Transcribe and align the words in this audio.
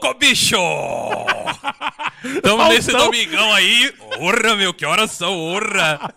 louco, 0.00 0.18
bicho! 0.18 0.56
Tamo 2.42 2.68
nesse 2.68 2.90
domingão 2.90 3.52
aí. 3.52 3.94
Orra, 4.18 4.56
meu, 4.56 4.72
que 4.72 4.84
horas 4.86 5.10
são, 5.10 5.38
orra! 5.38 6.14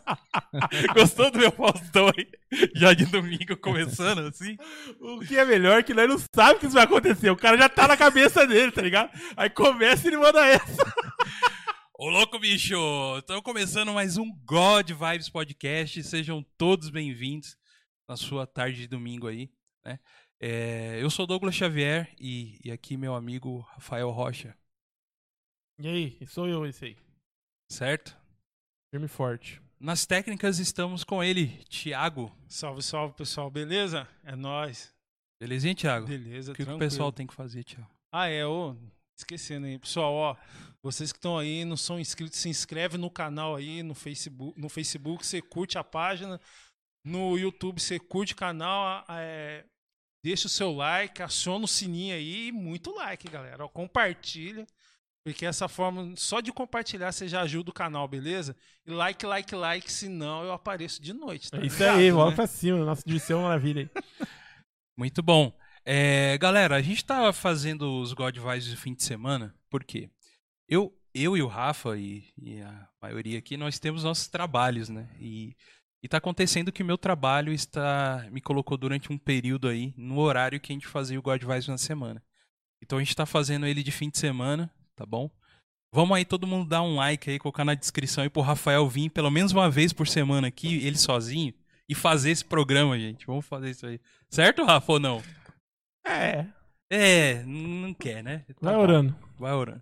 Gostou 0.94 1.30
do 1.30 1.40
meu 1.40 1.52
Faustão 1.52 2.08
aí? 2.08 2.28
Já 2.76 2.94
de 2.94 3.06
domingo 3.06 3.58
começando 3.58 4.20
assim? 4.20 4.58
O 5.00 5.20
que 5.20 5.38
é 5.38 5.46
melhor 5.46 5.84
que 5.84 5.94
nós 5.94 6.10
não 6.10 6.18
sabemos 6.34 6.60
que 6.60 6.66
isso 6.68 6.76
vai 6.76 6.84
acontecer. 6.84 7.30
O 7.30 7.38
cara 7.38 7.58
já 7.58 7.68
tá 7.68 7.88
na 7.88 7.98
cabeça 7.98 8.48
dele, 8.48 8.72
tá 8.72 8.82
ligado? 8.82 9.12
Aí 9.36 9.50
começa 9.50 10.08
e 10.08 10.10
ele 10.10 10.18
manda 10.18 10.46
essa. 10.46 10.96
Ô 11.98 12.10
louco, 12.10 12.40
bicho! 12.40 12.76
Estamos 13.18 13.44
começando 13.44 13.94
mais 13.94 14.18
um 14.18 14.32
God 14.46 14.92
Vibes 14.92 15.30
Podcast. 15.30 16.04
Sejam 16.04 16.46
todos 16.58 16.90
bem-vindos 16.90 17.58
na 18.08 18.16
sua 18.16 18.46
tarde 18.46 18.82
de 18.82 18.88
domingo 18.88 19.28
aí, 19.28 19.50
né? 19.86 20.00
É, 20.46 21.02
eu 21.02 21.10
sou 21.10 21.26
Douglas 21.26 21.56
Xavier 21.56 22.14
e, 22.20 22.60
e 22.66 22.70
aqui 22.70 22.98
meu 22.98 23.16
amigo 23.16 23.60
Rafael 23.60 24.10
Rocha, 24.12 24.54
E 25.80 25.88
aí, 25.88 26.28
sou 26.28 26.50
eu 26.50 26.66
esse 26.66 26.84
aí. 26.84 26.98
certo? 27.72 28.14
Firme 28.94 29.06
e 29.06 29.10
forte. 29.10 29.62
Nas 29.80 30.06
técnicas 30.06 30.60
estamos 30.60 31.06
com 31.06 31.24
ele, 31.24 31.64
Thiago. 31.70 32.30
Salve, 32.50 32.84
salve, 32.84 33.16
pessoal. 33.16 33.50
Beleza? 33.50 34.06
É 34.22 34.36
nóis. 34.36 34.94
Belezinha, 35.40 35.74
Thiago? 35.74 36.08
Beleza, 36.08 36.52
O 36.52 36.56
que, 36.56 36.66
que 36.66 36.72
o 36.72 36.78
pessoal 36.78 37.10
tem 37.10 37.26
que 37.26 37.34
fazer, 37.34 37.64
Thiago? 37.64 37.90
Ah, 38.12 38.28
é, 38.28 38.46
ô, 38.46 38.76
esquecendo 39.18 39.66
aí. 39.66 39.80
Pessoal, 39.80 40.14
ó, 40.14 40.36
vocês 40.82 41.14
que 41.14 41.20
estão 41.20 41.38
aí, 41.38 41.64
não 41.64 41.78
são 41.78 41.98
inscritos, 41.98 42.38
se 42.40 42.50
inscreve 42.50 42.98
no 42.98 43.10
canal 43.10 43.56
aí, 43.56 43.82
no 43.82 43.96
Facebook, 43.96 44.60
no 44.60 44.68
Facebook, 44.68 45.26
você 45.26 45.42
curte 45.42 45.78
a 45.78 45.86
página, 45.86 46.38
no 47.06 47.38
YouTube 47.38 47.82
você 47.82 47.98
curte 47.98 48.34
o 48.34 48.38
canal, 48.38 49.06
é, 49.10 49.66
deixa 50.24 50.48
o 50.48 50.50
seu 50.50 50.72
like, 50.72 51.22
aciona 51.22 51.66
o 51.66 51.68
sininho 51.68 52.16
aí 52.16 52.48
e 52.48 52.52
muito 52.52 52.96
like, 52.96 53.30
galera. 53.30 53.66
Ó, 53.66 53.68
compartilha, 53.68 54.66
porque 55.26 55.46
essa 55.46 55.68
forma, 55.68 56.14
só 56.16 56.40
de 56.40 56.52
compartilhar 56.52 57.12
você 57.12 57.28
já 57.28 57.42
ajuda 57.42 57.70
o 57.70 57.74
canal, 57.74 58.08
beleza? 58.08 58.56
E 58.86 58.92
like, 58.92 59.26
like, 59.26 59.54
like, 59.54 59.92
senão 59.92 60.44
eu 60.44 60.54
apareço 60.54 61.02
de 61.02 61.14
noite, 61.14 61.52
tá 61.52 61.58
É 61.58 61.66
isso 61.66 61.78
ligado, 61.78 61.98
aí, 61.98 62.12
né? 62.12 62.36
pra 62.36 62.48
cima. 62.48 62.86
Nossa, 62.86 63.20
ser 63.20 63.34
uma 63.34 63.44
maravilha 63.44 63.82
aí. 63.82 64.04
Muito 64.98 65.22
bom. 65.22 65.52
É, 65.86 66.38
galera, 66.38 66.78
a 66.78 66.82
gente 66.82 67.04
tá 67.04 67.34
fazendo 67.34 68.00
os 68.00 68.14
God 68.14 68.38
Vibes 68.38 68.66
de 68.66 68.78
fim 68.78 68.94
de 68.94 69.04
semana, 69.04 69.54
por 69.70 69.84
quê? 69.84 70.10
Eu, 70.70 70.98
eu 71.14 71.36
e 71.36 71.42
o 71.42 71.48
Rafa 71.48 71.98
e, 71.98 72.24
e 72.38 72.62
a 72.62 72.88
maioria 73.02 73.38
aqui, 73.40 73.58
nós 73.58 73.80
temos 73.80 74.04
nossos 74.04 74.28
trabalhos, 74.28 74.88
né? 74.88 75.10
E, 75.20 75.56
e 76.04 76.08
tá 76.10 76.18
acontecendo 76.18 76.72
que 76.72 76.84
o 76.84 76.86
meu 76.86 76.98
trabalho 76.98 77.54
está 77.54 78.28
me 78.30 78.42
colocou 78.42 78.78
durante 78.78 79.12
um 79.12 79.18
período 79.18 79.70
aí 79.70 79.94
no 79.96 80.20
horário 80.20 80.60
que 80.60 80.74
a 80.74 80.76
gente 80.76 80.86
fazia 80.86 81.18
o 81.18 81.22
God 81.22 81.42
Vibes 81.42 81.68
na 81.70 81.78
semana. 81.78 82.22
Então 82.84 82.98
a 82.98 83.02
gente 83.02 83.16
tá 83.16 83.26
fazendo 83.26 83.66
ele 83.66 83.82
de 83.82 83.92
fim 83.92 84.10
de 84.10 84.18
semana, 84.18 84.70
tá 84.98 85.06
bom? 85.06 85.32
Vamos 85.94 86.18
aí 86.18 86.26
todo 86.26 86.46
mundo 86.46 86.68
dar 86.68 86.82
um 86.82 86.96
like 86.96 87.30
aí, 87.30 87.40
colocar 87.40 87.64
na 87.64 87.74
descrição 87.74 88.24
aí 88.24 88.30
pro 88.30 88.42
Rafael 88.42 88.90
vir 88.90 89.10
pelo 89.12 89.32
menos 89.32 89.54
uma 89.54 89.70
vez 89.70 89.94
por 89.94 90.06
semana 90.06 90.48
aqui, 90.48 90.86
ele 90.86 90.98
sozinho, 90.98 91.54
e 91.88 91.96
fazer 91.96 92.32
esse 92.32 92.44
programa, 92.44 93.00
gente. 93.00 93.26
Vamos 93.26 93.46
fazer 93.46 93.70
isso 93.70 93.86
aí. 93.86 94.02
Certo, 94.30 94.66
Rafa, 94.66 94.92
ou 94.92 95.00
não? 95.00 95.24
É, 96.06 96.46
É, 96.90 97.44
não 97.44 97.94
quer, 97.94 98.22
né? 98.22 98.40
Tá 98.40 98.54
vai 98.62 98.74
bom, 98.76 98.82
orando. 98.82 99.16
Vai 99.40 99.54
orando. 99.54 99.82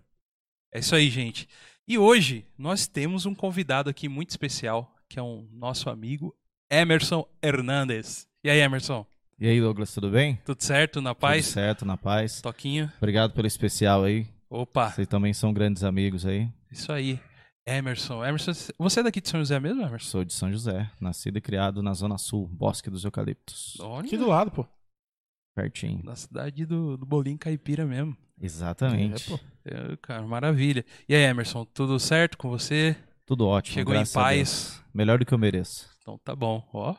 É 0.72 0.78
isso 0.78 0.94
aí, 0.94 1.10
gente. 1.10 1.48
E 1.88 1.98
hoje 1.98 2.46
nós 2.56 2.86
temos 2.86 3.26
um 3.26 3.34
convidado 3.34 3.90
aqui 3.90 4.08
muito 4.08 4.30
especial, 4.30 4.91
que 5.12 5.18
é 5.18 5.22
um 5.22 5.46
nosso 5.52 5.90
amigo, 5.90 6.34
Emerson 6.70 7.28
Hernandes. 7.42 8.26
E 8.42 8.48
aí, 8.48 8.60
Emerson? 8.60 9.04
E 9.38 9.46
aí, 9.46 9.60
Douglas, 9.60 9.92
tudo 9.92 10.08
bem? 10.08 10.36
Tudo 10.42 10.62
certo? 10.62 11.02
Na 11.02 11.10
Tudo 11.12 11.20
paz? 11.20 11.44
certo, 11.44 11.84
na 11.84 11.98
paz. 11.98 12.40
Toquinho? 12.40 12.90
Obrigado 12.96 13.34
pelo 13.34 13.46
especial 13.46 14.04
aí. 14.04 14.26
Opa, 14.48 14.88
Vocês 14.90 15.06
também 15.06 15.34
são 15.34 15.52
grandes 15.52 15.84
amigos 15.84 16.24
aí. 16.24 16.48
isso 16.70 16.90
aí. 16.90 17.20
Emerson, 17.66 18.24
Emerson, 18.24 18.52
você 18.78 19.00
é 19.00 19.02
daqui 19.02 19.20
de 19.20 19.28
São 19.28 19.38
José 19.40 19.60
mesmo, 19.60 19.82
Emerson? 19.82 20.08
Sou 20.08 20.24
de 20.24 20.32
São 20.32 20.50
José, 20.50 20.90
nascido 20.98 21.36
e 21.36 21.42
criado 21.42 21.82
na 21.82 21.92
Zona 21.92 22.16
Sul, 22.16 22.48
Bosque 22.48 22.88
dos 22.88 23.04
Eucaliptos. 23.04 23.78
Olha, 23.80 24.06
Aqui 24.06 24.16
do 24.16 24.28
lado, 24.28 24.50
pô. 24.50 24.66
Pertinho. 25.54 26.02
na 26.04 26.16
cidade 26.16 26.64
do, 26.64 26.96
do 26.96 27.04
Bolinho 27.04 27.36
Caipira 27.38 27.84
mesmo. 27.84 28.16
Exatamente. 28.40 29.30
É, 29.30 29.36
pô. 29.36 29.44
É, 29.66 29.96
cara, 30.00 30.22
maravilha. 30.22 30.82
E 31.06 31.14
aí, 31.14 31.22
Emerson, 31.24 31.66
tudo 31.66 32.00
certo 32.00 32.38
com 32.38 32.48
você? 32.48 32.96
Tudo 33.32 33.46
ótimo. 33.46 33.72
Chegou 33.74 33.94
em 33.94 34.04
paz? 34.04 34.78
Melhor 34.92 35.18
do 35.18 35.24
que 35.24 35.32
eu 35.32 35.38
mereço. 35.38 35.88
Então 36.02 36.20
tá 36.22 36.36
bom, 36.36 36.62
ó. 36.74 36.94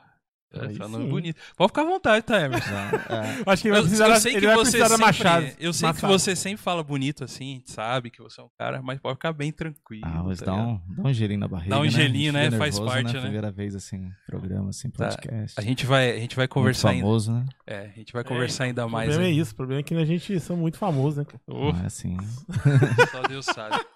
É, 0.55 0.67
Aí 0.67 0.75
sim. 0.75 1.09
bonito. 1.09 1.39
Pode 1.57 1.69
ficar 1.69 1.81
à 1.81 1.85
vontade, 1.85 2.25
tá, 2.25 2.39
Emerson? 2.41 2.69
É, 2.73 3.43
Acho 3.51 3.61
que 3.63 3.67
ele 3.67 3.71
vai 3.73 3.79
Eu, 3.79 3.83
precisar, 3.83 4.05
eu 4.05 4.09
da- 4.13 4.19
sei 4.19 4.31
ele 4.33 4.39
que 4.41 4.45
vai 4.47 4.55
você 4.55 4.61
precisar 4.77 4.89
sempre, 4.89 5.05
machado. 5.05 5.45
eu 5.59 5.73
sei 5.73 5.89
que 5.89 5.93
Machado. 5.95 6.13
você 6.13 6.35
sempre 6.35 6.57
fala 6.63 6.83
bonito 6.83 7.23
assim, 7.23 7.43
a 7.51 7.55
gente 7.55 7.71
sabe 7.71 8.09
que 8.11 8.19
você 8.21 8.39
é 8.39 8.43
um 8.43 8.49
cara, 8.57 8.79
mas 8.81 8.99
pode 8.99 9.15
ficar 9.15 9.33
bem 9.33 9.51
tranquilo. 9.51 10.03
ah, 10.05 10.23
mas 10.23 10.39
tá 10.39 10.45
dá 10.45 10.55
um, 10.55 10.79
dá 10.89 11.09
um 11.09 11.13
gelinho 11.13 11.39
na 11.39 11.47
barriga. 11.47 11.69
Dá 11.71 11.79
um 11.79 11.83
né? 11.85 11.89
gelinho, 11.89 12.33
né? 12.33 12.45
fica 12.45 12.57
Faz 12.57 12.75
nervoso, 12.79 12.93
parte, 12.95 13.13
né? 13.15 13.21
Primeira 13.21 13.51
vez, 13.51 13.75
assim, 13.75 14.11
programa, 14.27 14.69
assim, 14.69 14.89
Tá. 14.91 15.07
podcast. 15.09 15.59
A 15.59 15.61
gente 15.63 15.85
vai, 15.87 16.11
a 16.11 16.19
gente 16.19 16.35
vai 16.35 16.47
conversar 16.47 16.89
Muito 16.89 16.95
ainda. 16.97 17.07
famoso, 17.07 17.31
né? 17.31 17.45
É, 17.67 17.79
a 17.85 17.87
gente 17.99 18.13
vai 18.13 18.23
conversar 18.23 18.63
ainda 18.65 18.85
O 18.85 18.89
mais. 18.89 19.09
problema 19.09 19.31
é 19.31 19.33
isso. 19.35 19.53
O 19.53 19.55
problema 19.55 19.79
é 19.81 19.83
que 19.83 19.93
a 19.95 20.05
gente 20.05 20.39
são 20.39 20.55
muito 20.57 20.77
famosos, 20.79 21.17
né? 21.17 21.25
Oh, 21.47 21.71
Não 21.73 21.81
é 21.81 21.85
assim. 21.87 22.15
só 23.11 23.21
Deus 23.27 23.45
sabe. 23.45 23.83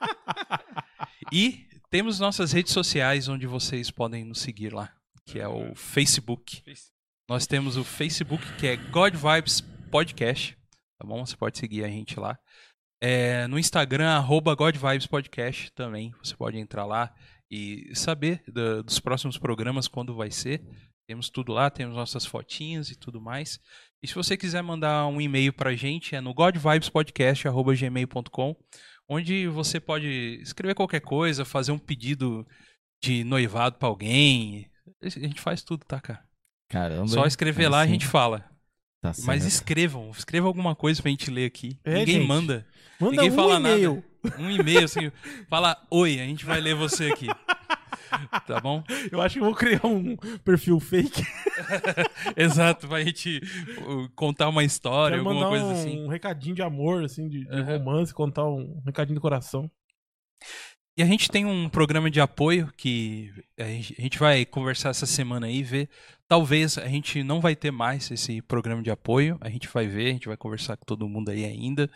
E 1.32 1.68
temos 1.90 2.20
nossas 2.20 2.52
redes 2.52 2.74
sociais 2.74 3.28
onde 3.28 3.46
vocês 3.48 3.90
podem 3.92 4.24
nos 4.26 4.40
seguir 4.42 4.74
lá, 4.74 4.92
que 5.26 5.40
é 5.40 5.48
o 5.48 5.74
Facebook. 5.76 6.62
Nós 7.30 7.46
temos 7.48 7.76
o 7.78 7.84
Facebook, 7.84 8.44
que 8.58 8.68
é 8.68 8.76
God 8.78 9.14
Vibes 9.16 9.62
Podcast, 9.92 10.58
tá 11.00 11.06
bom? 11.08 11.26
Você 11.26 11.36
pode 11.36 11.58
seguir 11.58 11.84
a 11.84 11.88
gente 11.90 12.20
lá. 12.20 12.38
É, 13.02 13.48
no 13.48 13.58
Instagram, 13.60 14.10
arroba 14.10 14.56
God 14.56 14.76
Vibes 14.76 15.08
Podcast 15.08 15.72
também. 15.74 16.14
Você 16.24 16.36
pode 16.36 16.58
entrar 16.58 16.86
lá 16.86 17.14
e 17.52 17.92
saber 17.94 18.42
da- 18.48 18.82
dos 18.82 19.00
próximos 19.00 19.38
programas, 19.38 19.88
quando 19.88 20.16
vai 20.16 20.32
ser. 20.32 20.64
Temos 21.08 21.30
tudo 21.30 21.54
lá, 21.54 21.70
temos 21.70 21.96
nossas 21.96 22.26
fotinhas 22.26 22.90
e 22.90 22.96
tudo 22.98 23.22
mais. 23.22 23.60
E 24.04 24.08
se 24.08 24.14
você 24.16 24.36
quiser 24.36 24.62
mandar 24.62 25.08
um 25.08 25.22
e-mail 25.22 25.54
pra 25.54 25.74
gente, 25.76 26.16
é 26.16 26.22
no 26.22 26.34
godvibespodcast.gmail.com, 26.34 28.56
onde 29.08 29.48
você 29.48 29.80
pode 29.80 30.40
escrever 30.42 30.76
qualquer 30.76 31.00
coisa, 31.02 31.46
fazer 31.46 31.72
um 31.72 31.78
pedido 31.78 32.46
de 33.04 33.24
noivado 33.24 33.78
pra 33.78 33.88
alguém. 33.88 34.70
A 35.02 35.10
gente 35.10 35.40
faz 35.42 35.62
tudo, 35.64 35.86
tá, 35.86 36.00
cara? 36.00 36.24
Caramba. 36.70 37.08
Só 37.08 37.26
escrever 37.26 37.64
aí 37.66 37.70
lá 37.70 37.82
a 37.82 37.86
sim. 37.86 37.94
gente 37.94 38.06
fala. 38.08 38.40
Tá 39.02 39.10
Mas 39.10 39.44
certo. 39.44 39.48
escrevam, 39.48 40.10
escreva 40.12 40.48
alguma 40.48 40.76
coisa 40.76 41.02
pra 41.02 41.12
gente 41.12 41.30
ler 41.30 41.46
aqui. 41.46 41.80
É, 41.84 42.00
Ninguém 42.00 42.16
gente. 42.16 42.28
manda. 42.28 42.68
Manda 43.00 43.12
Ninguém 43.22 43.32
um 43.32 43.36
fala 43.36 43.60
nada. 43.60 43.76
e-mail. 43.76 44.04
Um 44.40 44.50
e-mail 44.50 44.84
assim, 44.84 45.12
fala 45.50 45.78
oi, 45.90 46.20
a 46.20 46.24
gente 46.26 46.44
vai 46.44 46.60
ler 46.60 46.76
você 46.76 47.12
aqui. 47.12 47.28
Tá 48.46 48.60
bom? 48.60 48.84
Eu 49.12 49.22
acho 49.22 49.36
que 49.36 49.40
eu 49.40 49.46
vou 49.46 49.56
criar 49.56 49.86
um 49.86 50.16
perfil 50.44 50.80
fake. 50.80 51.24
Exato, 52.36 52.88
pra 52.88 53.04
gente 53.04 53.42
contar 54.16 54.50
uma 54.50 54.64
história, 54.64 55.18
Quero 55.18 55.30
alguma 55.30 55.48
coisa 55.48 55.66
um 55.66 55.72
assim. 55.72 56.10
recadinho 56.10 56.56
de 56.56 56.62
amor, 56.62 57.04
assim, 57.04 57.28
de, 57.28 57.46
de 57.46 57.52
Aham. 57.52 57.78
romance, 57.78 58.14
contar 58.14 58.46
um 58.46 58.82
recadinho 58.86 59.16
do 59.16 59.22
coração. 59.22 59.70
E 60.98 61.04
a 61.04 61.06
gente 61.06 61.30
tem 61.30 61.46
um 61.46 61.70
programa 61.70 62.10
de 62.10 62.20
apoio 62.20 62.74
que 62.76 63.32
a 63.60 63.66
gente 63.66 64.18
vai 64.18 64.46
conversar 64.46 64.90
essa 64.90 65.06
semana 65.06 65.46
aí, 65.46 65.62
ver. 65.62 65.90
Talvez 66.28 66.76
a 66.78 66.88
gente 66.88 67.24
não 67.24 67.40
vai 67.40 67.56
ter 67.56 67.70
mais 67.70 68.10
esse 68.10 68.42
programa 68.42 68.82
de 68.82 68.90
apoio, 68.90 69.38
a 69.40 69.48
gente 69.50 69.68
vai 69.68 69.86
ver, 69.86 70.10
a 70.10 70.14
gente 70.14 70.28
vai 70.28 70.36
conversar 70.36 70.76
com 70.76 70.86
todo 70.86 71.08
mundo 71.08 71.30
aí 71.30 71.46
ainda. 71.46 71.88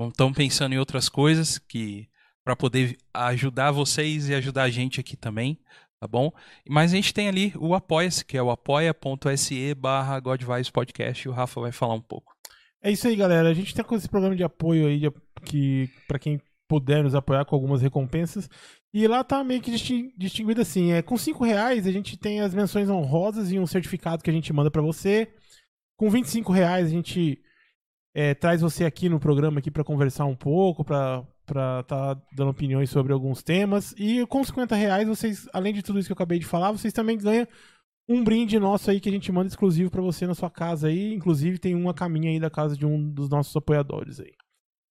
Estamos 0.00 0.34
pensando 0.36 0.74
em 0.74 0.78
outras 0.78 1.10
coisas 1.10 1.58
que 1.58 2.08
para 2.48 2.56
poder 2.56 2.96
ajudar 3.12 3.70
vocês 3.72 4.30
e 4.30 4.34
ajudar 4.34 4.62
a 4.62 4.70
gente 4.70 4.98
aqui 4.98 5.18
também, 5.18 5.58
tá 6.00 6.08
bom? 6.08 6.32
Mas 6.66 6.94
a 6.94 6.96
gente 6.96 7.12
tem 7.12 7.28
ali 7.28 7.52
o 7.58 7.74
Apoia-se, 7.74 8.24
que 8.24 8.38
é 8.38 8.42
o 8.42 8.50
apoia.se 8.50 9.74
barra 9.74 10.18
Podcast, 10.72 11.26
e 11.26 11.30
o 11.30 11.34
Rafa 11.34 11.60
vai 11.60 11.72
falar 11.72 11.92
um 11.92 12.00
pouco. 12.00 12.32
É 12.82 12.90
isso 12.90 13.06
aí, 13.06 13.14
galera. 13.14 13.50
A 13.50 13.52
gente 13.52 13.74
tá 13.74 13.84
com 13.84 13.94
esse 13.94 14.08
programa 14.08 14.34
de 14.34 14.42
apoio 14.42 14.86
aí, 14.86 15.02
que 15.44 15.90
para 16.06 16.18
quem 16.18 16.40
puder 16.66 17.04
nos 17.04 17.14
apoiar 17.14 17.44
com 17.44 17.54
algumas 17.54 17.82
recompensas. 17.82 18.48
E 18.94 19.06
lá 19.06 19.22
tá 19.22 19.44
meio 19.44 19.60
que 19.60 19.70
distin- 19.70 20.10
distinguido 20.16 20.62
assim. 20.62 20.92
É, 20.92 21.02
com 21.02 21.18
5 21.18 21.44
reais 21.44 21.86
a 21.86 21.92
gente 21.92 22.16
tem 22.16 22.40
as 22.40 22.54
menções 22.54 22.88
honrosas 22.88 23.52
e 23.52 23.58
um 23.58 23.66
certificado 23.66 24.22
que 24.24 24.30
a 24.30 24.32
gente 24.32 24.50
manda 24.54 24.70
pra 24.70 24.80
você. 24.80 25.30
Com 25.98 26.08
25 26.08 26.50
reais 26.50 26.86
a 26.86 26.90
gente 26.90 27.42
é, 28.14 28.32
traz 28.32 28.62
você 28.62 28.86
aqui 28.86 29.06
no 29.10 29.20
programa 29.20 29.58
aqui 29.58 29.70
para 29.70 29.84
conversar 29.84 30.24
um 30.24 30.34
pouco, 30.34 30.82
pra 30.82 31.26
para 31.48 31.82
tá 31.82 32.14
dando 32.36 32.50
opiniões 32.50 32.90
sobre 32.90 33.12
alguns 33.12 33.42
temas. 33.42 33.92
E 33.98 34.24
com 34.26 34.44
50 34.44 34.76
reais 34.76 35.08
vocês, 35.08 35.48
além 35.52 35.72
de 35.74 35.82
tudo 35.82 35.98
isso 35.98 36.06
que 36.08 36.12
eu 36.12 36.16
acabei 36.16 36.38
de 36.38 36.46
falar, 36.46 36.70
vocês 36.70 36.92
também 36.92 37.18
ganham 37.18 37.46
um 38.08 38.22
brinde 38.22 38.58
nosso 38.58 38.90
aí 38.90 39.00
que 39.00 39.08
a 39.08 39.12
gente 39.12 39.32
manda 39.32 39.48
exclusivo 39.48 39.90
pra 39.90 40.00
você 40.02 40.26
na 40.26 40.34
sua 40.34 40.50
casa 40.50 40.88
aí. 40.88 41.12
Inclusive 41.14 41.58
tem 41.58 41.74
uma 41.74 41.92
caminha 41.94 42.30
aí 42.30 42.38
da 42.38 42.50
casa 42.50 42.76
de 42.76 42.86
um 42.86 43.10
dos 43.10 43.28
nossos 43.28 43.54
apoiadores 43.56 44.20
aí. 44.20 44.32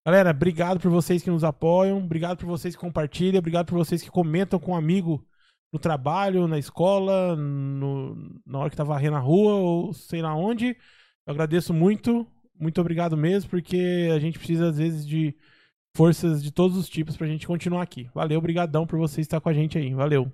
Galera, 0.06 0.32
obrigado 0.32 0.80
por 0.80 0.90
vocês 0.90 1.22
que 1.22 1.30
nos 1.30 1.44
apoiam, 1.44 1.98
obrigado 2.04 2.38
por 2.38 2.46
vocês 2.48 2.76
que 2.76 2.82
compartilham, 2.82 3.40
obrigado 3.40 3.66
por 3.66 3.76
vocês 3.78 4.02
que 4.02 4.10
comentam 4.10 4.58
com 4.60 4.72
um 4.72 4.76
amigo 4.76 5.26
no 5.72 5.78
trabalho, 5.80 6.48
na 6.48 6.58
escola, 6.58 7.36
no- 7.36 8.16
na 8.46 8.60
hora 8.60 8.70
que 8.70 8.76
tá 8.78 8.86
varrendo 8.86 9.18
a 9.18 9.20
rua 9.20 9.54
ou 9.56 9.94
sei 9.94 10.22
lá 10.22 10.34
onde. 10.34 10.68
Eu 11.26 11.34
agradeço 11.34 11.74
muito, 11.74 12.26
muito 12.58 12.80
obrigado 12.80 13.18
mesmo, 13.18 13.50
porque 13.50 14.10
a 14.16 14.18
gente 14.20 14.38
precisa 14.40 14.70
às 14.70 14.78
vezes 14.78 15.06
de, 15.06 15.36
forças 15.98 16.44
de 16.44 16.52
todos 16.52 16.78
os 16.78 16.88
tipos 16.88 17.18
pra 17.18 17.26
gente 17.26 17.48
continuar 17.48 17.82
aqui. 17.82 18.08
Valeu, 18.14 18.40
brigadão 18.40 18.86
por 18.86 19.00
você 19.00 19.20
estar 19.20 19.42
com 19.42 19.50
a 19.50 19.54
gente 19.54 19.80
aí. 19.80 19.96
Valeu. 19.96 20.32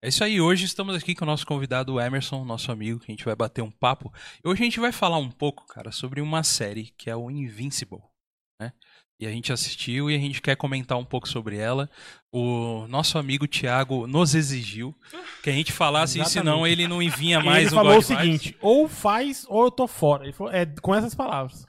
É 0.00 0.08
isso 0.08 0.22
aí, 0.22 0.40
hoje 0.40 0.66
estamos 0.66 0.94
aqui 0.94 1.16
com 1.16 1.24
o 1.24 1.26
nosso 1.26 1.44
convidado 1.44 2.00
Emerson, 2.00 2.44
nosso 2.44 2.70
amigo, 2.70 3.00
que 3.00 3.10
a 3.10 3.12
gente 3.12 3.24
vai 3.24 3.34
bater 3.34 3.60
um 3.60 3.72
papo. 3.72 4.12
E 4.44 4.48
hoje 4.48 4.62
a 4.62 4.64
gente 4.64 4.78
vai 4.78 4.92
falar 4.92 5.18
um 5.18 5.30
pouco, 5.30 5.66
cara, 5.66 5.90
sobre 5.90 6.20
uma 6.20 6.44
série 6.44 6.92
que 6.96 7.10
é 7.10 7.16
o 7.16 7.28
Invincible, 7.28 7.98
né? 8.60 8.72
E 9.18 9.26
a 9.26 9.30
gente 9.30 9.52
assistiu 9.52 10.08
e 10.08 10.14
a 10.14 10.18
gente 10.18 10.40
quer 10.40 10.54
comentar 10.54 10.96
um 10.96 11.04
pouco 11.04 11.28
sobre 11.28 11.56
ela. 11.56 11.90
O 12.30 12.86
nosso 12.86 13.18
amigo 13.18 13.48
Thiago 13.48 14.06
nos 14.06 14.36
exigiu 14.36 14.94
que 15.42 15.50
a 15.50 15.52
gente 15.52 15.72
falasse 15.72 16.20
isso, 16.20 16.30
senão 16.30 16.64
ele 16.64 16.86
não 16.86 17.02
envia 17.02 17.40
mais 17.40 17.66
ele 17.66 17.74
o 17.74 17.74
falou 17.74 17.92
o 17.92 17.94
God 17.96 18.04
Vibes. 18.04 18.22
seguinte: 18.22 18.56
ou 18.60 18.86
faz 18.86 19.44
ou 19.48 19.64
eu 19.64 19.70
tô 19.72 19.88
fora. 19.88 20.22
Ele 20.24 20.32
falou, 20.32 20.52
é 20.52 20.66
com 20.66 20.94
essas 20.94 21.16
palavras. 21.16 21.66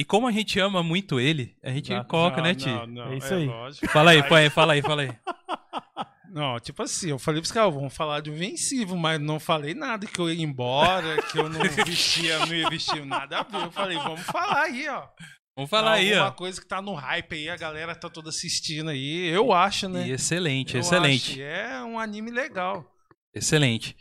E 0.00 0.04
como 0.04 0.26
a 0.26 0.32
gente 0.32 0.58
ama 0.58 0.82
muito 0.82 1.20
ele, 1.20 1.54
a 1.62 1.70
gente 1.70 1.92
Exato. 1.92 2.08
coloca, 2.08 2.38
Não, 2.38 2.44
né, 2.44 2.52
não, 2.52 2.56
Ti? 2.86 2.90
não, 2.90 3.12
É 3.12 3.16
isso 3.18 3.34
aí. 3.34 3.46
lógico. 3.46 3.88
Fala 3.88 4.10
aí, 4.12 4.22
fala 4.22 4.38
aí, 4.40 4.50
fala 4.50 4.72
aí, 4.72 4.82
fala 4.82 5.02
aí. 5.02 5.12
Não, 6.32 6.60
tipo 6.60 6.80
assim, 6.84 7.10
eu 7.10 7.18
falei 7.18 7.40
pros 7.40 7.50
caras, 7.50 7.74
vamos 7.74 7.92
falar 7.92 8.20
de 8.20 8.30
Invencível, 8.30 8.96
mas 8.96 9.20
não 9.20 9.40
falei 9.40 9.74
nada 9.74 10.06
que 10.06 10.16
eu 10.20 10.30
ia 10.32 10.40
embora, 10.44 11.20
que 11.22 11.36
eu 11.36 11.48
não 11.48 11.58
vestia, 11.84 12.38
não 12.46 12.54
ia 12.54 12.70
vestir 12.70 13.04
nada 13.04 13.40
a 13.40 13.42
ver. 13.42 13.64
Eu 13.64 13.72
falei, 13.72 13.98
vamos 13.98 14.20
falar 14.20 14.62
aí, 14.62 14.88
ó. 14.88 15.08
Vamos 15.56 15.68
falar 15.68 15.94
aí, 15.94 16.14
ó. 16.16 16.30
coisa 16.30 16.60
que 16.60 16.68
tá 16.68 16.80
no 16.80 16.94
hype 16.94 17.34
aí, 17.34 17.48
a 17.50 17.56
galera 17.56 17.96
tá 17.96 18.08
toda 18.08 18.28
assistindo 18.28 18.90
aí. 18.90 19.26
Eu 19.28 19.52
acho, 19.52 19.88
né? 19.88 20.06
E 20.06 20.12
excelente, 20.12 20.74
Eu 20.74 20.80
excelente. 20.80 21.32
acho. 21.32 21.42
É 21.42 21.82
um 21.82 21.98
anime 21.98 22.30
legal. 22.30 22.86
Excelente. 23.34 23.96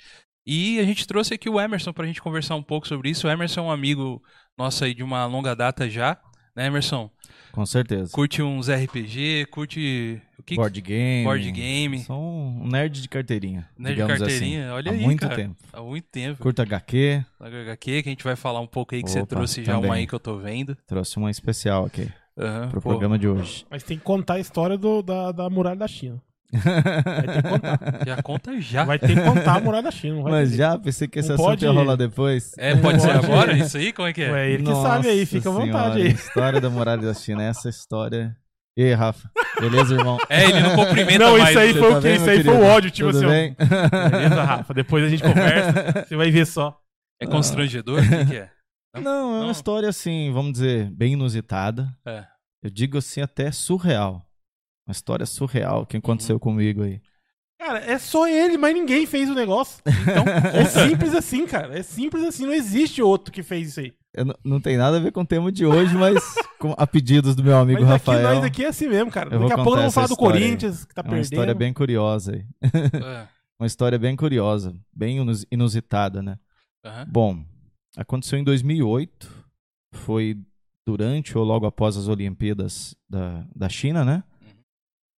E 0.45 0.79
a 0.79 0.83
gente 0.83 1.07
trouxe 1.07 1.33
aqui 1.33 1.49
o 1.49 1.59
Emerson 1.59 1.91
pra 1.91 2.05
gente 2.05 2.21
conversar 2.21 2.53
um 2.55 2.63
pouco 2.63 2.87
sobre 2.87 3.09
isso. 3.09 3.25
O 3.27 3.29
Emerson 3.31 3.61
é 3.61 3.63
um 3.63 3.71
amigo 3.71 4.21
nosso 4.59 4.83
aí 4.83 4.93
de 4.93 5.01
uma 5.03 5.25
longa 5.25 5.55
data 5.55 5.89
já, 5.89 6.17
né, 6.55 6.67
Emerson? 6.67 7.09
Com 7.51 7.65
certeza. 7.65 8.11
Curte 8.11 8.43
uns 8.43 8.69
RPG, 8.69 9.47
curte 9.49 10.21
o 10.37 10.43
que? 10.43 10.55
Board 10.55 10.81
game. 10.81 11.23
Board 11.23 11.51
game. 11.51 11.99
Sou 12.03 12.21
um 12.21 12.67
nerd 12.67 13.01
de 13.01 13.07
carteirinha. 13.09 13.67
Nerd 13.77 13.95
de 13.95 14.01
digamos 14.03 14.19
carteirinha, 14.19 14.65
assim. 14.65 14.73
olha 14.73 14.91
Há 14.91 14.93
aí, 14.93 15.01
muito 15.01 15.19
cara. 15.21 15.35
tempo. 15.35 15.55
Há 15.73 15.81
muito 15.81 16.05
tempo. 16.11 16.41
Curto 16.43 16.61
HQ, 16.61 17.25
HQ, 17.39 18.03
que 18.03 18.09
a 18.09 18.11
gente 18.11 18.23
vai 18.23 18.35
falar 18.35 18.59
um 18.59 18.67
pouco 18.67 18.93
aí 18.93 19.01
que 19.01 19.09
você 19.09 19.19
Opa, 19.21 19.27
trouxe 19.35 19.63
já 19.63 19.73
também. 19.73 19.89
uma 19.89 19.95
aí 19.95 20.05
que 20.05 20.13
eu 20.13 20.19
tô 20.19 20.37
vendo. 20.37 20.77
trouxe 20.85 21.17
uma 21.17 21.31
especial 21.31 21.85
aqui 21.85 22.07
Aham, 22.37 22.69
pro 22.69 22.81
pô. 22.81 22.89
programa 22.89 23.17
de 23.17 23.27
hoje. 23.27 23.65
Mas 23.69 23.81
tem 23.81 23.97
que 23.97 24.03
contar 24.03 24.35
a 24.35 24.39
história 24.39 24.77
do- 24.77 25.01
da, 25.01 25.31
da 25.31 25.49
muralha 25.49 25.75
da 25.77 25.87
China. 25.87 26.21
Vai 26.51 27.23
ter 27.27 27.41
que 27.43 27.49
contar. 27.49 27.79
Já 28.05 28.21
conta 28.23 28.61
já. 28.61 28.83
Vai 28.83 28.99
ter 28.99 29.07
que 29.15 29.21
contar 29.21 29.55
a 29.57 29.59
muralha 29.59 29.83
da 29.83 29.91
China. 29.91 30.15
Não 30.15 30.23
vai 30.23 30.31
Mas 30.31 30.51
ter 30.51 30.57
já, 30.57 30.77
pensei 30.79 31.07
que 31.07 31.19
esse 31.19 31.29
Não 31.29 31.35
assunto 31.35 31.47
pode- 31.49 31.65
ia 31.65 31.71
rolar 31.71 31.95
depois. 31.95 32.51
É, 32.57 32.75
pode 32.75 33.01
ser 33.01 33.11
agora 33.11 33.53
isso 33.57 33.77
aí? 33.77 33.93
Como 33.93 34.07
é 34.07 34.13
que 34.13 34.21
é? 34.21 34.25
jeito. 34.25 34.37
É 34.37 34.49
ele 34.49 34.63
que 34.63 34.69
Nossa 34.69 34.87
sabe 34.89 35.07
aí, 35.09 35.25
fica 35.25 35.49
à 35.49 35.51
vontade 35.51 36.01
aí. 36.01 36.07
História 36.11 36.59
da 36.61 36.69
muralha 36.69 37.01
da 37.01 37.13
China. 37.13 37.43
Essa 37.43 37.69
história. 37.69 38.35
E 38.77 38.83
aí, 38.83 38.93
Rafa? 38.93 39.29
Beleza, 39.59 39.93
irmão? 39.93 40.17
É, 40.29 40.45
ele 40.45 40.59
não 40.61 40.75
cumprimenta 40.75 41.19
Não, 41.19 41.37
mais. 41.37 41.49
isso 41.49 41.59
aí 41.59 41.71
o- 41.71 41.75
foi 41.75 41.89
o 41.89 41.93
Tá 41.95 42.01
que? 42.01 42.07
bem, 42.07 42.15
Isso 42.15 42.29
aí 42.29 42.43
foi 42.43 42.53
o 42.55 42.63
ódio, 42.63 42.91
tipo 42.91 43.11
Tudo 43.11 43.17
assim, 43.17 43.27
bem? 43.27 43.55
Beleza, 44.11 44.43
Rafa? 44.43 44.73
Depois 44.73 45.03
a 45.03 45.09
gente 45.09 45.21
conversa. 45.23 46.05
Você 46.07 46.15
vai 46.15 46.31
ver 46.31 46.45
só. 46.45 46.79
É 47.21 47.25
constrangedor? 47.27 47.99
O 47.99 48.07
que, 48.07 48.25
que 48.25 48.35
é? 48.37 48.49
Não, 48.95 49.01
é 49.01 49.03
Não. 49.39 49.41
uma 49.43 49.51
história 49.51 49.87
assim, 49.89 50.31
vamos 50.33 50.53
dizer, 50.53 50.89
bem 50.91 51.13
inusitada. 51.13 51.89
É. 52.07 52.23
Eu 52.63 52.69
digo 52.69 52.97
assim, 52.97 53.21
até 53.21 53.51
surreal. 53.51 54.25
Uma 54.89 54.93
história 54.93 55.25
surreal 55.25 55.85
que 55.85 55.97
aconteceu 55.97 56.37
Uhum. 56.37 56.39
comigo 56.39 56.81
aí. 56.81 56.99
Cara, 57.59 57.79
é 57.79 57.99
só 57.99 58.27
ele, 58.27 58.57
mas 58.57 58.73
ninguém 58.73 59.05
fez 59.05 59.29
o 59.29 59.35
negócio. 59.35 59.83
Então, 59.85 60.23
É 60.51 60.65
simples 60.65 61.13
assim, 61.13 61.45
cara. 61.45 61.77
É 61.77 61.83
simples 61.83 62.23
assim. 62.23 62.45
Não 62.47 62.53
existe 62.53 62.99
outro 63.01 63.31
que 63.31 63.43
fez 63.43 63.67
isso 63.69 63.81
aí. 63.81 63.93
Eu 64.15 64.25
não, 64.25 64.35
não 64.43 64.59
tem 64.59 64.77
nada 64.77 64.97
a 64.97 64.99
ver 64.99 65.11
com 65.11 65.21
o 65.21 65.25
tema 65.25 65.51
de 65.51 65.63
hoje, 65.65 65.93
mas 65.95 66.23
com, 66.57 66.73
a 66.75 66.87
pedidos 66.87 67.35
do 67.35 67.43
meu 67.43 67.55
amigo 67.57 67.81
Mas 67.83 67.91
aqui, 67.91 68.09
Rafael. 68.09 68.35
nós 68.35 68.43
aqui 68.43 68.65
é 68.65 68.69
assim 68.69 68.87
mesmo, 68.87 69.11
cara. 69.11 69.29
Eu 69.35 69.39
vou 69.41 69.47
Daqui 69.49 69.61
a 69.61 69.63
pouco 69.63 69.77
vamos 69.77 69.93
falar 69.93 70.07
do 70.07 70.13
história 70.13 70.35
aí. 70.37 70.41
Corinthians, 70.43 70.85
que 70.85 70.95
tá 70.95 71.01
é 71.01 71.03
uma 71.03 71.09
perdendo. 71.11 71.23
história 71.31 71.53
bem 71.53 71.71
curiosa 71.73 72.31
aí. 72.33 72.45
é, 72.63 73.27
Uma 73.61 73.67
história 73.67 73.99
bem 73.99 74.15
curiosa, 74.15 74.73
bem 74.91 75.17
inus- 75.19 75.45
inusitada, 75.51 76.23
né? 76.23 76.39
aham. 76.83 77.05
Bom, 77.11 77.43
aconteceu 77.97 78.39
em 78.39 78.43
2008, 78.43 79.29
foi 79.93 80.37
durante 80.87 81.37
ou 81.37 81.43
logo 81.43 81.65
após 81.67 81.95
as 81.97 82.07
Olimpíadas 82.07 82.95
da, 83.07 83.45
da 83.55 83.67
China, 83.69 84.03
né? 84.05 84.23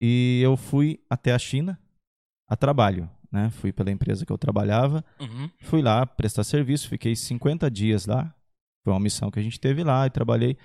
Uhum. 0.00 0.08
E 0.08 0.40
eu 0.42 0.56
fui 0.56 1.00
até 1.08 1.32
a 1.32 1.38
China 1.38 1.78
a 2.48 2.56
trabalho, 2.56 3.08
né? 3.30 3.50
Fui 3.50 3.72
pela 3.72 3.90
empresa 3.90 4.24
que 4.26 4.32
eu 4.32 4.38
trabalhava, 4.38 5.04
Uhum. 5.20 5.48
fui 5.62 5.82
lá 5.82 6.04
prestar 6.06 6.42
serviço, 6.44 6.88
fiquei 6.88 7.14
50 7.14 7.70
dias 7.70 8.06
lá. 8.06 8.34
Foi 8.82 8.92
uma 8.92 9.00
missão 9.00 9.30
que 9.30 9.38
a 9.38 9.42
gente 9.42 9.60
teve 9.60 9.84
lá 9.84 10.06
e 10.06 10.10
trabalhei. 10.10 10.56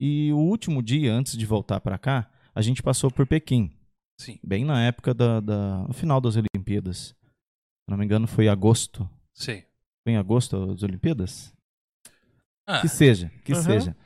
E 0.00 0.32
o 0.32 0.38
último 0.38 0.82
dia, 0.82 1.12
antes 1.12 1.36
de 1.36 1.46
voltar 1.46 1.80
para 1.80 1.96
cá, 1.98 2.28
a 2.54 2.60
gente 2.62 2.82
passou 2.82 3.10
por 3.10 3.26
Pequim, 3.26 3.70
Sim, 4.18 4.38
bem 4.42 4.64
na 4.64 4.82
época 4.82 5.14
da, 5.14 5.40
da 5.40 5.78
no 5.86 5.94
final 5.94 6.20
das 6.20 6.34
Olimpíadas. 6.36 7.08
Se 7.08 7.90
não 7.90 7.96
me 7.96 8.04
engano, 8.04 8.26
foi 8.26 8.48
agosto. 8.48 9.08
sei. 9.34 9.66
Foi 10.02 10.14
em 10.14 10.16
agosto 10.16 10.56
as 10.72 10.82
Olimpíadas? 10.82 11.52
Ah, 12.66 12.80
Que 12.80 12.88
seja, 12.88 13.30
que 13.44 13.52
Aham. 13.52 13.62
seja. 13.62 13.96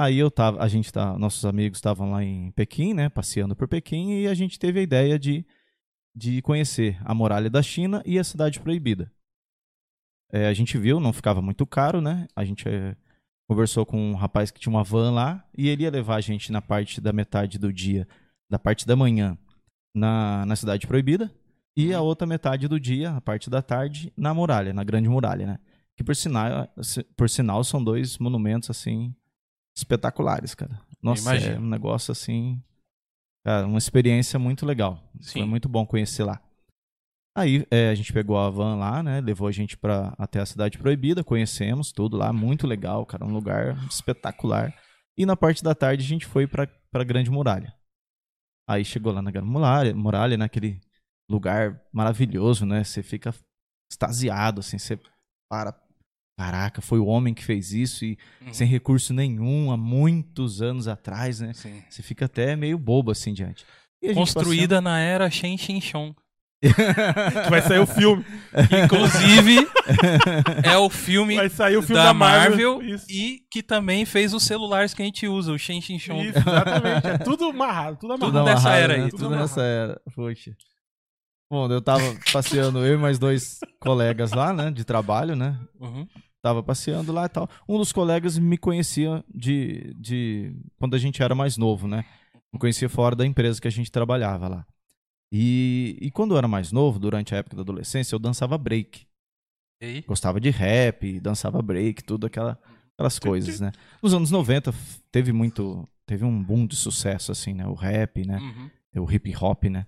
Aí 0.00 0.16
eu 0.16 0.30
tava, 0.30 0.62
a 0.62 0.68
gente 0.68 0.92
tá, 0.92 1.18
nossos 1.18 1.44
amigos 1.44 1.78
estavam 1.78 2.12
lá 2.12 2.22
em 2.22 2.52
Pequim, 2.52 2.94
né, 2.94 3.08
passeando 3.08 3.56
por 3.56 3.66
Pequim 3.66 4.12
e 4.12 4.28
a 4.28 4.34
gente 4.34 4.56
teve 4.56 4.78
a 4.78 4.82
ideia 4.82 5.18
de 5.18 5.44
de 6.14 6.40
conhecer 6.42 7.00
a 7.04 7.12
muralha 7.12 7.50
da 7.50 7.62
China 7.62 8.00
e 8.06 8.16
a 8.18 8.24
cidade 8.24 8.60
proibida. 8.60 9.10
É, 10.32 10.46
a 10.46 10.54
gente 10.54 10.76
viu, 10.78 11.00
não 11.00 11.12
ficava 11.12 11.40
muito 11.40 11.66
caro, 11.66 12.00
né? 12.00 12.28
A 12.34 12.44
gente 12.44 12.68
é, 12.68 12.96
conversou 13.48 13.84
com 13.84 14.12
um 14.12 14.14
rapaz 14.14 14.50
que 14.50 14.60
tinha 14.60 14.72
uma 14.72 14.84
van 14.84 15.12
lá 15.12 15.44
e 15.56 15.68
ele 15.68 15.82
ia 15.82 15.90
levar 15.90 16.16
a 16.16 16.20
gente 16.20 16.52
na 16.52 16.60
parte 16.62 17.00
da 17.00 17.12
metade 17.12 17.58
do 17.58 17.72
dia, 17.72 18.06
da 18.48 18.58
parte 18.58 18.86
da 18.86 18.94
manhã, 18.94 19.36
na, 19.94 20.44
na 20.46 20.54
cidade 20.54 20.86
proibida 20.86 21.28
e 21.76 21.92
a 21.94 22.00
outra 22.00 22.26
metade 22.26 22.68
do 22.68 22.78
dia, 22.78 23.12
a 23.12 23.20
parte 23.20 23.48
da 23.48 23.62
tarde, 23.62 24.12
na 24.16 24.34
muralha, 24.34 24.72
na 24.72 24.84
grande 24.84 25.08
muralha, 25.08 25.46
né? 25.46 25.58
Que 25.96 26.04
por 26.04 26.14
sinal, 26.14 26.68
por 27.16 27.28
sinal 27.28 27.64
são 27.64 27.82
dois 27.82 28.18
monumentos 28.18 28.70
assim 28.70 29.12
espetaculares, 29.78 30.54
cara. 30.54 30.80
Nossa, 31.00 31.36
é 31.36 31.58
um 31.58 31.68
negócio 31.68 32.10
assim, 32.10 32.60
cara, 33.44 33.66
uma 33.66 33.78
experiência 33.78 34.38
muito 34.38 34.66
legal. 34.66 35.00
Sim. 35.20 35.40
Foi 35.40 35.48
muito 35.48 35.68
bom 35.68 35.86
conhecer 35.86 36.24
lá. 36.24 36.42
Aí 37.36 37.64
é, 37.70 37.90
a 37.90 37.94
gente 37.94 38.12
pegou 38.12 38.36
a 38.36 38.50
van 38.50 38.74
lá, 38.74 39.00
né? 39.00 39.20
Levou 39.20 39.46
a 39.46 39.52
gente 39.52 39.76
pra, 39.76 40.12
até 40.18 40.40
a 40.40 40.46
Cidade 40.46 40.76
Proibida, 40.76 41.22
conhecemos 41.22 41.92
tudo 41.92 42.16
lá, 42.16 42.32
muito 42.32 42.66
legal, 42.66 43.06
cara, 43.06 43.24
um 43.24 43.32
lugar 43.32 43.76
espetacular. 43.88 44.74
E 45.16 45.24
na 45.24 45.36
parte 45.36 45.62
da 45.62 45.74
tarde 45.74 46.04
a 46.04 46.08
gente 46.08 46.26
foi 46.26 46.48
pra, 46.48 46.66
pra 46.90 47.04
Grande 47.04 47.30
Muralha. 47.30 47.72
Aí 48.68 48.84
chegou 48.84 49.12
lá 49.12 49.22
na 49.22 49.30
Grande 49.30 49.48
Muralha, 49.48 49.94
Muralha, 49.94 50.36
naquele 50.36 50.80
lugar 51.30 51.80
maravilhoso, 51.92 52.66
né? 52.66 52.82
Você 52.82 53.02
fica 53.04 53.32
extasiado, 53.90 54.60
assim, 54.60 54.78
você 54.78 54.98
para. 55.48 55.72
Caraca, 56.38 56.80
foi 56.80 57.00
o 57.00 57.06
homem 57.06 57.34
que 57.34 57.44
fez 57.44 57.72
isso 57.72 58.04
e 58.04 58.16
uhum. 58.40 58.54
sem 58.54 58.68
recurso 58.68 59.12
nenhum, 59.12 59.72
há 59.72 59.76
muitos 59.76 60.62
anos 60.62 60.86
atrás, 60.86 61.40
né? 61.40 61.52
Sim. 61.52 61.82
Você 61.90 62.00
fica 62.00 62.26
até 62.26 62.54
meio 62.54 62.78
bobo 62.78 63.10
assim 63.10 63.34
diante. 63.34 63.66
Construída 64.14 64.80
na 64.80 65.00
era 65.00 65.28
Shen 65.28 65.58
Shin 65.58 65.80
Chong. 65.80 66.14
Que 66.62 67.50
vai 67.50 67.60
sair 67.60 67.80
o 67.80 67.86
filme. 67.86 68.24
Inclusive, 68.84 69.68
é 70.62 70.76
o 70.76 70.88
filme 70.88 71.34
Vai 71.34 71.48
sair 71.48 71.76
o 71.76 71.82
filme 71.82 72.00
da, 72.00 72.06
da, 72.06 72.14
Marvel, 72.14 72.82
Isso. 72.82 73.06
e 73.10 73.40
que 73.50 73.60
também 73.60 74.04
fez 74.04 74.32
os 74.32 74.44
celulares 74.44 74.94
que 74.94 75.02
a 75.02 75.04
gente 75.04 75.26
usa, 75.26 75.50
o 75.50 75.58
Shen 75.58 75.80
Shin 75.80 75.98
Chong. 75.98 76.24
Isso, 76.24 76.38
exatamente. 76.38 77.06
É 77.06 77.18
tudo 77.24 77.46
amarrado, 77.46 77.96
tudo 77.96 78.14
Tudo 78.14 78.38
amarrado. 78.38 78.44
dessa 78.44 78.68
amarrado, 78.68 78.84
era 78.84 78.94
aí, 78.94 79.00
né? 79.00 79.08
tudo 79.10 79.24
Tudo, 79.24 79.36
nessa 79.36 79.62
era. 79.62 80.00
Poxa. 80.14 80.52
Bom, 81.50 81.68
eu 81.68 81.82
tava 81.82 82.04
passeando, 82.32 82.86
eu 82.86 82.94
e 82.94 82.96
mais 82.96 83.18
dois 83.18 83.58
colegas 83.80 84.32
lá, 84.32 84.52
né? 84.52 84.70
De 84.70 84.84
trabalho, 84.84 85.34
né? 85.34 85.58
Uhum. 85.80 86.06
Tava 86.42 86.62
passeando 86.62 87.12
lá 87.12 87.24
e 87.24 87.28
tal. 87.28 87.48
Um 87.68 87.78
dos 87.78 87.92
colegas 87.92 88.38
me 88.38 88.56
conhecia 88.56 89.24
de, 89.34 89.92
de. 89.98 90.54
Quando 90.78 90.94
a 90.94 90.98
gente 90.98 91.22
era 91.22 91.34
mais 91.34 91.56
novo, 91.56 91.88
né? 91.88 92.04
Me 92.52 92.58
conhecia 92.58 92.88
fora 92.88 93.16
da 93.16 93.26
empresa 93.26 93.60
que 93.60 93.68
a 93.68 93.70
gente 93.70 93.90
trabalhava 93.90 94.48
lá. 94.48 94.66
E, 95.32 95.98
e 96.00 96.10
quando 96.10 96.32
eu 96.34 96.38
era 96.38 96.48
mais 96.48 96.72
novo, 96.72 96.98
durante 96.98 97.34
a 97.34 97.38
época 97.38 97.56
da 97.56 97.62
adolescência, 97.62 98.14
eu 98.14 98.18
dançava 98.18 98.56
break. 98.56 99.06
E? 99.82 100.02
Gostava 100.02 100.40
de 100.40 100.50
rap, 100.50 101.20
dançava 101.20 101.60
break, 101.60 102.02
tudo 102.04 102.26
aquela, 102.26 102.58
aquelas 102.94 103.18
coisas, 103.18 103.60
né? 103.60 103.72
Nos 104.02 104.14
anos 104.14 104.30
90 104.30 104.70
f- 104.72 105.00
teve 105.12 105.32
muito. 105.32 105.86
Teve 106.06 106.24
um 106.24 106.42
boom 106.42 106.66
de 106.66 106.74
sucesso, 106.76 107.30
assim, 107.30 107.52
né? 107.52 107.66
O 107.66 107.74
rap, 107.74 108.24
né? 108.24 108.38
Uhum. 108.94 109.04
o 109.04 109.12
hip 109.12 109.34
hop, 109.36 109.64
né? 109.64 109.86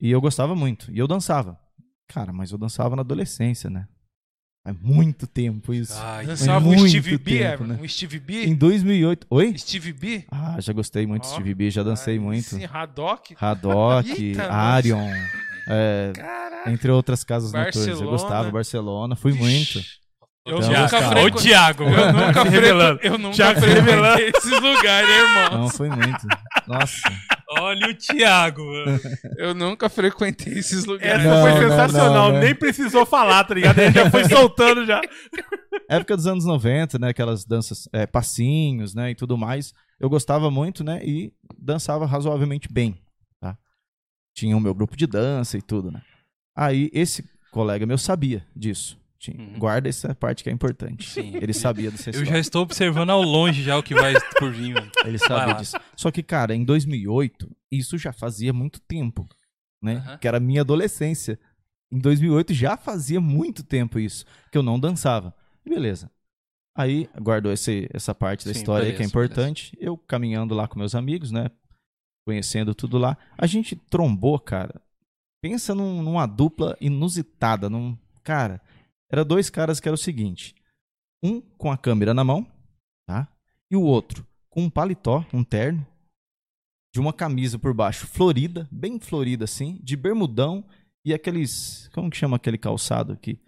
E 0.00 0.10
eu 0.10 0.20
gostava 0.20 0.54
muito. 0.56 0.90
E 0.90 0.98
eu 0.98 1.06
dançava. 1.06 1.60
Cara, 2.08 2.32
mas 2.32 2.50
eu 2.50 2.56
dançava 2.58 2.96
na 2.96 3.02
adolescência, 3.02 3.68
né? 3.68 3.86
Faz 4.62 4.76
muito 4.82 5.26
tempo 5.26 5.72
isso. 5.72 5.94
Ai, 5.98 6.26
Dançava 6.26 6.58
um 6.66 6.68
muito 6.74 6.88
Steve 6.88 7.16
B, 7.16 7.38
tempo, 7.38 7.64
Evan? 7.64 7.66
né? 7.66 7.78
Um 7.82 7.88
Steve 7.88 8.16
Em 8.18 8.20
B? 8.50 8.54
2008. 8.56 9.26
Oi? 9.30 9.56
Steve 9.56 9.92
B? 9.94 10.24
Ah, 10.30 10.56
já 10.60 10.72
gostei 10.74 11.06
muito 11.06 11.22
de 11.22 11.28
Ó, 11.30 11.32
Steve 11.32 11.54
B, 11.54 11.70
já 11.70 11.82
dancei 11.82 12.18
muito. 12.18 12.50
Sim, 12.56 12.66
Haddock. 12.70 13.34
Haddock, 13.40 14.36
Arion, 14.50 15.08
é, 15.66 16.12
Caraca. 16.14 16.70
entre 16.70 16.90
outras 16.90 17.24
casas 17.24 17.52
noturnas. 17.52 18.00
Eu 18.00 18.10
gostava, 18.10 18.50
Barcelona, 18.50 19.16
fui 19.16 19.32
muito. 19.32 19.78
Eu 20.46 20.58
Então, 20.58 20.68
nunca 20.70 20.88
cara. 20.88 21.08
frequ... 21.20 21.36
Ô, 21.36 21.40
Thiago! 21.40 21.84
Eu 21.84 22.12
nunca, 22.12 22.42
Se 22.42 22.48
revelando. 22.48 22.98
frequ... 22.98 23.12
eu 23.14 23.18
nunca 23.18 23.36
frequentei 23.54 23.74
revelando. 23.74 24.20
esses 24.36 24.60
lugares, 24.60 25.08
né, 25.08 25.16
irmão? 25.18 25.58
Não, 25.62 25.68
fui 25.70 25.88
muito. 25.88 26.26
Nossa. 26.66 27.12
Olha 27.58 27.88
o 27.88 27.94
Thiago, 27.94 28.64
mano. 28.64 29.00
Eu 29.36 29.54
nunca 29.54 29.88
frequentei 29.88 30.52
esses 30.52 30.84
lugares. 30.84 31.24
Essa 31.24 31.34
Não, 31.34 31.42
foi 31.42 31.50
não, 31.50 31.68
sensacional, 31.68 32.28
não, 32.28 32.38
né? 32.38 32.44
nem 32.44 32.54
precisou 32.54 33.04
falar, 33.04 33.42
tá 33.42 33.54
ligado? 33.54 33.78
Ele 33.78 33.92
já 33.92 34.08
foi 34.08 34.24
soltando 34.28 34.86
já. 34.86 35.00
Época 35.90 36.16
dos 36.16 36.28
anos 36.28 36.44
90, 36.44 36.98
né? 37.00 37.08
Aquelas 37.08 37.44
danças, 37.44 37.88
é, 37.92 38.06
passinhos, 38.06 38.94
né? 38.94 39.10
E 39.10 39.14
tudo 39.16 39.36
mais. 39.36 39.72
Eu 39.98 40.08
gostava 40.08 40.48
muito, 40.48 40.84
né? 40.84 41.00
E 41.04 41.32
dançava 41.58 42.06
razoavelmente 42.06 42.68
bem, 42.72 43.02
tá? 43.40 43.58
Tinha 44.32 44.56
o 44.56 44.60
meu 44.60 44.72
grupo 44.72 44.96
de 44.96 45.06
dança 45.08 45.58
e 45.58 45.62
tudo, 45.62 45.90
né? 45.90 46.00
Aí 46.56 46.88
esse 46.92 47.24
colega 47.50 47.84
meu 47.84 47.98
sabia 47.98 48.46
disso. 48.54 48.99
Uhum. 49.28 49.58
Guarda 49.58 49.88
essa 49.88 50.14
parte 50.14 50.42
que 50.42 50.48
é 50.48 50.52
importante. 50.52 51.08
Sim. 51.10 51.36
Ele 51.36 51.52
sabia 51.52 51.90
desse 51.90 52.10
Eu 52.10 52.24
já 52.24 52.38
estou 52.38 52.62
observando 52.62 53.10
ao 53.10 53.22
longe 53.22 53.62
já 53.62 53.76
o 53.76 53.82
que 53.82 53.94
vai 53.94 54.14
por 54.38 54.50
vir, 54.52 54.72
mano. 54.74 54.90
Ele 55.04 55.18
sabia 55.18 55.54
disso. 55.54 55.76
Só 55.96 56.10
que, 56.10 56.22
cara, 56.22 56.54
em 56.54 56.64
2008, 56.64 57.50
isso 57.70 57.98
já 57.98 58.12
fazia 58.12 58.52
muito 58.52 58.80
tempo, 58.80 59.28
né? 59.82 59.96
Aham. 59.96 60.18
Que 60.18 60.26
era 60.28 60.38
a 60.38 60.40
minha 60.40 60.62
adolescência. 60.62 61.38
Em 61.92 61.98
2008 61.98 62.54
já 62.54 62.76
fazia 62.76 63.20
muito 63.20 63.62
tempo 63.62 63.98
isso, 63.98 64.24
que 64.50 64.56
eu 64.56 64.62
não 64.62 64.78
dançava. 64.80 65.34
Beleza. 65.64 66.10
Aí, 66.76 67.10
guardou 67.20 67.52
esse, 67.52 67.88
essa 67.92 68.14
parte 68.14 68.46
da 68.46 68.54
Sim, 68.54 68.60
história 68.60 68.86
aí 68.86 68.92
que 68.92 68.96
é 68.96 68.98
beleza, 68.98 69.10
importante. 69.10 69.76
Eu 69.78 69.98
caminhando 69.98 70.54
lá 70.54 70.66
com 70.68 70.78
meus 70.78 70.94
amigos, 70.94 71.30
né? 71.30 71.50
Conhecendo 72.26 72.74
tudo 72.74 72.96
lá. 72.96 73.18
A 73.36 73.46
gente 73.46 73.74
trombou, 73.76 74.38
cara. 74.38 74.80
Pensa 75.42 75.74
num- 75.74 76.02
numa 76.02 76.26
dupla 76.26 76.76
inusitada. 76.80 77.68
Num... 77.68 77.98
Cara, 78.22 78.60
era 79.10 79.24
dois 79.24 79.50
caras 79.50 79.80
que 79.80 79.88
era 79.88 79.94
o 79.94 79.98
seguinte. 79.98 80.54
Um 81.22 81.40
com 81.40 81.70
a 81.70 81.76
câmera 81.76 82.14
na 82.14 82.24
mão, 82.24 82.46
tá? 83.06 83.28
E 83.70 83.76
o 83.76 83.82
outro 83.82 84.26
com 84.48 84.62
um 84.64 84.70
paletó, 84.70 85.24
um 85.32 85.44
terno, 85.44 85.86
de 86.92 86.98
uma 87.00 87.12
camisa 87.12 87.58
por 87.58 87.72
baixo 87.72 88.06
florida, 88.06 88.68
bem 88.70 88.98
florida 88.98 89.44
assim, 89.44 89.78
de 89.82 89.96
bermudão 89.96 90.64
e 91.04 91.14
aqueles. 91.14 91.88
Como 91.94 92.10
que 92.10 92.16
chama 92.16 92.36
aquele 92.36 92.58
calçado 92.58 93.16
que 93.16 93.38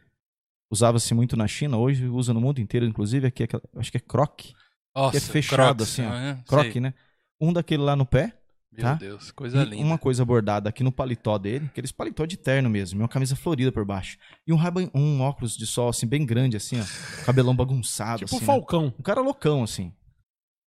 usava-se 0.70 1.12
muito 1.12 1.36
na 1.36 1.46
China, 1.48 1.76
hoje 1.76 2.06
usa 2.06 2.32
no 2.32 2.40
mundo 2.40 2.60
inteiro, 2.60 2.86
inclusive 2.86 3.26
aqui, 3.26 3.42
é 3.42 3.48
acho 3.76 3.90
que 3.90 3.96
é 3.98 4.00
croque. 4.00 4.54
Nossa, 4.94 5.12
Que 5.12 5.16
é 5.16 5.20
fechado, 5.20 5.78
Crocs, 5.78 5.92
assim, 5.92 6.02
ó. 6.04 6.10
aham, 6.10 6.42
Croque, 6.46 6.72
sei. 6.72 6.80
né? 6.80 6.94
Um 7.40 7.52
daquele 7.52 7.82
lá 7.82 7.96
no 7.96 8.06
pé 8.06 8.38
Meu 8.72 8.82
tá? 8.82 8.94
Deus, 8.94 9.30
coisa 9.30 9.62
e 9.62 9.64
linda. 9.66 9.84
uma 9.84 9.98
coisa 9.98 10.24
bordada 10.24 10.68
aqui 10.68 10.82
no 10.82 10.90
paletó 10.90 11.36
dele, 11.36 11.66
aqueles 11.66 11.92
paletó 11.92 12.24
de 12.24 12.38
terno 12.38 12.70
mesmo, 12.70 13.00
uma 13.00 13.08
camisa 13.08 13.36
florida 13.36 13.70
por 13.70 13.84
baixo. 13.84 14.16
E 14.46 14.52
um, 14.52 14.58
um 14.94 15.20
óculos 15.20 15.56
de 15.56 15.66
sol, 15.66 15.90
assim, 15.90 16.06
bem 16.06 16.24
grande, 16.24 16.56
assim, 16.56 16.80
ó. 16.80 16.84
Cabelão 17.26 17.54
bagunçado, 17.54 18.20
Tipo 18.20 18.32
o 18.32 18.36
assim. 18.36 18.46
né? 18.46 18.46
Falcão. 18.46 18.94
Um 18.98 19.02
cara 19.02 19.20
loucão, 19.20 19.62
assim. 19.62 19.92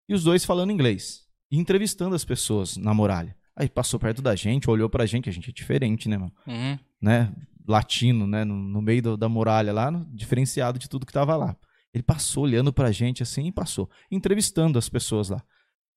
E 0.08 0.12
os 0.14 0.22
dois 0.22 0.44
falando 0.44 0.70
inglês. 0.70 1.22
E 1.50 1.56
entrevistando 1.58 2.14
as 2.14 2.24
pessoas 2.24 2.76
na 2.76 2.92
muralha. 2.92 3.34
Aí 3.56 3.68
passou 3.70 3.98
perto 3.98 4.20
da 4.20 4.34
gente, 4.34 4.68
olhou 4.68 4.90
pra 4.90 5.06
gente, 5.06 5.28
a 5.30 5.32
gente 5.32 5.48
é 5.48 5.52
diferente, 5.52 6.08
né, 6.08 6.18
mano? 6.18 6.32
Uhum. 6.46 6.78
Né? 7.00 7.32
Latino, 7.66 8.26
né? 8.26 8.44
No, 8.44 8.54
no 8.54 8.82
meio 8.82 9.00
do- 9.00 9.16
da 9.16 9.28
muralha 9.30 9.72
lá, 9.72 9.90
no- 9.90 10.04
diferenciado 10.14 10.78
de 10.78 10.88
tudo 10.90 11.06
que 11.06 11.12
tava 11.12 11.34
lá. 11.36 11.56
Ele 11.94 12.02
passou 12.02 12.42
olhando 12.44 12.72
pra 12.72 12.90
gente 12.92 13.22
assim 13.22 13.46
e 13.46 13.52
passou. 13.52 13.88
Entrevistando 14.10 14.78
as 14.78 14.88
pessoas 14.90 15.30
lá. 15.30 15.42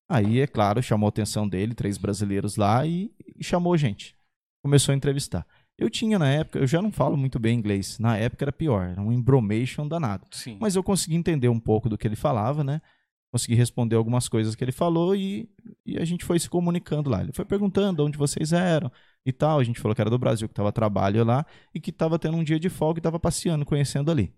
Aí, 0.09 0.39
é 0.39 0.47
claro, 0.47 0.81
chamou 0.81 1.07
a 1.07 1.09
atenção 1.09 1.47
dele, 1.47 1.73
três 1.73 1.97
brasileiros 1.97 2.55
lá, 2.55 2.85
e, 2.85 3.11
e 3.35 3.43
chamou 3.43 3.73
a 3.73 3.77
gente. 3.77 4.15
Começou 4.63 4.93
a 4.93 4.95
entrevistar. 4.95 5.45
Eu 5.77 5.89
tinha 5.89 6.17
na 6.17 6.29
época, 6.29 6.59
eu 6.59 6.65
já 6.67 6.81
não 6.81 6.91
falo 6.91 7.15
muito 7.15 7.37
bem 7.39 7.57
inglês. 7.57 7.99
Na 7.99 8.17
época 8.17 8.45
era 8.45 8.51
pior, 8.51 8.87
era 8.87 9.01
um 9.01 9.11
embromation 9.11 9.87
danado. 9.87 10.25
Sim. 10.31 10.57
Mas 10.59 10.75
eu 10.75 10.81
consegui 10.83 11.15
entender 11.15 11.49
um 11.49 11.59
pouco 11.59 11.87
do 11.87 11.97
que 11.97 12.07
ele 12.07 12.15
falava, 12.15 12.63
né? 12.63 12.81
Consegui 13.31 13.55
responder 13.55 13.95
algumas 13.95 14.27
coisas 14.27 14.55
que 14.55 14.63
ele 14.63 14.71
falou 14.71 15.15
e, 15.15 15.47
e 15.85 15.97
a 15.99 16.05
gente 16.05 16.25
foi 16.25 16.39
se 16.39 16.49
comunicando 16.49 17.09
lá. 17.09 17.21
Ele 17.21 17.33
foi 17.33 17.45
perguntando 17.45 18.03
onde 18.03 18.17
vocês 18.17 18.53
eram 18.53 18.91
e 19.25 19.31
tal. 19.31 19.59
A 19.59 19.63
gente 19.63 19.79
falou 19.79 19.93
que 19.93 20.01
era 20.01 20.09
do 20.09 20.17
Brasil, 20.17 20.47
que 20.47 20.53
tava 20.55 20.69
a 20.69 20.71
trabalho 20.71 21.23
lá 21.23 21.45
e 21.75 21.79
que 21.79 21.91
tava 21.91 22.17
tendo 22.17 22.37
um 22.37 22.43
dia 22.43 22.59
de 22.59 22.69
folga 22.69 22.99
e 22.99 23.01
tava 23.01 23.19
passeando, 23.19 23.65
conhecendo 23.65 24.09
ali. 24.09 24.33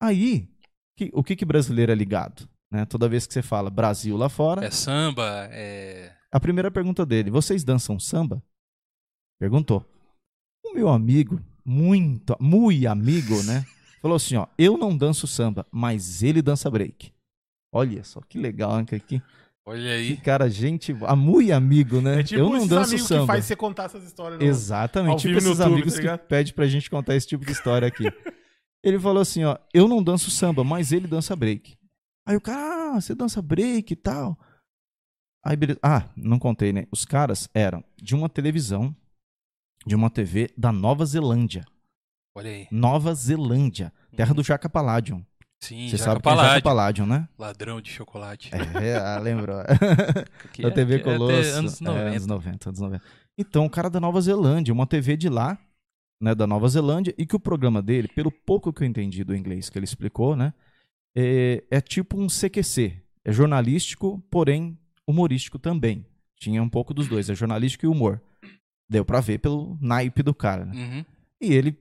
Aí, 0.00 0.48
que- 0.96 1.10
o 1.14 1.24
que 1.24 1.34
que 1.34 1.44
brasileiro 1.44 1.90
é 1.90 1.94
ligado? 1.94 2.48
Né? 2.72 2.84
Toda 2.84 3.08
vez 3.08 3.26
que 3.26 3.32
você 3.34 3.42
fala 3.42 3.70
Brasil 3.70 4.16
lá 4.16 4.28
fora, 4.28 4.64
É 4.64 4.70
samba, 4.70 5.48
é. 5.52 6.12
a 6.32 6.40
primeira 6.40 6.70
pergunta 6.70 7.06
dele, 7.06 7.30
vocês 7.30 7.62
dançam 7.64 7.98
samba? 7.98 8.42
Perguntou. 9.38 9.84
O 10.64 10.74
meu 10.74 10.88
amigo, 10.88 11.40
muito, 11.64 12.36
muito 12.40 12.86
amigo, 12.88 13.42
né? 13.44 13.64
Falou 14.02 14.16
assim, 14.16 14.36
ó, 14.36 14.46
eu 14.58 14.76
não 14.76 14.96
danço 14.96 15.26
samba, 15.26 15.66
mas 15.70 16.22
ele 16.22 16.42
dança 16.42 16.70
break. 16.70 17.12
Olha 17.72 18.02
só 18.04 18.20
que 18.20 18.38
legal, 18.38 18.76
né? 18.78 18.84
Que, 18.84 18.98
que 19.00 19.22
Olha 19.66 19.80
que 19.82 19.88
aí. 19.88 20.16
cara, 20.18 20.48
gente, 20.48 20.96
a 21.06 21.16
muito 21.16 21.52
amigo, 21.52 22.00
né? 22.00 22.20
É 22.20 22.22
tipo 22.22 22.40
eu 22.40 22.48
não 22.50 22.66
danço 22.66 22.90
amigos 22.90 23.02
que 23.08 23.14
samba. 23.14 23.26
faz 23.26 23.44
você 23.44 23.56
contar 23.56 23.84
essas 23.84 24.04
histórias. 24.04 24.38
no- 24.40 24.46
Exatamente, 24.46 25.12
ao 25.12 25.18
tipo 25.18 25.34
esses 25.38 25.48
YouTube, 25.50 25.72
amigos 25.72 25.94
tá 25.98 26.18
que 26.18 26.24
pedem 26.24 26.52
pra 26.54 26.66
gente 26.66 26.88
contar 26.88 27.14
esse 27.16 27.26
tipo 27.26 27.44
de 27.44 27.52
história 27.52 27.86
aqui. 27.88 28.04
ele 28.82 28.98
falou 28.98 29.20
assim, 29.20 29.44
ó, 29.44 29.56
eu 29.74 29.88
não 29.88 30.02
danço 30.02 30.30
samba, 30.30 30.62
mas 30.64 30.92
ele 30.92 31.06
dança 31.08 31.34
break. 31.34 31.76
Aí 32.26 32.36
o 32.36 32.40
cara, 32.40 32.96
ah, 32.96 33.00
você 33.00 33.14
dança 33.14 33.40
break 33.40 33.92
e 33.92 33.96
tal. 33.96 34.38
Aí 35.44 35.56
beleza. 35.56 35.78
Ah, 35.82 36.08
não 36.16 36.38
contei, 36.38 36.72
né? 36.72 36.86
Os 36.90 37.04
caras 37.04 37.48
eram 37.54 37.84
de 37.96 38.14
uma 38.14 38.28
televisão, 38.28 38.94
de 39.86 39.94
uma 39.94 40.10
TV 40.10 40.50
da 40.58 40.72
Nova 40.72 41.04
Zelândia. 41.06 41.64
Olha 42.36 42.50
aí. 42.50 42.66
Nova 42.70 43.14
Zelândia, 43.14 43.92
terra 44.16 44.34
do 44.34 44.42
Jaca 44.42 44.68
Palladium. 44.68 45.24
Sim, 45.62 45.88
Você 45.88 45.96
Jaca 45.96 46.20
sabe 46.20 46.28
é 46.28 46.46
Jaca. 46.54 46.62
Palladium, 46.62 47.06
né? 47.06 47.28
Ladrão 47.38 47.80
de 47.80 47.90
chocolate. 47.90 48.50
É, 48.54 48.96
ah, 48.96 49.18
lembrou. 49.18 49.56
Da 49.56 50.68
é- 50.68 50.70
TV 50.70 50.98
que 50.98 51.08
é 51.08 51.14
até 51.14 51.18
Colosso. 51.18 51.48
anos 51.58 51.80
É, 51.80 51.84
90. 51.84 52.08
anos 52.10 52.26
90, 52.26 52.68
anos 52.68 52.80
90. 52.80 53.04
Então, 53.38 53.64
o 53.64 53.70
cara 53.70 53.88
da 53.88 54.00
Nova 54.00 54.20
Zelândia, 54.20 54.74
uma 54.74 54.86
TV 54.86 55.16
de 55.16 55.28
lá, 55.28 55.56
né, 56.20 56.34
da 56.34 56.46
Nova 56.46 56.68
Zelândia, 56.68 57.14
e 57.16 57.24
que 57.24 57.36
o 57.36 57.40
programa 57.40 57.80
dele, 57.80 58.08
pelo 58.08 58.30
pouco 58.30 58.72
que 58.72 58.82
eu 58.82 58.86
entendi 58.86 59.22
do 59.24 59.34
inglês 59.34 59.70
que 59.70 59.78
ele 59.78 59.84
explicou, 59.84 60.34
né, 60.36 60.52
é, 61.16 61.64
é 61.70 61.80
tipo 61.80 62.20
um 62.20 62.26
CQC. 62.26 63.02
É 63.24 63.32
jornalístico, 63.32 64.22
porém 64.30 64.78
humorístico 65.06 65.58
também. 65.58 66.04
Tinha 66.36 66.62
um 66.62 66.68
pouco 66.68 66.92
dos 66.92 67.08
dois, 67.08 67.30
é 67.30 67.34
jornalístico 67.34 67.86
e 67.86 67.88
humor. 67.88 68.20
Deu 68.88 69.04
pra 69.04 69.20
ver 69.20 69.38
pelo 69.38 69.78
naipe 69.80 70.22
do 70.22 70.34
cara, 70.34 70.66
né? 70.66 70.74
Uhum. 70.74 71.04
E 71.40 71.52
ele, 71.52 71.76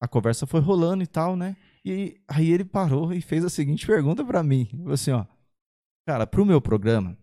a 0.00 0.08
conversa 0.08 0.46
foi 0.46 0.60
rolando 0.60 1.02
e 1.02 1.06
tal, 1.06 1.36
né? 1.36 1.56
E 1.84 2.20
aí 2.26 2.50
ele 2.50 2.64
parou 2.64 3.12
e 3.12 3.20
fez 3.20 3.44
a 3.44 3.50
seguinte 3.50 3.86
pergunta 3.86 4.24
pra 4.24 4.42
mim. 4.42 4.68
Ele 4.72 4.82
falou 4.82 4.94
assim, 4.94 5.10
ó. 5.12 5.24
Cara, 6.06 6.26
pro 6.26 6.44
meu 6.44 6.60
programa, 6.60 7.16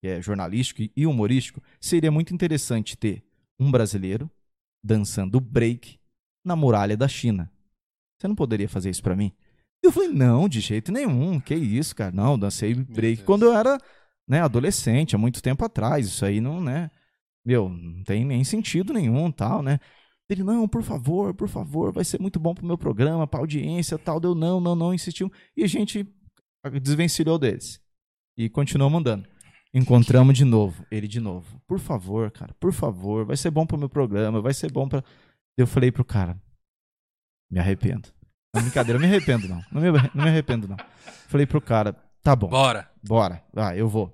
que 0.00 0.08
é 0.08 0.22
jornalístico 0.22 0.82
e 0.96 1.06
humorístico, 1.06 1.60
seria 1.80 2.10
muito 2.10 2.32
interessante 2.32 2.96
ter 2.96 3.22
um 3.58 3.70
brasileiro 3.70 4.30
dançando 4.82 5.40
break 5.40 5.98
na 6.44 6.56
muralha 6.56 6.96
da 6.96 7.08
China. 7.08 7.50
Você 8.18 8.28
não 8.28 8.34
poderia 8.34 8.68
fazer 8.68 8.90
isso 8.90 9.02
pra 9.02 9.16
mim? 9.16 9.32
Eu 9.82 9.90
falei, 9.90 10.08
não, 10.08 10.48
de 10.48 10.60
jeito 10.60 10.92
nenhum. 10.92 11.40
Que 11.40 11.54
isso, 11.54 11.94
cara? 11.94 12.12
Não, 12.12 12.38
dancei 12.38 12.74
break 12.74 13.24
quando 13.24 13.44
eu 13.44 13.52
era 13.52 13.78
né, 14.28 14.40
adolescente, 14.40 15.14
há 15.16 15.18
muito 15.18 15.42
tempo 15.42 15.64
atrás. 15.64 16.06
Isso 16.06 16.24
aí 16.24 16.40
não, 16.40 16.60
né? 16.60 16.90
Meu, 17.44 17.68
não 17.68 18.04
tem 18.04 18.24
nem 18.24 18.44
sentido 18.44 18.92
nenhum, 18.92 19.30
tal, 19.32 19.62
né? 19.62 19.80
Ele, 20.28 20.42
não, 20.42 20.66
por 20.68 20.82
favor, 20.82 21.34
por 21.34 21.48
favor, 21.48 21.92
vai 21.92 22.04
ser 22.04 22.20
muito 22.20 22.38
bom 22.38 22.54
pro 22.54 22.64
meu 22.64 22.78
programa, 22.78 23.26
pra 23.26 23.40
audiência, 23.40 23.98
tal. 23.98 24.20
Deu, 24.20 24.34
não, 24.34 24.60
não, 24.60 24.74
não, 24.74 24.94
insistiu. 24.94 25.30
E 25.56 25.64
a 25.64 25.66
gente 25.66 26.06
desvencilhou 26.80 27.38
deles. 27.38 27.80
E 28.36 28.48
continuou 28.48 28.88
mandando. 28.88 29.28
Encontramos 29.74 30.36
de 30.36 30.44
novo, 30.44 30.86
ele 30.90 31.08
de 31.08 31.18
novo. 31.18 31.60
Por 31.66 31.78
favor, 31.78 32.30
cara, 32.30 32.54
por 32.60 32.72
favor, 32.72 33.24
vai 33.24 33.36
ser 33.36 33.50
bom 33.50 33.66
pro 33.66 33.78
meu 33.78 33.88
programa, 33.88 34.40
vai 34.40 34.54
ser 34.54 34.70
bom 34.70 34.88
pra. 34.88 35.02
Eu 35.56 35.66
falei 35.66 35.90
pro 35.90 36.04
cara, 36.04 36.40
me 37.50 37.58
arrependo. 37.58 38.08
Não, 38.54 38.62
brincadeira, 38.62 38.96
eu 38.98 39.00
me 39.00 39.06
arrependo 39.06 39.48
não. 39.48 39.64
Não 39.72 39.80
me, 39.80 39.90
não 40.14 40.24
me 40.24 40.28
arrependo 40.28 40.68
não. 40.68 40.76
Falei 41.28 41.46
pro 41.46 41.60
cara, 41.60 41.94
tá 42.22 42.36
bom. 42.36 42.48
Bora. 42.48 42.90
Bora, 43.02 43.42
ah, 43.56 43.74
eu 43.76 43.88
vou. 43.88 44.12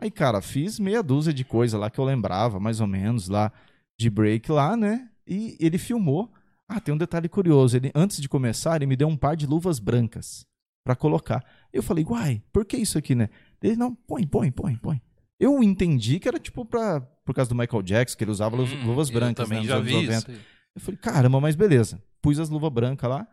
Aí, 0.00 0.10
cara, 0.10 0.40
fiz 0.40 0.78
meia 0.78 1.02
dúzia 1.02 1.32
de 1.32 1.44
coisa 1.44 1.76
lá 1.78 1.90
que 1.90 1.98
eu 1.98 2.04
lembrava, 2.04 2.58
mais 2.60 2.80
ou 2.80 2.86
menos, 2.86 3.28
lá 3.28 3.52
de 3.98 4.08
break 4.08 4.50
lá, 4.50 4.76
né? 4.76 5.08
E 5.26 5.56
ele 5.60 5.78
filmou. 5.78 6.32
Ah, 6.68 6.80
tem 6.80 6.94
um 6.94 6.98
detalhe 6.98 7.28
curioso. 7.28 7.76
Ele, 7.76 7.90
antes 7.94 8.20
de 8.20 8.28
começar, 8.28 8.76
ele 8.76 8.86
me 8.86 8.96
deu 8.96 9.08
um 9.08 9.16
par 9.16 9.36
de 9.36 9.46
luvas 9.46 9.78
brancas 9.78 10.46
pra 10.84 10.96
colocar. 10.96 11.44
Eu 11.72 11.82
falei, 11.82 12.04
uai, 12.08 12.42
por 12.52 12.64
que 12.64 12.76
isso 12.76 12.98
aqui, 12.98 13.14
né? 13.14 13.28
Ele, 13.62 13.76
não, 13.76 13.94
põe, 13.94 14.26
põe, 14.26 14.50
põe, 14.50 14.76
põe. 14.76 15.00
Eu 15.38 15.62
entendi 15.62 16.18
que 16.20 16.28
era 16.28 16.38
tipo 16.38 16.64
pra, 16.64 17.00
por 17.00 17.34
causa 17.34 17.48
do 17.48 17.54
Michael 17.54 17.82
Jackson, 17.82 18.16
que 18.16 18.24
ele 18.24 18.30
usava 18.30 18.56
Hum, 18.56 18.66
luvas 18.86 19.08
eu 19.08 19.14
brancas, 19.14 19.48
também 19.48 19.62
né, 19.62 19.68
já 19.68 19.78
vi 19.80 19.92
90. 20.06 20.12
isso. 20.32 20.40
Eu 20.74 20.80
falei, 20.80 20.98
caramba, 20.98 21.40
mas 21.40 21.54
beleza. 21.56 22.00
Pus 22.22 22.38
as 22.38 22.48
luvas 22.48 22.72
brancas 22.72 23.08
lá, 23.10 23.26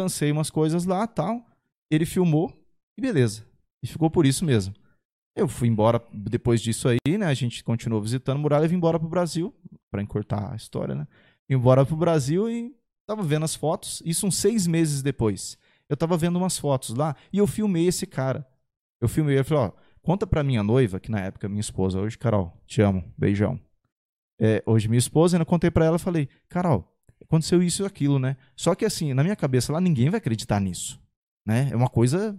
dancei 0.00 0.30
umas 0.30 0.50
coisas 0.50 0.84
lá 0.84 1.06
tal. 1.06 1.44
Ele 1.90 2.06
filmou 2.06 2.52
e 2.96 3.00
beleza. 3.00 3.44
E 3.82 3.86
ficou 3.86 4.10
por 4.10 4.26
isso 4.26 4.44
mesmo. 4.44 4.74
Eu 5.36 5.46
fui 5.48 5.68
embora 5.68 6.02
depois 6.12 6.60
disso 6.60 6.88
aí, 6.88 7.18
né? 7.18 7.26
A 7.26 7.34
gente 7.34 7.62
continuou 7.62 8.02
visitando 8.02 8.38
Muralha 8.38 8.64
e 8.64 8.68
vim 8.68 8.76
embora 8.76 8.98
pro 8.98 9.08
Brasil, 9.08 9.54
pra 9.90 10.02
encurtar 10.02 10.52
a 10.52 10.56
história, 10.56 10.94
né? 10.94 11.06
Vim 11.48 11.56
embora 11.56 11.86
pro 11.86 11.96
Brasil 11.96 12.50
e 12.50 12.74
tava 13.06 13.22
vendo 13.22 13.44
as 13.44 13.54
fotos. 13.54 14.02
Isso 14.04 14.26
uns 14.26 14.36
seis 14.36 14.66
meses 14.66 15.02
depois. 15.02 15.56
Eu 15.88 15.96
tava 15.96 16.16
vendo 16.16 16.36
umas 16.36 16.58
fotos 16.58 16.94
lá 16.94 17.16
e 17.32 17.38
eu 17.38 17.46
filmei 17.46 17.86
esse 17.86 18.06
cara. 18.06 18.46
Eu 19.00 19.08
filmei, 19.08 19.38
eu 19.38 19.44
falei, 19.44 19.64
ó, 19.64 19.72
conta 20.02 20.26
pra 20.26 20.42
minha 20.42 20.62
noiva, 20.62 20.98
que 20.98 21.10
na 21.10 21.20
época 21.20 21.48
minha 21.48 21.60
esposa, 21.60 22.00
hoje, 22.00 22.18
Carol, 22.18 22.52
te 22.66 22.82
amo, 22.82 23.04
beijão. 23.16 23.60
É, 24.40 24.62
hoje 24.66 24.88
minha 24.88 24.98
esposa, 24.98 25.38
eu 25.38 25.46
contei 25.46 25.70
pra 25.70 25.84
ela, 25.84 25.98
falei, 25.98 26.28
Carol, 26.48 26.84
aconteceu 27.22 27.62
isso 27.62 27.82
e 27.82 27.86
aquilo, 27.86 28.18
né? 28.18 28.36
Só 28.56 28.74
que 28.74 28.84
assim, 28.84 29.12
na 29.14 29.22
minha 29.22 29.36
cabeça 29.36 29.72
lá, 29.72 29.80
ninguém 29.80 30.10
vai 30.10 30.18
acreditar 30.18 30.60
nisso, 30.60 31.00
né? 31.46 31.68
É 31.72 31.76
uma 31.76 31.88
coisa 31.88 32.38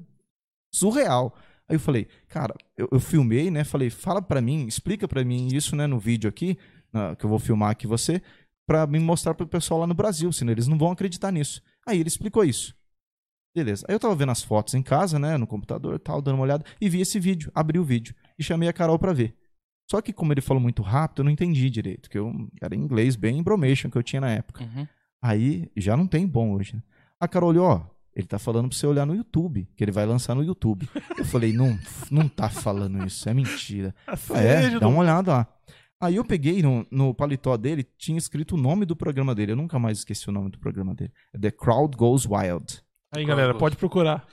surreal. 0.74 1.36
Aí 1.67 1.75
eu 1.75 1.79
falei, 1.79 2.07
cara, 2.27 2.55
eu, 2.77 2.88
eu 2.91 3.00
filmei, 3.00 3.51
né? 3.51 3.63
Falei, 3.63 3.89
fala 3.89 4.21
pra 4.21 4.41
mim, 4.41 4.65
explica 4.65 5.07
pra 5.07 5.24
mim 5.24 5.48
isso, 5.53 5.75
né, 5.75 5.86
no 5.88 6.00
vídeo 6.00 6.27
aqui, 6.27 6.57
na- 6.91 7.15
que 7.15 7.24
eu 7.25 7.29
vou 7.29 7.39
filmar 7.39 7.71
aqui 7.71 7.86
você, 7.86 8.21
pra 8.67 8.88
me 8.88 9.00
mostrar 9.00 9.33
pro 9.33 9.48
pessoal 9.48 9.79
lá 9.79 9.88
no 9.88 9.93
Brasil, 9.93 10.31
senão 10.31 10.51
eles 10.51 10.67
não 10.67 10.77
vão 10.77 10.91
acreditar 10.91 11.31
nisso. 11.31 11.62
Aí 11.88 12.00
ele 12.00 12.07
explicou 12.07 12.43
isso. 12.43 12.75
Beleza. 13.55 13.86
Aí 13.88 13.95
eu 13.95 14.00
tava 14.00 14.15
vendo 14.15 14.31
as 14.31 14.43
fotos 14.43 14.74
em 14.74 14.81
casa, 14.81 15.17
né, 15.19 15.38
no 15.38 15.48
computador 15.48 16.00
tal, 16.00 16.21
dando 16.21 16.36
uma 16.36 16.43
olhada, 16.43 16.63
e 16.79 16.88
vi 16.89 17.01
esse 17.01 17.19
vídeo, 17.19 17.51
abri 17.53 17.79
o 17.79 17.83
vídeo 17.83 18.15
e 18.38 18.43
chamei 18.43 18.69
a 18.69 18.74
Carol 18.74 18.98
pra 19.00 19.13
ver. 19.13 19.36
Só 19.89 20.01
que 20.01 20.13
como 20.13 20.31
ele 20.31 20.41
falou 20.41 20.62
muito 20.62 20.81
rápido, 20.81 21.19
eu 21.19 21.25
não 21.25 21.31
entendi 21.31 21.69
direito, 21.69 22.10
que 22.10 22.17
eu 22.17 22.31
era 22.62 22.75
em 22.75 22.79
inglês 22.79 23.15
bem 23.15 23.41
bromation 23.41 23.89
que 23.89 23.98
eu 23.98 24.03
tinha 24.03 24.22
na 24.22 24.29
época. 24.31 24.63
Uhum. 24.63 24.88
Aí 25.22 25.69
já 25.75 25.98
não 25.98 26.05
tem 26.05 26.27
bom 26.27 26.53
hoje. 26.53 26.75
né? 26.75 26.84
A 27.19 27.27
Carol 27.27 27.50
olhou, 27.50 27.65
ó, 27.65 27.86
ele 28.15 28.27
tá 28.27 28.38
falando 28.38 28.69
pra 28.69 28.77
você 28.77 28.86
olhar 28.86 29.05
no 29.05 29.15
YouTube, 29.15 29.67
que 29.75 29.84
ele 29.84 29.91
vai 29.91 30.05
lançar 30.05 30.36
no 30.36 30.43
YouTube. 30.43 30.88
Eu 31.17 31.25
falei, 31.25 31.53
não, 31.53 31.77
não 32.12 32.27
tá 32.27 32.50
falando 32.50 33.03
isso, 33.05 33.27
é 33.27 33.34
mentira. 33.34 33.96
É, 34.36 34.62
Seja 34.63 34.79
dá 34.79 34.88
uma 34.88 35.00
olhada 35.00 35.31
lá. 35.31 35.48
Aí 36.01 36.15
eu 36.15 36.24
peguei 36.24 36.62
no, 36.62 36.86
no 36.89 37.13
paletó 37.13 37.58
dele, 37.58 37.86
tinha 37.98 38.17
escrito 38.17 38.55
o 38.55 38.58
nome 38.58 38.86
do 38.86 38.96
programa 38.96 39.36
dele. 39.36 39.51
Eu 39.51 39.55
nunca 39.58 39.77
mais 39.77 39.98
esqueci 40.00 40.29
o 40.29 40.31
nome 40.31 40.50
do 40.50 40.58
programa 40.60 40.93
dele. 40.96 41.12
É 41.34 41.38
The 41.38 41.51
Crowd 41.51 41.98
Goes 41.98 42.25
Wild. 42.25 42.81
Aí, 43.12 43.25
galera, 43.25 43.53
pode 43.55 43.75
procurar. 43.75 44.25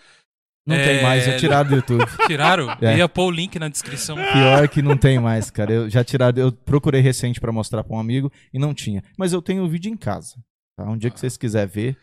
Não 0.67 0.75
É, 0.75 0.85
tem 0.85 1.03
mais, 1.03 1.25
já 1.25 1.37
tiraram 1.39 1.71
do 1.71 1.77
YouTube. 1.77 2.05
Tiraram? 2.27 2.71
É. 2.81 2.95
Eu 2.95 2.99
ia 2.99 3.09
pôr 3.09 3.27
o 3.27 3.31
link 3.31 3.57
na 3.59 3.69
descrição. 3.69 4.17
Pior 4.17 4.69
que 4.69 4.83
não 4.83 4.97
tem 4.97 5.19
mais, 5.21 5.49
cara. 5.51 5.73
Eu 5.73 5.89
já 5.89 6.03
tiraram, 6.03 6.37
eu 6.43 6.51
procurei 6.51 7.01
recente 7.01 7.41
pra 7.41 7.53
mostrar 7.53 7.85
pra 7.85 7.97
um 7.97 8.01
amigo 8.01 8.33
e 8.53 8.59
não 8.59 8.75
tinha. 8.75 9.03
Mas 9.17 9.33
eu 9.33 9.41
tenho 9.41 9.63
o 9.63 9.69
vídeo 9.69 9.93
em 9.93 9.97
casa. 9.97 10.35
Tá? 10.77 10.85
Um 10.85 10.97
dia 10.99 11.11
que 11.11 11.21
vocês 11.21 11.37
quiserem 11.37 11.69
ver. 11.73 11.99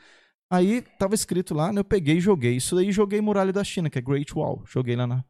Aí 0.51 0.81
tava 0.97 1.13
escrito 1.13 1.53
lá, 1.53 1.73
né? 1.73 1.79
Eu 1.81 1.85
peguei 1.85 2.17
e 2.17 2.21
joguei. 2.21 2.55
Isso 2.55 2.75
daí 2.75 2.91
joguei 2.91 3.19
Muralha 3.19 3.51
da 3.51 3.63
China, 3.63 3.89
que 3.89 3.99
é 3.99 4.01
Great 4.01 4.33
Wall. 4.33 4.63
Joguei 4.65 4.95
lá 4.95 5.05
na. 5.05 5.25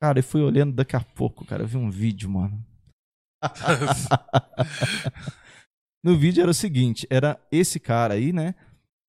Cara, 0.00 0.20
eu 0.20 0.22
fui 0.24 0.42
olhando 0.42 0.74
daqui 0.74 0.94
a 0.94 1.00
pouco, 1.00 1.44
cara. 1.44 1.64
Eu 1.64 1.66
vi 1.66 1.76
um 1.76 1.90
vídeo, 1.90 2.30
mano. 2.30 2.64
No 6.04 6.16
vídeo 6.18 6.42
era 6.42 6.50
o 6.50 6.54
seguinte: 6.54 7.06
era 7.08 7.38
esse 7.50 7.78
cara 7.78 8.14
aí, 8.14 8.32
né? 8.32 8.54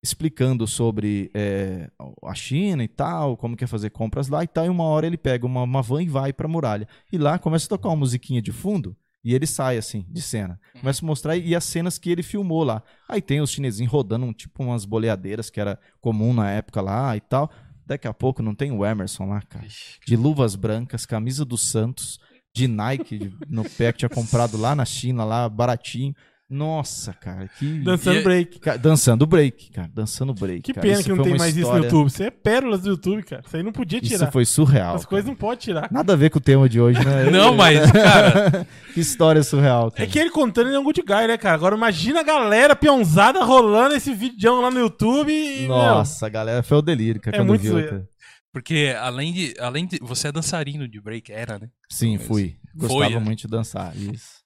Explicando 0.04 0.68
sobre 0.68 1.32
é, 1.34 1.90
a 2.24 2.36
China 2.36 2.84
e 2.84 2.88
tal, 2.90 3.38
como 3.38 3.56
quer 3.56 3.68
fazer 3.68 3.90
compras 3.90 4.28
lá 4.28 4.44
e 4.44 4.48
tal. 4.48 4.66
E 4.66 4.70
uma 4.70 4.84
hora 4.84 5.08
ele 5.08 5.18
pega 5.18 5.46
uma, 5.46 5.64
uma 5.64 5.82
van 5.82 6.04
e 6.04 6.10
vai 6.10 6.34
pra 6.34 6.48
muralha. 6.48 6.88
E 7.12 7.18
lá 7.18 7.40
começa 7.40 7.66
a 7.66 7.70
tocar 7.70 7.90
uma 7.90 7.96
musiquinha 7.96 8.42
de 8.42 8.52
fundo 8.52 8.96
e 9.24 9.34
ele 9.34 9.48
sai 9.48 9.78
assim, 9.78 10.06
de 10.10 10.22
cena. 10.22 10.60
Começa 10.80 11.04
a 11.04 11.08
mostrar 11.08 11.38
e 11.38 11.56
as 11.56 11.64
cenas 11.64 11.98
que 11.98 12.10
ele 12.10 12.22
filmou 12.22 12.64
lá. 12.64 12.84
Aí 13.08 13.22
tem 13.22 13.40
os 13.40 13.52
chinesinhos 13.52 13.92
rodando 13.92 14.26
um, 14.26 14.34
tipo 14.34 14.62
umas 14.62 14.84
boleadeiras 14.84 15.50
que 15.50 15.62
era 15.62 15.80
comum 16.02 16.34
na 16.34 16.52
época 16.52 16.82
lá 16.82 17.16
e 17.16 17.22
tal. 17.22 17.50
Daqui 17.86 18.08
a 18.08 18.14
pouco 18.14 18.44
não 18.44 18.54
tem 18.54 18.72
o 18.72 18.86
Emerson 18.86 19.26
lá, 19.26 19.42
cara. 19.42 19.66
De 20.06 20.16
luvas 20.16 20.56
brancas, 20.56 21.06
camisa 21.06 21.46
do 21.46 21.58
Santos, 21.58 22.20
de 22.54 22.68
Nike 22.68 23.34
no 23.48 23.64
pé 23.64 23.92
que 23.92 24.00
tinha 24.00 24.10
comprado 24.10 24.58
lá 24.58 24.76
na 24.76 24.86
China, 24.86 25.24
lá 25.24 25.48
baratinho. 25.48 26.14
Nossa, 26.54 27.14
cara, 27.14 27.48
que. 27.58 27.80
Dançando 27.80 28.20
E- 28.20 28.24
break. 28.24 28.60
Ca- 28.60 28.78
Dançando 28.78 29.26
break, 29.26 29.72
cara. 29.72 29.90
Dançando 29.94 30.34
break. 30.34 30.62
Que 30.62 30.74
cara. 30.74 30.86
pena 30.86 30.94
Isso 31.00 31.04
que 31.04 31.10
não 31.10 31.16
foi 31.18 31.26
tem 31.26 31.38
mais 31.38 31.52
isso 31.52 31.60
no 31.60 31.66
história- 31.66 31.84
YouTube. 31.86 32.08
Isso 32.08 32.24
é 32.24 32.30
pérolas 32.30 32.82
do 32.82 32.90
YouTube, 32.90 33.24
cara. 33.24 33.42
Isso 33.46 33.58
aí 33.58 33.64
não 33.64 33.72
podia 33.72 34.00
tirar. 34.00 34.24
Isso 34.26 34.32
foi 34.32 34.46
surreal. 34.46 34.96
As 34.96 35.06
coisas 35.06 35.26
cara. 35.26 35.32
não 35.34 35.36
pode 35.40 35.62
tirar. 35.62 35.90
Nada 35.92 36.14
a 36.14 36.16
ver 36.16 36.30
com 36.30 36.38
o 36.38 36.42
tema 36.42 36.70
de 36.70 36.80
hoje, 36.80 37.04
né? 37.04 37.30
Não, 37.32 37.56
mas, 37.56 37.92
cara, 37.92 38.68
que 38.94 39.00
história 39.00 39.42
surreal, 39.42 39.90
cara. 39.92 40.04
É 40.04 40.08
que 40.08 40.20
ele 40.20 40.30
contando 40.30 40.68
ele 40.68 40.76
é 40.76 40.80
um 40.80 40.84
good 40.84 41.02
guy, 41.02 41.28
né, 41.28 41.38
cara? 41.38 41.56
Agora 41.56 41.76
imagina 41.76 42.20
a 42.20 42.24
galera 42.24 42.76
peãozada 42.76 43.44
rolando 43.44 43.96
esse 43.96 44.14
vídeo 44.14 44.62
lá 44.62 44.70
no 44.70 44.80
YouTube 44.80 45.32
e. 45.34 45.66
Nossa, 45.68 46.28
a 46.28 46.30
galera 46.30 46.62
foi 46.62 46.78
o 46.78 46.82
delírio, 46.82 47.20
cara, 47.20 47.38
É 47.38 47.40
quando 47.40 47.50
muito 47.50 47.62
viu. 47.64 48.06
porque 48.54 48.96
além 49.00 49.34
de, 49.34 49.54
além 49.60 49.88
de. 49.88 49.98
Você 50.02 50.28
é 50.28 50.32
dançarino 50.32 50.88
de 50.88 51.02
break, 51.02 51.32
era, 51.32 51.58
né? 51.58 51.68
Sim, 51.90 52.18
Mas 52.18 52.28
fui. 52.28 52.56
foi, 52.80 52.88
Gostava 52.88 53.20
né? 53.20 53.26
muito 53.26 53.40
de 53.42 53.48
dançar, 53.48 53.96
isso. 53.98 54.43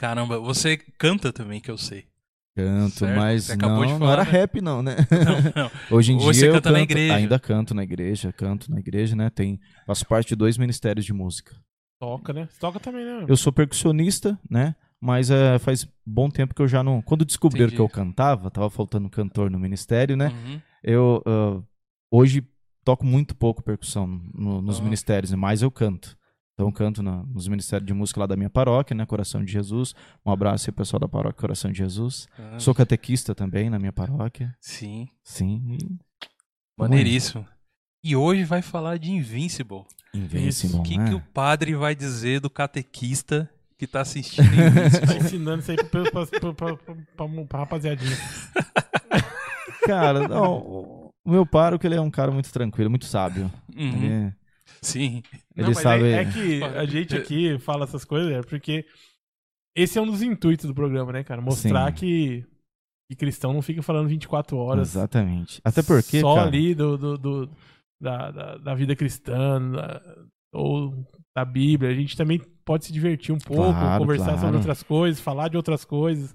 Caramba, 0.00 0.38
você 0.40 0.78
canta 0.98 1.30
também, 1.30 1.60
que 1.60 1.70
eu 1.70 1.76
sei. 1.76 2.06
Canto, 2.56 3.00
Certo, 3.00 3.16
mas 3.16 3.44
você 3.44 3.52
acabou 3.52 3.76
não, 3.80 3.86
de 3.86 3.92
não 3.92 3.98
falar, 4.00 4.12
era 4.12 4.24
né? 4.24 4.30
rap 4.30 4.60
não, 4.60 4.82
né? 4.82 4.96
Não, 5.54 5.64
não. 5.64 5.70
Hoje 5.96 6.12
em 6.12 6.16
dia 6.18 6.26
Você 6.26 6.48
eu 6.48 6.52
canta 6.54 6.70
na 6.70 6.78
canto- 6.80 6.90
igreja. 6.90 7.14
Ainda 7.14 7.38
canto 7.38 7.74
na 7.74 7.82
igreja, 7.84 8.32
canto 8.32 8.70
na 8.70 8.80
igreja, 8.80 9.14
né? 9.14 9.28
Tem, 9.30 9.60
faço 9.86 10.04
parte 10.06 10.30
de 10.30 10.36
dois 10.36 10.56
ministérios 10.58 11.04
de 11.06 11.12
música. 11.12 11.54
Toca, 12.00 12.32
né? 12.32 12.48
Toca 12.58 12.80
também, 12.80 13.04
né? 13.04 13.24
Eu 13.28 13.36
sou 13.36 13.52
percussionista, 13.52 14.38
né? 14.50 14.74
Mas 15.00 15.30
é, 15.30 15.58
faz 15.58 15.86
bom 16.04 16.28
tempo 16.30 16.54
que 16.54 16.60
eu 16.62 16.68
já 16.68 16.82
não. 16.82 17.00
Quando 17.02 17.24
descobriram 17.24 17.66
Entendi. 17.66 17.76
que 17.76 17.82
eu 17.82 17.88
cantava, 17.88 18.50
tava 18.50 18.68
faltando 18.68 19.08
cantor 19.10 19.50
no 19.50 19.58
ministério, 19.58 20.16
né? 20.16 20.28
Uhum. 20.28 20.60
Eu 20.82 21.22
ah, 21.26 21.62
hoje 22.10 22.42
toco 22.84 23.04
muito 23.06 23.34
pouco 23.36 23.62
percussão 23.62 24.06
no- 24.34 24.60
nos 24.62 24.80
Ah. 24.80 24.82
ministérios, 24.82 25.32
mas 25.34 25.62
eu 25.62 25.70
canto. 25.70 26.18
Então 26.60 26.68
eu 26.68 26.72
canto 26.74 27.02
na- 27.02 27.22
nos 27.24 27.48
ministérios 27.48 27.86
de 27.86 27.94
música 27.94 28.20
lá 28.20 28.26
da 28.26 28.36
minha 28.36 28.50
paróquia, 28.50 28.94
né? 28.94 29.06
Coração 29.06 29.42
de 29.42 29.50
Jesus. 29.50 29.94
Um 30.26 30.30
abraço 30.30 30.68
aí, 30.68 30.74
pessoal 30.74 31.00
da 31.00 31.08
paróquia 31.08 31.40
Coração 31.40 31.72
de 31.72 31.78
Jesus. 31.78 32.28
Ah, 32.38 32.58
Sou 32.58 32.74
catequista 32.74 33.34
também 33.34 33.70
na 33.70 33.78
minha 33.78 33.92
paróquia. 33.94 34.54
Sim, 34.60 35.08
Sim. 35.24 35.78
maneiríssimo. 36.78 37.46
E 38.04 38.14
hoje 38.14 38.44
vai 38.44 38.60
falar 38.60 38.98
de 38.98 39.10
Invincible. 39.10 39.84
Invincible, 40.12 40.76
O 40.80 40.82
que, 40.82 40.98
né? 40.98 41.08
que 41.08 41.14
o 41.14 41.20
padre 41.32 41.74
vai 41.74 41.94
dizer 41.94 42.40
do 42.40 42.50
catequista 42.50 43.48
que 43.78 43.86
tá 43.86 44.02
assistindo 44.02 44.44
Invincible? 44.44 45.06
Tá 45.08 45.16
ensinando 45.16 45.60
isso 45.62 45.70
aí 45.70 45.76
pra, 45.82 46.02
pra, 46.10 46.26
pra, 46.26 46.52
pra, 46.54 46.76
pra- 46.76 47.44
pra 47.48 47.58
rapaziadinha. 47.58 48.16
Cara, 49.86 50.28
não, 50.28 50.58
o 50.58 51.00
o 51.22 51.30
meu 51.30 51.44
pároco 51.44 51.86
ele 51.86 51.94
é 51.94 52.00
um 52.00 52.10
cara 52.10 52.30
muito 52.32 52.50
tranquilo, 52.50 52.88
muito 52.90 53.04
sábio. 53.04 53.50
Uhum. 53.76 54.02
Ele, 54.04 54.34
Sim. 54.82 55.22
ele 55.56 55.66
Não, 55.66 55.68
mas 55.68 55.78
sabe. 55.78 56.04
é, 56.04 56.22
é 56.22 56.24
que 56.32 56.62
a 56.62 56.84
gente 56.86 57.16
aqui 57.16 57.58
fala 57.58 57.84
essas 57.84 58.04
coisas 58.04 58.32
é 58.32 58.40
porque 58.42 58.84
esse 59.76 59.98
é 59.98 60.02
um 60.02 60.06
dos 60.06 60.22
intuitos 60.22 60.66
do 60.66 60.74
programa, 60.74 61.12
né, 61.12 61.22
cara? 61.22 61.40
Mostrar 61.40 61.88
Sim. 61.90 61.94
que, 61.94 62.46
que 63.10 63.16
cristão 63.16 63.52
não 63.52 63.62
fica 63.62 63.82
falando 63.82 64.08
24 64.08 64.56
horas. 64.56 64.88
Exatamente. 64.94 65.60
Até 65.64 65.82
porque, 65.82 66.20
Só 66.20 66.34
cara, 66.36 66.46
ali 66.48 66.74
do, 66.74 66.96
do, 66.98 67.18
do- 67.18 67.50
da, 68.02 68.30
da, 68.30 68.56
da 68.56 68.74
vida 68.74 68.96
cristã 68.96 69.60
da- 69.70 70.02
ou 70.52 71.06
da 71.36 71.44
Bíblia. 71.44 71.90
A 71.90 71.94
gente 71.94 72.16
também 72.16 72.40
pode 72.64 72.86
se 72.86 72.92
divertir 72.92 73.32
um 73.32 73.38
pouco, 73.38 73.70
Claro, 73.72 74.00
conversar 74.02 74.24
claro. 74.24 74.40
sobre 74.40 74.56
outras 74.56 74.82
coisas, 74.82 75.20
falar 75.20 75.48
de 75.48 75.56
outras 75.56 75.84
coisas. 75.84 76.34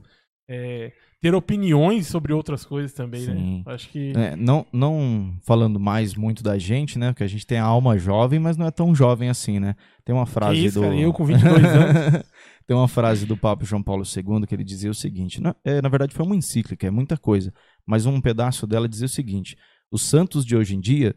é, 0.49 0.93
ter 1.25 1.33
opiniões 1.33 2.05
sobre 2.05 2.31
outras 2.31 2.63
coisas 2.63 2.93
também, 2.93 3.21
Sim. 3.21 3.33
né? 3.33 3.63
Acho 3.65 3.89
que. 3.89 4.13
É, 4.15 4.35
não, 4.35 4.63
não 4.71 5.35
falando 5.41 5.79
mais 5.79 6.13
muito 6.13 6.43
da 6.43 6.55
gente, 6.59 6.99
né? 6.99 7.11
Porque 7.11 7.23
a 7.23 7.27
gente 7.27 7.47
tem 7.47 7.57
a 7.57 7.63
alma 7.63 7.97
jovem, 7.97 8.39
mas 8.39 8.57
não 8.57 8.67
é 8.67 8.69
tão 8.69 8.93
jovem 8.93 9.27
assim, 9.27 9.59
né? 9.59 9.75
Tem 10.03 10.13
uma 10.13 10.27
frase 10.27 10.63
isso, 10.63 10.79
do. 10.79 10.83
cara? 10.83 10.95
Eu 10.95 11.11
com 11.11 11.25
22 11.25 11.65
anos. 11.65 12.23
tem 12.67 12.77
uma 12.77 12.88
frase 12.88 13.25
do 13.25 13.35
Papa 13.35 13.65
João 13.65 13.81
Paulo 13.81 14.03
II 14.03 14.45
que 14.45 14.53
ele 14.53 14.63
dizia 14.63 14.91
o 14.91 14.93
seguinte: 14.93 15.41
na, 15.41 15.55
é, 15.65 15.81
na 15.81 15.89
verdade, 15.89 16.13
foi 16.13 16.23
uma 16.23 16.35
encíclica, 16.35 16.85
é 16.85 16.91
muita 16.91 17.17
coisa. 17.17 17.51
Mas 17.88 18.05
um 18.05 18.21
pedaço 18.21 18.67
dela 18.67 18.88
dizia 18.88 19.07
o 19.07 19.09
seguinte: 19.09 19.57
os 19.91 20.03
santos 20.03 20.45
de 20.45 20.55
hoje 20.55 20.75
em 20.75 20.79
dia 20.79 21.15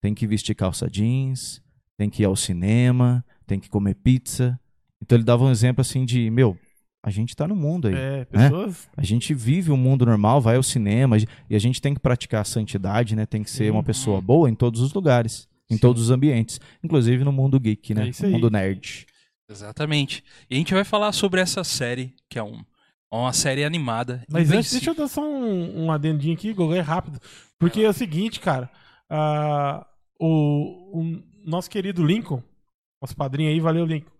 têm 0.00 0.14
que 0.14 0.26
vestir 0.26 0.54
calça 0.54 0.88
jeans, 0.88 1.60
têm 1.98 2.08
que 2.08 2.22
ir 2.22 2.24
ao 2.24 2.36
cinema, 2.36 3.22
têm 3.46 3.60
que 3.60 3.68
comer 3.68 3.96
pizza. 3.96 4.58
Então 5.02 5.14
ele 5.14 5.24
dava 5.24 5.44
um 5.44 5.50
exemplo 5.50 5.82
assim 5.82 6.06
de, 6.06 6.30
meu, 6.30 6.56
a 7.02 7.10
gente 7.10 7.34
tá 7.34 7.48
no 7.48 7.56
mundo 7.56 7.88
aí. 7.88 7.94
É, 7.94 8.24
pessoas. 8.24 8.88
A 8.96 9.02
gente 9.02 9.34
vive 9.34 9.72
um 9.72 9.76
mundo 9.76 10.06
normal, 10.06 10.40
vai 10.40 10.56
ao 10.56 10.62
cinema 10.62 11.16
e 11.50 11.56
a 11.56 11.58
gente 11.58 11.82
tem 11.82 11.94
que 11.94 12.00
praticar 12.00 12.42
a 12.42 12.44
santidade, 12.44 13.16
né? 13.16 13.26
Tem 13.26 13.42
que 13.42 13.50
ser 13.50 13.64
Sim. 13.64 13.70
uma 13.70 13.82
pessoa 13.82 14.20
boa 14.20 14.48
em 14.48 14.54
todos 14.54 14.80
os 14.80 14.92
lugares, 14.94 15.48
em 15.68 15.76
todos 15.76 16.02
os 16.02 16.10
ambientes, 16.10 16.60
inclusive 16.82 17.24
no 17.24 17.32
mundo 17.32 17.58
geek, 17.58 17.92
né? 17.94 18.06
É 18.06 18.08
isso 18.08 18.24
no 18.24 18.30
mundo 18.32 18.50
nerd. 18.50 19.06
Exatamente. 19.50 20.22
E 20.48 20.54
a 20.54 20.58
gente 20.58 20.72
vai 20.72 20.84
falar 20.84 21.12
sobre 21.12 21.40
essa 21.40 21.64
série, 21.64 22.14
que 22.28 22.38
é 22.38 22.42
um, 22.42 22.62
uma 23.10 23.32
série 23.32 23.64
animada. 23.64 24.24
Mas 24.30 24.50
antes, 24.52 24.70
deixa 24.72 24.90
eu 24.90 24.94
dar 24.94 25.08
só 25.08 25.22
um, 25.22 25.84
um 25.84 25.92
adendinho 25.92 26.34
aqui, 26.34 26.52
Gogô, 26.52 26.74
é 26.74 26.80
rápido. 26.80 27.20
Porque 27.58 27.80
é 27.80 27.88
o 27.88 27.92
seguinte, 27.92 28.40
cara. 28.40 28.70
ah, 29.10 29.86
o, 30.18 31.00
o 31.00 31.22
nosso 31.44 31.68
querido 31.68 32.04
Lincoln, 32.04 32.42
nosso 33.00 33.16
padrinho 33.16 33.50
aí, 33.50 33.58
valeu, 33.58 33.84
Lincoln. 33.84 34.12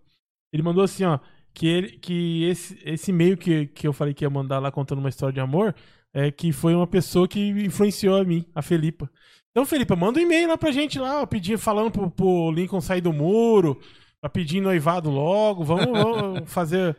Ele 0.51 0.61
mandou 0.61 0.83
assim, 0.83 1.05
ó. 1.05 1.17
Que, 1.53 1.67
ele, 1.67 1.91
que 1.91 2.43
esse, 2.45 2.79
esse 2.83 3.11
e-mail 3.11 3.37
que, 3.37 3.67
que 3.67 3.87
eu 3.87 3.93
falei 3.93 4.13
que 4.13 4.25
ia 4.25 4.29
mandar 4.29 4.59
lá 4.59 4.71
contando 4.71 4.99
uma 4.99 5.09
história 5.09 5.33
de 5.33 5.39
amor, 5.39 5.75
é 6.13 6.31
que 6.31 6.51
foi 6.51 6.73
uma 6.75 6.87
pessoa 6.87 7.27
que 7.27 7.49
influenciou 7.49 8.17
a 8.17 8.23
mim, 8.23 8.45
a 8.55 8.61
Felipa. 8.61 9.09
Então, 9.51 9.65
Felipa, 9.65 9.95
manda 9.95 10.19
um 10.19 10.23
e-mail 10.23 10.47
lá 10.47 10.57
pra 10.57 10.71
gente 10.71 10.97
lá, 10.97 11.21
ó, 11.21 11.25
pedindo, 11.27 11.59
falando 11.59 11.91
pro, 11.91 12.09
pro 12.09 12.51
Lincoln 12.51 12.81
sair 12.81 13.01
do 13.01 13.13
muro, 13.13 13.79
pra 14.19 14.29
pedir 14.29 14.61
noivado 14.61 15.11
logo. 15.11 15.63
Vamos, 15.63 15.85
vamos 15.93 16.51
fazer. 16.51 16.95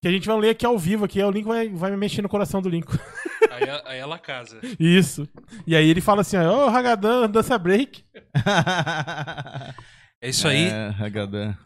Que 0.00 0.08
a 0.08 0.10
gente 0.10 0.26
vai 0.26 0.36
ler 0.36 0.50
aqui 0.50 0.66
ao 0.66 0.76
vivo 0.76 1.04
aqui, 1.04 1.20
aí 1.20 1.26
o 1.26 1.30
Lincoln 1.30 1.50
vai, 1.50 1.68
vai 1.68 1.96
mexer 1.96 2.22
no 2.22 2.28
coração 2.28 2.60
do 2.60 2.68
Lincoln. 2.68 2.98
Aí, 3.52 3.68
aí 3.84 3.98
ela 3.98 4.18
casa. 4.18 4.58
Isso. 4.80 5.28
E 5.66 5.76
aí 5.76 5.86
ele 5.86 6.00
fala 6.00 6.22
assim, 6.22 6.38
ó, 6.38 6.64
ô 6.64 6.68
Hagadan, 6.70 7.28
dança 7.28 7.58
break. 7.58 8.02
É 10.24 10.28
isso 10.28 10.46
aí. 10.46 10.68
É, 10.68 10.94
Hagadan. 11.00 11.56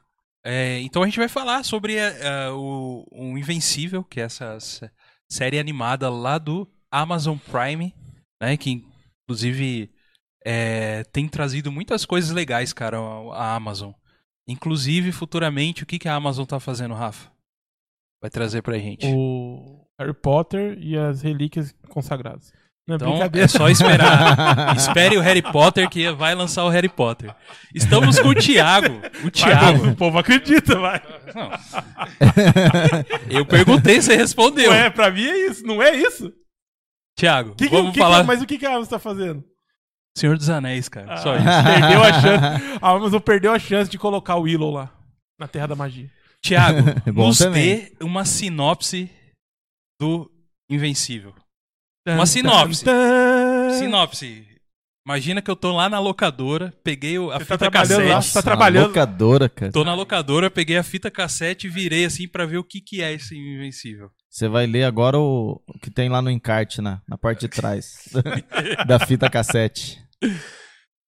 É, 0.48 0.80
então 0.82 1.02
a 1.02 1.06
gente 1.06 1.18
vai 1.18 1.26
falar 1.26 1.64
sobre 1.64 1.96
é, 1.96 2.48
o, 2.50 3.04
o 3.10 3.36
Invencível, 3.36 4.04
que 4.04 4.20
é 4.20 4.24
essa 4.24 4.56
série 5.28 5.58
animada 5.58 6.08
lá 6.08 6.38
do 6.38 6.70
Amazon 6.88 7.36
Prime, 7.36 7.92
né? 8.40 8.56
Que 8.56 8.84
inclusive 9.24 9.90
é, 10.44 11.02
tem 11.04 11.28
trazido 11.28 11.72
muitas 11.72 12.04
coisas 12.04 12.30
legais, 12.30 12.72
cara, 12.72 12.96
a, 12.96 13.34
a 13.34 13.56
Amazon. 13.56 13.90
Inclusive, 14.48 15.10
futuramente, 15.10 15.82
o 15.82 15.86
que, 15.86 15.98
que 15.98 16.08
a 16.08 16.14
Amazon 16.14 16.44
tá 16.44 16.60
fazendo, 16.60 16.94
Rafa? 16.94 17.28
Vai 18.22 18.30
trazer 18.30 18.62
pra 18.62 18.78
gente. 18.78 19.04
O 19.12 19.84
Harry 19.98 20.14
Potter 20.14 20.78
e 20.80 20.96
as 20.96 21.22
relíquias 21.22 21.74
consagradas. 21.88 22.52
Não, 22.88 22.94
Então 22.96 23.40
é 23.40 23.48
só 23.48 23.68
esperar. 23.68 24.76
Espere 24.76 25.16
o 25.16 25.20
Harry 25.20 25.42
Potter 25.42 25.88
que 25.90 26.08
vai 26.12 26.34
lançar 26.36 26.64
o 26.64 26.68
Harry 26.68 26.88
Potter. 26.88 27.34
Estamos 27.74 28.18
com 28.20 28.28
o 28.28 28.34
Thiago. 28.34 28.94
O 28.96 29.00
Vai, 29.22 29.30
Thiago. 29.32 29.88
o 29.88 29.96
povo 29.96 30.18
acredita, 30.18 30.78
vai. 30.78 31.02
Não. 31.34 31.50
Eu 33.28 33.44
perguntei, 33.44 34.00
você 34.00 34.14
respondeu. 34.16 34.70
Não 34.70 34.76
é, 34.76 34.88
pra 34.90 35.10
mim 35.10 35.24
é 35.24 35.46
isso, 35.48 35.66
não 35.66 35.82
é 35.82 35.94
isso? 35.96 36.32
Thiago, 37.18 37.54
Que 37.56 37.68
que- 37.68 37.74
vamos 37.74 37.92
que- 37.92 37.98
falar. 37.98 38.22
mas 38.24 38.40
o 38.42 38.46
que, 38.46 38.58
que 38.58 38.66
a 38.66 38.70
Amazon 38.70 38.90
tá 38.90 38.98
fazendo? 38.98 39.44
Senhor 40.16 40.36
dos 40.36 40.48
Anéis, 40.48 40.88
cara. 40.88 41.16
Só 41.18 41.32
Ah, 41.34 41.36
isso. 41.36 41.80
Perdeu 41.80 42.02
a 42.02 42.12
chance. 42.12 42.78
A 42.80 42.90
Amazon 42.90 43.20
perdeu 43.20 43.52
a 43.52 43.58
chance 43.58 43.90
de 43.90 43.98
colocar 43.98 44.36
o 44.36 44.42
Willow 44.42 44.70
lá. 44.70 44.92
Na 45.38 45.48
Terra 45.48 45.66
da 45.68 45.76
Magia. 45.76 46.10
Thiago, 46.42 46.78
É 47.04 47.10
bom 47.12 47.26
nos 47.26 47.38
também. 47.38 47.90
dê 47.98 48.04
uma 48.04 48.24
sinopse 48.24 49.10
do 50.00 50.30
Invencível. 50.70 51.34
Uma 52.06 52.26
sinopse. 52.26 52.84
Sinopse. 53.78 54.46
Imagina 55.06 55.40
que 55.40 55.48
eu 55.50 55.54
tô 55.54 55.72
lá 55.72 55.88
na 55.88 56.00
locadora, 56.00 56.74
peguei 56.82 57.16
a 57.16 57.20
Você 57.20 57.38
fita 57.44 57.58
tá 57.58 57.70
trabalhando 57.70 58.08
lá? 58.08 58.14
cassete. 58.16 58.34
Tá 58.34 58.42
trabalhando. 58.42 58.86
Locadora, 58.88 59.48
cara. 59.48 59.70
Tô 59.72 59.84
na 59.84 59.94
locadora, 59.94 60.50
peguei 60.50 60.76
a 60.76 60.82
fita 60.82 61.10
cassete 61.12 61.66
e 61.68 61.70
virei 61.70 62.04
assim 62.04 62.26
pra 62.26 62.44
ver 62.44 62.58
o 62.58 62.64
que 62.64 62.80
que 62.80 63.00
é 63.02 63.12
esse 63.12 63.36
Invencível. 63.36 64.10
Você 64.28 64.48
vai 64.48 64.66
ler 64.66 64.82
agora 64.84 65.16
o, 65.18 65.62
o 65.66 65.78
que 65.78 65.90
tem 65.90 66.08
lá 66.08 66.20
no 66.20 66.28
encarte, 66.30 66.80
na, 66.82 67.00
na 67.08 67.16
parte 67.16 67.42
de 67.42 67.48
trás 67.48 68.08
da 68.86 68.98
fita 68.98 69.30
cassete. 69.30 69.98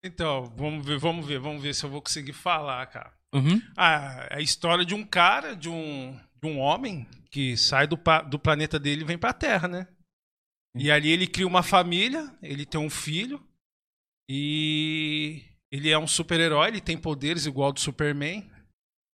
Então, 0.04 0.52
vamos 0.56 0.87
ver, 0.87 0.96
vamos 0.98 1.26
ver, 1.26 1.38
vamos 1.40 1.61
ver 1.62 1.74
se 1.74 1.84
eu 1.84 1.90
vou 1.90 2.00
conseguir 2.00 2.32
falar, 2.32 2.87
cara. 2.87 3.11
Uhum. 3.34 3.61
Ah, 3.76 4.28
é 4.30 4.37
a 4.38 4.40
história 4.40 4.84
de 4.84 4.94
um 4.94 5.04
cara, 5.04 5.54
de 5.56 5.68
um, 5.68 6.16
de 6.42 6.48
um 6.48 6.58
homem 6.58 7.06
que 7.30 7.56
sai 7.56 7.87
do, 7.87 7.98
pa- 7.98 8.22
do 8.22 8.38
planeta 8.38 8.78
dele 8.78 9.02
e 9.02 9.04
vem 9.04 9.18
pra 9.18 9.32
Terra, 9.32 9.66
né? 9.68 9.87
E 10.76 10.90
ali 10.90 11.11
ele 11.11 11.26
cria 11.26 11.46
uma 11.46 11.62
família, 11.62 12.37
ele 12.42 12.64
tem 12.66 12.81
um 12.81 12.90
filho 12.90 13.42
e 14.31 15.42
ele 15.72 15.90
é 15.90 15.98
um 15.98 16.07
super-herói, 16.07 16.68
ele 16.68 16.81
tem 16.81 16.96
poderes 16.98 17.46
igual 17.46 17.66
ao 17.68 17.72
do 17.72 17.81
Superman. 17.81 18.48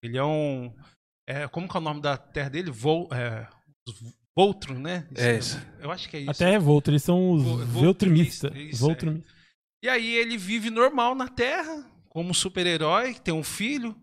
Ele 0.03 0.19
é 0.19 0.25
um 0.25 0.75
é, 1.29 1.47
como 1.49 1.69
que 1.69 1.77
é 1.77 1.81
o 1.81 1.83
nome 1.83 2.01
da 2.01 2.17
terra 2.17 2.49
dele? 2.49 2.71
Vol, 2.71 3.09
é, 3.13 3.49
Voltron, 4.37 4.79
né? 4.79 5.07
É 5.15 5.37
isso. 5.39 5.59
Eu 5.79 5.91
acho 5.91 6.09
que 6.09 6.17
é 6.17 6.21
isso. 6.21 6.31
Até 6.31 6.51
revolta, 6.51 6.91
eles 6.91 7.03
são 7.03 7.31
os 7.33 7.43
Vo- 7.43 7.57
Veltrimistas. 7.59 7.83
Voltrimista, 8.51 8.59
isso, 8.59 8.81
Voltrimistas. 8.81 9.33
E 9.85 9.89
aí 9.89 10.15
ele 10.17 10.37
vive 10.37 10.71
normal 10.71 11.15
na 11.15 11.29
Terra, 11.29 11.89
como 12.09 12.35
super-herói, 12.35 13.15
tem 13.15 13.33
um 13.35 13.43
filho, 13.45 13.97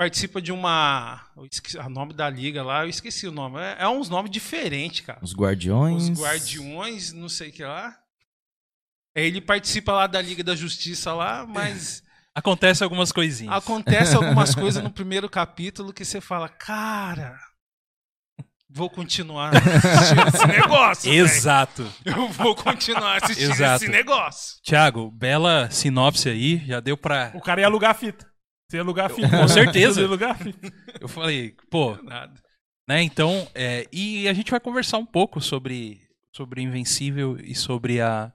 participa 0.00 0.40
de 0.40 0.50
uma. 0.50 1.20
Esqueci 1.52 1.76
o 1.76 1.90
nome 1.90 2.14
da 2.14 2.30
liga 2.30 2.62
lá, 2.62 2.84
eu 2.84 2.88
esqueci 2.88 3.26
o 3.26 3.30
nome. 3.30 3.60
É, 3.60 3.76
é 3.80 3.88
uns 3.88 4.08
nomes 4.08 4.30
diferentes, 4.30 5.00
cara. 5.04 5.18
Os 5.20 5.34
Guardiões. 5.34 6.08
Os 6.08 6.18
Guardiões, 6.18 7.12
não 7.12 7.28
sei 7.28 7.50
o 7.50 7.52
que 7.52 7.62
lá. 7.62 7.94
Aí 9.14 9.26
ele 9.26 9.42
participa 9.42 9.92
lá 9.92 10.06
da 10.06 10.22
Liga 10.22 10.42
da 10.42 10.56
Justiça 10.56 11.12
lá, 11.12 11.46
mas 11.46 12.02
Acontece 12.34 12.82
algumas 12.82 13.12
coisinhas. 13.12 13.54
acontece 13.54 14.16
algumas 14.16 14.54
coisas 14.56 14.82
no 14.82 14.90
primeiro 14.90 15.28
capítulo 15.28 15.92
que 15.92 16.02
você 16.02 16.18
fala, 16.18 16.48
cara. 16.48 17.36
Vou 18.70 18.88
continuar 18.88 19.52
assistindo 19.54 20.28
esse 20.28 20.46
negócio. 20.46 21.12
Exato. 21.12 21.92
Eu 22.06 22.28
vou 22.28 22.54
continuar 22.54 23.22
assistindo 23.22 23.50
Exato. 23.50 23.84
esse 23.84 23.92
negócio. 23.92 24.62
Thiago, 24.62 25.10
bela 25.10 25.68
sinopse 25.70 26.30
aí, 26.30 26.64
já 26.66 26.80
deu 26.80 26.96
pra. 26.96 27.32
O 27.34 27.40
cara 27.42 27.60
ia 27.60 27.66
alugar 27.66 27.90
a 27.90 27.94
fita. 27.94 28.29
Alugar 28.78 29.06
a 29.06 29.08
fita. 29.08 29.28
Com 29.28 29.48
certeza. 29.48 30.02
A 30.04 30.34
fita. 30.34 30.72
Eu 31.00 31.08
falei, 31.08 31.54
pô, 31.70 31.96
Nada. 32.02 32.34
né? 32.88 33.02
Então, 33.02 33.48
é, 33.54 33.86
e 33.92 34.28
a 34.28 34.32
gente 34.32 34.50
vai 34.50 34.60
conversar 34.60 34.98
um 34.98 35.06
pouco 35.06 35.40
sobre 35.40 36.08
sobre 36.32 36.62
Invencível 36.62 37.38
e 37.42 37.54
sobre 37.54 38.00
a 38.00 38.32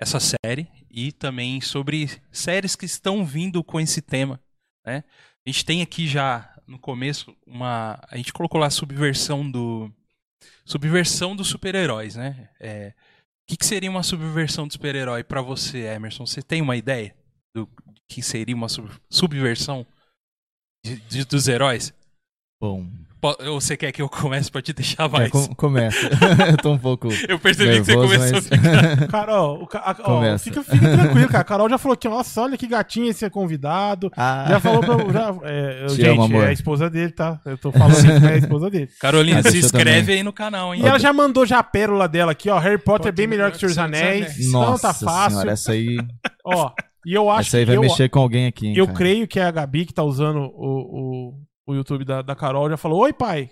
essa 0.00 0.18
série 0.20 0.68
e 0.90 1.12
também 1.12 1.60
sobre 1.60 2.10
séries 2.30 2.76
que 2.76 2.84
estão 2.84 3.24
vindo 3.24 3.62
com 3.62 3.80
esse 3.80 4.00
tema, 4.02 4.40
né? 4.84 5.04
A 5.44 5.50
gente 5.50 5.64
tem 5.64 5.82
aqui 5.82 6.06
já 6.06 6.48
no 6.66 6.78
começo 6.78 7.36
uma 7.46 8.00
a 8.08 8.16
gente 8.16 8.32
colocou 8.32 8.60
lá 8.60 8.66
a 8.66 8.70
subversão 8.70 9.48
do 9.48 9.92
subversão 10.64 11.34
dos 11.34 11.48
super-heróis, 11.48 12.16
né? 12.16 12.48
É, 12.60 12.94
o 13.42 13.46
que, 13.48 13.56
que 13.56 13.66
seria 13.66 13.90
uma 13.90 14.02
subversão 14.02 14.66
do 14.66 14.72
super-herói 14.72 15.24
pra 15.24 15.42
você, 15.42 15.78
Emerson? 15.80 16.26
Você 16.26 16.42
tem 16.42 16.60
uma 16.62 16.76
ideia 16.76 17.14
do 17.54 17.68
que 18.14 18.22
seria 18.22 18.54
uma 18.54 18.68
sub- 18.68 18.90
subversão 19.10 19.86
de- 20.84 20.96
de- 21.08 21.24
dos 21.24 21.48
heróis? 21.48 21.92
Bom, 22.60 22.86
Ou 23.46 23.60
você 23.60 23.76
quer 23.76 23.92
que 23.92 24.02
eu 24.02 24.08
comece 24.08 24.50
pra 24.50 24.60
te 24.60 24.72
deixar 24.72 25.04
é, 25.04 25.08
mais? 25.08 25.30
com- 25.30 25.54
começa. 25.54 25.96
Eu 26.50 26.56
tô 26.56 26.72
um 26.72 26.78
pouco 26.78 27.08
Eu 27.28 27.38
percebi 27.38 27.78
que 27.78 27.84
você 27.84 27.94
nervoso, 27.96 28.14
começou 28.18 28.32
mas... 28.32 28.46
a 28.52 28.96
ficar. 28.98 29.06
Cara, 29.10 29.42
ó, 29.42 29.54
o 29.62 29.66
ca- 29.68 29.96
ó, 30.00 30.38
fica, 30.38 30.62
fica 30.64 30.88
tranquilo, 30.96 31.28
cara. 31.28 31.40
A 31.40 31.44
Carol 31.44 31.68
já 31.70 31.78
falou 31.78 31.96
que, 31.96 32.08
nossa, 32.08 32.42
olha 32.42 32.56
que 32.58 32.66
gatinho 32.66 33.08
esse 33.08 33.28
convidado. 33.30 34.10
Ah, 34.16 34.46
Já 34.48 34.58
falou 34.60 34.80
pra. 34.80 35.12
Já, 35.12 35.34
é, 35.44 35.86
Te 35.86 35.94
gente, 35.94 36.08
amo, 36.08 36.22
amor. 36.24 36.44
é 36.44 36.48
a 36.48 36.52
esposa 36.52 36.90
dele, 36.90 37.12
tá? 37.12 37.40
Eu 37.44 37.56
tô 37.56 37.70
falando 37.70 37.94
que 38.20 38.26
é 38.26 38.32
a 38.34 38.36
esposa 38.38 38.68
dele. 38.68 38.88
Carolina, 39.00 39.38
Ah, 39.38 39.50
se 39.50 39.58
inscreve 39.58 40.00
também. 40.00 40.16
aí 40.16 40.22
no 40.24 40.32
canal, 40.32 40.74
hein? 40.74 40.82
E 40.82 40.86
ela 40.86 40.98
já 40.98 41.12
mandou 41.12 41.46
já 41.46 41.60
a 41.60 41.64
pérola 41.64 42.08
dela 42.08 42.32
aqui, 42.32 42.50
ó. 42.50 42.58
Harry 42.58 42.78
Potter 42.78 43.08
é 43.10 43.12
bem 43.12 43.28
melhor 43.28 43.50
que 43.52 43.56
o 43.56 43.60
Senhor 43.60 43.68
dos 43.70 43.78
Anéis. 43.78 44.36
Então 44.40 44.60
Nossa 44.62 44.88
tá 44.88 44.94
fácil. 44.94 45.30
senhora, 45.30 45.52
essa 45.52 45.70
aí, 45.72 45.96
Ó, 46.44 46.72
e 47.06 47.14
eu 47.14 47.30
acho 47.30 47.48
essa 47.48 47.56
aí 47.58 47.62
que 47.64 47.66
vai 47.66 47.76
eu, 47.76 47.80
mexer 47.82 48.08
com 48.08 48.20
alguém 48.20 48.46
aqui, 48.46 48.68
hein, 48.68 48.74
eu 48.76 48.86
cara. 48.86 48.98
creio 48.98 49.28
que 49.28 49.38
é 49.40 49.44
a 49.44 49.50
Gabi 49.50 49.86
que 49.86 49.92
tá 49.94 50.02
usando 50.02 50.38
o, 50.54 51.30
o, 51.30 51.40
o 51.68 51.74
YouTube 51.74 52.04
da, 52.04 52.22
da 52.22 52.34
Carol 52.34 52.68
já 52.70 52.76
falou: 52.76 53.00
Oi, 53.00 53.12
pai. 53.12 53.50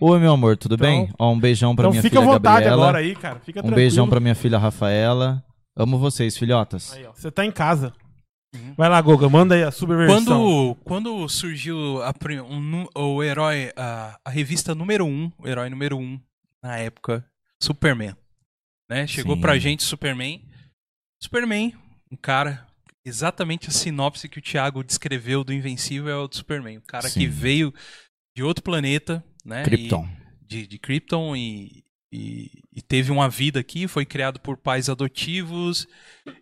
Oi, 0.00 0.18
meu 0.18 0.32
amor, 0.32 0.56
tudo 0.56 0.74
Então- 0.76 0.86
bem? 0.86 1.12
Ó, 1.18 1.32
um 1.32 1.38
beijão 1.38 1.74
pra 1.74 1.82
então 1.84 1.90
minha 1.90 2.02
fica 2.02 2.18
à 2.18 2.22
filha 2.22 2.32
vontade 2.32 2.54
Gabriela. 2.64 2.82
agora 2.82 2.98
aí, 2.98 3.14
cara. 3.16 3.40
Fica 3.40 3.58
um 3.60 3.62
tranquilo. 3.62 3.76
beijão 3.76 4.08
pra 4.08 4.20
minha 4.20 4.34
filha 4.34 4.58
Rafaela. 4.58 5.44
Amo 5.76 5.98
vocês, 5.98 6.36
filhotas. 6.36 6.92
Aí, 6.94 7.04
ó. 7.06 7.12
Você 7.12 7.30
tá 7.30 7.44
em 7.44 7.52
casa. 7.52 7.92
Uhum. 8.54 8.74
Vai 8.76 8.88
lá, 8.88 9.00
Goga, 9.00 9.28
manda 9.28 9.54
aí 9.54 9.62
a 9.62 9.70
subversão. 9.70 10.24
Quando, 10.24 10.76
quando 10.84 11.28
surgiu 11.28 12.02
a 12.02 12.14
um 12.48 12.86
o 12.96 13.22
herói, 13.22 13.70
a, 13.76 14.18
a 14.24 14.30
revista 14.30 14.74
número 14.74 15.04
um, 15.04 15.30
o 15.38 15.46
herói 15.46 15.68
número 15.68 15.98
um, 15.98 16.18
na 16.62 16.78
época, 16.78 17.24
Superman. 17.62 18.16
Né? 18.90 19.06
Chegou 19.06 19.34
Sim. 19.34 19.40
pra 19.42 19.58
gente 19.58 19.82
Superman. 19.82 20.40
Superman, 21.22 21.74
um 22.10 22.16
cara, 22.16 22.66
exatamente 23.08 23.68
a 23.68 23.72
sinopse 23.72 24.28
que 24.28 24.38
o 24.38 24.42
Thiago 24.42 24.84
descreveu 24.84 25.42
do 25.42 25.52
Invencível 25.52 26.08
é 26.08 26.16
o 26.16 26.28
do 26.28 26.36
Superman. 26.36 26.78
Um 26.78 26.82
cara 26.86 27.08
Sim. 27.08 27.20
que 27.20 27.26
veio 27.26 27.72
de 28.36 28.42
outro 28.42 28.62
planeta, 28.62 29.24
né? 29.44 29.64
Krypton. 29.64 30.08
E, 30.42 30.46
de, 30.46 30.66
de 30.66 30.78
Krypton 30.78 31.34
e, 31.34 31.84
e, 32.12 32.50
e 32.74 32.80
teve 32.80 33.10
uma 33.10 33.28
vida 33.28 33.60
aqui, 33.60 33.88
foi 33.88 34.06
criado 34.06 34.40
por 34.40 34.56
pais 34.56 34.88
adotivos 34.88 35.86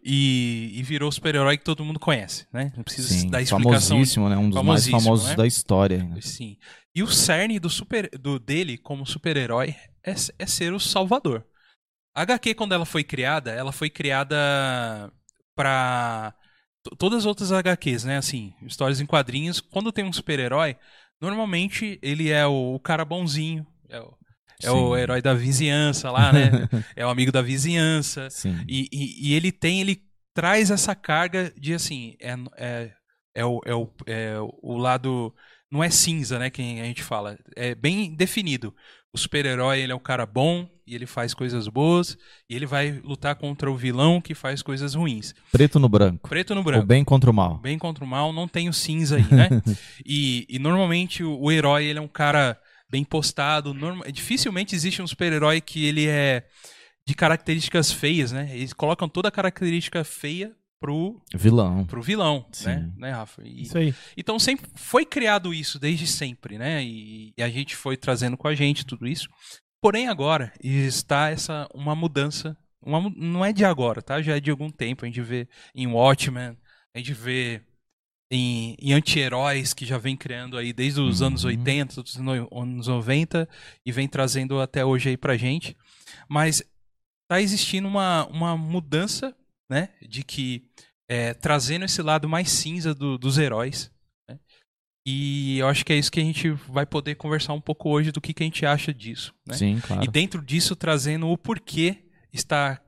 e, 0.04 0.72
e 0.74 0.82
virou 0.82 1.08
o 1.08 1.12
super-herói 1.12 1.56
que 1.56 1.64
todo 1.64 1.84
mundo 1.84 1.98
conhece, 1.98 2.46
né? 2.52 2.72
Não 2.76 2.84
precisa 2.84 3.08
Sim, 3.08 3.30
dar 3.30 3.40
explicação 3.40 3.96
famosíssimo, 3.96 4.28
né? 4.28 4.36
Um 4.36 4.50
dos 4.50 4.62
mais 4.62 4.88
famosos 4.88 5.30
né? 5.30 5.36
da 5.36 5.46
história. 5.46 6.04
né? 6.04 6.20
Sim. 6.20 6.56
E 6.94 7.02
o 7.02 7.08
cerne 7.08 7.58
do 7.58 7.68
super, 7.68 8.08
do, 8.18 8.38
dele 8.38 8.78
como 8.78 9.06
super-herói 9.06 9.74
é, 10.04 10.14
é 10.38 10.46
ser 10.46 10.72
o 10.72 10.80
salvador. 10.80 11.44
A 12.14 12.22
HQ, 12.22 12.54
quando 12.54 12.72
ela 12.72 12.86
foi 12.86 13.04
criada, 13.04 13.50
ela 13.50 13.72
foi 13.72 13.90
criada 13.90 15.12
pra. 15.54 16.34
Todas 16.98 17.20
as 17.20 17.26
outras 17.26 17.52
HQs, 17.52 18.04
né? 18.04 18.16
Assim, 18.18 18.52
histórias 18.62 19.00
em 19.00 19.06
quadrinhos, 19.06 19.60
quando 19.60 19.92
tem 19.92 20.04
um 20.04 20.12
super-herói, 20.12 20.76
normalmente 21.20 21.98
ele 22.02 22.30
é 22.30 22.46
o, 22.46 22.74
o 22.74 22.80
cara 22.80 23.04
bonzinho, 23.04 23.66
é, 23.88 24.00
o, 24.00 24.14
é 24.62 24.70
o 24.70 24.96
herói 24.96 25.22
da 25.22 25.34
vizinhança 25.34 26.10
lá, 26.10 26.32
né? 26.32 26.50
é 26.96 27.04
o 27.06 27.08
amigo 27.10 27.32
da 27.32 27.42
vizinhança. 27.42 28.28
E, 28.68 28.88
e- 28.92 29.28
e 29.30 29.34
ele 29.34 29.50
tem, 29.52 29.80
ele 29.80 30.02
traz 30.34 30.70
essa 30.70 30.94
carga 30.94 31.52
de 31.56 31.74
assim, 31.74 32.16
é, 32.20 32.34
é, 32.56 32.90
é, 33.34 33.44
o, 33.44 33.60
é, 33.64 33.74
o, 33.74 33.90
é 34.06 34.34
o 34.62 34.76
lado. 34.76 35.34
Não 35.70 35.82
é 35.82 35.90
cinza, 35.90 36.38
né? 36.38 36.48
Que 36.48 36.62
a 36.80 36.84
gente 36.84 37.02
fala. 37.02 37.36
É 37.56 37.74
bem 37.74 38.14
definido. 38.14 38.74
O 39.16 39.18
super-herói, 39.18 39.80
ele 39.80 39.92
é 39.92 39.94
um 39.94 39.98
cara 39.98 40.26
bom 40.26 40.68
e 40.86 40.94
ele 40.94 41.06
faz 41.06 41.32
coisas 41.32 41.66
boas. 41.68 42.18
E 42.50 42.54
ele 42.54 42.66
vai 42.66 43.00
lutar 43.02 43.34
contra 43.34 43.70
o 43.70 43.74
vilão 43.74 44.20
que 44.20 44.34
faz 44.34 44.60
coisas 44.60 44.94
ruins. 44.94 45.34
Preto 45.50 45.78
no 45.80 45.88
branco. 45.88 46.28
Preto 46.28 46.54
no 46.54 46.60
O 46.60 46.64
branco. 46.64 46.84
bem 46.86 47.02
contra 47.02 47.30
o 47.30 47.32
mal. 47.32 47.56
Bem 47.56 47.78
contra 47.78 48.04
o 48.04 48.06
mal, 48.06 48.30
não 48.30 48.46
tem 48.46 48.68
o 48.68 48.74
cinza 48.74 49.16
aí, 49.16 49.24
né? 49.34 49.48
e, 50.04 50.44
e 50.50 50.58
normalmente 50.58 51.24
o, 51.24 51.40
o 51.40 51.50
herói, 51.50 51.86
ele 51.86 51.98
é 51.98 52.02
um 52.02 52.06
cara 52.06 52.60
bem 52.90 53.02
postado. 53.04 53.72
norma- 53.72 54.04
dificilmente 54.12 54.74
existe 54.76 55.00
um 55.00 55.06
super-herói 55.06 55.62
que 55.62 55.86
ele 55.86 56.06
é 56.06 56.44
de 57.08 57.14
características 57.14 57.90
feias, 57.90 58.32
né? 58.32 58.50
Eles 58.52 58.74
colocam 58.74 59.08
toda 59.08 59.28
a 59.28 59.32
característica 59.32 60.04
feia 60.04 60.52
pro, 60.80 61.20
Vilão. 61.34 61.84
pro 61.86 62.02
vilão, 62.02 62.46
Sim. 62.52 62.66
né, 62.66 62.92
né, 62.96 63.10
Rafa? 63.12 63.42
E- 63.44 63.62
Isso 63.62 63.76
aí. 63.78 63.94
então 64.16 64.38
sempre 64.38 64.68
foi 64.74 65.04
criado 65.06 65.52
isso 65.54 65.78
desde 65.78 66.06
sempre, 66.06 66.58
né? 66.58 66.82
E, 66.84 67.32
e 67.36 67.42
a 67.42 67.48
gente 67.48 67.74
foi 67.74 67.96
trazendo 67.96 68.36
com 68.36 68.46
a 68.48 68.54
gente 68.54 68.84
tudo 68.86 69.06
isso. 69.06 69.28
Porém 69.80 70.08
agora 70.08 70.52
está 70.62 71.28
essa 71.30 71.68
uma 71.74 71.94
mudança, 71.94 72.56
uma 72.82 73.00
não 73.16 73.44
é 73.44 73.52
de 73.52 73.64
agora, 73.64 74.02
tá? 74.02 74.20
Já 74.22 74.36
é 74.36 74.40
de 74.40 74.50
algum 74.50 74.70
tempo. 74.70 75.04
A 75.04 75.08
gente 75.08 75.20
vê 75.22 75.48
em 75.74 75.86
Watchmen, 75.86 76.56
a 76.94 76.98
gente 76.98 77.12
vê 77.12 77.62
em, 78.30 78.74
em 78.80 78.92
anti-heróis 78.92 79.72
que 79.72 79.84
já 79.86 79.98
vem 79.98 80.16
criando 80.16 80.56
aí 80.58 80.72
desde 80.72 81.00
os 81.00 81.22
anos 81.22 81.44
Uhum. 81.44 81.50
80, 81.50 82.02
dos 82.02 82.16
no- 82.16 82.48
anos 82.52 82.86
90 82.88 83.48
e 83.84 83.92
vem 83.92 84.08
trazendo 84.08 84.60
até 84.60 84.84
hoje 84.84 85.10
aí 85.10 85.16
pra 85.16 85.36
gente. 85.36 85.76
Mas 86.28 86.62
tá 87.28 87.40
existindo 87.40 87.86
uma, 87.86 88.26
uma 88.26 88.56
mudança, 88.56 89.34
né? 89.68 89.90
De 90.00 90.22
que 90.22 90.64
é, 91.08 91.34
trazendo 91.34 91.84
esse 91.84 92.02
lado 92.02 92.28
mais 92.28 92.50
cinza 92.50 92.94
do- 92.94 93.16
dos 93.18 93.38
heróis. 93.38 93.90
né? 94.28 94.38
E 95.06 95.58
eu 95.58 95.68
acho 95.68 95.84
que 95.84 95.92
é 95.92 95.96
isso 95.96 96.10
que 96.10 96.18
a 96.20 96.24
gente 96.24 96.50
vai 96.50 96.84
poder 96.84 97.14
conversar 97.14 97.52
um 97.52 97.60
pouco 97.60 97.88
hoje 97.90 98.10
do 98.10 98.20
que, 98.20 98.34
que 98.34 98.42
a 98.42 98.46
gente 98.46 98.66
acha 98.66 98.92
disso. 98.92 99.32
Né? 99.46 99.54
Sim, 99.56 99.80
claro. 99.80 100.02
E 100.04 100.08
dentro 100.08 100.42
disso 100.42 100.74
trazendo 100.74 101.28
o 101.28 101.38
porquê 101.38 102.04
está. 102.32 102.80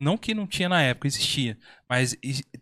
Não 0.00 0.18
que 0.18 0.34
não 0.34 0.46
tinha 0.46 0.68
na 0.68 0.82
época, 0.82 1.06
existia. 1.06 1.56
Mas 1.88 2.14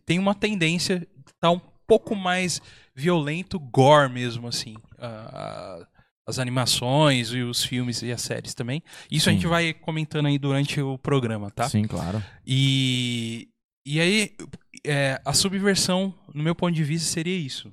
tem 0.05 0.19
uma 0.21 0.35
tendência 0.35 1.01
de 1.01 1.33
estar 1.33 1.51
um 1.51 1.61
pouco 1.87 2.15
mais 2.15 2.61
violento, 2.95 3.59
gore 3.59 4.13
mesmo, 4.13 4.47
assim. 4.47 4.75
ah, 4.99 5.85
as 6.25 6.39
animações 6.39 7.31
e 7.33 7.41
os 7.43 7.65
filmes 7.65 8.01
e 8.03 8.13
as 8.13 8.23
séries 8.23 8.55
também. 8.55 8.81
Isso 9.11 9.29
a 9.29 9.33
Sim. 9.33 9.39
gente 9.39 9.49
vai 9.49 9.75
comentando 9.75 10.27
aí 10.27 10.39
durante 10.39 10.81
o 10.81 10.97
programa, 10.97 11.51
tá? 11.51 11.69
Sim, 11.69 11.83
claro. 11.85 12.23
E, 12.47 13.49
e 13.85 14.01
aí, 14.01 14.37
é, 14.87 15.21
a 15.25 15.33
subversão, 15.33 16.15
no 16.35 16.43
meu 16.43 16.55
ponto 16.55 16.75
de 16.75 16.85
vista, 16.85 17.09
seria 17.11 17.37
isso. 17.37 17.73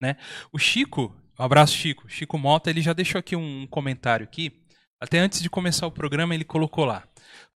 Né? 0.00 0.16
O 0.52 0.58
Chico, 0.58 1.14
um 1.38 1.42
abraço 1.44 1.74
Chico, 1.74 2.08
Chico 2.08 2.38
Mota, 2.38 2.70
ele 2.70 2.80
já 2.80 2.92
deixou 2.92 3.18
aqui 3.18 3.36
um 3.36 3.66
comentário 3.66 4.24
aqui. 4.24 4.52
Até 5.00 5.18
antes 5.18 5.42
de 5.42 5.50
começar 5.50 5.86
o 5.86 5.92
programa, 5.92 6.34
ele 6.34 6.44
colocou 6.44 6.84
lá. 6.84 7.06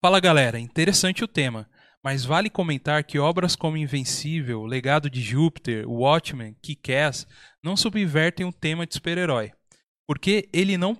Fala 0.00 0.20
galera, 0.20 0.58
interessante 0.58 1.24
o 1.24 1.28
tema, 1.28 1.68
mas 2.02 2.24
vale 2.24 2.50
comentar 2.50 3.04
que 3.04 3.18
obras 3.18 3.56
como 3.56 3.76
Invencível, 3.76 4.64
Legado 4.64 5.08
de 5.10 5.20
Júpiter, 5.20 5.88
Watchmen, 5.88 6.56
Kick-Ass 6.62 7.26
não 7.62 7.76
subvertem 7.76 8.46
o 8.46 8.52
tema 8.52 8.86
de 8.86 8.94
super-herói. 8.94 9.52
Porque 10.06 10.48
ele 10.52 10.76
não 10.76 10.96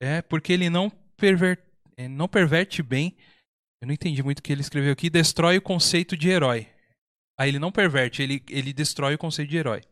é, 0.00 0.22
porque 0.22 0.52
ele 0.52 0.68
não 0.68 0.90
perver, 1.16 1.58
eh, 1.96 2.08
não 2.08 2.28
perverte 2.28 2.82
bem 2.82 3.16
eu 3.84 3.86
não 3.86 3.92
entendi 3.92 4.22
muito 4.22 4.38
o 4.38 4.42
que 4.42 4.50
ele 4.50 4.62
escreveu 4.62 4.92
aqui. 4.92 5.10
Destrói 5.10 5.58
o 5.58 5.62
conceito 5.62 6.16
de 6.16 6.30
herói. 6.30 6.66
Aí 7.38 7.50
ele 7.50 7.58
não 7.58 7.70
perverte, 7.70 8.22
ele, 8.22 8.42
ele 8.48 8.72
destrói 8.72 9.14
o 9.14 9.18
conceito 9.18 9.50
de 9.50 9.58
herói. 9.58 9.82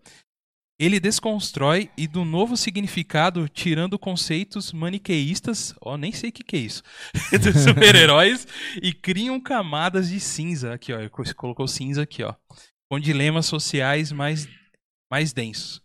Ele 0.81 0.99
desconstrói 0.99 1.91
e 1.97 2.07
do 2.07 2.25
novo 2.25 2.57
significado, 2.57 3.49
tirando 3.49 3.99
conceitos 3.99 4.73
maniqueístas, 4.73 5.75
ó, 5.81 5.99
nem 5.99 6.11
sei 6.11 6.31
o 6.31 6.33
que, 6.33 6.43
que 6.43 6.57
é 6.57 6.61
isso, 6.61 6.83
dos 7.31 7.61
super-heróis, 7.63 8.47
e 8.83 8.95
criam 8.95 9.39
camadas 9.39 10.09
de 10.09 10.19
cinza. 10.19 10.73
Aqui, 10.73 10.93
ó, 10.93 10.99
você 11.15 11.35
colocou 11.35 11.69
cinza 11.69 12.03
aqui, 12.03 12.23
ó, 12.23 12.35
com 12.91 12.99
dilemas 12.99 13.45
sociais 13.45 14.11
mais, 14.11 14.49
mais 15.11 15.33
densos. 15.33 15.83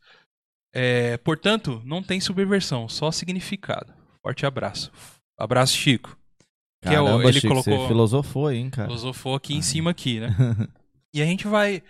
É, 0.73 1.17
portanto, 1.17 1.81
não 1.83 2.01
tem 2.01 2.21
subversão, 2.21 2.87
só 2.87 3.11
significado. 3.11 3.93
Forte 4.21 4.45
abraço. 4.45 4.91
Abraço, 5.37 5.75
Chico. 5.75 6.17
Que 6.81 6.93
é 6.93 7.01
o- 7.01 7.05
Caramba, 7.05 7.23
ele 7.29 7.33
Chico, 7.39 7.47
colocou- 7.47 7.77
você 7.81 7.87
filosofou 7.87 8.47
aí, 8.47 8.57
hein, 8.57 8.69
cara. 8.69 8.87
Filosofou 8.87 9.35
aqui 9.35 9.53
em 9.55 9.61
cima 9.61 9.91
aqui, 9.91 10.19
né? 10.19 10.27
e 11.13 11.21
a 11.21 11.25
gente 11.25 11.47
vai 11.47 11.81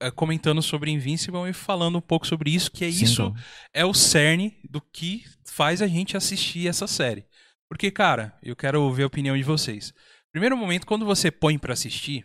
eh, 0.00 0.10
comentando 0.10 0.60
sobre 0.60 0.90
Invincible 0.90 1.48
e 1.48 1.52
falando 1.52 1.98
um 1.98 2.00
pouco 2.02 2.26
sobre 2.26 2.50
isso, 2.50 2.70
que 2.70 2.84
é 2.84 2.90
Sim, 2.90 3.04
isso 3.04 3.22
então. 3.22 3.34
é 3.72 3.84
o 3.84 3.94
cerne 3.94 4.56
do 4.68 4.80
que 4.80 5.22
faz 5.46 5.80
a 5.80 5.86
gente 5.86 6.16
assistir 6.16 6.66
essa 6.66 6.86
série. 6.88 7.24
Porque, 7.70 7.90
cara, 7.90 8.34
eu 8.42 8.54
quero 8.56 8.82
ouvir 8.82 9.04
a 9.04 9.06
opinião 9.06 9.36
de 9.36 9.42
vocês. 9.44 9.92
Primeiro 10.32 10.56
momento, 10.56 10.86
quando 10.86 11.06
você 11.06 11.30
põe 11.30 11.56
pra 11.58 11.72
assistir, 11.74 12.24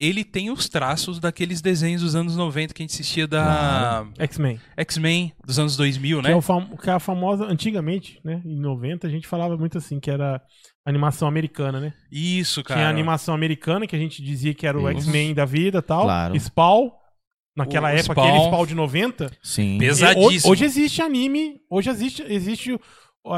ele 0.00 0.24
tem 0.24 0.50
os 0.50 0.68
traços 0.68 1.18
daqueles 1.18 1.60
desenhos 1.60 2.00
dos 2.00 2.14
anos 2.14 2.34
90 2.36 2.72
que 2.72 2.82
a 2.82 2.84
gente 2.84 2.94
assistia 2.94 3.26
da 3.26 4.06
X-Men. 4.18 4.58
X-Men 4.76 5.32
dos 5.44 5.58
anos 5.58 5.76
2000, 5.76 6.18
Que, 6.22 6.28
né? 6.28 6.32
é 6.32 6.36
o 6.36 6.40
fam- 6.40 6.76
que 6.76 6.88
é 6.88 6.92
a 6.94 6.98
famosa, 7.00 7.44
antigamente, 7.44 8.18
né? 8.24 8.40
Em 8.44 8.58
90, 8.58 9.06
a 9.06 9.10
gente 9.10 9.26
falava 9.26 9.56
muito 9.58 9.76
assim, 9.76 10.00
que 10.00 10.10
era 10.10 10.40
animação 10.90 11.26
americana, 11.26 11.80
né? 11.80 11.92
Isso, 12.10 12.62
cara. 12.62 12.80
Tinha 12.80 12.86
a 12.88 12.90
animação 12.90 13.34
americana, 13.34 13.86
que 13.86 13.96
a 13.96 13.98
gente 13.98 14.22
dizia 14.22 14.52
que 14.54 14.66
era 14.66 14.78
o. 14.78 14.88
X-Men 14.88 15.34
da 15.34 15.44
vida 15.44 15.78
e 15.78 15.82
tal. 15.82 16.02
Claro. 16.02 16.38
Spawn. 16.38 16.90
Naquela 17.56 17.88
O 17.88 17.90
época, 17.92 18.12
Spawn. 18.14 18.28
aquele 18.28 18.44
Spawn 18.44 18.66
de 18.66 18.74
90. 18.74 19.30
Sim. 19.42 19.76
E 19.76 19.78
Pesadíssimo. 19.78 20.52
Hoje 20.52 20.64
existe 20.64 21.02
anime, 21.02 21.60
hoje 21.68 21.90
existe, 21.90 22.22
existe 22.22 22.78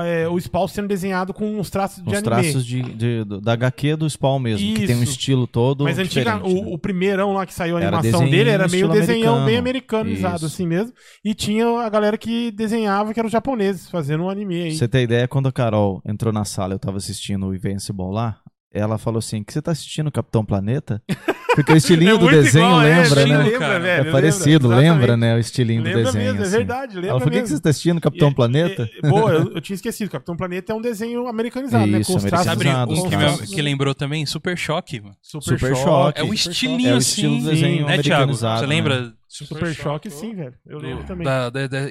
é, 0.05 0.29
o 0.29 0.39
Spawn 0.41 0.69
sendo 0.69 0.89
desenhado 0.89 1.35
com 1.35 1.59
uns 1.59 1.69
traços 1.69 2.03
de 2.03 2.09
Os 2.09 2.15
anime. 2.15 2.23
traços 2.25 2.65
de, 2.65 2.83
de- 2.83 3.25
da 3.41 3.53
HQ 3.53 3.97
do 3.97 4.09
Spawn 4.09 4.39
mesmo, 4.39 4.75
que 4.77 4.87
tem 4.87 4.97
um 4.97 5.03
Isso. 5.03 5.13
estilo 5.13 5.47
todo 5.47 5.85
Mas 5.85 5.99
antiga, 5.99 6.37
o, 6.37 6.49
né? 6.49 6.63
o 6.73 6.79
primeirão 6.79 7.33
lá 7.33 7.45
que 7.45 7.53
saiu 7.53 7.77
a 7.77 7.81
Era 7.83 7.99
animação 7.99 8.29
dele 8.29 8.49
era 8.51 8.69
meio 8.69 8.89
desenhão 8.89 9.45
bem 9.45 9.57
americano. 9.59 10.03
americanizado, 10.03 10.37
Isso. 10.37 10.47
assim 10.47 10.67
mesmo. 10.67 10.93
E 11.25 11.35
tinha 11.35 11.67
a 11.81 11.89
galera 11.89 12.17
que 12.17 12.51
desenhava, 12.53 13.13
que 13.13 13.19
eram 13.21 13.29
japoneses, 13.29 13.91
fazendo 13.91 14.25
um 14.25 14.31
anime 14.31 14.63
aí. 14.63 14.77
Você 14.77 14.87
ter 14.87 15.03
ideia, 15.03 15.27
quando 15.27 15.49
a 15.49 15.53
Carol 15.53 16.01
entrou 16.07 16.33
na 16.33 16.45
sala, 16.45 16.75
eu 16.75 16.79
tava 16.79 16.97
assistindo 16.99 17.47
o 17.47 17.55
Invincible 17.55 18.11
lá, 18.13 18.39
ela 18.73 18.97
falou 18.99 19.19
assim, 19.19 19.43
que 19.43 19.53
você 19.53 19.61
tá 19.61 19.73
assistindo 19.73 20.11
Capitão 20.11 20.45
Planeta? 20.45 21.03
Porque 21.55 21.73
o 21.73 21.77
estilinho 21.77 22.15
É 22.15 22.19
do 22.19 22.29
desenho 22.31 22.65
igual, 22.67 22.83
é, 22.83 23.03
lembra, 23.03 23.27
né? 23.27 23.37
lembra, 23.39 23.59
cara. 23.59 23.81
velho, 23.81 24.09
É 24.09 24.13
parecido, 24.13 24.69
lembra, 24.69 24.91
lembra, 24.93 25.17
né? 25.17 25.35
O 25.37 25.39
estilinho 25.39 25.83
do 25.83 25.87
Lembra 25.87 26.05
desenho. 26.05 26.25
mesmo, 26.25 26.41
é 26.41 26.43
assim. 26.47 26.57
verdade, 26.57 26.95
lembra 26.95 27.11
Ela 27.11 27.19
falou, 27.21 27.33
por 27.33 27.43
que 27.43 27.49
você 27.49 27.61
tá 27.61 27.71
assistindo 27.71 28.01
Capitão 28.01 28.29
E- 28.31 28.35
Planeta? 28.35 28.91
e- 29.03 29.09
boa, 29.09 29.33
eu, 29.33 29.53
eu 29.55 29.61
tinha 29.61 29.75
esquecido. 29.75 30.11
Capitão 30.11 30.37
Planeta 30.37 30.73
é 30.73 30.77
um 30.77 30.81
desenho 30.81 31.27
americanizado, 31.27 31.87
né? 31.87 31.99
Isso, 32.01 32.11
Com 32.13 32.17
os 32.19 32.25
traços 32.25 32.47
Sabe 32.47 32.69
americanizado, 32.69 32.93
um 33.07 33.11
que, 33.11 33.17
traços. 33.17 33.55
que 33.55 33.63
lembrou 33.63 33.95
também? 33.95 34.25
Super 34.25 34.57
Choque, 34.57 35.01
mano. 35.01 35.17
Super, 35.21 35.45
Super 35.59 35.77
Choque. 35.77 36.21
É 36.21 36.23
o 36.23 36.27
Super 36.37 36.51
estilinho 36.51 36.89
É 36.91 36.95
o 36.95 36.97
assim, 36.97 37.09
estilo 37.11 37.39
do 37.39 37.45
desenho 37.51 37.87
né, 37.87 37.99
Thiago? 37.99 38.23
americanizado, 38.23 38.61
Você 38.61 38.67
né? 38.67 38.75
lembra? 38.75 39.13
Super 39.29 39.75
Choque, 39.75 40.11
sim, 40.11 40.35
velho. 40.35 40.55
Eu 40.67 40.79
lembro 40.79 41.05
também. 41.05 41.27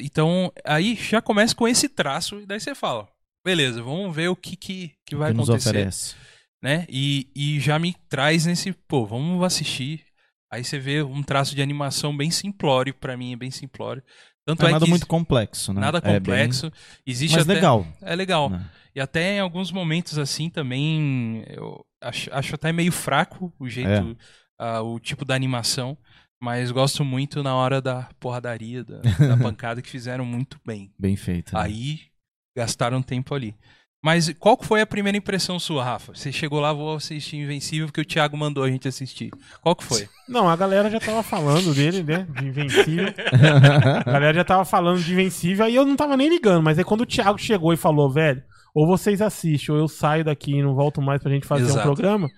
Então, 0.03 0.51
aí 0.65 0.97
já 0.99 1.21
começa 1.21 1.53
com 1.55 1.67
esse 1.67 1.87
traço 1.87 2.39
e 2.39 2.45
daí 2.45 2.59
você 2.59 2.73
fala, 2.75 3.07
beleza, 3.45 3.81
vamos 3.81 4.15
ver 4.15 4.27
o 4.29 4.35
que, 4.35 4.55
que, 4.55 4.91
que 5.05 5.15
vai 5.15 5.31
que 5.31 5.37
nos 5.37 5.49
acontecer. 5.49 5.69
oferece. 5.69 6.15
Né? 6.61 6.85
E, 6.89 7.29
e 7.35 7.59
já 7.59 7.79
me 7.79 7.95
traz 8.07 8.45
nesse, 8.45 8.71
pô, 8.71 9.05
vamos 9.05 9.43
assistir. 9.43 10.05
Aí 10.51 10.63
você 10.63 10.77
vê 10.77 11.01
um 11.01 11.23
traço 11.23 11.55
de 11.55 11.61
animação 11.61 12.15
bem 12.15 12.29
simplório, 12.29 12.93
pra 12.93 13.15
mim 13.17 13.33
é 13.33 13.35
bem 13.35 13.49
simplório. 13.49 14.03
Tanto 14.45 14.65
é 14.65 14.69
é 14.69 14.71
nada 14.73 14.85
muito 14.85 15.07
complexo, 15.07 15.73
né? 15.73 15.81
nada 15.81 15.99
É 15.99 16.01
bem- 16.01 16.15
complexo. 16.19 16.71
Existe 17.05 17.35
Mas 17.35 17.43
até, 17.45 17.53
legal. 17.53 17.87
É 18.01 18.15
legal. 18.15 18.49
né? 18.49 18.69
E 18.93 18.99
até 18.99 19.37
em 19.37 19.39
alguns 19.39 19.71
momentos 19.71 20.17
assim 20.17 20.49
também 20.49 21.43
eu 21.47 21.85
acho, 22.01 22.29
acho 22.33 22.55
até 22.55 22.71
meio 22.73 22.91
fraco 22.91 23.53
o 23.59 23.69
jeito, 23.69 24.17
ah, 24.59 24.81
o 24.81 24.99
tipo 24.99 25.23
da 25.25 25.33
animação. 25.35 25.97
Mas 26.43 26.71
gosto 26.71 27.05
muito 27.05 27.43
na 27.43 27.55
hora 27.55 27.79
da 27.79 28.09
porradaria, 28.19 28.83
da, 28.83 28.97
da 28.99 29.37
pancada, 29.37 29.81
que 29.81 29.89
fizeram 29.89 30.25
muito 30.25 30.59
bem. 30.65 30.91
Bem 30.99 31.15
feito. 31.15 31.53
né? 31.53 31.61
Aí 31.61 31.99
gastaram 32.57 33.01
tempo 33.01 33.33
ali. 33.35 33.55
Mas 34.03 34.33
qual 34.39 34.57
que 34.57 34.65
foi 34.65 34.81
a 34.81 34.85
primeira 34.85 35.15
impressão 35.15 35.59
sua, 35.59 35.83
Rafa? 35.83 36.15
Você 36.15 36.31
chegou 36.31 36.59
lá, 36.59 36.73
vou 36.73 36.95
assistir 36.95 37.37
Invencível, 37.37 37.85
porque 37.85 38.01
o 38.01 38.05
Thiago 38.05 38.35
mandou 38.35 38.63
a 38.63 38.69
gente 38.69 38.87
assistir. 38.87 39.29
Qual 39.61 39.75
que 39.75 39.83
foi? 39.83 40.09
Não, 40.27 40.49
a 40.49 40.55
galera 40.55 40.89
já 40.89 40.99
tava 40.99 41.21
falando 41.21 41.71
dele, 41.71 42.01
né? 42.01 42.25
De 42.31 42.47
Invencível. 42.47 43.13
A 44.05 44.11
galera 44.11 44.33
já 44.33 44.43
tava 44.43 44.65
falando 44.65 45.01
de 45.03 45.11
Invencível, 45.13 45.65
aí 45.65 45.75
eu 45.75 45.85
não 45.85 45.95
tava 45.95 46.17
nem 46.17 46.29
ligando, 46.29 46.63
mas 46.63 46.79
aí 46.79 46.83
quando 46.83 47.01
o 47.01 47.05
Thiago 47.05 47.37
chegou 47.37 47.73
e 47.73 47.77
falou, 47.77 48.09
velho, 48.09 48.41
ou 48.73 48.87
vocês 48.87 49.21
assistem, 49.21 49.75
ou 49.75 49.81
eu 49.81 49.87
saio 49.87 50.23
daqui 50.23 50.53
e 50.53 50.63
não 50.63 50.73
volto 50.73 51.01
mais 51.01 51.21
pra 51.21 51.31
gente 51.31 51.45
fazer 51.45 51.65
Exato. 51.65 51.79
um 51.79 51.83
programa, 51.83 52.29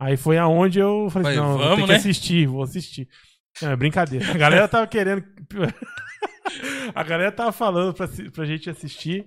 aí 0.00 0.16
foi 0.16 0.36
aonde 0.36 0.80
eu 0.80 1.08
falei, 1.10 1.34
Vai, 1.34 1.36
não, 1.36 1.52
vou 1.52 1.58
ter 1.58 1.64
vamos, 1.64 1.84
que 1.84 1.90
né? 1.92 1.96
assistir, 1.96 2.46
vou 2.46 2.62
assistir. 2.62 3.08
Não, 3.62 3.70
é 3.70 3.76
brincadeira. 3.76 4.30
A 4.30 4.36
galera 4.36 4.68
tava 4.68 4.86
querendo. 4.86 5.24
a 6.94 7.02
galera 7.02 7.32
tava 7.32 7.52
falando 7.52 7.94
pra, 7.94 8.08
pra 8.32 8.44
gente 8.44 8.68
assistir. 8.68 9.26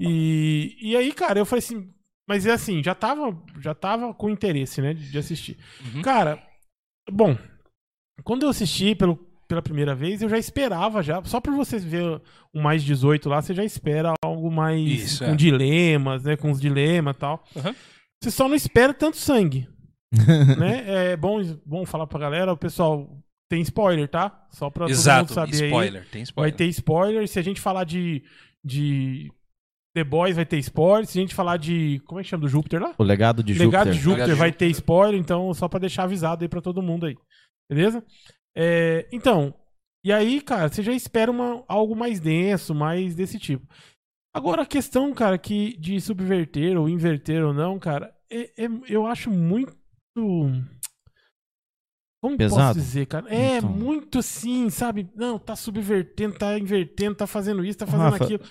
E, 0.00 0.76
e 0.80 0.96
aí, 0.96 1.12
cara, 1.12 1.38
eu 1.38 1.46
falei 1.46 1.64
assim. 1.64 1.92
Mas 2.28 2.44
é 2.44 2.52
assim, 2.52 2.82
já 2.82 2.92
tava, 2.94 3.40
já 3.60 3.72
tava 3.72 4.12
com 4.12 4.28
interesse, 4.28 4.82
né, 4.82 4.92
de 4.92 5.12
de 5.12 5.18
assistir. 5.18 5.56
Uhum. 5.94 6.02
Cara, 6.02 6.42
bom, 7.08 7.38
quando 8.24 8.42
eu 8.42 8.48
assisti 8.48 8.96
pelo, 8.96 9.16
pela 9.46 9.62
primeira 9.62 9.94
vez, 9.94 10.22
eu 10.22 10.28
já 10.28 10.38
esperava 10.38 11.02
já. 11.02 11.22
Só 11.24 11.40
por 11.40 11.54
você 11.54 11.78
ver 11.78 12.20
o 12.52 12.60
mais 12.60 12.82
18 12.82 13.28
lá, 13.28 13.40
você 13.40 13.54
já 13.54 13.64
espera 13.64 14.12
algo 14.24 14.50
mais 14.50 14.80
Isso, 14.80 15.24
com 15.24 15.32
é. 15.32 15.36
dilemas, 15.36 16.24
né? 16.24 16.36
Com 16.36 16.50
os 16.50 16.60
dilemas 16.60 17.14
e 17.14 17.18
tal. 17.18 17.44
Uhum. 17.54 17.74
Você 18.22 18.30
só 18.30 18.48
não 18.48 18.56
espera 18.56 18.92
tanto 18.92 19.16
sangue. 19.16 19.68
né? 20.58 21.12
É 21.12 21.16
bom, 21.16 21.40
bom 21.64 21.84
falar 21.84 22.06
pra 22.06 22.18
galera, 22.18 22.52
o 22.52 22.56
pessoal 22.56 23.08
tem 23.48 23.60
spoiler, 23.62 24.08
tá? 24.08 24.46
Só 24.50 24.70
pra 24.70 24.88
Exato, 24.88 25.28
todo 25.28 25.38
mundo 25.38 25.46
saber 25.52 25.64
aí. 25.64 25.70
spoiler, 25.70 26.08
tem 26.10 26.22
spoiler. 26.22 26.52
Vai 26.52 26.56
ter 26.56 26.66
spoiler. 26.66 27.28
Se 27.28 27.38
a 27.38 27.42
gente 27.42 27.60
falar 27.60 27.84
de, 27.84 28.22
de 28.64 29.30
The 29.96 30.04
Boys 30.04 30.36
vai 30.36 30.44
ter 30.44 30.58
spoiler. 30.58 31.06
Se 31.06 31.18
a 31.18 31.22
gente 31.22 31.34
falar 31.34 31.56
de. 31.56 32.00
Como 32.06 32.20
é 32.20 32.22
que 32.22 32.28
chama? 32.28 32.42
Do 32.42 32.48
Júpiter 32.48 32.82
lá? 32.82 32.94
O 32.98 33.02
legado 33.02 33.42
de 33.42 33.54
Legado 33.54 33.86
Júpiter. 33.86 33.92
de 33.92 33.98
Júpiter 33.98 34.12
Legado 34.24 34.34
de 34.34 34.38
vai 34.38 34.48
Júpiter. 34.50 34.68
ter 34.68 34.72
spoiler, 34.72 35.20
então 35.20 35.54
só 35.54 35.68
pra 35.68 35.78
deixar 35.80 36.02
avisado 36.04 36.44
aí 36.44 36.48
pra 36.48 36.60
todo 36.60 36.82
mundo 36.82 37.06
aí. 37.06 37.16
Beleza? 37.70 38.04
É, 38.56 39.08
então, 39.10 39.54
e 40.04 40.12
aí, 40.12 40.40
cara, 40.40 40.68
você 40.68 40.82
já 40.82 40.92
espera 40.92 41.30
uma, 41.30 41.64
algo 41.66 41.96
mais 41.96 42.20
denso, 42.20 42.74
mais 42.74 43.14
desse 43.14 43.38
tipo. 43.38 43.66
Agora, 44.34 44.62
a 44.62 44.66
questão, 44.66 45.12
cara, 45.14 45.38
que 45.38 45.76
de 45.78 45.98
subverter 46.00 46.78
ou 46.78 46.88
inverter 46.88 47.42
ou 47.42 47.54
não, 47.54 47.78
cara, 47.78 48.14
é- 48.30 48.64
é- 48.64 48.68
eu 48.88 49.06
acho 49.06 49.30
muito. 49.30 49.74
Como 52.22 52.36
posso 52.36 52.36
Pesado? 52.38 52.78
dizer, 52.78 53.06
cara? 53.06 53.26
É 53.34 53.58
Então. 53.58 53.70
muito 53.70 54.18
assim, 54.18 54.68
sabe? 54.70 55.08
Não, 55.14 55.38
tá 55.38 55.54
subvertendo, 55.54 56.36
tá 56.38 56.58
invertendo, 56.58 57.14
tá 57.14 57.26
fazendo 57.26 57.64
isso, 57.64 57.78
tá 57.78 57.86
fazendo 57.86 58.10
Rafa, 58.10 58.24
aquilo. 58.24 58.42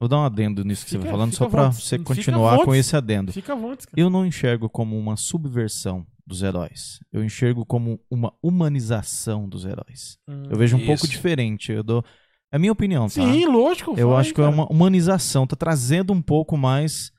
Vou 0.00 0.08
dar 0.08 0.18
um 0.18 0.24
adendo 0.24 0.64
nisso 0.64 0.84
que 0.84 0.90
você 0.90 0.96
Fica- 0.96 1.10
vai 1.10 1.12
falando, 1.12 1.34
só 1.34 1.46
vontade. 1.48 1.74
você 1.82 1.98
continuar 1.98 2.64
com 2.64 2.74
esse 2.74 2.96
adendo. 2.96 3.32
Fica 3.32 3.52
à 3.52 3.56
vontade, 3.56 3.86
cara. 3.86 4.00
Eu 4.00 4.08
não 4.08 4.24
enxergo 4.24 4.68
como 4.68 4.96
uma 4.98 5.16
subversão 5.16 6.06
dos 6.26 6.42
heróis. 6.42 7.00
Eu 7.12 7.24
enxergo 7.24 7.64
como 7.66 7.98
uma 8.10 8.32
humanização 8.42 9.48
dos 9.48 9.64
heróis. 9.64 10.18
Eu 10.50 10.56
vejo 10.56 10.76
um 10.76 10.80
pouco 10.86 11.04
Isso. 11.04 11.08
diferente. 11.08 11.72
Eu 11.72 11.82
dou... 11.82 12.04
É 12.52 12.56
a 12.56 12.58
minha 12.58 12.72
opinião, 12.72 13.04
tá? 13.06 13.10
Sim, 13.10 13.44
lógico. 13.46 13.94
Eu 13.98 14.16
acho 14.16 14.32
que 14.32 14.40
é 14.40 14.44
cara. 14.44 14.54
uma 14.54 14.66
humanização, 14.70 15.46
tá 15.46 15.54
trazendo 15.56 16.12
um 16.12 16.22
pouco 16.22 16.56
mais 16.56 17.10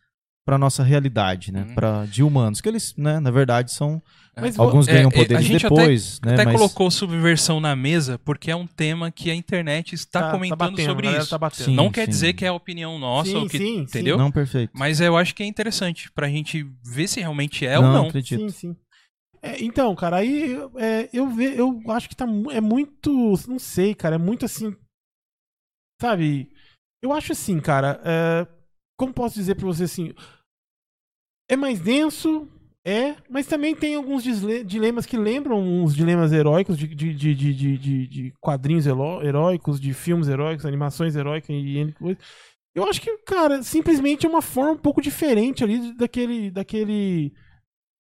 pra 0.45 0.57
nossa 0.57 0.81
realidade, 0.81 1.51
né? 1.51 1.65
Uhum. 1.69 1.75
Pra, 1.75 2.05
de 2.05 2.23
humanos, 2.23 2.61
que 2.61 2.67
eles, 2.69 2.95
né, 2.97 3.19
na 3.19 3.29
verdade, 3.29 3.71
são 3.71 4.01
Mas 4.41 4.59
alguns 4.59 4.87
É, 4.87 4.93
ganham 4.93 5.09
é, 5.11 5.13
a 5.13 5.17
poderes 5.23 5.45
gente 5.45 5.61
depois, 5.63 6.19
né? 6.21 6.33
Até 6.33 6.45
mas 6.45 6.55
colocou 6.55 6.89
subversão 6.91 7.59
na 7.59 7.75
mesa 7.75 8.17
porque 8.19 8.49
é 8.51 8.55
um 8.55 8.65
tema 8.67 9.11
que 9.11 9.29
a 9.29 9.35
internet 9.35 9.93
está 9.95 10.21
Tá- 10.21 10.31
comentando 10.31 10.57
tá 10.59 10.65
batendo, 10.69 10.85
sobre 10.85 11.07
a 11.07 11.17
isso. 11.19 11.29
Tá 11.29 11.37
batendo. 11.37 11.65
Sim. 11.65 11.75
não 11.75 11.91
quer 11.91 12.07
dizer 12.07 12.33
que 12.33 12.45
é 12.45 12.47
a 12.47 12.53
opinião 12.53 12.97
nossa 12.99 13.29
Sim, 13.31 13.35
ou 13.37 13.49
que, 13.49 13.57
sim, 13.57 13.65
sim. 13.65 13.77
entendeu? 13.81 14.17
não 14.17 14.31
perfeito. 14.31 14.71
Mas 14.73 14.99
eu 15.01 15.15
acho 15.17 15.33
que 15.35 15.43
é 15.43 15.45
interessante 15.45 16.11
pra 16.11 16.27
gente 16.29 16.63
ver 16.83 17.07
se 17.07 17.19
realmente 17.19 17.65
é 17.65 17.75
não, 17.79 17.87
ou 17.87 17.93
não. 17.93 18.07
acredito. 18.07 18.39
Sim, 18.39 18.49
sim. 18.49 18.75
É, 19.41 19.63
então, 19.63 19.95
cara, 19.95 20.17
aí 20.17 20.53
é, 20.75 21.09
eu, 21.13 21.29
ve, 21.29 21.55
eu 21.57 21.81
acho 21.91 22.09
que 22.09 22.15
tá, 22.15 22.25
é 22.51 22.59
muito. 22.59 23.33
Não 23.47 23.57
sei, 23.57 23.95
cara, 23.95 24.15
é 24.15 24.19
muito 24.19 24.43
assim. 24.45 24.75
Sabe? 26.01 26.51
Eu 27.01 27.13
acho 27.13 27.31
assim, 27.31 27.59
cara. 27.59 28.01
é, 28.03 28.47
como 28.97 29.13
posso 29.13 29.35
dizer 29.35 29.55
pra 29.55 29.65
você 29.65 29.83
assim? 29.85 30.13
É 31.49 31.55
mais 31.55 31.79
denso, 31.79 32.47
é, 32.85 33.15
mas 33.29 33.45
também 33.45 33.75
tem 33.75 33.95
alguns 33.95 34.23
dilemas 34.65 35.05
que 35.05 35.17
lembram 35.17 35.59
uns 35.61 35.95
dilemas 35.95 36.31
heróicos 36.31 36.77
de, 36.77 36.87
de, 36.87 37.13
de, 37.13 37.35
de, 37.35 37.77
de, 38.07 38.33
quadrinhos 38.39 38.87
heró- 38.87 39.21
heróicos, 39.21 39.79
de 39.79 39.93
filmes 39.93 40.27
heróicos, 40.27 40.65
animações 40.65 41.15
heróicas 41.15 41.49
e 41.49 41.77
N 41.77 41.93
coisa. 41.93 42.17
Eu 42.75 42.85
acho 42.85 43.01
que, 43.01 43.17
cara, 43.19 43.61
simplesmente 43.63 44.25
é 44.25 44.29
uma 44.29 44.41
forma 44.41 44.73
um 44.73 44.77
pouco 44.77 45.01
diferente 45.01 45.63
ali 45.63 45.93
daquele. 45.97 46.51
daquele 46.51 47.33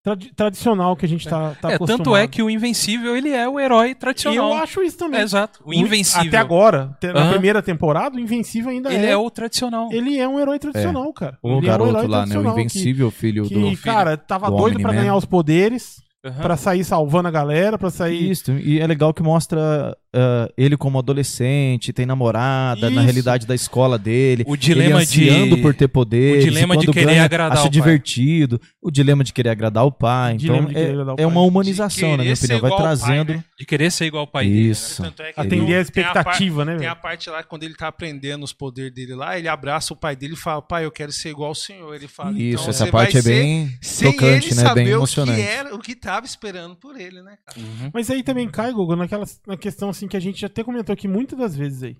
tradi- 0.03 0.31
tradicional 0.35 0.95
que 0.95 1.05
a 1.05 1.09
gente 1.09 1.27
tá, 1.27 1.55
tá 1.61 1.69
é, 1.71 1.77
tanto 1.77 1.83
acostumado. 1.93 2.17
é 2.17 2.27
que 2.27 2.41
o 2.41 2.49
Invencível 2.49 3.15
ele 3.15 3.29
é 3.29 3.47
o 3.47 3.59
herói 3.59 3.89
E 3.91 3.95
tradicional. 3.95 4.51
eu 4.51 4.53
acho 4.57 4.81
isso 4.83 4.97
também. 4.97 5.19
É, 5.19 5.23
exato. 5.23 5.59
O 5.65 5.73
Invencível. 5.73 6.27
Até 6.27 6.37
agora, 6.37 6.97
na 7.03 7.09
Aham. 7.21 7.31
primeira 7.31 7.61
temporada, 7.61 8.15
o 8.15 8.19
Invencível 8.19 8.69
ainda 8.71 8.93
ele 8.93 9.05
é. 9.05 9.11
é 9.11 9.17
o 9.17 9.29
tradicional. 9.29 9.89
Ele 9.91 10.17
é 10.17 10.27
um 10.27 10.39
herói 10.39 10.59
tradicional, 10.59 11.11
cara. 11.13 11.37
O 11.41 11.47
ele 11.47 11.55
é 11.55 11.57
um 11.57 11.61
garoto 11.61 11.89
herói 11.91 12.07
lá, 12.07 12.17
né? 12.19 12.23
O 12.23 12.27
tradicional 12.27 12.53
que- 12.55 12.59
Invencível, 12.61 13.11
filho 13.11 13.43
Que, 13.47 13.53
do. 13.55 13.77
cara, 13.81 14.17
tava 14.17 14.49
do 14.49 14.57
doido 14.57 14.79
pra 14.79 14.89
Omni-Man. 14.89 15.01
ganhar 15.01 15.15
os 15.15 15.25
poderes, 15.25 16.01
Aham. 16.25 16.41
pra 16.41 16.57
sair 16.57 16.83
salvando 16.83 17.27
a 17.27 17.31
galera, 17.31 17.77
pra 17.77 17.89
sair. 17.89 18.29
Isso, 18.31 18.51
e 18.51 18.79
é 18.79 18.85
legal 18.87 19.13
que 19.13 19.23
mostra 19.23 19.95
ah, 20.13 20.49
ele 20.57 20.75
como 20.75 20.97
adolescente, 20.97 21.93
tem 21.93 22.05
namorada, 22.05 22.89
na 22.89 22.95
Isso. 22.95 23.01
realidade 23.03 23.45
da 23.45 23.53
escola 23.53 23.97
dele. 23.97 24.43
O 24.47 24.57
dilema 24.57 24.95
ele 24.95 25.03
ansiando 25.03 25.55
de 25.55 25.61
por 25.61 25.75
ter 25.75 25.87
poderes. 25.87 26.43
o 26.43 26.47
dilema 26.47 26.77
de 26.77 26.87
querer 26.87 27.05
ganha, 27.05 27.23
agradar 27.23 27.51
acha 27.53 27.61
o 27.61 27.65
pai. 27.65 27.71
divertido. 27.71 28.61
O 28.81 28.89
dilema 28.89 29.23
de 29.23 29.31
querer 29.31 29.49
agradar 29.49 29.85
o 29.85 29.91
pai. 29.91 30.33
O 30.33 30.35
Então 30.37 30.55
agradar 30.55 31.07
o 31.09 31.13
é, 31.13 31.15
pai. 31.15 31.23
é 31.23 31.27
uma 31.27 31.41
humanização, 31.41 32.17
na 32.17 32.23
minha 32.23 32.35
querer 32.35 32.35
ser 32.35 32.55
opinião. 32.55 32.61
Vai 32.61 32.71
ao 32.71 32.77
pai, 32.77 32.85
trazendo. 32.85 33.33
né? 33.33 33.43
de 33.59 33.65
querer 33.65 33.91
ser 33.91 34.05
igual 34.05 34.21
ao 34.21 34.27
pai 34.27 34.45
dele. 34.45 34.63
né? 34.63 34.69
Isso. 34.69 35.05
É 35.05 35.33
que 35.33 35.39
Atender 35.39 35.63
a 35.63 35.67
tem 35.67 35.75
a 35.75 35.81
expectativa, 35.81 36.65
né, 36.65 36.77
Tem 36.77 36.87
a 36.87 36.95
parte 36.95 37.29
lá 37.29 37.43
quando 37.43 37.63
ele 37.63 37.75
tá 37.75 37.87
aprendendo 37.87 38.43
os 38.43 38.53
poderes 38.53 38.93
dele 38.93 39.13
lá, 39.13 39.37
ele 39.37 39.47
abraça 39.47 39.93
o 39.93 39.97
pai 39.97 40.15
dele 40.15 40.33
e 40.33 40.37
fala: 40.37 40.61
Pai, 40.61 40.85
eu 40.85 40.91
quero 40.91 41.11
ser 41.11 41.29
igual 41.29 41.49
ao 41.49 41.55
senhor. 41.55 41.93
Ele 41.93 42.07
fala: 42.07 42.31
Isso, 42.31 42.61
então 42.61 42.69
essa 42.69 42.85
você 42.85 42.91
parte 42.91 43.19
vai 43.19 43.33
é 43.33 43.35
bem 43.35 43.79
tocante, 44.03 44.47
ele 44.53 44.55
né? 44.55 44.73
Bem 44.73 44.87
o 44.87 44.97
emocionante. 44.97 45.41
que 45.41 45.47
era, 45.47 45.75
o 45.75 45.79
que 45.79 45.95
tava 45.95 46.25
esperando 46.25 46.75
por 46.75 46.99
ele, 46.99 47.21
né, 47.21 47.37
cara? 47.45 47.59
Uhum. 47.59 47.91
Mas 47.93 48.09
aí 48.09 48.23
também 48.23 48.47
cai, 48.47 48.71
Google, 48.71 48.95
naquela 48.95 49.25
na 49.45 49.57
questão 49.57 49.89
assim 49.99 50.07
que 50.07 50.17
a 50.17 50.19
gente 50.19 50.45
até 50.45 50.63
comentou 50.63 50.93
aqui 50.93 51.07
muitas 51.07 51.37
das 51.37 51.55
vezes 51.55 51.83
aí. 51.83 51.97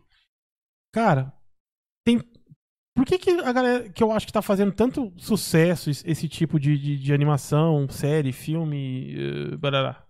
Cara, 0.94 1.34
tem. 2.06 2.20
Por 2.96 3.06
que, 3.06 3.18
que 3.18 3.32
a 3.32 3.52
galera 3.52 3.90
que 3.90 4.04
eu 4.04 4.12
acho 4.12 4.26
que 4.26 4.34
tá 4.34 4.42
fazendo 4.42 4.72
tanto 4.72 5.14
sucesso 5.18 5.90
esse, 5.90 6.28
tipo 6.28 6.60
de, 6.60 6.78
de, 6.78 6.98
de 6.98 7.14
animação, 7.14 7.88
série, 7.90 8.32
filme, 8.32 9.16
eh, 9.16 9.58
barará? 9.58 10.06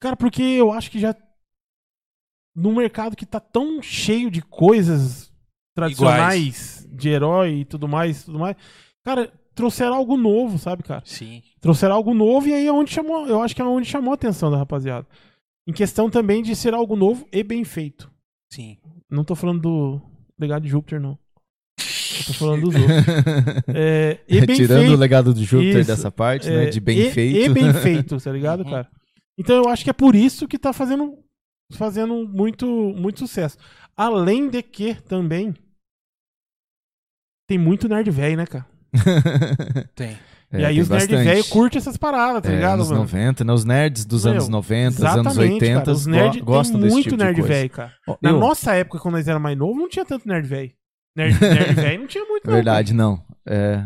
Cara, 0.00 0.16
porque 0.16 0.42
eu 0.42 0.72
acho 0.72 0.90
que 0.90 1.00
já. 1.00 1.14
Num 2.54 2.74
mercado 2.74 3.16
que 3.16 3.26
tá 3.26 3.38
tão 3.38 3.80
cheio 3.80 4.30
de 4.30 4.42
coisas 4.42 5.32
tradicionais, 5.74 6.88
de 6.90 7.08
herói 7.08 7.60
e 7.60 7.64
tudo 7.64 7.86
mais, 7.86 8.24
tudo 8.24 8.38
mais. 8.38 8.56
Cara, 9.04 9.32
trouxeram 9.54 9.94
algo 9.94 10.16
novo, 10.16 10.58
sabe, 10.58 10.82
cara? 10.82 11.02
Sim. 11.04 11.42
trouxeram 11.60 11.94
algo 11.94 12.12
novo 12.14 12.48
e 12.48 12.54
aí 12.54 12.66
é 12.66 12.72
onde 12.72 12.92
chamou, 12.92 13.26
eu 13.28 13.40
acho 13.40 13.54
que 13.54 13.62
é 13.62 13.64
onde 13.64 13.86
chamou 13.86 14.10
a 14.10 14.14
atenção 14.14 14.50
da 14.50 14.56
rapaziada. 14.56 15.06
Em 15.68 15.72
questão 15.72 16.08
também 16.08 16.42
de 16.42 16.56
ser 16.56 16.72
algo 16.72 16.96
novo 16.96 17.28
e 17.30 17.42
bem 17.44 17.62
feito. 17.62 18.10
Sim. 18.50 18.78
Não 19.10 19.22
tô 19.22 19.34
falando 19.34 19.60
do 19.60 20.00
legado 20.38 20.62
de 20.62 20.68
Júpiter, 20.70 20.98
não. 20.98 21.18
Eu 22.18 22.24
tô 22.26 22.32
falando 22.32 22.62
dos 22.62 22.74
outros. 22.80 22.96
É, 23.74 24.18
e 24.26 24.44
bem 24.46 24.56
Tirando 24.56 24.80
feito. 24.80 24.94
o 24.94 24.96
legado 24.96 25.34
do 25.34 25.44
Júpiter 25.44 25.80
Isso. 25.80 25.86
dessa 25.90 26.10
parte, 26.10 26.48
é, 26.48 26.64
né? 26.64 26.66
De 26.70 26.80
bem 26.80 26.98
e, 27.00 27.10
feito. 27.12 27.38
E 27.38 27.48
bem 27.50 27.72
feito, 27.82 28.18
tá 28.18 28.32
ligado, 28.32 28.64
Uhum. 28.64 28.70
cara? 28.70 28.90
Então 29.38 29.56
eu 29.56 29.68
acho 29.68 29.84
que 29.84 29.90
é 29.90 29.92
por 29.92 30.14
isso 30.14 30.48
que 30.48 30.58
tá 30.58 30.72
fazendo, 30.72 31.22
fazendo 31.74 32.26
muito, 32.26 32.66
muito 32.66 33.18
sucesso. 33.20 33.56
Além 33.96 34.48
de 34.48 34.62
que 34.62 34.94
também 35.02 35.54
tem 37.46 37.58
muito 37.58 37.88
nerd 37.88 38.10
velho, 38.10 38.36
né, 38.38 38.46
cara? 38.46 38.66
Tem. 39.94 40.16
É, 40.50 40.60
e 40.60 40.64
aí 40.64 40.80
os 40.80 40.88
nerd 40.88 41.00
bastante. 41.08 41.24
velho 41.28 41.44
curtem 41.44 41.78
essas 41.78 41.96
paradas, 41.98 42.40
tá 42.42 42.50
É, 42.50 42.54
ligado, 42.54 42.74
anos 42.74 42.88
mano? 42.90 43.02
90, 43.02 43.44
né? 43.44 43.52
Os 43.52 43.64
nerds 43.66 44.04
dos 44.06 44.24
Meu, 44.24 44.32
anos 44.32 44.48
90, 44.48 44.90
dos 44.96 45.04
anos 45.04 45.26
Exatamente, 45.32 45.52
80 45.54 45.78
cara. 45.80 45.92
Os 45.92 46.04
go- 46.06 46.10
nerd 46.10 46.40
gostam 46.40 46.80
desse 46.80 46.92
muito 46.92 47.04
tipo 47.04 47.16
de 47.18 47.24
nerd 47.24 47.36
coisa. 47.40 47.48
velho, 47.54 47.70
cara. 47.70 47.92
Na 48.22 48.30
eu- 48.30 48.40
nossa 48.40 48.74
época, 48.74 48.98
quando 48.98 49.14
nós 49.16 49.28
era 49.28 49.38
mais 49.38 49.58
novo, 49.58 49.78
não 49.78 49.88
tinha 49.88 50.04
tanto 50.06 50.26
nerd 50.26 50.46
velho. 50.48 50.70
Nerd, 51.14 51.38
nerd 51.40 51.74
velho 51.74 52.00
não 52.00 52.06
tinha 52.06 52.24
muito, 52.24 52.46
não. 52.46 52.54
Verdade, 52.54 52.94
não. 52.94 53.22
É, 53.46 53.84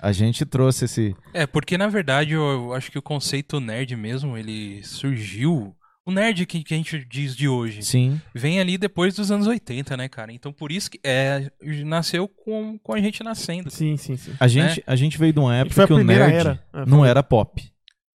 a 0.00 0.10
gente 0.10 0.44
trouxe 0.44 0.86
esse. 0.86 1.14
É, 1.32 1.46
porque 1.46 1.78
na 1.78 1.86
verdade 1.88 2.32
eu, 2.32 2.42
eu 2.42 2.72
acho 2.74 2.90
que 2.90 2.98
o 2.98 3.02
conceito 3.02 3.60
nerd 3.60 3.94
mesmo, 3.94 4.36
ele 4.36 4.82
surgiu. 4.82 5.72
O 6.04 6.10
nerd 6.10 6.44
que, 6.46 6.64
que 6.64 6.74
a 6.74 6.76
gente 6.76 7.04
diz 7.08 7.36
de 7.36 7.46
hoje 7.48 7.82
Sim. 7.84 8.20
vem 8.34 8.58
ali 8.58 8.76
depois 8.76 9.14
dos 9.14 9.30
anos 9.30 9.46
80, 9.46 9.96
né, 9.96 10.08
cara? 10.08 10.32
Então 10.32 10.52
por 10.52 10.72
isso 10.72 10.90
que 10.90 10.98
é, 11.04 11.48
nasceu 11.84 12.26
com, 12.26 12.76
com 12.78 12.92
a 12.92 13.00
gente 13.00 13.22
nascendo. 13.22 13.70
Sim, 13.70 13.96
sim, 13.96 14.16
sim. 14.16 14.32
A 14.40 14.48
gente, 14.48 14.82
a 14.84 14.96
gente 14.96 15.16
veio 15.16 15.32
de 15.32 15.38
uma 15.38 15.52
que 15.52 15.68
época 15.68 15.86
que 15.86 15.92
o 15.92 16.02
nerd 16.04 16.34
era. 16.34 16.64
Ah, 16.72 16.84
não 16.84 17.04
era 17.06 17.22
pop. 17.22 17.62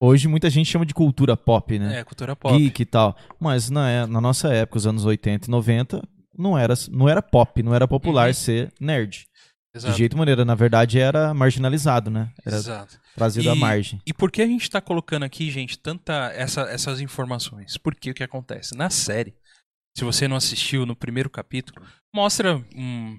Hoje 0.01 0.29
muita 0.29 0.49
gente 0.49 0.70
chama 0.70 0.87
de 0.87 0.94
cultura 0.94 1.37
pop, 1.37 1.79
né? 1.79 2.01
É, 2.01 2.05
cultura 2.05 2.35
pop. 2.35 2.57
Geek 2.57 2.83
e 2.83 2.87
tal. 2.87 3.16
Mas 3.38 3.68
na, 3.70 3.90
é- 3.90 4.07
na 4.07 4.20
nossa 4.20 4.49
época, 4.53 4.79
os 4.79 4.87
anos 4.87 5.05
80 5.05 5.47
e 5.47 5.51
90, 5.51 6.03
não 6.37 6.59
era, 6.59 6.75
não 6.90 7.09
era 7.09 7.20
pop, 7.23 7.62
não 7.62 7.75
era 7.75 7.87
popular 7.87 8.29
Uhum. 8.29 8.35
ser 8.35 8.73
nerd. 8.81 9.27
Exato. 9.75 9.93
De 9.93 9.99
jeito 9.99 10.17
maneira, 10.17 10.45
na 10.45 10.55
verdade, 10.55 11.01
era 11.01 11.35
marginalizado, 11.35 12.11
né? 12.11 12.33
Era 12.45 12.57
Exato. 12.57 13.01
trazido 13.15 13.51
à 13.51 13.57
E- 13.57 13.59
margem. 13.59 14.01
E 14.07 14.15
por 14.15 14.31
que 14.31 14.41
a 14.41 14.47
gente 14.47 14.71
tá 14.71 14.81
colocando 14.81 15.25
aqui, 15.25 15.51
gente, 15.51 15.77
tanta 15.79 16.31
essa, 16.35 16.63
essas 16.63 17.01
informações? 17.01 17.77
Porque 17.77 18.11
o 18.11 18.15
que 18.15 18.23
acontece? 18.23 18.77
Na 18.77 18.89
série, 18.89 19.35
se 19.96 20.05
você 20.05 20.29
não 20.29 20.37
assistiu 20.37 20.87
no 20.87 20.94
primeiro 20.94 21.29
capítulo, 21.29 21.85
mostra 22.15 22.57
um, 22.75 23.19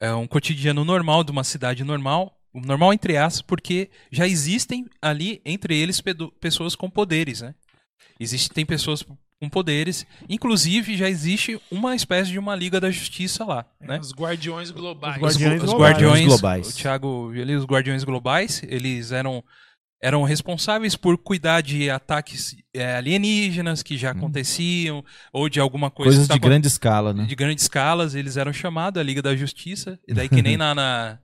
é 0.00 0.12
um 0.14 0.26
cotidiano 0.26 0.84
normal 0.84 1.22
de 1.22 1.30
uma 1.30 1.44
cidade 1.44 1.84
normal, 1.84 2.36
normal 2.52 2.92
entre 2.92 3.16
aspas, 3.16 3.42
porque 3.42 3.90
já 4.10 4.26
existem 4.26 4.86
ali 5.00 5.40
entre 5.44 5.76
eles 5.76 6.02
pessoas 6.40 6.74
com 6.74 6.90
poderes, 6.90 7.40
né? 7.40 7.54
Existe, 8.18 8.50
tem 8.50 8.66
pessoas 8.66 9.04
com 9.40 9.48
poderes, 9.48 10.06
inclusive 10.28 10.96
já 10.96 11.08
existe 11.08 11.60
uma 11.70 11.94
espécie 11.94 12.30
de 12.30 12.38
uma 12.38 12.54
Liga 12.54 12.80
da 12.80 12.90
Justiça 12.90 13.44
lá, 13.44 13.66
né? 13.80 13.98
Os 13.98 14.12
guardiões 14.12 14.70
globais. 14.70 15.16
Os 15.16 15.22
guardiões 15.22 15.62
os 15.62 15.70
globais. 15.70 15.92
guardiões 15.92 16.26
Globais. 16.26 16.68
O 16.68 16.76
Thiago 16.76 17.30
ali 17.30 17.54
os 17.54 17.64
guardiões 17.64 18.04
globais, 18.04 18.62
eles 18.66 19.12
eram 19.12 19.44
eram 20.02 20.22
responsáveis 20.22 20.96
por 20.96 21.16
cuidar 21.16 21.62
de 21.62 21.88
ataques 21.88 22.54
é, 22.74 22.96
alienígenas 22.96 23.82
que 23.82 23.96
já 23.96 24.10
aconteciam 24.10 25.02
ou 25.32 25.48
de 25.48 25.58
alguma 25.58 25.90
coisa 25.90 26.10
Coisas 26.10 26.28
de 26.28 26.38
grande 26.38 26.66
escala, 26.66 27.14
né? 27.14 27.24
de 27.24 27.34
grandes 27.34 27.64
escalas, 27.64 28.14
eles 28.14 28.36
eram 28.36 28.52
chamados 28.52 29.00
a 29.00 29.02
Liga 29.02 29.22
da 29.22 29.34
Justiça, 29.34 29.98
e 30.06 30.12
daí 30.12 30.28
que 30.28 30.42
nem 30.42 30.56
na 30.58 30.74
na, 30.74 31.18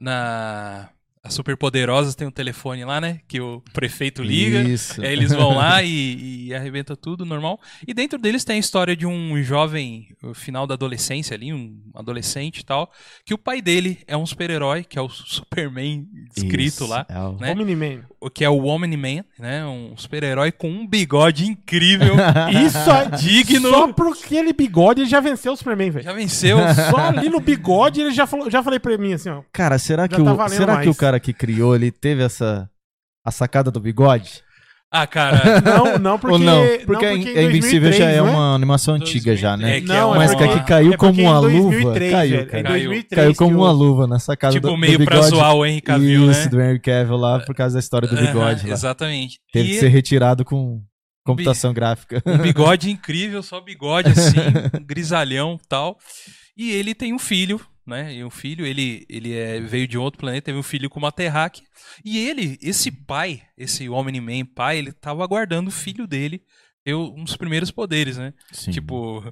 na, 0.00 0.88
as 1.24 1.34
superpoderosas 1.34 2.14
têm 2.16 2.26
um 2.26 2.30
telefone 2.32 2.84
lá, 2.84 3.00
né? 3.00 3.20
Que 3.28 3.40
o 3.40 3.62
prefeito 3.72 4.22
liga. 4.22 4.62
Isso. 4.62 5.00
Aí 5.00 5.12
eles 5.12 5.30
vão 5.32 5.54
lá 5.54 5.80
e, 5.84 6.46
e 6.48 6.54
arrebenta 6.54 6.96
tudo 6.96 7.24
normal. 7.24 7.60
E 7.86 7.94
dentro 7.94 8.18
deles 8.18 8.44
tem 8.44 8.56
a 8.56 8.58
história 8.58 8.96
de 8.96 9.06
um 9.06 9.40
jovem, 9.42 10.08
o 10.22 10.34
final 10.34 10.66
da 10.66 10.74
adolescência 10.74 11.34
ali, 11.34 11.52
um 11.52 11.80
adolescente 11.94 12.58
e 12.60 12.64
tal, 12.64 12.90
que 13.24 13.32
o 13.32 13.38
pai 13.38 13.62
dele 13.62 14.00
é 14.06 14.16
um 14.16 14.26
super-herói, 14.26 14.82
que 14.82 14.98
é 14.98 15.02
o 15.02 15.08
Superman 15.10 16.08
escrito 16.36 16.58
Isso, 16.60 16.86
lá, 16.86 17.06
é 17.08 17.18
o- 17.20 17.36
né? 17.38 17.52
Omni-Man. 17.52 18.02
O 18.22 18.30
que 18.30 18.44
é 18.44 18.48
o 18.48 18.64
Omni-Man, 18.64 19.24
né? 19.38 19.66
Um 19.66 19.96
super-herói 19.96 20.52
com 20.52 20.70
um 20.70 20.86
bigode 20.86 21.46
incrível, 21.46 22.14
Isso 22.66 22.90
é 22.90 23.10
digno. 23.16 23.68
Só 23.68 23.92
por 23.92 24.12
aquele 24.12 24.52
bigode 24.52 25.00
ele 25.02 25.08
já 25.10 25.18
venceu 25.18 25.52
o 25.52 25.56
Superman, 25.56 25.90
velho. 25.90 26.04
Já 26.04 26.12
venceu. 26.12 26.58
Só 26.90 26.96
ali 26.98 27.28
no 27.28 27.40
bigode 27.40 28.00
ele 28.00 28.12
já 28.12 28.26
falou, 28.26 28.48
já 28.48 28.62
falei 28.62 28.78
pra 28.78 28.96
mim 28.96 29.14
assim, 29.14 29.28
ó. 29.28 29.42
Cara, 29.52 29.78
será 29.78 30.06
que, 30.06 30.22
tá 30.22 30.22
o, 30.22 30.48
será 30.48 30.72
que 30.78 30.84
mais. 30.84 30.88
o 30.88 30.94
cara 30.94 31.18
que 31.18 31.32
criou 31.32 31.74
ele 31.74 31.90
teve 31.90 32.22
essa 32.22 32.70
a 33.24 33.30
sacada 33.30 33.70
do 33.70 33.80
bigode? 33.80 34.42
Ah, 34.94 35.06
cara. 35.06 35.60
Não, 35.62 35.98
não 35.98 36.18
porque 36.18 36.34
Ou 36.34 36.38
não? 36.38 36.62
não, 36.66 36.78
Porque, 36.84 37.06
a 37.06 37.14
em 37.14 37.22
In- 37.22 37.28
a 37.38 37.42
Invencível 37.44 37.90
já 37.92 38.04
2003, 38.04 38.14
é 38.14 38.16
não 38.18 38.30
uma 38.30 38.54
animação 38.54 38.94
antiga 38.94 39.34
já, 39.34 39.56
né? 39.56 39.78
É 39.78 39.80
que 39.80 39.86
Não, 39.86 40.14
é 40.14 40.18
Mas 40.18 40.30
uma- 40.32 40.36
que 40.36 40.44
aqui 40.44 40.66
caiu 40.66 40.92
é 40.92 40.96
como 40.98 41.12
porque 41.14 41.26
uma 41.26 41.38
em 41.50 41.56
luva. 41.56 41.70
2003, 41.70 42.12
Caiu, 42.12 42.46
cara. 42.46 42.60
Em 42.60 42.62
Caiu. 42.62 42.74
2003 42.90 43.22
Caiu 43.22 43.34
como 43.34 43.56
uma 43.58 43.72
luva 43.72 44.06
na 44.06 44.18
sacada 44.18 44.52
tipo, 44.52 44.66
do, 44.66 44.76
meio 44.76 44.98
do 44.98 45.04
pra 45.06 45.14
bigode. 45.16 45.34
zoar 45.34 45.54
o 45.56 45.64
Henry 45.64 45.80
Cavill, 45.80 46.30
Isso, 46.30 46.40
né? 46.42 46.48
do 46.48 46.60
Henry 46.60 46.78
Cavill 46.78 47.16
lá, 47.16 47.40
por 47.40 47.54
causa 47.54 47.72
da 47.74 47.80
história 47.80 48.06
do 48.06 48.14
bigode 48.16 48.66
lá. 48.66 48.72
Exatamente. 48.74 49.38
Teve 49.50 49.68
E 49.68 49.70
que 49.72 49.78
ser 49.80 49.88
retirado 49.88 50.44
com 50.44 50.82
computação 51.24 51.72
gráfica. 51.72 52.22
um 52.26 52.36
bigode 52.36 52.90
incrível, 52.92 53.42
só 53.42 53.62
bigode 53.62 54.10
assim, 54.10 54.36
um 54.78 54.84
grisalhão 54.84 55.58
e 55.62 55.66
tal. 55.68 55.96
E 56.54 56.70
ele 56.70 56.94
tem 56.94 57.14
um 57.14 57.18
filho, 57.18 57.58
né? 57.86 58.14
E 58.14 58.24
um 58.24 58.30
filho, 58.30 58.64
ele, 58.64 59.04
ele 59.08 59.34
é, 59.34 59.60
veio 59.60 59.86
de 59.86 59.98
outro 59.98 60.20
planeta, 60.20 60.46
teve 60.46 60.58
um 60.58 60.62
filho 60.62 60.88
com 60.88 60.98
uma 60.98 61.12
terráquea. 61.12 61.64
E 62.04 62.18
ele, 62.18 62.58
esse 62.62 62.90
pai, 62.90 63.42
esse 63.56 63.88
Omni-Man 63.88 64.46
pai, 64.46 64.78
ele 64.78 64.92
tava 64.92 65.24
aguardando 65.24 65.68
o 65.68 65.72
filho 65.72 66.06
dele 66.06 66.42
ter 66.84 66.94
um 66.94 67.24
dos 67.24 67.36
primeiros 67.36 67.70
poderes, 67.70 68.16
né? 68.16 68.32
Sim. 68.52 68.70
Tipo, 68.70 69.22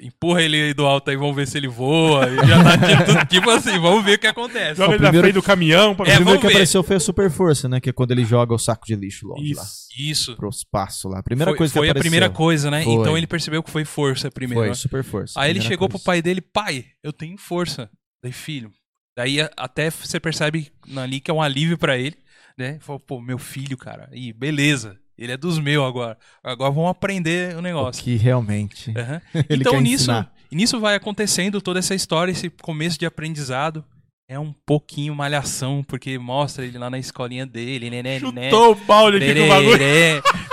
empurra 0.00 0.42
ele 0.42 0.56
aí 0.56 0.74
do 0.74 0.86
alto 0.86 1.10
aí, 1.10 1.16
vamos 1.16 1.34
ver 1.34 1.46
se 1.48 1.56
ele 1.58 1.66
voa. 1.68 2.26
E 2.30 2.36
já 2.46 2.62
tá 2.62 2.78
tipo, 2.78 3.26
tipo 3.26 3.50
assim, 3.50 3.78
vamos 3.78 4.04
ver 4.04 4.14
o 4.14 4.18
que 4.18 4.26
acontece. 4.26 4.76
Joga 4.76 4.94
ele 4.94 5.02
na 5.02 5.08
primeiro- 5.08 5.20
frente 5.26 5.34
do 5.34 5.42
caminhão 5.42 5.94
pra 5.94 6.04
É, 6.06 6.12
o 6.12 6.14
primeiro 6.16 6.24
vamos 6.24 6.40
que 6.40 6.46
ver. 6.46 6.52
apareceu 6.52 6.82
foi 6.82 6.96
a 6.96 7.00
Super 7.00 7.30
Força, 7.30 7.68
né? 7.68 7.80
Que 7.80 7.90
é 7.90 7.92
quando 7.92 8.12
ele 8.12 8.24
joga 8.24 8.54
o 8.54 8.58
saco 8.58 8.86
de 8.86 8.94
lixo 8.94 9.26
longe 9.26 9.54
lá. 9.54 9.62
Isso. 9.62 9.88
Isso. 9.98 10.36
Pro 10.36 10.48
espaço 10.48 11.08
lá. 11.08 11.18
A 11.18 11.22
primeira 11.22 11.50
foi 11.50 11.58
coisa 11.58 11.72
que 11.72 11.78
foi 11.78 11.88
a 11.90 11.94
primeira 11.94 12.30
coisa, 12.30 12.70
né? 12.70 12.82
Foi. 12.84 12.92
Então 12.94 13.16
ele 13.18 13.26
percebeu 13.26 13.62
que 13.62 13.70
foi 13.70 13.84
força 13.84 14.30
primeiro. 14.30 14.60
Foi, 14.60 14.68
né? 14.68 14.74
Super 14.74 15.02
Força. 15.02 15.40
Aí 15.40 15.50
ele 15.50 15.60
chegou 15.60 15.88
coisa. 15.88 15.98
pro 15.98 16.04
pai 16.04 16.22
dele, 16.22 16.40
pai, 16.40 16.84
eu 17.02 17.12
tenho 17.12 17.36
força. 17.36 17.90
Daí, 18.22 18.32
filho. 18.32 18.70
Daí 19.16 19.38
até 19.56 19.90
você 19.90 20.20
percebe 20.20 20.70
ali 20.96 21.20
que 21.20 21.30
é 21.30 21.34
um 21.34 21.42
alívio 21.42 21.76
pra 21.76 21.98
ele, 21.98 22.16
né? 22.56 22.78
Falou, 22.80 23.00
pô, 23.00 23.20
meu 23.20 23.38
filho, 23.38 23.76
cara. 23.76 24.08
E 24.12 24.32
beleza. 24.32 24.96
Ele 25.20 25.32
é 25.32 25.36
dos 25.36 25.58
meus 25.58 25.86
agora. 25.86 26.16
Agora 26.42 26.70
vamos 26.70 26.90
aprender 26.90 27.54
o 27.54 27.58
O 27.58 27.62
negócio. 27.62 28.02
que 28.02 28.16
realmente 28.16 28.90
ele 29.50 29.60
então 29.60 29.72
quer 29.74 29.80
nisso, 29.82 30.04
ensinar. 30.04 30.32
nisso 30.50 30.80
vai 30.80 30.94
acontecendo 30.96 31.60
toda 31.60 31.78
essa 31.78 31.94
história, 31.94 32.32
esse 32.32 32.48
começo 32.48 32.98
de 32.98 33.04
aprendizado. 33.04 33.84
É 34.32 34.38
um 34.38 34.54
pouquinho 34.64 35.12
malhação, 35.12 35.82
porque 35.82 36.16
mostra 36.16 36.64
ele 36.64 36.78
lá 36.78 36.88
na 36.88 37.00
escolinha 37.00 37.44
dele, 37.44 37.90
né, 37.90 38.00
né, 38.00 38.20
né. 38.32 38.44
Chutou 38.50 38.70
o 38.70 38.74
balde 38.76 39.16
aqui 39.16 39.34
com 39.34 39.44
o 39.44 39.48
bagulho. 39.48 39.78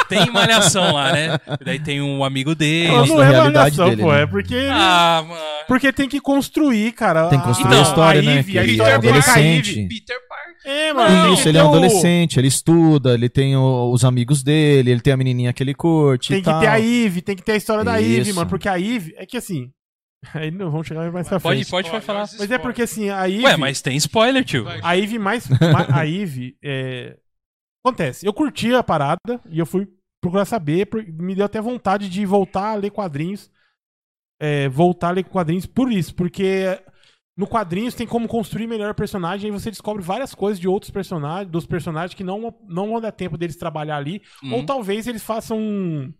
Tem 0.09 0.31
malhação 0.31 0.93
lá, 0.93 1.13
né? 1.13 1.39
Daí 1.63 1.77
tem 1.79 2.01
um 2.01 2.23
amigo 2.23 2.55
dele. 2.55 2.87
Não, 2.87 2.97
Mostra 2.97 3.15
não 3.15 3.21
a 3.21 3.25
é 3.25 3.29
realidade 3.29 3.77
malhação, 3.77 3.89
dele, 3.89 4.01
pô. 4.01 4.11
né? 4.13 4.21
É 4.23 4.25
porque, 4.25 4.53
ele- 4.55 4.69
Ah, 4.71 5.23
mano. 5.27 5.41
porque 5.67 5.93
tem 5.93 6.09
que 6.09 6.19
construir, 6.19 6.91
cara. 6.93 7.27
Tem 7.29 7.37
que 7.39 7.45
construir 7.45 7.67
Então, 7.67 7.79
a 7.79 7.83
história, 7.83 8.21
né? 8.23 8.39
Ivy, 8.39 8.51
Que 8.53 8.57
a 8.57 8.63
ele 8.63 8.71
história 8.71 8.93
é 8.93 8.97
dele 8.99 9.21
com 9.21 9.29
a. 9.31 9.39
Ivy. 9.39 9.87
Peter. 9.87 10.17
É, 10.69 10.93
Não, 10.93 10.95
mano. 11.01 11.33
Isso, 11.33 11.47
ele 11.47 11.57
é 11.57 11.63
um 11.63 11.69
adolescente, 11.69 12.37
ele 12.37 12.47
estuda, 12.49 13.13
ele 13.13 13.29
tem 13.29 13.55
o- 13.55 13.91
os 13.91 14.03
amigos 14.03 14.43
dele, 14.43 14.91
ele 14.91 14.99
tem 15.01 15.13
a 15.13 15.17
menininha 15.17 15.53
que 15.53 15.63
ele 15.63 15.73
curte 15.73 16.29
Tem 16.29 16.37
e 16.39 16.41
que 16.41 16.45
tal. 16.49 16.59
ter 16.59 16.67
a 16.67 16.75
Ivy, 16.77 17.21
tem 17.21 17.35
que 17.35 17.41
ter 17.43 17.53
a 17.53 17.55
história 17.55 17.83
da 17.83 18.01
Isso. 18.01 18.35
mano. 18.35 18.49
Porque 18.49 18.67
a 18.67 18.75
Ivy, 18.75 19.13
é 19.17 19.25
que 19.25 19.37
assim. 19.37 19.71
Aí 20.33 20.51
não 20.51 20.69
vamos 20.69 20.85
chegar 20.87 21.09
mais 21.11 21.27
pra 21.29 21.39
Pode, 21.39 21.59
frente. 21.59 21.69
pode, 21.71 21.89
pode 21.89 22.03
falar. 22.05 22.27
Mas 22.37 22.51
é 22.51 22.57
porque 22.57 22.81
assim, 22.81 23.09
a 23.09 23.25
Ivy. 23.25 23.43
Ué, 23.45 23.55
mas 23.55 23.81
tem 23.81 23.95
spoiler, 23.97 24.43
tio. 24.43 24.63
Vai. 24.65 24.79
A 24.83 24.93
Ivy 24.97 25.17
mais. 25.19 25.47
ma- 25.49 25.87
a 25.89 26.03
Ivy. 26.05 26.57
É... 26.63 27.15
Acontece. 27.85 28.25
Eu 28.25 28.33
curti 28.33 28.73
a 28.73 28.83
parada 28.83 29.39
e 29.49 29.59
eu 29.59 29.65
fui 29.65 29.87
procurar 30.21 30.43
saber. 30.45 30.87
por- 30.87 31.05
Me 31.07 31.33
deu 31.35 31.45
até 31.45 31.61
vontade 31.61 32.09
de 32.09 32.25
voltar 32.25 32.71
a 32.71 32.75
ler 32.75 32.89
quadrinhos. 32.91 33.49
É, 34.41 34.67
voltar 34.67 35.09
a 35.09 35.11
ler 35.11 35.23
quadrinhos 35.23 35.65
por 35.65 35.89
isso. 35.91 36.13
Porque 36.13 36.77
no 37.37 37.45
quadrinhos 37.45 37.93
tem 37.93 38.07
como 38.07 38.27
construir 38.27 38.65
melhor 38.65 38.89
o 38.91 38.95
personagem. 38.95 39.51
Aí 39.51 39.51
você 39.51 39.69
descobre 39.69 40.01
várias 40.01 40.33
coisas 40.33 40.59
de 40.59 40.67
outros 40.67 40.89
personagens, 40.89 41.51
dos 41.51 41.65
personagens 41.67 42.15
que 42.15 42.23
não, 42.23 42.53
não 42.67 42.89
vão 42.89 42.99
dar 42.99 43.11
tempo 43.11 43.37
deles 43.37 43.55
trabalhar 43.55 43.97
ali. 43.97 44.21
Hum. 44.43 44.53
Ou 44.55 44.63
talvez 44.65 45.05
eles 45.05 45.21
façam. 45.23 46.11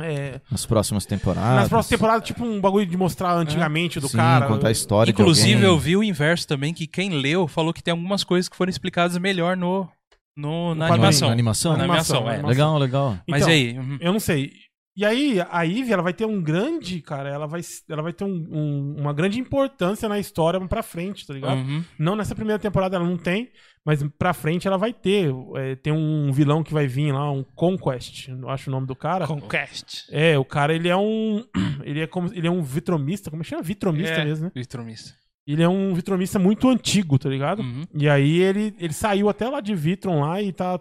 é, 0.00 0.40
Nas 0.50 0.64
próximas 0.64 1.04
temporadas. 1.04 1.56
nas 1.62 1.68
próximas 1.68 1.88
temporadas, 1.88 2.26
tipo 2.26 2.44
um 2.44 2.60
bagulho 2.60 2.86
de 2.86 2.96
mostrar 2.96 3.34
antigamente 3.34 3.98
do 3.98 4.08
Sim, 4.08 4.16
cara. 4.16 4.46
contar 4.46 4.68
a 4.68 4.72
história 4.72 5.10
Inclusive, 5.10 5.62
eu 5.64 5.78
vi 5.78 5.96
o 5.96 6.02
inverso 6.04 6.46
também, 6.46 6.72
que 6.72 6.86
quem 6.86 7.10
leu 7.10 7.48
falou 7.48 7.72
que 7.72 7.82
tem 7.82 7.92
algumas 7.92 8.22
coisas 8.24 8.48
que 8.48 8.56
foram 8.56 8.70
explicadas 8.70 9.16
melhor 9.18 9.56
no, 9.56 9.88
no, 10.36 10.74
na 10.74 10.86
quadrinho. 10.86 10.94
animação. 10.94 11.28
Na 11.28 11.32
animação? 11.34 11.72
Na 11.76 11.84
animação, 11.84 12.24
na 12.24 12.30
é. 12.30 12.34
animação. 12.34 12.48
Legal, 12.50 12.78
legal. 12.78 13.18
Mas 13.28 13.42
Então, 13.42 13.52
e 13.54 13.56
aí? 13.56 13.78
Uhum. 13.78 13.98
Eu 14.00 14.12
não 14.12 14.20
sei. 14.20 14.52
E 14.96 15.04
aí, 15.04 15.40
a 15.50 15.62
Ivy, 15.62 15.92
ela 15.92 16.02
vai 16.02 16.12
ter 16.14 16.24
um 16.24 16.40
grande, 16.40 17.00
cara, 17.00 17.28
ela 17.28 17.46
vai, 17.48 17.60
ela 17.88 18.00
vai 18.02 18.12
ter 18.12 18.22
um- 18.24 18.46
um- 18.50 18.96
uma 19.00 19.12
grande 19.12 19.40
importância 19.40 20.08
na 20.08 20.20
história 20.20 20.60
pra 20.68 20.84
frente, 20.84 21.26
tá 21.26 21.34
ligado? 21.34 21.58
Uhum. 21.58 21.82
Não 21.98 22.14
nessa 22.14 22.32
primeira 22.34 22.60
temporada 22.60 22.94
ela 22.96 23.04
não 23.04 23.16
tem, 23.16 23.50
mas 23.84 24.04
pra 24.16 24.32
frente 24.32 24.68
ela 24.68 24.78
vai 24.78 24.92
ter. 24.92 25.32
É, 25.56 25.74
tem 25.74 25.92
um 25.92 26.30
vilão 26.32 26.62
que 26.62 26.72
vai 26.72 26.86
vir 26.86 27.10
lá, 27.12 27.28
um 27.32 27.42
Conquest, 27.42 28.28
eu 28.28 28.48
acho 28.48 28.70
o 28.70 28.72
nome 28.72 28.86
do 28.86 28.94
cara. 28.94 29.26
Conquest. 29.26 30.06
É, 30.12 30.38
o 30.38 30.44
cara, 30.44 30.72
ele 30.72 30.88
é 30.88 30.96
um. 30.96 31.44
Ele 31.84 32.00
é 32.00 32.06
como. 32.06 32.32
Ele 32.32 32.46
é 32.46 32.50
um 32.50 32.62
vitromista, 32.62 33.30
como 33.30 33.42
é 33.42 33.44
que 33.44 33.50
chama? 33.50 33.62
Vitromista 33.62 34.14
É. 34.14 34.24
mesmo, 34.24 34.46
né? 34.46 34.52
Vitromista. 34.54 35.12
Ele 35.46 35.62
é 35.62 35.68
um 35.68 35.92
vitromista 35.92 36.38
muito 36.38 36.66
antigo, 36.70 37.18
tá 37.18 37.28
ligado? 37.28 37.60
Uhum. 37.60 37.84
E 37.92 38.08
aí 38.08 38.40
ele, 38.40 38.74
ele 38.78 38.94
saiu 38.94 39.28
até 39.28 39.46
lá 39.46 39.60
de 39.60 39.74
Vitron 39.74 40.20
lá 40.20 40.40
e 40.40 40.50
tá, 40.50 40.80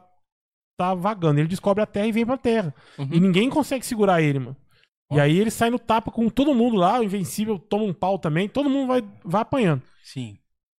tá 0.77 0.93
vagando. 0.93 1.39
Ele 1.39 1.47
descobre 1.47 1.83
a 1.83 1.85
Terra 1.85 2.07
e 2.07 2.11
vem 2.11 2.25
pra 2.25 2.37
Terra. 2.37 2.73
Uhum. 2.97 3.09
E 3.11 3.19
ninguém 3.19 3.49
consegue 3.49 3.85
segurar 3.85 4.21
ele, 4.21 4.39
mano. 4.39 4.57
E 5.11 5.19
aí 5.19 5.37
ele 5.37 5.51
sai 5.51 5.69
no 5.69 5.77
tapa 5.77 6.09
com 6.11 6.27
todo 6.29 6.55
mundo 6.55 6.75
lá, 6.75 6.99
o 6.99 7.03
Invencível 7.03 7.59
toma 7.59 7.83
um 7.83 7.93
pau 7.93 8.17
também, 8.17 8.49
todo 8.49 8.69
mundo 8.69 8.87
vai, 8.87 9.03
vai 9.23 9.41
apanhando. 9.43 9.83
Sim. 10.03 10.37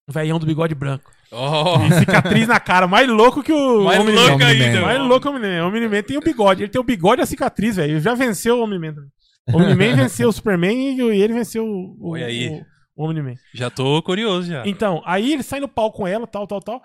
O 0.08 0.12
velhão 0.12 0.38
do 0.40 0.46
bigode 0.46 0.74
branco. 0.74 1.10
Oh, 1.30 1.76
E 1.86 1.92
cicatriz 2.00 2.46
na 2.48 2.58
cara, 2.60 2.86
mais 2.88 3.08
louco 3.08 3.42
que 3.42 3.52
o 3.52 3.84
mais 3.84 4.00
Omni-Man. 4.00 4.20
louco 4.28 4.44
ainda. 4.44 4.80
Mais 4.82 4.98
louco 5.00 5.20
que 5.20 5.28
o 5.28 5.30
Omni-Man. 5.30 5.64
O 5.64 5.68
Omni-Man 5.68 6.02
tem 6.02 6.16
o 6.16 6.20
bigode, 6.20 6.62
ele 6.64 6.70
tem 6.70 6.80
o 6.80 6.84
bigode 6.84 7.20
e 7.20 7.24
a 7.24 7.26
cicatriz, 7.26 7.76
velho. 7.76 7.92
Ele 7.92 8.00
já 8.00 8.14
venceu 8.14 8.58
o 8.58 8.64
Omni-Man 8.64 8.94
também. 8.94 9.10
O 9.52 9.56
Omni-Man 9.56 9.94
venceu 10.02 10.28
o 10.28 10.32
Superman 10.32 10.96
e 10.96 11.00
e 11.00 11.22
ele 11.22 11.32
venceu 11.32 11.64
o, 11.64 11.96
o, 12.00 12.10
Olha 12.12 12.26
aí. 12.26 12.48
o- 12.48 12.64
o 12.96 13.04
Omni-Man. 13.08 13.34
Já 13.54 13.70
tô 13.70 14.02
curioso 14.02 14.48
já. 14.48 14.62
Então, 14.66 15.00
aí 15.06 15.32
ele 15.32 15.42
sai 15.44 15.60
no 15.60 15.68
pau 15.68 15.92
com 15.92 16.06
ela, 16.06 16.26
tal, 16.26 16.46
tal, 16.46 16.60
tal. 16.60 16.82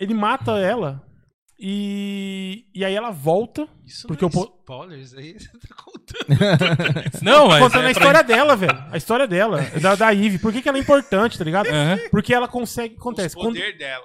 Ele 0.00 0.14
mata 0.14 0.58
ela 0.58 1.02
e, 1.64 2.66
e 2.74 2.84
aí 2.84 2.92
ela 2.94 3.10
volta. 3.10 3.68
Isso 3.86 4.08
Porque 4.08 4.24
não 4.24 4.30
eu 4.34 4.42
é 4.42 4.46
po- 4.46 4.54
spoilers 4.58 5.14
aí, 5.14 5.34
você 5.38 5.48
tá 5.58 5.74
contando. 5.74 7.22
Não, 7.22 7.46
mas. 7.48 7.62
contando 7.62 7.86
é 7.86 7.90
a 7.90 7.92
pra- 7.94 8.00
história 8.00 8.22
dela, 8.24 8.56
velho. 8.56 8.84
A 8.90 8.96
história 8.96 9.26
dela, 9.28 9.60
da, 9.80 9.94
da 9.94 10.12
Eve. 10.14 10.38
Por 10.38 10.52
que, 10.52 10.60
que 10.60 10.68
ela 10.68 10.78
é 10.78 10.80
importante, 10.80 11.38
tá 11.38 11.44
ligado? 11.44 11.68
Aham. 11.68 11.98
Porque 12.10 12.34
ela 12.34 12.48
consegue. 12.48 12.96
Acontece. 12.96 13.36
o 13.36 13.40
Quando, 13.40 13.54
poder 13.54 13.78
dela. 13.78 14.04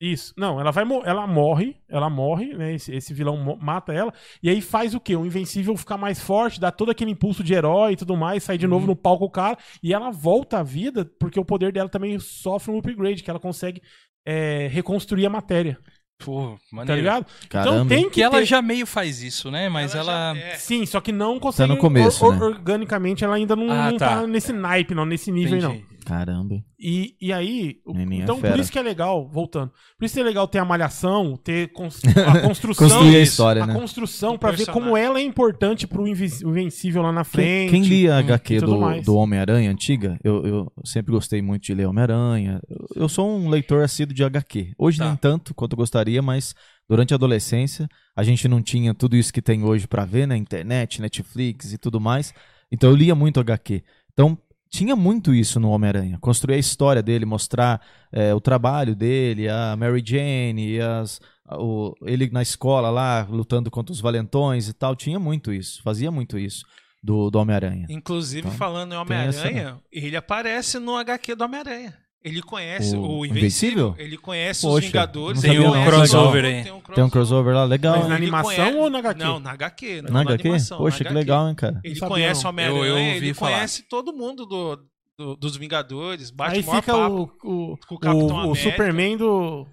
isso. 0.00 0.32
Não, 0.36 0.58
ela 0.60 0.70
vai 0.70 0.84
ela 1.04 1.26
morre. 1.26 1.76
Ela 1.88 2.08
morre, 2.08 2.54
né? 2.54 2.74
Esse, 2.74 2.94
esse 2.94 3.12
vilão 3.12 3.58
mata 3.60 3.92
ela. 3.92 4.12
E 4.42 4.48
aí 4.48 4.60
faz 4.62 4.94
o 4.94 5.00
quê? 5.00 5.14
O 5.14 5.26
Invencível 5.26 5.76
ficar 5.76 5.98
mais 5.98 6.20
forte, 6.20 6.58
dá 6.60 6.70
todo 6.70 6.90
aquele 6.90 7.10
impulso 7.10 7.44
de 7.44 7.52
herói 7.52 7.92
e 7.92 7.96
tudo 7.96 8.16
mais, 8.16 8.42
sai 8.44 8.56
de 8.56 8.66
novo 8.66 8.86
no 8.86 8.96
palco 8.96 9.24
o 9.26 9.30
cara. 9.30 9.58
E 9.82 9.92
ela 9.92 10.10
volta 10.10 10.58
à 10.58 10.62
vida, 10.62 11.04
porque 11.20 11.38
o 11.38 11.44
poder 11.44 11.70
dela 11.72 11.88
também 11.88 12.18
sofre 12.18 12.70
um 12.72 12.78
upgrade, 12.78 13.22
que 13.22 13.30
ela 13.30 13.40
consegue 13.40 13.82
é, 14.26 14.68
reconstruir 14.68 15.26
a 15.26 15.30
matéria. 15.30 15.78
Pô, 16.24 16.58
Tá 16.70 16.76
maneiro. 16.76 17.00
ligado? 17.00 17.26
Caramba. 17.48 17.70
Então 17.76 17.86
tem 17.86 18.04
que 18.04 18.10
Que 18.16 18.22
ela 18.24 18.38
ter- 18.38 18.44
já 18.44 18.60
meio 18.60 18.84
faz 18.86 19.22
isso, 19.22 19.50
né? 19.52 19.68
Mas 19.68 19.94
ela. 19.94 20.34
já- 20.34 20.40
é. 20.40 20.54
Sim, 20.56 20.84
só 20.84 21.00
que 21.00 21.12
não 21.12 21.38
consegue. 21.38 21.68
Tá 21.68 21.74
no 21.74 21.80
começo, 21.80 22.24
or- 22.26 22.34
né? 22.36 22.44
Organicamente, 22.46 23.24
ela 23.24 23.36
ainda 23.36 23.54
não, 23.54 23.70
Ah, 23.70 23.90
não 23.92 23.98
tá. 23.98 24.08
tá. 24.20 24.26
nesse 24.26 24.52
naipe, 24.52 24.94
não, 24.96 25.06
nesse 25.06 25.30
nível 25.30 25.54
aí, 25.54 25.62
não. 25.62 25.80
Caramba. 26.08 26.62
E, 26.80 27.14
e 27.20 27.32
aí, 27.32 27.76
Menininha 27.86 28.22
então 28.22 28.36
por 28.36 28.42
fera. 28.42 28.60
isso 28.60 28.70
que 28.72 28.78
é 28.78 28.82
legal, 28.82 29.28
voltando, 29.28 29.72
por 29.98 30.04
isso 30.04 30.14
que 30.14 30.20
é 30.20 30.22
legal 30.22 30.46
ter 30.48 30.58
a 30.58 30.64
malhação, 30.64 31.36
ter 31.36 31.72
cons- 31.72 32.00
a 32.26 32.40
construção, 32.40 32.88
Construir 32.88 33.16
a 33.16 33.20
Isso, 33.20 33.32
história, 33.32 33.62
a 33.64 33.66
né? 33.66 33.74
construção 33.74 34.38
pra 34.38 34.52
ver 34.52 34.66
como 34.66 34.96
ela 34.96 35.18
é 35.18 35.22
importante 35.22 35.86
pro 35.86 36.06
Invencível 36.06 37.02
lá 37.02 37.12
na 37.12 37.24
Quem, 37.24 37.30
frente. 37.32 37.70
quem 37.70 37.82
lia 37.82 38.14
a 38.14 38.16
hum, 38.16 38.20
HQ 38.20 38.60
do, 38.60 39.00
do 39.02 39.16
Homem-Aranha 39.16 39.70
antiga, 39.70 40.18
eu, 40.24 40.46
eu 40.46 40.72
sempre 40.84 41.12
gostei 41.12 41.42
muito 41.42 41.64
de 41.64 41.74
ler 41.74 41.86
Homem-Aranha. 41.86 42.60
Eu, 42.68 43.02
eu 43.02 43.08
sou 43.08 43.28
um 43.28 43.48
leitor 43.48 43.82
assíduo 43.82 44.14
de 44.14 44.24
HQ. 44.24 44.72
Hoje 44.78 44.98
Tá. 44.98 45.06
nem 45.08 45.16
tanto 45.16 45.52
quanto 45.54 45.72
eu 45.72 45.78
gostaria, 45.78 46.22
mas 46.22 46.54
durante 46.88 47.12
a 47.12 47.16
adolescência 47.16 47.88
a 48.16 48.22
gente 48.22 48.48
não 48.48 48.62
tinha 48.62 48.94
tudo 48.94 49.16
isso 49.16 49.32
que 49.32 49.42
tem 49.42 49.62
hoje 49.64 49.86
pra 49.86 50.04
ver, 50.04 50.26
né? 50.26 50.36
Internet, 50.36 51.00
Netflix 51.00 51.72
e 51.72 51.78
tudo 51.78 52.00
mais. 52.00 52.32
Então 52.72 52.88
eu 52.90 52.96
lia 52.96 53.14
muito 53.14 53.38
HQ. 53.40 53.82
Então, 54.12 54.36
tinha 54.70 54.94
muito 54.96 55.34
isso 55.34 55.58
no 55.58 55.70
Homem-Aranha. 55.70 56.18
Construir 56.20 56.54
a 56.54 56.58
história 56.58 57.02
dele, 57.02 57.24
mostrar 57.24 57.80
é, 58.12 58.34
o 58.34 58.40
trabalho 58.40 58.94
dele, 58.94 59.48
a 59.48 59.74
Mary 59.76 60.02
Jane, 60.04 60.74
e 60.76 60.80
as, 60.80 61.20
o, 61.52 61.94
ele 62.02 62.28
na 62.30 62.42
escola 62.42 62.90
lá, 62.90 63.26
lutando 63.28 63.70
contra 63.70 63.92
os 63.92 64.00
valentões 64.00 64.68
e 64.68 64.72
tal. 64.72 64.94
Tinha 64.96 65.18
muito 65.18 65.52
isso, 65.52 65.82
fazia 65.82 66.10
muito 66.10 66.38
isso 66.38 66.64
do, 67.02 67.30
do 67.30 67.38
Homem-Aranha. 67.38 67.86
Inclusive, 67.88 68.46
Então, 68.48 68.58
falando 68.58 68.94
em 68.94 69.04
tem 69.06 69.16
essa- 69.16 69.40
Homem-Aranha, 69.48 69.78
ele 69.92 70.16
aparece 70.16 70.78
no 70.78 70.96
HQ 70.96 71.34
do 71.34 71.44
Homem-Aranha. 71.44 71.94
Ele 72.22 72.42
conhece 72.42 72.96
O 72.96 73.18
o, 73.20 73.26
Invencível? 73.26 73.94
Ele 73.96 74.16
conhece 74.18 74.62
Poxa, 74.62 74.78
os 74.78 74.84
Vingadores, 74.86 75.40
conhece 75.40 75.58
não. 75.62 75.84
crossover 75.86 76.44
aí. 76.44 76.62
Tem 76.64 76.72
um 76.72 76.80
Tem 76.80 77.04
um 77.04 77.10
crossover 77.10 77.54
lá 77.54 77.64
legal, 77.64 77.98
Mas 78.00 78.08
na 78.08 78.16
animação 78.16 78.54
conhece- 78.56 78.76
ou 78.78 78.90
na 78.90 78.98
HQ? 78.98 79.22
Não, 79.24 79.40
na 79.40 79.50
HQ. 79.52 80.02
não 80.02 80.10
Na 80.12 80.20
HQ? 80.22 80.42
animação, 80.48 80.78
Poxa, 80.78 80.96
na 80.96 80.98
que 80.98 81.04
HQ. 81.04 81.18
legal, 81.18 81.48
hein, 81.48 81.54
cara? 81.54 81.80
Ele 81.84 82.00
conhece 82.00 82.42
não. 82.42 82.50
o 82.50 82.52
Homem-Aranha, 82.52 83.16
ele 83.16 83.34
falar. 83.34 83.52
conhece 83.52 83.82
todo 83.88 84.12
mundo 84.12 84.44
do, 84.44 84.76
do- 85.16 85.36
dos 85.36 85.56
Vingadores, 85.56 86.30
bate 86.30 86.56
Aí 86.56 86.62
fica 86.62 86.82
papo. 86.82 87.30
o, 87.44 87.72
o, 87.72 87.78
com 87.86 87.94
o 87.94 87.98
Capitão 87.98 88.50
o. 88.50 88.54
Superman 88.56 89.16
do, 89.16 89.66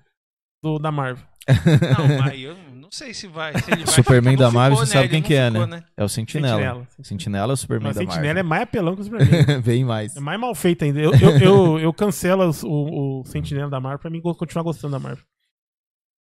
do, 0.64 0.78
da 0.78 0.92
Marvel. 0.92 1.26
Não, 1.48 2.18
mas 2.20 2.40
eu 2.42 2.56
não 2.56 2.75
sei 2.96 3.14
se 3.14 3.28
vai. 3.28 3.52
Se 3.60 3.72
ele 3.72 3.84
vai 3.86 3.94
Superman 3.94 4.38
da 4.38 4.46
Não 4.46 4.52
Marvel, 4.54 4.78
ficou, 4.78 4.86
você 4.88 4.94
sabe 4.94 5.06
Ele 5.06 5.10
quem 5.12 5.22
não 5.22 5.28
que 5.28 5.34
é, 5.36 5.52
ficou, 5.52 5.68
né? 5.68 5.84
É 5.98 6.04
o 6.04 6.10
Sentinela. 6.10 6.56
Sentinela. 6.58 6.88
Sentinela 7.04 7.52
é 7.52 7.56
o 7.56 7.58
Superman 7.58 7.88
Mas 7.88 7.96
da 7.96 8.02
Sentinela 8.02 8.40
é 8.40 8.44
Marvel. 8.44 8.50
mais 8.50 8.62
apelão 8.64 8.96
que 8.96 9.02
o 9.02 9.04
Superman. 9.04 9.62
Bem 9.66 9.84
mais. 9.86 10.16
É 10.16 10.20
mais 10.20 10.40
mal 10.40 10.56
feito 10.56 10.86
ainda. 10.86 11.00
Eu, 11.00 11.12
eu, 11.14 11.38
eu, 11.40 11.80
eu 11.80 11.94
cancelo 11.94 12.50
o, 12.64 13.22
o 13.22 13.26
Sentinela 13.26 13.70
da 13.70 13.80
Marvel 13.80 14.00
pra 14.00 14.10
mim 14.10 14.22
continuar 14.22 14.64
gostando 14.64 14.94
da 14.94 15.00
Marvel. 15.00 15.24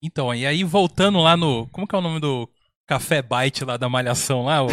Então, 0.03 0.33
e 0.35 0.45
aí 0.45 0.63
voltando 0.63 1.19
lá 1.19 1.35
no. 1.37 1.67
Como 1.71 1.87
que 1.87 1.95
é 1.95 1.97
o 1.97 2.01
nome 2.01 2.19
do 2.19 2.47
Café 2.87 3.21
Bite 3.21 3.65
lá 3.65 3.77
da 3.77 3.89
Malhação 3.89 4.43
lá? 4.43 4.61
O... 4.61 4.67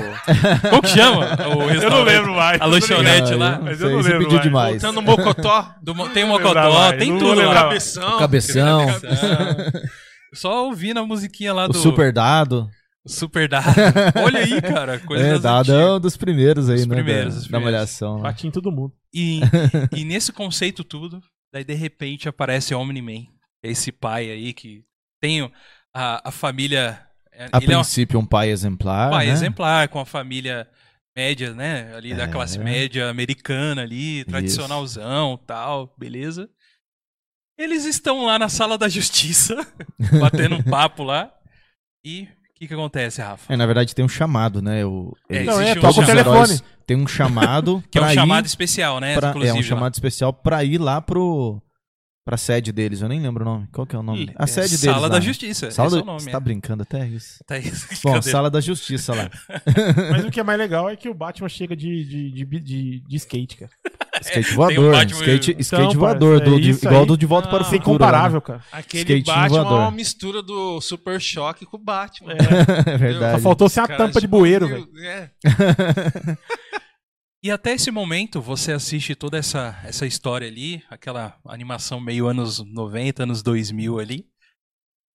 Como 0.68 0.82
que 0.82 0.88
chama? 0.88 1.20
O 1.57 1.64
restaurante? 1.68 2.28
mais. 2.30 2.61
A 2.61 2.64
lanchonete 2.66 3.34
lá. 3.34 3.55
eu- 3.57 3.62
Mas 3.62 3.80
eu 3.80 3.90
não 3.90 3.98
lembro 4.00 4.18
pediu 4.18 4.30
mais. 4.32 4.42
demais. 4.42 4.72
Voltando 4.82 4.94
no 4.96 5.03
Mocotó. 5.03 5.74
Do 5.80 5.94
tem 6.11 6.24
o 6.24 6.26
Não 6.26 6.34
Mocotó, 6.34 6.92
tem 6.92 7.11
não 7.12 7.18
tudo 7.18 7.40
lá. 7.42 7.55
Cabeção. 7.55 8.16
O 8.16 8.18
cabeção, 8.18 8.86
Só 10.34 10.66
ouvindo 10.66 10.98
a 11.00 11.06
musiquinha 11.06 11.52
lá 11.52 11.64
o 11.64 11.68
do 11.68 11.74
Super 11.78 12.12
Dado. 12.12 12.68
Super 13.06 13.48
Dado. 13.48 13.66
Olha 14.24 14.40
aí, 14.40 14.60
cara. 14.62 14.98
Coisa 15.00 15.24
É, 15.26 15.38
Dado 15.38 15.72
é 15.72 15.94
um 15.94 16.00
dos 16.00 16.16
primeiros 16.16 16.68
aí, 16.70 16.76
Dos 16.76 16.86
né? 16.86 16.94
primeiros, 16.94 17.34
da, 17.34 17.40
da 17.40 17.46
primeiros. 17.48 17.72
Malhação. 17.72 18.16
né? 18.16 18.22
Bati 18.22 18.46
em 18.46 18.50
todo 18.50 18.70
mundo. 18.70 18.92
E, 19.12 19.40
e 19.96 20.04
nesse 20.04 20.32
conceito 20.32 20.84
tudo, 20.84 21.20
daí 21.52 21.64
de 21.64 21.74
repente 21.74 22.28
aparece 22.28 22.74
Omni-Man. 22.74 23.26
Esse 23.62 23.90
pai 23.92 24.30
aí 24.30 24.52
que 24.52 24.84
tem 25.20 25.50
a, 25.94 26.28
a 26.28 26.30
família. 26.30 27.00
A 27.52 27.58
ele 27.62 27.72
é 27.72 27.76
um 27.76 27.80
princípio, 27.80 28.18
um 28.20 28.26
pai 28.26 28.50
exemplar. 28.50 29.10
pai 29.10 29.26
né? 29.26 29.32
exemplar, 29.32 29.88
com 29.88 29.98
a 30.00 30.06
família 30.06 30.68
média, 31.16 31.52
né? 31.54 31.94
Ali 31.94 32.14
da 32.14 32.24
É. 32.24 32.28
classe 32.28 32.58
média 32.58 33.08
americana 33.10 33.82
ali, 33.82 34.24
tradicionalzão 34.24 35.36
tal, 35.46 35.94
beleza. 35.98 36.48
Eles 37.59 37.84
estão 37.84 38.24
lá 38.24 38.38
na 38.38 38.48
sala 38.48 38.76
da 38.78 38.88
justiça, 38.88 39.57
batendo 40.20 40.57
um 40.57 40.62
papo 40.62 41.03
lá. 41.05 41.30
E 42.05 42.22
o 42.22 42.28
que, 42.57 42.66
que 42.68 42.74
acontece, 42.74 43.20
Rafa? 43.20 43.53
É, 43.53 43.57
na 43.57 43.66
verdade, 43.66 43.94
tem 43.94 44.05
um 44.05 44.09
chamado, 44.09 44.61
né? 44.62 44.84
O, 44.84 45.14
É, 45.28 45.44
Não, 45.44 45.61
é, 45.61 45.72
um 45.72 45.80
toca 45.80 46.00
o 46.00 46.07
telefone. 46.07 46.61
têm 46.86 46.96
um 46.96 47.07
chamado 47.07 47.82
Que 47.90 47.98
é 47.98 48.00
um 48.00 48.05
pra 48.05 48.14
chamado 48.14 48.44
ir 48.44 48.48
especial, 48.48 49.00
né? 49.00 49.14
pra- 49.14 49.34
é 49.44 49.53
um 49.53 49.57
lá. 49.57 49.62
chamado 49.62 49.94
especial 49.94 50.32
pra 50.32 50.64
ir 50.64 50.78
lá 50.78 51.00
pro 51.00 51.61
pra 52.24 52.36
sede 52.36 52.72
deles. 52.72 53.00
Eu 53.00 53.08
nem 53.08 53.20
lembro 53.20 53.42
o 53.42 53.44
nome. 53.44 53.68
Qual 53.72 53.86
que 53.86 53.96
é 53.96 53.98
o 53.98 54.02
nome? 54.02 54.24
Ih, 54.24 54.32
a 54.36 54.44
é 54.44 54.46
sede 54.46 54.68
deles. 54.68 54.80
Sala 54.80 54.98
lá, 54.98 55.08
da 55.08 55.14
né? 55.16 55.20
Justiça. 55.20 55.70
Sala 55.70 55.88
esse 55.88 55.96
é 55.96 56.00
do... 56.00 56.02
o 56.04 56.06
nome. 56.06 56.20
Você 56.20 56.28
é. 56.28 56.32
tá 56.32 56.40
brincando 56.40 56.82
até 56.82 57.06
isso. 57.06 57.42
Tá 57.46 57.58
isso. 57.58 57.86
Bom, 58.02 58.10
Brincadeira. 58.12 58.22
Sala 58.22 58.50
da 58.50 58.60
Justiça 58.60 59.14
lá. 59.14 59.30
Mas 60.10 60.24
o 60.24 60.30
que 60.30 60.40
é 60.40 60.42
mais 60.42 60.58
legal 60.58 60.88
é 60.88 60.96
que 60.96 61.08
o 61.08 61.14
Batman 61.14 61.48
chega 61.48 61.74
de, 61.76 62.04
de, 62.04 62.30
de, 62.30 62.60
de, 62.60 63.00
de 63.00 63.16
skate, 63.16 63.56
cara. 63.56 63.70
Skate 64.22 64.46
tem 64.46 64.54
voador. 64.56 64.84
um 64.84 64.92
Batman- 64.92 65.16
skate 65.20 65.50
Então, 65.50 65.60
skate 65.62 65.96
voador. 65.96 66.40
é 66.40 66.44
do, 66.44 66.60
de- 66.60 66.70
isso 66.70 66.86
igual 66.86 67.04
do 67.04 67.16
De 67.16 67.26
Volta 67.26 67.48
para 67.48 67.62
o 67.62 67.66
Ah, 67.66 67.68
é 67.68 67.70
Futuro. 67.70 67.74
lá, 67.74 67.80
né? 67.80 67.96
incomparável, 67.96 68.40
cara. 68.40 68.62
Aquele 68.70 69.02
Skatinho 69.18 69.24
Batman 69.24 69.44
é 69.44 69.62
voador. 69.62 69.78
uma 69.80 69.90
mistura 69.90 70.42
do 70.42 70.80
Super 70.80 71.20
Choque 71.20 71.66
com 71.66 71.76
o 71.76 71.80
Batman. 71.80 72.32
É 72.86 72.96
verdade. 72.96 73.32
Só 73.38 73.42
faltou 73.42 73.68
ser 73.68 73.80
uma 73.80 73.88
Cara, 73.88 73.98
tampa 74.06 74.20
de 74.20 74.28
bueiro, 74.28 74.68
velho. 74.68 74.88
É. 75.02 75.28
E 77.45 77.51
até 77.51 77.72
esse 77.72 77.90
momento 77.90 78.40
você 78.40 78.70
assiste 78.70 79.16
toda 79.16 79.36
essa, 79.36 79.80
essa 79.84 80.07
história 80.07 80.47
ali, 80.47 80.80
aquela 80.88 81.36
animação 81.45 82.01
meio 82.01 82.28
anos 82.28 82.61
90, 82.61 83.24
anos 83.24 83.43
2000 83.43 83.99
ali, 83.99 84.28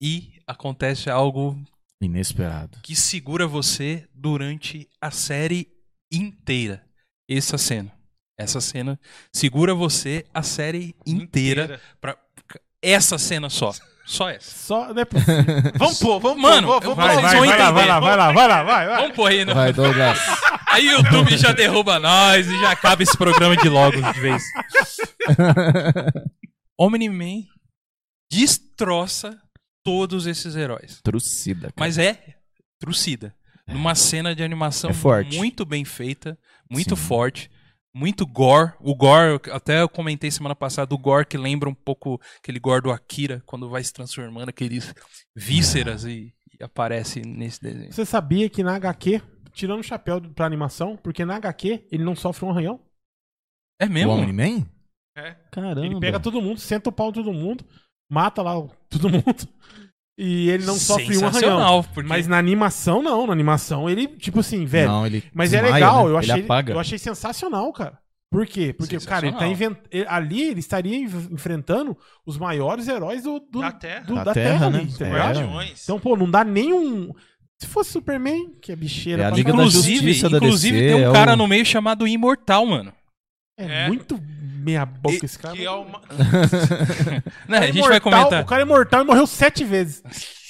e 0.02 0.34
acontece 0.46 1.10
algo 1.10 1.58
Inesperado. 2.02 2.80
que 2.84 2.98
segura 2.98 3.48
você 3.48 4.06
durante 4.14 4.90
a 5.00 5.10
série 5.10 5.72
inteira. 6.12 6.86
Essa 7.30 7.58
cena. 7.58 7.98
Essa 8.38 8.60
cena 8.60 9.00
segura 9.34 9.74
você 9.74 10.26
a 10.34 10.44
série 10.44 10.94
inteira. 11.06 11.82
Pra, 12.02 12.18
essa 12.82 13.18
cena 13.18 13.50
só. 13.50 13.74
Só 14.08 14.30
essa. 14.30 14.58
Só 14.58 14.93
não 14.93 15.01
é 15.01 15.05
possível. 15.05 15.43
Vamos 15.78 15.99
pôr, 15.99 16.20
vamos 16.20 16.41
Mano, 16.41 16.66
pôr, 16.68 16.80
vamos 16.82 16.95
vai, 16.95 17.14
pôr. 17.16 17.22
vai, 17.22 17.39
vai, 17.39 17.47
vai 17.47 17.58
lá, 17.58 17.72
vai 17.72 17.88
lá, 17.88 17.99
vai 17.99 18.18
lá, 18.18 18.32
vai 18.32 18.47
lá, 18.47 18.64
vai, 18.64 18.88
vai. 18.88 18.97
Vamos 19.01 19.16
pôr 19.16 19.28
aí. 19.28 19.43
No... 19.45 19.53
Vai, 19.53 19.74
Douglas. 19.74 20.18
Aí 20.70 20.88
o 20.89 20.97
YouTube 20.97 21.38
já 21.38 21.51
derruba 21.53 21.97
nós 21.99 22.45
e 22.47 22.60
já 22.60 22.72
acaba 22.72 23.01
esse 23.01 23.18
programa 23.18 23.55
de 23.55 23.68
logo 23.70 23.99
de 24.01 24.20
vez. 24.20 24.43
Omni-Man 26.78 27.43
destroça 28.32 29.38
todos 29.84 30.28
esses 30.28 30.55
heróis. 30.55 30.99
Trucida, 31.01 31.68
cara. 31.68 31.74
Mas 31.78 31.97
é 31.97 32.36
trucida. 32.80 33.34
Numa 33.68 33.95
cena 33.95 34.36
de 34.36 34.43
animação 34.43 34.89
É 34.91 34.93
forte. 34.93 35.38
muito 35.38 35.66
bem 35.66 35.84
feita, 35.84 36.38
muito 36.70 36.95
Sim. 36.95 37.01
forte, 37.01 37.49
muito 37.96 38.26
gore. 38.26 38.74
O 38.80 38.96
gore, 38.96 39.40
eu- 39.46 39.54
até 39.54 39.82
eu 39.82 39.90
comentei 39.90 40.30
semana 40.32 40.56
passada, 40.56 40.94
o 40.94 40.98
gore 40.98 41.26
que 41.26 41.38
lembra 41.38 41.68
um 41.70 41.74
pouco 41.74 42.20
aquele 42.38 42.60
gore 42.60 42.82
do 42.84 42.92
Akira, 42.92 43.42
quando 43.46 43.70
vai 43.70 43.84
se 43.84 43.92
transformando 43.94 44.50
aqueles 44.50 44.94
vísceras 45.36 46.04
e, 46.06 46.34
e 46.60 46.64
aparece 46.64 47.22
nesse 47.22 47.62
desenho. 47.62 47.92
Você 47.92 48.06
sabia 48.06 48.50
que 48.50 48.64
na 48.64 48.76
HQ, 48.76 49.22
tirando 49.54 49.80
o 49.80 49.84
chapéu 49.84 50.22
pra 50.34 50.46
animação, 50.46 50.96
porque 50.98 51.26
na 51.26 51.36
HQ 51.38 51.88
ele 51.92 52.04
não 52.04 52.16
sofre 52.16 52.46
um 52.46 52.50
arranhão. 52.52 52.80
É 53.80 53.86
O 53.86 53.90
mesmo? 53.92 54.12
Omni-Man? 54.12 54.66
É. 55.16 55.34
Caramba. 55.52 55.84
Ele 55.86 56.00
pega 56.00 56.20
todo 56.20 56.42
mundo, 56.42 56.60
senta 56.60 56.90
o 56.90 56.94
pau 56.94 57.10
em 57.10 57.14
todo 57.14 57.34
mundo, 57.34 57.66
mata 58.10 58.42
lá 58.44 58.58
o- 58.60 58.70
todo 58.90 59.10
mundo. 59.10 59.48
E 60.18 60.49
ele 60.49 60.65
não 60.65 60.76
sofre 60.76 61.05
um 61.05 61.20
arranhão. 61.20 61.32
Sensacional, 61.34 61.84
porque 61.93 62.09
Mas 62.09 62.28
na 62.28 62.38
animação, 62.39 63.03
não. 63.03 63.28
Na 63.28 63.34
animação, 63.34 63.88
ele, 63.89 64.07
tipo 64.07 64.39
assim, 64.39 64.65
velho. 64.65 64.88
Não, 64.89 65.05
ele 65.05 65.24
Mas 65.34 65.53
é 65.53 65.57
desmaia, 65.61 65.74
legal, 65.76 66.05
né? 66.05 66.11
eu, 66.11 66.18
achei, 66.18 66.34
Ele 66.34 66.41
apaga. 66.43 66.74
eu 66.74 66.80
achei 66.80 66.97
sensacional, 66.97 67.72
cara. 67.72 67.99
Por 68.32 68.45
quê? 68.45 68.74
Porque, 68.74 68.99
cara, 68.99 69.28
ele 69.28 69.38
tá 69.38 69.47
inventando. 69.47 69.88
Ali 70.07 70.41
ele 70.49 70.59
estaria 70.59 70.97
enf- 70.97 71.32
enfrentando 71.32 71.95
os 72.26 72.38
maiores 72.38 72.88
heróis 72.88 73.24
do, 73.24 73.39
do- 73.39 73.61
Da 73.61 73.72
Terra. 73.72 73.99
do- 74.05 74.15
Da 74.15 74.24
da, 74.26 74.34
Terra, 74.34 74.49
Terra, 74.59 74.70
né? 74.72 74.78
ali, 74.80 74.88
entendeu? 74.89 75.15
É. 75.15 75.20
Guardiões. 75.20 75.84
Então, 75.84 75.99
pô, 75.99 76.18
não 76.18 76.30
dá 76.30 76.43
nenhum. 76.43 77.13
Se 77.61 77.68
fosse 77.68 77.91
Superman, 77.91 78.53
que 78.61 78.72
é 78.72 78.76
bicheira 78.76 79.24
É 79.24 79.26
a 79.26 79.30
pra 79.30 79.38
Liga 79.38 79.51
da 79.51 79.57
caralho, 79.57 79.70
inclusive, 79.70 79.97
Justiça 80.07 80.30
da 80.30 80.38
inclusive 80.38 80.78
DC, 80.80 80.93
tem 80.95 81.05
um 81.05 81.09
é 81.09 81.13
cara 81.13 81.34
o- 81.34 81.36
no 81.38 81.47
meio 81.47 81.65
chamado 81.65 82.07
Imortal, 82.07 82.65
mano. 82.65 82.91
É, 83.57 83.86
É. 83.86 83.88
muito 83.88 84.20
meia 84.68 84.86
boca 84.86 85.26
esse 85.26 85.39
cara. 85.39 85.55
Que 85.55 85.65
é 85.65 85.72
uma... 85.72 86.01
Né, 87.47 87.57
O 87.57 87.59
cara 87.59 87.65
a 87.65 87.70
é 87.70 87.72
gente 87.72 87.82
vai 87.88 87.97
imortal- 87.97 88.01
comentar. 88.01 88.43
O 88.43 88.45
cara 88.45 88.61
é 88.61 88.65
mortal 88.65 89.01
e 89.01 89.05
morreu 89.05 89.26
sete 89.28 89.63
vezes. 89.63 90.03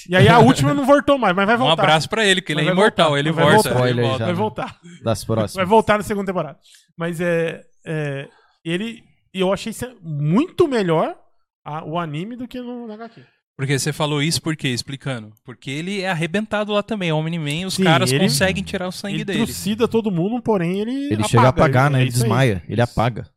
E 0.10 0.16
aí 0.16 0.28
a 0.28 0.40
última 0.40 0.74
não 0.74 0.86
voltou 0.86 1.18
mais, 1.18 1.36
mas 1.36 1.46
vai 1.46 1.56
Um 1.56 1.60
voltar. 1.60 1.84
abraço 1.84 2.10
pra 2.10 2.26
ele, 2.26 2.42
que 2.42 2.52
ele 2.52 2.62
Mas 2.62 2.68
é 2.72 2.74
vai 2.74 2.78
imortal, 2.82 3.06
voltar, 3.10 3.20
ele 3.20 3.32
vai 3.32 3.46
volta. 3.54 3.70
voltar. 3.70 3.90
ele 3.90 4.02
volta. 4.02 4.18
já. 4.20 4.26
Vai 4.26 4.34
né? 4.34 4.40
voltar. 4.40 4.78
Das 5.04 5.24
Vai 5.24 5.36
próximas. 5.36 5.70
voltar 5.70 5.98
na 5.98 6.04
segunda 6.04 6.26
temporada. 6.28 6.58
Mas 6.98 7.22
é. 7.22 7.62
é 7.86 8.28
ele. 8.66 9.04
Eu 9.34 9.54
achei 9.54 9.72
muito 10.02 10.68
melhor 10.68 11.16
a- 11.64 11.84
o 11.86 12.00
anime 12.00 12.36
do 12.36 12.48
que 12.48 12.60
no, 12.60 12.88
na 12.88 12.96
HQ. 12.96 13.22
Porque 13.58 13.78
você 13.78 13.92
falou 13.92 14.22
isso 14.22 14.40
por 14.42 14.56
quê? 14.56 14.68
Explicando. 14.70 15.34
Porque 15.44 15.70
ele 15.72 16.02
é 16.02 16.10
arrebentado 16.10 16.72
lá 16.72 16.84
também. 16.84 17.12
Omni-Man, 17.12 17.66
os 17.68 17.74
Sim, 17.74 17.84
caras 17.84 18.12
ele- 18.12 18.24
conseguem 18.24 18.64
tirar 18.64 18.88
o 18.88 18.92
sangue 18.92 19.16
Ele 19.16 19.26
dele. 19.26 19.44
trucida 19.46 19.88
todo 19.88 20.12
mundo, 20.12 20.42
porém 20.42 20.80
ele. 20.80 21.12
Ele 21.14 21.24
chega 21.24 21.44
a 21.48 21.50
apagar, 21.50 21.90
né? 21.90 22.00
é 22.00 22.02
Ele 22.04 22.12
desmaia. 22.12 22.64
Ele 22.70 22.82
apaga. 22.82 23.28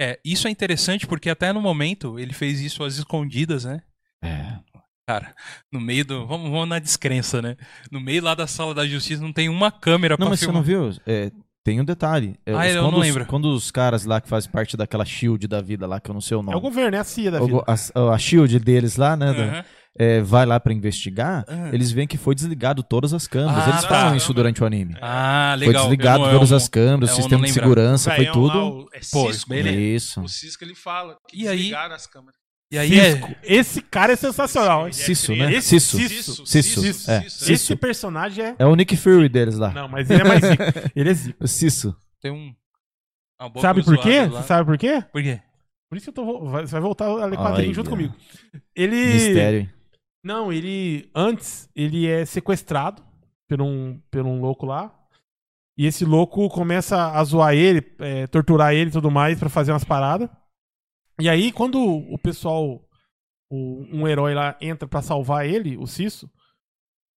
É, 0.00 0.18
isso 0.24 0.48
é 0.48 0.50
interessante 0.50 1.06
porque 1.06 1.28
até 1.28 1.52
no 1.52 1.60
momento 1.60 2.18
ele 2.18 2.32
fez 2.32 2.60
isso 2.60 2.82
às 2.82 2.96
escondidas, 2.96 3.64
né? 3.66 3.82
É. 4.24 4.54
Cara, 5.06 5.34
no 5.72 5.80
meio 5.80 6.04
do. 6.04 6.26
Vamos, 6.26 6.50
vamos 6.50 6.68
na 6.68 6.78
descrença, 6.78 7.42
né? 7.42 7.56
No 7.90 8.00
meio 8.00 8.22
lá 8.22 8.34
da 8.34 8.46
sala 8.46 8.72
da 8.72 8.86
justiça 8.86 9.20
não 9.22 9.32
tem 9.32 9.48
uma 9.48 9.70
câmera 9.70 10.12
Não, 10.14 10.18
pra 10.18 10.30
mas 10.30 10.38
você 10.40 10.46
filmar. 10.46 10.62
não 10.62 10.66
viu? 10.66 10.96
É, 11.06 11.30
tem 11.64 11.80
um 11.80 11.84
detalhe. 11.84 12.36
É, 12.46 12.52
Ah, 12.54 12.58
os- 12.60 12.66
eu 12.74 12.82
quando, 12.82 12.92
não 12.92 12.98
os, 13.00 13.06
lembro. 13.06 13.26
quando 13.26 13.44
os 13.52 13.70
caras 13.70 14.04
lá 14.04 14.20
que 14.20 14.28
fazem 14.28 14.50
parte 14.50 14.76
daquela 14.76 15.04
shield 15.04 15.46
da 15.48 15.60
vida 15.60 15.86
lá, 15.86 16.00
que 16.00 16.08
eu 16.10 16.14
não 16.14 16.20
sei 16.20 16.36
o 16.36 16.40
É 16.40 16.40
o 16.40 16.44
nome. 16.44 16.60
governo, 16.60 16.96
é 16.96 17.00
a 17.00 17.04
CIA 17.04 17.30
da 17.32 17.42
O 17.42 17.46
vida. 17.46 17.58
go- 17.58 17.64
a, 17.66 18.14
a 18.14 18.18
shield 18.18 18.58
deles 18.60 18.96
lá, 18.96 19.16
né? 19.16 19.32
da- 19.34 19.42
Aham. 19.42 19.64
É, 19.98 20.20
vai 20.20 20.46
lá 20.46 20.58
pra 20.60 20.72
investigar, 20.72 21.44
Aham. 21.48 21.70
eles 21.72 21.90
veem 21.90 22.06
que 22.06 22.16
foi 22.16 22.34
desligado 22.34 22.82
todas 22.82 23.12
as 23.12 23.26
câmeras. 23.26 23.64
Ah, 23.66 23.70
eles 23.70 23.82
tá. 23.82 23.88
falam 23.88 24.16
isso 24.16 24.32
durante 24.32 24.62
o 24.62 24.66
anime. 24.66 24.96
Ah, 25.02 25.54
Foi 25.58 25.66
legal. 25.66 25.82
desligado 25.84 26.18
Eu 26.20 26.26
não- 26.26 26.32
todas 26.34 26.50
eu 26.52 26.56
as 26.56 26.68
câmeras, 26.68 27.10
o 27.10 27.12
não 27.14 27.20
sistema 27.22 27.46
de 27.46 27.52
segurança, 27.52 28.14
foi 28.14 28.26
lá, 28.26 28.32
tudo. 28.32 28.58
o- 28.58 28.88
é 28.92 29.00
Pô, 29.10 29.32
Cisco, 29.32 29.50
beleza. 29.50 29.76
né? 29.76 29.82
Isso. 29.82 30.20
O 30.22 30.28
Cisco 30.28 30.64
ele 30.64 30.74
fala. 30.74 31.16
que 31.28 31.42
E 31.42 31.48
aí- 31.48 31.56
desligaram 31.58 31.94
as 31.94 32.06
câmeras. 32.06 32.38
E 32.72 32.78
aí 32.78 33.00
é. 33.00 33.12
Cisco. 33.16 33.34
Esse 33.42 33.82
cara 33.82 34.12
é 34.12 34.16
sensacional, 34.16 34.86
hein? 34.86 34.92
Cisso, 34.92 35.32
Esse- 35.32 35.36
né? 35.42 35.52
esse- 35.54 35.68
Cisso. 35.80 35.96
Cisso. 35.98 36.46
Cisso. 36.46 36.80
Cisso, 36.82 37.10
É, 37.10 37.20
Cisso. 37.22 37.52
Esse 37.52 37.76
personagem 37.76 38.44
é. 38.44 38.54
É 38.60 38.64
o 38.66 38.74
Nick 38.76 38.96
Fury 38.96 39.28
deles 39.28 39.56
lá. 39.58 39.70
Não, 39.72 39.88
mas 39.88 40.08
ele 40.08 40.22
é 40.22 40.24
mais. 40.24 40.40
Ele 40.94 41.10
é 41.10 41.14
zica. 41.14 41.44
O 41.44 41.48
Cisso. 41.48 41.96
Tem 42.22 42.30
um. 42.30 42.54
Sabe 43.60 43.82
por 43.82 43.98
quê? 43.98 44.20
lá. 44.20 44.40
Você 44.42 44.46
sabe 44.46 44.64
por 44.66 44.78
quê? 44.78 45.02
Por 45.12 45.20
quê? 45.22 45.40
Por 45.88 45.96
isso 45.96 46.12
que 46.12 46.20
eu 46.20 46.24
tô. 46.24 46.48
Você 46.48 46.66
vai 46.72 46.80
voltar 46.80 47.06
a 47.06 47.24
ler 47.26 47.36
quadrinho 47.36 47.68
Olha. 47.70 47.74
junto 47.74 47.90
comigo. 47.90 48.14
Ele. 48.76 49.14
Mistério. 49.14 49.60
hein? 49.60 49.70
Não, 50.22 50.52
ele. 50.52 51.10
Antes, 51.14 51.68
ele 51.74 52.06
é 52.06 52.24
sequestrado 52.24 53.02
por 53.48 53.60
um, 53.62 53.98
por 54.10 54.24
um 54.26 54.40
louco 54.40 54.66
lá. 54.66 54.94
E 55.78 55.86
esse 55.86 56.04
louco 56.04 56.48
começa 56.50 57.12
a 57.12 57.24
zoar 57.24 57.54
ele, 57.54 57.80
é, 58.00 58.26
torturar 58.26 58.74
ele 58.74 58.90
e 58.90 58.92
tudo 58.92 59.10
mais 59.10 59.38
pra 59.38 59.48
fazer 59.48 59.72
umas 59.72 59.84
paradas. 59.84 60.28
E 61.18 61.28
aí, 61.28 61.50
quando 61.52 61.80
o 61.82 62.18
pessoal, 62.18 62.82
o- 63.50 63.84
um 63.90 64.06
herói 64.06 64.34
lá 64.34 64.56
entra 64.60 64.86
pra 64.86 65.00
salvar 65.00 65.46
ele, 65.46 65.76
o 65.78 65.86
Cisso, 65.86 66.30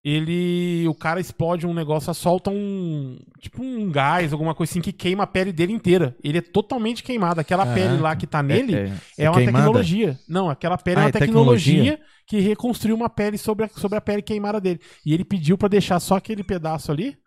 ele. 0.04 0.88
O 0.88 0.94
cara 0.94 1.20
explode 1.20 1.66
um 1.66 1.74
negócio, 1.74 2.14
solta 2.14 2.50
um. 2.52 3.18
Tipo 3.40 3.64
um 3.64 3.90
gás, 3.90 4.34
alguma 4.34 4.54
coisa 4.54 4.72
assim, 4.72 4.82
que 4.82 4.92
queima 4.92 5.24
a 5.24 5.28
pele 5.28 5.52
dele 5.52 5.74
inteira. 5.74 6.16
Ele 6.24 6.38
é 6.40 6.42
totalmente 6.42 7.04
queimado. 7.04 7.40
Aquela 7.40 7.66
pele 7.66 7.86
Caraca. 7.88 8.02
lá 8.04 8.16
que 8.16 8.28
tá 8.28 8.44
nele 8.44 8.76
É, 8.76 8.94
é, 9.18 9.30
uma 9.30 9.38
queimada? 9.38 9.66
tecnologia. 9.66 10.20
Não, 10.28 10.50
aquela 10.50 10.78
pele 10.78 10.98
Ah, 10.98 11.02
é 11.02 11.04
uma 11.06 11.10
é 11.10 11.12
tecnologia, 11.12 11.74
tecnologia? 11.74 12.00
que 12.28 12.40
reconstruiu 12.40 12.96
uma 12.96 13.10
pele 13.10 13.38
sobre 13.38 13.66
a, 13.66 13.70
sobre 13.70 13.98
a 13.98 14.02
pele 14.02 14.22
queimada 14.22 14.60
dele. 14.60 14.80
E 15.06 15.14
ele 15.14 15.24
pediu 15.26 15.58
pra 15.58 15.68
deixar 15.68 16.00
só 16.00 16.16
aquele 16.16 16.44
pedaço 16.44 16.92
ali 16.92 17.18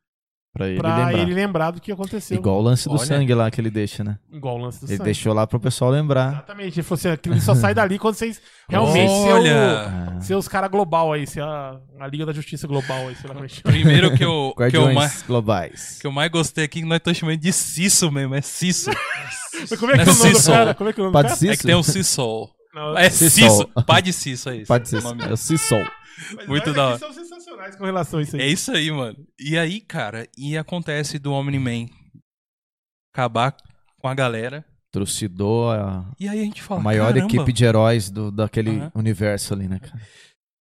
Pra 0.57 0.69
ele 0.69 0.79
pra 0.79 0.97
lembrar. 0.97 1.19
ele 1.21 1.35
lembrar 1.35 1.71
do 1.71 1.81
que 1.81 1.93
aconteceu. 1.93 2.37
Igual 2.39 2.57
o 2.59 2.63
lance 2.63 2.89
do 2.89 2.95
Olha. 2.97 3.05
sangue 3.05 3.35
lá 3.35 3.51
que 3.51 3.61
ele 3.61 3.71
deixa, 3.71 4.03
né? 4.03 4.19
Igual 4.33 4.57
o 4.57 4.59
lance 4.63 4.81
do 4.81 4.85
Ele 4.87 4.97
sangue. 4.97 5.05
deixou 5.05 5.33
lá 5.35 5.47
pro 5.47 5.61
pessoal 5.61 5.91
lembrar. 5.91 6.33
Exatamente. 6.33 6.75
Ele 6.79 6.83
falou 6.83 6.99
assim, 6.99 7.09
aquilo 7.11 7.41
só 7.41 7.55
sai 7.55 7.75
dali 7.75 7.99
quando 7.99 8.15
vocês 8.15 8.41
realmente 8.69 9.11
Olha! 9.11 9.57
Ah, 9.89 10.17
o, 10.19 10.23
ser 10.23 10.35
os 10.35 10.49
caras 10.49 10.71
global 10.71 11.13
aí, 11.13 11.27
ser 11.27 11.43
a, 11.43 11.79
a 12.01 12.07
Liga 12.07 12.25
da 12.25 12.33
Justiça 12.33 12.67
global 12.67 13.09
aí, 13.09 13.15
sei 13.17 13.29
lá 13.29 13.35
como 13.35 13.45
é 13.45 13.49
que. 13.49 13.63
Primeiro 13.63 14.17
que 14.17 14.25
eu, 14.25 14.55
que 14.71 14.77
eu, 14.77 14.93
mais, 14.95 15.23
globais. 15.23 15.99
que 16.01 16.07
eu 16.07 16.13
mais 16.13 16.31
gostei 16.31 16.65
aqui, 16.65 16.81
que 16.81 16.87
nós 16.87 16.97
estamos 16.97 17.19
chamando 17.19 17.37
de 17.39 17.53
Cisso 17.53 18.11
mesmo, 18.11 18.35
é 18.35 18.41
Cisso. 18.41 18.91
Mas 19.71 19.79
como 19.81 19.93
é 19.93 19.95
que 19.97 20.01
é 20.09 20.13
o 20.13 20.17
nome 20.17 20.33
do 20.33 20.43
cara? 20.45 20.75
Como 20.75 20.91
é 20.91 20.93
que 20.93 21.01
é 21.01 21.03
o 21.03 21.07
nome 21.11 21.17
do 21.23 21.29
cara? 21.29 21.53
É 21.53 21.57
que 21.57 21.63
tem 21.63 21.75
um 21.75 21.83
Cissol. 21.83 22.51
Não, 22.75 22.97
É 22.97 23.09
Cissol. 23.11 23.51
Cisso. 23.51 23.69
Pá 23.87 24.01
de 24.01 24.13
Cisso, 24.13 24.49
é 24.51 24.57
isso. 24.57 24.67
Pode 24.69 24.89
ser. 24.89 24.99
o 24.99 25.03
nome 25.03 25.23
É 25.25 25.33
o 25.33 25.37
Cissol. 25.37 25.83
muito 26.47 26.73
da 26.75 26.89
hora. 26.89 26.99
Com 27.77 27.85
relação 27.85 28.19
a 28.19 28.23
isso 28.23 28.37
aí. 28.37 28.43
É 28.43 28.47
isso 28.47 28.73
aí, 28.73 28.91
mano. 28.91 29.27
E 29.39 29.57
aí, 29.59 29.81
cara, 29.81 30.29
e 30.37 30.57
acontece 30.57 31.19
do 31.19 31.33
Omni-Man 31.33 31.89
acabar 33.13 33.57
com 33.99 34.09
a 34.09 34.15
galera. 34.15 34.65
Trucidou 34.91 35.71
a, 35.73 36.11
E 36.19 36.29
aí 36.29 36.41
a 36.41 36.45
gente 36.45 36.63
a 36.63 36.65
fala, 36.65 36.81
maior 36.81 37.13
caramba, 37.13 37.35
equipe 37.35 37.53
de 37.53 37.65
heróis 37.65 38.11
do, 38.11 38.31
daquele 38.31 38.71
Aham. 38.71 38.93
universo 38.95 39.55
ali, 39.55 39.69
né, 39.69 39.79
cara? 39.79 40.01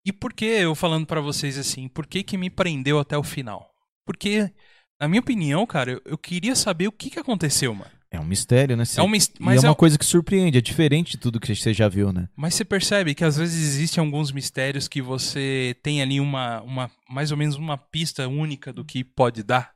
E 0.04 0.12
por 0.12 0.32
que 0.32 0.44
eu 0.44 0.74
falando 0.74 1.06
pra 1.06 1.20
vocês 1.20 1.58
assim, 1.58 1.88
por 1.88 2.06
que 2.06 2.22
que 2.22 2.36
me 2.38 2.48
prendeu 2.50 2.98
até 2.98 3.16
o 3.16 3.22
final? 3.22 3.70
Porque, 4.06 4.52
na 5.00 5.08
minha 5.08 5.20
opinião, 5.20 5.66
cara, 5.66 5.92
eu, 5.92 6.02
eu 6.04 6.18
queria 6.18 6.54
saber 6.54 6.86
o 6.86 6.92
que 6.92 7.10
que 7.10 7.18
aconteceu, 7.18 7.74
mano. 7.74 7.90
É 8.16 8.20
um 8.20 8.24
mistério, 8.24 8.76
né? 8.76 8.84
É 8.96 9.02
um 9.02 9.08
mis- 9.08 9.30
mas, 9.38 9.62
é 9.62 9.66
é, 9.66 9.70
uma 9.70 9.74
coisa 9.76 9.98
que 9.98 10.04
surpreende, 10.04 10.58
é 10.58 10.60
diferente 10.60 11.12
de 11.12 11.18
tudo 11.18 11.38
que 11.40 11.54
você 11.54 11.72
já 11.74 11.88
viu, 11.88 12.12
né? 12.12 12.28
mas 12.36 12.54
você 12.54 12.64
percebe 12.64 13.14
que 13.14 13.24
às 13.24 13.36
vezes 13.36 13.62
existem 13.66 14.02
alguns 14.04 14.32
mistérios 14.32 14.88
que 14.88 15.00
você 15.02 15.76
tem 15.82 16.02
ali 16.02 16.20
uma, 16.20 16.60
uma 16.62 16.90
mais 17.08 17.30
ou 17.30 17.36
menos 17.36 17.56
uma 17.56 17.76
pista 17.76 18.26
única 18.28 18.72
do 18.72 18.84
que 18.84 19.04
pode 19.04 19.42
dar. 19.42 19.70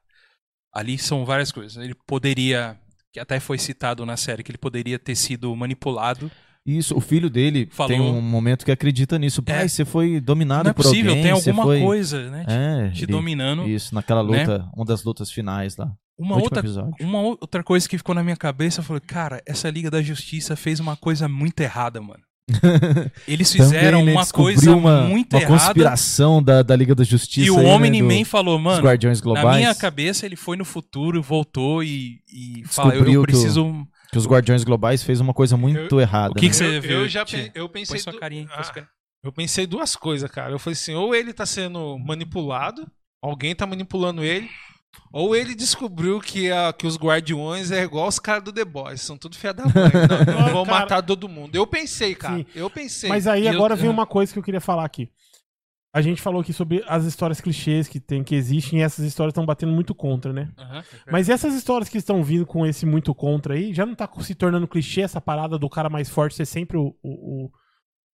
Ali 0.72 0.99
são 0.99 1.24
várias 1.24 1.51
coisas. 1.51 1.76
Ele 1.82 1.95
poderia, 2.07 2.78
que 3.12 3.18
até 3.20 3.41
foi 3.41 3.59
citado 3.59 4.07
na 4.07 4.16
série, 4.16 4.43
que 4.43 4.51
ele 4.51 4.59
poderia 4.59 4.99
ter 4.99 5.16
sido 5.16 5.55
manipulado. 5.57 6.30
Isso, 6.64 6.97
o 6.97 7.01
filho 7.01 7.28
dele 7.30 7.68
Falou. 7.72 7.88
tem 7.91 8.01
um 8.01 8.20
momento 8.20 8.64
que 8.64 8.70
acredita 8.70 9.18
nisso. 9.18 9.43
Pai, 9.43 9.64
É. 9.64 9.68
você 9.68 9.84
foi 9.84 10.20
dominado 10.20 10.64
Não 10.64 10.70
é 10.70 10.74
por 10.74 10.82
possível, 10.84 11.11
alguém. 11.12 11.22
tem 11.24 11.32
alguma 11.32 11.62
foi... 11.64 11.80
coisa, 11.80 12.30
né? 12.30 12.45
É, 12.47 12.91
te 12.91 13.07
dominando. 13.07 13.66
Isso, 13.66 13.95
naquela 13.95 14.22
né? 14.22 14.41
luta, 14.41 14.68
uma 14.76 14.84
das 14.84 15.03
lutas 15.03 15.30
finais 15.32 15.76
lá. 15.76 15.91
Uma 16.21 16.37
outra, 16.37 16.61
episódio. 16.61 16.95
uma 17.01 17.21
ou- 17.21 17.39
outra 17.41 17.62
coisa 17.64 17.89
que 17.89 17.97
ficou 17.99 18.14
na 18.14 18.23
minha 18.23 18.37
cabeça, 18.37 18.81
eu 18.81 18.85
falei, 18.85 19.01
cara, 19.01 19.43
essa 19.47 19.71
Liga 19.71 19.91
da 19.91 20.03
Justiça 20.03 20.55
fez 20.57 20.79
uma 20.81 20.97
coisa 20.97 21.27
muito 21.29 21.61
errada, 21.61 22.01
mano. 22.01 22.23
Eles 23.29 23.53
fizeram 23.53 24.01
Também, 24.01 24.14
né, 24.14 24.21
uma 24.21 24.27
coisa 24.27 24.75
uma, 24.75 25.03
muito 25.03 25.35
uma 25.37 25.43
errada. 25.43 25.57
conspiração 25.66 26.43
da, 26.43 26.62
da 26.62 26.75
Liga 26.75 26.95
da 26.95 27.05
Justiça. 27.05 27.47
E 27.47 27.51
o 27.51 27.57
né, 27.59 27.64
Omni-Man 27.75 28.21
do- 28.21 28.25
falou, 28.25 28.59
mano, 28.59 28.83
Guardiões 28.83 29.18
na 29.21 29.25
Globais. 29.25 29.57
minha 29.59 29.75
cabeça 29.75 30.27
ele 30.27 30.37
foi 30.37 30.57
no 30.57 30.64
futuro, 30.64 31.23
voltou 31.23 31.83
e, 31.85 32.18
e 32.29 32.62
fala, 32.66 32.91
eu, 32.95 33.01
eu 33.01 33.05
Descobriu 33.05 33.12
que 33.12 33.18
o- 33.18 33.23
preciso... 33.23 33.87
Que 34.11 34.18
os 34.18 34.27
Guardiões 34.27 34.64
Globais 34.64 35.03
fez 35.05 35.21
uma 35.21 35.33
coisa 35.33 35.57
muito 35.57 36.01
errada. 36.01 36.33
O 36.33 36.35
que, 36.35 36.47
né? 36.47 36.51
que 36.51 36.57
você 36.57 36.77
eu, 36.79 36.83
viu? 36.83 36.91
eu 37.03 37.09
já 37.09 37.25
pe- 37.25 37.53
eu 37.55 37.68
pensei 37.68 37.95
Põe 38.03 38.12
sua 38.12 38.18
carinha 38.21 38.49
Ah, 38.53 38.62
sua 38.64 38.75
carinha. 38.75 38.91
Eu 39.23 39.31
pensei 39.33 39.66
duas 39.68 39.95
coisas, 39.95 40.29
cara. 40.29 40.51
Eu 40.53 40.59
falei 40.59 40.73
assim, 40.75 40.95
ou 40.95 41.14
ele 41.14 41.33
tá 41.33 41.47
sendo 41.47 41.97
manipulado, 41.99 42.91
alguém 43.23 43.55
tá 43.55 43.66
manipulando 43.66 44.25
ele, 44.25 44.49
ou 45.12 45.34
ele 45.34 45.55
descobriu 45.55 46.20
que, 46.20 46.51
a, 46.51 46.72
que 46.72 46.86
os 46.86 46.97
guardiões 46.97 47.70
é 47.70 47.82
igual 47.82 48.09
os 48.09 48.18
caras 48.18 48.45
do 48.45 48.53
The 48.53 48.64
Boys, 48.64 49.01
são 49.01 49.16
tudo 49.16 49.36
fia 49.36 49.53
da 49.53 49.64
mãe. 49.64 49.72
Não, 50.26 50.41
não 50.47 50.53
vão 50.53 50.64
Cara. 50.64 50.80
matar 50.80 51.03
todo 51.03 51.28
mundo. 51.28 51.55
Eu 51.55 51.66
pensei, 51.66 52.14
cara. 52.14 52.38
Sim. 52.38 52.47
Eu 52.55 52.68
pensei. 52.70 53.09
Mas 53.09 53.26
aí 53.26 53.43
E 53.43 53.47
eu- 53.47 53.53
agora 53.53 53.74
vem 53.76 53.88
uma 53.91 54.07
coisa 54.07 54.32
que 54.32 54.38
eu 54.38 54.43
queria 54.43 54.61
falar 54.61 54.84
aqui. 54.84 55.09
A 55.93 56.01
gente 56.01 56.22
falou 56.22 56.41
aqui 56.41 56.53
sobre 56.53 56.84
as 56.86 57.05
histórias 57.05 57.41
clichês 57.41 57.88
que 57.88 57.99
tem, 57.99 58.22
que 58.22 58.36
existem, 58.36 58.78
e 58.78 58.82
essas 58.82 59.05
histórias 59.05 59.32
estão 59.32 59.45
batendo 59.45 59.72
muito 59.72 59.93
contra, 59.93 60.32
né? 60.32 60.49
Aham. 60.57 60.84
Mas 61.11 61.28
essas 61.28 61.53
histórias 61.53 61.88
que 61.88 61.99
estão 61.99 62.22
vindo 62.22 62.47
com 62.47 62.64
esse 62.64 62.86
muito 62.86 63.12
contra 63.12 63.55
aí, 63.55 63.74
já 63.74 63.84
não 63.84 63.97
tá 63.97 64.09
se 64.20 64.34
tornando 64.36 64.68
clichê 64.68 65.01
essa 65.01 65.20
parada 65.20 65.59
do 65.59 65.68
cara 65.68 65.91
mais 65.91 66.09
forte 66.09 66.36
ser 66.36 66.47
sempre 66.47 66.76
o, 66.76 66.95
o, 67.03 67.47
o, 67.47 67.51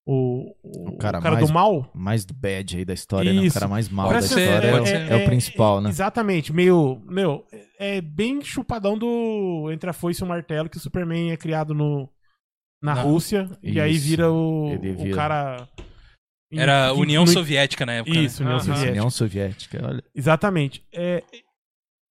o, 0.07 0.55
O 0.63 0.97
cara 0.99 1.19
o 1.19 1.23
cara 1.23 1.35
mais- 1.35 1.47
do 1.49 1.53
mal? 1.53 1.91
Mais 1.95 2.25
do 2.25 2.33
bad 2.33 2.77
aí 2.77 2.85
da 2.85 2.95
história, 2.95 3.33
né? 3.33 3.41
O 3.41 3.45
Isso. 3.45 3.55
cara 3.59 3.67
mais 3.69 3.89
mal 3.89 4.07
Pode 4.09 4.21
da 4.21 4.27
ser, 4.29 4.41
história 4.41 4.67
é, 4.69 4.87
ser. 4.87 4.97
o- 4.97 5.13
é 5.15 5.17
o 5.17 5.25
principal, 5.27 5.81
né? 5.81 5.89
Exatamente, 5.91 6.53
meio. 6.53 7.03
Meu, 7.07 7.45
é 7.79 8.01
bem 8.01 8.41
chupadão 8.41 8.97
do 8.97 9.69
Entre 9.73 9.91
a 9.91 9.93
Foice 9.93 10.23
e 10.23 10.25
o 10.25 10.29
Martelo, 10.29 10.69
que 10.71 10.77
o 10.77 10.81
Superman 10.81 11.33
é 11.33 11.37
criado 11.37 11.75
no, 11.75 12.09
na 12.81 12.95
Na- 12.95 13.03
Rússia, 13.03 13.51
e 13.63 13.81
aí 13.81 13.95
Isso. 13.97 14.07
vira 14.07 14.31
o, 14.31 14.71
Ele 14.73 14.91
o 14.93 14.97
vira- 14.99 15.17
cara. 15.17 15.69
Era 16.53 16.91
em- 16.91 17.01
União 17.01 17.25
no- 17.25 17.31
Soviética 17.31 17.85
na 17.85 17.95
época. 17.95 18.15
né? 18.17 18.23
Isso, 18.25 18.43
União 18.43 18.57
Aham. 18.57 18.65
Soviética. 18.65 18.91
União 18.93 19.11
Soviética, 19.11 19.81
olha. 19.89 20.05
Exatamente. 20.15 20.85
É, 20.93 21.23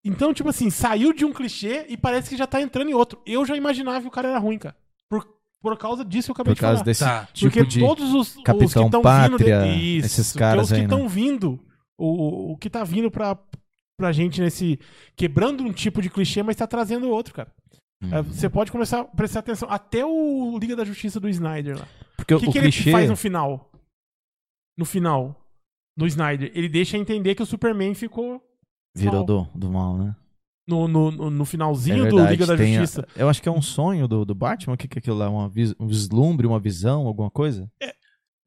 Então, 0.06 0.34
tipo 0.34 0.50
assim, 0.50 0.68
saiu 0.68 1.14
de 1.14 1.24
um 1.24 1.32
clichê 1.32 1.86
e 1.88 1.96
parece 1.96 2.28
que 2.28 2.36
já 2.36 2.46
tá 2.46 2.60
entrando 2.60 2.90
em 2.90 2.92
outro. 2.94 3.22
Eu 3.24 3.42
já 3.46 3.56
imaginava 3.56 4.02
que 4.02 4.06
o 4.08 4.10
cara 4.10 4.28
era 4.28 4.38
ruim, 4.38 4.58
cara. 4.58 4.76
Por, 5.64 5.78
causa 5.78 6.04
disso 6.04 6.26
que 6.26 6.30
eu 6.30 6.34
acabei 6.34 6.50
Por 6.52 6.54
de 6.56 6.60
causa 6.60 6.76
falar. 6.76 6.84
desse 6.84 7.04
Tá. 7.04 7.28
tipo 7.32 7.50
Porque 7.52 7.66
de... 7.66 7.80
todos 7.80 8.12
os, 8.12 8.36
os 8.36 8.42
Capitão 8.42 8.82
que 8.82 8.86
estão 8.88 9.02
Pátria, 9.02 9.60
vindo. 9.62 9.74
De... 9.74 9.96
Isso, 9.98 10.06
esses 10.06 10.26
porque 10.32 10.38
caras 10.38 10.62
os 10.64 10.68
que 10.68 10.74
aí, 10.74 10.80
né? 10.80 10.84
estão 10.84 11.08
vindo. 11.08 11.58
O, 11.98 12.52
o 12.52 12.56
que 12.58 12.68
tá 12.68 12.84
vindo 12.84 13.10
pra, 13.10 13.38
pra 13.96 14.12
gente 14.12 14.40
nesse. 14.40 14.78
Quebrando 15.16 15.64
um 15.64 15.72
tipo 15.72 16.02
de 16.02 16.10
clichê, 16.10 16.42
mas 16.42 16.56
tá 16.56 16.66
trazendo 16.66 17.08
outro, 17.08 17.32
cara. 17.34 17.50
É, 18.12 18.20
Hum. 18.20 18.22
Você 18.24 18.50
pode 18.50 18.70
começar 18.70 19.00
a 19.00 19.04
prestar 19.04 19.40
atenção. 19.40 19.66
Até 19.70 20.04
o 20.04 20.58
Liga 20.58 20.76
da 20.76 20.84
Justiça 20.84 21.18
do 21.18 21.28
Snyder 21.28 21.78
lá. 21.78 21.88
Porque 22.16 22.34
O 22.34 22.38
que, 22.38 22.48
o 22.48 22.52
que 22.52 22.60
clichê... 22.60 22.90
ele 22.90 22.92
faz 22.92 23.08
no 23.08 23.16
final? 23.16 23.70
No 24.76 24.84
final 24.84 25.34
do 25.96 26.06
Snyder. 26.06 26.50
Ele 26.54 26.68
deixa 26.68 26.98
entender 26.98 27.34
que 27.34 27.42
o 27.42 27.46
Superman 27.46 27.94
ficou 27.94 28.42
Virou 28.94 29.14
mal. 29.14 29.24
do, 29.24 29.48
do 29.54 29.70
mal, 29.70 29.96
né? 29.96 30.14
No, 30.66 30.88
no, 30.88 31.10
no- 31.10 31.30
no 31.30 31.42
É 31.42 31.46
finalzinho 31.46 31.98
do 32.08 32.16
verdade, 32.16 32.30
Liga 32.32 32.46
da 32.46 32.56
tem 32.56 32.76
a- 32.76 32.80
Justiça. 32.80 33.06
Eu 33.16 33.28
acho 33.28 33.42
que 33.42 33.48
é 33.48 33.52
um 33.52 33.62
sonho 33.62 34.08
do, 34.08 34.24
do 34.24 34.34
Batman. 34.34 34.74
O 34.74 34.76
que, 34.76 34.88
que 34.88 34.98
é 34.98 35.00
aquilo 35.00 35.16
lá? 35.18 35.28
Uma 35.28 35.48
vis- 35.48 35.74
um 35.78 35.86
vislumbre, 35.86 36.46
uma 36.46 36.58
visão, 36.60 37.06
alguma 37.06 37.30
coisa? 37.30 37.70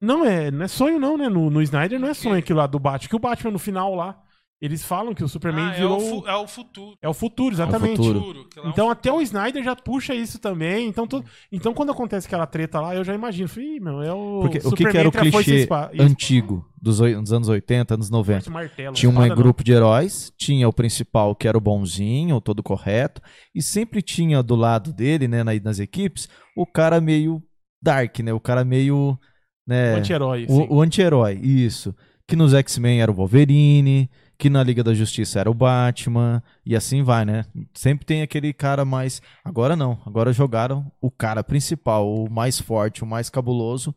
Não 0.00 0.24
é, 0.24 0.50
não 0.50 0.64
é 0.64 0.68
sonho, 0.68 0.98
não, 0.98 1.16
né? 1.16 1.28
No, 1.28 1.50
no 1.50 1.60
Snyder 1.62 1.98
não 1.98 2.08
é 2.08 2.14
sonho 2.14 2.38
aquilo 2.38 2.58
lá 2.58 2.66
do 2.66 2.78
Batman. 2.78 3.08
Que 3.08 3.16
o 3.16 3.20
Batman 3.20 3.50
no 3.50 3.58
final 3.58 3.94
lá, 3.94 4.20
eles 4.60 4.84
falam 4.84 5.14
que 5.14 5.22
o 5.22 5.28
Superman 5.28 5.66
Ah, 5.66 5.72
é, 5.74 5.76
virou. 5.76 5.96
o 5.96 6.00
fu- 6.00 6.26
é 6.28 6.34
o 6.36 6.48
futuro. 6.48 6.96
É 7.00 7.08
o 7.08 7.14
futuro, 7.14 7.54
exatamente. 7.54 7.96
futuro. 7.96 8.48
que 8.48 8.58
lá 8.60 8.66
é 8.66 8.68
Então 8.70 8.86
futuro. 8.86 8.90
até 8.90 9.12
o 9.12 9.20
Snyder 9.22 9.62
já 9.62 9.76
puxa 9.76 10.14
isso 10.14 10.38
também. 10.40 10.88
Então, 10.88 11.06
todo... 11.06 11.24
então 11.52 11.72
quando 11.72 11.92
acontece 11.92 12.26
aquela 12.26 12.46
treta 12.46 12.80
lá, 12.80 12.94
eu 12.94 13.04
já 13.04 13.14
imagino. 13.14 13.48
Falei, 13.48 13.76
Ih, 13.76 13.80
meu, 13.80 14.02
é 14.02 14.12
o. 14.12 14.40
Porque 14.40 14.58
o 14.58 14.62
que, 14.62 14.68
Superman 14.68 14.92
que 14.92 14.98
era 14.98 15.08
o 15.08 15.12
clichê 15.12 15.68
antigo, 16.00 16.64
dos, 16.80 16.98
dos 16.98 17.32
anos 17.32 17.48
80, 17.48 17.94
anos 17.94 18.10
90? 18.10 18.38
espada, 18.38 18.54
martelo, 18.58 18.94
Tinha 18.94 19.10
um 19.10 19.12
não. 19.14 19.36
grupo 19.36 19.62
de 19.62 19.72
heróis, 19.72 20.32
tinha 20.36 20.68
o 20.68 20.72
principal 20.72 21.34
que 21.34 21.46
era 21.46 21.56
o 21.56 21.60
bonzinho, 21.60 22.36
o 22.36 22.40
todo 22.40 22.62
correto, 22.62 23.20
e 23.54 23.62
sempre 23.62 24.02
tinha 24.02 24.42
do 24.42 24.54
lado 24.56 24.92
dele, 24.92 25.28
né, 25.28 25.44
na- 25.44 25.54
nas 25.62 25.78
equipes, 25.78 26.28
o 26.56 26.66
cara 26.66 27.00
meio 27.00 27.42
dark, 27.82 28.18
né, 28.20 28.32
o 28.32 28.40
cara 28.40 28.64
meio, 28.64 29.16
né, 29.66 29.94
O 29.94 29.98
anti-herói. 29.98 30.46
o, 30.48 30.76
o 30.76 30.82
anti-herói, 30.82 31.34
isso. 31.42 31.94
Que 32.26 32.36
nos 32.36 32.52
X-Men 32.52 33.00
era 33.00 33.10
o 33.10 33.14
Wolverine, 33.14 34.10
que 34.38 34.48
na 34.48 34.62
Liga 34.62 34.84
da 34.84 34.94
Justiça 34.94 35.40
era 35.40 35.50
o 35.50 35.54
Batman, 35.54 36.42
e 36.64 36.76
assim 36.76 37.02
vai, 37.02 37.24
né? 37.24 37.44
Sempre 37.74 38.06
tem 38.06 38.22
aquele 38.22 38.52
cara 38.52 38.84
mais. 38.84 39.20
Agora 39.44 39.74
não, 39.74 39.98
agora 40.06 40.32
jogaram 40.32 40.90
o 41.00 41.10
cara 41.10 41.42
principal, 41.42 42.08
o 42.08 42.30
mais 42.30 42.60
forte, 42.60 43.02
o 43.02 43.06
mais 43.06 43.28
cabuloso, 43.28 43.92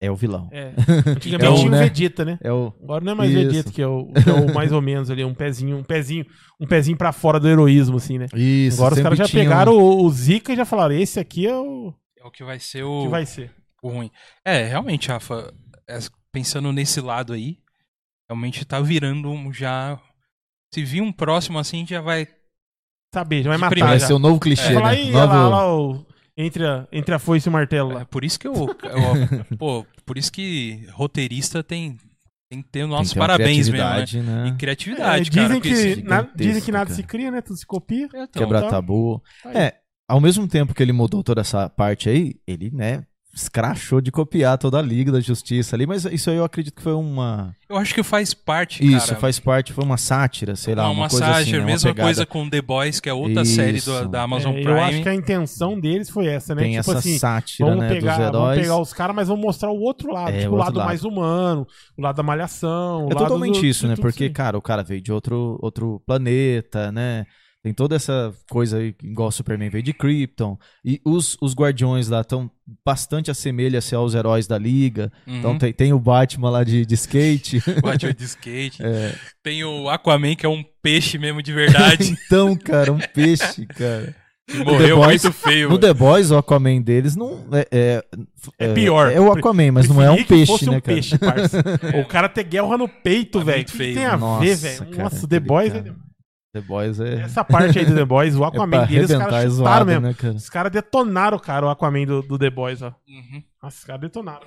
é 0.00 0.10
o 0.10 0.16
vilão. 0.16 0.48
É. 0.52 0.72
Então, 1.04 1.12
Antigamente 1.12 1.56
tinha 1.60 1.68
o 1.68 1.70
né? 1.70 1.88
Vegeta, 1.88 2.24
né? 2.24 2.38
É 2.42 2.52
o. 2.52 2.72
Agora 2.82 3.04
não 3.04 3.12
é 3.12 3.14
mais 3.14 3.30
Isso. 3.30 3.40
Vegeta, 3.44 3.70
que 3.72 3.82
é, 3.82 3.86
o, 3.86 4.06
que 4.06 4.28
é 4.30 4.32
o 4.32 4.54
mais 4.54 4.72
ou 4.72 4.80
menos 4.80 5.10
ali, 5.10 5.22
um 5.24 5.34
pezinho, 5.34 5.76
um 5.78 5.82
pezinho, 5.84 6.24
um 6.60 6.66
pezinho 6.66 6.96
pra 6.96 7.12
fora 7.12 7.38
do 7.38 7.48
heroísmo, 7.48 7.96
assim, 7.98 8.18
né? 8.18 8.26
Isso, 8.34 8.78
Agora 8.80 8.94
os 8.94 9.00
caras 9.00 9.18
já 9.18 9.24
tinha 9.26 9.42
um- 9.42 9.44
pegaram 9.46 9.72
o, 9.76 10.04
o 10.04 10.10
Zika 10.10 10.52
e 10.52 10.56
já 10.56 10.64
falaram, 10.64 10.94
esse 10.94 11.20
aqui 11.20 11.46
é 11.46 11.54
o 11.56 11.92
É 12.18 12.26
o 12.26 12.30
que 12.30 12.42
vai 12.42 12.58
ser 12.58 12.82
o, 12.84 13.02
que 13.02 13.08
vai 13.08 13.26
ser. 13.26 13.50
o 13.82 13.88
ruim. 13.90 14.10
É, 14.44 14.64
realmente, 14.66 15.08
Rafa, 15.08 15.52
é, 15.88 15.98
pensando 16.32 16.72
nesse 16.72 17.00
lado 17.00 17.32
aí, 17.34 17.58
realmente 18.28 18.64
tá 18.64 18.80
virando 18.80 19.30
um 19.30 19.52
já. 19.52 19.98
Se 20.72 20.82
vir 20.84 21.00
um 21.00 21.12
próximo 21.12 21.58
assim, 21.58 21.86
já 21.86 22.00
vai 22.00 22.26
saber, 23.14 23.42
já 23.42 23.50
vai 23.50 23.58
matar. 23.58 23.78
Vai 23.86 24.00
ser 24.00 24.12
o 24.12 24.18
novo 24.18 24.40
clichê, 24.40 24.74
falar, 24.74 24.92
né? 24.92 25.02
"Ih, 25.02 25.10
Novo- 25.12 25.26
lá, 25.34 25.48
lá 25.48 25.76
o- 25.76 26.06
entre, 26.36 26.66
a, 26.66 26.88
entre 26.90 27.14
a 27.14 27.18
foice 27.18 27.48
e 27.48 27.50
o 27.50 27.52
martelo 27.52 27.92
É 27.92 27.94
lá. 27.96 28.04
por 28.04 28.24
isso 28.24 28.38
que 28.40 28.48
eu, 28.48 28.54
eu- 28.54 29.56
pô, 29.56 29.86
por 30.04 30.18
isso 30.18 30.32
que 30.32 30.84
roteirista 30.92 31.62
tem, 31.62 31.96
tem 32.50 32.60
que 32.60 32.68
ter 32.70 32.86
nossos 32.86 33.14
parabéns 33.14 33.68
mesmo, 33.68 33.76
né? 33.76 34.04
criatividade, 34.04 34.20
né? 34.20 34.48
E 34.48 34.56
criatividade, 34.56 35.28
É, 35.28 35.32
cara. 35.32 35.46
dizem, 35.48 35.60
porque 35.60 35.96
que, 35.96 36.02
na- 36.08 36.28
dizem 36.34 36.62
que 36.62 36.72
nada 36.72 36.86
cara. 36.86 36.96
se 36.96 37.02
cria, 37.04 37.30
né? 37.30 37.40
Tudo 37.40 37.56
se 37.56 37.66
copia. 37.66 38.06
Então, 38.06 38.26
Quebrar 38.42 38.62
tá. 38.62 38.70
tabu. 38.70 39.22
Tá 39.44 39.50
aí. 39.50 39.56
É, 39.56 39.74
ao 40.08 40.20
mesmo 40.20 40.48
tempo 40.48 40.74
que 40.74 40.82
ele 40.82 40.92
mudou 40.92 41.22
toda 41.22 41.40
essa 41.40 41.68
parte 41.70 42.08
aí, 42.08 42.34
ele, 42.46 42.70
né, 42.72 43.06
escrachou 43.34 44.00
de 44.00 44.12
copiar 44.12 44.56
toda 44.58 44.78
a 44.78 44.82
Liga 44.82 45.10
da 45.10 45.20
Justiça 45.20 45.74
ali, 45.74 45.86
mas 45.86 46.04
isso 46.04 46.30
aí 46.30 46.36
eu 46.36 46.44
acredito 46.44 46.74
que 46.74 46.82
foi 46.82 46.92
uma. 46.94 47.54
Eu 47.68 47.76
acho 47.76 47.92
que 47.94 48.02
faz 48.02 48.32
parte, 48.32 48.84
Isso, 48.84 49.08
cara. 49.08 49.20
faz 49.20 49.40
parte, 49.40 49.72
foi 49.72 49.82
uma 49.84 49.96
sátira, 49.96 50.54
sei 50.54 50.74
lá, 50.74 50.84
uma, 50.84 50.90
uma, 50.90 51.02
uma 51.02 51.08
coisa 51.08 51.24
sátira, 51.26 51.40
assim. 51.42 51.52
né, 51.52 51.58
uma 51.58 51.66
mesma 51.66 51.90
pegada. 51.90 52.06
coisa 52.06 52.26
com 52.26 52.48
The 52.48 52.62
Boys, 52.62 53.00
que 53.00 53.08
é 53.08 53.12
outra 53.12 53.42
Isso. 53.42 53.54
série 53.54 53.80
do- 53.80 54.08
da 54.08 54.22
Amazon 54.22 54.52
É, 54.52 54.62
Prime. 54.62 54.70
eu 54.70 54.82
acho 54.82 55.02
que 55.02 55.08
a 55.08 55.14
intenção 55.14 55.80
deles 55.80 56.08
foi 56.08 56.26
essa, 56.26 56.54
né? 56.54 56.62
Tem 56.62 56.70
tipo 56.78 56.90
essa 56.90 56.98
assim, 56.98 57.18
sátira, 57.18 57.68
vamos, 57.68 57.82
né, 57.82 57.88
pegar, 57.88 58.12
dos 58.16 58.18
vamos 58.26 58.34
heróis. 58.40 58.60
pegar 58.60 58.78
os 58.78 58.92
caras, 58.92 59.16
mas 59.16 59.28
vamos 59.28 59.44
mostrar 59.44 59.70
o 59.70 59.80
outro 59.80 60.12
lado. 60.12 60.30
É, 60.34 60.40
tipo, 60.42 60.52
o 60.52 60.56
lado 60.56 60.76
lado. 60.78 60.86
mais 60.86 61.04
humano, 61.04 61.66
o 61.98 62.02
lado 62.02 62.16
da 62.16 62.22
malhação. 62.22 63.06
o 63.06 63.10
É 63.10 63.14
lado 63.14 63.18
totalmente 63.18 63.60
do- 63.60 63.66
isso, 63.66 63.88
né? 63.88 63.96
Porque, 63.96 64.30
cara, 64.30 64.56
o 64.56 64.62
cara 64.62 64.82
veio 64.84 65.00
de 65.00 65.10
outro, 65.12 65.58
outro 65.60 66.00
planeta, 66.06 66.92
né? 66.92 67.24
Tem 67.64 67.72
toda 67.72 67.96
essa 67.96 68.30
coisa 68.50 68.76
aí, 68.76 68.94
igual 69.02 69.28
o 69.28 69.32
Superman 69.32 69.70
veio 69.70 69.82
de 69.82 69.94
Krypton. 69.94 70.58
E 70.84 71.00
os, 71.02 71.34
os 71.40 71.54
guardiões 71.54 72.08
lá 72.08 72.20
estão 72.20 72.50
bastante 72.84 73.30
assemelham-se 73.30 73.94
aos 73.94 74.14
heróis 74.14 74.46
da 74.46 74.58
Liga. 74.58 75.10
Uhum. 75.26 75.38
Então 75.38 75.56
tem, 75.58 75.72
tem 75.72 75.92
o 75.94 75.98
Batman 75.98 76.50
lá 76.50 76.62
de, 76.62 76.84
de 76.84 76.94
skate. 76.94 77.62
Batman 77.82 78.12
de 78.12 78.24
skate. 78.24 78.82
É. 78.84 79.14
Tem 79.42 79.64
o 79.64 79.88
Aquaman, 79.88 80.34
que 80.36 80.44
é 80.44 80.48
um 80.48 80.62
peixe 80.82 81.16
mesmo 81.16 81.42
de 81.42 81.54
verdade. 81.54 82.14
então, 82.26 82.54
cara, 82.54 82.92
um 82.92 82.98
peixe, 82.98 83.64
cara. 83.64 84.14
morreu 84.62 84.98
The 84.98 85.06
Boys- 85.06 85.22
muito 85.24 85.32
feio. 85.32 85.62
No 85.62 85.68
mano. 85.76 85.80
The 85.80 85.94
Boys, 85.94 86.30
o 86.30 86.36
Aquaman 86.36 86.82
deles 86.82 87.16
não 87.16 87.46
é. 87.50 87.66
É, 87.72 88.04
É 88.58 88.74
pior. 88.74 89.10
É 89.10 89.18
o 89.18 89.32
Aquaman, 89.32 89.72
mas 89.72 89.88
não 89.88 90.02
é 90.02 90.10
um 90.10 90.22
peixe, 90.22 90.66
né, 90.66 90.76
um 90.76 90.80
cara? 90.82 90.82
peixe, 90.82 91.16
parça. 91.18 91.64
O 91.98 92.04
cara 92.04 92.28
ter 92.28 92.44
guerra 92.44 92.76
no 92.76 92.86
peito, 92.90 93.40
É 93.40 93.44
velho. 93.44 93.64
tem 93.64 94.04
a 94.04 94.18
Nossa, 94.18 94.44
ver, 94.44 94.54
velho? 94.56 94.90
cara, 94.90 95.02
Nossa, 95.04 95.26
The 95.26 95.40
Boys. 95.40 95.72
cara. 95.72 95.96
The 96.54 96.60
Boys 96.60 97.00
é. 97.00 97.14
Essa 97.22 97.44
parte 97.44 97.78
aí 97.78 97.84
do 97.84 97.94
The 97.94 98.04
Boys, 98.04 98.34
o 98.36 98.42
é 98.44 98.46
Aquaman 98.46 98.70
pra 98.70 98.84
deles, 98.86 99.10
os 99.10 99.16
caras 99.18 99.24
é 99.34 99.48
chutaram 99.48 99.50
zoado, 99.50 99.86
mesmo. 99.86 100.00
né, 100.02 100.14
cara? 100.14 100.34
Os 100.34 100.48
caras 100.48 100.72
detonaram, 100.72 101.38
cara, 101.38 101.66
o 101.66 101.68
Aquaman 101.68 102.06
do, 102.06 102.22
do 102.22 102.38
The 102.38 102.48
Boys, 102.50 102.80
ó. 102.80 102.94
Uhum. 103.08 103.42
Nossa, 103.62 103.78
os 103.78 103.84
caras 103.84 104.00
detonaram. 104.00 104.46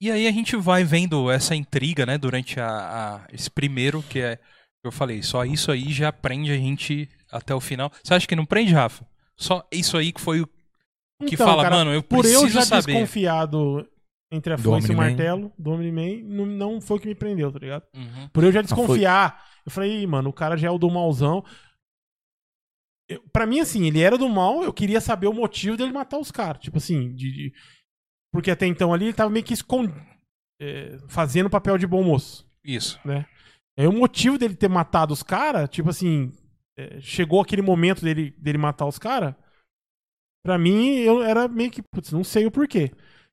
E 0.00 0.10
aí 0.10 0.26
a 0.26 0.32
gente 0.32 0.56
vai 0.56 0.84
vendo 0.84 1.30
essa 1.30 1.54
intriga, 1.54 2.04
né, 2.04 2.18
durante 2.18 2.58
a, 2.60 2.66
a- 2.68 3.26
esse 3.32 3.50
primeiro, 3.50 4.02
que 4.02 4.18
é, 4.20 4.36
que 4.36 4.42
eu 4.84 4.92
falei, 4.92 5.22
só 5.22 5.44
isso 5.44 5.70
aí 5.70 5.92
já 5.92 6.12
prende 6.12 6.50
a 6.52 6.56
gente 6.56 7.08
até 7.30 7.54
o 7.54 7.60
final. 7.60 7.90
Você 8.02 8.12
acha 8.14 8.26
que 8.26 8.36
não 8.36 8.44
prende, 8.44 8.72
Rafa? 8.74 9.06
Só 9.36 9.66
isso 9.72 9.96
aí 9.96 10.12
que 10.12 10.20
foi 10.20 10.40
o 10.40 10.46
que 11.26 11.34
Então, 11.34 11.46
fala, 11.46 11.62
cara, 11.62 11.76
mano, 11.76 11.92
eu 11.94 12.02
Por 12.02 12.18
preciso 12.20 12.44
eu 12.46 12.48
já 12.50 12.62
saber. 12.62 12.92
desconfiado 12.92 13.86
entre 14.30 14.52
a 14.54 14.58
foice 14.58 14.90
e 14.90 14.94
o 14.94 14.96
martelo, 14.96 15.52
do 15.58 15.70
Omni-Man, 15.72 16.22
não, 16.24 16.46
não 16.46 16.80
foi 16.80 16.96
o 16.96 17.00
que 17.00 17.06
me 17.08 17.14
prendeu, 17.14 17.52
tá 17.52 17.58
ligado? 17.60 17.84
Uhum. 17.94 18.28
Por 18.32 18.42
eu 18.42 18.50
já 18.50 18.60
foi- 18.64 18.76
desconfiar, 18.76 19.40
eu 19.64 19.72
falei, 19.72 20.02
"Ih, 20.02 20.06
mano, 20.06 20.30
o 20.30 20.32
cara 20.32 20.56
já 20.56 20.68
é 20.68 20.70
o 20.70 20.78
do 20.78 20.90
malzão. 20.90 21.44
Eu, 23.08 23.22
pra 23.32 23.46
mim, 23.46 23.60
assim, 23.60 23.86
ele 23.86 24.00
era 24.00 24.16
do 24.16 24.28
mal, 24.28 24.62
eu 24.62 24.72
queria 24.72 25.00
saber 25.00 25.26
o 25.26 25.32
motivo 25.32 25.76
dele 25.76 25.92
matar 25.92 26.18
os 26.18 26.30
caras. 26.30 26.62
Tipo 26.62 26.78
assim, 26.78 27.14
de, 27.14 27.30
de- 27.32 27.52
porque 28.32 28.50
até 28.50 28.66
então 28.66 28.92
ali 28.92 29.06
ele 29.06 29.12
tava 29.14 29.30
meio 29.30 29.44
que 29.44 29.52
escond... 29.54 29.92
é, 30.60 30.98
fazendo 31.08 31.50
papel 31.50 31.76
de 31.76 31.86
bom 31.86 32.02
moço. 32.02 32.46
Isso. 32.64 32.98
Aí 33.76 33.86
o 33.86 33.92
motivo 33.92 34.38
dele 34.38 34.54
ter 34.54 34.68
matado 34.68 35.12
os 35.12 35.22
caras, 35.22 35.68
tipo 35.68 35.90
assim, 35.90 36.30
é, 36.76 37.00
chegou 37.00 37.40
aquele 37.40 37.62
momento 37.62 38.02
dele, 38.02 38.30
dele 38.38 38.58
matar 38.58 38.86
os 38.86 38.98
caras, 38.98 39.34
pra 40.44 40.58
mim 40.58 40.96
eu 40.98 41.22
era 41.22 41.48
meio 41.48 41.70
que, 41.70 41.82
putz, 41.82 42.12
não 42.12 42.22
sei 42.24 42.46
o 42.46 42.50
porquê. 42.50 42.90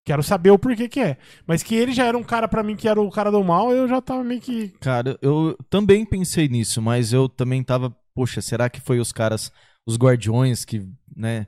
Quero 0.10 0.24
saber 0.24 0.50
o 0.50 0.58
porquê 0.58 0.90
que 0.90 1.00
é. 1.00 1.18
Mas 1.46 1.62
que 1.62 1.76
ele 1.76 1.92
já 1.92 2.04
era 2.04 2.18
um 2.18 2.24
cara 2.24 2.48
pra 2.48 2.64
mim 2.64 2.76
que 2.76 2.88
era 2.88 3.00
o 3.00 3.12
cara 3.12 3.30
do 3.30 3.44
mal, 3.44 3.72
eu 3.72 3.88
já 3.88 4.02
tava 4.02 4.24
meio 4.24 4.42
que. 4.42 4.70
Cara, 4.80 5.16
eu 5.22 5.56
também 5.70 6.04
pensei 6.04 6.48
nisso, 6.48 6.82
mas 6.82 7.14
eu 7.14 7.30
também 7.30 7.62
tava, 7.64 7.96
poxa, 8.16 8.42
será 8.42 8.72
que 8.72 8.82
foi 8.82 9.00
os 9.00 9.12
caras, 9.12 9.52
os 9.86 9.98
guardiões 9.98 10.66
que, 10.66 10.84
né, 11.16 11.46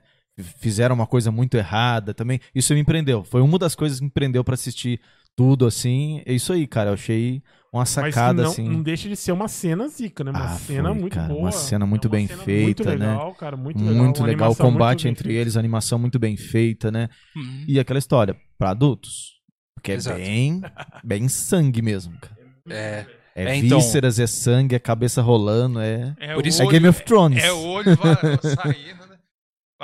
fizeram 0.60 0.94
uma 0.94 1.08
coisa 1.08 1.32
muito 1.32 1.56
errada 1.56 2.14
também? 2.14 2.38
Isso 2.54 2.72
me 2.72 2.84
prendeu. 2.84 3.24
Foi 3.24 3.40
uma 3.40 3.58
das 3.58 3.74
coisas 3.74 3.98
que 3.98 4.04
me 4.04 4.12
prendeu 4.12 4.44
pra 4.44 4.54
assistir 4.54 5.00
tudo 5.34 5.66
assim. 5.66 6.22
É 6.24 6.32
isso 6.32 6.52
aí, 6.52 6.64
cara, 6.64 6.90
eu 6.90 6.94
achei 6.94 7.42
uma 7.72 7.80
Mas 7.80 7.88
que 7.88 7.94
sacada 7.94 8.42
não, 8.42 8.50
assim. 8.50 8.68
não 8.68 8.82
deixa 8.82 9.08
de 9.08 9.16
ser 9.16 9.32
uma 9.32 9.48
cena 9.48 9.88
zica, 9.88 10.22
né? 10.22 10.30
Uma 10.30 10.44
Ah, 10.44 10.58
cena 10.58 10.90
foi, 10.90 10.98
muito 11.00 11.14
cara, 11.14 11.28
boa. 11.28 11.40
uma 11.40 11.52
cena 11.52 11.86
muito 11.86 12.06
É 12.06 12.08
uma 12.08 12.16
bem 12.16 12.26
cena 12.28 12.42
feita, 12.42 12.84
muito 12.84 12.98
né? 13.00 13.06
legal, 13.08 13.34
cara, 13.34 13.56
muito 13.56 13.78
legal. 13.82 13.94
Muito 14.04 14.22
legal 14.24 14.52
o 14.52 14.56
combate 14.56 15.08
entre 15.08 15.28
feita. 15.28 15.40
eles, 15.40 15.56
a 15.56 15.60
animação 15.60 15.98
muito 15.98 16.18
bem 16.18 16.36
feita, 16.36 16.90
né? 16.90 17.08
Uhum. 17.34 17.64
E 17.66 17.80
aquela 17.80 17.98
história, 17.98 18.36
pra 18.58 18.70
adultos. 18.70 19.40
Porque 19.74 19.90
é 19.92 19.94
Exato. 19.94 20.18
bem, 20.18 20.60
bem 21.02 21.28
sangue 21.28 21.80
mesmo, 21.82 22.14
cara. 22.20 22.36
É, 22.68 23.06
É, 23.34 23.44
É, 23.46 23.56
então- 23.56 23.80
vísceras, 23.80 24.18
é 24.18 24.26
sangue, 24.26 24.74
é 24.74 24.78
cabeça 24.78 25.22
rolando, 25.22 25.80
é... 25.80 26.14
É 26.20 26.34
Por 26.34 26.44
o 26.44 26.46
isso 26.46 26.60
É 26.60 26.66
olho- 26.66 26.72
Game 26.72 26.86
of 26.86 27.02
Thrones. 27.02 27.42
É 27.42 27.50
olho 27.50 27.96
saindo, 27.96 29.00
né? 29.00 29.01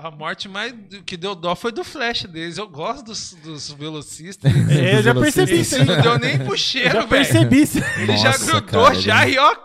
A 0.00 0.12
morte 0.12 0.48
mais 0.48 0.72
que 1.04 1.16
deu 1.16 1.34
dó 1.34 1.56
foi 1.56 1.72
do 1.72 1.82
Flash 1.82 2.22
deles. 2.24 2.56
Eu 2.56 2.68
gosto 2.68 3.04
dos, 3.04 3.34
dos 3.42 3.72
velocistas. 3.72 4.50
É, 4.70 4.94
eu 4.98 5.02
já 5.02 5.12
percebi 5.12 5.60
isso 5.60 5.74
aí. 5.74 5.84
Não 5.84 6.00
deu 6.00 6.18
nem 6.20 6.38
pro 6.38 6.52
Eu 6.52 6.56
cheiro, 6.56 6.88
já 6.94 7.00
velho. 7.00 7.08
percebi 7.08 7.62
isso. 7.62 7.78
Ele 7.96 8.16
já 8.16 8.36
grudou 8.36 8.84
cara, 8.84 8.94
já 8.94 9.26
ele- 9.26 9.34
e 9.34 9.38
ó. 9.38 9.56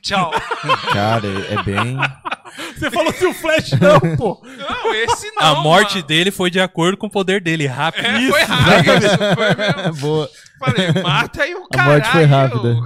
Tchau. 0.00 0.30
Cara, 0.92 1.26
é 1.50 1.62
bem... 1.62 1.96
Você 2.76 2.90
falou 2.90 3.12
se 3.12 3.24
o 3.26 3.32
Flash 3.34 3.72
não, 3.72 4.16
pô. 4.16 4.40
Não, 4.44 4.94
esse 4.94 5.30
não. 5.32 5.42
a 5.42 5.54
morte 5.62 5.94
mano. 5.96 6.06
dele 6.06 6.30
foi 6.30 6.50
de 6.50 6.60
acordo 6.60 6.96
com 6.98 7.06
o 7.06 7.10
poder 7.10 7.40
dele, 7.42 7.66
rápido. 7.66 8.06
É, 8.06 8.28
foi 8.28 8.42
rápido. 8.42 9.08
Foi 9.34 9.54
mesmo. 9.54 9.94
Boa. 10.00 10.30
Falei, 10.58 10.92
mata 11.02 11.42
aí 11.42 11.54
o 11.54 11.64
A 11.64 11.68
caralho. 11.68 11.92
morte 11.92 12.10
foi 12.12 12.24
rápida. 12.24 12.78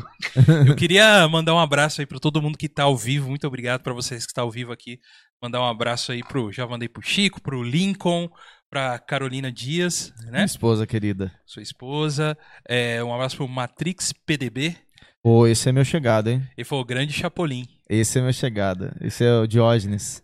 Eu 0.68 0.74
queria 0.76 1.26
mandar 1.28 1.52
um 1.54 1.59
abraço 1.59 2.00
aí 2.00 2.07
pra 2.07 2.18
todo 2.18 2.40
mundo 2.40 2.57
que 2.57 2.68
tá 2.68 2.84
ao 2.84 2.96
vivo. 2.96 3.28
Muito 3.28 3.46
obrigado 3.46 3.82
pra 3.82 3.92
vocês 3.92 4.24
que 4.24 4.30
estão 4.30 4.44
ao 4.44 4.50
vivo 4.50 4.72
aqui. 4.72 4.98
Mandar 5.43 5.61
um 5.61 5.68
abraço 5.68 6.12
aí 6.12 6.22
pro. 6.22 6.51
Já 6.51 6.66
mandei 6.66 6.89
pro 6.89 7.03
Chico, 7.03 7.41
pro 7.41 7.62
Lincoln, 7.62 8.28
pra 8.70 8.99
Carolina 8.99 9.53
Dias, 9.53 10.12
Minha 10.20 10.32
né? 10.32 10.45
esposa 10.45 10.87
querida. 10.87 11.32
Sua 11.45 11.62
esposa. 11.62 12.37
É, 12.68 13.03
um 13.05 13.14
abraço 13.14 13.37
pro 13.37 13.49
Matrix 13.49 14.12
PDB. 14.12 14.76
Pô, 15.22 15.47
esse 15.47 15.68
é 15.68 15.72
meu 15.72 15.84
chegado, 15.84 16.28
hein? 16.28 16.49
Ele 16.57 16.64
foi 16.64 16.78
o 16.78 16.84
grande 16.84 17.12
Chapolin. 17.12 17.66
Esse 17.89 18.18
é 18.18 18.22
meu 18.22 18.32
chegada. 18.32 18.97
Esse 19.01 19.24
é 19.24 19.39
o 19.39 19.47
Diógenes. 19.47 20.22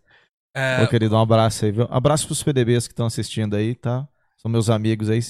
É, 0.54 0.82
Ô, 0.82 0.86
querido, 0.86 1.16
um 1.16 1.20
abraço 1.20 1.64
aí, 1.64 1.72
viu? 1.72 1.86
Abraço 1.90 2.26
pros 2.26 2.42
PDBs 2.42 2.86
que 2.86 2.92
estão 2.92 3.06
assistindo 3.06 3.56
aí, 3.56 3.74
tá? 3.74 4.06
São 4.38 4.50
meus 4.50 4.70
amigos 4.70 5.08
aí. 5.10 5.20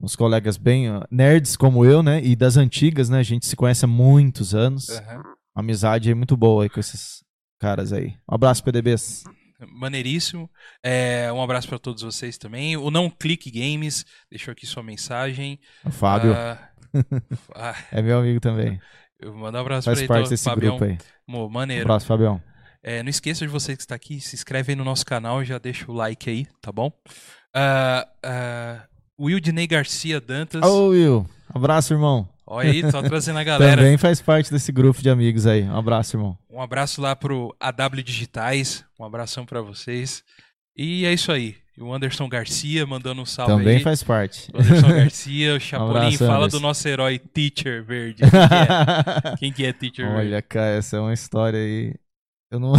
Uns 0.00 0.14
colegas 0.16 0.56
bem 0.56 0.90
ó, 0.90 1.02
nerds 1.10 1.56
como 1.56 1.84
eu, 1.84 2.02
né? 2.02 2.22
E 2.22 2.36
das 2.36 2.56
antigas, 2.56 3.08
né? 3.08 3.18
A 3.18 3.22
gente 3.22 3.46
se 3.46 3.56
conhece 3.56 3.84
há 3.84 3.88
muitos 3.88 4.54
anos. 4.54 4.88
Uma 4.88 5.62
amizade 5.62 6.08
aí 6.08 6.14
muito 6.14 6.36
boa 6.36 6.64
aí 6.64 6.68
com 6.68 6.80
esses 6.80 7.22
caras 7.58 7.92
aí. 7.92 8.14
Um 8.30 8.34
abraço, 8.34 8.62
PDBs. 8.64 9.24
Maneiríssimo. 9.68 10.50
É, 10.82 11.32
um 11.32 11.42
abraço 11.42 11.68
pra 11.68 11.78
todos 11.78 12.02
vocês 12.02 12.36
também. 12.36 12.76
O 12.76 12.90
Não 12.90 13.08
Clique 13.08 13.50
Games 13.50 14.04
deixou 14.30 14.52
aqui 14.52 14.66
sua 14.66 14.82
mensagem. 14.82 15.58
O 15.84 15.90
Fábio 15.90 16.34
Ah, 16.34 16.58
ah, 17.54 17.74
é 17.92 18.02
meu 18.02 18.18
amigo 18.18 18.38
também. 18.40 18.78
eu 19.18 19.32
vou 19.32 19.40
mandar 19.40 19.58
um 19.58 19.62
abraço 19.62 19.86
Faz 19.86 19.98
pra 20.00 20.08
parte 20.08 20.20
então, 20.20 20.30
desse 20.30 20.44
Fabião. 20.44 20.76
grupo 20.76 20.84
aí. 20.92 20.98
Mo, 21.26 21.46
Um 21.46 21.50
maneiro. 21.50 21.84
abraço, 21.84 22.06
Fabião. 22.06 22.42
É, 22.82 23.02
não 23.02 23.10
esqueça 23.10 23.44
de 23.46 23.50
você 23.50 23.74
que 23.74 23.82
está 23.82 23.94
aqui, 23.94 24.20
se 24.20 24.36
inscreve 24.36 24.72
aí 24.72 24.76
no 24.76 24.84
nosso 24.84 25.04
canal 25.04 25.42
e 25.42 25.46
já 25.46 25.58
deixa 25.58 25.90
o 25.90 25.94
like 25.94 26.28
aí, 26.30 26.46
tá 26.60 26.70
bom? 26.70 26.92
Ah, 27.54 28.06
ah, 28.22 28.86
Wildney 29.18 29.66
Garcia 29.66 30.20
Dantas. 30.20 30.62
Ô, 30.62 30.88
Will. 30.88 31.26
Abraço, 31.48 31.94
irmão. 31.94 32.28
Olha 32.46 32.70
aí, 32.70 32.90
só 32.90 33.02
trazendo 33.02 33.38
a 33.38 33.44
galera. 33.44 33.76
Também 33.82 33.96
faz 33.98 34.20
parte 34.20 34.50
desse 34.52 34.70
grupo 34.70 35.02
de 35.02 35.10
amigos 35.10 35.46
aí. 35.46 35.64
Um 35.64 35.76
abraço, 35.76 36.16
irmão. 36.16 36.38
Um 36.50 36.60
abraço 36.60 37.00
lá 37.00 37.16
pro 37.16 37.54
AW 37.60 38.02
Digitais. 38.04 38.84
Um 38.98 39.04
abração 39.04 39.44
pra 39.44 39.60
vocês. 39.60 40.22
E 40.76 41.04
é 41.04 41.12
isso 41.12 41.32
aí. 41.32 41.56
O 41.78 41.92
Anderson 41.92 42.26
Garcia 42.28 42.86
mandando 42.86 43.20
um 43.20 43.26
salve 43.26 43.52
Também 43.52 43.76
aí. 43.76 43.82
faz 43.82 44.02
parte. 44.02 44.50
O 44.54 44.58
Anderson 44.58 44.88
Garcia, 44.96 45.54
o 45.56 45.60
Chapolin, 45.60 45.90
abraço, 45.90 46.18
fala 46.18 46.36
Anderson. 46.38 46.56
do 46.58 46.62
nosso 46.62 46.88
herói 46.88 47.18
Teacher 47.18 47.84
Verde. 47.84 48.22
Quem 48.30 48.32
que 48.40 48.54
é, 49.32 49.36
Quem 49.38 49.52
que 49.52 49.64
é 49.66 49.72
Teacher 49.72 50.06
Verde? 50.06 50.26
Olha, 50.28 50.42
cara, 50.42 50.76
essa 50.76 50.96
é 50.96 51.00
uma 51.00 51.12
história 51.12 51.58
aí. 51.58 51.94
Eu 52.50 52.60
não. 52.60 52.72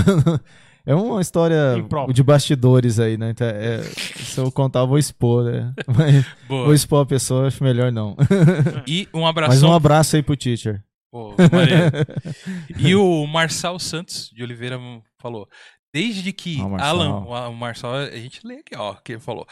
É 0.88 0.96
uma 0.96 1.20
história 1.20 1.86
de 2.14 2.24
bastidores 2.24 2.98
aí, 2.98 3.18
né? 3.18 3.32
Então, 3.32 3.46
é- 3.46 3.82
se 3.84 4.40
eu 4.40 4.50
contar, 4.50 4.80
eu 4.80 4.88
vou 4.88 4.98
expor, 4.98 5.44
né? 5.44 5.74
Mas 5.86 6.26
Boa. 6.48 6.64
vou 6.64 6.74
expor 6.74 7.04
a 7.04 7.06
pessoa, 7.06 7.48
acho 7.48 7.62
melhor 7.62 7.92
não. 7.92 8.16
E 8.88 9.06
um 9.14 9.20
Mas 9.22 9.30
abração 9.30 9.70
um 9.70 9.74
abraço 9.74 10.16
aí 10.16 10.24
pro 10.24 10.38
teacher. 10.38 10.82
Pô, 11.12 11.36
e 12.80 12.96
o 12.96 13.28
Marçal 13.28 13.78
Santos 13.80 14.30
de 14.34 14.42
Oliveira 14.44 14.80
falou: 15.20 15.48
Desde 15.94 16.32
que 16.32 16.60
Ah, 16.62 16.68
Marçal. 16.70 16.90
Alan. 16.90 17.10
O 17.26 17.50
o 17.52 17.56
Marçal, 17.56 17.94
a 17.96 18.10
gente 18.12 18.46
lê 18.48 18.60
aqui, 18.60 18.76
ó, 18.76 18.94
que 18.94 19.14
ele 19.14 19.20
falou. 19.20 19.46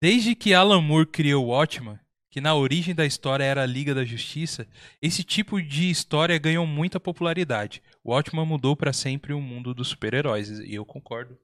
Desde 0.00 0.34
que 0.34 0.54
Alan 0.54 0.80
Moore 0.80 1.06
criou 1.06 1.44
o 1.44 1.48
Watchman, 1.48 1.98
que 2.30 2.40
na 2.40 2.54
origem 2.54 2.94
da 2.94 3.04
história 3.04 3.44
era 3.44 3.62
a 3.62 3.66
Liga 3.66 3.94
da 3.94 4.04
Justiça, 4.04 4.66
esse 5.02 5.22
tipo 5.22 5.60
de 5.60 5.90
história 5.90 6.38
ganhou 6.38 6.66
muita 6.66 6.98
popularidade. 6.98 7.82
O 8.04 8.12
Watchman 8.12 8.44
mudou 8.46 8.74
para 8.76 8.92
sempre 8.92 9.32
o 9.32 9.40
mundo 9.40 9.72
dos 9.74 9.88
super-heróis, 9.88 10.48
e 10.50 10.74
eu 10.74 10.84
concordo 10.84 11.36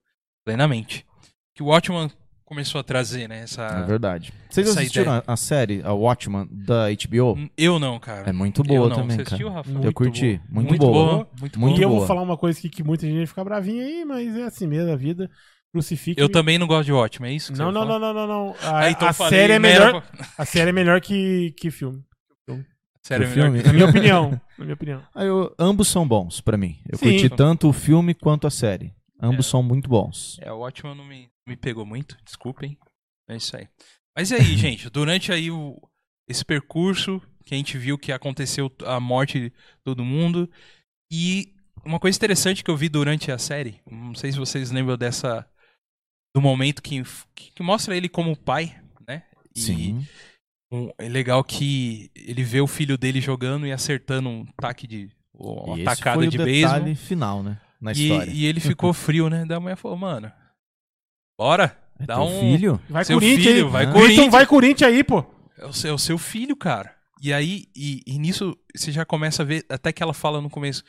plenamente. 0.45 1.07
Que 1.55 1.63
o 1.63 1.67
Watchman 1.67 2.11
começou 2.45 2.81
a 2.81 2.85
trazer, 2.85 3.29
né, 3.29 3.41
essa... 3.43 3.63
É 3.63 3.83
verdade. 3.85 4.33
Vocês 4.49 4.67
essa 4.69 4.81
assistiram 4.81 5.13
a, 5.13 5.23
a 5.27 5.37
série, 5.37 5.83
a 5.85 5.93
Watchman, 5.93 6.49
da 6.51 6.87
HBO? 6.91 7.39
Eu 7.57 7.79
não, 7.79 7.99
cara. 8.01 8.31
É 8.31 8.33
muito 8.33 8.63
boa 8.63 8.87
eu 8.87 8.89
não. 8.89 8.97
também, 8.97 9.17
Você 9.19 9.25
cara. 9.25 9.27
assistiu, 9.37 9.49
Rafa? 9.51 9.71
Muito 9.71 9.85
eu 9.87 9.93
curti. 9.93 10.37
boa. 10.39 10.49
Muito, 10.51 10.69
Muito 10.71 10.81
boa. 10.81 10.93
boa. 11.15 11.29
Muito 11.41 11.61
Muito 11.61 11.79
e 11.79 11.83
eu 11.83 11.89
boa. 11.91 11.99
vou 12.01 12.09
falar 12.09 12.23
uma 12.23 12.37
coisa 12.39 12.59
aqui 12.59 12.69
que 12.71 12.83
muita 12.83 13.07
gente 13.07 13.17
vai 13.19 13.27
ficar 13.27 13.45
bravinha 13.45 13.85
aí, 13.85 14.05
mas 14.05 14.35
é 14.37 14.45
assim 14.45 14.67
mesmo 14.67 14.91
a 14.93 14.97
vida. 14.97 15.31
Crucifique. 15.71 16.19
Eu 16.21 16.31
também 16.31 16.57
não 16.59 16.67
gosto 16.67 16.87
de 16.87 16.93
Watchmen, 16.93 17.31
é 17.33 17.35
isso 17.37 17.53
que 17.53 17.59
Não, 17.59 17.67
você 17.67 17.73
não, 17.79 17.85
não, 17.87 17.99
não, 17.99 18.15
não, 18.15 18.27
não. 18.27 18.55
A, 18.63 18.79
Ah, 18.79 18.91
então 18.91 19.07
a 19.09 19.13
série 19.13 19.53
é 19.53 19.59
melhor. 19.59 20.01
pra- 20.01 20.27
A 20.39 20.45
série 20.47 20.71
é 20.71 20.73
melhor 20.73 21.01
que, 21.03 21.53
que 21.59 21.71
filme. 21.71 22.03
Sério, 23.03 23.27
O 23.27 23.31
é 23.31 23.35
melhor 23.35 23.45
filme? 23.45 23.61
que- 23.61 23.67
Na 23.67 23.73
minha 23.75 23.87
opinião. 23.87 24.41
Na 24.59 24.65
minha 24.65 24.75
opinião. 24.75 25.07
Ah, 25.15 25.25
eu- 25.25 25.55
ambos 25.59 25.89
são 25.89 26.07
bons 26.07 26.41
pra 26.41 26.57
mim. 26.57 26.81
Eu 26.91 26.99
Sim. 26.99 27.11
curti 27.11 27.31
tanto 27.31 27.69
o 27.69 27.73
filme 27.73 28.13
quanto 28.15 28.47
a 28.47 28.51
série. 28.51 28.93
Ambos 29.21 29.47
É. 29.47 29.51
são 29.51 29.63
muito 29.63 29.89
bons. 29.89 30.37
É, 30.41 30.53
o 30.53 30.59
Watchmen 30.59 30.95
não 30.97 31.05
me, 31.05 31.29
me 31.47 31.57
pegou 31.57 31.87
muito, 31.87 32.17
desculpem. 32.25 32.77
É 33.29 33.37
isso 33.37 33.57
aí. 33.57 33.69
Mas 34.17 34.31
e 34.31 34.35
aí, 34.35 34.57
gente, 34.57 34.91
durante 34.91 35.33
aí 35.33 35.51
o, 35.51 35.81
esse 36.29 36.45
percurso 36.45 37.21
que 37.45 37.55
a 37.55 37.57
gente 37.57 37.79
viu 37.79 37.97
que 37.97 38.13
aconteceu 38.13 38.71
a 38.85 39.01
morte 39.01 39.41
de 39.41 39.53
todo 39.85 40.05
mundo 40.05 40.51
e 41.11 41.55
uma 41.85 41.99
coisa 41.99 42.17
interessante 42.19 42.63
que 42.63 42.71
eu 42.71 42.77
vi 42.77 42.89
durante 42.89 43.31
a 43.33 43.39
série, 43.39 43.81
não 43.91 44.15
sei 44.15 44.31
se 44.33 44.39
vocês 44.39 44.71
lembram 44.71 44.97
dessa 44.99 45.49
do 46.35 46.43
momento 46.43 46.83
que, 46.83 47.03
que, 47.35 47.53
que 47.53 47.63
mostra 47.63 47.97
ele 47.97 48.09
como 48.09 48.37
pai, 48.37 48.79
né? 49.07 49.23
E 49.55 49.61
Sim. 49.61 50.07
Um- 50.71 50.91
é 50.99 51.09
legal 51.09 51.43
que 51.45 52.11
ele 52.15 52.43
vê 52.43 52.61
o 52.61 52.67
filho 52.67 52.97
dele 52.99 53.21
jogando 53.21 53.67
e 53.67 53.73
acertando 53.73 54.29
um 54.29 54.45
taque 54.61 54.87
de 54.87 55.11
uma 55.35 55.77
E 55.77 55.83
esse 55.83 55.85
tacada 55.85 56.17
foi 56.19 56.29
de 56.29 56.39
o 56.41 56.45
beisebol. 56.45 56.75
detalhe 56.75 56.95
final, 56.95 57.43
né? 57.43 57.61
Na 57.81 57.93
E, 57.93 57.95
história. 57.95 58.31
e 58.31 58.45
ele 58.45 58.61
ficou 58.61 58.93
frio, 58.95 59.29
né? 59.31 59.45
Da 59.45 59.59
mulher 59.61 59.77
falou, 59.77 59.97
mano, 59.97 60.31
bora, 61.39 61.77
É 61.99 62.07
dá 62.07 62.21
um... 62.23 62.41
filho? 62.41 62.81
Vai 62.89 63.05
Seu 63.05 63.17
Corinthians 63.19 63.47
filho, 63.47 63.67
aí. 63.67 63.73
vai 63.73 63.85
Ah. 63.85 63.93
Corinthians. 63.93 64.19
Então 64.19 64.31
vai 64.31 64.47
Corinthians 64.47 64.91
aí, 64.93 65.05
pô. 65.05 65.25
É 65.57 65.67
o 65.67 65.73
seu, 65.73 65.91
é 65.91 65.95
o 65.95 65.99
seu 65.99 66.19
filho, 66.19 66.57
cara. 66.57 66.95
E 67.21 67.33
aí, 67.33 67.65
e, 67.75 68.03
e 68.07 68.19
nisso, 68.19 68.57
você 68.75 68.93
já 68.93 69.05
começa 69.05 69.43
a 69.43 69.47
ver, 69.47 69.65
até 69.69 69.93
que 69.93 70.03
ela 70.03 70.15
fala 70.15 70.41
no 70.41 70.49
começo, 70.49 70.85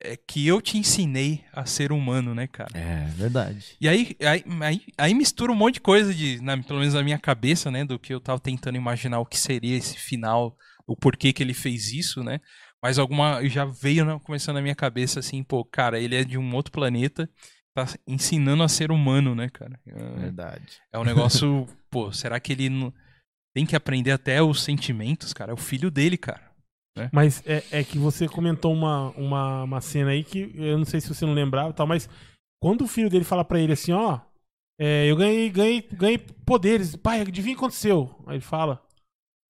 é 0.00 0.16
que 0.16 0.46
eu 0.46 0.60
te 0.60 0.78
ensinei 0.78 1.44
a 1.52 1.66
ser 1.66 1.90
humano, 1.92 2.34
né, 2.34 2.46
cara? 2.46 2.70
É, 2.74 3.06
verdade. 3.16 3.76
E 3.80 3.88
aí, 3.88 4.16
aí, 4.20 4.44
aí, 4.60 4.80
aí 4.96 5.14
mistura 5.14 5.50
um 5.52 5.56
monte 5.56 5.74
de 5.74 5.80
coisa, 5.80 6.14
de, 6.14 6.40
na- 6.40 6.56
pelo 6.62 6.78
menos 6.78 6.94
na 6.94 7.02
minha 7.02 7.18
cabeça, 7.18 7.70
né, 7.70 7.84
do 7.84 7.98
que 7.98 8.14
eu 8.14 8.20
tava 8.20 8.38
tentando 8.40 8.76
imaginar 8.76 9.18
o 9.18 9.26
que 9.26 9.38
seria 9.38 9.76
esse 9.76 9.96
final, 9.98 10.56
o 10.86 10.96
porquê 10.96 11.32
que 11.32 11.42
ele 11.42 11.54
fez 11.54 11.92
isso, 11.92 12.22
né? 12.22 12.40
Mas 12.82 12.98
alguma, 12.98 13.44
já 13.48 13.64
veio 13.64 14.20
começando 14.20 14.54
na 14.56 14.62
minha 14.62 14.74
cabeça 14.74 15.18
assim, 15.20 15.42
pô, 15.42 15.64
cara, 15.64 15.98
ele 16.00 16.14
é 16.14 16.22
de 16.24 16.38
um 16.38 16.54
outro 16.54 16.70
planeta, 16.72 17.28
tá 17.74 17.86
ensinando 18.06 18.62
a 18.62 18.68
ser 18.68 18.92
humano, 18.92 19.34
né, 19.34 19.48
cara? 19.48 19.78
É, 19.86 20.20
Verdade. 20.20 20.78
é 20.92 20.98
um 20.98 21.04
negócio, 21.04 21.66
pô, 21.90 22.12
será 22.12 22.38
que 22.38 22.52
ele 22.52 22.92
tem 23.52 23.66
que 23.66 23.74
aprender 23.74 24.12
até 24.12 24.40
os 24.40 24.62
sentimentos, 24.62 25.32
cara? 25.32 25.50
É 25.50 25.54
o 25.54 25.58
filho 25.58 25.90
dele, 25.90 26.16
cara. 26.16 26.47
Mas 27.12 27.42
é, 27.46 27.62
é 27.70 27.84
que 27.84 27.98
você 27.98 28.28
comentou 28.28 28.72
uma, 28.72 29.10
uma, 29.10 29.62
uma 29.64 29.80
cena 29.80 30.10
aí 30.10 30.22
que 30.24 30.52
eu 30.54 30.78
não 30.78 30.84
sei 30.84 31.00
se 31.00 31.08
você 31.08 31.24
não 31.26 31.34
lembrava 31.34 31.70
e 31.70 31.72
tal, 31.72 31.86
mas 31.86 32.08
quando 32.62 32.82
o 32.82 32.88
filho 32.88 33.08
dele 33.10 33.24
fala 33.24 33.44
pra 33.44 33.60
ele 33.60 33.72
assim, 33.72 33.92
ó, 33.92 34.20
é, 34.80 35.06
eu 35.10 35.16
ganhei, 35.16 35.48
ganhei, 35.50 35.80
ganhei 35.92 36.18
poderes, 36.18 36.94
pai, 36.96 37.20
adivinha 37.20 37.54
o 37.54 37.58
que 37.58 37.64
aconteceu? 37.64 38.14
Aí 38.26 38.36
ele 38.36 38.40
fala. 38.44 38.82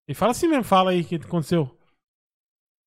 Ele 0.09 0.15
fala 0.15 0.33
assim 0.33 0.49
mesmo, 0.49 0.65
fala 0.65 0.91
aí 0.91 1.03
o 1.03 1.05
que 1.05 1.17
aconteceu. 1.17 1.75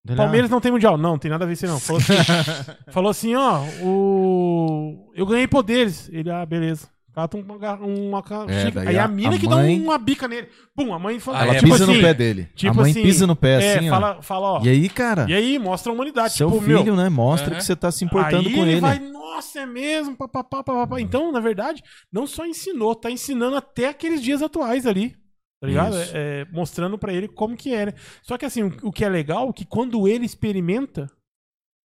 Ele- 0.07 0.17
Palmeiras 0.17 0.49
não 0.49 0.59
tem 0.59 0.71
mundial. 0.71 0.97
Não, 0.97 1.19
tem 1.19 1.29
nada 1.29 1.45
a 1.45 1.47
ver 1.47 1.51
com 1.57 1.65
isso 1.65 1.67
não. 1.67 1.79
Falou 1.79 2.01
assim, 2.01 2.13
falou 2.91 3.11
assim, 3.11 3.35
ó, 3.35 3.61
o. 3.83 5.11
Eu 5.13 5.25
ganhei 5.27 5.47
poderes. 5.47 6.09
Ele, 6.09 6.31
ah, 6.31 6.43
beleza. 6.45 6.89
Cata 7.13 7.35
uma, 7.37 7.57
ga- 7.57 7.75
uma, 7.75 8.23
É, 8.47 8.87
Aí 8.89 8.97
a, 8.97 9.03
a- 9.03 9.07
mina 9.09 9.35
a 9.35 9.37
que 9.39 9.45
mãe- 9.47 9.77
dá 9.79 9.83
uma 9.83 9.97
bica 9.97 10.27
nele. 10.29 10.47
Bum, 10.73 10.93
a 10.93 10.99
mãe 10.99 11.19
fala. 11.19 11.43
Ela 11.43 11.55
é, 11.55 11.59
tipo 11.59 11.71
pisa 11.71 11.83
assim, 11.83 11.95
no 11.95 12.01
pé 12.01 12.13
dele. 12.13 12.49
tipo 12.55 12.71
a 12.71 12.73
mãe 12.73 12.91
assim, 12.91 13.01
pisa 13.01 13.27
no 13.27 13.35
pé 13.35 13.61
É, 13.61 13.75
assim, 13.77 13.89
ó. 13.89 13.93
fala, 13.93 14.21
fala, 14.21 14.47
ó. 14.53 14.61
E 14.63 14.69
aí, 14.69 14.87
cara? 14.87 15.25
E 15.29 15.33
aí, 15.33 15.59
mostra 15.59 15.91
a 15.91 15.95
humanidade. 15.95 16.33
Seu 16.35 16.49
tipo, 16.49 16.61
filho, 16.63 16.83
meu, 16.85 16.95
né? 16.95 17.09
Mostra 17.09 17.49
Aham. 17.51 17.57
que 17.57 17.65
você 17.65 17.75
tá 17.75 17.91
se 17.91 18.05
importando 18.05 18.47
aí 18.47 18.55
com 18.55 18.61
ele 18.61 18.71
ele. 18.71 18.79
vai, 18.81 18.97
nossa, 18.99 19.59
é 19.59 19.65
mesmo, 19.65 20.15
papapá, 20.15 20.63
papapá. 20.63 21.01
Então, 21.01 21.31
na 21.33 21.41
verdade, 21.41 21.83
não 22.11 22.25
só 22.25 22.45
ensinou, 22.45 22.95
tá 22.95 23.11
ensinando 23.11 23.57
até 23.57 23.89
aqueles 23.89 24.21
dias 24.21 24.41
atuais 24.41 24.85
ali. 24.85 25.13
Tá 25.61 25.67
ligado? 25.67 25.95
É, 25.97 26.09
é, 26.13 26.45
mostrando 26.51 26.97
pra 26.97 27.13
ele 27.13 27.27
como 27.27 27.55
que 27.57 27.73
é, 27.73 27.87
né? 27.87 27.93
Só 28.23 28.35
que 28.37 28.45
assim, 28.45 28.63
o, 28.63 28.73
o 28.83 28.91
que 28.91 29.03
é 29.05 29.09
legal 29.09 29.49
é 29.49 29.53
que 29.53 29.63
quando 29.65 30.07
ele 30.07 30.25
experimenta, 30.25 31.07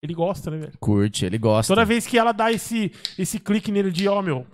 ele 0.03 0.14
gosta, 0.14 0.51
né, 0.51 0.57
velho? 0.59 0.72
Curte, 0.81 1.27
ele 1.27 1.37
gosta. 1.37 1.74
Toda 1.74 1.85
vez 1.85 2.07
que 2.07 2.16
ela 2.16 2.33
dá 2.33 2.51
esse, 2.53 2.91
esse 3.18 3.39
clique 3.39 3.70
nele 3.72 3.91
de, 3.91 4.09
ó, 4.09 4.22
meu, 4.22 4.37
é 4.37 4.39
um- 4.39 4.47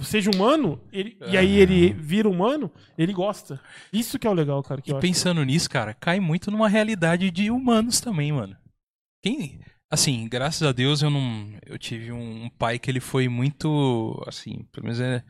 seja 0.00 0.30
humano, 0.30 0.80
ele- 0.92 1.16
e 1.26 1.36
aí 1.36 1.58
ele 1.58 1.92
vira 1.92 2.28
humano, 2.28 2.70
ele 2.96 3.12
gosta. 3.12 3.60
Isso 3.92 4.18
que 4.18 4.26
é 4.26 4.30
o 4.30 4.34
legal, 4.34 4.62
cara. 4.62 4.82
Que 4.82 4.90
E 4.90 4.92
eu 4.92 4.98
acho. 4.98 5.06
pensando 5.06 5.42
nisso, 5.44 5.68
cara, 5.70 5.94
cai 5.94 6.20
muito 6.20 6.50
numa 6.50 6.68
realidade 6.68 7.30
de 7.30 7.50
humanos 7.50 8.00
também, 8.00 8.32
mano. 8.32 8.56
Quem. 9.22 9.60
Assim, 9.90 10.28
graças 10.28 10.62
a 10.66 10.72
Deus 10.72 11.00
eu 11.02 11.10
não. 11.10 11.52
Eu 11.64 11.78
tive 11.78 12.12
um, 12.12 12.44
um 12.44 12.50
pai 12.50 12.78
que 12.78 12.90
ele 12.90 13.00
foi 13.00 13.28
muito. 13.28 14.22
Assim, 14.26 14.64
pelo 14.72 14.84
menos 14.84 15.00
é, 15.00 15.22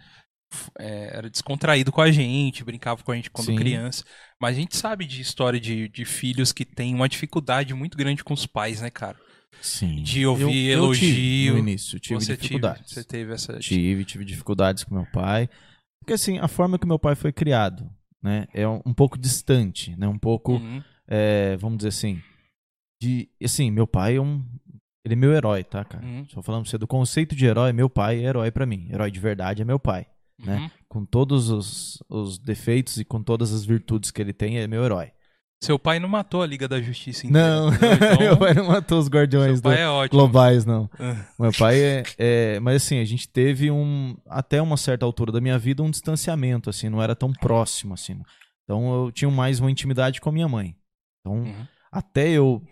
é, 0.79 1.17
era 1.19 1.31
descontraído 1.31 1.93
com 1.93 2.01
a 2.01 2.11
gente, 2.11 2.65
brincava 2.65 3.03
com 3.03 3.13
a 3.13 3.17
gente 3.17 3.31
quando 3.31 3.47
Sim. 3.49 3.57
criança. 3.57 4.05
Mas 4.41 4.57
a 4.57 4.61
gente 4.61 4.77
sabe 4.77 5.05
de 5.05 5.21
história 5.21 5.61
de, 5.61 5.89
de 5.89 6.05
filhos 6.05 6.53
que 6.53 6.65
têm 6.65 6.95
uma 6.95 7.09
dificuldade 7.09 7.75
muito 7.75 7.97
grande 7.97 8.25
com 8.25 8.35
os 8.35 8.47
pais, 8.47 8.81
né, 8.81 8.91
cara? 8.91 9.19
Sim. 9.61 10.03
De 10.03 10.27
ouvir 10.27 10.67
eu, 10.71 10.85
eu 10.85 10.93
tive, 10.95 11.11
elogio. 11.47 11.53
no 11.55 11.59
início, 11.59 11.99
tive 12.01 12.21
você 12.21 12.37
dificuldades. 12.37 12.89
Tive, 12.89 12.95
você 13.01 13.05
teve 13.05 13.33
essa. 13.33 13.59
Tive, 13.59 14.05
tive 14.05 14.25
dificuldades 14.25 14.85
com 14.85 14.95
meu 14.95 15.07
pai. 15.13 15.49
Porque 16.01 16.13
assim, 16.13 16.39
a 16.39 16.47
forma 16.49 16.79
que 16.79 16.87
meu 16.87 16.99
pai 16.99 17.15
foi 17.17 17.33
criado, 17.33 17.91
né, 18.23 18.47
é 18.55 18.67
um, 18.69 18.81
um 18.87 18.95
pouco 18.95 19.19
distante, 19.19 19.97
né, 19.99 20.07
um 20.07 20.19
pouco, 20.19 20.53
Uhum. 20.55 20.83
é, 21.09 21.57
vamos 21.57 21.79
dizer 21.79 21.89
assim, 21.89 22.23
de, 23.03 23.29
assim, 23.43 23.71
meu 23.73 23.87
pai 23.89 24.17
é 24.17 24.21
um, 24.21 24.45
ele 25.05 25.15
é 25.15 25.17
meu 25.17 25.33
herói, 25.33 25.65
tá, 25.65 25.85
cara? 25.85 26.05
Uhum. 26.05 26.25
Só 26.29 26.41
falando 26.43 26.63
pra 26.63 26.71
você 26.71 26.79
do 26.79 26.87
conceito 26.87 27.35
de 27.35 27.45
herói, 27.45 27.73
meu 27.73 27.91
pai 27.91 28.21
é 28.21 28.29
herói 28.29 28.51
pra 28.51 28.67
mim. 28.67 28.89
Herói 28.91 29.11
de 29.11 29.19
verdade 29.21 29.63
é 29.63 29.65
meu 29.65 29.79
pai, 29.81 30.07
né? 30.39 30.59
Uhum. 30.59 30.71
Com 30.89 31.05
todos 31.05 31.51
os, 31.51 32.03
os 32.09 32.39
defeitos 32.39 32.99
e 32.99 33.05
com 33.05 33.23
todas 33.23 33.53
as 33.53 33.65
virtudes 33.65 34.11
que 34.13 34.21
ele 34.23 34.33
tem, 34.33 34.59
é 34.59 34.67
meu 34.69 34.85
herói. 34.85 35.11
Seu 35.63 35.79
pai 35.79 35.99
não 35.99 36.09
matou 36.09 36.43
a 36.43 36.47
Liga 36.47 36.69
da 36.69 36.81
Justiça 36.81 37.27
inteira. 37.27 37.49
Não, 37.49 37.73
Então, 37.75 38.19
meu 38.19 38.37
pai 38.37 38.55
não 38.55 38.67
matou 38.69 38.99
os 38.99 39.09
guardiões 39.09 39.61
do- 39.61 39.71
é 39.73 40.09
globais, 40.09 40.65
não. 40.65 40.89
Ah. 41.01 41.25
Meu 41.39 41.51
pai 41.53 41.81
é, 41.81 42.03
é- 42.19 42.61
Mas 42.61 42.77
assim, 42.85 42.99
a 43.01 43.05
gente 43.05 43.27
teve 43.29 43.71
um. 43.71 44.17
Até 44.29 44.61
uma 44.61 44.77
certa 44.77 45.05
altura 45.07 45.33
da 45.33 45.41
minha 45.41 45.59
vida, 45.59 45.83
um 45.83 45.91
distanciamento, 45.91 46.69
assim, 46.69 46.89
não 46.89 47.03
era 47.03 47.17
tão 47.17 47.33
próximo, 47.33 47.95
assim. 47.95 48.21
Então 48.65 49.05
eu 49.07 49.13
tinha 49.13 49.31
mais 49.31 49.59
uma 49.59 49.71
intimidade 49.71 50.21
com 50.21 50.29
a 50.29 50.33
minha 50.33 50.49
mãe. 50.49 50.77
Então, 51.21 51.39
Uhum. 51.41 51.67
até 51.91 52.29
eu, 52.29 52.63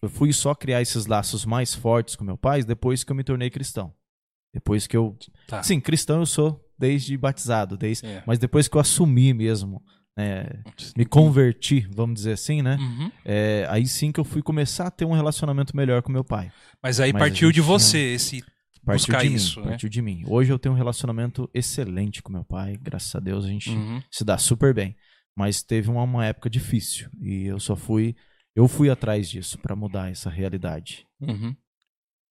eu 0.00 0.08
fui 0.08 0.32
só 0.32 0.54
criar 0.54 0.80
esses 0.80 1.06
laços 1.06 1.44
mais 1.44 1.74
fortes 1.74 2.14
com 2.14 2.24
meu 2.24 2.38
pai 2.38 2.62
depois 2.62 3.02
que 3.02 3.10
eu 3.10 3.16
me 3.16 3.24
tornei 3.24 3.50
cristão. 3.50 3.92
Depois 4.54 4.86
que 4.86 4.96
eu. 4.96 5.16
Tá. 5.48 5.62
Sim, 5.62 5.80
cristão 5.80 6.20
eu 6.20 6.26
sou 6.26 6.64
desde 6.78 7.16
batizado, 7.16 7.76
desde. 7.76 8.06
É. 8.06 8.22
Mas 8.26 8.38
depois 8.38 8.68
que 8.68 8.76
eu 8.76 8.80
assumi 8.80 9.34
mesmo, 9.34 9.82
né, 10.20 10.62
me 10.96 11.04
converti, 11.04 11.86
vamos 11.94 12.14
dizer 12.16 12.32
assim, 12.32 12.62
né? 12.62 12.76
Uhum. 12.78 13.10
é, 13.24 13.66
aí 13.70 13.86
sim 13.86 14.12
que 14.12 14.20
eu 14.20 14.24
fui 14.24 14.42
começar 14.42 14.86
a 14.86 14.90
ter 14.90 15.04
um 15.04 15.12
relacionamento 15.12 15.76
melhor 15.76 16.02
com 16.02 16.12
meu 16.12 16.24
pai. 16.24 16.52
Mas 16.82 17.00
aí 17.00 17.12
Mas 17.12 17.20
partiu 17.22 17.48
de 17.50 17.54
tinha- 17.54 17.66
você 17.66 17.98
esse. 17.98 18.42
Partiu 18.84 19.08
Buscar 19.12 19.22
de 19.22 19.28
mim, 19.28 19.34
isso, 19.36 19.60
né? 19.60 19.68
partiu 19.68 19.88
de 19.90 20.00
mim. 20.00 20.22
Hoje 20.26 20.50
eu 20.50 20.58
tenho 20.58 20.74
um 20.74 20.78
relacionamento 20.78 21.48
excelente 21.52 22.22
com 22.22 22.32
meu 22.32 22.44
pai, 22.44 22.78
graças 22.80 23.14
a 23.14 23.20
Deus 23.20 23.44
a 23.44 23.48
gente 23.48 23.68
Uhum. 23.70 24.02
se 24.10 24.24
dá 24.24 24.38
super 24.38 24.72
bem. 24.72 24.96
Mas 25.36 25.62
teve 25.62 25.90
uma, 25.90 26.02
uma 26.02 26.24
época 26.24 26.48
difícil 26.48 27.10
e 27.20 27.44
eu 27.44 27.60
só 27.60 27.76
fui, 27.76 28.16
eu 28.56 28.66
fui 28.66 28.88
atrás 28.88 29.28
disso 29.28 29.58
pra 29.58 29.76
mudar 29.76 30.10
essa 30.10 30.30
realidade. 30.30 31.06
Uhum. 31.20 31.54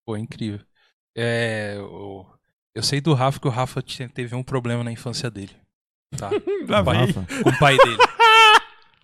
Pô, 0.05 0.17
incrível. 0.17 0.59
É, 1.15 1.77
o- 1.81 2.25
eu 2.73 2.81
sei 2.81 2.99
do 2.99 3.13
Rafa 3.13 3.39
que 3.39 3.47
o 3.47 3.51
Rafa 3.51 3.81
tinha- 3.81 4.09
teve 4.09 4.33
um 4.35 4.43
problema 4.43 4.83
na 4.83 4.91
infância 4.91 5.29
dele. 5.29 5.55
Tá? 6.17 6.29
Lá 6.67 6.83
pai-. 6.83 6.97
Rafa, 7.05 7.25
Com 7.43 7.49
o 7.49 7.59
pai 7.59 7.77
dele. 7.77 7.97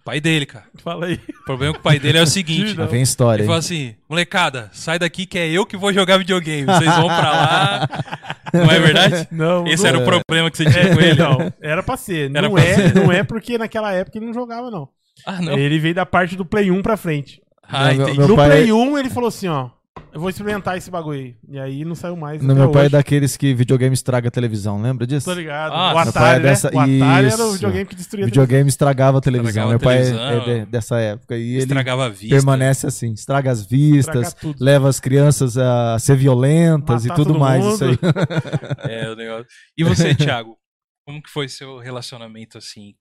pai 0.03 0.21
dele, 0.21 0.45
cara. 0.45 0.65
Fala 0.83 1.05
aí. 1.07 1.19
O 1.41 1.45
problema 1.45 1.73
com 1.73 1.79
o 1.79 1.83
pai 1.83 1.99
dele 1.99 2.17
é 2.17 2.21
o 2.21 2.27
seguinte. 2.27 2.73
lá 2.77 2.85
vem 2.85 3.01
história. 3.01 3.41
Ele 3.41 3.43
hein? 3.43 3.47
falou 3.47 3.59
assim, 3.59 3.95
molecada, 4.09 4.69
sai 4.73 4.99
daqui 4.99 5.25
que 5.25 5.37
é 5.37 5.49
eu 5.49 5.65
que 5.65 5.77
vou 5.77 5.93
jogar 5.93 6.17
videogame. 6.17 6.65
Vocês 6.65 6.95
vão 6.95 7.07
pra 7.07 7.31
lá. 7.31 7.89
Não 8.53 8.71
é 8.71 8.79
verdade? 8.79 9.27
Não, 9.31 9.67
Esse 9.67 9.83
não, 9.83 9.89
era 9.89 9.97
o 9.99 10.01
é. 10.01 10.05
problema 10.05 10.51
que 10.51 10.57
você 10.57 10.65
tinha 10.69 10.93
com 10.95 11.01
é, 11.01 11.07
ele? 11.09 11.19
não, 11.19 11.53
era 11.61 11.83
pra 11.83 11.97
ser. 11.97 12.29
Era 12.31 12.41
não, 12.47 12.53
pra 12.55 12.63
é, 12.63 12.75
ser. 12.75 12.95
não 12.95 13.11
é 13.11 13.23
porque 13.23 13.57
naquela 13.57 13.91
época 13.93 14.17
ele 14.17 14.25
não 14.27 14.33
jogava, 14.33 14.69
não. 14.71 14.87
Ah, 15.25 15.41
não. 15.41 15.53
Ele 15.57 15.79
veio 15.79 15.93
da 15.95 16.05
parte 16.05 16.35
do 16.35 16.45
Play 16.45 16.71
1 16.71 16.81
pra 16.81 16.95
frente. 16.97 17.41
Ah, 17.67 17.85
Meu- 17.93 18.03
entendi. 18.03 18.17
meu 18.19 18.27
no 18.29 18.35
pai- 18.35 18.49
Play 18.49 18.71
1 18.71 18.97
ele 18.97 19.09
falou 19.09 19.27
assim, 19.27 19.47
ó. 19.47 19.69
Eu 20.13 20.19
vou 20.21 20.29
experimentar 20.29 20.77
esse 20.77 20.89
bagulho 20.89 21.19
aí. 21.19 21.35
E 21.49 21.59
aí 21.59 21.85
não 21.85 21.93
saiu 21.93 22.15
mais. 22.15 22.41
No 22.41 22.55
meu 22.55 22.71
pai 22.71 22.83
é 22.83 22.85
hoje. 22.85 22.91
daquele 22.93 23.27
que 23.27 23.53
videogame 23.53 23.93
estrga 23.93 24.29
a 24.29 24.31
televisão, 24.31 24.81
lembra 24.81 25.05
disso? 25.05 25.25
Tô 25.25 25.33
ligado. 25.33 25.73
Ah, 25.73 25.91
o 25.93 26.03
meu 26.03 26.13
pai 26.13 26.23
é 26.23 26.29
Atari, 26.29 26.43
né? 26.43 26.49
dessa- 26.49 26.67
O 26.67 26.79
Atari 26.79 27.27
era 27.27 27.43
o 27.45 27.51
videogame 27.53 27.85
que 27.85 27.95
destruía 27.95 28.25
a 28.25 28.27
Videogame 28.27 28.69
estragava 28.69 29.17
a 29.17 29.21
televisão. 29.21 29.49
Estragava 29.49 29.69
meu 29.69 29.77
a 29.77 29.79
pai 29.79 29.97
é- 29.97 30.03
televisão. 30.03 30.53
é, 30.53 30.59
de- 30.59 30.71
dessa 30.71 30.99
época. 30.99 31.37
E 31.37 31.49
ele 31.55 31.57
Estragava 31.59 32.05
a 32.05 32.09
vista. 32.09 32.27
permanece 32.35 32.87
assim, 32.87 33.11
estraga 33.13 33.51
as 33.51 33.65
vistas, 33.65 34.27
Estraga 34.29 34.55
leva 34.59 34.87
as 34.89 34.99
crianças 35.01 35.57
a 35.57 35.99
ser 35.99 36.15
violentas 36.15 37.05
Matar 37.05 37.13
e 37.21 37.23
tudo 37.25 37.37
mais. 37.37 37.63
mundo. 37.63 37.73
Isso 37.75 37.83
aí. 37.83 37.97
É, 38.89 39.09
o 39.09 39.15
negócio. 39.17 39.45
E 39.77 39.83
você, 39.83 40.15
Thiago? 40.15 40.57
Como 41.05 41.21
que 41.21 41.29
foi 41.29 41.47
seu 41.49 41.77
relacionamento 41.77 42.57
assim? 42.57 42.93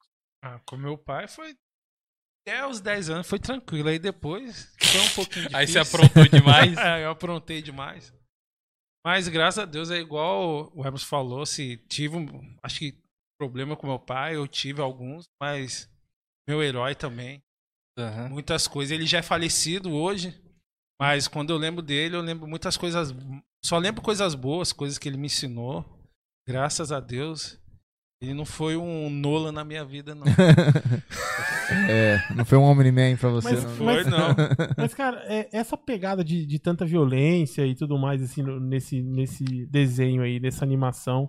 Ah, 0.45 0.59
com 0.67 0.77
meu 0.77 0.99
pai 0.99 1.27
foi. 1.29 1.55
Até 2.47 2.67
os 2.67 2.81
10 2.81 3.09
anos 3.11 3.27
foi 3.27 3.39
tranquilo. 3.39 3.89
Aí 3.89 3.99
depois 3.99 4.71
foi 4.79 5.01
um 5.01 5.11
pouquinho 5.11 5.49
difícil. 5.49 5.57
Aí 5.57 5.67
você 5.67 5.79
aprontou 5.79 6.29
demais? 6.29 6.77
é, 6.79 7.05
eu 7.05 7.11
aprontei 7.11 7.63
demais. 7.63 8.13
Mas 9.05 9.29
graças 9.29 9.59
a 9.59 9.67
Deus 9.67 9.91
é 9.91 9.99
igual 9.99 10.71
o 10.75 10.85
Hermes 10.85 11.03
falou. 11.03 11.45
Se 11.47 11.79
tive, 11.89 12.17
um, 12.17 12.57
acho 12.63 12.79
que 12.79 12.99
problema 13.39 13.77
com 13.77 13.87
meu 13.87 13.99
pai, 13.99 14.37
eu 14.37 14.47
tive 14.47 14.81
alguns, 14.81 15.25
mas 15.41 15.91
meu 16.49 16.63
herói 16.63 16.95
também. 16.95 17.43
Aham. 17.99 18.29
Muitas 18.29 18.69
coisas. 18.69 18.93
Ele 18.93 19.07
já 19.07 19.19
é 19.19 19.23
falecido 19.23 19.93
hoje, 19.93 20.39
mas 21.01 21.27
quando 21.27 21.51
eu 21.51 21.57
lembro 21.57 21.83
dele, 21.83 22.17
eu 22.17 22.21
lembro 22.21 22.47
muitas 22.47 22.77
coisas. 22.77 23.15
Só 23.65 23.79
lembro 23.79 24.03
coisas 24.03 24.35
boas, 24.35 24.73
coisas 24.73 24.99
que 24.99 25.09
ele 25.09 25.17
me 25.17 25.27
ensinou. 25.27 25.85
Graças 26.47 26.93
a 26.93 27.01
Deus. 27.01 27.59
Ele 28.25 28.35
não 28.35 28.45
foi 28.45 28.77
um 28.77 29.09
Nolan 29.11 29.53
na 29.53 29.65
minha 29.65 29.85
vida, 29.85 30.15
não. 30.15 30.25
É, 31.89 32.21
não 32.35 32.45
foi 32.45 32.59
um 32.59 32.63
Omni-Man 32.63 33.17
pra 33.17 33.31
você, 33.31 33.53
Mas 33.55 33.65
não. 33.65 33.71
Foi, 33.71 33.87
Mas- 33.87 34.07
não. 34.07 34.29
Mas, 34.77 34.95
cara, 34.95 35.23
é- 35.27 35.49
essa 35.53 35.77
pegada 35.77 36.23
de, 36.23 36.45
de 36.45 36.59
tanta 36.59 36.85
violência 36.85 37.67
e 37.67 37.75
tudo 37.75 37.99
mais, 37.99 38.23
assim, 38.23 38.43
no- 38.43 38.61
nesse, 38.61 39.03
nesse 39.03 39.45
desenho 39.67 40.23
aí, 40.23 40.39
nessa 40.39 40.65
animação. 40.65 41.29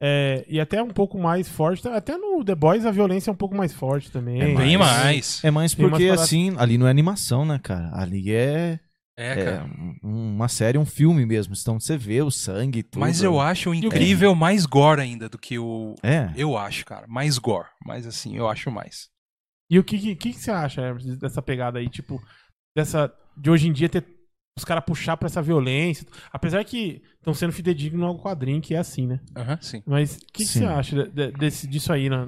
é, 0.00 0.44
e 0.48 0.60
até 0.60 0.80
um 0.80 0.90
pouco 0.90 1.18
mais 1.18 1.48
forte. 1.48 1.86
Até 1.88 2.16
no 2.16 2.44
The 2.44 2.54
Boys 2.54 2.86
a 2.86 2.90
violência 2.92 3.30
é 3.30 3.32
um 3.32 3.36
pouco 3.36 3.56
mais 3.56 3.72
forte 3.72 4.12
também. 4.12 4.40
É 4.40 4.44
Bem 4.54 4.76
mais. 4.76 5.02
mais. 5.04 5.44
É 5.44 5.50
mais 5.50 5.74
porque, 5.74 6.04
assim, 6.08 6.54
ali 6.56 6.78
não 6.78 6.86
é 6.86 6.90
animação, 6.90 7.44
né, 7.44 7.58
cara? 7.60 7.90
Ali 7.92 8.32
é, 8.32 8.78
É, 9.20 9.32
é 9.32 9.44
cara. 9.44 9.64
um- 9.64 10.34
uma 10.36 10.46
série, 10.48 10.78
um 10.78 10.86
filme 10.86 11.26
mesmo. 11.26 11.52
Então 11.60 11.80
você 11.80 11.96
vê 11.96 12.22
o 12.22 12.30
sangue 12.30 12.78
e 12.78 12.82
tudo. 12.84 13.00
Mas 13.00 13.20
eu 13.22 13.40
acho 13.40 13.74
incrível 13.74 14.34
mais 14.34 14.64
gore 14.64 15.00
ainda 15.00 15.28
do 15.28 15.36
que 15.36 15.58
o. 15.58 15.94
É. 16.02 16.30
Eu 16.36 16.56
acho, 16.56 16.84
cara. 16.86 17.06
Mais 17.08 17.36
gore. 17.36 17.66
Mas 17.84 18.06
assim, 18.06 18.36
eu 18.36 18.48
acho 18.48 18.70
mais. 18.70 19.08
E 19.70 19.78
o 19.78 19.82
que, 19.84 19.98
que, 19.98 20.14
que 20.14 20.32
você 20.32 20.50
acha, 20.52 20.80
Hermes, 20.80 21.18
dessa 21.18 21.42
pegada 21.42 21.78
aí, 21.80 21.88
tipo, 21.90 22.22
dessa. 22.76 23.12
De 23.36 23.50
hoje 23.50 23.68
em 23.68 23.72
dia 23.72 23.88
ter 23.88 24.04
os 24.56 24.64
caras 24.64 24.84
puxar 24.84 25.16
pra 25.16 25.26
essa 25.26 25.42
violência. 25.42 26.06
Apesar 26.32 26.64
que 26.64 27.02
estão 27.16 27.34
sendo 27.34 27.52
fidedignos 27.52 28.02
ao 28.06 28.18
quadrinho, 28.18 28.60
que 28.60 28.74
é 28.74 28.78
assim, 28.78 29.06
né? 29.06 29.20
Aham, 29.36 29.58
sim. 29.60 29.82
Mas 29.86 30.16
o 30.16 30.18
que, 30.32 30.32
que 30.32 30.46
você 30.46 30.64
acha 30.64 31.04
de- 31.04 31.10
de- 31.10 31.32
desse, 31.32 31.66
disso 31.66 31.92
aí 31.92 32.08
na, 32.08 32.26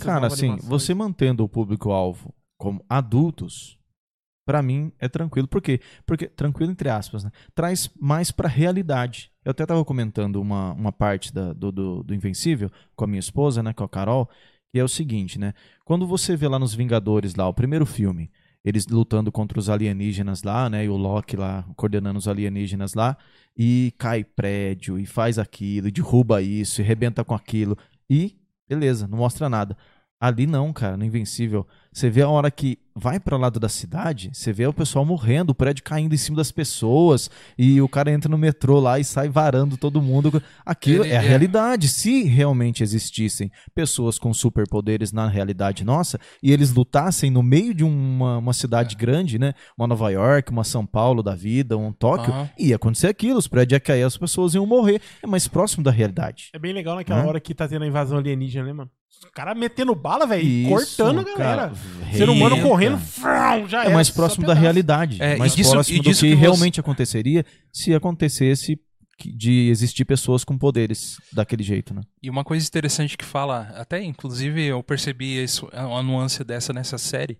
Cara, 0.00 0.26
assim, 0.28 0.46
animações? 0.46 0.64
você 0.68 0.94
mantendo 0.94 1.44
o 1.44 1.48
público-alvo 1.48 2.34
como 2.58 2.84
adultos, 2.88 3.78
pra 4.50 4.60
mim 4.62 4.90
é 4.98 5.08
tranquilo. 5.08 5.46
Por 5.46 5.62
quê? 5.62 5.80
Porque, 6.04 6.26
tranquilo 6.26 6.72
entre 6.72 6.88
aspas, 6.88 7.22
né? 7.22 7.30
Traz 7.54 7.88
mais 8.00 8.32
pra 8.32 8.48
realidade. 8.48 9.30
Eu 9.44 9.52
até 9.52 9.64
tava 9.64 9.84
comentando 9.84 10.40
uma, 10.40 10.72
uma 10.72 10.90
parte 10.90 11.32
da- 11.32 11.52
do, 11.52 11.70
do, 11.70 12.02
do 12.02 12.14
Invencível 12.14 12.68
com 12.96 13.04
a 13.04 13.06
minha 13.06 13.20
esposa, 13.20 13.62
né? 13.62 13.72
Com 13.72 13.84
a 13.84 13.88
Carol, 13.88 14.28
que 14.72 14.78
é 14.80 14.82
o 14.82 14.88
seguinte, 14.88 15.38
né? 15.38 15.54
Quando 15.84 16.04
você 16.04 16.34
vê 16.36 16.48
lá 16.48 16.58
nos 16.58 16.74
Vingadores, 16.74 17.36
lá, 17.36 17.46
o 17.48 17.54
primeiro 17.54 17.86
filme, 17.86 18.28
eles 18.64 18.88
lutando 18.88 19.30
contra 19.30 19.56
os 19.58 19.70
alienígenas 19.70 20.42
lá, 20.42 20.68
né? 20.68 20.84
E 20.84 20.88
o 20.88 20.96
Loki 20.96 21.36
lá 21.36 21.64
coordenando 21.76 22.18
os 22.18 22.26
alienígenas 22.26 22.94
lá, 22.94 23.16
e 23.56 23.94
cai 23.98 24.24
prédio, 24.24 24.98
e 24.98 25.06
faz 25.06 25.38
aquilo, 25.38 25.86
e 25.86 25.92
derruba 25.92 26.42
isso, 26.42 26.80
e 26.80 26.84
rebenta 26.84 27.22
com 27.24 27.34
aquilo. 27.34 27.78
E 28.08 28.36
beleza, 28.68 29.06
não 29.06 29.18
mostra 29.18 29.48
nada. 29.48 29.76
Ali 30.20 30.46
não, 30.46 30.70
cara, 30.70 30.98
no 30.98 31.04
Invencível. 31.04 31.66
Você 31.90 32.10
vê 32.10 32.20
a 32.20 32.28
hora 32.28 32.50
que 32.50 32.78
vai 32.94 33.18
pra 33.18 33.38
lado 33.38 33.58
da 33.58 33.70
cidade, 33.70 34.30
você 34.34 34.52
vê 34.52 34.66
o 34.66 34.72
pessoal 34.72 35.02
morrendo, 35.04 35.50
o 35.50 35.54
prédio 35.54 35.82
caindo 35.82 36.14
em 36.14 36.18
cima 36.18 36.36
das 36.36 36.52
pessoas, 36.52 37.30
e 37.58 37.80
o 37.80 37.88
cara 37.88 38.12
entra 38.12 38.28
no 38.30 38.36
metrô 38.36 38.78
lá 38.78 38.98
e 39.00 39.04
sai 39.04 39.30
varando 39.30 39.78
todo 39.78 40.02
mundo. 40.02 40.42
Aquilo 40.64 41.04
Ele- 41.04 41.14
é 41.14 41.16
a 41.16 41.22
é. 41.22 41.26
realidade. 41.26 41.88
Se 41.88 42.22
realmente 42.24 42.82
existissem 42.82 43.50
pessoas 43.74 44.18
com 44.18 44.32
superpoderes 44.34 45.10
na 45.10 45.26
realidade 45.26 45.84
nossa, 45.84 46.20
e 46.42 46.52
eles 46.52 46.70
lutassem 46.70 47.30
no 47.30 47.42
meio 47.42 47.72
de 47.72 47.82
uma, 47.82 48.36
uma 48.38 48.52
cidade 48.52 48.96
grande, 48.96 49.38
né? 49.38 49.54
Uma 49.76 49.86
Nova 49.86 50.10
York, 50.10 50.52
uma 50.52 50.64
São 50.64 50.84
Paulo 50.84 51.22
da 51.22 51.34
vida, 51.34 51.78
um 51.78 51.92
Tóquio, 51.92 52.30
Aham. 52.32 52.50
ia 52.58 52.76
acontecer 52.76 53.06
aquilo, 53.08 53.38
os 53.38 53.48
prédios 53.48 53.78
iam 53.78 53.84
cair, 53.84 54.02
as 54.02 54.18
pessoas 54.18 54.52
iam 54.54 54.66
morrer. 54.66 55.00
É 55.22 55.26
mais 55.26 55.48
próximo 55.48 55.82
da 55.82 55.90
realidade. 55.90 56.50
É 56.52 56.58
bem 56.58 56.74
legal 56.74 56.94
naquela 56.94 57.22
Hã? 57.22 57.26
hora 57.26 57.40
que 57.40 57.54
tá 57.54 57.66
tendo 57.66 57.84
a 57.84 57.86
invasão 57.88 58.18
alienígena, 58.18 58.66
né, 58.66 58.72
mano? 58.74 58.90
Os 59.24 59.30
caras 59.32 59.56
metendo 59.58 59.94
bala, 59.94 60.26
velho, 60.26 60.42
e 60.46 60.66
cortando 60.68 61.20
a 61.20 61.24
galera. 61.24 61.36
cara, 61.36 61.72
Ser 62.12 62.28
humano 62.30 62.56
renta. 62.56 62.68
correndo, 62.68 62.98
frau, 62.98 63.68
já 63.68 63.82
É 63.82 63.86
era, 63.86 63.94
mais 63.94 64.08
próximo 64.10 64.46
da 64.46 64.54
realidade. 64.54 65.20
É, 65.22 65.36
mais 65.36 65.54
disso- 65.54 65.72
próximo 65.72 65.96
e 65.96 66.00
do 66.00 66.04
disso 66.04 66.20
que, 66.20 66.28
que 66.30 66.34
você- 66.36 66.40
realmente 66.40 66.80
aconteceria 66.80 67.44
se 67.72 67.92
acontecesse 67.94 68.78
que- 69.18 69.30
de 69.36 69.68
existir 69.68 70.04
pessoas 70.06 70.42
com 70.44 70.56
poderes 70.56 71.16
daquele 71.32 71.62
jeito, 71.62 71.92
né? 71.92 72.00
E 72.22 72.30
uma 72.30 72.42
coisa 72.44 72.66
interessante 72.66 73.18
que 73.18 73.24
fala, 73.24 73.68
até 73.76 74.02
inclusive 74.02 74.64
eu 74.64 74.82
percebi 74.82 75.42
isso, 75.42 75.68
uma 75.74 76.02
nuance 76.02 76.42
dessa 76.42 76.72
nessa 76.72 76.96
série. 76.96 77.38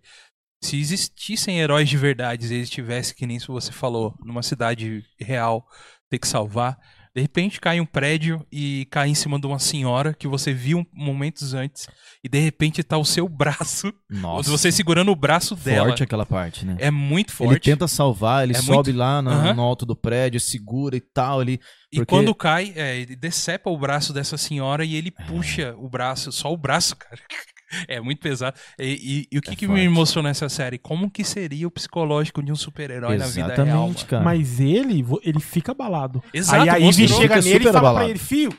Se 0.62 0.78
existissem 0.78 1.58
heróis 1.60 1.88
de 1.88 1.96
verdade, 1.96 2.46
e 2.52 2.54
eles 2.56 2.68
tivessem, 2.68 3.14
que 3.16 3.26
nem 3.26 3.38
isso 3.38 3.50
você 3.50 3.72
falou, 3.72 4.14
numa 4.22 4.42
cidade 4.42 5.02
real, 5.18 5.64
ter 6.10 6.18
que 6.18 6.28
salvar, 6.28 6.76
de 7.14 7.20
repente 7.22 7.60
cai 7.60 7.80
um 7.80 7.86
prédio 7.86 8.46
e 8.52 8.86
cai 8.90 9.08
em 9.08 9.14
cima 9.14 9.38
de 9.40 9.46
uma 9.46 9.58
senhora 9.58 10.14
que 10.14 10.28
você 10.28 10.52
viu 10.52 10.86
momentos 10.92 11.54
antes, 11.54 11.86
e 12.22 12.28
de 12.28 12.38
repente 12.38 12.82
tá 12.84 12.96
o 12.98 13.04
seu 13.04 13.28
braço, 13.28 13.92
Nossa. 14.08 14.50
você 14.50 14.70
segurando 14.70 15.10
o 15.10 15.16
braço 15.16 15.56
dela. 15.56 15.88
Forte 15.88 16.02
aquela 16.02 16.24
parte, 16.26 16.64
né? 16.64 16.76
É 16.78 16.90
muito 16.90 17.32
forte. 17.32 17.52
Ele 17.52 17.60
tenta 17.60 17.88
salvar, 17.88 18.44
ele 18.44 18.52
É 18.56 18.60
sobe 18.60 18.90
muito- 18.90 18.98
lá 18.98 19.20
no, 19.22 19.30
Aham. 19.30 19.54
no 19.54 19.62
alto 19.62 19.84
do 19.84 19.96
prédio, 19.96 20.38
segura 20.40 20.96
e 20.96 21.00
tal. 21.00 21.42
E 21.42 21.58
porque- 21.92 22.04
quando 22.06 22.32
cai, 22.34 22.72
é, 22.76 22.98
ele 23.00 23.16
decepa 23.16 23.68
o 23.70 23.76
braço 23.78 24.12
dessa 24.12 24.36
senhora 24.36 24.84
e 24.84 24.94
ele 24.94 25.10
puxa 25.10 25.74
o 25.78 25.88
braço, 25.88 26.30
só 26.30 26.52
o 26.52 26.56
braço, 26.56 26.94
cara. 26.96 27.18
É 27.86 28.00
muito 28.00 28.20
pesado. 28.20 28.56
E, 28.78 29.26
e- 29.30 29.34
e 29.36 29.38
o 29.38 29.42
que, 29.42 29.50
É 29.52 29.56
que 29.56 29.66
forte. 29.66 29.80
me 29.80 29.88
mostrou 29.88 30.22
nessa 30.24 30.48
série? 30.48 30.78
Como 30.78 31.10
que 31.10 31.22
seria 31.24 31.66
o 31.66 31.70
psicológico 31.70 32.42
de 32.42 32.50
um 32.50 32.56
super-herói 32.56 33.16
na 33.16 33.26
vida 33.26 33.54
real? 33.62 33.86
Mano? 33.88 34.04
cara. 34.06 34.24
Mas 34.24 34.58
ele, 34.60 35.04
ele 35.22 35.40
fica 35.40 35.72
abalado. 35.72 36.22
Exato, 36.34 36.62
aí 36.62 36.68
a 36.68 36.76
Ivy 36.78 37.06
chega 37.08 37.20
Fica 37.20 37.42
nele 37.42 37.56
e 37.56 37.62
fala 37.62 37.70
pra 37.72 37.78
abalado. 37.90 38.10
ele, 38.10 38.18
fio. 38.18 38.50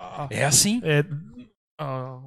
Ah, 0.00 0.28
É 0.30 0.44
assim. 0.44 0.80
é, 0.84 1.04
ah, 1.80 2.18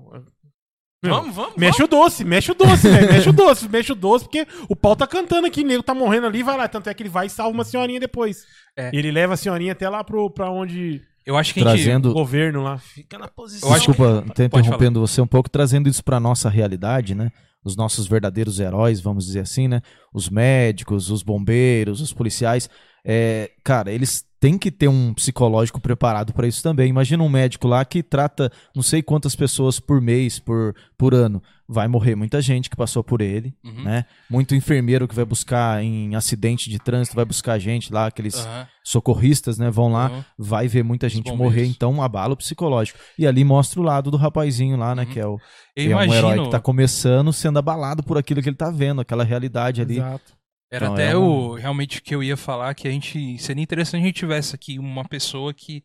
meu, 1.04 1.16
Vamos, 1.16 1.36
vamos, 1.36 1.56
Mexe 1.56 1.82
o 1.84 1.88
doce, 1.88 2.24
mexe 2.24 2.52
o 2.52 2.56
doce, 2.56 2.88
velho. 2.90 3.12
Mexe 3.12 3.30
o 3.30 3.34
doce, 3.34 3.68
mexe 3.70 3.92
o 3.92 3.96
doce, 3.96 4.26
porque 4.26 4.46
o 4.70 4.76
pau 4.76 4.96
tá 4.96 5.08
cantando 5.08 5.48
aqui, 5.48 5.62
o 5.64 5.66
nego 5.66 5.82
tá 5.82 5.96
morrendo 5.96 6.28
ali, 6.28 6.44
vai 6.44 6.56
lá. 6.56 6.68
Tanto 6.68 6.90
é 6.90 6.94
que 6.94 7.02
ele 7.02 7.10
vai 7.10 7.26
e 7.26 7.30
salva 7.30 7.52
uma 7.52 7.64
senhorinha 7.64 8.00
depois. 8.00 8.46
É. 8.78 8.92
E 8.94 8.98
ele 9.00 9.10
leva 9.12 9.34
a 9.34 9.38
senhorinha 9.38 9.72
até 9.72 9.90
lá 9.90 10.04
pro, 10.04 10.30
pra 10.30 10.52
onde. 10.52 11.02
Eu 11.26 11.38
acho 11.38 11.54
que 11.54 11.60
a 11.60 11.64
gente. 11.64 11.72
O 11.72 11.84
Trazendo... 11.84 12.14
governo 12.14 12.64
lá. 12.64 12.78
Fica 12.78 13.18
na 13.18 13.28
posição. 13.28 13.70
Eu 13.70 13.74
que- 13.74 13.80
Desculpa 13.88 14.24
Pode 14.50 14.68
interrompendo 14.68 15.00
você 15.00 15.22
um 15.22 15.28
pouco, 15.28 15.50
trazendo 15.50 15.88
isso 15.88 16.04
pra 16.04 16.20
nossa 16.20 16.50
realidade, 16.50 17.14
né? 17.16 17.32
Os 17.64 17.76
nossos 17.76 18.08
verdadeiros 18.08 18.60
heróis, 18.60 19.00
vamos 19.00 19.26
dizer 19.26 19.42
assim, 19.42 19.68
né? 19.68 19.82
Os 20.12 20.30
médicos, 20.30 21.12
os 21.12 21.22
bombeiros, 21.22 22.02
os 22.02 22.12
policiais. 22.12 22.70
É, 23.06 23.52
cara, 23.64 23.92
eles 23.92 24.24
têm 24.40 24.58
que 24.58 24.72
ter 24.72 24.88
um 24.88 25.14
psicológico 25.14 25.80
preparado 25.80 26.34
pra 26.34 26.48
isso 26.48 26.64
também. 26.64 26.90
Imagina 26.90 27.24
um 27.24 27.30
médico 27.30 27.68
lá 27.68 27.84
que 27.86 28.02
trata 28.02 28.52
não 28.76 28.82
sei 28.84 29.02
quantas 29.04 29.36
pessoas 29.36 29.80
por 29.80 30.02
mês, 30.02 30.40
por, 30.40 30.76
por 30.98 31.14
ano. 31.14 31.42
Vai 31.68 31.88
morrer 31.88 32.16
muita 32.16 32.42
gente 32.42 32.70
que 32.70 32.76
passou 32.76 33.04
por 33.04 33.22
ele, 33.22 33.54
Uhum. 33.64 33.84
né? 33.84 34.06
Muito 34.30 34.54
enfermeiro 34.56 35.08
que 35.08 35.16
vai 35.16 35.24
buscar 35.24 35.82
em 35.84 36.16
acidente 36.16 36.70
de 36.70 36.78
trânsito, 36.80 37.16
vai 37.16 37.24
buscar 37.24 37.58
gente 37.60 37.94
lá, 37.94 38.08
aqueles 38.08 38.36
Aham, 38.46 38.68
socorristas, 38.84 39.58
né? 39.58 39.70
Vão 39.72 39.92
lá, 39.92 40.10
uhum. 40.12 40.24
vai 40.38 40.68
ver 40.68 40.84
muita 40.84 41.08
gente 41.08 41.32
morrer, 41.32 41.66
então 41.66 42.02
abala 42.02 42.34
o 42.34 42.38
psicológico. 42.38 43.00
E 43.18 43.26
ali 43.26 43.44
mostra 43.44 43.80
o 43.80 43.84
lado 43.84 44.12
do 44.12 44.18
rapazinho 44.18 44.76
lá, 44.76 44.94
né? 44.94 45.04
Uhum. 45.04 45.10
Que 45.10 45.20
é, 45.20 45.26
o, 45.28 45.38
Eu 45.78 45.84
é 45.92 45.96
um 45.96 46.04
imagino. 46.04 46.16
herói 46.16 46.44
que 46.46 46.52
tá 46.52 46.60
começando 46.60 47.32
sendo 47.32 47.58
abalado 47.60 48.04
por 48.04 48.18
aquilo 48.18 48.42
que 48.42 48.50
ele 48.50 48.56
tá 48.58 48.70
vendo, 48.70 49.00
aquela 49.02 49.24
realidade 49.24 49.82
ali. 49.82 49.98
Exato. 49.98 50.34
Era 50.72 50.86
Então, 50.86 50.94
até 50.94 51.12
é 51.12 51.16
o 51.18 51.54
realmente 51.56 52.00
o 52.00 52.02
que 52.02 52.16
eu 52.16 52.24
ia 52.24 52.38
falar 52.38 52.74
que 52.74 52.88
a 52.88 52.92
gente 52.92 53.38
seria 53.40 53.62
interessante 53.62 54.02
a 54.04 54.06
gente 54.06 54.16
tivesse 54.16 54.56
aqui 54.56 54.80
uma 54.80 55.04
pessoa 55.04 55.54
que 55.54 55.84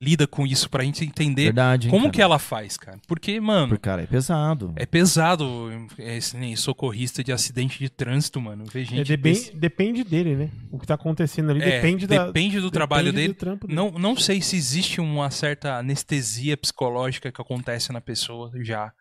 lida 0.00 0.28
com 0.28 0.46
isso 0.46 0.70
pra 0.70 0.84
gente 0.84 1.04
entender 1.04 1.46
Verdade. 1.46 1.88
hein, 1.88 1.90
como 1.90 2.04
cara? 2.04 2.12
que 2.14 2.22
ela 2.22 2.38
faz, 2.38 2.76
cara. 2.76 3.00
Porque, 3.08 3.40
mano, 3.40 3.70
Porque, 3.70 3.82
cara, 3.82 4.00
é 4.02 4.06
pesado. 4.06 4.72
é 4.76 4.86
pesado 4.86 5.68
é, 5.98 6.16
esse 6.18 6.36
nem 6.36 6.54
socorrista 6.54 7.24
de 7.24 7.32
acidente 7.32 7.80
de 7.80 7.88
trânsito, 7.90 8.40
mano. 8.40 8.64
Ver 8.66 8.82
É, 8.82 8.84
gente 8.84 9.08
depende, 9.08 9.38
desse- 9.40 9.56
depende 9.56 10.04
dele, 10.04 10.36
né? 10.36 10.50
O 10.70 10.78
que 10.78 10.86
tá 10.86 10.94
acontecendo 10.94 11.50
ali 11.50 11.60
É, 11.62 11.80
depende 11.80 12.06
da. 12.06 12.26
depende 12.26 12.60
do 12.60 12.70
trabalho 12.70 13.06
depende 13.06 13.22
dele. 13.22 13.34
do 13.34 13.36
trampo 13.38 13.66
dele. 13.66 13.76
Não, 13.76 13.90
não 13.90 14.16
sei 14.16 14.40
se 14.40 14.54
existe 14.56 15.00
uma 15.00 15.32
certa 15.32 15.78
anestesia 15.78 16.56
psicológica 16.56 17.32
que 17.32 17.40
acontece 17.42 17.92
na 17.92 18.00
pessoa 18.00 18.52
já. 18.62 18.92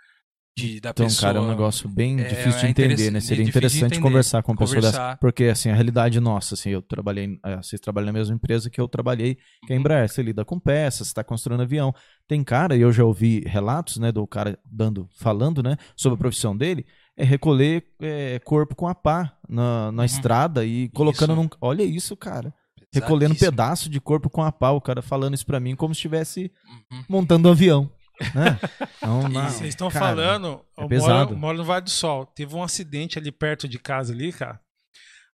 De, 0.58 0.80
da 0.82 0.90
Então, 0.90 1.06
pessoa. 1.06 1.28
cara, 1.34 1.38
é 1.38 1.42
um 1.42 1.48
negócio 1.48 1.88
bem 1.88 2.20
É, 2.20 2.24
difícil 2.28 2.60
de 2.60 2.66
é 2.66 2.70
entender, 2.70 3.12
né? 3.12 3.20
Seria 3.20 3.44
interessante 3.46 3.86
entender. 3.94 4.02
conversar 4.02 4.42
com 4.42 4.52
uma 4.52 4.58
pessoa 4.58 4.82
dessa. 4.82 5.16
Porque, 5.18 5.46
assim, 5.46 5.70
a 5.70 5.74
realidade 5.76 6.20
nossa, 6.20 6.56
assim, 6.56 6.70
eu 6.72 6.82
trabalhei, 6.82 7.40
eh, 7.46 7.58
vocês 7.58 7.80
trabalham 7.80 8.08
na 8.08 8.14
mesma 8.14 8.34
empresa 8.36 8.70
que 8.70 8.82
eu 8.82 8.88
trabalhei, 8.88 9.36
que 9.36 9.72
é 9.72 9.74
a 9.74 9.76
Uhum. 9.76 9.80
Embraer. 9.82 10.10
Você 10.10 10.24
lida 10.24 10.44
com 10.44 10.60
peças, 10.60 11.10
você 11.10 11.14
tá 11.14 11.24
construindo 11.24 11.62
avião. 11.62 11.94
Tem 12.28 12.44
cara, 12.44 12.76
e 12.76 12.82
eu 12.82 12.92
já 12.92 13.04
ouvi 13.06 13.44
relatos, 13.46 13.98
né, 13.98 14.12
do 14.12 14.26
cara 14.26 14.58
dando, 14.66 15.08
falando, 15.16 15.62
né, 15.62 15.78
sobre 15.96 16.16
a 16.16 16.20
profissão 16.20 16.58
dele, 16.58 16.86
é 17.16 17.24
recolher 17.24 17.84
eh, 18.02 18.40
corpo 18.44 18.76
com 18.76 18.88
a 18.88 18.96
pá 18.96 19.34
na, 19.48 19.92
na 19.92 20.02
Uhum. 20.02 20.06
estrada 20.06 20.66
e 20.66 20.90
colocando 20.90 21.34
Isso. 21.34 21.42
num... 21.44 21.50
Olha 21.62 21.84
isso, 21.84 22.16
cara. 22.18 22.54
Recolhendo 22.94 23.34
Pesadíssimo. 23.36 23.52
pedaço 23.52 23.90
de 23.90 24.00
corpo 24.00 24.30
com 24.30 24.42
a 24.42 24.52
pá, 24.52 24.72
o 24.72 24.80
cara 24.82 25.02
falando 25.02 25.34
isso 25.34 25.46
pra 25.46 25.60
mim 25.60 25.76
como 25.76 25.94
se 25.94 26.00
estivesse 26.00 26.50
Uhum. 26.92 27.04
montando 27.10 27.48
um 27.48 27.52
avião, 27.52 27.90
né? 28.34 28.60
Não, 29.02 29.30
não, 29.30 29.50
Vocês 29.50 29.70
estão 29.70 29.90
cara, 29.90 30.06
falando, 30.06 30.66
é 30.78 30.84
eu 30.84 30.90
moro, 31.00 31.38
moro 31.38 31.58
no 31.58 31.64
Vale 31.64 31.84
do 31.84 31.90
Sol. 31.90 32.26
Teve 32.26 32.56
um 32.56 32.64
acidente 32.64 33.18
ali 33.18 33.32
perto 33.32 33.68
de 33.68 33.80
casa 33.80 34.14
ali, 34.14 34.34
cara. 34.34 34.60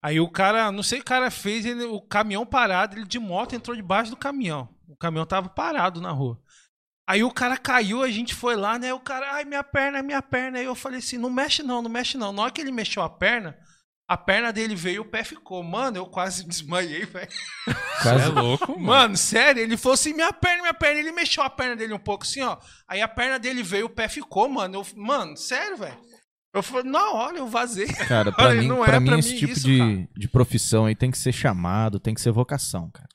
Aí 0.01 0.19
o 0.19 0.29
cara, 0.29 0.71
não 0.71 0.83
sei 0.83 0.99
o 0.99 1.01
que 1.01 1.05
o 1.05 1.07
cara 1.07 1.31
fez, 1.31 1.65
ele, 1.65 1.85
o 1.85 2.01
caminhão 2.01 2.45
parado, 2.45 2.97
ele 2.97 3.05
de 3.05 3.19
moto 3.19 3.55
entrou 3.55 3.75
debaixo 3.75 4.11
do 4.11 4.17
caminhão. 4.17 4.67
O 4.87 4.97
caminhão 4.97 5.25
tava 5.25 5.47
parado 5.47 6.01
na 6.01 6.11
rua. 6.11 6.39
Aí 7.07 7.23
o 7.23 7.31
cara 7.31 7.57
caiu, 7.57 8.01
a 8.01 8.09
gente 8.09 8.33
foi 8.33 8.55
lá, 8.55 8.79
né? 8.79 8.93
O 8.93 8.99
cara, 8.99 9.33
ai, 9.33 9.45
minha 9.45 9.63
perna, 9.63 10.01
minha 10.01 10.21
perna. 10.21 10.59
Aí 10.59 10.65
eu 10.65 10.75
falei 10.75 10.99
assim: 10.99 11.17
não 11.17 11.29
mexe 11.29 11.63
não, 11.63 11.81
não 11.81 11.89
mexe 11.89 12.17
não. 12.17 12.31
Na 12.31 12.43
hora 12.43 12.51
que 12.51 12.61
ele 12.61 12.71
mexeu 12.71 13.03
a 13.03 13.09
perna, 13.09 13.57
a 14.07 14.17
perna 14.17 14.51
dele 14.51 14.75
veio, 14.75 15.01
o 15.01 15.05
pé 15.05 15.23
ficou. 15.23 15.63
Mano, 15.63 15.97
eu 15.97 16.05
quase 16.05 16.43
desmaiei, 16.47 17.05
velho. 17.05 17.29
Quase- 18.01 18.23
é 18.25 18.27
louco, 18.27 18.71
mano. 18.73 18.83
Mano, 18.85 19.17
sério, 19.17 19.61
ele 19.61 19.77
falou 19.77 19.93
assim: 19.93 20.13
minha 20.13 20.31
perna, 20.33 20.61
minha 20.61 20.73
perna. 20.73 20.99
Ele 20.99 21.11
mexeu 21.11 21.43
a 21.43 21.49
perna 21.49 21.75
dele 21.75 21.93
um 21.93 21.99
pouco 21.99 22.23
assim, 22.23 22.41
ó. 22.41 22.57
Aí 22.87 23.01
a 23.01 23.07
perna 23.07 23.39
dele 23.39 23.63
veio, 23.63 23.85
o 23.85 23.89
pé 23.89 24.07
ficou, 24.07 24.47
mano. 24.49 24.75
Eu, 24.75 24.85
mano, 24.95 25.35
sério, 25.37 25.77
velho. 25.77 25.97
Eu 26.55 26.61
falei, 26.61 26.91
na 26.91 27.11
hora 27.13 27.37
eu 27.37 27.47
vazei. 27.47 27.87
Cara, 27.87 28.31
pra 28.35 28.45
Olha, 28.49 28.61
mim, 28.61 28.67
não 28.67 28.83
é 28.83 28.85
pra 28.87 28.99
mim 28.99 29.07
pra 29.07 29.17
esse 29.19 29.33
mim 29.33 29.39
tipo 29.39 29.51
isso, 29.53 29.65
de, 29.65 29.77
cara. 29.79 30.07
de 30.15 30.27
profissão 30.27 30.85
aí 30.85 30.95
tem 30.95 31.09
que 31.09 31.17
ser 31.17 31.31
chamado, 31.31 31.99
tem 31.99 32.13
que 32.13 32.21
ser 32.21 32.31
vocação, 32.31 32.91
cara. 32.91 33.09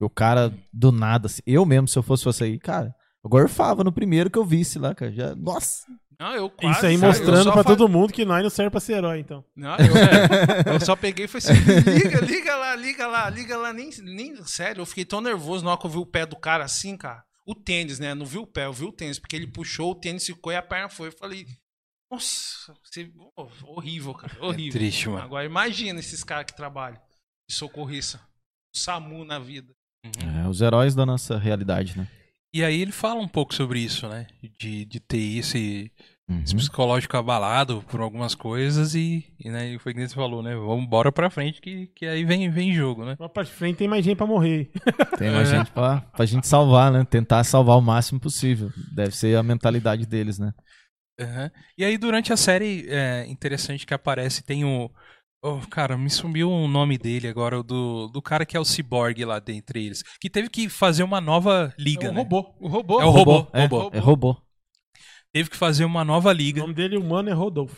O 0.00 0.08
cara, 0.08 0.54
do 0.72 0.90
nada, 0.92 1.26
assim, 1.26 1.42
eu 1.44 1.66
mesmo, 1.66 1.86
se 1.88 1.98
eu 1.98 2.02
fosse 2.02 2.24
você 2.24 2.44
aí, 2.44 2.58
cara, 2.58 2.94
eu 3.22 3.28
gorfava 3.28 3.82
no 3.84 3.92
primeiro 3.92 4.30
que 4.30 4.38
eu 4.38 4.44
visse 4.44 4.78
lá, 4.78 4.94
cara. 4.94 5.12
Já, 5.12 5.34
nossa! 5.34 5.84
Não, 6.20 6.34
eu 6.34 6.50
quase. 6.50 6.78
Isso 6.78 6.86
aí 6.86 6.96
mostrando 6.98 7.52
pra 7.52 7.62
fa- 7.62 7.68
todo 7.70 7.88
mundo 7.88 8.12
que 8.12 8.24
nós 8.24 8.42
não 8.42 8.50
serve 8.50 8.70
pra 8.70 8.80
ser 8.80 8.94
herói, 8.94 9.20
então. 9.20 9.44
Não, 9.54 9.76
eu, 9.76 10.72
eu 10.74 10.80
só 10.80 10.96
peguei 10.96 11.26
e 11.26 11.28
falei 11.28 11.46
assim: 11.48 11.90
liga, 11.90 12.20
liga 12.20 12.56
lá, 12.56 12.74
liga 12.74 13.06
lá, 13.06 13.30
liga 13.30 13.56
lá. 13.56 13.72
Nem, 13.72 13.90
nem, 14.02 14.44
sério, 14.44 14.80
eu 14.82 14.86
fiquei 14.86 15.04
tão 15.04 15.20
nervoso 15.20 15.64
na 15.64 15.70
hora 15.70 15.80
que 15.80 15.86
eu 15.86 15.90
vi 15.90 15.98
o 15.98 16.06
pé 16.06 16.26
do 16.26 16.36
cara 16.36 16.64
assim, 16.64 16.96
cara. 16.96 17.22
O 17.46 17.54
tênis, 17.54 17.98
né? 17.98 18.14
Não 18.14 18.26
vi 18.26 18.38
o 18.38 18.46
pé, 18.46 18.66
eu 18.66 18.72
vi 18.72 18.84
o 18.84 18.92
tênis, 18.92 19.18
porque 19.18 19.36
ele 19.36 19.46
puxou, 19.46 19.92
o 19.92 19.94
tênis 19.94 20.26
ficou 20.26 20.52
e 20.52 20.56
a 20.56 20.62
perna 20.62 20.88
foi. 20.88 21.08
Eu 21.08 21.12
falei, 21.12 21.46
nossa, 22.10 22.74
você- 22.84 23.10
oh, 23.36 23.48
horrível, 23.64 24.12
cara, 24.14 24.32
horrível. 24.44 24.72
triste, 24.72 25.08
mano. 25.08 25.22
Agora 25.22 25.44
imagina 25.46 26.00
esses 26.00 26.24
caras 26.24 26.46
que 26.46 26.56
trabalham 26.56 27.00
de 27.48 27.54
socorrista. 27.54 28.20
O 28.74 28.78
SAMU 28.78 29.24
na 29.24 29.38
vida. 29.38 29.72
Uhum. 30.04 30.44
É, 30.44 30.48
os 30.48 30.60
heróis 30.60 30.94
da 30.94 31.06
nossa 31.06 31.38
realidade, 31.38 31.96
né? 31.96 32.06
E 32.52 32.64
aí 32.64 32.80
ele 32.80 32.92
fala 32.92 33.20
um 33.20 33.28
pouco 33.28 33.54
sobre 33.54 33.80
isso, 33.80 34.08
né? 34.08 34.26
De, 34.58 34.84
de 34.84 35.00
ter 35.00 35.38
esse, 35.38 35.92
Uhum. 36.28 36.42
esse 36.42 36.54
psicológico 36.54 37.16
abalado 37.16 37.82
por 37.88 38.00
algumas 38.00 38.34
coisas 38.34 38.94
e, 38.94 39.24
e, 39.42 39.50
né, 39.50 39.72
e 39.72 39.78
foi 39.78 39.94
que 39.94 40.06
você 40.06 40.14
falou, 40.14 40.42
né? 40.42 40.54
Vamos 40.54 40.84
embora 40.84 41.10
pra 41.10 41.30
frente 41.30 41.58
que, 41.60 41.86
que 41.94 42.06
aí 42.06 42.22
vem, 42.22 42.50
vem 42.50 42.74
jogo, 42.74 43.02
né? 43.04 43.16
Pra 43.32 43.44
frente 43.46 43.78
tem 43.78 43.88
mais 43.88 44.04
gente 44.04 44.18
pra 44.18 44.26
morrer. 44.26 44.70
Tem 45.18 45.30
mais 45.30 45.48
gente 45.48 45.70
pra, 45.70 46.00
pra 46.00 46.26
gente 46.26 46.46
salvar, 46.46 46.92
né? 46.92 47.04
Tentar 47.04 47.42
salvar 47.44 47.78
o 47.78 47.80
máximo 47.80 48.20
possível. 48.20 48.70
Deve 48.94 49.16
ser 49.16 49.36
a 49.36 49.42
mentalidade 49.42 50.06
deles, 50.06 50.38
né? 50.38 50.52
Aham. 51.18 51.50
E 51.76 51.84
aí 51.84 51.96
durante 51.98 52.32
a 52.32 52.36
série, 52.36 52.86
é 52.88 53.26
interessante 53.26 53.86
que 53.86 53.94
aparece, 53.94 54.44
tem 54.44 54.64
o... 54.64 54.90
Oh, 55.40 55.60
cara, 55.70 55.96
me 55.96 56.10
sumiu 56.10 56.50
o 56.50 56.66
nome 56.66 56.98
dele 56.98 57.28
agora, 57.28 57.60
o 57.60 57.62
do, 57.62 58.08
do 58.08 58.20
cara 58.20 58.44
que 58.44 58.56
é 58.56 58.60
o 58.60 58.64
ciborgue 58.64 59.24
lá 59.24 59.38
dentre 59.38 59.84
eles. 59.86 60.02
Que 60.20 60.28
teve 60.28 60.48
que 60.50 60.68
fazer 60.68 61.04
uma 61.04 61.20
nova 61.20 61.72
liga, 61.78 62.08
É 62.08 62.10
um 62.10 62.14
né? 62.14 62.18
robô. 62.22 62.54
O 62.60 62.66
robô. 62.68 63.00
É 63.00 63.04
o 63.04 63.10
robô. 63.10 63.46
É, 63.52 63.66
robô. 63.66 63.90
é 63.94 63.98
robô. 64.00 64.36
Teve 65.32 65.48
que 65.50 65.56
fazer 65.56 65.84
uma 65.84 66.04
nova 66.04 66.30
O 66.30 66.32
liga. 66.32 66.60
nome 66.62 66.74
dele 66.74 66.96
humano 66.96 67.28
é 67.30 67.32
Rodolfo. 67.32 67.76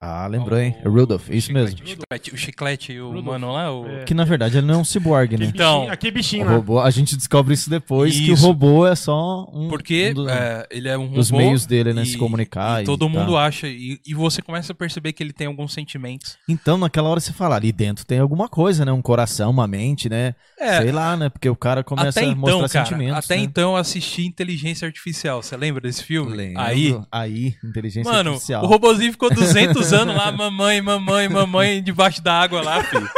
Ah, 0.00 0.28
lembrou, 0.28 0.56
hein? 0.60 0.76
É 0.84 0.88
Rudolph, 0.88 1.28
isso 1.28 1.52
mesmo. 1.52 1.76
Chiclete, 1.84 2.32
o 2.32 2.36
chiclete, 2.36 3.00
o 3.00 3.08
Rudolph. 3.08 3.24
mano 3.26 3.52
lá, 3.52 3.72
o... 3.74 3.84
É. 3.84 4.04
Que 4.04 4.14
na 4.14 4.24
verdade 4.24 4.56
ele 4.56 4.66
não 4.66 4.74
é 4.74 4.78
um 4.78 4.84
ciborgue, 4.84 5.36
né? 5.36 5.46
Então, 5.46 5.88
O 5.88 6.12
bichinho 6.12 6.46
lá. 6.46 6.52
robô, 6.52 6.78
a 6.78 6.88
gente 6.88 7.16
descobre 7.16 7.52
isso 7.52 7.68
depois, 7.68 8.14
que 8.14 8.30
o 8.30 8.34
Isso. 8.34 8.46
robô 8.46 8.86
é 8.86 8.94
só 8.94 9.44
um, 9.52 9.66
Porque 9.68 10.10
um 10.10 10.14
do- 10.14 10.28
é, 10.30 10.64
ele 10.70 10.88
é 10.88 10.96
um 10.96 11.10
dos 11.10 11.30
robô 11.30 11.42
meios 11.42 11.66
dele, 11.66 11.92
né? 11.92 12.04
e- 12.04 12.06
se 12.06 12.16
comunicar. 12.16 12.78
e 12.80 12.82
e 12.84 12.86
todo 12.86 13.08
mundo 13.08 13.32
tal. 13.32 13.38
acha, 13.38 13.66
e, 13.66 13.98
e 14.06 14.14
você 14.14 14.40
começa 14.40 14.70
a 14.72 14.74
perceber 14.74 15.12
que 15.12 15.20
ele 15.20 15.32
tem 15.32 15.48
alguns 15.48 15.72
sentimentos. 15.72 16.36
Então, 16.48 16.78
naquela 16.78 17.08
hora 17.08 17.18
você 17.18 17.32
fala, 17.32 17.56
ali 17.56 17.72
dentro 17.72 18.06
tem 18.06 18.20
alguma 18.20 18.48
coisa, 18.48 18.84
né? 18.84 18.92
Um 18.92 19.02
coração, 19.02 19.50
uma 19.50 19.66
mente, 19.66 20.08
né? 20.08 20.36
É, 20.60 20.80
Sei 20.80 20.92
lá, 20.92 21.16
né? 21.16 21.28
Porque 21.28 21.48
o 21.48 21.56
cara 21.56 21.82
começa 21.82 22.20
até 22.20 22.20
a 22.20 22.24
então, 22.30 22.38
mostrar 22.60 22.68
cara, 22.68 22.84
sentimentos. 22.86 23.24
até 23.24 23.36
né? 23.36 23.42
então 23.42 23.72
eu 23.72 23.76
assisti 23.76 24.24
Inteligência 24.24 24.86
Artificial. 24.86 25.42
Você 25.42 25.56
lembra 25.56 25.80
desse 25.80 26.04
filme? 26.04 26.36
Lembro. 26.36 26.60
Aí, 26.60 26.96
Aí, 27.10 27.54
inteligência 27.64 28.12
mano, 28.12 28.30
artificial. 28.30 28.62
o 28.62 28.66
robozinho 28.68 29.10
ficou 29.10 29.28
200 29.34 29.87
anos 29.92 30.16
lá, 30.16 30.30
mamãe, 30.32 30.80
mamãe, 30.80 31.28
mamãe, 31.28 31.82
debaixo 31.82 32.22
da 32.22 32.32
água 32.40 32.62
lá, 32.62 32.82
filho. 32.84 33.08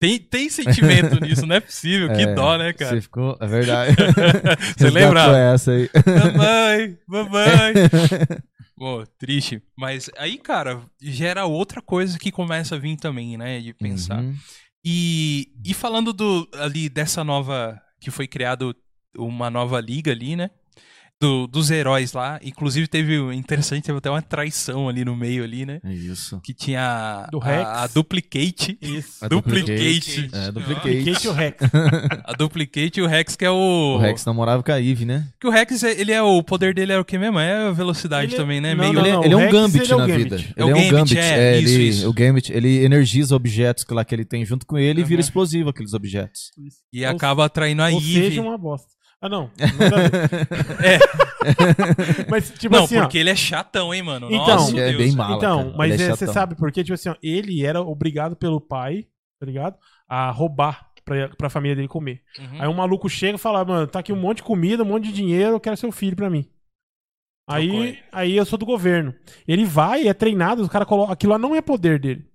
Tem, 0.00 0.18
tem 0.18 0.48
sentimento 0.48 1.20
nisso, 1.20 1.46
não 1.46 1.56
é 1.56 1.60
possível. 1.60 2.08
Que 2.14 2.22
É, 2.22 2.34
dó, 2.34 2.56
né, 2.56 2.72
cara? 2.72 2.96
Você 2.96 3.02
ficou. 3.02 3.36
É 3.38 3.46
verdade. 3.46 3.94
Você 4.76 4.88
lembra? 4.88 5.36
Essa 5.36 5.72
aí. 5.72 5.90
Mamãe, 6.06 6.98
mamãe. 7.06 7.74
Pô, 8.78 9.04
triste. 9.18 9.62
Mas 9.76 10.10
aí, 10.16 10.38
cara, 10.38 10.80
gera 11.02 11.44
outra 11.44 11.82
coisa 11.82 12.18
que 12.18 12.32
começa 12.32 12.76
a 12.76 12.78
vir 12.78 12.96
também, 12.96 13.36
né? 13.36 13.60
De 13.60 13.74
pensar. 13.74 14.20
Uhum. 14.20 14.34
E, 14.82 15.48
e 15.62 15.74
falando 15.74 16.14
do, 16.14 16.48
ali 16.54 16.88
dessa 16.88 17.22
nova. 17.22 17.78
Que 18.00 18.10
foi 18.10 18.26
criado 18.26 18.74
uma 19.14 19.50
nova 19.50 19.78
liga 19.82 20.10
ali, 20.10 20.34
né? 20.34 20.48
Do, 21.20 21.46
dos 21.46 21.70
heróis 21.70 22.14
lá. 22.14 22.40
Inclusive 22.42 22.88
teve. 22.88 23.16
Interessante, 23.34 23.84
teve 23.84 23.98
até 23.98 24.08
uma 24.10 24.22
traição 24.22 24.88
ali 24.88 25.04
no 25.04 25.14
meio 25.14 25.44
ali, 25.44 25.66
né? 25.66 25.78
É 25.84 25.92
isso. 25.92 26.40
Que 26.40 26.54
tinha 26.54 27.28
Do 27.30 27.38
a, 27.42 27.44
Rex. 27.44 27.68
a 27.68 27.86
Duplicate. 27.88 28.78
Isso. 28.80 29.22
A 29.24 29.28
Duplicate. 29.28 30.30
É, 30.32 30.50
duplicate. 30.52 31.26
E 31.26 31.28
o 31.28 31.32
Rex. 31.32 31.56
A 32.24 32.32
Duplicate 32.32 33.00
e 33.00 33.02
o 33.02 33.06
Rex, 33.06 33.36
que 33.36 33.44
é 33.44 33.50
o. 33.50 33.96
O 33.96 33.98
Rex 33.98 34.24
namorava 34.24 34.62
com 34.62 34.72
a 34.72 34.80
Eve, 34.80 35.04
né? 35.04 35.28
Que 35.40 35.46
o 35.46 35.50
Rex, 35.50 35.82
é- 35.82 36.00
ele 36.00 36.12
é 36.12 36.22
o 36.22 36.42
poder 36.42 36.72
dele 36.74 36.92
é 36.92 36.98
o 36.98 37.04
que 37.04 37.18
mesmo? 37.18 37.38
É 37.38 37.68
a 37.68 37.70
velocidade 37.72 38.26
Ele 38.26 38.34
é- 38.34 38.36
também, 38.38 38.60
né? 38.60 38.74
não, 38.74 38.80
Meio 38.84 38.92
não, 38.94 39.02
ele, 39.02 39.12
não, 39.12 39.24
ele 39.24 39.34
é 39.34 39.36
o 39.36 39.38
um 39.38 39.42
Rex, 39.42 39.52
Gambit 39.52 39.82
ele 39.84 39.92
é 39.92 39.96
na 39.96 40.06
Gambit. 40.06 40.22
vida. 40.24 40.36
É 40.36 40.40
ele 40.40 40.54
o 40.56 40.60
é 40.62 40.64
um 40.64 40.68
Gambit, 40.90 40.90
Gambit. 41.14 41.18
é, 41.18 41.58
isso, 41.60 41.74
ele, 41.74 41.82
isso. 41.88 42.08
O 42.08 42.12
Gambit, 42.14 42.52
ele 42.52 42.84
energiza 42.84 43.36
objetos 43.36 43.84
que 43.84 43.92
lá 43.92 44.04
que 44.04 44.14
ele 44.14 44.24
tem 44.24 44.44
junto 44.46 44.64
com 44.64 44.78
ele 44.78 45.00
e 45.02 45.04
vira 45.04 45.20
Uhum. 45.20 45.26
explosivo 45.26 45.68
aqueles 45.70 45.92
objetos. 45.92 46.50
E 46.92 47.04
Ou- 47.04 47.10
acaba 47.10 47.44
atraindo 47.44 47.82
a 47.82 47.90
Ou 47.90 47.98
Eve. 47.98 48.12
seja, 48.14 48.40
uma 48.42 48.56
bosta. 48.56 48.88
Ah, 49.22 49.28
não. 49.28 49.50
É. 50.82 50.98
Mas, 52.30 52.50
tipo 52.50 52.74
Não, 52.74 52.84
assim, 52.84 52.98
ó. 52.98 53.02
porque 53.02 53.18
ele 53.18 53.30
é 53.30 53.34
chatão, 53.36 53.92
hein, 53.94 54.02
mano? 54.02 54.26
Então, 54.30 54.46
Nossa, 54.46 54.70
Ele 54.72 54.80
é 54.80 54.86
Deus. 54.92 54.96
bem 54.98 55.12
mala, 55.12 55.36
Então, 55.36 55.64
cara. 55.64 55.76
mas 55.76 56.00
é 56.00 56.04
é, 56.04 56.10
você 56.10 56.26
sabe 56.26 56.54
por 56.54 56.70
quê? 56.72 56.82
Tipo 56.84 56.94
assim, 56.94 57.08
ó, 57.08 57.14
ele 57.22 57.64
era 57.64 57.80
obrigado 57.80 58.36
pelo 58.36 58.60
pai, 58.60 59.06
tá 59.38 59.46
ligado? 59.46 59.76
A 60.08 60.30
roubar 60.30 60.90
pra, 61.04 61.28
pra 61.30 61.50
família 61.50 61.74
dele 61.76 61.88
comer. 61.88 62.22
Uhum. 62.38 62.62
Aí 62.62 62.68
um 62.68 62.74
maluco 62.74 63.08
chega 63.08 63.36
e 63.36 63.38
fala, 63.40 63.64
mano, 63.64 63.86
tá 63.86 64.00
aqui 64.00 64.12
um 64.12 64.16
monte 64.20 64.38
de 64.38 64.42
comida, 64.44 64.82
um 64.82 64.86
monte 64.86 65.04
de 65.04 65.12
dinheiro, 65.12 65.52
eu 65.52 65.60
quero 65.60 65.76
seu 65.76 65.90
filho 65.92 66.16
pra 66.16 66.30
mim. 66.30 66.46
Aí, 67.48 67.98
aí 68.12 68.36
eu 68.36 68.44
sou 68.44 68.58
do 68.58 68.64
governo. 68.66 69.14
Ele 69.48 69.64
vai, 69.64 70.06
é 70.06 70.14
treinado, 70.14 70.62
os 70.62 70.68
caras 70.68 70.86
colocam. 70.86 71.12
Aquilo 71.12 71.32
lá 71.32 71.38
não 71.38 71.54
é 71.54 71.60
poder 71.60 71.98
dele. 71.98 72.29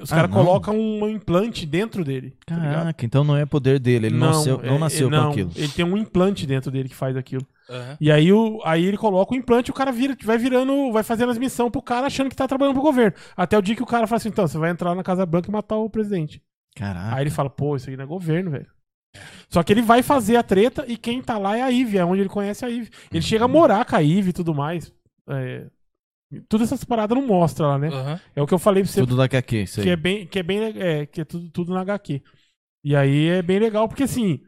Os 0.00 0.12
Ah, 0.12 0.16
caras 0.16 0.30
colocam 0.30 0.78
um 0.78 1.08
implante 1.08 1.66
dentro 1.66 2.04
dele. 2.04 2.36
tá? 2.46 2.54
Caraca, 2.54 3.04
então 3.04 3.24
não 3.24 3.36
é 3.36 3.44
poder 3.44 3.80
dele. 3.80 4.06
Ele 4.06 4.16
não, 4.16 4.28
nasceu, 4.28 4.58
não 4.62 4.76
é- 4.76 4.78
nasceu 4.78 5.10
não, 5.10 5.24
com 5.24 5.30
aquilo. 5.32 5.50
Ele 5.56 5.68
tem 5.68 5.84
um 5.84 5.96
implante 5.96 6.46
dentro 6.46 6.70
dele 6.70 6.88
que 6.88 6.94
faz 6.94 7.16
aquilo. 7.16 7.44
Aham. 7.68 7.96
E 8.00 8.10
aí, 8.12 8.32
o, 8.32 8.60
aí 8.64 8.84
ele 8.84 8.96
coloca 8.96 9.34
o 9.34 9.36
implante 9.36 9.70
e 9.70 9.72
o 9.72 9.74
cara 9.74 9.90
vira, 9.90 10.16
vai 10.24 10.38
virando, 10.38 10.92
vai 10.92 11.02
fazendo 11.02 11.30
as 11.30 11.38
missões 11.38 11.70
pro 11.72 11.82
cara 11.82 12.06
achando 12.06 12.30
que 12.30 12.36
tá 12.36 12.46
trabalhando 12.46 12.74
pro 12.74 12.82
governo. 12.82 13.16
Até 13.36 13.58
o 13.58 13.62
dia 13.62 13.74
que 13.74 13.82
o 13.82 13.86
cara 13.86 14.06
fala 14.06 14.18
assim, 14.18 14.28
então, 14.28 14.46
você 14.46 14.56
vai 14.56 14.70
entrar 14.70 14.94
na 14.94 15.02
Casa 15.02 15.26
Branca 15.26 15.48
e 15.48 15.52
matar 15.52 15.76
o 15.76 15.90
presidente. 15.90 16.40
Caraca. 16.76 17.16
Aí 17.16 17.22
ele 17.24 17.30
fala, 17.30 17.50
pô, 17.50 17.74
isso 17.74 17.88
aqui 17.88 17.96
não 17.96 18.04
é 18.04 18.06
governo, 18.06 18.50
velho. 18.52 18.66
Só 19.50 19.62
que 19.62 19.72
ele 19.72 19.82
vai 19.82 20.02
fazer 20.02 20.36
a 20.36 20.42
treta 20.42 20.84
e 20.88 20.96
quem 20.96 21.20
tá 21.20 21.36
lá 21.38 21.56
é 21.56 21.62
a 21.62 21.68
Ivy, 21.68 21.98
é 21.98 22.04
onde 22.04 22.20
ele 22.22 22.28
conhece 22.28 22.64
a 22.64 22.68
Ivy. 22.68 22.88
Ele 23.12 23.22
chega 23.22 23.44
a 23.44 23.48
morar 23.48 23.84
com 23.84 23.96
a 23.96 23.98
Ivy 24.00 24.30
e 24.30 24.32
tudo 24.32 24.54
mais. 24.54 24.92
É, 25.28 25.66
Tudo 26.48 26.64
essas 26.64 26.84
paradas 26.84 27.16
não 27.16 27.26
mostra 27.26 27.66
lá, 27.66 27.78
né? 27.78 27.88
Aham. 27.88 28.20
É 28.34 28.42
o 28.42 28.46
que 28.46 28.54
eu 28.54 28.58
falei 28.58 28.82
pra 28.82 28.92
você, 28.92 29.00
Tudo 29.00 29.16
daqui 29.16 29.36
aqui, 29.36 29.62
isso 29.62 29.80
aí. 29.80 29.86
que 29.86 29.90
é 29.90 29.96
bem, 29.96 30.26
que 30.26 30.38
é 30.38 30.42
bem, 30.42 30.60
é, 30.80 31.06
que 31.06 31.20
é 31.20 31.24
tudo, 31.24 31.50
tudo 31.50 31.74
na 31.74 31.80
HQ. 31.80 32.22
E 32.84 32.96
aí 32.96 33.28
é 33.28 33.42
bem 33.42 33.58
legal, 33.58 33.88
porque 33.88 34.02
assim, 34.04 34.40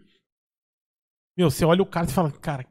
meu, 1.36 1.50
você 1.50 1.64
olha 1.64 1.82
o 1.82 1.86
cara 1.86 2.06
e 2.06 2.12
fala, 2.12 2.30
cara, 2.30 2.64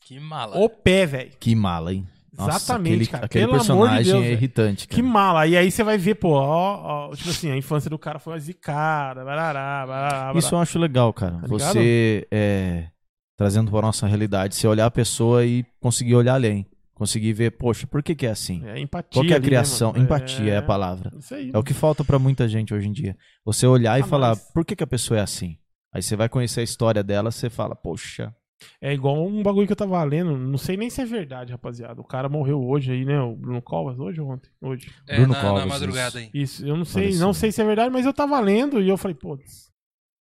Que 0.00 0.18
mala. 0.18 0.56
o 0.56 0.68
pé, 0.68 1.06
velho. 1.06 1.32
Que 1.38 1.54
mala, 1.54 1.92
hein? 1.92 2.06
Nossa, 2.32 2.56
Exatamente, 2.56 2.94
aquele, 2.94 3.06
cara. 3.06 3.26
Aquele 3.26 3.44
Pelo 3.44 3.54
amor 3.54 3.60
de 3.60 3.70
personagem 3.96 4.12
Deus, 4.12 4.24
é 4.24 4.32
irritante, 4.32 4.88
cara. 4.88 4.94
Que 4.96 5.02
mala. 5.02 5.46
E 5.46 5.56
aí 5.56 5.70
você 5.70 5.84
vai 5.84 5.98
ver, 5.98 6.14
pô, 6.14 6.30
ó, 6.30 7.10
ó, 7.10 7.14
tipo 7.14 7.28
assim, 7.28 7.50
a 7.50 7.56
infância 7.56 7.90
do 7.90 7.98
cara 7.98 8.18
foi 8.18 8.32
uma 8.32 8.40
zicada, 8.40 9.22
barará, 9.22 9.86
barará, 9.86 10.10
barará. 10.18 10.38
Isso 10.38 10.54
eu 10.54 10.58
acho 10.58 10.78
legal, 10.78 11.12
cara. 11.12 11.40
Tá 11.40 11.46
você, 11.46 12.26
é, 12.30 12.88
trazendo 13.36 13.70
pra 13.70 13.82
nossa 13.82 14.06
realidade, 14.06 14.54
você 14.54 14.66
olhar 14.66 14.86
a 14.86 14.90
pessoa 14.90 15.44
e 15.44 15.64
conseguir 15.78 16.14
olhar 16.14 16.34
além. 16.34 16.66
Conseguir 17.02 17.32
ver, 17.32 17.50
poxa, 17.50 17.84
por 17.84 18.00
que, 18.00 18.14
que 18.14 18.26
é 18.26 18.30
assim? 18.30 18.64
É 18.64 18.78
empatia. 18.78 19.10
Qual 19.12 19.26
que 19.26 19.32
é 19.32 19.36
a 19.36 19.40
né, 19.40 19.44
criação? 19.44 19.90
mano? 19.92 20.04
Empatia 20.04 20.52
é 20.52 20.56
a 20.58 20.62
palavra. 20.62 21.12
Isso 21.18 21.34
aí. 21.34 21.50
É 21.52 21.58
o 21.58 21.62
que 21.64 21.74
falta 21.74 22.04
pra 22.04 22.16
muita 22.16 22.46
gente 22.46 22.72
hoje 22.72 22.86
em 22.86 22.92
dia. 22.92 23.16
Você 23.44 23.66
olhar 23.66 23.98
e 23.98 24.02
Ah, 24.02 24.06
falar, 24.06 24.28
mas- 24.28 24.52
por 24.52 24.64
que, 24.64 24.76
que 24.76 24.84
a 24.84 24.86
pessoa 24.86 25.18
é 25.18 25.20
assim? 25.20 25.58
Aí 25.92 26.00
você 26.00 26.14
vai 26.14 26.28
conhecer 26.28 26.60
a 26.60 26.62
história 26.62 27.02
dela, 27.02 27.32
você 27.32 27.50
fala, 27.50 27.74
poxa, 27.74 28.32
É 28.80 28.94
igual 28.94 29.26
um 29.26 29.42
bagulho 29.42 29.66
que 29.66 29.72
eu 29.72 29.76
tava 29.76 30.00
lendo, 30.04 30.38
não 30.38 30.56
sei 30.56 30.76
nem 30.76 30.88
se 30.88 31.00
é 31.00 31.04
verdade, 31.04 31.50
rapaziada. 31.50 32.00
O 32.00 32.04
cara 32.04 32.28
morreu 32.28 32.62
hoje 32.64 32.92
aí, 32.92 33.04
né? 33.04 33.20
O 33.20 33.34
Bruno 33.34 33.60
Covas, 33.60 33.98
hoje 33.98 34.20
ou 34.20 34.30
ontem? 34.30 34.48
Hoje. 34.60 34.88
É, 35.08 35.16
Bruno 35.16 35.32
na, 35.32 35.42
na 35.42 35.48
Covas, 35.48 35.66
madrugada 35.66 36.20
aí. 36.20 36.30
Isso, 36.32 36.64
eu 36.64 36.76
não 36.76 36.84
sei, 36.84 37.16
não 37.16 37.32
sei 37.32 37.50
se 37.50 37.60
é 37.60 37.64
verdade, 37.64 37.92
mas 37.92 38.06
eu 38.06 38.14
tava 38.14 38.38
lendo 38.38 38.80
e 38.80 38.88
eu 38.88 38.96
falei, 38.96 39.16
pô, 39.16 39.36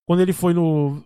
quando 0.05 0.19
ele 0.19 0.33
foi 0.33 0.53
no 0.53 1.03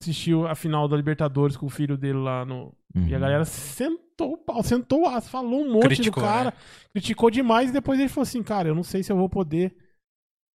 assistiu 0.00 0.46
a 0.48 0.54
final 0.54 0.88
da 0.88 0.96
Libertadores 0.96 1.56
com 1.56 1.66
o 1.66 1.70
filho 1.70 1.96
dele 1.96 2.18
lá 2.18 2.44
no 2.44 2.74
uhum. 2.94 3.06
e 3.06 3.14
a 3.14 3.18
galera 3.18 3.44
sentou 3.44 4.02
o 4.30 4.36
pau, 4.36 4.62
sentou 4.62 5.02
o 5.02 5.08
aço, 5.08 5.28
falou 5.30 5.62
um 5.64 5.72
monte 5.72 5.86
Criticou, 5.86 6.22
do 6.22 6.26
cara, 6.28 6.50
né? 6.50 6.56
criticou 6.92 7.30
demais 7.30 7.70
e 7.70 7.72
depois 7.72 7.98
ele 7.98 8.08
falou 8.08 8.22
assim, 8.22 8.42
cara, 8.42 8.68
eu 8.68 8.74
não 8.74 8.82
sei 8.82 9.02
se 9.02 9.10
eu 9.12 9.16
vou 9.16 9.28
poder 9.28 9.74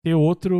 ter 0.04 0.14
outra 0.14 0.52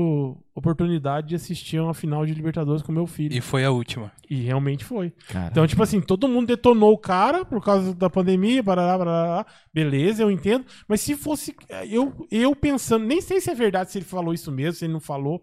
oportunidade 0.55 1.29
de 1.29 1.35
assistir 1.35 1.79
uma 1.79 1.93
final 1.93 2.25
de 2.25 2.33
Libertadores 2.33 2.83
com 2.83 2.91
meu 2.93 3.07
filho. 3.07 3.37
E 3.37 3.41
foi 3.43 3.63
a 3.65 3.71
última. 3.71 4.11
E 4.31 4.37
realmente 4.37 4.85
foi. 4.85 5.11
Cara, 5.29 5.49
Então, 5.51 5.67
tipo 5.67 5.83
assim, 5.83 6.01
todo 6.01 6.27
mundo 6.29 6.47
detonou 6.47 6.93
o 6.93 6.99
cara 6.99 7.45
por 7.45 7.63
causa 7.63 7.95
da 7.95 8.09
pandemia, 8.09 8.63
barará, 8.63 8.97
barará. 8.97 9.47
beleza, 9.73 10.23
eu 10.23 10.31
entendo. 10.31 10.65
Mas 10.89 11.03
se 11.03 11.15
fosse. 11.15 11.55
Eu, 11.91 12.27
eu 12.31 12.57
pensando, 12.57 13.05
nem 13.05 13.21
sei 13.21 13.39
se 13.41 13.51
é 13.51 13.55
verdade 13.55 13.91
se 13.93 13.99
ele 13.99 14.07
falou 14.07 14.33
isso 14.33 14.51
mesmo, 14.51 14.73
se 14.79 14.87
ele 14.87 14.95
não 14.95 15.01
falou. 15.01 15.43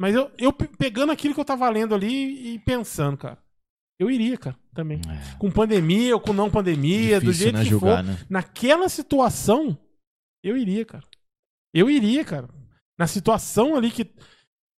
Mas 0.00 0.14
eu, 0.14 0.30
eu 0.38 0.52
pe- 0.52 0.70
pegando 0.78 1.12
aquilo 1.12 1.34
que 1.34 1.40
eu 1.40 1.44
tava 1.44 1.68
lendo 1.68 1.94
ali 1.94 2.54
e 2.54 2.58
pensando, 2.60 3.18
cara. 3.18 3.38
Eu 4.00 4.10
iria, 4.10 4.36
cara, 4.36 4.56
também. 4.74 5.00
é 5.08 5.36
Com 5.38 5.50
pandemia 5.50 6.14
ou 6.14 6.20
com 6.20 6.32
não 6.32 6.50
pandemia, 6.50 7.20
do 7.20 7.26
difícil, 7.26 7.44
jeito 7.44 7.56
né, 7.58 7.62
que 7.64 7.70
julgar, 7.70 8.04
for. 8.04 8.10
né? 8.10 8.18
Naquela 8.28 8.88
situação, 8.88 9.78
eu 10.42 10.56
iria, 10.56 10.84
cara. 10.84 11.04
Eu 11.74 11.88
iria, 11.88 12.24
cara. 12.24 12.48
Na 12.98 13.06
situação 13.06 13.76
ali 13.76 13.90
que. 13.90 14.10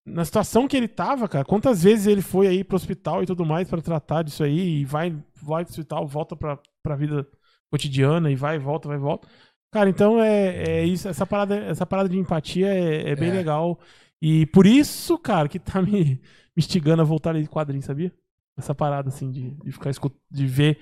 Na 0.07 0.24
situação 0.24 0.69
que 0.69 0.77
ele 0.77 0.86
tava, 0.89 1.27
cara, 1.27 1.45
quantas 1.47 1.82
vezes 1.82 2.07
ele 2.07 2.20
foi 2.20 2.47
aí 2.47 2.62
pro 2.62 2.77
hospital 2.77 3.23
e 3.23 3.27
tudo 3.27 3.45
mais 3.47 3.66
pra 3.69 3.81
tratar 3.81 4.23
disso 4.23 4.45
aí, 4.45 4.81
e 4.81 4.85
vai, 4.85 5.11
vai 5.41 5.65
pro 5.65 5.70
hospital, 5.73 6.07
volta 6.07 6.36
pra, 6.36 6.59
pra 6.82 6.95
vida 6.95 7.27
cotidiana, 7.73 8.31
e 8.31 8.36
vai, 8.36 8.59
volta, 8.59 8.86
vai, 8.86 8.99
volta. 8.99 9.27
Cara, 9.73 9.89
então 9.89 10.20
é, 10.23 10.81
é 10.81 10.85
isso, 10.85 11.09
essa 11.09 11.24
parada, 11.27 11.57
essa 11.57 11.86
parada 11.86 12.09
de 12.11 12.19
empatia 12.19 12.66
é, 12.69 13.11
é 13.12 13.16
bem 13.16 13.31
É. 13.31 13.32
legal. 13.32 13.81
E 14.23 14.45
por 14.47 14.66
isso, 14.66 15.16
cara, 15.19 15.49
que 15.49 15.59
tá 15.59 15.81
me, 15.81 15.91
me 16.55 16.59
instigando 16.59 17.01
a 17.01 17.05
voltar 17.05 17.31
a 17.31 17.32
ler 17.32 17.43
de 17.43 17.49
quadrinho, 17.49 17.82
sabia? 17.82 18.12
Essa 18.59 18.75
parada, 18.75 19.09
assim, 19.09 19.31
de, 19.31 19.51
de 19.51 19.73
ficar 19.73 19.91
escut... 19.91 20.15
de 20.31 20.47
ver. 20.47 20.79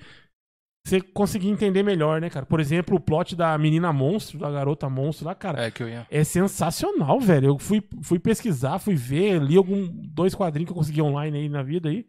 Você 0.85 0.99
conseguir 0.99 1.47
entender 1.49 1.81
melhor, 1.81 2.19
né, 2.19 2.29
cara? 2.29 2.45
Por 2.45 2.59
exemplo, 2.59 2.97
o 2.97 2.99
plot 2.99 3.35
da 3.37 3.57
menina 3.57 3.93
monstro, 3.93 4.37
da 4.37 4.51
garota 4.51 4.89
monstro 4.89 5.25
lá, 5.25 5.33
cara. 5.33 5.63
É 5.65 5.71
que 5.71 5.81
eu 5.81 5.87
ia. 5.87 6.05
É 6.11 6.23
sensacional, 6.25 7.19
velho. 7.21 7.47
Eu 7.47 7.57
fui, 7.57 7.81
fui 8.01 8.19
pesquisar, 8.19 8.79
fui 8.79 8.93
ver, 8.95 9.41
li 9.41 9.55
algum, 9.55 9.87
dois 9.89 10.35
quadrinhos 10.35 10.67
que 10.67 10.73
eu 10.73 10.77
consegui 10.77 11.01
online 11.01 11.37
aí 11.37 11.49
na 11.49 11.63
vida 11.63 11.87
aí. 11.89 12.05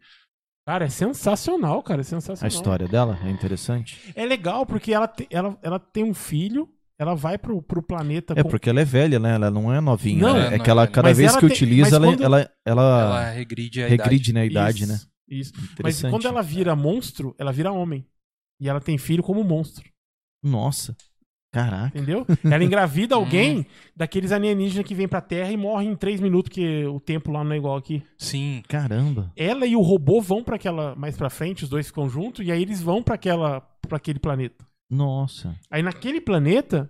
Cara, 0.67 0.85
é 0.85 0.89
sensacional, 0.89 1.81
cara. 1.83 2.01
É 2.01 2.03
sensacional. 2.03 2.43
A 2.45 2.53
história 2.53 2.87
dela 2.87 3.17
é 3.23 3.29
interessante. 3.29 4.11
É 4.13 4.25
legal 4.25 4.65
porque 4.65 4.91
ela, 4.93 5.07
te- 5.07 5.27
ela, 5.29 5.57
ela 5.63 5.79
tem 5.79 6.03
um 6.03 6.13
filho, 6.13 6.67
ela 6.99 7.15
vai 7.15 7.37
pro, 7.37 7.61
pro 7.61 7.81
planeta 7.81 8.33
É 8.35 8.43
com- 8.43 8.49
porque 8.49 8.69
ela 8.69 8.81
é 8.81 8.85
velha, 8.85 9.19
né? 9.19 9.35
Ela 9.35 9.49
não 9.49 9.71
é 9.73 9.79
novinha. 9.79 10.21
Não, 10.21 10.33
né? 10.33 10.43
é, 10.43 10.47
é 10.47 10.57
não 10.57 10.63
que 10.65 10.69
ela, 10.69 10.83
é. 10.83 10.87
cada 10.87 11.07
Mas 11.07 11.17
vez 11.17 11.31
ela 11.31 11.39
que 11.39 11.47
tem- 11.47 11.55
utiliza, 11.55 11.95
ela, 11.95 12.07
quando- 12.07 12.23
ela, 12.23 12.51
ela, 12.65 12.81
Ela 13.01 13.29
regride 13.31 13.81
a 13.83 13.87
idade. 13.87 14.01
regride 14.01 14.33
na 14.33 14.43
idade, 14.45 14.83
Isso, 14.83 14.91
né? 14.91 14.99
Isso. 15.27 15.53
Mas 15.81 16.01
quando 16.01 16.27
ela 16.27 16.41
vira 16.41 16.75
monstro, 16.75 17.35
ela 17.37 17.51
vira 17.51 17.71
homem. 17.71 18.05
E 18.59 18.69
ela 18.69 18.79
tem 18.79 18.97
filho 18.97 19.23
como 19.23 19.43
monstro. 19.43 19.89
Nossa. 20.43 20.95
Caraca. 21.51 21.97
Entendeu? 21.97 22.25
Ela 22.43 22.63
engravida 22.63 23.15
alguém 23.15 23.65
daqueles 23.95 24.33
alienígenas 24.33 24.85
que 24.85 24.93
vem 24.93 25.07
pra 25.07 25.21
Terra 25.21 25.51
e 25.51 25.57
morre 25.57 25.85
em 25.85 25.95
três 25.95 26.19
minutos, 26.19 26.49
porque 26.49 26.85
o 26.85 26.99
tempo 26.99 27.31
lá 27.31 27.45
não 27.45 27.53
é 27.53 27.57
igual 27.57 27.77
aqui. 27.77 28.03
Sim. 28.17 28.61
Caramba. 28.67 29.31
Ela 29.37 29.65
e 29.65 29.75
o 29.75 29.81
robô 29.81 30.19
vão 30.21 30.43
pra 30.43 30.57
aquela 30.57 30.95
mais 30.95 31.15
pra 31.15 31.29
frente, 31.29 31.63
os 31.63 31.69
dois 31.69 31.87
ficam 31.87 32.09
juntos 32.09 32.45
e 32.45 32.51
aí 32.51 32.61
eles 32.61 32.81
vão 32.81 33.01
pra 33.01 33.15
aquela 33.15 33.61
para 33.61 33.97
aquele 33.97 34.19
planeta. 34.19 34.65
Nossa. 34.89 35.55
Aí 35.71 35.81
naquele 35.81 36.19
planeta 36.19 36.89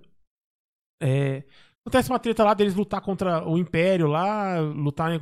é, 1.01 1.43
acontece 1.85 2.09
uma 2.09 2.19
treta 2.19 2.43
lá 2.43 2.53
deles 2.53 2.73
lutar 2.73 3.01
contra 3.01 3.47
o 3.47 3.57
Império 3.59 4.07
lá, 4.07 4.59
lutar 4.59 5.21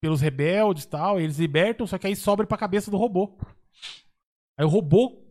pelos 0.00 0.20
rebeldes 0.20 0.84
e 0.84 0.88
tal, 0.88 1.20
eles 1.20 1.38
libertam, 1.38 1.86
só 1.86 1.98
que 1.98 2.06
aí 2.06 2.16
sobra 2.16 2.46
pra 2.46 2.56
cabeça 2.56 2.90
do 2.90 2.96
robô. 2.96 3.36
Aí 4.58 4.64
o 4.64 4.68
robô, 4.68 5.22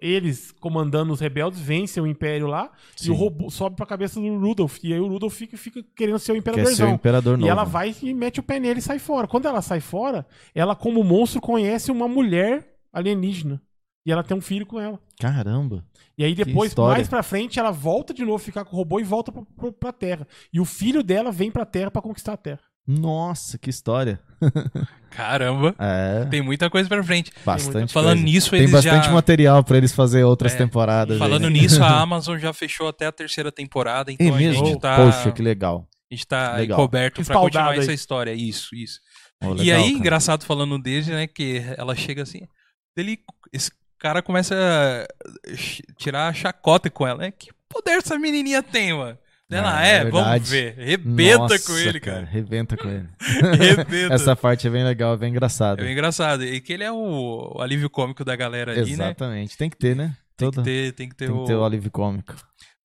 eles 0.00 0.52
comandando 0.52 1.12
os 1.12 1.20
rebeldes, 1.20 1.60
vencem 1.60 2.02
o 2.02 2.06
Império 2.06 2.46
lá, 2.46 2.72
e 2.96 3.04
Sim. 3.04 3.10
o 3.10 3.14
robô 3.14 3.50
sobe 3.50 3.76
pra 3.76 3.86
cabeça 3.86 4.20
do 4.20 4.38
Rudolph. 4.38 4.78
E 4.82 4.92
aí 4.92 5.00
o 5.00 5.08
Rudolph 5.08 5.34
fica, 5.34 5.56
fica 5.56 5.84
querendo 5.96 6.18
ser 6.18 6.32
o 6.32 6.42
Quer 6.42 6.66
ser 6.66 6.84
o 6.84 6.90
imperador 6.90 7.36
novo. 7.36 7.46
E 7.46 7.50
ela 7.50 7.64
vai 7.64 7.94
e 8.02 8.14
mete 8.14 8.40
o 8.40 8.42
pé 8.42 8.58
nele 8.58 8.78
e 8.78 8.82
sai 8.82 8.98
fora. 8.98 9.28
Quando 9.28 9.46
ela 9.46 9.62
sai 9.62 9.80
fora, 9.80 10.26
ela, 10.54 10.74
como 10.74 11.02
monstro, 11.04 11.40
conhece 11.40 11.90
uma 11.90 12.08
mulher 12.08 12.76
alienígena. 12.92 13.60
E 14.06 14.12
ela 14.12 14.22
tem 14.22 14.36
um 14.36 14.40
filho 14.40 14.66
com 14.66 14.78
ela. 14.78 15.00
Caramba. 15.18 15.84
E 16.16 16.24
aí 16.24 16.34
depois, 16.34 16.74
mais 16.74 17.08
pra 17.08 17.22
frente, 17.22 17.58
ela 17.58 17.70
volta 17.70 18.12
de 18.12 18.24
novo 18.24 18.38
ficar 18.38 18.64
com 18.64 18.76
o 18.76 18.78
robô 18.78 19.00
e 19.00 19.04
volta 19.04 19.32
pra, 19.32 19.42
pra, 19.56 19.72
pra 19.72 19.92
Terra. 19.92 20.28
E 20.52 20.60
o 20.60 20.64
filho 20.64 21.02
dela 21.02 21.32
vem 21.32 21.50
pra 21.50 21.64
Terra 21.64 21.90
pra 21.90 22.02
conquistar 22.02 22.34
a 22.34 22.36
Terra. 22.36 22.60
Nossa, 22.86 23.56
que 23.58 23.70
história. 23.70 24.20
Caramba. 25.10 25.74
É, 25.78 26.24
Tem 26.26 26.42
muita 26.42 26.68
coisa 26.68 26.88
pra 26.88 27.02
frente. 27.02 27.30
bastante 27.44 27.92
Falando 27.92 28.18
coisa. 28.18 28.24
nisso, 28.24 28.50
Tem 28.50 28.60
eles 28.60 28.72
bastante 28.72 29.06
já... 29.06 29.12
material 29.12 29.62
pra 29.62 29.76
eles 29.76 29.92
fazer 29.92 30.24
outras 30.24 30.54
É, 30.54 30.56
temporadas. 30.58 31.12
aí, 31.14 31.18
Falando 31.18 31.44
né? 31.48 31.50
nisso, 31.60 31.82
a 31.82 31.88
Amazon 32.02 32.38
já 32.38 32.52
fechou 32.52 32.88
até 32.88 33.06
a 33.06 33.12
terceira 33.12 33.50
temporada, 33.52 34.10
É 34.10 34.14
então 34.14 34.34
a 34.34 34.36
mesmo? 34.38 34.66
gente 34.66 34.80
tá, 34.80 34.96
Poxa, 34.96 35.30
que 35.32 35.40
legal. 35.42 35.88
a 36.10 36.14
gente 36.14 36.26
tá 36.26 36.56
legal. 36.56 36.76
coberto 36.78 37.24
pra 37.24 37.36
continuar 37.38 37.70
aí. 37.70 37.78
essa 37.78 37.92
história. 37.92 38.32
Isso, 38.34 38.74
isso. 38.74 38.98
E 39.42 39.46
legal, 39.46 39.76
aí, 39.78 39.84
cara. 39.84 39.98
engraçado 39.98 40.44
falando 40.44 40.78
dele, 40.78 41.10
né, 41.12 41.26
que 41.26 41.62
ela 41.76 41.94
chega 41.94 42.22
assim, 42.22 42.40
ele, 42.96 43.18
esse 43.52 43.70
cara 43.98 44.20
começa 44.20 44.54
a 44.54 45.92
tirar 45.96 46.28
a 46.28 46.32
chacota 46.32 46.90
com 46.90 47.06
ela, 47.06 47.18
né? 47.18 47.30
Que 47.30 47.50
poder 47.68 47.92
essa 47.98 48.18
menininha 48.18 48.62
tem, 48.62 48.92
mano? 48.92 49.16
Ela 49.50 49.78
Ah, 49.78 49.86
é, 49.86 49.96
é 49.96 50.04
vamos 50.10 50.48
ver. 50.48 50.74
Rebenta 50.78 51.38
Nossa, 51.38 51.58
com 51.66 51.78
ele, 51.78 52.00
cara. 52.00 52.24
Rebenta 52.24 52.76
com 52.76 52.88
ele. 52.88 53.08
Rebenta. 53.58 54.14
Essa 54.14 54.34
parte 54.34 54.66
é 54.66 54.70
bem 54.70 54.82
legal, 54.84 55.14
é 55.14 55.16
bem 55.16 55.28
É 55.28 55.30
engraçada. 55.30 55.82
bem 55.82 55.92
engraçado. 55.92 56.44
E 56.44 56.60
que 56.60 56.72
ele 56.72 56.82
é 56.84 56.90
o, 56.90 57.52
o 57.56 57.60
alívio 57.60 57.90
cômico 57.90 58.24
da 58.24 58.34
galera 58.34 58.72
ali, 58.72 58.96
né? 58.96 59.04
Exatamente. 59.06 59.56
Tem 59.56 59.68
que 59.68 59.76
ter, 59.76 59.94
né? 59.94 60.16
Tem 60.36 60.50
Todo- 60.50 60.62
que 60.62 60.68
ter, 60.70 60.92
tem 60.92 61.08
que 61.08 61.14
ter, 61.14 61.26
tem 61.26 61.34
o, 61.34 61.40
que 61.42 61.46
ter 61.46 61.54
o 61.54 61.64
alívio 61.64 61.90
cômico. 61.90 62.34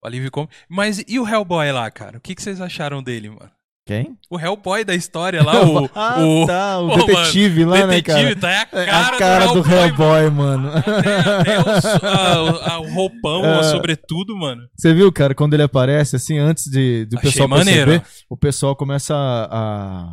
o 0.03 0.07
alívio 0.07 0.29
cômico. 0.29 0.53
Mas 0.67 1.03
e 1.07 1.17
o 1.19 1.27
Hellboy 1.27 1.71
lá, 1.71 1.89
cara? 1.89 2.17
O 2.17 2.21
que, 2.21 2.35
que 2.35 2.41
vocês 2.43 2.59
acharam 2.61 3.01
dele, 3.01 3.29
mano? 3.29 3.49
Quem? 3.89 4.15
O 4.29 4.39
Hellboy 4.39 4.83
da 4.83 4.93
história 4.93 5.41
lá, 5.43 5.65
o, 5.65 5.89
ah, 5.95 6.19
o 6.23 6.45
tá, 6.45 6.79
o 6.79 6.89
Pô, 6.99 7.05
detetive 7.07 7.65
lá, 7.65 7.87
né, 7.87 7.95
detetive, 7.95 8.35
cara? 8.35 8.67
tá? 8.69 8.77
É 8.77 8.81
a 8.81 8.83
É 8.83 8.85
cara, 8.85 9.15
a 9.15 9.17
cara 9.19 9.47
do, 9.47 9.67
Hellboy, 9.67 10.29
mano. 10.29 10.69
Até, 10.77 11.17
até 11.17 11.59
o, 11.59 11.69
s- 11.71 11.87
a- 12.05 12.43
o- 12.43 12.59
a- 12.71 12.79
o 12.81 12.93
roupão, 12.93 13.43
É. 13.49 13.59
o 13.59 13.63
sobretudo, 13.63 14.37
mano. 14.37 14.61
Você 14.77 14.93
viu, 14.93 15.11
cara, 15.11 15.33
quando 15.33 15.55
ele 15.55 15.63
aparece, 15.63 16.15
assim, 16.15 16.37
antes 16.37 16.65
de, 16.65 17.05
do 17.05 17.17
Achei 17.17 17.31
pessoal 17.31 17.49
maneiro. 17.49 17.91
perceber, 17.91 18.07
o 18.29 18.37
pessoal 18.37 18.75
começa 18.75 19.15
a, 19.15 20.05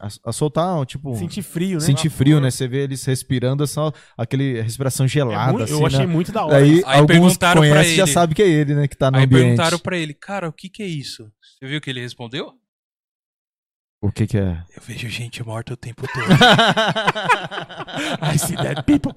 a, 0.00 0.08
a 0.26 0.32
soltar, 0.32 0.80
um, 0.80 0.84
tipo, 0.86 1.14
Sentir 1.16 1.42
frio, 1.42 1.74
né? 1.74 1.80
sentir 1.84 2.08
frio, 2.08 2.40
né? 2.40 2.50
Você 2.50 2.66
vê 2.66 2.84
eles 2.84 3.04
respirando, 3.04 3.66
só 3.66 3.92
aquele 4.16 4.62
respiração 4.62 5.04
É 5.04 5.08
gelada, 5.10 5.52
muito- 5.52 5.64
assim, 5.64 5.74
eu 5.80 5.86
achei 5.86 6.00
né? 6.00 6.06
muito 6.06 6.32
da 6.32 6.46
hora. 6.46 6.56
Aí, 6.56 6.82
Aí 6.86 7.00
alguns 7.00 7.06
que 7.06 7.06
perguntaram 7.12 7.60
pra 7.60 7.70
conhecem 7.70 7.96
já 7.96 8.02
ele. 8.04 8.12
sabem 8.12 8.34
que 8.34 8.42
é 8.42 8.48
ele, 8.48 8.74
né, 8.74 8.88
que 8.88 8.96
tá 8.96 9.10
no 9.10 9.18
Aí 9.18 9.24
ambiente. 9.24 9.42
perguntaram 9.42 9.78
pra 9.78 9.96
ele, 9.98 10.14
cara, 10.14 10.48
o 10.48 10.52
que 10.54 10.70
que 10.70 10.82
é 10.82 10.86
isso? 10.86 11.24
Você 11.58 11.66
viu 11.68 11.78
o 11.78 11.80
que 11.82 11.90
ele 11.90 12.00
respondeu? 12.00 12.52
O 14.06 14.12
que 14.12 14.26
que 14.26 14.36
é? 14.36 14.58
Eu 14.76 14.82
vejo 14.86 15.08
gente 15.08 15.42
morta 15.42 15.72
o 15.72 15.76
tempo 15.78 16.02
todo. 16.12 16.26
I 18.22 18.38
see 18.38 18.54
dead 18.54 18.82
people. 18.84 19.12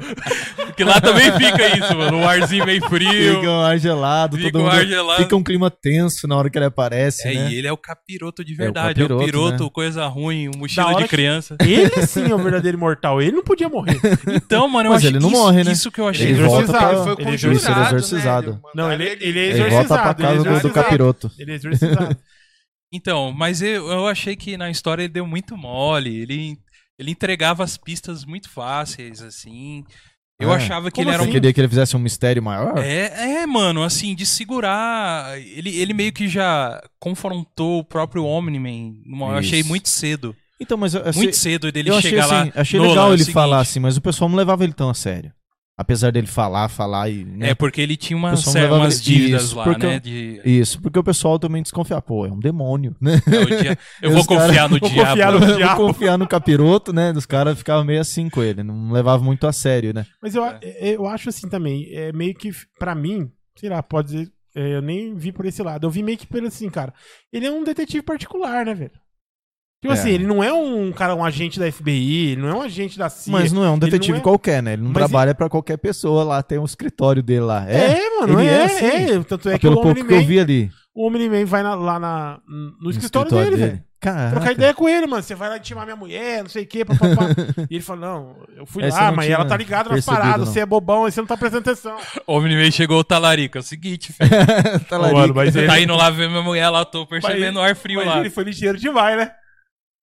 Porque 0.65 0.81
lá 0.85 1.01
também 1.01 1.29
fica 1.33 1.77
isso, 1.77 1.93
mano. 1.93 2.19
Um 2.19 2.27
arzinho 2.27 2.65
meio 2.65 2.81
frio. 2.87 3.35
Fica 3.35 3.51
um 3.51 3.61
ar 3.61 3.77
gelado, 3.77 4.37
Fica 4.37 4.49
todo 4.49 4.61
um 4.61 4.63
mundo... 4.65 4.73
ar 4.77 4.85
gelado. 4.85 5.23
Fica 5.23 5.35
um 5.35 5.43
clima 5.43 5.69
tenso 5.69 6.25
na 6.25 6.37
hora 6.37 6.49
que 6.49 6.57
ele 6.57 6.65
aparece, 6.67 7.27
É, 7.27 7.33
né? 7.33 7.51
e 7.51 7.55
ele 7.57 7.67
é 7.67 7.71
o 7.71 7.75
capiroto 7.75 8.45
de 8.45 8.55
verdade. 8.55 9.01
É 9.01 9.03
o 9.03 9.07
capiroto, 9.09 9.25
capiroto, 9.25 9.63
né? 9.65 9.69
coisa 9.73 10.05
ruim, 10.07 10.47
um 10.47 10.57
mochila 10.59 10.93
de 10.95 11.03
que- 11.03 11.09
criança. 11.09 11.57
Ele 11.59 12.07
sim 12.07 12.31
é 12.31 12.33
o 12.33 12.37
verdadeiro 12.37 12.77
imortal. 12.77 13.21
Ele 13.21 13.33
não 13.33 13.43
podia 13.43 13.67
morrer. 13.67 13.99
Então, 14.47 14.69
mano, 14.69 14.87
eu 14.87 14.93
Mas 14.93 14.99
achei 14.99 15.09
ele 15.09 15.19
não 15.19 15.29
isso, 15.29 15.37
morre, 15.37 15.63
né? 15.65 15.71
Isso 15.73 15.91
que 15.91 15.99
eu 15.99 16.07
achei. 16.07 16.27
Ele 16.29 16.43
volta 16.43 16.63
exorcizado, 16.63 16.93
pra... 16.95 17.03
foi 17.03 17.11
ele 17.11 17.21
é 17.21 17.25
né? 17.27 17.33
exorcizado. 17.35 18.49
Ele- 18.51 18.59
Não, 18.73 18.91
ele, 18.93 19.03
ele 19.19 19.39
é 19.39 19.49
Ele 19.49 19.69
volta 19.69 19.87
pra 19.87 20.11
exorcizado. 20.11 20.21
ele 20.21 20.27
é 20.27 20.31
casa 20.31 20.37
do, 20.37 20.43
do 20.43 20.49
exorcizado. 20.49 20.73
capiroto. 20.73 21.31
Ele 21.37 21.51
é 21.51 21.55
exorcizado. 21.55 22.17
Então, 22.91 23.31
mas 23.31 23.61
eu, 23.61 23.87
eu 23.87 24.07
achei 24.07 24.35
que 24.35 24.57
na 24.57 24.69
história 24.69 25.03
ele 25.03 25.13
deu 25.13 25.27
muito 25.27 25.57
mole. 25.57 26.15
Ele, 26.15 26.57
ele 26.97 27.11
entregava 27.11 27.63
as 27.63 27.77
pistas 27.77 28.23
muito 28.25 28.49
fáceis, 28.49 29.21
assim. 29.21 29.83
Eu 30.39 30.51
Ah, 30.51 30.55
achava 30.55 30.91
que 30.91 30.95
como 30.95 31.09
ele 31.09 31.13
era 31.15 31.23
Você 31.23 31.29
um. 31.29 31.31
queria 31.31 31.51
que 31.51 31.59
ele 31.59 31.67
fizesse 31.67 31.95
um 31.95 31.99
mistério 31.99 32.41
maior? 32.43 32.77
É, 32.77 33.41
é, 33.41 33.45
mano, 33.47 33.83
assim, 33.83 34.13
de 34.15 34.25
segurar. 34.25 35.37
Ele, 35.39 35.75
ele 35.75 35.93
meio 35.93 36.13
que 36.13 36.27
já 36.27 36.81
confrontou 36.99 37.79
o 37.79 37.83
próprio 37.83 38.23
Omni-Man. 38.23 38.93
Eu 39.05 39.35
achei 39.35 39.63
muito 39.63 39.89
cedo. 39.89 40.35
Então, 40.59 40.77
mas 40.77 40.93
eu, 40.93 41.01
eu 41.01 41.13
muito 41.13 41.35
cedo 41.35 41.71
dele 41.71 41.89
eu 41.89 41.97
achei, 41.97 42.11
chegar 42.11 42.25
assim, 42.25 42.51
lá. 42.55 42.61
achei 42.61 42.79
legal 42.79 43.09
é 43.09 43.13
ele 43.13 43.17
seguinte, 43.19 43.33
falar 43.33 43.59
assim, 43.59 43.79
mas 43.79 43.97
o 43.97 44.01
pessoal 44.01 44.29
não 44.29 44.37
levava 44.37 44.63
ele 44.63 44.73
tão 44.73 44.89
a 44.89 44.93
sério. 44.93 45.31
Apesar 45.79 46.11
dele 46.11 46.25
falar, 46.25 46.69
falar 46.69 47.07
e. 47.07 47.23
né? 47.23 47.49
É 47.51 47.55
porque 47.55 47.79
ele 47.79 47.95
tinha 47.95 48.19
não 48.19 48.33
levava- 48.51 48.77
umas 48.77 48.99
dívidas 48.99 49.43
Isso, 49.43 49.55
lá, 49.57 49.63
porque 49.63 49.85
né? 49.85 49.99
De, 49.99 50.41
Isso, 50.43 50.81
porque 50.81 50.97
o 50.97 51.03
pessoal 51.03 51.37
também 51.37 51.61
desconfia, 51.61 52.01
pô, 52.01 52.25
é 52.25 52.31
um 52.31 52.39
demônio, 52.39 52.95
né? 52.99 53.21
é, 53.27 53.39
o 53.39 53.45
dia- 53.61 53.77
eu 54.01 54.09
vou 54.11 54.25
cara- 54.25 54.41
confiar 54.47 54.69
no 54.69 54.79
Vou 54.79 54.89
diabo. 54.89 55.09
confiar 55.11 55.31
no- 55.31 55.45
Eu 55.45 55.55
diabo. 55.57 55.75
vou 55.77 55.87
confiar 55.93 56.17
no 56.17 56.27
capiroto, 56.27 56.91
né? 56.91 57.11
Os 57.11 57.27
caras 57.27 57.57
ficavam 57.59 57.83
meio 57.85 58.01
assim 58.01 58.27
com 58.27 58.41
ele, 58.41 58.63
não 58.63 58.91
levavam 58.91 59.23
muito 59.23 59.45
a 59.45 59.51
sério, 59.53 59.93
né? 59.93 60.03
Mas 60.19 60.33
eu, 60.33 60.43
a- 60.43 60.59
eu 60.81 61.05
acho 61.05 61.29
assim 61.29 61.47
também, 61.47 61.87
é 61.93 62.11
meio 62.11 62.33
que, 62.33 62.49
pra 62.79 62.95
mim, 62.95 63.29
sei 63.55 63.69
lá, 63.69 63.83
pode 63.83 64.07
dizer, 64.13 64.31
é, 64.55 64.77
eu 64.77 64.81
nem 64.81 65.13
vi 65.15 65.31
por 65.31 65.45
esse 65.45 65.61
lado. 65.61 65.85
Eu 65.85 65.91
vi 65.91 66.01
meio 66.01 66.17
que 66.17 66.25
pelo 66.25 66.47
assim, 66.47 66.71
cara. 66.71 66.91
Ele 67.31 67.45
é 67.45 67.51
um 67.51 67.63
detetive 67.63 68.01
particular, 68.01 68.65
né, 68.65 68.73
velho? 68.73 68.91
Tipo 69.81 69.93
É. 69.93 69.97
assim, 69.97 70.09
ele 70.09 70.25
não 70.25 70.43
é 70.43 70.51
um 70.51 70.91
cara, 70.91 71.13
um 71.13 71.23
agente 71.23 71.59
da 71.59 71.71
FBI, 71.71 72.31
ele 72.31 72.41
não 72.41 72.49
é 72.49 72.53
um 72.55 72.61
agente 72.63 72.97
da 72.97 73.09
CIA. 73.09 73.31
Mas 73.31 73.51
não 73.51 73.63
é 73.63 73.69
um 73.69 73.77
detetive 73.77 74.17
é- 74.17 74.21
qualquer, 74.21 74.63
né? 74.63 74.73
Ele 74.73 74.81
não 74.81 74.89
Mas 74.89 74.97
trabalha 74.97 75.35
pra 75.35 75.47
qualquer 75.49 75.77
pessoa 75.77 76.23
lá, 76.23 76.41
tem 76.41 76.57
um 76.57 76.65
escritório 76.65 77.21
dele 77.21 77.41
lá. 77.41 77.63
É, 77.69 77.91
É, 77.99 78.19
mano, 78.19 78.39
ele 78.39 78.49
é, 78.49 78.53
é 78.53 78.55
é, 78.57 78.65
assim. 79.05 79.23
Tanto 79.23 79.49
é 79.49 79.53
que 79.53 79.59
pelo 79.59 79.77
o 79.79 79.81
pouco 79.83 80.03
que 80.03 80.13
eu 80.13 80.25
vi 80.25 80.39
ali. 80.39 80.71
o 80.95 81.05
Omni-Man 81.07 81.45
vai 81.45 81.61
na- 81.61 81.75
lá 81.75 81.99
na, 81.99 82.39
no, 82.81 82.89
escritório, 82.89 83.29
dele, 83.31 83.55
velho. 83.55 83.83
Caraca. 83.99 84.31
Trocar 84.31 84.51
ideia 84.51 84.73
com 84.75 84.87
ele, 84.89 85.05
mano. 85.07 85.21
Você 85.23 85.33
vai 85.35 85.49
lá 85.49 85.57
intimar 85.57 85.83
minha 85.85 85.95
mulher, 85.95 86.41
não 86.43 86.49
sei 86.49 86.63
o 86.63 86.67
quê, 86.67 86.83
papapá. 86.85 87.27
e 87.69 87.75
ele 87.75 87.83
fala, 87.83 87.99
não, 88.01 88.35
eu 88.55 88.65
fui 88.65 88.83
É, 88.83 88.89
você 88.91 88.97
lá, 88.99 89.11
mas 89.11 89.29
ela 89.29 89.45
tá 89.45 89.57
ligada 89.57 89.89
nas 89.89 90.05
paradas, 90.05 90.39
não. 90.39 90.45
você 90.53 90.59
é 90.61 90.65
bobão, 90.65 91.05
aí 91.05 91.11
você 91.11 91.19
não 91.19 91.27
tá 91.27 91.35
prestando 91.37 91.61
atenção. 91.69 91.95
O 92.27 92.37
Omni-Man 92.37 92.69
chegou 92.71 92.99
o 92.99 93.03
talarico. 93.03 93.57
É 93.57 93.61
o 93.61 93.63
seguinte, 93.63 94.11
filho. 94.13 94.29
tá 94.89 94.97
Ô, 94.97 95.01
lá 95.01 95.11
mano, 95.13 95.33
mas 95.35 95.55
ele, 95.55 95.67
Tá 95.67 95.79
indo 95.79 95.95
lá 95.95 96.09
ver 96.09 96.29
minha 96.29 96.41
mulher 96.43 96.67
lá, 96.69 96.83
tô 96.85 97.05
percebendo 97.05 97.57
o 97.57 97.61
ar 97.61 97.75
frio 97.75 97.97
mas 97.99 98.07
lá. 98.07 98.19
ele 98.19 98.29
foi 98.31 98.43
ligeiro 98.43 98.77
demais, 98.77 99.17
né? 99.17 99.31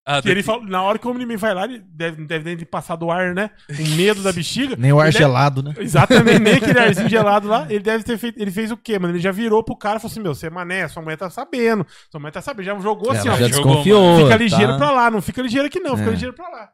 Ah, 0.07 0.21
Que 0.21 0.29
ele 0.29 0.43
falou, 0.43 0.65
na 0.67 0.83
hora 0.83 0.99
que 0.99 1.07
o 1.09 1.11
Omni-Man 1.11 1.39
vai 1.39 1.55
lá, 1.55 1.65
ele 1.65 1.79
deve, 1.79 2.27
deve 2.27 2.57
ter 2.57 2.65
passado 2.67 3.07
o 3.07 3.11
ar, 3.11 3.35
né? 3.35 3.49
O 3.71 3.97
medo 3.97 4.23
da 4.23 4.33
bexiga. 4.33 4.77
Nem 4.77 4.93
o 4.93 5.01
ar 5.01 5.09
Ele 5.09 5.17
é- 5.17 5.19
gelado, 5.19 5.63
né? 5.63 5.73
Exatamente, 5.79 6.41
nem 6.41 6.55
aquele 6.57 6.79
arzinho 6.79 7.09
gelado 7.09 7.49
lá. 7.49 7.67
Ele 7.71 7.81
deve 7.83 8.05
ter 8.05 8.19
feito. 8.19 8.39
Ele 8.39 8.51
fez 8.51 8.71
o 8.71 8.77
quê, 8.77 8.99
mano? 8.99 9.15
Ele 9.15 9.21
já 9.23 9.33
virou 9.33 9.65
pro 9.65 9.75
cara 9.75 9.97
e 9.97 10.01
falou 10.01 10.11
assim: 10.13 10.21
Meu, 10.21 10.35
você 10.35 10.49
é 10.49 10.51
mané, 10.51 10.87
sua 10.89 11.03
mãe 11.03 11.17
tá 11.17 11.31
sabendo. 11.31 11.87
Sua 12.11 12.21
mãe 12.21 12.31
tá 12.31 12.43
sabendo. 12.43 12.67
Já 12.67 12.79
jogou 12.79 13.13
assim, 13.13 13.29
Ela 13.29 13.37
ó. 13.37 13.41
já 13.41 13.49
jogou, 13.49 13.65
desconfiou. 13.65 14.19
Fica 14.25 14.37
ligeiro 14.37 14.73
tá? 14.73 14.77
pra 14.79 14.91
lá, 14.91 15.11
não 15.11 15.23
fica 15.23 15.41
ligeiro 15.41 15.67
aqui, 15.69 15.81
não, 15.81 15.97
fica 15.97 16.11
É. 16.11 16.13
ligeiro 16.13 16.35
pra 16.35 16.49
lá. 16.51 16.69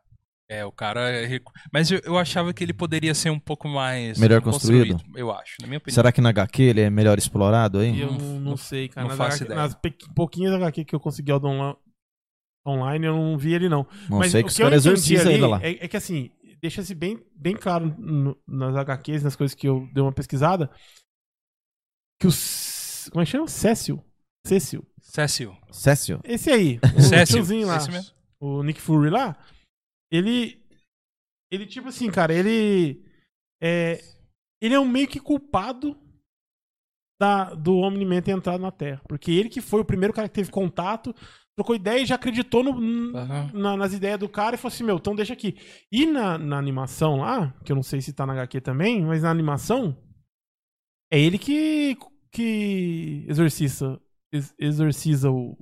É, 0.48 0.65
o 0.65 0.73
cara. 0.73 1.09
é 1.09 1.24
rico. 1.27 1.52
Mas 1.73 1.89
eu, 1.93 2.01
eu 2.05 2.19
achava 2.19 2.52
que 2.52 2.65
ele 2.65 2.73
poderia 2.73 3.15
ser 3.15 3.31
um 3.31 3.39
pouco 3.39 3.69
mais. 3.69 4.19
Melhor 4.19 4.40
construído? 4.40 5.01
Eu 5.15 5.31
acho, 5.31 5.55
na 5.61 5.69
minha 5.69 5.78
opinião. 5.78 5.94
Será 5.94 6.11
que 6.11 6.20
na 6.20 6.31
HQ 6.31 6.61
ele 6.65 6.81
é 6.81 6.90
melhor 6.90 7.16
explorado 7.16 7.78
aí? 7.78 8.01
Eu 8.01 8.11
Não- 8.11 8.40
não, 8.40 8.57
sei, 8.57 8.89
cara. 8.89 9.02
não 9.07 9.11
nas 9.11 9.16
faço 9.19 9.44
HQ 9.44 9.44
ideia. 9.44 9.61
Nas 9.61 9.77
pouquinhas 10.16 10.52
HQ 10.55 10.85
que 10.85 10.94
eu 10.97 10.98
consegui 10.98 11.32
online, 11.32 11.77
online, 12.66 13.06
eu 13.06 13.14
não 13.14 13.38
vi 13.38 13.54
ele, 13.54 13.68
não. 13.68 13.86
Não 14.08 14.18
Mas 14.18 14.32
sei 14.32 14.40
o 14.42 14.44
que 14.44 14.50
os 14.50 14.56
caras 14.56 14.84
exorcizam 14.84 15.32
ali 15.32 15.40
lá. 15.40 15.60
É, 15.62 15.84
é 15.84 15.88
que 15.88 15.96
assim, 15.96 16.30
deixa-se 16.60 16.94
bem, 16.94 17.18
bem 17.34 17.56
claro 17.56 17.86
no- 17.98 18.36
nas 18.46 18.76
HQs, 18.76 19.22
nas 19.22 19.36
coisas 19.36 19.54
que 19.54 19.66
eu 19.66 19.88
dei 19.92 20.02
uma 20.02 20.12
pesquisada, 20.12 20.70
que 22.20 22.26
o. 22.26 22.30
Como 23.10 23.22
é 23.22 23.24
que 23.24 23.30
chama? 23.30 23.48
Cécio. 23.48 24.04
Cécio. 24.46 24.86
Cécio. 25.00 25.56
Cécio. 25.70 26.20
Esse 26.24 26.50
aí. 26.50 26.78
O 26.96 27.00
Cécio. 27.00 27.36
tiozinho 27.36 27.66
lá. 27.66 27.78
O 28.40 28.62
Nick 28.62 28.80
Fury 28.80 29.10
lá. 29.10 29.36
Ele. 30.12 30.60
Ele, 31.50 31.66
tipo 31.66 31.88
assim, 31.88 32.10
cara, 32.10 32.32
ele. 32.32 33.02
É, 33.62 34.00
ele 34.62 34.74
é 34.74 34.80
um 34.80 34.88
meio 34.88 35.08
que 35.08 35.18
culpado 35.18 35.98
da, 37.20 37.54
do 37.54 37.76
Omni-Man 37.78 38.22
ter 38.22 38.32
entrado 38.32 38.60
na 38.60 38.70
Terra. 38.70 39.02
Porque 39.08 39.30
ele 39.32 39.48
que 39.48 39.60
foi 39.60 39.80
o 39.80 39.84
primeiro 39.84 40.14
cara 40.14 40.28
que 40.28 40.34
teve 40.34 40.50
contato, 40.50 41.14
trocou 41.60 41.76
ideia 41.76 42.00
e 42.02 42.06
já 42.06 42.14
acreditou 42.14 42.62
no- 42.64 43.16
Aham. 43.16 43.50
na- 43.52 43.76
nas 43.76 43.92
ideias 43.92 44.18
do 44.18 44.28
cara 44.28 44.54
e 44.54 44.58
falou 44.58 44.72
assim: 44.74 44.84
Meu, 44.84 44.96
então 44.96 45.14
deixa 45.14 45.32
aqui. 45.34 45.56
E 45.92 46.06
na, 46.06 46.38
na 46.38 46.56
animação 46.58 47.16
lá, 47.20 47.52
que 47.64 47.70
eu 47.72 47.76
não 47.76 47.82
sei 47.82 48.00
se 48.00 48.12
tá 48.12 48.24
na 48.26 48.32
HQ 48.32 48.60
também, 48.60 49.02
mas 49.02 49.22
na 49.22 49.30
animação, 49.30 49.96
é 51.12 51.18
ele 51.20 51.38
que, 51.38 51.96
que 52.32 53.24
exorciza, 53.28 54.00
ex- 54.32 54.54
exorciza 54.58 55.30
o, 55.30 55.56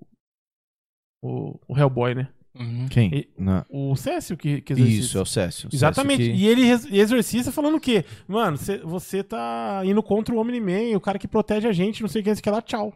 o, 1.23 1.59
o 1.69 1.77
Hellboy, 1.79 2.15
né? 2.15 2.29
Uhum. 2.55 2.89
Quem? 2.89 3.15
E- 3.15 3.29
Na- 3.39 3.65
O 3.69 3.95
Cécio 3.97 4.37
que, 4.37 4.61
que 4.61 4.73
exorciza. 4.73 5.01
Isso, 5.01 5.19
é 5.19 5.21
o 5.23 5.27
Cécio. 5.27 5.69
O 5.73 5.75
Exatamente. 5.75 6.25
Cécio 6.25 6.35
que- 6.37 6.43
E 6.43 6.47
ele 6.49 6.63
exorcista 6.99 7.53
falando 7.53 7.77
o 7.77 7.81
quê? 7.81 8.05
Mano, 8.27 8.57
cê- 8.57 8.79
você 8.79 9.23
tá 9.23 9.83
indo 9.85 10.03
contra 10.03 10.35
o 10.35 10.39
Omni-Man, 10.39 10.97
o 10.97 11.01
cara 11.01 11.19
que 11.19 11.29
protege 11.29 11.69
a 11.69 11.73
gente, 11.73 12.03
não 12.03 12.09
sei 12.09 12.21
o 12.21 12.25
que, 12.25 12.31
não 12.31 12.37
sei 12.37 12.41
o 12.41 12.43
que 12.45 12.51
lá, 12.51 12.63
tchau. 12.63 12.93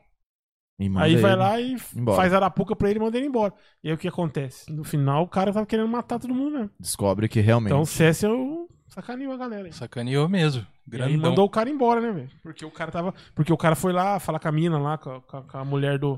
E 0.86 0.98
Aí 0.98 1.16
vai 1.16 1.32
ele. 1.32 1.38
lá 1.40 1.60
e 1.60 1.76
embora. 1.96 2.16
faz 2.16 2.32
arapuca 2.32 2.74
pra 2.76 2.88
ele 2.90 2.98
e 2.98 3.02
manda 3.02 3.16
ele 3.16 3.26
embora. 3.26 3.52
E 3.82 3.88
aí 3.88 3.94
o 3.94 3.98
que 3.98 4.08
acontece? 4.08 4.70
No 4.72 4.84
final, 4.84 5.22
o 5.24 5.28
cara 5.28 5.52
tava 5.52 5.66
querendo 5.66 5.88
matar 5.88 6.18
todo 6.18 6.34
mundo 6.34 6.52
mesmo. 6.52 6.70
Descobre 6.78 7.28
que 7.28 7.40
realmente. 7.40 7.70
Então 7.72 7.82
o 7.82 7.86
Cécio 7.86 8.68
sacaneou 8.88 9.32
a 9.32 9.36
galera. 9.36 9.66
aí. 9.66 9.72
Sacaneou 9.72 10.28
mesmo. 10.28 10.62
E 10.62 10.96
aí 10.96 10.98
Grandão. 11.12 11.30
mandou 11.30 11.44
o 11.46 11.50
cara 11.50 11.70
embora, 11.70 12.00
né, 12.00 12.10
velho? 12.12 12.30
Porque 12.42 12.64
o 12.64 12.70
cara 12.70 12.90
tava. 12.90 13.14
Porque 13.34 13.52
o 13.52 13.56
cara 13.56 13.74
foi 13.76 13.92
lá 13.92 14.18
falar 14.18 14.38
com 14.38 14.48
a 14.48 14.52
mina 14.52 14.78
lá, 14.78 14.98
com 14.98 15.10
a, 15.10 15.20
com 15.42 15.56
a- 15.58 15.64
mulher 15.64 15.98
do, 15.98 16.16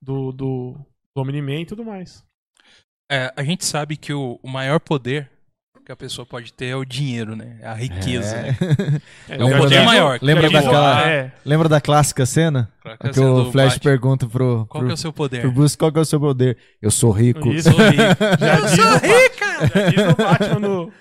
do, 0.00 0.32
do, 0.32 0.76
do 1.14 1.22
Omni-Man 1.22 1.60
e 1.60 1.66
tudo 1.66 1.84
mais. 1.84 2.24
É, 3.10 3.32
a 3.36 3.42
gente 3.44 3.64
sabe 3.64 3.96
que 3.96 4.12
o, 4.12 4.40
o 4.42 4.48
maior 4.48 4.80
poder 4.80 5.30
que 5.84 5.90
a 5.92 5.96
pessoa 5.96 6.24
pode 6.24 6.52
ter 6.52 6.66
é 6.66 6.76
o 6.76 6.84
dinheiro, 6.84 7.34
né? 7.34 7.56
É 7.60 7.66
a 7.66 7.74
riqueza, 7.74 8.36
né? 8.40 8.56
É 9.28 9.44
um 9.44 9.50
já 9.50 9.58
poder 9.58 9.76
diz- 9.76 9.84
maior. 9.84 10.18
Lembra 10.22 10.50
daquela- 10.50 11.08
É, 11.10 11.32
Lembra 11.44 11.68
da 11.68 11.80
clássica 11.80 12.24
cena? 12.24 12.70
Qual 12.82 12.96
que 12.98 13.20
é 13.20 13.22
a 13.24 13.30
o 13.30 13.52
Flash 13.52 13.74
Batman? 13.74 13.90
pergunta 13.90 14.26
pro, 14.28 14.66
Qual 14.66 14.80
pro, 14.80 14.86
que 14.86 14.90
é 14.90 14.94
o 14.94 14.96
seu 14.96 15.12
poder? 15.12 15.40
pro 15.40 15.52
Bruce 15.52 15.76
qual 15.76 15.90
que 15.92 15.98
é 15.98 16.02
o 16.02 16.04
seu 16.04 16.20
poder. 16.20 16.56
Eu 16.80 16.90
sou 16.90 17.10
rico. 17.10 17.48
Isso. 17.52 17.70
Sou 17.70 17.78
rico. 17.80 17.98
já 18.40 18.60
diz 18.60 18.78
o 18.78 18.86
Ba- 18.86 19.66
Já 19.74 19.90
diz 19.90 20.12
o 20.12 20.16
Batman 20.16 20.58
no, 20.60 20.92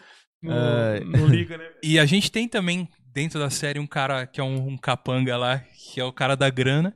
no, 0.42 0.52
Ai. 0.52 1.00
no 1.02 1.28
Liga, 1.28 1.58
né? 1.58 1.66
E 1.84 2.00
a 2.00 2.06
gente 2.06 2.32
tem 2.32 2.48
também 2.48 2.88
dentro 3.14 3.40
da 3.40 3.50
série 3.50 3.80
um 3.80 3.88
cara 3.88 4.26
que 4.26 4.40
é 4.42 4.44
um, 4.44 4.70
um 4.70 4.78
capanga 4.78 5.38
lá, 5.38 5.62
que 5.94 6.00
é 6.00 6.04
o 6.04 6.12
cara 6.14 6.36
da 6.36 6.50
grana. 6.50 6.96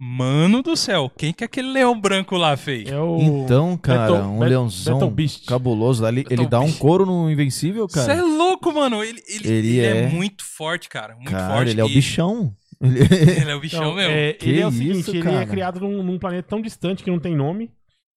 Mano 0.00 0.60
do 0.60 0.76
céu, 0.76 1.10
quem 1.16 1.32
que 1.32 1.44
aquele 1.44 1.68
leão 1.68 1.98
branco 1.98 2.36
lá 2.36 2.56
fez? 2.56 2.88
É 2.90 2.98
o. 2.98 3.16
Então, 3.20 3.76
cara, 3.76 4.10
Battle- 4.12 4.28
um 4.28 4.40
leãozão 4.40 5.14
cabuloso 5.46 6.04
ali. 6.04 6.24
Ele 6.28 6.46
dá 6.46 6.60
um 6.60 6.72
couro 6.72 7.06
no 7.06 7.30
Invencível, 7.30 7.86
Você 7.88 8.00
é 8.00 8.06
cara. 8.16 8.22
louco, 8.24 8.72
mano. 8.72 9.04
Ele, 9.04 9.22
ele, 9.28 9.48
Ele 9.48 9.68
ele 9.68 9.80
é... 9.80 9.96
é- 10.02 10.06
muito 10.08 10.44
forte, 10.44 10.88
cara. 10.88 11.14
Muito 11.14 11.30
Cara, 11.30 11.54
forte. 11.54 11.70
ele 11.70 11.80
é 11.80 11.84
o 11.84 11.88
E- 11.88 11.94
bichão. 11.94 12.54
Ele- 12.82 12.98
Ele 13.40 13.50
é 13.50 13.54
o 13.54 13.60
bichão 13.62 13.82
Então, 13.82 13.94
mesmo. 13.94 14.12
é, 14.12 14.32
Que 14.32 14.48
ele 14.50 14.60
é 14.60 14.66
o 14.66 14.68
isso, 14.68 14.78
seguinte, 14.78 15.10
ele 15.10 15.18
é 15.20 15.22
cara? 15.22 15.46
criado 15.46 15.80
num, 15.80 16.02
num 16.02 16.18
planeta 16.18 16.48
tão 16.48 16.60
distante 16.60 17.04
que 17.04 17.10
não 17.10 17.20
tem 17.20 17.36
nome. 17.36 17.70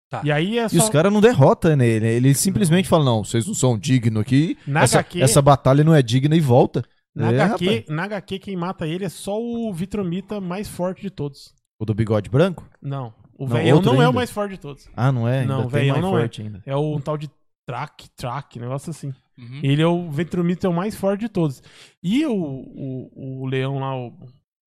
Tá. 0.09 0.21
E 0.25 0.31
aí 0.31 0.57
é 0.57 0.65
E 0.65 0.69
só. 0.69 0.83
os 0.83 0.89
caras 0.89 1.13
não 1.13 1.21
derrotam 1.21 1.75
nele. 1.75 2.07
Ele 2.07 2.33
simplesmente 2.33 2.87
fala: 2.89 3.05
Não, 3.05 3.23
vocês 3.23 3.45
não 3.45 3.53
são 3.53 3.77
dignos 3.77 4.21
aqui. 4.21 4.57
Na 4.65 4.81
essa, 4.81 4.99
HQ, 4.99 5.21
essa 5.21 5.41
batalha 5.43 5.83
não 5.83 5.93
é 5.93 6.01
digna 6.01 6.35
e 6.35 6.39
volta. 6.39 6.83
na, 7.15 7.31
É, 7.31 7.39
HQ, 7.41 7.85
na 7.89 8.03
HQ, 8.05 8.39
quem 8.39 8.55
mata 8.55 8.87
ele 8.87 9.05
é 9.05 9.09
só 9.09 9.39
o 9.39 9.71
Vitromita 9.73 10.41
mais 10.41 10.67
forte 10.67 11.01
de 11.03 11.09
todos. 11.11 11.55
O 11.79 11.85
do 11.85 11.93
bigode 11.93 12.29
branco? 12.29 12.67
Não. 12.81 13.13
O 13.37 13.45
Não, 13.45 13.55
velhão 13.55 13.81
não 13.81 13.93
é 13.93 13.97
o 13.97 14.01
ainda. 14.01 14.11
mais 14.13 14.31
forte 14.31 14.51
de 14.51 14.57
todos. 14.59 14.89
Ah, 14.95 15.11
não 15.11 15.27
é? 15.27 15.41
Ainda 15.41 15.53
Não, 15.53 15.61
tem 15.63 15.69
velhão 15.69 15.93
mais 15.93 16.01
não 16.05 16.17
é. 16.17 16.21
forte 16.21 16.41
ainda. 16.41 16.63
É 16.65 16.75
o 16.75 16.95
um 16.95 16.99
tal 16.99 17.17
de 17.17 17.29
Track, 17.67 18.09
Track, 18.11 18.59
negócio 18.59 18.89
assim. 18.89 19.13
Uhum. 19.37 19.59
Ele 19.61 19.81
é 19.81 19.85
o 19.87 20.09
Vitromita 20.09 20.65
é 20.65 20.69
o 20.69 20.73
mais 20.73 20.95
forte 20.95 21.21
de 21.21 21.29
todos. 21.29 21.61
E 22.01 22.25
o, 22.25 22.33
o, 22.33 23.41
o 23.43 23.45
leão 23.45 23.77
lá, 23.79 23.95
o 23.95 24.11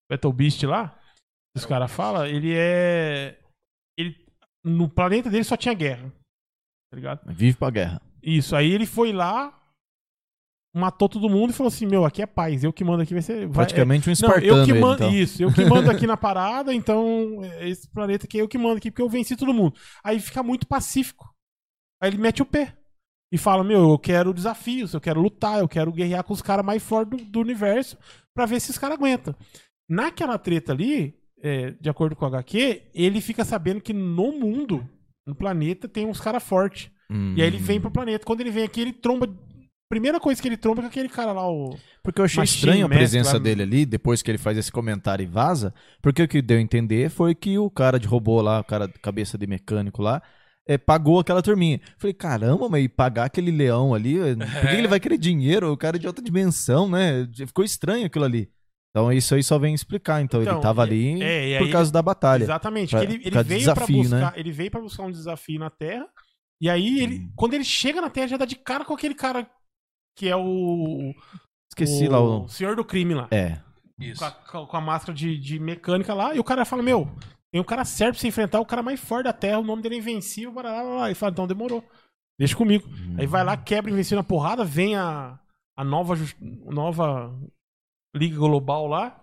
Battle 0.09 0.33
Beast 0.33 0.63
lá, 0.63 0.89
que 1.53 1.59
os 1.59 1.67
caras 1.67 1.91
falam, 1.91 2.27
ele 2.27 2.55
é. 2.55 3.37
Ele, 3.99 4.15
no 4.65 4.89
planeta 4.89 5.29
dele 5.31 5.43
só 5.45 5.57
tinha 5.57 5.75
guerra. 5.75 6.13
Tá 6.93 6.97
ligado? 6.97 7.21
Vive 7.35 7.57
pra 7.57 7.71
guerra. 7.71 8.01
Isso, 8.23 8.55
aí 8.55 8.71
ele 8.71 8.87
foi 8.87 9.13
lá, 9.13 9.60
matou 10.75 11.09
todo 11.09 11.29
mundo 11.29 11.51
e 11.51 11.53
falou 11.53 11.69
assim: 11.69 11.87
Meu, 11.87 12.05
aqui 12.05 12.23
é 12.23 12.27
paz, 12.27 12.63
eu 12.63 12.73
que 12.73 12.85
mando 12.85 13.03
aqui 13.03 13.13
vai 13.13 13.23
ser. 13.23 13.47
Vai, 13.47 13.67
Praticamente 13.67 14.09
um 14.09 14.13
é, 14.13 14.15
não, 14.15 14.29
espartano. 14.29 14.47
eu 14.47 14.65
que 14.65 14.71
ele, 14.71 14.81
mando. 14.81 15.05
então. 15.05 15.15
Isso, 15.15 15.43
eu 15.43 15.53
que 15.53 15.65
mando 15.65 15.91
aqui 15.91 16.07
na 16.07 16.17
parada, 16.17 16.73
então 16.73 17.41
é, 17.43 17.69
esse 17.69 17.89
planeta 17.89 18.27
aqui 18.27 18.39
é 18.39 18.43
eu 18.43 18.49
que 18.49 18.59
mando 18.59 18.77
aqui, 18.77 18.91
porque 18.91 19.03
eu 19.03 19.09
venci 19.09 19.37
todo 19.37 19.55
mundo. 19.55 19.75
Aí 20.05 20.21
fica 20.21 20.43
muito 20.43 20.67
pacífico. 20.67 21.29
Aí 22.03 22.11
ele 22.11 22.19
mete 22.19 22.43
o 22.43 22.47
pé. 22.47 22.77
E 23.33 23.39
fala: 23.39 23.63
Meu, 23.63 23.91
eu 23.91 23.99
quero 23.99 24.35
desafios, 24.35 24.93
eu 24.93 25.01
quero 25.01 25.21
lutar, 25.21 25.61
eu 25.61 25.69
quero 25.69 25.93
guerrear 25.93 26.25
com 26.25 26.33
os 26.33 26.43
caras 26.43 26.65
mais 26.65 26.83
fortes 26.83 27.19
do, 27.19 27.25
do 27.25 27.41
universo 27.41 27.97
pra 28.35 28.47
ver 28.47 28.61
se 28.61 28.71
os 28.71 28.79
caras 28.79 28.97
aguentam. 28.97 29.35
Naquela 29.89 30.39
treta 30.39 30.73
ali, 30.73 31.15
é, 31.43 31.73
de 31.73 31.89
acordo 31.89 32.15
com 32.17 32.25
o 32.25 32.29
HQ, 32.29 32.91
ele 32.95 33.21
fica 33.21 33.45
sabendo 33.45 33.81
que 33.81 33.93
no 33.93 34.33
mundo, 34.33 34.89
no 35.27 35.35
planeta, 35.35 35.89
tem 35.89 36.07
uns 36.07 36.21
caras 36.21 36.43
fortes. 36.43 36.91
Hum. 37.11 37.35
E 37.37 37.43
aí 37.43 37.49
ele 37.49 37.59
vem 37.59 37.81
pro 37.81 37.91
planeta. 37.91 38.25
Quando 38.25 38.41
ele 38.41 38.51
vem 38.51 38.65
aqui, 38.65 38.81
ele 38.81 38.93
tromba. 38.93 39.29
Primeira 39.91 40.21
coisa 40.21 40.41
que 40.41 40.47
ele 40.47 40.57
tromba 40.57 40.81
é 40.81 40.83
com 40.85 40.89
aquele 40.89 41.09
cara 41.09 41.33
lá, 41.33 41.51
o. 41.51 41.77
Porque 42.03 42.21
eu 42.21 42.25
achei 42.25 42.41
Machine 42.41 42.59
estranho 42.59 42.87
a 42.87 42.89
presença 42.89 43.33
lá- 43.35 43.39
dele 43.41 43.63
ali, 43.63 43.85
depois 43.85 44.23
que 44.23 44.31
ele 44.31 44.39
faz 44.39 44.57
esse 44.57 44.71
comentário 44.71 45.23
e 45.23 45.27
vaza, 45.27 45.75
porque 46.01 46.23
o 46.23 46.29
que 46.29 46.41
deu 46.41 46.59
a 46.59 46.61
entender 46.61 47.11
foi 47.11 47.35
que 47.35 47.59
o 47.59 47.69
cara 47.69 47.99
de 47.99 48.07
robô 48.07 48.41
lá, 48.41 48.61
o 48.61 48.65
cara 48.65 48.87
de 48.87 48.95
cabeça 49.01 49.37
de 49.37 49.47
mecânico 49.49 50.01
lá, 50.01 50.23
é, 50.67 50.79
pagou 50.79 51.19
aquela 51.19 51.43
turminha. 51.43 51.81
Falei, 51.99 52.15
caramba, 52.15 52.69
mas 52.69 52.85
e 52.85 52.89
pagar 52.89 53.25
aquele 53.25 53.51
leão 53.51 53.93
ali, 53.93 54.17
eh, 54.17 54.37
por 54.37 54.47
que 54.61 54.69
que 54.69 54.77
ele 54.77 54.87
vai 54.89 55.01
querer 55.01 55.19
dinheiro? 55.19 55.73
O 55.73 55.77
cara 55.77 55.97
é 55.97 55.99
de 55.99 56.07
outra 56.07 56.25
dimensão, 56.25 56.89
né? 56.89 57.29
Ficou 57.47 57.65
estranho 57.65 58.07
aquilo 58.07 58.25
ali. 58.25 58.49
Então 58.91 59.13
isso 59.13 59.35
aí 59.35 59.43
só 59.43 59.59
vem 59.59 59.75
explicar. 59.75 60.23
Então, 60.23 60.41
Então, 60.41 60.55
ele 60.55 60.63
tava 60.63 60.83
e- 60.83 60.87
ali 60.87 61.23
é, 61.23 61.59
por 61.59 61.69
causa 61.71 61.91
da 61.93 62.01
batalha. 62.01 62.45
Exatamente. 62.45 62.91
Pra- 62.91 63.01
que 63.01 63.07
ele, 63.07 63.15
ele 63.15 63.23
veio 63.23 63.33
pra 63.33 63.43
desafio, 63.43 63.97
buscar. 64.03 64.21
né? 64.21 64.33
Ele 64.37 64.53
veio 64.53 64.71
para 64.71 64.81
buscar 64.81 65.03
um 65.03 65.11
desafio 65.11 65.59
na 65.59 65.69
Terra. 65.71 66.07
E 66.61 66.69
aí, 66.71 67.01
ele, 67.01 67.17
Hum. 67.21 67.33
quando 67.35 67.55
ele 67.55 67.65
chega 67.65 68.01
na 68.01 68.11
Terra, 68.11 68.29
já 68.29 68.37
dá 68.37 68.45
de 68.45 68.55
cara 68.55 68.85
com 68.85 68.95
aquele 68.95 69.15
cara 69.15 69.49
que 70.21 70.29
é 70.29 70.37
o. 70.37 71.15
Esqueci 71.73 72.07
lá 72.07 72.21
o. 72.21 72.47
Senhor 72.47 72.77
do 72.77 72.85
crime 72.85 73.15
lá. 73.15 73.27
É. 73.31 73.59
Isso. 73.99 74.21
Com 74.51 74.59
a, 74.59 74.67
com 74.67 74.77
a- 74.77 74.81
máscara 74.83 75.15
de, 75.15 75.39
de 75.39 75.59
mecânica 75.59 76.13
lá. 76.13 76.35
E 76.35 76.39
o 76.39 76.45
cara 76.45 76.67
fala, 76.67 76.83
meu, 76.83 77.11
tem 77.51 77.59
um 77.61 77.65
cara 77.65 77.87
certo 77.87 78.13
pra 78.13 78.21
você 78.21 78.29
enfrentar, 78.29 78.61
o 78.61 78.67
cara 78.67 78.83
mais 78.83 79.01
forte 79.01 79.25
da 79.25 79.33
Terra, 79.33 79.59
o 79.61 79.65
nome 79.65 79.81
dele 79.81 79.95
é 79.95 79.99
Invencível, 79.99 80.53
blá, 80.53 80.63
blá, 80.63 80.83
blá. 80.83 81.07
Ele 81.07 81.15
fala, 81.15 81.33
então 81.33 81.47
demorou. 81.47 81.83
Deixa 82.39 82.55
comigo. 82.55 82.87
Aí 83.19 83.27
vai 83.27 83.43
lá, 83.43 83.57
quebra 83.57 83.91
Invencível 83.91 84.19
na 84.19 84.23
porrada, 84.25 84.63
vem 84.63 84.95
a, 84.95 85.39
a 85.79 85.85
nova, 85.85 86.15
nova 86.67 87.35
Liga 88.15 88.37
Global 88.37 88.87
lá, 88.87 89.19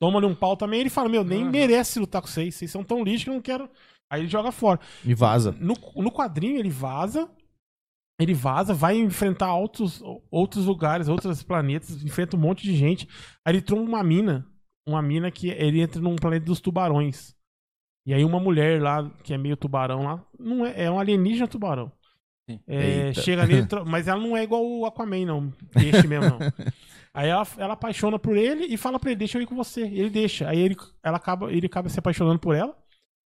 toma 0.00 0.18
ali 0.18 0.26
um 0.26 0.34
pau 0.34 0.56
também, 0.56 0.80
ele 0.80 0.90
fala, 0.90 1.08
meu, 1.08 1.24
nem 1.24 1.44
merece 1.44 1.98
lutar 1.98 2.22
com 2.22 2.28
vocês, 2.28 2.54
vocês 2.54 2.70
são 2.70 2.84
tão 2.84 3.02
lixo 3.02 3.24
que 3.24 3.30
eu 3.30 3.34
não 3.34 3.42
quero... 3.42 3.68
Aí 4.08 4.20
ele 4.20 4.28
joga 4.28 4.52
fora. 4.52 4.78
E 5.04 5.14
vaza. 5.14 5.50
No, 5.58 5.74
no 5.96 6.12
quadrinho 6.12 6.58
ele 6.58 6.70
vaza, 6.70 7.28
ele 8.18 8.32
vaza, 8.34 8.72
vai 8.72 8.96
enfrentar 8.96 9.54
outros, 9.54 10.02
outros 10.30 10.66
lugares, 10.66 11.08
outros 11.08 11.42
planetas, 11.42 12.02
enfrenta 12.02 12.36
um 12.36 12.40
monte 12.40 12.62
de 12.62 12.74
gente. 12.74 13.06
Aí 13.44 13.54
ele 13.54 13.62
tromba 13.62 13.82
uma 13.88 14.02
mina, 14.02 14.46
uma 14.86 15.02
mina 15.02 15.30
que 15.30 15.48
ele 15.50 15.80
entra 15.80 16.00
num 16.00 16.16
planeta 16.16 16.46
dos 16.46 16.60
tubarões. 16.60 17.34
E 18.06 18.14
aí 18.14 18.24
uma 18.24 18.40
mulher 18.40 18.80
lá, 18.80 19.10
que 19.22 19.34
é 19.34 19.38
meio 19.38 19.56
tubarão 19.56 20.04
lá, 20.04 20.24
não 20.38 20.64
é, 20.64 20.84
é 20.84 20.90
um 20.90 20.98
alienígena 20.98 21.48
tubarão. 21.48 21.92
É, 22.66 23.12
chega 23.12 23.66
tro- 23.66 23.84
mas 23.84 24.06
ela 24.06 24.20
não 24.20 24.36
é 24.36 24.44
igual 24.44 24.64
o 24.64 24.86
Aquaman, 24.86 25.26
não. 25.26 25.50
Peixe 25.72 26.06
mesmo, 26.06 26.30
não. 26.30 26.38
Aí 27.12 27.28
ela, 27.28 27.46
ela 27.56 27.72
apaixona 27.72 28.18
por 28.18 28.36
ele 28.36 28.66
e 28.66 28.76
fala 28.76 29.00
pra 29.00 29.10
ele, 29.10 29.18
deixa 29.18 29.38
eu 29.38 29.42
ir 29.42 29.46
com 29.46 29.56
você. 29.56 29.80
Ele 29.82 30.10
deixa. 30.10 30.48
Aí 30.48 30.60
ele, 30.60 30.76
ela 31.02 31.16
acaba, 31.16 31.50
ele 31.50 31.66
acaba 31.66 31.88
se 31.88 31.98
apaixonando 31.98 32.38
por 32.38 32.54
ela, 32.54 32.76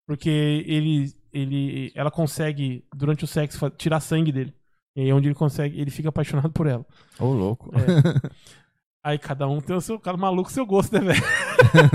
porque 0.07 0.65
ele, 0.67 1.13
ele, 1.33 1.93
ela 1.95 2.11
consegue, 2.11 2.85
durante 2.95 3.25
o 3.25 3.27
sexo, 3.27 3.69
tirar 3.71 3.99
sangue 4.01 4.31
dele. 4.31 4.55
E 5.01 5.05
aí 5.05 5.09
é 5.09 5.15
onde 5.15 5.29
ele 5.29 5.35
consegue, 5.35 5.81
ele 5.81 5.91
fica 5.91 6.11
apaixonado 6.11 6.53
por 6.53 6.67
ela. 6.67 6.85
Ô, 7.19 7.27
louco. 7.33 7.71
É. 7.75 8.31
Aí 9.03 9.19
cada 9.19 9.49
um 9.49 9.63
tem 9.63 9.75
o 9.75 9.81
seu, 9.81 9.99
cada 9.99 10.19
maluco 10.19 10.53
seu 10.53 10.67
gosto, 10.67 10.93
né, 10.93 11.01
velho? 11.01 11.23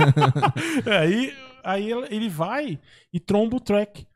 aí 0.92 1.32
aí 1.64 1.92
ela- 1.92 2.08
ele 2.12 2.28
vai 2.28 2.80
e 3.14 3.20
tromba 3.20 3.58
o 3.58 3.60
track. 3.60 4.08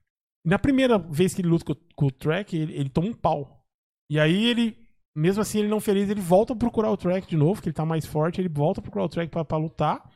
Na 0.44 0.58
primeira 0.58 0.98
vez 0.98 1.36
que 1.36 1.42
ele 1.42 1.50
luta 1.50 1.66
com, 1.66 1.76
com 1.96 2.06
o 2.08 2.12
track, 2.12 2.58
ele, 2.58 2.74
ele 2.74 2.90
toma 2.90 3.10
um 3.10 3.14
pau. 3.14 3.64
E 4.10 4.20
aí 4.20 4.44
ele, 4.48 4.76
mesmo 5.16 5.40
assim, 5.40 5.60
ele 5.60 5.68
não 5.68 5.80
feliz, 5.80 6.10
ele 6.10 6.20
volta 6.20 6.54
a 6.54 6.56
procurar 6.56 6.90
o 6.90 6.98
track 6.98 7.28
de 7.28 7.38
novo, 7.38 7.62
que 7.62 7.70
ele 7.70 7.76
tá 7.76 7.86
mais 7.86 8.08
forte, 8.08 8.42
ele 8.42 8.50
volta 8.50 8.80
a 8.80 8.84
procurar 8.84 9.06
o 9.06 9.10
track 9.10 9.30
pra, 9.30 9.46
pra 9.46 9.58
lutar. 9.60 10.10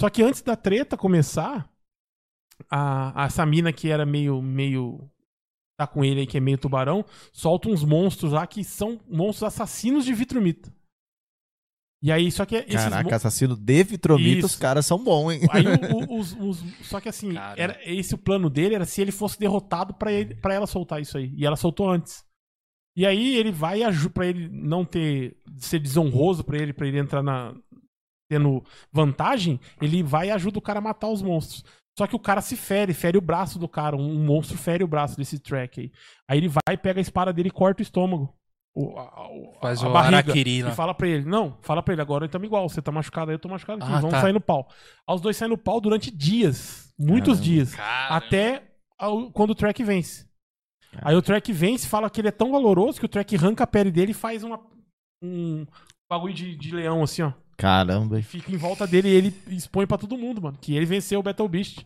Só 0.00 0.10
que 0.10 0.24
antes 0.24 0.42
da 0.42 0.56
treta 0.56 0.96
começar, 0.96 1.70
a, 2.68 3.22
a 3.22 3.26
essa 3.26 3.46
mina 3.46 3.72
que 3.72 3.88
era 3.90 4.04
meio, 4.04 4.42
meio. 4.42 5.08
Tá 5.78 5.86
com 5.86 6.04
ele 6.04 6.20
aí, 6.20 6.26
que 6.26 6.36
é 6.38 6.40
meio 6.40 6.58
tubarão, 6.58 7.04
solta 7.32 7.68
uns 7.68 7.84
monstros 7.84 8.32
lá 8.32 8.46
que 8.46 8.64
são 8.64 9.00
monstros 9.08 9.44
assassinos 9.44 10.04
de 10.04 10.14
vitromita. 10.14 10.74
E 12.02 12.12
aí, 12.12 12.30
só 12.30 12.44
que 12.44 12.56
esses 12.56 12.74
Caraca, 12.74 13.08
mon- 13.08 13.14
assassino 13.16 13.56
de 13.56 13.82
Vitromita, 13.82 14.44
os 14.46 14.52
Isso. 14.52 14.60
caras 14.60 14.84
são 14.84 15.02
bons, 15.02 15.32
hein? 15.32 15.40
Aí 15.50 15.64
o- 15.66 15.70
o- 16.14 16.20
os, 16.20 16.32
os- 16.38 16.86
só 16.86 17.00
que 17.00 17.08
assim, 17.08 17.32
Cara. 17.34 17.60
era, 17.60 17.80
esse 17.90 18.14
o 18.14 18.18
plano 18.18 18.50
dele 18.50 18.74
era 18.74 18.84
se 18.84 19.00
ele 19.00 19.10
fosse 19.10 19.38
derrotado 19.38 19.94
pra 19.94 20.12
ele- 20.12 20.34
pra 20.34 20.54
ela 20.54 20.66
soltar 20.66 21.00
isso 21.00 21.16
aí. 21.16 21.32
E 21.34 21.44
ela 21.46 21.56
soltou 21.56 21.88
antes. 21.90 22.22
E 22.96 23.04
aí 23.06 23.36
ele 23.36 23.50
vai 23.50 23.80
e 23.80 23.84
ajuda 23.84 24.10
pra 24.12 24.26
ele 24.26 24.48
não 24.48 24.84
ter 24.84 25.36
ser 25.56 25.78
desonroso 25.80 26.44
pra 26.44 26.58
ele, 26.58 26.72
para 26.72 26.86
ele 26.86 26.98
entrar 26.98 27.22
na 27.22 27.54
tendo 28.30 28.62
vantagem, 28.92 29.58
ele 29.80 30.02
vai 30.02 30.28
e 30.28 30.30
ajuda 30.30 30.58
o 30.58 30.62
cara 30.62 30.78
a 30.80 30.82
matar 30.82 31.08
os 31.08 31.22
monstros. 31.22 31.64
Só 31.98 32.06
que 32.06 32.14
o 32.14 32.18
cara 32.18 32.40
se 32.42 32.56
fere, 32.56 32.92
fere 32.92 33.16
o 33.16 33.22
braço 33.22 33.58
do 33.58 33.66
cara, 33.68 33.96
um, 33.96 34.22
monstro 34.24 34.58
fere 34.58 34.84
o 34.84 34.88
braço 34.88 35.16
desse 35.16 35.38
track 35.38 35.80
aí. 35.80 35.92
Aí 36.28 36.38
ele 36.38 36.48
vai, 36.48 36.76
pega 36.76 37.00
a 37.00 37.02
espada 37.02 37.32
dele 37.32 37.48
e 37.48 37.52
corta 37.52 37.80
o 37.80 37.82
estômago. 37.82 38.34
O, 38.74 38.98
a, 38.98 39.28
o- 39.30 39.54
Faz 39.62 39.82
a 39.82 39.88
o 39.88 39.92
barriga. 39.92 40.18
Araquiri 40.18 40.58
E 40.60 40.70
fala 40.72 40.92
pra 40.92 41.08
ele, 41.08 41.24
não, 41.24 41.56
fala 41.62 41.82
pra 41.82 41.94
ele, 41.94 42.02
agora 42.02 42.26
estamos 42.26 42.44
igual, 42.46 42.68
você 42.68 42.82
tá 42.82 42.92
machucado 42.92 43.30
aí, 43.30 43.34
eu 43.36 43.38
tô 43.38 43.48
machucado 43.48 43.82
aqui, 43.82 43.90
Ah, 43.90 43.96
vamos 44.00 44.10
tá. 44.10 44.20
sair 44.20 44.34
no 44.34 44.40
pau. 44.42 44.68
Aí 45.08 45.14
os 45.14 45.22
dois 45.22 45.34
saem 45.38 45.48
no 45.50 45.56
pau 45.56 45.80
durante 45.80 46.10
dias, 46.10 46.92
muitos 46.98 47.38
Caramba. 47.38 47.42
dias, 47.44 47.74
Cara. 47.74 48.14
até 48.16 48.62
ao- 48.98 49.30
quando 49.30 49.50
o 49.50 49.54
Trek 49.54 49.82
vence. 49.82 50.26
Aí 51.00 51.16
o 51.16 51.22
Trek 51.22 51.50
vence, 51.54 51.88
fala 51.88 52.10
que 52.10 52.20
ele 52.20 52.28
é 52.28 52.32
tão 52.32 52.52
valoroso 52.52 52.98
que 53.00 53.06
o 53.06 53.08
Trek 53.08 53.34
arranca 53.36 53.64
a 53.64 53.66
pele 53.66 53.90
dele 53.90 54.10
e 54.10 54.14
faz 54.14 54.44
uma, 54.44 54.60
um 55.22 55.66
bagulho 56.10 56.34
de, 56.34 56.54
de 56.56 56.74
leão 56.74 57.02
assim, 57.02 57.22
ó. 57.22 57.32
Caramba. 57.56 58.20
Fica 58.22 58.52
em 58.52 58.56
volta 58.56 58.86
dele 58.86 59.08
e 59.08 59.12
ele 59.12 59.34
expõe 59.48 59.86
pra 59.86 59.96
todo 59.98 60.16
mundo, 60.18 60.42
mano, 60.42 60.58
que 60.60 60.74
ele 60.76 60.86
venceu 60.86 61.20
o 61.20 61.22
Battle 61.22 61.48
Beast. 61.48 61.80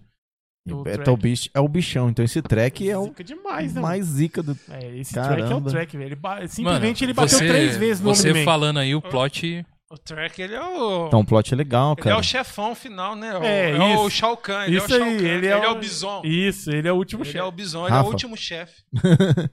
O 0.68 0.74
o 0.74 0.82
track. 0.82 0.98
Battle 0.98 1.16
Beast 1.16 1.50
é 1.54 1.60
o 1.60 1.66
bichão, 1.68 2.10
então 2.10 2.24
esse 2.24 2.42
track 2.42 2.88
é 2.88 2.96
o 2.98 3.04
Zica 3.04 3.24
demais, 3.24 3.68
né, 3.74 3.80
mano? 3.80 3.86
mais 3.94 4.04
zica 4.04 4.42
do. 4.42 4.56
É, 4.68 4.96
esse 4.98 5.14
track 5.14 5.28
é 5.40 5.44
o 5.44 5.48
Caramba. 5.48 5.70
track, 5.70 5.96
velho. 5.96 6.08
Ele 6.08 6.14
ba- 6.16 6.34
Mano, 6.36 6.48
Simplesmente 6.48 7.04
ele 7.04 7.12
bateu 7.14 7.38
você- 7.38 7.48
três 7.48 7.76
vezes 7.76 8.02
no 8.02 8.14
Você 8.14 8.44
falando 8.44 8.78
aí 8.78 8.94
o 8.94 9.00
plot. 9.00 9.64
O 9.92 9.98
Track, 9.98 10.40
ele 10.40 10.54
é 10.54 10.62
o. 10.62 11.06
Então 11.08 11.18
o 11.20 11.24
plot 11.24 11.52
é 11.52 11.56
legal, 11.56 11.92
ele 11.94 12.00
é 12.00 12.04
cara. 12.04 12.18
o 12.18 12.22
chefão 12.22 12.74
final, 12.76 13.16
né? 13.16 13.36
O- 13.36 13.42
É, 13.42 13.70
É, 13.72 13.96
o. 13.98 14.08
Shao 14.08 14.36
Kahn. 14.36 14.66
Ele 14.66 14.76
Isso 14.76 14.92
é 14.92 14.96
o 14.96 14.98
Shao 15.00 15.08
aí, 15.08 15.16
Kahn. 15.16 15.26
ele 15.28 15.46
é 15.48 15.68
o- 15.68 15.72
o 15.72 15.78
Bison. 15.80 16.22
Isso, 16.24 16.70
ele 16.70 16.86
é 16.88 16.92
o 16.92 16.96
último 16.96 17.22
Ele 17.22 17.30
chefe. 17.32 17.38
é 17.38 17.44
o 17.44 17.50
Bison, 17.50 17.86
ele 17.86 17.94
é 17.94 17.94
o 17.94 17.96
Rafa. 17.96 18.08
último 18.10 18.36
chefe. 18.36 18.82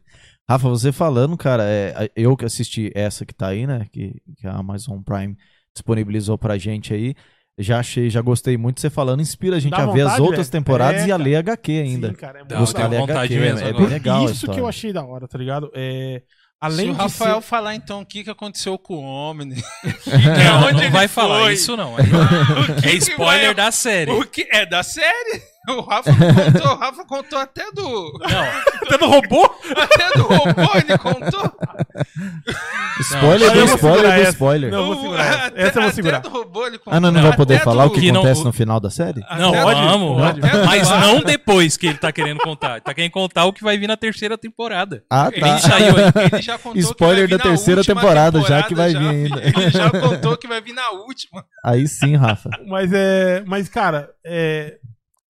Rafa, 0.49 0.69
você 0.69 0.91
falando, 0.91 1.35
cara, 1.37 1.63
é, 1.65 2.11
eu 2.15 2.37
que 2.37 2.45
assisti 2.45 2.91
essa 2.93 3.25
que 3.25 3.33
tá 3.33 3.47
aí, 3.47 3.65
né? 3.65 3.87
Que, 3.91 4.21
que 4.37 4.45
a 4.47 4.53
Amazon 4.57 5.01
Prime 5.01 5.35
disponibilizou 5.77 6.37
pra 6.37 6.57
gente 6.57 6.93
aí. 6.93 7.15
Já 7.59 7.79
achei, 7.79 8.07
já 8.09 8.21
gostei 8.21 8.55
muito. 8.55 8.79
Você 8.79 8.89
falando, 8.89 9.19
inspira 9.21 9.55
a 9.55 9.59
gente 9.59 9.71
Dá 9.71 9.77
a 9.83 9.85
ver 9.87 10.01
as 10.01 10.07
vontade, 10.09 10.21
outras 10.21 10.47
velho. 10.47 10.51
temporadas 10.63 11.01
É, 11.01 11.07
e 11.07 11.11
a 11.11 11.17
cara. 11.17 11.23
ler 11.23 11.35
HQ 11.37 11.71
ainda. 11.71 12.07
Sim, 12.09 12.13
cara, 12.13 12.39
é 12.39 12.43
muito 12.43 12.53
eu 12.53 12.67
tenho 12.73 12.87
ler 12.89 12.99
vontade 12.99 13.33
HQ, 13.33 13.39
mesmo 13.39 13.59
É 13.59 13.69
agora. 13.69 13.77
bem 13.83 13.87
legal. 13.93 14.17
a 14.19 14.23
Isso 14.25 14.33
que 14.33 14.37
história. 14.41 14.59
eu 14.61 14.67
achei 14.67 14.93
da 14.93 15.03
hora, 15.03 15.27
tá 15.27 15.37
ligado? 15.39 15.71
É, 15.73 16.21
Se 16.23 16.27
além 16.61 16.89
o 16.91 16.93
de 16.93 16.99
Rafael 16.99 17.41
ser... 17.41 17.47
falar 17.47 17.73
então 17.73 18.01
o 18.01 18.05
que, 18.05 18.23
que 18.23 18.29
acontecou 18.29 18.77
com 18.77 18.97
o 18.97 19.03
homem, 19.03 19.47
Não, 19.47 19.55
onde 20.67 20.73
não 20.73 20.81
ele 20.83 20.89
vai 20.91 21.07
falar 21.07 21.51
isso, 21.51 21.75
não. 21.75 21.95
É, 22.83 22.89
é 22.89 22.93
spoiler 22.95 23.55
da 23.55 23.71
série. 23.71 24.11
o 24.11 24.23
que 24.23 24.47
é 24.51 24.63
da 24.63 24.83
série? 24.83 25.41
O 25.77 25.81
Rafa 25.81 26.11
contou, 26.13 26.71
o 26.71 26.75
Rafa 26.77 27.05
contou 27.05 27.39
até 27.39 27.71
do 27.73 27.83
Não, 28.21 28.87
Tá 28.89 28.97
no 29.01 29.07
robô? 29.11 29.53
até 29.75 30.17
do 30.17 30.23
robô, 30.23 30.71
ele 30.75 30.97
contou. 30.97 31.51
Spoiler 33.01 33.53
Não, 33.53 33.65
do 33.65 33.73
spoiler 33.75 33.97
segurar 33.97 34.15
do 34.15 34.21
essa. 34.21 34.29
spoiler. 34.31 34.71
Não, 34.71 34.79
eu 34.79 34.85
vou 34.85 34.95
segurar 35.01 35.25
essa. 35.25 35.45
até- 35.47 35.61
Essa 35.61 35.67
eu 35.69 35.73
vou 35.73 35.83
até 35.83 35.91
segurar. 35.95 36.19
do 36.19 36.29
robô 36.29 36.65
ele 36.67 36.77
contou. 36.77 36.93
Ah, 36.93 36.99
não, 36.99 37.11
não 37.11 37.19
vai 37.21 37.29
Até 37.29 37.37
poder 37.37 37.59
falar 37.61 37.85
o 37.85 37.89
que, 37.91 37.99
que 37.99 38.11
não- 38.11 38.21
acontece 38.21 38.41
o- 38.41 38.43
no 38.45 38.53
final 38.53 38.79
da 38.79 38.89
série? 38.89 39.19
não, 39.37 39.49
Até 39.49 39.61
pode, 39.61 39.81
vamos. 39.81 40.21
pode. 40.21 40.39
Mas 40.41 40.89
não 40.89 41.19
depois 41.21 41.77
que 41.77 41.87
ele 41.87 41.97
tá 41.97 42.11
querendo 42.11 42.37
contar. 42.39 42.71
Ele 42.73 42.81
tá 42.81 42.93
querendo 42.93 43.11
contar 43.11 43.45
o 43.45 43.53
que 43.53 43.63
vai 43.63 43.77
vir 43.77 43.87
na 43.87 43.97
terceira 43.97 44.37
temporada. 44.37 45.03
Ah, 45.11 45.29
Ele 45.31 45.41
tá. 45.41 45.57
saiu 45.59 45.95
aí. 45.97 46.03
Ele 46.33 46.41
já 46.41 46.57
contou 46.57 46.79
Spoiler 46.81 47.27
que 47.27 47.35
vai 47.35 47.37
vir 47.37 47.37
da 47.37 47.43
terceira 47.43 47.81
última 47.81 47.95
temporada, 48.01 48.41
já 48.41 48.63
que 48.63 48.69
temporada, 48.69 48.93
vai 48.93 48.93
vir 49.13 49.33
ainda. 49.33 49.41
Ele 49.61 49.69
já 49.69 49.89
contou 49.91 50.37
que 50.37 50.47
vai 50.47 50.61
vir 50.61 50.73
na 50.73 50.89
última. 50.91 51.43
Aí 51.63 51.87
sim, 51.87 52.15
Rafa. 52.15 52.49
Mas 52.67 52.91
é. 52.93 53.43
Mas, 53.45 53.67
cara, 53.69 54.09
é. 54.25 54.77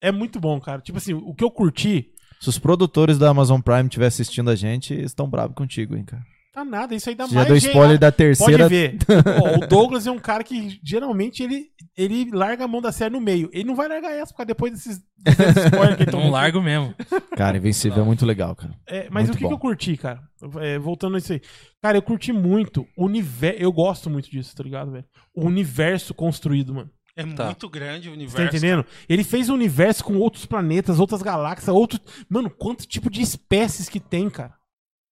É 0.02 0.12
muito 0.12 0.40
bom, 0.40 0.60
cara. 0.60 0.82
Tipo 0.82 0.98
assim, 0.98 1.14
o 1.14 1.34
que 1.34 1.44
eu 1.44 1.52
curti. 1.52 2.10
Se 2.40 2.50
os 2.50 2.60
produtores 2.60 3.18
da 3.18 3.30
Amazon 3.30 3.60
Prime 3.62 3.84
estiverem 3.86 4.08
assistindo 4.10 4.50
a 4.50 4.56
gente, 4.56 4.94
eles 4.94 5.12
estão 5.12 5.28
bravos 5.30 5.56
contigo, 5.56 5.96
hein, 5.96 6.04
cara. 6.06 6.22
Tá 6.54 6.66
nada, 6.66 6.96
isso 6.96 7.08
aí 7.08 7.14
dá 7.14 7.26
Você 7.28 7.34
já 7.36 7.40
mais. 7.42 7.48
deu 7.50 7.60
gente- 7.60 7.70
spoiler 7.70 8.00
da 8.00 8.08
Pode 8.12 8.18
terceira. 8.18 8.68
ver. 8.68 8.98
Ó, 9.44 9.64
o 9.64 9.68
Douglas 9.68 10.08
é 10.08 10.12
um 10.12 10.18
cara 10.18 10.44
que 10.44 10.80
geralmente 10.84 11.44
ele, 11.44 11.66
ele 11.96 12.32
larga 12.32 12.66
a 12.66 12.68
mão 12.68 12.82
da 12.82 12.92
série 12.92 13.14
no 13.14 13.22
meio. 13.22 13.48
Ele 13.54 13.64
não 13.66 13.76
vai 13.76 13.88
largar 13.88 14.12
essa, 14.12 14.34
porque 14.34 14.46
depois 14.46 14.72
desses, 14.72 15.00
desses 15.20 15.66
spoilers 15.66 15.96
que 15.98 16.04
ele 16.04 16.12
tomou. 16.12 16.26
Não 16.26 16.32
largo 16.34 16.60
mesmo. 16.60 16.96
Cara, 17.36 17.58
Invencível 17.58 18.02
é 18.02 18.06
muito 18.06 18.26
legal, 18.26 18.56
cara. 18.56 18.74
É, 18.88 19.08
mas 19.12 19.26
Muito 19.28 19.36
o 19.36 19.38
que, 19.38 19.48
que 19.48 19.54
eu 19.54 19.60
curti, 19.60 19.98
cara? 19.98 20.20
É, 20.62 20.80
voltando 20.80 21.14
a 21.16 21.20
isso 21.20 21.34
aí. 21.34 21.42
Cara, 21.80 21.96
eu 22.00 22.02
curti 22.02 22.34
muito 22.34 22.88
o 22.98 23.06
universo. 23.06 23.62
Eu 23.62 23.72
gosto 23.72 24.10
muito 24.10 24.28
disso, 24.30 24.56
tá 24.56 24.64
ligado, 24.64 24.92
velho? 24.92 25.06
O 25.36 25.46
universo 25.46 26.12
construído, 26.16 26.74
mano. 26.74 26.90
É 27.18 27.26
Tá. 27.26 27.46
muito 27.46 27.68
grande 27.68 28.08
o 28.08 28.12
Você 28.12 28.16
universo. 28.16 28.38
tá 28.38 28.44
entendendo? 28.46 28.86
Ele 29.10 29.24
fez 29.24 29.50
um 29.50 29.56
universo 29.56 30.04
com 30.06 30.16
outros 30.18 30.46
planetas, 30.46 31.00
outras 31.00 31.22
galáxias, 31.22 31.68
outro. 31.76 32.00
Mano, 32.30 32.50
quanto 32.50 32.86
tipo 32.88 33.10
de 33.10 33.22
espécies 33.22 33.90
que 33.90 34.00
tem, 34.00 34.30
cara? 34.30 34.54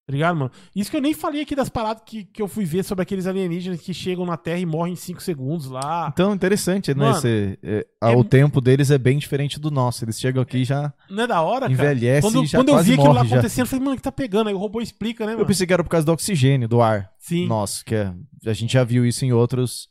Tá 0.07 0.13
ligado, 0.13 0.35
mano? 0.37 0.51
Isso 0.75 0.91
que 0.91 0.97
eu 0.97 1.01
nem 1.01 1.15
falei 1.15 1.41
aqui 1.41 1.55
das 1.55 1.67
paradas 1.67 2.03
que, 2.05 2.25
que 2.25 2.39
eu 2.39 2.47
fui 2.47 2.63
ver 2.63 2.83
sobre 2.83 3.01
aqueles 3.01 3.25
alienígenas 3.25 3.81
que 3.81 3.91
chegam 3.91 4.23
na 4.23 4.37
Terra 4.37 4.59
e 4.59 4.65
morrem 4.67 4.93
em 4.93 4.95
5 4.95 5.19
segundos 5.19 5.65
lá. 5.65 6.11
Então, 6.13 6.31
interessante, 6.31 6.93
né? 6.93 7.05
Mano, 7.05 7.17
Esse, 7.17 7.57
é, 7.63 7.87
é 8.03 8.15
o 8.15 8.23
tempo 8.23 8.61
deles 8.61 8.91
é 8.91 8.99
bem 8.99 9.17
diferente 9.17 9.59
do 9.59 9.71
nosso. 9.71 10.05
Eles 10.05 10.19
chegam 10.19 10.43
aqui 10.43 10.59
e 10.59 10.63
já 10.63 10.93
Não 11.09 11.23
é 11.23 11.27
da 11.27 11.41
hora, 11.41 11.61
cara? 11.61 11.71
envelhece 11.73 12.21
Quando, 12.21 12.43
e 12.43 12.45
já 12.45 12.59
quando 12.59 12.69
eu 12.69 12.75
quase 12.75 12.87
vi 12.87 12.93
aquilo 12.99 13.13
lá 13.15 13.23
já. 13.25 13.33
acontecendo, 13.35 13.65
eu 13.65 13.67
falei, 13.67 13.83
mano, 13.83 13.93
o 13.93 13.97
que 13.97 14.03
tá 14.03 14.11
pegando? 14.11 14.47
Aí 14.47 14.53
o 14.53 14.59
robô 14.59 14.79
explica, 14.79 15.25
né, 15.25 15.31
Eu 15.31 15.37
mano? 15.37 15.47
pensei 15.47 15.65
que 15.65 15.73
era 15.73 15.83
por 15.83 15.89
causa 15.89 16.05
do 16.05 16.11
oxigênio, 16.11 16.67
do 16.67 16.83
ar. 16.83 17.09
Sim. 17.17 17.47
Nossa, 17.47 17.83
que 17.83 17.95
é, 17.95 18.13
a 18.45 18.53
gente 18.53 18.73
já 18.73 18.83
viu 18.83 19.07
isso 19.07 19.25
em 19.25 19.33
outros 19.33 19.87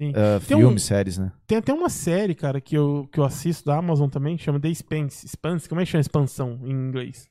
Sim. 0.00 0.12
ah, 0.14 0.38
Tem 0.46 0.56
um- 0.56 0.60
filmes, 0.60 0.82
séries, 0.82 1.16
né? 1.18 1.32
Tem 1.46 1.56
até 1.58 1.72
uma 1.72 1.88
série, 1.88 2.34
cara, 2.34 2.60
que 2.60 2.76
eu, 2.76 3.08
que 3.12 3.18
eu 3.18 3.24
assisto 3.24 3.64
da 3.64 3.76
Amazon 3.78 4.08
também, 4.10 4.36
chama 4.36 4.60
The 4.60 4.72
Spence. 4.74 5.26
Spence, 5.28 5.68
como 5.68 5.80
é 5.80 5.84
que 5.84 5.90
chama 5.90 6.00
expansão 6.02 6.60
em 6.64 6.70
inglês? 6.70 7.28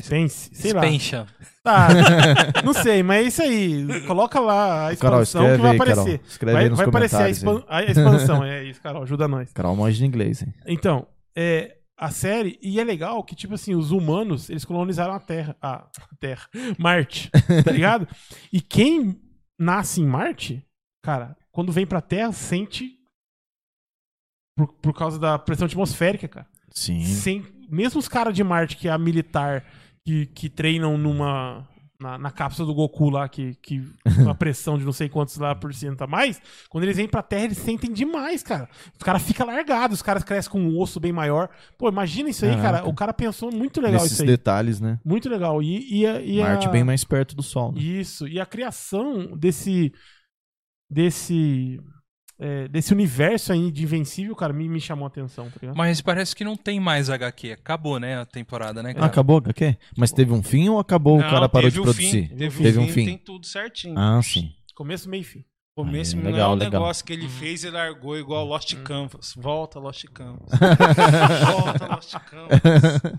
Spence, 0.00 0.50
sei 0.54 0.72
lá. 0.72 0.82
Spencha. 0.82 1.26
Tá, 1.64 1.88
não 2.64 2.72
sei, 2.72 3.02
mas 3.02 3.18
é 3.18 3.22
isso 3.28 3.42
aí. 3.42 4.06
Coloca 4.06 4.38
lá 4.38 4.88
a 4.90 4.96
Carol, 4.96 5.22
expansão 5.22 5.42
escreve 5.42 5.56
que 5.56 5.62
vai 5.62 5.72
aí, 5.72 5.78
Carol. 5.78 5.92
aparecer. 6.02 6.20
Escreve 6.28 6.52
vai 6.52 6.62
aí 6.62 6.68
nos 6.70 6.78
vai 6.78 6.86
aparecer 6.86 7.16
a, 7.16 7.18
comentários. 7.18 7.38
expan- 7.38 7.64
a 7.68 7.82
expansão. 7.84 8.44
É 8.44 8.64
isso, 8.64 8.80
Carol, 8.80 9.02
ajuda 9.02 9.26
nós. 9.26 9.52
Carol 9.52 9.74
manja 9.74 9.98
de 9.98 10.06
inglês, 10.06 10.40
hein? 10.42 10.54
Então, 10.68 11.08
é, 11.36 11.78
a 11.98 12.10
série, 12.12 12.56
e 12.62 12.78
é 12.78 12.84
legal 12.84 13.24
que, 13.24 13.34
tipo 13.34 13.54
assim, 13.54 13.74
os 13.74 13.90
humanos, 13.90 14.48
eles 14.48 14.64
colonizaram 14.64 15.12
a 15.14 15.18
Terra. 15.18 15.56
A 15.60 15.88
Terra. 16.20 16.46
Marte, 16.78 17.28
tá 17.64 17.72
ligado? 17.72 18.06
E 18.52 18.60
quem 18.60 19.20
nasce 19.58 20.00
em 20.00 20.06
Marte 20.06 20.64
cara, 21.02 21.36
quando 21.58 21.72
vem 21.72 21.84
pra 21.84 22.00
Terra, 22.00 22.30
sente 22.30 22.92
por, 24.56 24.68
por 24.74 24.94
causa 24.94 25.18
da 25.18 25.36
pressão 25.36 25.66
atmosférica, 25.66 26.28
cara. 26.28 26.46
Sim. 26.70 27.02
Sem, 27.04 27.44
mesmo 27.68 27.98
os 27.98 28.06
caras 28.06 28.32
de 28.32 28.44
Marte, 28.44 28.76
que 28.76 28.86
é 28.86 28.92
a 28.92 28.96
militar, 28.96 29.64
que, 30.06 30.26
que 30.26 30.48
treinam 30.48 30.96
numa. 30.96 31.68
Na, 32.00 32.16
na 32.16 32.30
cápsula 32.30 32.64
do 32.68 32.72
Goku 32.76 33.10
lá, 33.10 33.28
que, 33.28 33.56
que 33.56 33.82
uma 34.22 34.36
pressão 34.36 34.78
de 34.78 34.84
não 34.84 34.92
sei 34.92 35.08
quantos 35.08 35.36
lá 35.36 35.52
por 35.52 35.74
cento 35.74 36.00
a 36.02 36.06
mais, 36.06 36.40
quando 36.68 36.84
eles 36.84 36.96
vêm 36.96 37.08
pra 37.08 37.24
Terra, 37.24 37.46
eles 37.46 37.58
sentem 37.58 37.92
demais, 37.92 38.40
cara. 38.40 38.68
Os 38.96 39.02
caras 39.02 39.20
ficam 39.24 39.44
largados, 39.44 39.96
os 39.98 40.02
caras 40.02 40.22
crescem 40.22 40.52
com 40.52 40.60
um 40.60 40.78
osso 40.78 41.00
bem 41.00 41.10
maior. 41.12 41.48
Pô, 41.76 41.88
imagina 41.88 42.30
isso 42.30 42.44
aí, 42.44 42.52
Caraca. 42.52 42.72
cara. 42.82 42.88
O 42.88 42.94
cara 42.94 43.12
pensou 43.12 43.50
muito 43.50 43.80
legal 43.80 43.94
Nesses 44.00 44.12
isso 44.12 44.22
aí. 44.22 44.28
detalhes, 44.28 44.80
né? 44.80 45.00
Muito 45.04 45.28
legal. 45.28 45.60
E, 45.60 46.02
e, 46.02 46.06
a- 46.06 46.20
e 46.22 46.38
Marte 46.38 46.68
bem 46.68 46.84
mais 46.84 47.02
perto 47.02 47.34
do 47.34 47.42
Sol. 47.42 47.72
Né? 47.72 47.80
Isso. 47.80 48.28
E 48.28 48.38
a 48.38 48.46
criação 48.46 49.36
desse. 49.36 49.92
Desse. 50.90 51.80
é, 52.40 52.68
desse 52.68 52.92
universo 52.92 53.52
aí 53.52 53.70
de 53.70 53.82
Invencível, 53.82 54.34
cara, 54.36 54.52
me, 54.52 54.68
me 54.68 54.80
chamou 54.80 55.04
a 55.04 55.08
atenção, 55.08 55.50
tá 55.50 55.56
ligado? 55.60 55.76
Mas 55.76 56.00
parece 56.00 56.36
que 56.36 56.44
não 56.44 56.56
tem 56.56 56.78
mais 56.78 57.10
HQ. 57.10 57.52
Acabou, 57.52 57.98
né, 57.98 58.20
a 58.20 58.24
temporada, 58.26 58.82
né, 58.82 58.90
Ah, 58.90 58.94
cara? 58.94 59.06
acabou, 59.06 59.38
HQ? 59.38 59.76
Mas 59.96 60.12
teve 60.12 60.32
um 60.32 60.42
fim 60.42 60.68
ou 60.68 60.78
acabou 60.78 61.18
o 61.18 61.20
Não, 61.20 61.28
cara 61.30 61.48
parou 61.48 61.68
de 61.68 61.74
teve 61.76 61.80
o 61.80 61.92
produzir? 61.92 62.28
Fim, 62.28 62.36
teve, 62.36 62.62
Teve 62.62 62.78
um 62.78 62.82
um 62.82 62.86
fim, 62.86 62.92
fim. 62.94 63.04
tem 63.06 63.18
tudo 63.18 63.44
certinho. 63.46 63.98
Ah, 63.98 64.20
sim. 64.22 64.52
Começo, 64.74 65.08
meio 65.08 65.22
e 65.22 65.24
fim. 65.24 65.44
Começo 65.76 66.16
não 66.16 66.24
legal, 66.24 66.50
é 66.50 66.54
um 66.54 66.58
legal. 66.58 66.80
negócio 66.80 67.04
que 67.04 67.12
ele 67.12 67.22
Uhum. 67.24 67.28
fez 67.30 67.62
e 67.64 67.70
largou 67.70 68.16
igual 68.18 68.44
Lost 68.44 68.74
Canvas. 68.82 69.32
Volta, 69.36 69.78
Lost 69.78 70.04
Canvas. 70.12 70.48
Volta, 71.54 71.86
Lost 71.86 72.14
Canvas. 72.28 72.60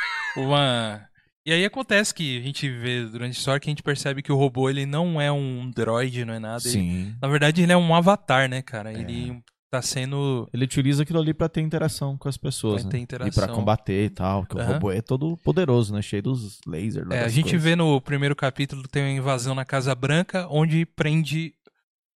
Uma... 0.36 1.09
E 1.46 1.52
aí 1.52 1.64
acontece 1.64 2.14
que 2.14 2.38
a 2.38 2.42
gente 2.42 2.68
vê 2.68 3.04
durante 3.06 3.30
a 3.36 3.38
história 3.38 3.58
que 3.60 3.68
a 3.68 3.72
gente 3.72 3.82
percebe 3.82 4.22
que 4.22 4.30
o 4.30 4.36
robô 4.36 4.68
ele 4.68 4.84
não 4.84 5.20
é 5.20 5.32
um 5.32 5.70
droid, 5.70 6.24
não 6.24 6.34
é 6.34 6.38
nada. 6.38 6.62
Ele- 6.64 6.70
Sim. 6.72 7.14
na 7.20 7.28
verdade, 7.28 7.62
ele 7.62 7.72
é 7.72 7.76
um 7.76 7.94
avatar, 7.94 8.48
né, 8.48 8.60
cara? 8.60 8.92
Ele 8.92 9.40
tá 9.72 9.80
sendo. 9.80 10.48
Ele 10.52 10.64
utiliza 10.64 11.02
aquilo 11.02 11.18
ali 11.18 11.32
pra 11.32 11.48
ter 11.48 11.62
interação 11.62 12.18
com 12.18 12.28
as 12.28 12.36
pessoas, 12.36 12.82
Pra 12.82 12.84
né? 12.84 12.90
ter 12.90 12.98
E 12.98 13.00
interação. 13.02 13.46
pra 13.46 13.54
combater 13.54 14.04
e 14.04 14.10
tal, 14.10 14.44
que 14.44 14.54
o 14.54 14.58
Aham. 14.60 14.72
robô 14.74 14.90
é 14.92 15.00
todo 15.00 15.36
poderoso, 15.38 15.94
né? 15.94 16.02
Cheio 16.02 16.22
dos 16.24 16.58
lasers. 16.66 17.08
É, 17.10 17.24
a 17.24 17.28
gente 17.28 17.44
coisas. 17.50 17.62
vê 17.62 17.74
no 17.74 18.00
primeiro 18.02 18.36
capítulo 18.36 18.82
tem 18.86 19.02
uma 19.04 19.10
invasão 19.10 19.54
na 19.54 19.64
Casa 19.64 19.94
Branca, 19.94 20.46
onde 20.50 20.84
prende 20.84 21.54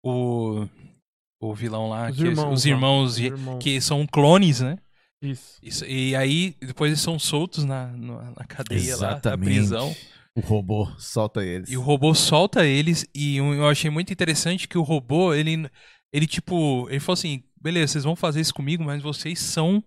o. 0.04 0.66
O 1.40 1.54
vilão 1.54 1.88
lá, 1.88 2.08
Os 2.08 2.16
que 2.16 2.22
é- 2.22 2.26
irmãos. 2.28 2.52
os 2.54 2.64
lá. 2.64 2.70
irmãos, 2.70 3.10
Os 3.12 3.18
irmãos. 3.18 3.58
que 3.62 3.80
são 3.80 4.06
clones, 4.06 4.60
né? 4.60 4.78
Isso. 5.22 5.58
Isso- 5.62 5.84
e 5.86 6.14
aí, 6.16 6.54
depois 6.60 6.90
eles 6.90 7.00
são 7.00 7.18
soltos 7.18 7.64
na, 7.64 7.86
na, 7.88 8.44
cadeia 8.46 8.96
lá, 8.96 9.02
na 9.02 9.12
Exatamente. 9.12 9.44
prisão. 9.54 9.94
O 10.34 10.40
robô 10.40 10.88
solta 10.98 11.44
eles. 11.44 11.70
E 11.70 11.76
o 11.76 11.82
robô 11.82 12.14
solta 12.14 12.64
eles, 12.66 13.06
e 13.14 13.36
eu 13.36 13.68
achei 13.68 13.90
muito 13.90 14.12
interessante 14.12 14.66
que 14.66 14.78
o 14.78 14.82
robô, 14.82 15.34
ele, 15.34 15.68
ele 16.12 16.26
tipo, 16.26 16.88
ele 16.90 17.00
falou 17.00 17.14
assim, 17.14 17.42
beleza, 17.60 17.92
vocês 17.92 18.04
vão 18.04 18.16
fazer 18.16 18.40
isso 18.40 18.54
comigo, 18.54 18.82
mas 18.82 19.02
vocês 19.02 19.38
são 19.38 19.84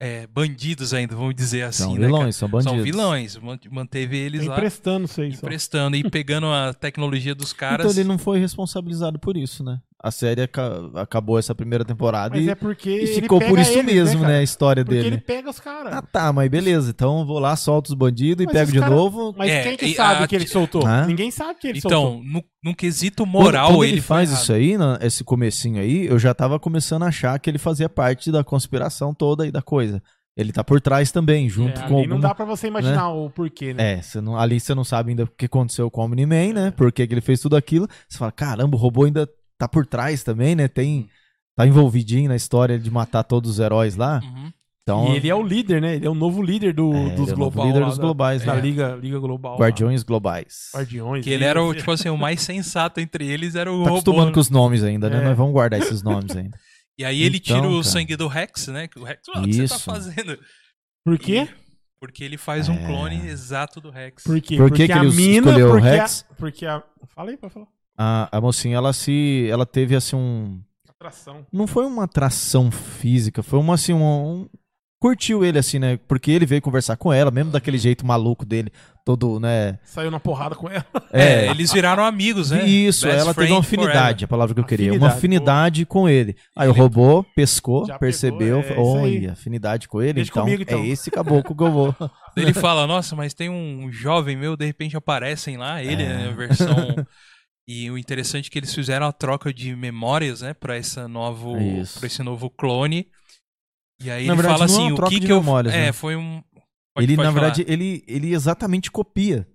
é, 0.00 0.26
bandidos 0.26 0.92
ainda, 0.92 1.14
vamos 1.16 1.34
dizer 1.34 1.62
assim, 1.62 1.84
São 1.84 1.94
né, 1.94 2.00
cara? 2.00 2.06
vilões, 2.12 2.36
são 2.36 2.48
bandidos. 2.48 2.74
São 2.74 2.82
vilões, 2.84 3.36
man- 3.36 3.58
manteve 3.70 4.16
eles 4.16 4.44
lá 4.46 4.54
emprestando 4.56 5.04
isso 5.06 5.20
aí. 5.20 5.32
só. 5.32 5.38
emprestando 5.38 5.96
e 5.96 6.08
pegando 6.10 6.46
a 6.46 6.74
tecnologia 6.74 7.34
dos 7.34 7.52
caras. 7.52 7.86
Então 7.86 8.00
ele 8.00 8.08
não 8.08 8.18
foi 8.18 8.38
responsabilizado 8.40 9.18
por 9.18 9.36
isso, 9.36 9.62
né? 9.64 9.80
A 10.00 10.12
série 10.12 10.42
aca- 10.42 10.90
acabou 10.94 11.40
essa 11.40 11.52
primeira 11.56 11.84
temporada 11.84 12.36
Mas 12.36 12.46
e, 12.46 12.50
é 12.50 12.54
porque. 12.54 12.88
e 12.88 12.94
ele 13.00 13.06
ficou 13.22 13.40
por 13.40 13.58
isso 13.58 13.72
eles, 13.72 13.84
mesmo, 13.84 14.20
né? 14.20 14.26
cara? 14.28 14.38
A 14.38 14.42
história 14.44 14.84
Porque 14.84 14.96
dele. 14.96 15.08
ele 15.16 15.18
pega 15.20 15.50
os 15.50 15.58
caras. 15.58 15.92
Ah, 15.92 16.00
tá, 16.02 16.32
mas 16.32 16.48
beleza. 16.48 16.90
Então 16.90 17.18
eu 17.18 17.26
vou 17.26 17.40
lá, 17.40 17.56
solto 17.56 17.88
os 17.88 17.94
bandidos 17.94 18.44
e 18.44 18.46
Mas 18.46 18.52
pego 18.52 18.66
os 18.68 18.72
de 18.74 18.78
cara- 18.78 18.94
novo. 18.94 19.34
Mas 19.36 19.50
É, 19.50 19.62
quem 19.64 19.76
que 19.76 19.86
e 19.86 19.94
sabe 19.96 20.22
a- 20.22 20.28
que 20.28 20.36
ele 20.36 20.46
soltou? 20.46 20.86
Hã? 20.86 21.04
Ninguém 21.04 21.32
sabe 21.32 21.58
que 21.58 21.66
ele 21.66 21.80
soltou. 21.80 22.20
Então, 22.20 22.22
no, 22.24 22.44
num 22.62 22.74
quesito 22.74 23.24
Quando- 23.24 23.32
moral, 23.32 23.70
quando, 23.70 23.82
ele, 23.84 23.94
ele, 23.94 24.00
foi 24.00 24.16
faz 24.18 24.30
errado. 24.30 24.42
isso 24.42 24.52
aí, 24.52 24.78
na- 24.78 24.98
esse 25.02 25.24
comecinho 25.24 25.80
aí, 25.80 26.06
eu 26.06 26.16
já 26.16 26.32
tava 26.32 26.60
começando 26.60 27.02
a 27.02 27.06
achar 27.08 27.36
que 27.40 27.50
ele 27.50 27.58
fazia 27.58 27.88
parte 27.88 28.30
da 28.30 28.44
conspiração 28.44 29.12
toda 29.12 29.42
aí 29.42 29.50
da 29.50 29.62
coisa. 29.62 30.00
Ele 30.36 30.52
tá 30.52 30.62
por 30.62 30.80
trás 30.80 31.10
também, 31.10 31.48
junto 31.48 31.80
É, 31.80 31.88
com 31.88 31.98
ali 31.98 32.06
não 32.06 32.14
alguma... 32.14 32.20
dá 32.20 32.32
pra 32.36 32.44
você 32.44 32.68
imaginar 32.68 33.08
o 33.10 33.28
porquê, 33.30 33.74
né? 33.74 33.94
É, 33.94 34.00
você 34.02 34.20
não, 34.20 34.38
ali 34.38 34.60
você 34.60 34.72
não 34.72 34.84
sabe 34.84 35.10
ainda 35.10 35.24
o 35.24 35.26
que 35.26 35.46
aconteceu 35.46 35.90
com 35.90 36.00
o 36.00 36.04
Omni-Man, 36.04 36.52
né? 36.52 36.70
Por 36.70 36.92
que 36.92 37.02
ele 37.02 37.20
fez 37.20 37.40
tudo 37.40 37.56
aquilo. 37.56 37.88
Você 38.08 38.16
fala, 38.16 38.30
caramba, 38.30 38.76
o 38.76 38.78
robô 38.78 39.02
ainda 39.02 39.28
tá 39.58 39.66
por 39.68 39.84
trás 39.86 40.22
também, 40.22 40.54
né? 40.54 40.68
Tem, 40.68 41.08
tá 41.56 41.66
envolvidinho 41.66 42.28
na 42.28 42.36
história 42.36 42.78
de 42.78 42.90
matar 42.90 43.24
todos 43.24 43.50
os 43.52 43.58
heróis 43.58 43.96
lá. 43.96 44.20
Uhum. 44.22 44.52
Então, 44.82 45.12
E 45.12 45.16
ele 45.16 45.28
é 45.28 45.34
o 45.34 45.42
líder, 45.42 45.82
né? 45.82 45.96
Ele 45.96 46.06
é 46.06 46.10
o 46.10 46.14
novo 46.14 46.42
líder 46.42 46.72
do, 46.72 46.94
É, 46.94 47.10
dos 47.10 47.28
ele 47.28 47.32
é 47.32 47.34
o 47.34 47.38
novo 47.38 47.50
global. 47.50 47.66
líder 47.66 47.80
lá 47.80 47.86
dos 47.88 47.98
da- 47.98 48.02
globais, 48.02 48.42
da 48.44 48.54
né? 48.54 48.60
Liga, 48.62 48.94
Liga 49.02 49.18
Global. 49.18 49.52
lá. 49.52 49.58
Guardiões 49.58 50.02
Globais. 50.02 50.70
Guardiões. 50.74 51.24
Que 51.24 51.30
ele 51.30 51.44
era 51.44 51.62
o, 51.62 51.74
tipo 51.74 51.90
assim, 51.90 52.08
o 52.08 52.16
mais 52.16 52.40
sensato 52.40 52.98
entre 52.98 53.26
eles, 53.26 53.54
era 53.54 53.70
o 53.70 53.74
Tá 53.74 53.80
robô. 53.80 53.90
acostumando 53.96 54.26
né? 54.28 54.32
com 54.32 54.40
os 54.40 54.48
nomes 54.48 54.82
ainda, 54.82 55.10
né? 55.10 55.18
É. 55.20 55.24
Nós 55.24 55.36
vamos 55.36 55.52
guardar 55.52 55.78
esses 55.78 56.02
nomes 56.02 56.34
ainda. 56.34 56.58
E 56.96 57.04
aí 57.04 57.22
ele 57.22 57.36
Então, 57.36 57.56
tira 57.56 57.68
o 57.68 57.72
cara. 57.72 57.84
sangue 57.84 58.16
do 58.16 58.26
Rex, 58.28 58.68
né? 58.68 58.88
O 58.96 59.04
Rex, 59.04 59.20
"Ah, 59.34 59.40
o 59.40 59.44
que 59.44 59.52
você 59.52 59.68
tá 59.68 59.78
fazendo? 59.78 60.38
Por 61.04 61.18
quê? 61.18 61.46
E- 61.52 61.68
porque 62.00 62.24
ele 62.24 62.38
faz 62.38 62.68
um 62.70 62.74
É. 62.74 62.86
clone 62.86 63.26
exato 63.26 63.80
do 63.82 63.90
Rex. 63.90 64.22
Por 64.24 64.40
quê? 64.40 64.56
Por 64.56 64.66
que 64.66 64.68
porque 64.70 64.86
que 64.86 64.92
a 64.92 65.04
ele 65.04 65.14
mina, 65.14 65.48
escolheu 65.48 65.68
o 65.68 65.70
porque 65.72 65.86
Rex? 65.88 66.24
A, 66.30 66.34
porque 66.34 66.64
a... 66.66 66.82
Fala 67.14 67.30
aí, 67.30 67.36
pode 67.36 67.52
falar. 67.52 67.66
A, 67.98 68.28
a 68.36 68.40
mocinha, 68.40 68.76
ela 68.76 68.92
se. 68.92 69.48
Ela 69.50 69.66
teve 69.66 69.96
assim 69.96 70.14
um. 70.16 70.60
Atração. 70.88 71.44
Não 71.52 71.66
foi 71.66 71.84
uma 71.84 72.04
atração 72.04 72.70
física, 72.70 73.42
foi 73.42 73.58
uma 73.58 73.74
assim, 73.74 73.92
um. 73.92 74.02
um- 74.02 74.48
curtiu 75.00 75.44
ele 75.44 75.56
assim, 75.60 75.78
né? 75.78 75.96
Porque 76.08 76.28
ele 76.28 76.44
veio 76.44 76.60
conversar 76.60 76.96
com 76.96 77.12
ela, 77.12 77.30
mesmo 77.30 77.52
daquele 77.52 77.78
jeito 77.78 78.04
maluco 78.04 78.44
dele, 78.44 78.72
todo, 79.04 79.38
né? 79.38 79.78
Saiu 79.84 80.10
na 80.10 80.18
porrada 80.18 80.56
com 80.56 80.68
ela. 80.68 80.84
É, 81.12 81.46
eles 81.50 81.72
viraram 81.72 82.04
amigos, 82.04 82.50
né? 82.50 82.66
Isso, 82.66 83.06
Best 83.06 83.20
ela 83.20 83.32
teve 83.32 83.52
uma 83.52 83.60
afinidade, 83.60 84.24
a 84.24 84.28
palavra 84.28 84.56
que 84.56 84.60
eu 84.60 84.64
queria. 84.64 84.92
Uma 84.92 85.06
Afinidade, 85.06 85.18
afinidade 85.18 85.86
com 85.86 86.08
ele. 86.08 86.34
Aí 86.56 86.66
o 86.68 86.72
Ele- 86.72 86.80
robô 86.80 87.24
pescou, 87.36 87.86
percebeu, 88.00 88.60
pegou, 88.64 88.98
é 88.98 89.02
olha, 89.02 89.32
afinidade 89.34 89.86
com 89.86 90.02
ele, 90.02 90.14
Deixa 90.14 90.32
então, 90.32 90.42
comigo, 90.42 90.62
então. 90.62 90.80
é 90.82 90.86
esse 90.88 91.12
caboclo 91.12 91.54
que 91.56 91.62
eu 91.62 91.70
vou. 91.70 91.94
Ele 92.36 92.52
fala, 92.52 92.84
nossa, 92.84 93.14
mas 93.14 93.32
tem 93.34 93.48
um 93.48 93.92
jovem 93.92 94.36
meu, 94.36 94.56
de 94.56 94.66
repente 94.66 94.96
aparecem 94.96 95.56
lá, 95.56 95.80
ele, 95.80 96.02
É. 96.02 96.06
né, 96.08 96.28
a 96.28 96.34
versão... 96.34 97.06
E 97.68 97.90
o 97.90 97.98
interessante 97.98 98.46
é 98.48 98.50
que 98.50 98.58
eles 98.58 98.74
fizeram 98.74 99.06
a 99.06 99.12
troca 99.12 99.52
de 99.52 99.76
memórias, 99.76 100.40
né, 100.40 100.54
pra, 100.54 100.74
essa 100.76 101.06
novo, 101.06 101.54
pra 101.98 102.06
esse 102.06 102.22
novo 102.22 102.48
clone. 102.48 103.06
E 104.02 104.10
aí 104.10 104.26
Na 104.26 104.32
ele 104.32 104.42
verdade, 104.42 104.58
fala 104.58 104.66
não 104.66 104.74
é 104.74 104.78
assim, 104.86 104.92
uma 104.92 105.04
o 105.06 105.08
que 105.10 105.20
de 105.20 105.26
que 105.26 105.32
eu... 105.32 105.40
memórias, 105.40 105.74
é, 105.74 105.86
né? 105.86 105.92
foi 105.92 106.16
um... 106.16 106.42
Pode- 106.94 107.04
ele, 107.06 107.16
pode 107.16 107.26
na 107.28 107.32
falar. 107.34 107.46
verdade, 107.52 107.64
ele, 107.70 108.02
ele 108.08 108.32
exatamente 108.32 108.90
copia. 108.90 109.46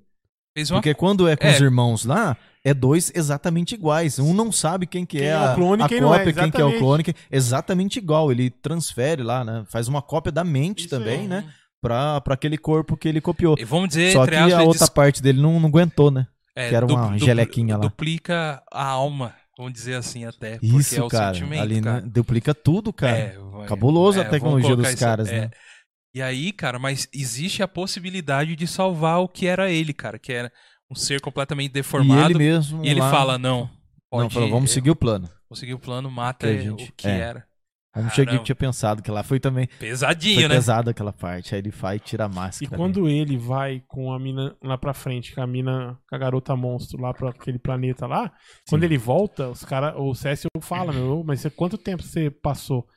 Fez 0.56 0.69
uma... 0.69 0.77
Porque 0.80 0.94
quando 0.94 1.27
é 1.27 1.35
com 1.35 1.48
É. 1.48 1.52
os 1.56 1.60
irmãos 1.60 2.06
lá, 2.06 2.38
é 2.64 2.72
dois 2.73 3.11
exatamente 3.15 3.73
iguais. 3.73 4.19
Um 4.19 4.34
não 4.34 4.52
sabe 4.52 4.85
quem 4.85 5.06
que 5.06 5.18
Quem 5.18 5.27
é, 5.27 5.31
é 5.31 5.40
o 5.40 5.44
a, 5.52 5.56
clone 5.56 5.81
e 5.81 5.85
a 5.85 5.90
quem 5.90 5.99
não 6.02 6.14
é, 6.14 6.19
cópia, 6.19 6.34
quem 6.34 6.52
que 6.52 6.57
é 6.61 6.64
o 6.64 6.68
exatamente. 6.68 6.80
clone. 6.80 7.03
quem- 7.03 7.15
Exatamente 7.31 7.98
igual. 7.98 8.31
Ele 8.31 8.49
transfere 8.52 9.23
lá, 9.23 9.44
né? 9.44 9.65
Faz 9.69 9.88
uma 9.88 10.02
cópia 10.02 10.31
da 10.31 10.44
mente 10.44 10.81
Isso 10.81 10.90
também, 10.90 11.27
né? 11.27 11.52
Pra, 11.81 12.22
pra 12.22 12.35
aquele 12.35 12.57
corpo 12.57 12.95
que 12.95 13.07
ele 13.07 13.19
copiou. 13.19 13.56
E 13.57 13.65
vamos 13.65 13.90
dizer, 13.90 14.14
Só 14.14 14.27
que 14.27 14.35
a 14.35 14.61
outra 14.61 14.80
des- 14.85 14.90
parte 14.90 15.22
dele 15.22 15.41
não, 15.41 15.60
não 15.60 15.68
aguentou, 15.68 16.11
né? 16.11 16.27
É, 16.56 16.70
que 16.70 16.76
era 16.76 16.86
uma 16.86 17.08
dupl- 17.12 17.26
gelequinha 17.26 17.76
lá. 17.78 17.82
Duplica 17.82 18.64
a 18.72 18.86
alma, 18.86 19.34
vamos 19.58 19.74
dizer 19.74 19.96
assim 19.96 20.26
até. 20.26 20.54
porque 20.60 20.66
Isso, 20.68 21.00
é 21.00 21.04
o 21.04 21.08
cara. 21.08 21.34
sentimento, 21.34 21.62
Ali 21.62 21.76
né, 21.76 21.82
cara. 21.82 22.02
duplica 22.02 22.54
tudo, 22.54 22.92
cara. 22.94 23.18
É, 23.18 23.38
Cabuloso 23.68 24.20
a 24.20 24.24
vamos 24.24 24.32
tecnologia 24.38 24.76
dos 24.76 24.88
isso- 24.90 24.98
caras, 24.98 25.30
é. 25.30 25.42
né? 25.42 25.52
E 26.16 26.22
aí, 26.22 26.52
cara, 26.52 26.78
mas 26.78 27.08
existe 27.14 27.64
a 27.64 27.68
possibilidade 27.68 28.56
de 28.56 28.68
salvar 28.68 29.20
o 29.20 29.28
que 29.28 29.48
era 29.48 29.72
ele, 29.72 29.94
cara, 29.94 30.20
que 30.20 30.32
era 30.32 30.52
um 30.92 30.94
ser 30.96 31.20
completamente 31.22 31.72
E 31.72 31.74
deformado. 31.74 32.30
ele 32.32 32.38
mesmo. 32.38 32.86
E 32.86 32.90
ele 32.90 33.00
lá- 33.00 33.10
fala, 33.10 33.38
não, 33.40 33.62
Não, 33.62 33.70
pode 34.12 34.34
falou, 34.34 34.50
vamos 34.52 34.70
seguir 34.70 34.92
o 34.92 34.96
plano. 34.96 35.28
conseguir 35.50 35.74
o 35.74 35.80
plano, 35.80 36.12
mata 36.12 36.46
Que 36.48 36.54
a 36.54 36.62
gente- 36.62 36.84
o 36.90 36.94
que 36.96 37.08
é. 37.08 37.18
era. 37.20 37.46
Vamos 37.95 38.14
chegar 38.14 38.26
que 38.26 38.32
Caramba. 38.32 38.44
tinha 38.45 38.56
pensado 38.56 39.02
que 39.03 39.11
lá 39.11 39.22
foi 39.22 39.40
também. 39.40 39.68
Pesadinho, 39.80 40.40
Foi 40.40 40.48
né? 40.49 40.56
pesado 40.56 40.90
aquela 40.90 41.14
parte. 41.14 41.53
Aí 41.53 41.61
ele 41.61 41.70
vai 41.70 41.98
e 41.98 41.99
tira 41.99 42.26
a 42.26 42.30
E 42.30 42.34
máscara. 42.34 42.76
quando 42.76 43.07
ele 43.07 43.38
vai 43.38 43.84
com 43.88 44.11
a 44.11 44.20
mina 44.20 44.56
lá 44.64 44.78
pra 44.78 44.94
frente, 44.94 45.34
com 45.36 45.41
a 45.41 45.48
mina, 45.48 45.98
com 46.10 46.15
a 46.15 46.18
garota 46.18 46.56
monstro 46.56 46.99
lá 47.02 47.14
pra 47.14 47.30
aquele 47.30 47.60
planeta 47.60 48.07
lá, 48.07 48.32
quando 48.68 48.84
ele 48.84 48.98
volta, 48.98 49.49
os 49.49 49.64
cara, 49.64 49.95
o 50.02 50.15
Cécio 50.15 50.49
fala, 50.61 50.91
meu, 50.91 51.24
mas 51.24 51.41
você, 51.41 51.49
quanto 51.52 51.78
tempo 51.78 52.02
você 52.02 52.32
passou? 52.32 52.88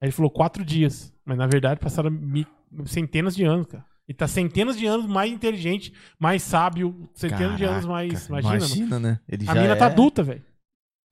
Aí 0.00 0.06
ele 0.06 0.12
falou 0.12 0.30
quatro 0.30 0.64
dias. 0.64 1.12
Mas 1.24 1.36
na 1.36 1.46
verdade 1.46 1.80
passaram 1.80 2.10
mi- 2.10 2.46
centenas 2.86 3.34
de 3.34 3.44
anos, 3.44 3.66
cara. 3.66 3.84
Ele 4.08 4.16
tá 4.16 4.26
centenas 4.26 4.76
de 4.76 4.86
anos 4.86 5.06
mais 5.06 5.30
inteligente, 5.30 5.92
mais 6.18 6.42
sábio, 6.42 7.08
centenas 7.14 7.56
de 7.56 7.64
anos 7.64 7.84
mais. 7.84 8.26
Caraca, 8.26 8.48
Imagina, 8.56 8.86
mano. 8.90 9.08
né? 9.08 9.20
Ele 9.28 9.44
A 9.48 9.54
já 9.54 9.60
mina 9.60 9.74
é... 9.74 9.76
tá 9.76 9.86
adulta, 9.86 10.22
velho. 10.22 10.42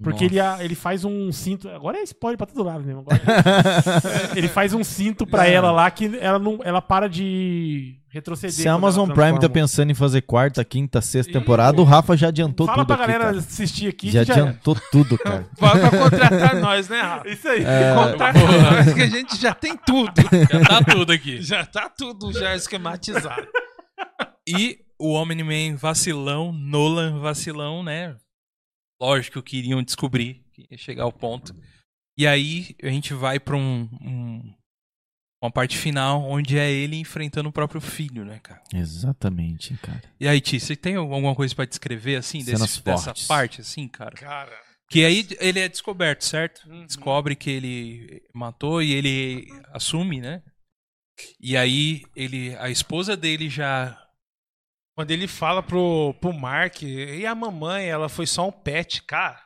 Porque 0.00 0.26
ele, 0.26 0.36
ele 0.60 0.76
faz 0.76 1.04
um 1.04 1.32
cinto. 1.32 1.68
Agora 1.68 1.98
é 1.98 2.02
spoiler 2.04 2.38
pra 2.38 2.46
todo 2.46 2.62
lado 2.62 2.84
mesmo. 2.84 3.00
Agora, 3.00 3.20
ele 4.36 4.46
faz 4.46 4.72
um 4.72 4.84
cinto 4.84 5.26
pra 5.26 5.42
Não. 5.42 5.50
ela 5.50 5.70
lá 5.72 5.90
que 5.90 6.16
ela 6.20 6.38
não, 6.38 6.60
ela 6.62 6.80
para 6.80 7.08
de 7.08 7.96
retroceder. 8.08 8.54
Se 8.54 8.68
a 8.68 8.74
Amazon 8.74 9.10
Prime 9.10 9.40
tá 9.40 9.48
pensando 9.48 9.90
em 9.90 9.94
fazer 9.94 10.22
quarta, 10.22 10.64
quinta, 10.64 11.00
sexta 11.00 11.32
temporada, 11.32 11.80
o 11.80 11.84
Rafa 11.84 12.16
já 12.16 12.28
adiantou 12.28 12.64
Fala 12.66 12.78
tudo 12.78 12.86
pra 12.86 12.94
aqui, 12.94 13.06
galera 13.12 13.24
cara. 13.24 13.38
assistir 13.38 13.88
aqui 13.88 14.08
Já 14.12 14.20
que 14.20 14.26
já 14.26 14.34
adiantou 14.34 14.76
tudo, 14.92 15.18
cara. 15.18 15.44
Vai 15.58 15.80
pra 15.80 15.90
contratar 15.90 16.54
nós, 16.60 16.88
né, 16.88 17.00
Rafa? 17.00 17.28
Isso 17.28 17.48
aí. 17.48 17.64
É. 17.64 17.94
Contrata 17.96 18.38
nós 18.38 18.94
que 18.94 19.02
a 19.02 19.06
gente 19.08 19.36
já 19.36 19.52
tem 19.52 19.76
tudo. 19.76 20.12
Já 20.48 20.60
tá 20.64 20.84
tudo 20.92 21.12
aqui. 21.12 21.42
Já 21.42 21.66
tá 21.66 21.88
tudo 21.88 22.32
já 22.32 22.54
esquematizado. 22.54 23.48
E 24.46 24.78
o 24.96 25.12
Omni-Man 25.14 25.76
vacilão, 25.76 26.52
Nolan 26.52 27.18
vacilão, 27.18 27.82
né? 27.82 28.14
Lógico 29.00 29.42
que 29.42 29.56
iriam 29.58 29.82
descobrir, 29.82 30.44
que 30.52 30.66
ia 30.70 30.78
chegar 30.78 31.04
ao 31.04 31.12
ponto. 31.12 31.54
E 32.16 32.26
aí 32.26 32.74
a 32.82 32.88
gente 32.88 33.14
vai 33.14 33.38
pra 33.38 33.56
um, 33.56 33.88
um- 34.00 34.54
uma 35.42 35.52
parte 35.52 35.78
final 35.78 36.22
onde 36.28 36.58
é 36.58 36.68
ele 36.68 36.96
enfrentando 36.96 37.48
o 37.48 37.52
próprio 37.52 37.80
filho, 37.80 38.24
né, 38.24 38.40
cara? 38.40 38.60
Exatamente, 38.74 39.76
cara. 39.76 40.02
E 40.18 40.26
aí, 40.26 40.40
Ti, 40.40 40.58
você 40.58 40.74
tem 40.74 40.96
alguma 40.96 41.34
coisa 41.34 41.54
pra 41.54 41.64
descrever 41.64 42.16
assim 42.16 42.38
desse, 42.44 42.82
dessa 42.82 43.14
parte 43.28 43.60
assim, 43.60 43.86
cara? 43.86 44.16
Cara. 44.16 44.68
Que 44.90 45.04
aí 45.04 45.28
ele 45.38 45.60
é 45.60 45.68
descoberto, 45.68 46.24
certo? 46.24 46.68
Uhum. 46.68 46.86
Descobre 46.86 47.36
que 47.36 47.50
ele 47.50 48.22
matou 48.34 48.82
e 48.82 48.92
ele 48.94 49.46
assume, 49.72 50.20
né? 50.20 50.42
E 51.40 51.56
aí 51.56 52.02
ele, 52.16 52.56
a 52.56 52.70
esposa 52.70 53.16
dele 53.16 53.48
já 53.50 53.96
Quando 54.98 55.12
ele 55.12 55.28
fala 55.28 55.62
pro, 55.62 56.12
pro 56.20 56.32
Mark, 56.32 56.82
e 56.82 57.24
a 57.24 57.32
mamãe, 57.32 57.86
ela 57.86 58.08
foi 58.08 58.26
só 58.26 58.48
um 58.48 58.50
pet, 58.50 59.00
cara. 59.04 59.40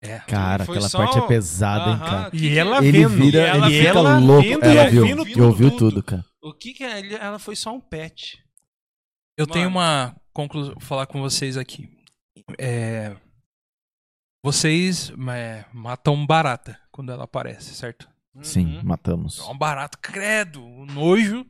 é, 0.00 0.20
Cara, 0.20 0.62
aquela 0.62 0.88
só 0.88 0.98
parte 0.98 1.18
é 1.18 1.22
um- 1.22 1.26
pesada, 1.26 1.90
hein, 1.90 1.98
cara. 1.98 2.30
E 2.32 2.56
ela 2.56 2.78
Ele 2.78 2.92
vendo. 3.04 3.08
vira, 3.20 3.38
E 3.38 3.46
ela 3.46 3.66
ele 3.68 3.78
fica 3.88 3.92
vendo, 3.94 4.26
louco. 4.26 4.42
vendo 4.48 4.64
Ela 4.64 4.86
e 4.86 4.90
viu, 4.90 5.00
ouvindo 5.02 5.26
que 5.26 5.40
ouviu 5.40 5.70
tudo. 5.72 5.78
tudo, 5.90 6.02
cara. 6.04 6.24
O 6.40 6.54
que 6.54 6.72
que 6.72 6.84
é? 6.84 7.14
Ela 7.14 7.40
foi 7.40 7.56
só 7.56 7.74
um 7.74 7.80
pet. 7.80 8.38
Eu 9.36 9.44
tenho 9.44 9.68
Mano. 9.70 10.12
uma 10.12 10.16
conclusão, 10.32 10.74
vou 10.74 10.80
falar 10.82 11.06
com 11.06 11.20
vocês 11.20 11.56
aqui. 11.56 11.88
É, 12.56 13.16
vocês 14.44 15.12
é, 15.34 15.64
matam 15.72 16.24
barata 16.24 16.78
quando 16.92 17.10
ela 17.10 17.24
aparece, 17.24 17.74
certo? 17.74 18.08
Sim, 18.42 18.76
Uhum. 18.76 18.82
matamos. 18.84 19.40
É 19.40 19.50
um 19.50 19.58
barato, 19.58 19.98
credo, 19.98 20.64
o 20.64 20.86
nojo. 20.86 21.44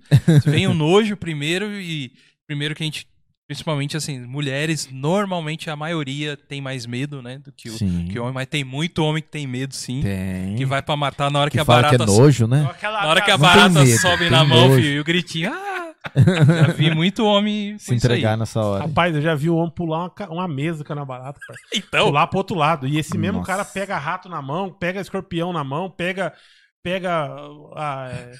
Vem 0.46 0.66
o 0.66 0.72
nojo 0.74 1.16
primeiro 1.16 1.70
e 1.78 2.12
primeiro 2.48 2.74
que 2.74 2.82
a 2.82 2.86
gente, 2.86 3.06
principalmente 3.50 3.96
assim, 3.96 4.20
mulheres, 4.20 4.88
normalmente 4.92 5.68
a 5.68 5.74
maioria 5.74 6.36
tem 6.36 6.60
mais 6.60 6.86
medo, 6.86 7.20
né, 7.20 7.36
do 7.38 7.50
que 7.50 7.68
o, 7.68 7.72
Sim. 7.76 8.06
que 8.08 8.16
o 8.16 8.22
homem, 8.22 8.32
mas 8.34 8.46
tem 8.46 8.62
muito 8.62 9.02
homem 9.02 9.20
que 9.20 9.28
tem 9.28 9.44
medo, 9.44 9.74
sim, 9.74 10.00
Tem. 10.02 10.54
que 10.54 10.64
vai 10.64 10.80
pra 10.80 10.96
matar 10.96 11.32
na 11.32 11.40
hora 11.40 11.50
que, 11.50 11.56
Que 11.56 11.60
a 11.60 11.64
fala 11.64 11.88
que 11.88 11.96
é 11.96 11.98
barata 11.98 12.12
nojo, 12.12 12.46
né? 12.46 12.64
Aquela- 12.70 13.02
na 13.02 13.08
hora 13.08 13.20
que 13.20 13.30
a 13.32 13.36
barata 13.36 13.82
medo, 13.82 13.98
sobe 14.00 14.30
na 14.30 14.44
mão, 14.44 14.68
nojo. 14.68 14.76
filho, 14.80 14.92
e 14.94 15.00
o 15.00 15.04
gritinho, 15.04 15.52
ah! 15.52 15.92
Já 16.14 16.72
vi 16.74 16.94
muito 16.94 17.24
homem 17.24 17.76
Se 17.78 17.82
isso 17.82 17.90
aí. 17.92 17.96
entregar 17.96 18.36
nessa 18.38 18.60
hora. 18.60 18.84
Rapaz, 18.84 19.16
eu 19.16 19.20
já 19.20 19.34
vi 19.34 19.50
o 19.50 19.56
homem 19.56 19.72
pular 19.74 20.04
uma, 20.04 20.28
uma 20.30 20.46
mesa 20.48 20.84
com 20.84 20.92
a 20.92 21.04
barata, 21.04 21.40
cara. 21.44 21.58
Então, 21.74 22.06
Pular 22.06 22.28
pro 22.28 22.38
outro 22.38 22.56
lado. 22.56 22.86
E 22.86 22.98
esse 23.00 23.18
mesmo 23.18 23.38
Nossa. 23.38 23.48
cara 23.50 23.64
pega 23.64 23.98
rato 23.98 24.28
na 24.28 24.40
mão, 24.40 24.70
pega 24.72 25.00
escorpião 25.00 25.52
na 25.52 25.64
mão, 25.64 25.90
pega. 25.90 26.32
Pega. 26.84 27.26
a, 27.76 28.10
é, 28.12 28.32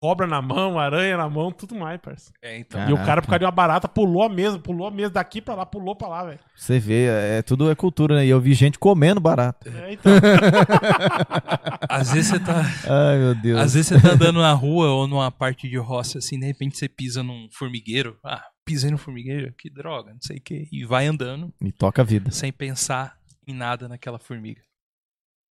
cobra 0.00 0.26
na 0.26 0.40
mão, 0.40 0.78
aranha 0.78 1.16
na 1.16 1.28
mão, 1.28 1.50
tudo 1.50 1.74
mais, 1.74 2.00
parça. 2.00 2.30
é, 2.42 2.58
então. 2.58 2.88
E 2.88 2.92
o 2.92 2.96
cara, 2.96 3.20
por 3.20 3.28
causa 3.28 3.40
de 3.40 3.44
uma 3.44 3.50
barata, 3.50 3.88
pulou 3.88 4.22
a 4.22 4.28
mesa, 4.28 4.58
pulou 4.58 4.86
a 4.86 4.90
mesa 4.90 5.10
daqui 5.10 5.40
pra 5.40 5.54
lá, 5.54 5.66
pulou 5.66 5.96
pra 5.96 6.08
lá, 6.08 6.24
velho. 6.24 6.38
Você 6.54 6.78
vê, 6.78 7.06
é, 7.06 7.42
tudo 7.42 7.70
é 7.70 7.74
cultura, 7.74 8.16
né? 8.16 8.26
E 8.26 8.28
eu 8.28 8.40
vi 8.40 8.54
gente 8.54 8.78
comendo 8.78 9.20
barata. 9.20 9.68
É, 9.70 9.92
então. 9.92 10.12
Às 11.88 12.12
vezes 12.12 12.30
você 12.30 12.38
tá, 12.40 12.60
Ai, 12.86 13.18
meu 13.18 13.34
Deus. 13.34 13.58
às 13.60 13.74
vezes 13.74 13.88
você 13.88 14.00
tá 14.00 14.12
andando 14.14 14.40
na 14.40 14.52
rua 14.52 14.88
ou 14.90 15.06
numa 15.06 15.30
parte 15.30 15.68
de 15.68 15.76
roça 15.78 16.18
assim, 16.18 16.38
de 16.38 16.46
repente 16.46 16.76
você 16.76 16.88
pisa 16.88 17.22
num 17.22 17.48
formigueiro. 17.52 18.18
Ah, 18.24 18.42
pisei 18.64 18.90
no 18.90 18.98
formigueiro, 18.98 19.52
que 19.58 19.70
droga, 19.70 20.12
não 20.12 20.20
sei 20.20 20.36
o 20.38 20.40
que, 20.42 20.68
e 20.70 20.84
vai 20.84 21.06
andando 21.06 21.52
Me 21.60 21.72
toca 21.72 22.02
a 22.02 22.04
vida. 22.04 22.30
sem 22.30 22.52
pensar 22.52 23.16
em 23.46 23.54
nada 23.54 23.88
naquela 23.88 24.18
formiga. 24.18 24.60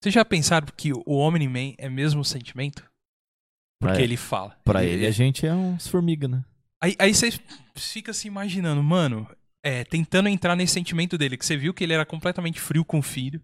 Vocês 0.01 0.13
já 0.13 0.25
pensaram 0.25 0.67
que 0.75 0.91
o 0.93 1.17
Omni-Man 1.17 1.73
é 1.77 1.89
mesmo 1.89 2.21
o 2.21 2.25
sentimento? 2.25 2.83
Porque 3.79 3.95
Pra- 3.95 4.03
ele 4.03 4.17
fala. 4.17 4.57
Pra 4.63 4.83
ele, 4.83 5.05
a 5.05 5.11
gente 5.11 5.45
é 5.45 5.53
uns 5.53 5.87
formiga, 5.87 6.27
né? 6.27 6.43
Aí, 6.81 6.95
aí 6.99 7.13
você 7.13 7.29
fica 7.75 8.13
se 8.13 8.27
imaginando, 8.27 8.81
mano, 8.83 9.27
é, 9.63 9.83
tentando 9.83 10.29
entrar 10.29 10.55
nesse 10.55 10.73
sentimento 10.73 11.17
dele, 11.17 11.37
que 11.37 11.45
você 11.45 11.57
viu 11.57 11.73
que 11.73 11.83
ele 11.83 11.93
era 11.93 12.05
completamente 12.05 12.59
frio 12.59 12.85
com 12.85 12.99
o 12.99 13.03
filho. 13.03 13.41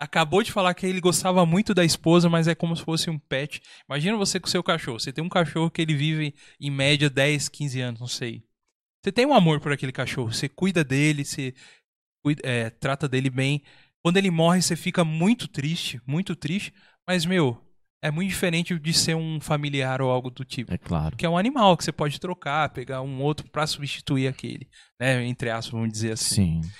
Acabou 0.00 0.42
de 0.42 0.50
falar 0.50 0.74
que 0.74 0.84
ele 0.84 1.00
gostava 1.00 1.46
muito 1.46 1.72
da 1.72 1.84
esposa, 1.84 2.28
mas 2.28 2.48
é 2.48 2.54
como 2.54 2.76
se 2.76 2.82
fosse 2.82 3.08
um 3.08 3.18
pet. 3.18 3.62
Imagina 3.88 4.16
você 4.16 4.40
com 4.40 4.48
o 4.48 4.50
seu 4.50 4.62
cachorro. 4.62 4.98
Você 4.98 5.12
tem 5.12 5.22
um 5.22 5.28
cachorro 5.28 5.70
que 5.70 5.80
ele 5.80 5.94
vive 5.94 6.34
em 6.60 6.70
média 6.70 7.08
10, 7.08 7.48
15 7.48 7.80
anos, 7.80 8.00
não 8.00 8.08
sei. 8.08 8.42
Você 9.02 9.12
tem 9.12 9.24
um 9.26 9.32
amor 9.34 9.60
por 9.60 9.72
aquele 9.72 9.92
cachorro, 9.92 10.32
você 10.32 10.48
cuida 10.48 10.82
dele, 10.84 11.24
você 11.24 11.54
cuida- 12.24 12.42
é, 12.44 12.68
trata 12.70 13.08
dele 13.08 13.30
bem. 13.30 13.62
Quando 14.02 14.16
ele 14.16 14.30
morre, 14.30 14.60
você 14.60 14.74
fica 14.74 15.04
muito 15.04 15.46
triste, 15.46 16.00
muito 16.06 16.34
triste. 16.34 16.74
Mas, 17.06 17.24
meu, 17.24 17.60
é 18.02 18.10
muito 18.10 18.28
diferente 18.28 18.76
de 18.78 18.92
ser 18.92 19.14
um 19.14 19.40
familiar 19.40 20.02
ou 20.02 20.10
algo 20.10 20.28
do 20.28 20.44
tipo 20.44 20.74
É 20.74 20.76
claro. 20.76 21.16
que 21.16 21.24
é 21.24 21.28
um 21.28 21.38
animal 21.38 21.76
que 21.76 21.84
você 21.84 21.92
pode 21.92 22.18
trocar, 22.18 22.68
pegar 22.70 23.00
um 23.00 23.22
outro 23.22 23.48
pra 23.50 23.66
substituir 23.66 24.26
aquele, 24.26 24.68
né? 25.00 25.24
Entre 25.24 25.48
aspas, 25.48 25.72
vamos 25.72 25.92
dizer 25.92 26.12
assim. 26.12 26.60
Sim. 26.60 26.70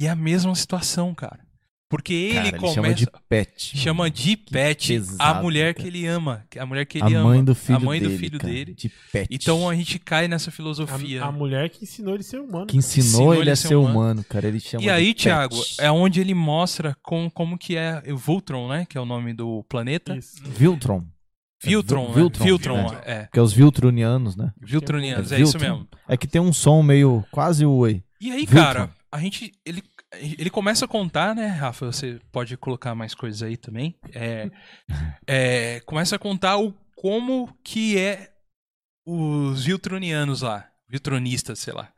E 0.00 0.06
é 0.06 0.10
a 0.10 0.16
mesma 0.16 0.54
situação, 0.54 1.12
cara. 1.14 1.40
Porque 1.90 2.12
ele 2.12 2.34
Cara, 2.34 2.48
ele 2.48 2.58
começa 2.58 2.74
chama 2.74 2.94
de 2.94 3.06
pet. 3.30 3.78
chama 3.78 4.10
de 4.10 4.36
pet 4.36 5.02
a 5.18 5.34
mulher 5.40 5.72
cara. 5.72 5.82
que 5.82 5.88
ele 5.88 6.06
ama, 6.06 6.44
a 6.58 6.66
mulher 6.66 6.84
que 6.84 7.02
a 7.02 7.06
ele 7.06 7.14
ama, 7.14 7.30
mãe 7.30 7.42
do 7.42 7.54
filho 7.54 7.76
a 7.78 7.80
mãe 7.80 7.98
dele. 7.98 8.12
do 8.12 8.18
filho 8.18 8.38
cara, 8.38 8.52
dele. 8.52 8.74
De 8.74 8.92
pet. 9.10 9.28
Então 9.30 9.66
a 9.68 9.74
gente 9.74 9.98
cai 9.98 10.28
nessa 10.28 10.50
A, 10.50 10.52
filosofia. 10.52 11.24
a 11.24 11.32
mulher 11.32 11.70
que 11.70 11.84
ensinou 11.84 12.12
ele 12.14 12.20
a 12.20 12.24
ser 12.24 12.40
humano. 12.40 12.66
Que 12.66 12.76
ensinou, 12.76 13.34
ele 13.34 13.50
a 13.50 13.56
ser 13.56 13.76
humano, 13.76 14.22
cara. 14.22 14.46
Ele 14.48 14.60
chama 14.60 14.84
E 14.84 14.90
aí, 14.90 15.06
de 15.06 15.14
pet. 15.14 15.22
Thiago, 15.22 15.56
é 15.78 15.90
onde 15.90 16.20
ele 16.20 16.34
mostra 16.34 16.94
com, 17.02 17.30
como 17.30 17.56
que 17.56 17.74
é 17.74 18.02
o 18.12 18.16
Voltron, 18.18 18.68
né? 18.68 18.84
Que 18.86 18.98
é 18.98 19.00
o 19.00 19.06
nome 19.06 19.32
do 19.32 19.64
planeta. 19.66 20.14
Isso. 20.14 20.42
Viltron. 20.44 21.06
Viltron, 21.64 22.04
É, 22.04 22.08
né? 22.08 22.14
Viltron, 22.14 22.44
Viltron, 22.44 22.90
né? 22.92 23.00
é. 23.04 23.28
Que 23.32 23.38
é 23.38 23.42
os 23.42 23.52
Viltronianos, 23.52 24.36
né? 24.36 24.52
Viltronianos, 24.60 25.32
É 25.32 25.36
é 25.36 25.40
isso 25.40 25.52
Viltron. 25.58 25.70
mesmo. 25.78 25.88
É 26.06 26.16
que 26.18 26.26
tem 26.26 26.40
um 26.40 26.52
som 26.52 26.82
meio 26.82 27.24
quase 27.32 27.64
o 27.64 27.72
oi. 27.72 28.02
E 28.20 28.30
aí, 28.30 28.40
Viltron. 28.40 28.62
cara, 28.62 28.90
a 29.10 29.18
gente. 29.18 29.52
Ele, 29.64 29.82
ele 30.14 30.50
começa 30.50 30.84
a 30.84 30.88
contar, 30.88 31.34
né, 31.34 31.46
Rafa? 31.46 31.86
Você 31.86 32.20
pode 32.32 32.56
colocar 32.56 32.94
mais 32.94 33.14
coisas 33.14 33.42
aí 33.42 33.56
também. 33.56 33.94
É, 34.14 34.50
é, 35.26 35.80
começa 35.80 36.16
a 36.16 36.18
contar 36.18 36.56
o 36.58 36.72
como 36.96 37.54
que 37.62 37.98
é 37.98 38.32
os 39.06 39.64
Viltronianos 39.64 40.42
lá. 40.42 40.68
Viltronistas, 40.88 41.58
sei 41.58 41.72
lá. 41.74 41.92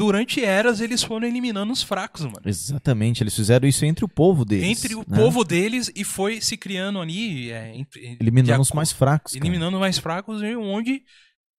Durante 0.00 0.44
eras, 0.44 0.80
eles 0.80 1.02
foram 1.02 1.26
eliminando 1.26 1.72
os 1.72 1.82
fracos, 1.82 2.22
mano. 2.24 2.42
Exatamente, 2.44 3.20
eles 3.22 3.34
fizeram 3.34 3.66
isso 3.66 3.84
entre 3.84 4.04
o 4.04 4.08
povo 4.08 4.44
deles. 4.44 4.64
Entre 4.78 4.94
o 4.94 5.04
né? 5.08 5.16
povo 5.16 5.42
deles 5.42 5.90
e 5.94 6.04
foi 6.04 6.40
se 6.40 6.56
criando 6.56 7.00
ali. 7.00 7.50
é, 7.50 7.76
entre- 7.76 8.16
Eliminando 8.20 8.62
os 8.62 8.70
mais 8.70 8.92
fracos. 8.92 9.34
eliminando 9.34 9.76
os 9.76 9.80
mais 9.80 9.98
fracos, 9.98 10.40
e 10.40 10.54
onde 10.54 11.02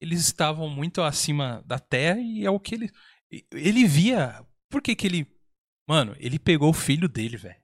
eles 0.01 0.21
estavam 0.21 0.69
muito 0.69 1.01
acima 1.01 1.61
da 1.65 1.79
terra 1.79 2.19
e 2.21 2.45
é 2.45 2.49
o 2.49 2.59
que 2.59 2.75
ele. 2.75 2.89
Ele 3.51 3.85
via. 3.85 4.41
Por 4.69 4.81
que 4.81 4.95
que 4.95 5.07
ele. 5.07 5.27
Mano, 5.87 6.15
ele 6.19 6.37
pegou 6.37 6.69
o 6.69 6.73
filho 6.73 7.09
dele, 7.09 7.37
velho. 7.37 7.55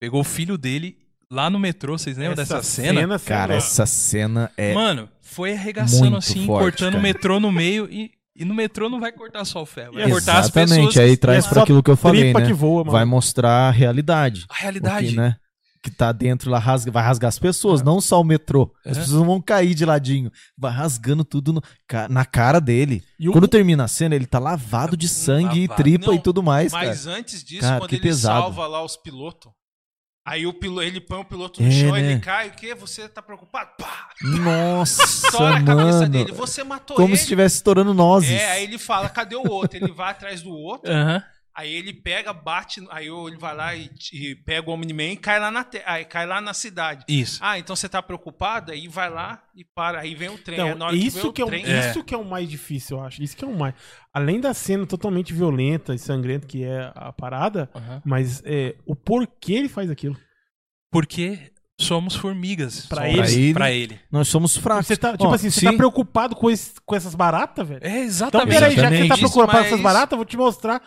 Pegou 0.00 0.20
o 0.20 0.24
filho 0.24 0.56
dele 0.56 0.96
lá 1.30 1.50
no 1.50 1.58
metrô, 1.58 1.98
vocês 1.98 2.16
lembram 2.16 2.36
dessa 2.36 2.62
cena? 2.62 3.18
Cara, 3.18 3.54
essa 3.54 3.84
cena 3.84 4.50
é. 4.56 4.72
Mano, 4.72 5.08
foi 5.20 5.52
arregaçando 5.52 6.12
Muito 6.12 6.18
assim, 6.18 6.46
forte, 6.46 6.62
cortando 6.62 6.92
cara. 6.92 6.98
o 6.98 7.02
metrô 7.02 7.40
no 7.40 7.52
meio 7.52 7.88
e. 7.90 8.10
E 8.40 8.44
no 8.44 8.54
metrô 8.54 8.88
não 8.88 9.00
vai 9.00 9.10
cortar 9.10 9.44
só 9.44 9.60
o 9.62 9.66
ferro, 9.66 9.94
vai 9.94 10.08
cortar 10.08 10.38
as 10.38 10.46
Exatamente, 10.46 10.86
pessoas. 10.86 10.96
aí 10.98 11.16
traz 11.16 11.44
é 11.44 11.48
pra 11.48 11.54
só 11.56 11.62
aquilo 11.64 11.82
que 11.82 11.90
eu 11.90 11.96
falei, 11.96 12.32
né? 12.32 12.46
que 12.46 12.52
voa, 12.52 12.84
mano. 12.84 12.92
Vai 12.92 13.04
mostrar 13.04 13.50
a 13.66 13.70
realidade. 13.72 14.46
A 14.48 14.54
realidade. 14.54 15.06
O 15.06 15.10
que, 15.10 15.16
né? 15.16 15.36
Que 15.82 15.90
tá 15.90 16.10
dentro 16.10 16.50
lá, 16.50 16.58
rasga, 16.58 16.90
vai 16.90 17.02
rasgar 17.04 17.28
as 17.28 17.38
pessoas, 17.38 17.82
não 17.82 18.00
só 18.00 18.20
o 18.20 18.24
metrô. 18.24 18.72
As 18.84 18.96
É. 18.96 19.00
pessoas 19.00 19.24
vão 19.24 19.40
cair 19.40 19.74
de 19.74 19.84
ladinho. 19.84 20.30
Vai 20.56 20.72
rasgando 20.72 21.24
tudo 21.24 21.52
no- 21.52 21.62
na 22.10 22.24
cara 22.24 22.60
dele. 22.60 23.02
E 23.18 23.28
o- 23.28 23.32
Quando 23.32 23.46
termina 23.46 23.84
a 23.84 23.88
cena, 23.88 24.14
ele 24.16 24.26
tá 24.26 24.38
lavado 24.40 24.96
de 24.96 25.08
sangue 25.08 25.60
e 25.60 25.66
Lavado. 25.68 25.82
tripa 25.82 26.06
Não, 26.06 26.14
e 26.14 26.18
tudo 26.20 26.42
mais, 26.42 26.72
Mas 26.72 27.04
cara. 27.04 27.16
antes 27.18 27.44
disso, 27.44 27.62
Cara, 27.62 27.78
quando 27.80 27.88
que 27.90 27.94
ele 27.96 28.02
pesado. 28.02 28.40
salva 28.42 28.66
lá 28.66 28.82
os 28.84 28.96
pilotos, 28.96 29.52
aí 30.26 30.46
o 30.46 30.52
piloto, 30.52 30.82
ele 30.82 31.00
põe 31.00 31.20
o 31.20 31.24
piloto 31.24 31.62
no 31.62 31.68
É, 31.68 31.70
chão, 31.70 31.92
né? 31.92 32.00
ele 32.12 32.20
cai, 32.20 32.48
o 32.48 32.52
quê? 32.52 32.74
Você 32.74 33.08
tá 33.08 33.22
preocupado? 33.22 33.70
Pá! 33.78 34.08
Nossa, 34.22 35.02
Estoura 35.04 35.58
a 35.58 35.62
cabeça 35.62 35.98
mano. 36.00 36.08
dele. 36.08 36.32
Você 36.32 36.64
matou 36.64 36.96
Como 36.96 37.10
ele. 37.10 37.16
se 37.16 37.22
estivesse 37.22 37.56
estourando 37.56 37.94
nozes. 37.94 38.30
É, 38.32 38.50
aí 38.52 38.64
ele 38.64 38.78
fala, 38.78 39.08
cadê 39.08 39.36
o 39.36 39.48
outro? 39.48 39.76
Ele 39.78 39.92
vai 39.92 40.10
atrás 40.10 40.42
do 40.42 40.50
outro, 40.50 40.90
Aham. 40.92 41.22
Aí 41.58 41.74
ele 41.74 41.92
pega, 41.92 42.32
bate, 42.32 42.86
aí 42.90 43.08
ele 43.08 43.36
vai 43.36 43.54
lá 43.54 43.74
e, 43.74 43.90
e 44.12 44.34
pega 44.36 44.70
o 44.70 44.72
Omni-Man 44.74 45.12
e 45.12 45.16
cai 45.16 45.40
lá, 45.40 45.50
na 45.50 45.64
te- 45.64 45.82
aí 45.84 46.04
cai 46.04 46.24
lá 46.26 46.40
na 46.40 46.54
cidade. 46.54 47.04
Isso. 47.08 47.38
Ah, 47.42 47.58
então 47.58 47.74
você 47.74 47.88
tá 47.88 48.00
preocupado? 48.00 48.70
Aí 48.70 48.86
vai 48.86 49.10
lá 49.10 49.42
e 49.56 49.64
para. 49.64 50.00
Aí 50.00 50.14
vem 50.14 50.28
o 50.28 50.38
trem. 50.38 50.60
Então, 50.60 50.86
é 50.88 50.90
que 50.90 50.96
isso, 50.96 51.28
o 51.28 51.32
que 51.32 51.42
é, 51.42 51.44
o, 51.44 51.48
trem. 51.48 51.64
É. 51.66 51.90
isso 51.90 52.04
que 52.04 52.14
é 52.14 52.18
o 52.18 52.24
mais 52.24 52.48
difícil, 52.48 52.98
eu 52.98 53.04
acho. 53.04 53.22
Isso 53.22 53.36
que 53.36 53.44
é 53.44 53.48
o 53.48 53.56
mais. 53.58 53.74
Além 54.14 54.40
da 54.40 54.54
cena 54.54 54.86
totalmente 54.86 55.32
violenta 55.34 55.94
e 55.94 55.98
sangrenta 55.98 56.46
que 56.46 56.64
é 56.64 56.92
a 56.94 57.12
parada, 57.12 57.68
Aham. 57.74 58.02
mas 58.04 58.40
é, 58.44 58.76
o 58.86 58.94
porquê 58.94 59.54
ele 59.54 59.68
faz 59.68 59.90
aquilo. 59.90 60.16
Porque 60.90 61.38
somos 61.80 62.14
formigas. 62.16 62.86
Pra 62.86 63.10
Somos- 63.10 63.32
ele. 63.32 63.52
Pra 63.54 63.70
ele. 63.70 64.00
Nós 64.10 64.28
somos 64.28 64.56
fracos. 64.56 64.86
Você 64.86 64.96
tá, 64.96 65.12
tipo 65.12 65.24
Ó, 65.26 65.34
assim, 65.34 65.50
você 65.50 65.60
sim, 65.60 65.66
tá 65.66 65.72
preocupado 65.74 66.34
com, 66.34 66.50
esse- 66.50 66.74
com 66.84 66.96
essas 66.96 67.14
baratas, 67.14 67.66
velho? 67.68 67.80
É 67.84 67.88
Então, 67.90 68.02
exatamente. 68.04 68.54
peraí, 68.54 68.74
já 68.76 68.90
que 68.90 68.96
você 68.98 69.08
tá 69.08 69.16
preocupado 69.16 69.52
com 69.58 69.64
essas 69.66 69.80
baratas, 69.80 70.12
eu 70.12 70.18
vou 70.18 70.24
te 70.24 70.36
mostrar 70.36 70.82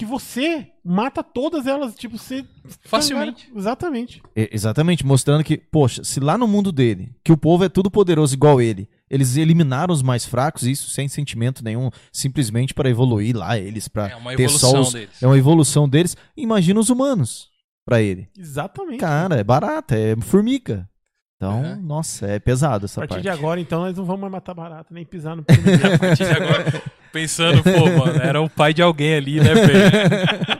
que 0.00 0.04
você 0.06 0.66
mata 0.82 1.22
todas 1.22 1.66
elas, 1.66 1.94
tipo, 1.94 2.16
você... 2.16 2.42
Facilmente. 2.86 3.52
Exatamente. 3.54 4.22
É, 4.34 4.48
Exatamente, 4.50 5.04
mostrando 5.04 5.44
que, 5.44 5.58
poxa, 5.58 6.02
se 6.02 6.18
lá 6.20 6.38
no 6.38 6.48
mundo 6.48 6.72
dele, 6.72 7.14
que 7.22 7.30
o 7.30 7.36
povo 7.36 7.64
é 7.64 7.68
tudo 7.68 7.90
poderoso 7.90 8.34
igual 8.34 8.62
ele, 8.62 8.88
Eles 9.10 9.36
eliminaram 9.36 9.92
os 9.92 10.00
mais 10.02 10.24
fracos, 10.24 10.62
isso 10.62 10.88
sem 10.88 11.06
sentimento 11.06 11.62
nenhum, 11.62 11.90
simplesmente 12.10 12.72
para 12.72 12.88
evoluir 12.88 13.36
lá 13.36 13.58
eles, 13.58 13.88
para 13.88 14.08
É 14.08 14.16
uma 14.16 14.34
ter 14.34 14.48
só 14.48 14.68
evolução 14.68 14.80
os, 14.80 14.92
deles. 14.94 15.22
é 15.22 15.26
uma 15.26 15.36
evolução 15.36 15.86
deles. 15.88 16.16
Imagina 16.34 16.80
os 16.80 16.88
humanos 16.88 17.50
pra 17.84 18.00
ele. 18.00 18.30
Exatamente. 18.38 19.00
Cara, 19.00 19.36
é 19.36 19.44
barata, 19.44 19.94
é 19.98 20.16
formiga. 20.22 20.88
Então, 21.36 21.62
É. 21.64 21.74
nossa, 21.76 22.26
é 22.26 22.38
pesado 22.38 22.84
a 22.84 22.86
essa 22.86 23.00
partir 23.00 23.14
parte. 23.14 23.22
de 23.24 23.28
agora, 23.28 23.60
então, 23.60 23.80
nós 23.80 23.96
não 23.96 24.04
vamos 24.04 24.20
mais 24.22 24.32
matar 24.32 24.54
barata, 24.54 24.94
nem 24.94 25.04
pisar 25.04 25.36
no 25.36 25.42
primeiro. 25.44 25.94
A 25.94 25.98
partir 25.98 26.24
de 26.24 26.30
agora, 26.32 26.82
pensando, 27.12 27.62
pô, 27.62 27.90
mano, 27.90 28.20
era 28.22 28.40
o 28.40 28.48
pai 28.48 28.72
de 28.72 28.82
alguém 28.82 29.14
ali, 29.14 29.40
né, 29.40 29.54
velho? 29.54 30.59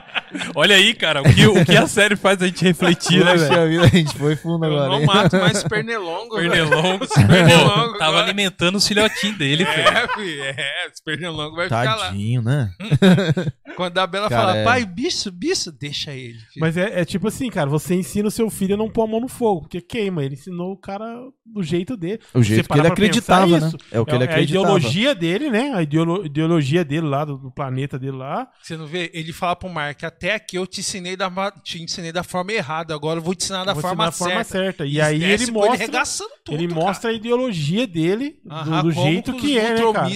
Olha 0.55 0.75
aí, 0.75 0.93
cara, 0.93 1.21
o 1.21 1.33
que, 1.33 1.45
o 1.47 1.65
que 1.65 1.75
a 1.75 1.87
série 1.87 2.15
faz 2.15 2.41
a 2.41 2.47
gente 2.47 2.63
refletir, 2.63 3.23
né, 3.23 3.35
velho? 3.35 3.69
Vida, 3.69 3.83
a 3.83 3.87
gente 3.87 4.17
foi 4.17 4.35
fundo 4.35 4.65
Eu 4.65 4.71
agora. 4.73 4.87
não 4.89 4.99
hein? 5.01 5.05
mato 5.05 5.37
mais 5.37 5.63
pernilongo. 5.63 6.35
velho. 6.35 6.51
Pernilongo, 6.51 7.07
pô, 7.07 7.97
tava 7.97 8.11
agora. 8.17 8.23
alimentando 8.25 8.75
os 8.77 8.87
filhotinhos 8.87 9.37
dele, 9.37 9.65
filho. 9.65 9.87
É, 9.87 10.07
filho, 10.13 10.43
é, 10.43 10.87
os 10.93 11.01
pernilongos 11.01 11.55
vai 11.55 11.65
ficar 11.65 11.95
lá. 11.95 12.05
Tadinho, 12.07 12.41
né? 12.41 12.71
Quando 13.75 13.97
a 13.97 14.05
Bela 14.07 14.27
Cara, 14.29 14.41
fala, 14.47 14.57
é. 14.57 14.63
pai, 14.63 14.85
bicho, 14.85 15.31
bicho, 15.31 15.71
deixa 15.71 16.11
ele. 16.13 16.33
filho. 16.39 16.59
Mas 16.59 16.75
é, 16.77 17.01
é 17.01 17.05
tipo 17.05 17.27
assim, 17.27 17.49
cara, 17.49 17.69
você 17.69 17.95
ensina 17.95 18.27
o 18.27 18.31
seu 18.31 18.49
filho 18.49 18.75
a 18.75 18.77
não 18.77 18.89
pôr 18.89 19.03
a 19.03 19.07
mão 19.07 19.19
no 19.21 19.27
fogo, 19.29 19.61
porque 19.61 19.79
queima. 19.81 20.23
Ele 20.23 20.33
ensinou 20.35 20.73
o 20.73 20.77
cara 20.77 21.05
do 21.45 21.63
jeito 21.63 21.95
dele. 21.95 22.19
O 22.33 22.43
jeito 22.43 22.67
que 22.69 22.77
ele 22.77 22.87
acreditava, 22.87 23.59
né? 23.59 23.71
É 23.91 23.99
o 23.99 24.05
que 24.05 24.13
ele 24.13 24.23
é 24.23 24.27
a 24.27 24.29
acreditava. 24.29 24.63
ideologia 24.65 25.15
dele, 25.15 25.49
né? 25.49 25.71
A 25.73 25.81
ideolo- 25.81 26.25
ideologia 26.25 26.83
dele 26.83 27.07
lá, 27.07 27.23
do, 27.23 27.37
do 27.37 27.51
planeta 27.51 27.97
dele 27.97 28.17
lá. 28.17 28.47
Você 28.61 28.75
não 28.75 28.85
vê? 28.85 29.09
Ele 29.13 29.31
fala 29.31 29.55
pro 29.55 29.69
Mark, 29.69 30.03
até 30.03 30.37
aqui 30.41 30.57
eu 30.57 30.65
te 30.67 30.79
ensinei 30.81 31.15
da, 31.15 31.29
te 31.63 31.81
ensinei 31.81 32.11
da 32.11 32.23
forma 32.23 32.51
errada, 32.51 32.93
agora 32.93 33.19
eu 33.19 33.23
vou 33.23 33.33
te 33.35 33.43
ensinar 33.43 33.63
da 33.63 33.75
forma 33.75 34.05
na 34.05 34.11
certa. 34.11 34.43
certa. 34.43 34.85
E 34.85 34.93
Desce 34.93 35.01
aí 35.01 35.23
ele 35.23 35.51
mostra. 35.51 35.73
arregaçando 35.75 36.31
tudo, 36.43 36.55
ele 36.55 36.67
mostra 36.73 37.09
a 37.11 37.13
ideologia 37.13 37.87
dele 37.87 38.39
do- 38.43 38.51
Aham, 38.53 38.83
do, 38.83 38.93
como 38.93 39.07
jeito 39.07 39.33
que 39.35 39.57
é, 39.57 39.73
né, 39.75 39.93
cara? 39.93 40.09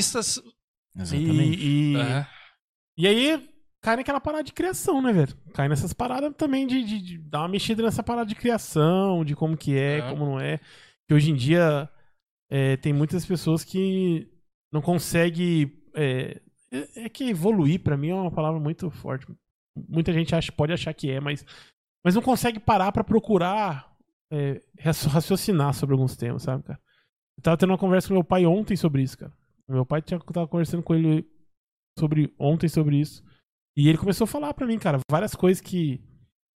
Exatamente. 0.98 1.60
E, 1.60 1.94
e, 1.94 1.98
É. 1.98 2.28
e 2.98 3.08
aí 3.08 3.50
cai 3.82 3.96
naquela 3.98 4.20
parada 4.20 4.44
de 4.44 4.52
criação, 4.54 5.02
né, 5.02 5.12
velho? 5.14 5.36
Cai 5.54 5.68
nessas 5.70 5.94
paradas 5.94 6.34
também 6.38 6.66
de, 6.66 6.84
de- 6.84 7.02
de 7.02 7.18
dar 7.20 7.42
uma 7.42 7.50
mexida 7.50 7.84
nessa 7.84 8.02
parada 8.04 8.28
de 8.28 8.36
criação, 8.36 9.24
de 9.24 9.36
como 9.36 9.56
que 9.58 9.78
é, 9.78 10.00
É. 10.00 10.10
como 10.10 10.26
não 10.26 10.40
é. 10.40 10.60
Que 11.08 11.14
hoje 11.14 11.32
em 11.32 11.36
dia 11.36 11.88
é, 12.50 12.78
tem 12.78 12.94
muitas 12.94 13.26
pessoas 13.26 13.64
que 13.64 14.28
não 14.72 14.82
conseguem. 14.82 15.72
É, 15.94 16.42
é- 16.72 17.06
é 17.06 17.10
que 17.10 17.26
evoluir, 17.30 17.80
pra 17.82 17.96
mim, 17.98 18.10
é 18.10 18.16
uma 18.16 18.32
palavra 18.32 18.60
muito 18.60 18.90
forte. 18.90 19.26
Muita 19.90 20.14
gente 20.14 20.34
acha, 20.34 20.52
pode 20.52 20.72
achar 20.74 20.94
que 20.94 21.10
é, 21.12 21.20
mas, 21.20 21.46
mas 22.04 22.16
não 22.16 22.22
consegue 22.22 22.60
parar 22.60 22.92
pra 22.92 23.04
procurar 23.04 23.94
é, 24.32 24.62
raci- 24.80 25.08
raciocinar 25.08 25.74
sobre 25.74 25.94
alguns 25.94 26.16
temas, 26.16 26.44
sabe, 26.44 26.64
cara? 26.64 26.80
Eu 27.38 27.44
tava 27.44 27.58
tendo 27.58 27.72
uma 27.72 27.78
conversa 27.78 28.08
com 28.08 28.14
meu 28.14 28.24
pai 28.24 28.46
ontem 28.46 28.76
sobre 28.76 29.02
isso, 29.04 29.18
cara. 29.18 29.34
Meu 29.68 29.86
pai 29.86 30.02
tinha, 30.02 30.20
tava 30.20 30.48
conversando 30.48 30.82
com 30.84 30.96
ele 30.96 31.28
sobre 31.98 32.34
ontem 32.40 32.68
sobre 32.68 32.98
isso. 32.98 33.24
E 33.78 33.90
ele 33.90 33.98
começou 33.98 34.26
a 34.26 34.28
falar 34.28 34.54
pra 34.54 34.66
mim, 34.68 34.80
cara, 34.80 35.00
várias 35.12 35.36
coisas 35.36 35.62
que. 35.62 36.02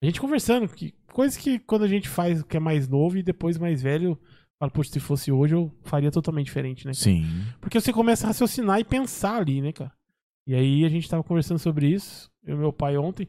A 0.02 0.06
gente 0.06 0.22
conversando, 0.22 0.70
que, 0.70 0.94
coisas 1.12 1.36
que 1.36 1.60
quando 1.60 1.84
a 1.84 1.88
gente 1.88 2.08
faz 2.08 2.42
que 2.44 2.56
é 2.56 2.60
mais 2.60 2.88
novo 2.88 3.18
e 3.18 3.24
depois 3.24 3.58
mais 3.58 3.82
velho, 3.82 4.18
fala, 4.58 4.72
poxa, 4.72 4.92
se 4.92 5.00
fosse 5.02 5.30
hoje 5.30 5.56
eu 5.56 5.70
faria 5.84 6.10
totalmente 6.10 6.46
diferente, 6.46 6.86
né? 6.86 6.94
Sim. 6.94 7.26
Porque 7.60 7.82
você 7.82 7.92
começa 7.92 8.26
a 8.26 8.30
raciocinar 8.30 8.80
e 8.80 8.86
pensar 8.86 9.36
ali, 9.42 9.62
né, 9.62 9.74
cara? 9.74 9.92
E 10.48 10.56
aí 10.56 10.86
a 10.86 10.90
gente 10.90 11.10
tava 11.10 11.22
conversando 11.24 11.60
sobre 11.60 11.88
isso, 11.88 12.30
eu 12.50 12.56
e 12.56 12.60
meu 12.60 12.74
pai 12.74 12.98
ontem. 12.98 13.28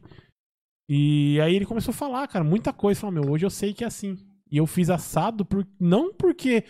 E 0.89 1.39
aí 1.41 1.55
ele 1.55 1.65
começou 1.65 1.91
a 1.91 1.95
falar, 1.95 2.27
cara, 2.27 2.43
muita 2.43 2.73
coisa. 2.73 2.99
Falou, 2.99 3.13
meu, 3.13 3.31
hoje 3.31 3.45
eu 3.45 3.49
sei 3.49 3.73
que 3.73 3.83
é 3.83 3.87
assim. 3.87 4.17
E 4.51 4.57
eu 4.57 4.67
fiz 4.67 4.89
assado, 4.89 5.45
por... 5.45 5.65
não 5.79 6.13
porque 6.13 6.65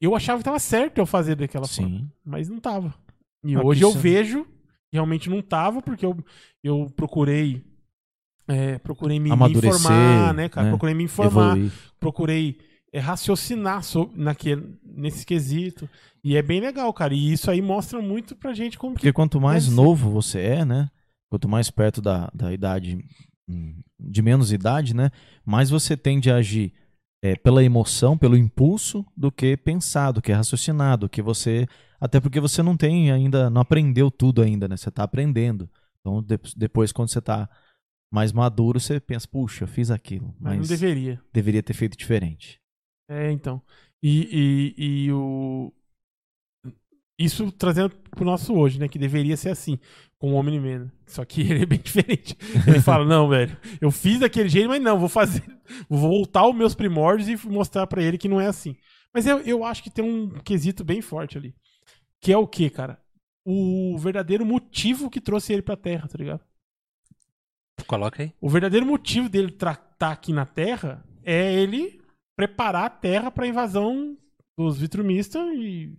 eu 0.00 0.16
achava 0.16 0.38
que 0.38 0.44
tava 0.44 0.58
certo 0.58 0.98
eu 0.98 1.04
fazer 1.04 1.34
daquela 1.36 1.66
forma 1.68 1.98
Sim. 1.98 2.08
mas 2.24 2.48
não 2.48 2.58
tava. 2.58 2.94
E 3.44 3.54
Ah, 3.54 3.60
hoje 3.62 3.82
eu 3.82 3.92
vejo, 3.92 4.46
realmente 4.92 5.28
não 5.28 5.42
tava, 5.42 5.82
porque 5.82 6.06
eu, 6.06 6.16
eu 6.64 6.86
procurei. 6.96 7.62
é, 8.48 8.78
procurei 8.78 9.18
me, 9.20 9.30
me 9.30 9.50
informar, 9.52 10.32
né, 10.32 10.48
cara? 10.48 10.64
né? 10.66 10.70
Procurei 10.70 10.94
me 10.94 11.04
informar, 11.04 11.52
Evoluir. 11.56 11.72
procurei 11.98 12.58
é, 12.92 12.98
raciocinar 12.98 13.82
so, 13.82 14.10
naquele, 14.14 14.74
nesse 14.82 15.26
quesito. 15.26 15.88
E 16.24 16.36
é 16.36 16.42
bem 16.42 16.60
legal, 16.60 16.92
cara. 16.94 17.12
E 17.14 17.32
isso 17.32 17.50
aí 17.50 17.60
mostra 17.60 18.00
muito 18.00 18.34
pra 18.34 18.54
gente 18.54 18.78
como 18.78 18.94
que. 18.94 19.00
Porque 19.00 19.12
quanto 19.12 19.38
mais 19.40 19.64
Deve 19.64 19.76
ser. 19.76 19.82
novo 19.82 20.10
você 20.10 20.40
é, 20.40 20.64
né? 20.64 20.90
Quanto 21.30 21.48
mais 21.48 21.70
perto 21.70 22.02
da, 22.02 22.30
da 22.34 22.52
idade, 22.52 22.98
hum, 23.48 23.80
de 23.98 24.20
menos 24.20 24.52
idade, 24.52 24.94
né? 24.94 25.10
Mais 25.44 25.70
você 25.70 25.96
tende 25.96 26.30
a 26.30 26.36
agir 26.36 26.72
é, 27.22 27.36
pela 27.36 27.62
emoção, 27.62 28.18
pelo 28.18 28.36
impulso, 28.36 29.06
do 29.16 29.30
que 29.30 29.56
pensar, 29.56 30.10
do 30.12 30.20
que 30.20 30.32
raciocinar, 30.32 30.98
do 30.98 31.08
que 31.08 31.22
você. 31.22 31.66
Até 32.00 32.18
porque 32.20 32.40
você 32.40 32.62
não 32.62 32.76
tem 32.76 33.12
ainda, 33.12 33.48
não 33.48 33.60
aprendeu 33.60 34.10
tudo 34.10 34.42
ainda, 34.42 34.66
né? 34.66 34.76
Você 34.76 34.90
tá 34.90 35.04
aprendendo. 35.04 35.70
Então, 36.00 36.22
de- 36.22 36.38
depois, 36.56 36.92
quando 36.92 37.10
você 37.10 37.20
tá 37.20 37.48
mais 38.12 38.32
maduro, 38.32 38.80
você 38.80 38.98
pensa, 38.98 39.28
puxa, 39.28 39.64
eu 39.64 39.68
fiz 39.68 39.90
aquilo. 39.90 40.34
Mas 40.40 40.58
Mas 40.58 40.68
não 40.70 40.76
deveria. 40.76 41.22
deveria 41.32 41.62
ter 41.62 41.74
feito 41.74 41.96
diferente. 41.96 42.58
É, 43.08 43.30
então. 43.30 43.62
E, 44.02 44.74
e, 44.76 45.04
e 45.06 45.12
o. 45.12 45.72
Isso 47.20 47.52
trazendo 47.52 47.90
pro 47.90 48.24
nosso 48.24 48.54
hoje, 48.54 48.80
né? 48.80 48.88
Que 48.88 48.98
deveria 48.98 49.36
ser 49.36 49.50
assim, 49.50 49.78
com 50.18 50.32
o 50.32 50.36
Omni-Man. 50.36 50.84
né? 50.86 50.90
Só 51.06 51.22
que 51.24 51.42
ele 51.50 51.62
é 51.62 51.66
bem 51.66 51.78
diferente. 51.78 52.34
Ele 52.66 52.80
fala, 52.80 53.04
não, 53.04 53.28
velho, 53.28 53.54
eu 53.78 53.90
fiz 53.90 54.18
daquele 54.18 54.48
jeito, 54.48 54.68
mas 54.68 54.80
não, 54.82 54.98
vou 54.98 55.08
fazer. 55.08 55.42
Vou 55.88 56.00
voltar 56.00 56.40
aos 56.40 56.56
meus 56.56 56.74
primórdios 56.74 57.28
e 57.28 57.48
mostrar 57.48 57.86
pra 57.86 58.02
ele 58.02 58.16
que 58.16 58.28
não 58.28 58.40
é 58.40 58.46
assim. 58.46 58.74
Mas 59.12 59.26
eu, 59.26 59.38
eu 59.40 59.64
acho 59.64 59.82
que 59.82 59.90
tem 59.90 60.04
um 60.04 60.30
quesito 60.40 60.82
bem 60.82 61.02
forte 61.02 61.36
ali. 61.36 61.54
Que 62.22 62.32
é 62.32 62.38
o 62.38 62.46
que, 62.46 62.70
cara? 62.70 62.98
O 63.44 63.96
verdadeiro 63.98 64.46
motivo 64.46 65.10
que 65.10 65.20
trouxe 65.20 65.52
ele 65.52 65.62
pra 65.62 65.76
Terra, 65.76 66.08
tá 66.08 66.16
ligado? 66.16 66.40
Coloca 67.86 68.22
aí. 68.22 68.32
O 68.40 68.48
verdadeiro 68.48 68.86
motivo 68.86 69.28
dele 69.28 69.48
estar 69.48 69.78
aqui 70.00 70.32
na 70.32 70.46
Terra 70.46 71.04
é 71.22 71.52
ele 71.52 72.00
preparar 72.36 72.84
a 72.84 72.90
Terra 72.90 73.30
pra 73.30 73.46
invasão 73.46 74.16
dos 74.56 74.78
vitrumistas 74.78 75.42
e. 75.54 75.92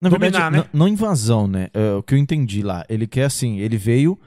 Na 0.00 0.10
Dominar, 0.10 0.50
verdade, 0.50 0.56
né? 0.56 0.64
não, 0.72 0.80
não 0.80 0.88
invasão, 0.88 1.46
né? 1.46 1.68
É, 1.72 1.94
o 1.94 2.02
que 2.02 2.14
eu 2.14 2.18
entendi 2.18 2.62
lá. 2.62 2.84
Ele 2.88 3.06
quer 3.06 3.24
assim, 3.24 3.58
ele 3.58 3.76
veio 3.76 4.18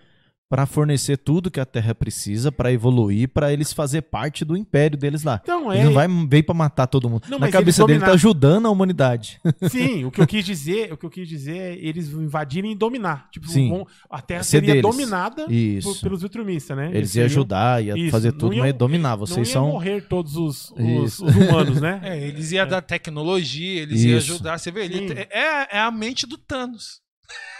pra 0.49 0.65
fornecer 0.65 1.17
tudo 1.17 1.51
que 1.51 1.59
a 1.59 1.65
Terra 1.65 1.93
precisa 1.93 2.51
pra 2.51 2.71
evoluir, 2.71 3.27
pra 3.27 3.51
eles 3.51 3.73
fazer 3.73 4.03
parte 4.03 4.45
do 4.45 4.55
império 4.55 4.97
deles 4.97 5.23
lá. 5.23 5.41
Então, 5.43 5.71
é. 5.71 5.75
Ele 5.77 5.85
não 5.85 5.93
vai 5.93 6.07
veio 6.27 6.43
pra 6.43 6.55
matar 6.55 6.87
todo 6.87 7.09
mundo. 7.09 7.23
Não, 7.29 7.37
Na 7.37 7.49
cabeça 7.49 7.81
eles 7.81 7.87
dele 7.87 7.99
tá 7.99 8.05
dominar- 8.05 8.13
ajudando 8.15 8.65
a 8.65 8.69
humanidade. 8.69 9.39
Sim, 9.69 10.05
o 10.05 10.11
que 10.11 10.21
eu 10.21 10.27
quis 10.27 10.45
dizer, 10.45 10.93
o 10.93 10.97
que 10.97 11.05
eu 11.05 11.09
quis 11.09 11.27
dizer 11.27 11.57
é 11.57 11.73
eles 11.75 12.07
invadirem 12.09 12.71
e 12.71 12.75
dominar. 12.75 13.29
Tipo, 13.31 13.47
Sim. 13.49 13.69
vão- 13.69 13.87
a 14.09 14.21
Terra 14.21 14.43
Ser 14.43 14.51
seria 14.59 14.75
deles. 14.75 14.81
dominada 14.83 15.45
por- 15.83 15.99
pelos 16.01 16.21
vitrumistas, 16.21 16.77
né? 16.77 16.87
Eles 16.93 17.13
iam 17.15 17.23
seriam- 17.23 17.25
ajudar, 17.25 17.83
ia 17.83 17.97
Isso, 17.97 18.11
fazer 18.11 18.31
não 18.31 18.37
tudo, 18.37 18.53
iam- 18.55 18.63
mas 18.65 18.73
dominar. 18.73 19.17
Não 19.17 19.17
Vocês 19.25 19.47
iam 19.49 19.53
são. 19.53 19.67
morrer 19.71 20.07
todos 20.07 20.35
os, 20.37 20.71
os, 20.71 21.19
os 21.19 21.35
humanos, 21.35 21.81
né? 21.81 21.99
É, 22.07 22.25
eles 22.27 22.51
iam 22.53 22.65
dar 22.67 22.81
tecnologia, 22.81 23.81
eles 23.81 24.01
iam 24.03 24.17
Isso. 24.17 24.31
ajudar. 24.33 24.57
Você 24.57 24.71
vê, 24.71 24.85
ele 24.85 25.11
é, 25.29 25.77
é 25.77 25.79
a 25.79 25.91
mente 25.91 26.25
do 26.25 26.37
Thanos. 26.37 27.01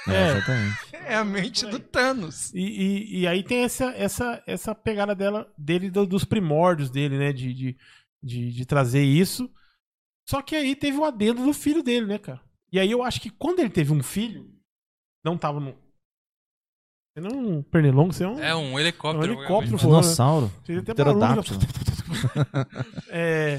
É, 0.08 0.14
É. 0.14 0.32
exatamente. 0.38 0.78
É 0.94 1.16
a 1.16 1.24
mente 1.26 1.66
do 1.66 1.80
Thanos. 1.80 2.54
E, 2.54 2.60
e, 2.62 3.20
e 3.22 3.28
aí 3.28 3.44
tem 3.44 3.64
essa, 3.64 3.86
essa, 3.92 4.44
essa 4.46 4.76
pegada 4.76 5.14
dela, 5.16 5.52
dele, 5.58 5.90
do- 5.90 6.06
dos 6.06 6.24
primórdios 6.26 6.90
dele, 6.90 7.18
né? 7.18 7.32
De, 7.34 7.54
de, 7.54 7.78
de, 8.24 8.52
de 8.52 8.66
trazer 8.66 9.04
isso. 9.04 9.50
Só 10.30 10.42
que 10.42 10.56
aí 10.56 10.76
teve 10.76 10.98
o 10.98 11.06
adendo 11.06 11.44
do 11.46 11.54
filho 11.54 11.82
dele, 11.84 12.06
né, 12.06 12.18
cara? 12.18 12.42
E 12.72 12.80
aí 12.80 12.92
eu 12.92 13.02
acho 13.04 13.22
que 13.22 13.30
quando 13.30 13.60
ele 13.60 13.70
teve 13.70 13.94
um 13.94 14.04
filho, 14.04 14.50
não 15.24 15.38
tava 15.38 15.60
no. 15.60 15.72
Você 17.14 17.22
não 17.22 17.30
é 17.32 17.34
um 17.34 17.64
pernilongo, 17.64 18.14
você 18.14 18.24
é 18.24 18.28
um. 18.28 18.40
É 18.40 18.56
um 18.56 18.78
helicóptero. 18.80 19.24
É 19.34 19.36
um 19.36 19.40
helicóptero. 19.40 19.56
obviamente. 19.76 19.84
voando. 19.84 20.02
Dinossauro. 20.02 20.52
Seria 20.66 20.82
até 20.82 20.94
barulho. 21.04 21.44
É, 23.10 23.58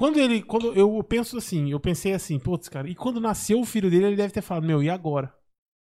Quando 0.00 0.18
ele. 0.18 0.40
Quando 0.42 0.72
eu 0.72 1.04
penso 1.04 1.36
assim, 1.36 1.70
eu 1.70 1.78
pensei 1.78 2.14
assim, 2.14 2.38
putz, 2.38 2.70
cara, 2.70 2.88
e 2.88 2.94
quando 2.94 3.20
nasceu 3.20 3.60
o 3.60 3.66
filho 3.66 3.90
dele, 3.90 4.06
ele 4.06 4.16
deve 4.16 4.32
ter 4.32 4.40
falado, 4.40 4.66
meu, 4.66 4.82
e 4.82 4.88
agora? 4.88 5.30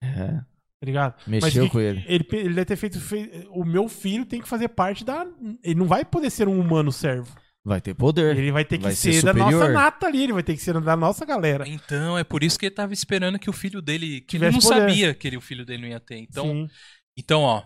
É, 0.02 0.40
Tá 0.80 0.84
ligado? 0.84 1.14
mexeu 1.26 1.64
que- 1.66 1.70
com 1.70 1.78
ele. 1.80 2.04
Ele, 2.06 2.26
ele 2.32 2.54
deve 2.54 2.64
ter 2.64 2.76
feito. 2.76 3.00
fe- 3.00 3.46
O 3.50 3.64
meu 3.64 3.88
filho 3.88 4.26
tem 4.26 4.40
que 4.40 4.48
fazer 4.48 4.68
parte 4.70 5.04
da. 5.04 5.24
Ele 5.62 5.76
não 5.76 5.86
vai 5.86 6.04
poder 6.04 6.30
ser 6.30 6.48
um 6.48 6.58
humano 6.58 6.90
servo. 6.90 7.32
Vai 7.64 7.80
ter 7.80 7.94
poder. 7.94 8.36
Ele 8.36 8.50
vai 8.50 8.64
ter 8.64 8.78
que 8.78 8.84
Vai 8.84 8.92
ser 8.94 9.12
ser, 9.12 9.24
da 9.24 9.32
nossa 9.32 9.68
nata 9.68 10.06
ali, 10.06 10.22
ele 10.24 10.32
vai 10.32 10.42
ter 10.42 10.54
que 10.54 10.60
ser 10.62 10.80
da 10.80 10.96
nossa 10.96 11.24
galera. 11.24 11.68
Então, 11.68 12.16
é 12.18 12.24
por 12.24 12.42
isso 12.42 12.58
que 12.58 12.66
ele 12.66 12.74
tava 12.74 12.92
esperando 12.92 13.38
que 13.38 13.50
o 13.50 13.52
filho 13.52 13.80
dele. 13.80 14.20
Que 14.22 14.36
ele 14.36 14.50
não 14.50 14.58
poder. 14.58 14.66
sabia 14.80 15.14
que 15.14 15.28
ele, 15.28 15.36
o 15.36 15.40
filho 15.40 15.64
dele 15.64 15.82
não 15.82 15.88
ia 15.88 16.00
ter. 16.00 16.16
Então, 16.18 16.44
Sim. 16.46 16.68
então, 17.16 17.42
ó. 17.42 17.62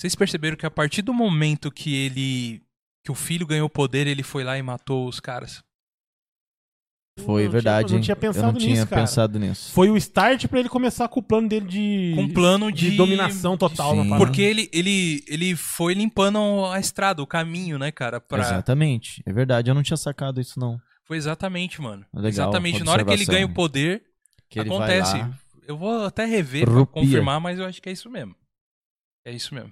Vocês 0.00 0.14
perceberam 0.14 0.56
que 0.56 0.66
a 0.66 0.70
partir 0.70 1.02
do 1.02 1.14
momento 1.14 1.70
que 1.70 1.94
ele. 1.94 2.62
Que 3.04 3.12
o 3.12 3.14
filho 3.14 3.46
ganhou 3.46 3.68
poder, 3.68 4.06
ele 4.06 4.22
foi 4.22 4.42
lá 4.44 4.56
e 4.56 4.62
matou 4.62 5.06
os 5.06 5.20
caras. 5.20 5.62
Foi 7.20 7.42
Eu 7.42 7.44
não 7.44 7.52
verdade, 7.52 7.86
tinha- 7.88 7.94
eu 7.94 7.98
não 7.98 8.02
tinha 8.04 8.12
Eu 8.14 8.16
pensado 8.20 8.52
não 8.52 8.58
tinha 8.58 8.70
nisso, 8.74 8.86
pensado 8.88 9.38
nisso. 9.38 9.72
Foi 9.72 9.88
o 9.88 9.96
start 9.96 10.48
pra 10.48 10.58
ele 10.58 10.68
começar 10.68 11.06
com 11.08 11.20
o 11.20 11.22
plano 11.22 11.48
dele 11.48 11.66
de. 11.66 12.12
Com 12.16 12.22
um 12.22 12.32
plano 12.32 12.72
de- 12.72 12.96
dominação 12.96 13.56
total 13.56 13.92
Sim. 13.94 14.08
na. 14.08 14.16
Porque 14.16 14.42
ele, 14.42 14.68
ele, 14.72 15.22
ele 15.28 15.54
foi 15.54 15.94
limpando 15.94 16.64
a 16.66 16.80
estrada, 16.80 17.22
o 17.22 17.26
caminho, 17.26 17.78
né, 17.78 17.92
cara? 17.92 18.20
Pra... 18.20 18.40
Exatamente. 18.40 19.22
É 19.24 19.32
verdade, 19.32 19.70
eu 19.70 19.74
não 19.74 19.82
tinha 19.82 19.96
sacado 19.96 20.40
isso, 20.40 20.58
não. 20.58 20.76
Foi 21.04 21.16
exatamente, 21.16 21.80
mano. 21.80 22.04
Legal, 22.12 22.28
exatamente. 22.30 22.82
Na 22.82 22.90
hora 22.92 23.04
que 23.04 23.12
ele 23.12 23.26
ganha 23.26 23.46
o 23.46 23.54
poder, 23.54 24.02
Que 24.50 24.58
ele 24.58 24.68
acontece. 24.70 25.12
vai 25.12 25.20
lá, 25.20 25.38
Eu 25.68 25.76
vou 25.78 26.04
até 26.06 26.24
rever 26.24 26.64
pra 26.64 26.74
Rupia. 26.74 27.02
confirmar, 27.02 27.38
mas 27.40 27.58
eu 27.60 27.64
acho 27.66 27.80
que 27.80 27.88
é 27.88 27.92
isso 27.92 28.10
mesmo. 28.10 28.34
É 29.24 29.30
isso 29.32 29.54
mesmo. 29.54 29.70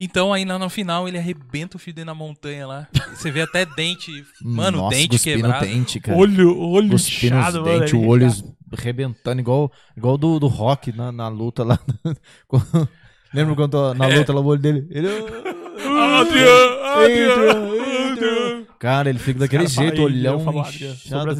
Então 0.00 0.32
aí 0.32 0.44
no 0.44 0.70
final 0.70 1.08
ele 1.08 1.18
arrebenta 1.18 1.76
o 1.76 1.80
fio 1.80 1.92
dele 1.92 2.04
na 2.04 2.14
montanha 2.14 2.66
lá. 2.66 2.88
Você 3.16 3.30
vê 3.30 3.40
até 3.42 3.66
dente. 3.66 4.10
Mano, 4.42 4.78
Nossa, 4.78 4.96
dente 4.96 5.18
quebrado. 5.18 5.66
dente, 5.66 5.98
cara. 5.98 6.16
Olho, 6.16 6.56
olho 6.56 6.90
Cuspindo 6.90 7.34
os 7.36 7.40
inchado, 7.48 7.64
dentes, 7.64 7.92
ele- 7.92 8.04
o 8.04 8.06
olho 8.08 8.28
rebentando, 8.76 9.40
igual, 9.40 9.72
igual 9.96 10.16
do, 10.16 10.38
do 10.38 10.46
Rock 10.46 10.92
na, 10.92 11.10
na 11.10 11.26
luta 11.28 11.64
lá. 11.64 11.78
Lembra 13.34 13.54
quando 13.56 13.94
na 13.94 14.08
É. 14.08 14.18
luta 14.18 14.32
lá 14.32 14.40
o 14.40 14.46
olho 14.46 14.60
dele? 14.60 14.86
Ele... 14.90 15.08
Adrian, 15.08 16.46
Adrian, 16.84 17.32
Adrian, 17.34 18.12
Adrian. 18.12 18.64
Cara, 18.78 19.10
ele 19.10 19.18
fica 19.18 19.40
daquele 19.40 19.64
Os 19.64 19.72
jeito, 19.72 19.96
"Ei, 19.96 20.00
olhão 20.04 20.40
inchado, 20.40 21.32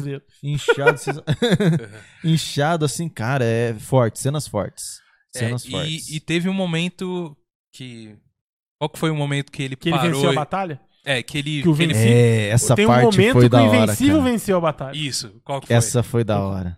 inchado, 0.43 1.23
inchado 2.23 2.85
assim, 2.85 3.07
cara, 3.07 3.45
é 3.45 3.73
forte, 3.73 4.19
cenas 4.19 4.47
fortes. 4.47 4.99
É, 5.35 5.39
Cenas 5.39 5.63
e, 5.65 5.71
fortes. 5.71 6.09
e 6.09 6.19
teve 6.19 6.49
um 6.49 6.53
momento 6.53 7.35
que. 7.73 8.15
Qual 8.79 8.89
que 8.89 8.97
foi 8.97 9.09
o 9.11 9.15
momento 9.15 9.51
que 9.51 9.61
ele 9.61 9.75
Que 9.75 9.89
ele 9.89 9.97
parou? 9.97 10.11
venceu 10.13 10.29
a 10.29 10.33
e- 10.33 10.35
batalha? 10.35 10.81
É, 11.05 11.21
que 11.23 11.37
ele. 11.37 11.61
que 11.61 11.69
o 11.69 11.75
que 11.75 11.83
ele- 11.83 11.93
É, 11.95 12.49
essa 12.49 12.75
Tem 12.75 12.85
um 12.85 12.87
parte 12.89 13.03
momento 13.17 13.33
foi 13.33 13.41
que 13.43 13.49
da 13.49 13.61
o 13.63 13.67
hora, 13.67 13.77
Invencível 13.83 14.17
cara. 14.19 14.31
venceu 14.31 14.57
a 14.57 14.61
batalha. 14.61 14.97
Isso, 14.97 15.41
qual 15.43 15.61
que 15.61 15.67
foi? 15.67 15.75
Essa 15.75 16.01
foi 16.03 16.23
da 16.23 16.39
hora. 16.39 16.77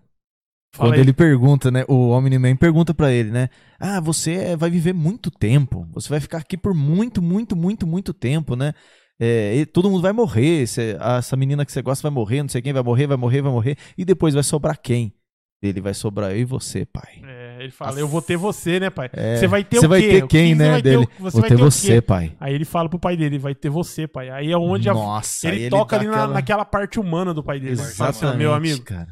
Fala 0.74 0.90
Quando 0.90 0.94
aí. 0.96 1.02
ele 1.02 1.12
pergunta, 1.14 1.70
né? 1.70 1.84
O 1.88 2.10
Omni-Man 2.12 2.56
pergunta 2.56 2.94
pra 2.94 3.12
ele, 3.12 3.30
né? 3.30 3.50
Ah, 3.80 4.00
você 4.00 4.34
é- 4.36 4.56
vai 4.56 4.70
viver 4.70 4.94
muito 4.94 5.30
tempo. 5.30 5.86
Você 5.94 6.08
vai 6.08 6.20
ficar 6.22 6.38
aqui 6.38 6.56
por 6.56 6.74
muito, 6.74 7.22
muito, 7.22 7.56
muito, 7.58 7.86
muito 7.86 8.14
tempo, 8.14 8.56
né? 8.56 8.74
É, 9.20 9.56
e 9.58 9.66
todo 9.66 9.90
mundo 9.90 10.02
vai 10.02 10.14
morrer. 10.14 10.66
cê- 10.68 10.98
essa 11.00 11.36
menina 11.36 11.66
que 11.66 11.72
você 11.72 11.82
gosta 11.82 12.02
vai 12.02 12.12
morrer, 12.12 12.42
não 12.42 12.50
sei 12.50 12.62
quem 12.62 12.72
vai 12.74 12.82
morrer, 12.84 13.06
vai 13.08 13.18
morrer, 13.18 13.42
vai 13.42 13.52
morrer. 13.52 13.78
E 13.98 14.06
depois 14.06 14.34
vai 14.34 14.44
sobrar 14.44 14.80
quem? 14.82 15.14
Ele 15.62 15.82
vai 15.82 15.94
sobrar 15.94 16.32
eu 16.32 16.38
e 16.40 16.46
você, 16.46 16.86
pai. 16.86 17.22
É, 17.24 17.41
ele 17.64 17.72
fala, 17.72 18.00
eu 18.00 18.08
vou 18.08 18.22
ter 18.22 18.38
você, 18.38 18.80
né, 18.80 18.90
pai? 18.90 19.10
É, 19.14 19.38
Você 19.38 19.48
vai 19.48 19.64
ter 19.64 19.78
Você 19.80 19.86
o 19.86 19.90
vai 19.90 20.02
quê? 20.02 20.10
ter 20.22 20.28
quem, 20.28 20.56
né? 20.56 20.72
vai 20.72 20.82
ter 20.82 20.90
dele. 20.98 21.04
o- 21.04 21.24
você 21.24 21.32
Vou 21.34 21.42
vai 21.42 21.50
ter 21.50 21.56
você, 21.58 22.02
pai. 22.02 22.36
Aí 22.40 22.54
ele 22.54 22.66
fala 22.66 22.90
pro 22.90 23.00
pai 23.00 23.16
dele, 23.18 23.38
vai 23.38 23.54
ter 23.56 23.70
você, 23.70 24.08
pai. 24.08 24.30
Aí 24.30 24.52
é 24.52 24.58
onde 24.58 24.90
a- 24.90 24.94
Nossa, 24.94 25.48
ele, 25.48 25.64
aí 25.66 25.70
toca 25.70 25.96
ali 25.96 26.06
na- 26.08 26.12
aquela- 26.14 26.34
naquela 26.34 26.66
parte 26.66 27.00
humana 27.00 27.34
do 27.34 27.44
pai 27.44 27.60
dele. 27.60 27.74
Ele 27.74 27.82
assim, 27.82 27.92
Exatamente, 27.92 28.38
meu 28.38 28.54
amigo, 28.54 28.82
cara. 28.84 29.08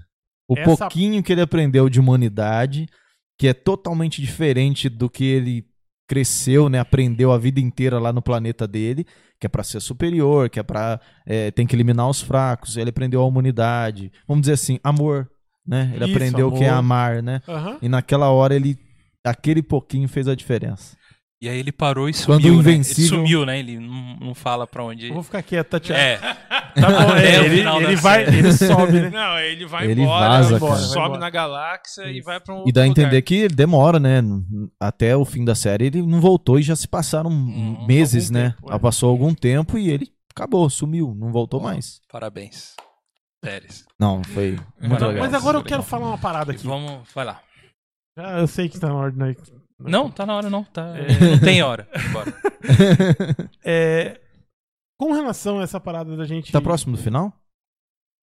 O 0.48 0.58
essa- 0.58 0.78
pouquinho 0.78 1.22
que 1.24 1.32
ele 1.32 1.42
aprendeu 1.42 1.88
de 1.90 2.00
humanidade, 2.00 2.88
que 3.40 3.48
é 3.48 3.54
totalmente 3.54 4.22
diferente 4.22 4.90
do 4.90 5.10
que 5.10 5.24
ele 5.24 5.66
cresceu, 6.10 6.70
né, 6.70 6.80
aprendeu 6.80 7.32
a 7.32 7.38
vida 7.38 7.60
inteira 7.60 8.00
lá 8.00 8.12
no 8.12 8.22
planeta 8.22 8.68
dele, 8.68 9.06
que 9.40 9.46
é 9.46 9.50
pra 9.50 9.64
ser 9.64 9.80
superior, 9.80 10.50
que 10.50 10.60
é 10.60 10.64
pra 10.64 11.00
é, 11.26 11.52
tem 11.52 11.68
que 11.68 11.76
eliminar 11.76 12.10
os 12.10 12.20
fracos. 12.20 12.76
Ele 12.78 12.90
aprendeu 12.90 13.22
a 13.22 13.26
humanidade, 13.26 14.12
vamos 14.28 14.42
dizer 14.42 14.54
assim, 14.54 14.80
amor, 14.84 15.30
né? 15.70 15.92
Ele 15.96 16.06
Isso, 16.06 16.16
aprendeu 16.16 16.48
o 16.48 16.52
que 16.58 16.64
é 16.64 16.70
amor. 16.70 16.80
amar, 16.80 17.22
né? 17.24 17.42
aham. 17.48 17.78
E 17.82 17.88
naquela 17.88 18.30
hora 18.32 18.56
ele 18.56 18.78
aquele 19.24 19.62
pouquinho 19.62 20.08
fez 20.10 20.28
a 20.28 20.34
diferença. 20.36 20.98
E 21.42 21.48
aí 21.48 21.58
ele 21.58 21.72
parou 21.72 22.10
e 22.10 22.14
Quando 22.26 22.42
sumiu. 22.42 22.54
o 22.56 22.58
né? 22.58 22.62
Ele 22.64 22.70
Invencível- 22.72 23.18
sumiu, 23.20 23.46
né? 23.46 23.60
Ele 23.60 23.80
não, 23.80 24.18
não 24.20 24.36
fala 24.36 24.68
pra 24.68 24.84
onde. 24.84 25.08
Eu 25.08 25.14
vou 25.14 25.24
ficar 25.24 25.42
quieto, 25.42 25.80
Thiago. 25.80 26.02
É, 26.02 26.18
Tá 26.76 26.88
bom, 26.92 27.16
é, 27.16 27.46
ele, 27.46 27.60
ele 27.62 27.96
vai, 27.96 28.26
série. 28.26 28.38
ele 28.40 28.52
sobe, 28.54 28.92
né? 29.02 29.10
Não, 29.10 29.40
ele 29.40 29.66
vai 29.66 29.88
Ele 29.90 30.02
embora, 30.02 30.28
vaza, 30.30 30.60
cara. 30.60 30.76
sobe 30.76 30.96
Vai 30.96 31.06
embora. 31.06 31.20
na 31.22 31.30
galáxia 31.30 32.04
e 32.08 32.18
Isso. 32.18 32.26
vai 32.26 32.40
pra 32.42 32.54
um 32.56 32.68
E 32.68 32.72
dá 32.74 32.82
a 32.82 32.86
lugar. 32.86 33.04
entender 33.04 33.22
que 33.22 33.36
ele 33.36 33.56
demora, 33.56 34.00
né? 34.00 34.22
Até 34.80 35.16
o 35.16 35.24
fim 35.24 35.46
da 35.46 35.56
série 35.56 35.86
ele 35.86 36.02
não 36.02 36.20
voltou 36.20 36.60
e 36.60 36.62
já 36.62 36.76
se 36.76 36.88
passaram 36.88 37.30
Hum, 37.32 37.86
meses, 37.88 38.30
né? 38.30 38.54
tempo, 38.60 38.74
é. 38.74 38.80
Passou 38.80 39.10
algum 39.10 39.34
tempo 39.34 39.78
e 39.78 39.90
ele 39.90 40.10
acabou, 40.36 40.70
sumiu, 40.70 41.16
não 41.18 41.32
voltou 41.32 41.62
mais. 41.62 42.02
parabéns. 42.12 42.74
Séries. 43.44 43.86
Não, 44.00 44.24
foi 44.24 44.52
muito 44.82 45.00
Não, 45.00 45.08
legal. 45.10 45.24
Mas 45.26 45.34
agora 45.34 45.58
eu 45.58 45.64
quero 45.64 45.82
falar 45.84 46.08
uma 46.08 46.18
parada 46.18 46.52
aqui. 46.52 46.66
vamos. 46.66 47.08
Vai 47.14 47.26
lá. 47.26 47.42
Ah, 48.18 48.40
eu 48.40 48.48
sei 48.48 48.68
que 48.68 48.80
tá 48.80 48.88
na 48.88 48.96
hora, 48.96 49.12
né? 49.14 49.36
Não, 49.80 50.12
tá 50.12 50.26
na 50.26 50.36
hora, 50.36 50.50
não. 50.50 50.64
Tá... 50.66 50.94
É. 50.98 51.08
Não 51.32 51.40
tem 51.40 51.62
hora. 51.64 51.88
Bora. 52.12 52.34
É, 53.64 54.20
com 55.00 55.14
relação 55.14 55.60
a 55.60 55.64
essa 55.64 55.80
parada 55.80 56.16
da 56.18 56.26
gente. 56.26 56.52
tá 56.52 56.62
próximo 56.62 56.98
do 56.98 57.02
final? 57.02 57.34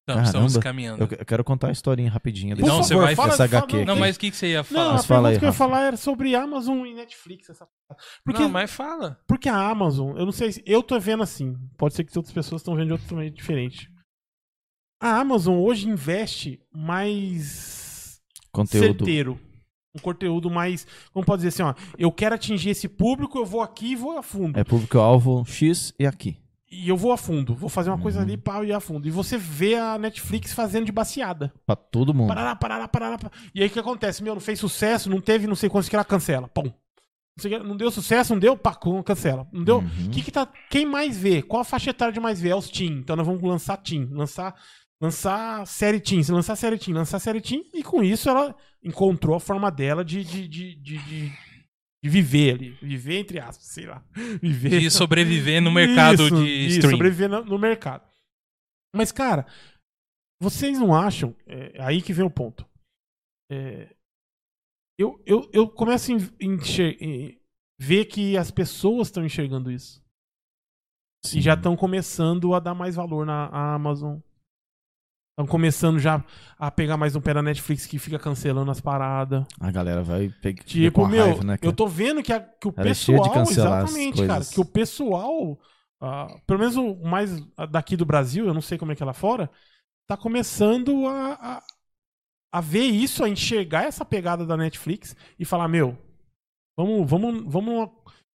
Então, 0.08 0.22
estamos 0.22 0.56
caminhando. 0.58 1.02
Eu 1.02 1.08
que- 1.08 1.14
eu 1.20 1.24
quero 1.26 1.42
contar 1.42 1.68
a 1.68 1.72
historinha. 1.72 2.12
Por 2.12 2.30
Não, 2.60 2.66
favor, 2.66 2.82
você 2.84 2.94
vai- 2.94 3.16
fala, 3.16 3.28
essa 3.32 3.48
fala- 3.48 3.62
HQ 3.62 3.76
aqui. 3.76 3.84
Não, 3.84 3.96
mas 3.96 4.16
o 4.16 4.20
que, 4.20 4.30
que 4.30 4.36
você 4.36 4.48
ia 4.48 4.58
Não, 4.58 4.64
falar? 4.64 4.88
a 4.88 4.92
Mas 4.92 5.06
fala 5.06 5.22
pergunta 5.22 5.28
aí, 5.34 5.38
que 5.40 5.44
eu 5.44 5.48
ia 5.48 5.52
falar 5.52 5.80
era 5.86 5.96
sobre 5.96 6.34
Amazon 6.36 6.86
e 6.86 6.94
Netflix. 6.94 7.48
Essa... 7.50 7.66
Porque, 8.24 8.42
Não, 8.42 8.48
mas 8.48 8.70
fala. 8.70 9.18
porque 9.26 9.48
a 9.48 9.56
Amazon, 9.68 10.16
eu 10.16 10.24
não 10.24 10.30
sei 10.32 10.52
se. 10.52 10.62
Eu 10.64 10.80
tô 10.82 11.00
vendo 11.00 11.22
assim. 11.24 11.56
Pode 11.76 11.94
ser 11.94 12.04
que 12.04 12.16
outras 12.16 12.32
pessoas 12.32 12.60
estão 12.60 12.76
vendo 12.76 12.86
de 12.86 12.92
outro 12.92 13.08
também 13.08 13.32
diferente. 13.32 13.90
A 15.00 15.18
Amazon 15.20 15.56
hoje 15.58 15.88
investe 15.88 16.60
mais 16.72 18.20
Conteúdo. 18.50 18.84
certeiro. 18.98 19.40
Um 19.94 19.98
conteúdo 19.98 20.50
mais. 20.50 20.86
Como 21.12 21.24
pode 21.24 21.42
dizer 21.42 21.48
assim, 21.48 21.62
ó. 21.62 21.74
Eu 21.98 22.12
quero 22.12 22.34
atingir 22.34 22.70
esse 22.70 22.88
público, 22.88 23.38
eu 23.38 23.46
vou 23.46 23.62
aqui 23.62 23.92
e 23.92 23.96
vou 23.96 24.18
a 24.18 24.22
fundo. 24.22 24.58
É 24.58 24.64
público-alvo 24.64 25.44
X 25.46 25.94
e 25.98 26.06
aqui. 26.06 26.36
E 26.70 26.88
eu 26.88 26.96
vou 26.96 27.12
a 27.12 27.16
fundo. 27.16 27.54
Vou 27.54 27.68
fazer 27.70 27.90
uma 27.90 27.98
coisa 27.98 28.18
Uhum. 28.18 28.24
ali 28.24 28.36
pau 28.36 28.64
e 28.64 28.68
ir 28.68 28.72
a 28.72 28.80
fundo. 28.80 29.06
E 29.08 29.10
você 29.10 29.38
vê 29.38 29.74
a 29.76 29.96
Netflix 29.98 30.52
fazendo 30.52 30.84
de 30.84 30.92
baseada. 30.92 31.52
Pra 31.64 31.76
todo 31.76 32.12
mundo. 32.12 32.28
Parará, 32.28 32.54
parará, 32.56 32.88
parará, 32.88 33.18
parará. 33.18 33.36
E 33.54 33.62
aí 33.62 33.68
o 33.68 33.70
que 33.70 33.78
acontece? 33.78 34.22
Meu, 34.22 34.34
não 34.34 34.40
fez 34.40 34.58
sucesso, 34.58 35.08
não 35.08 35.20
teve, 35.20 35.46
não 35.46 35.54
sei 35.54 35.70
quantos 35.70 35.88
que 35.88 35.94
ela 35.96 36.04
cancela. 36.04 36.48
Pum. 36.48 36.70
Não, 37.64 37.76
deu 37.76 37.90
sucesso, 37.90 38.32
não 38.32 38.40
deu, 38.40 38.56
pá, 38.56 38.74
cancela. 39.04 39.46
Não 39.52 39.62
deu. 39.62 39.78
Uhum. 39.78 40.10
Que 40.10 40.22
que 40.22 40.30
tá, 40.32 40.46
quem 40.70 40.84
mais 40.84 41.16
vê? 41.16 41.40
Qual 41.42 41.60
a 41.60 41.64
faixa 41.64 41.90
etária 41.90 42.12
de 42.12 42.20
mais 42.20 42.40
vê? 42.40 42.48
É 42.48 42.56
os 42.56 42.68
Teen. 42.68 42.92
Então 42.98 43.14
nós 43.14 43.26
vamos 43.26 43.42
lançar 43.42 43.76
Teen. 43.76 44.06
Lançar, 44.10 44.54
lançar 45.00 45.66
série 45.66 46.00
Teen. 46.00 46.22
Se 46.22 46.32
lançar 46.32 46.56
série 46.56 46.78
Teen, 46.78 46.94
lançar 46.94 47.18
série 47.18 47.40
Teen. 47.40 47.68
E 47.74 47.82
com 47.82 48.02
isso 48.02 48.28
ela 48.28 48.56
encontrou 48.82 49.36
a 49.36 49.40
forma 49.40 49.70
dela 49.70 50.04
de, 50.04 50.22
de, 50.24 50.48
de, 50.48 50.74
de, 50.76 50.98
de- 50.98 51.46
viver 52.04 52.54
ali. 52.54 52.70
Viver 52.82 53.18
entre 53.18 53.38
aspas, 53.40 53.66
sei 53.66 53.86
lá. 53.86 54.04
Viver. 54.40 54.80
De 54.80 54.90
sobreviver 54.90 55.60
no 55.60 55.70
mercado 55.72 56.22
Isso, 56.24 56.36
de 56.36 56.66
stream. 56.68 56.90
sobreviver 56.92 57.28
no, 57.28 57.44
no 57.44 57.58
mercado. 57.58 58.08
Mas, 58.94 59.10
cara, 59.12 59.46
vocês 60.40 60.78
não 60.78 60.94
acham. 60.94 61.34
É 61.46 61.82
aí 61.82 62.00
que 62.00 62.12
vem 62.12 62.24
o 62.24 62.30
ponto. 62.30 62.64
É, 63.50 63.94
eu, 64.98 65.22
eu, 65.26 65.50
eu 65.52 65.68
começo 65.68 66.12
a 66.12 66.16
ver 67.78 68.04
que 68.06 68.36
as 68.36 68.50
pessoas 68.50 69.08
estão 69.08 69.24
enxergando 69.24 69.70
isso. 69.70 70.02
Sim. 71.24 71.38
E 71.38 71.42
já 71.42 71.54
estão 71.54 71.76
começando 71.76 72.54
a 72.54 72.60
dar 72.60 72.74
mais 72.74 72.94
valor 72.94 73.26
na 73.26 73.48
Amazon. 73.74 74.18
Estão 75.38 75.46
começando 75.46 75.98
já 75.98 76.24
a 76.58 76.70
pegar 76.70 76.96
mais 76.96 77.14
um 77.14 77.20
pé 77.20 77.34
na 77.34 77.42
Netflix 77.42 77.84
que 77.84 77.98
fica 77.98 78.18
cancelando 78.18 78.70
as 78.70 78.80
paradas. 78.80 79.44
A 79.60 79.70
galera 79.70 80.02
vai 80.02 80.30
pegar 80.40 80.64
Tipo, 80.64 81.02
com 81.02 81.06
meu, 81.06 81.26
raiva, 81.26 81.44
né, 81.44 81.58
cara? 81.58 81.68
eu 81.70 81.76
tô 81.76 81.86
vendo 81.86 82.22
que, 82.22 82.32
a- 82.32 82.40
que 82.40 82.66
o 82.66 82.72
Ela 82.74 82.86
é 82.86 82.88
pessoal. 82.88 83.42
exatamente, 83.42 84.26
cara. 84.26 84.42
Que 84.42 84.58
o 84.58 84.64
pessoal. 84.64 85.58
ah, 86.00 86.26
pelo 86.46 86.58
menos 86.60 86.76
o 86.76 86.94
mais 87.04 87.38
daqui 87.70 87.98
do 87.98 88.06
Brasil, 88.06 88.46
eu 88.46 88.54
não 88.54 88.62
sei 88.62 88.78
como 88.78 88.92
é 88.92 88.96
que 88.96 89.02
é 89.02 89.06
lá 89.06 89.12
fora, 89.12 89.50
tá 90.08 90.16
começando 90.16 91.06
a, 91.06 91.32
a, 91.58 91.62
a 92.54 92.60
ver 92.62 92.84
isso, 92.84 93.22
a 93.22 93.28
enxergar 93.28 93.84
essa 93.84 94.06
pegada 94.06 94.46
da 94.46 94.56
Netflix 94.56 95.14
e 95.38 95.44
falar, 95.44 95.68
meu, 95.68 95.98
vamos, 96.78 97.10
vamos, 97.10 97.44
vamos, 97.52 97.90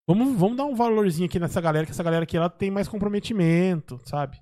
vamos, 0.06 0.38
vamos 0.38 0.56
dar 0.58 0.66
um 0.66 0.74
valorzinho 0.74 1.26
aqui 1.28 1.38
nessa 1.40 1.62
galera, 1.62 1.86
que 1.86 1.92
essa 1.92 2.02
galera 2.02 2.24
aqui 2.24 2.36
ela 2.36 2.50
tem 2.50 2.70
mais 2.70 2.88
comprometimento, 2.88 3.98
sabe? 4.04 4.38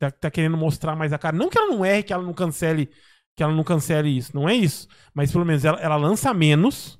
Tá, 0.00 0.10
tá 0.10 0.30
querendo 0.30 0.56
mostrar 0.56 0.96
mais 0.96 1.12
a 1.12 1.18
cara. 1.18 1.36
Não 1.36 1.50
que 1.50 1.58
ela 1.58 1.68
não 1.68 1.84
erre, 1.84 2.02
que 2.02 2.12
ela 2.12 2.22
não 2.22 2.32
cancele, 2.32 2.88
que 3.36 3.42
ela 3.42 3.52
não 3.54 3.62
cancele 3.62 4.08
isso. 4.08 4.34
Não 4.34 4.48
é 4.48 4.54
isso. 4.54 4.88
Mas 5.12 5.30
pelo 5.30 5.44
menos 5.44 5.62
ela, 5.62 5.78
ela 5.78 5.96
lança 5.96 6.32
menos. 6.32 6.98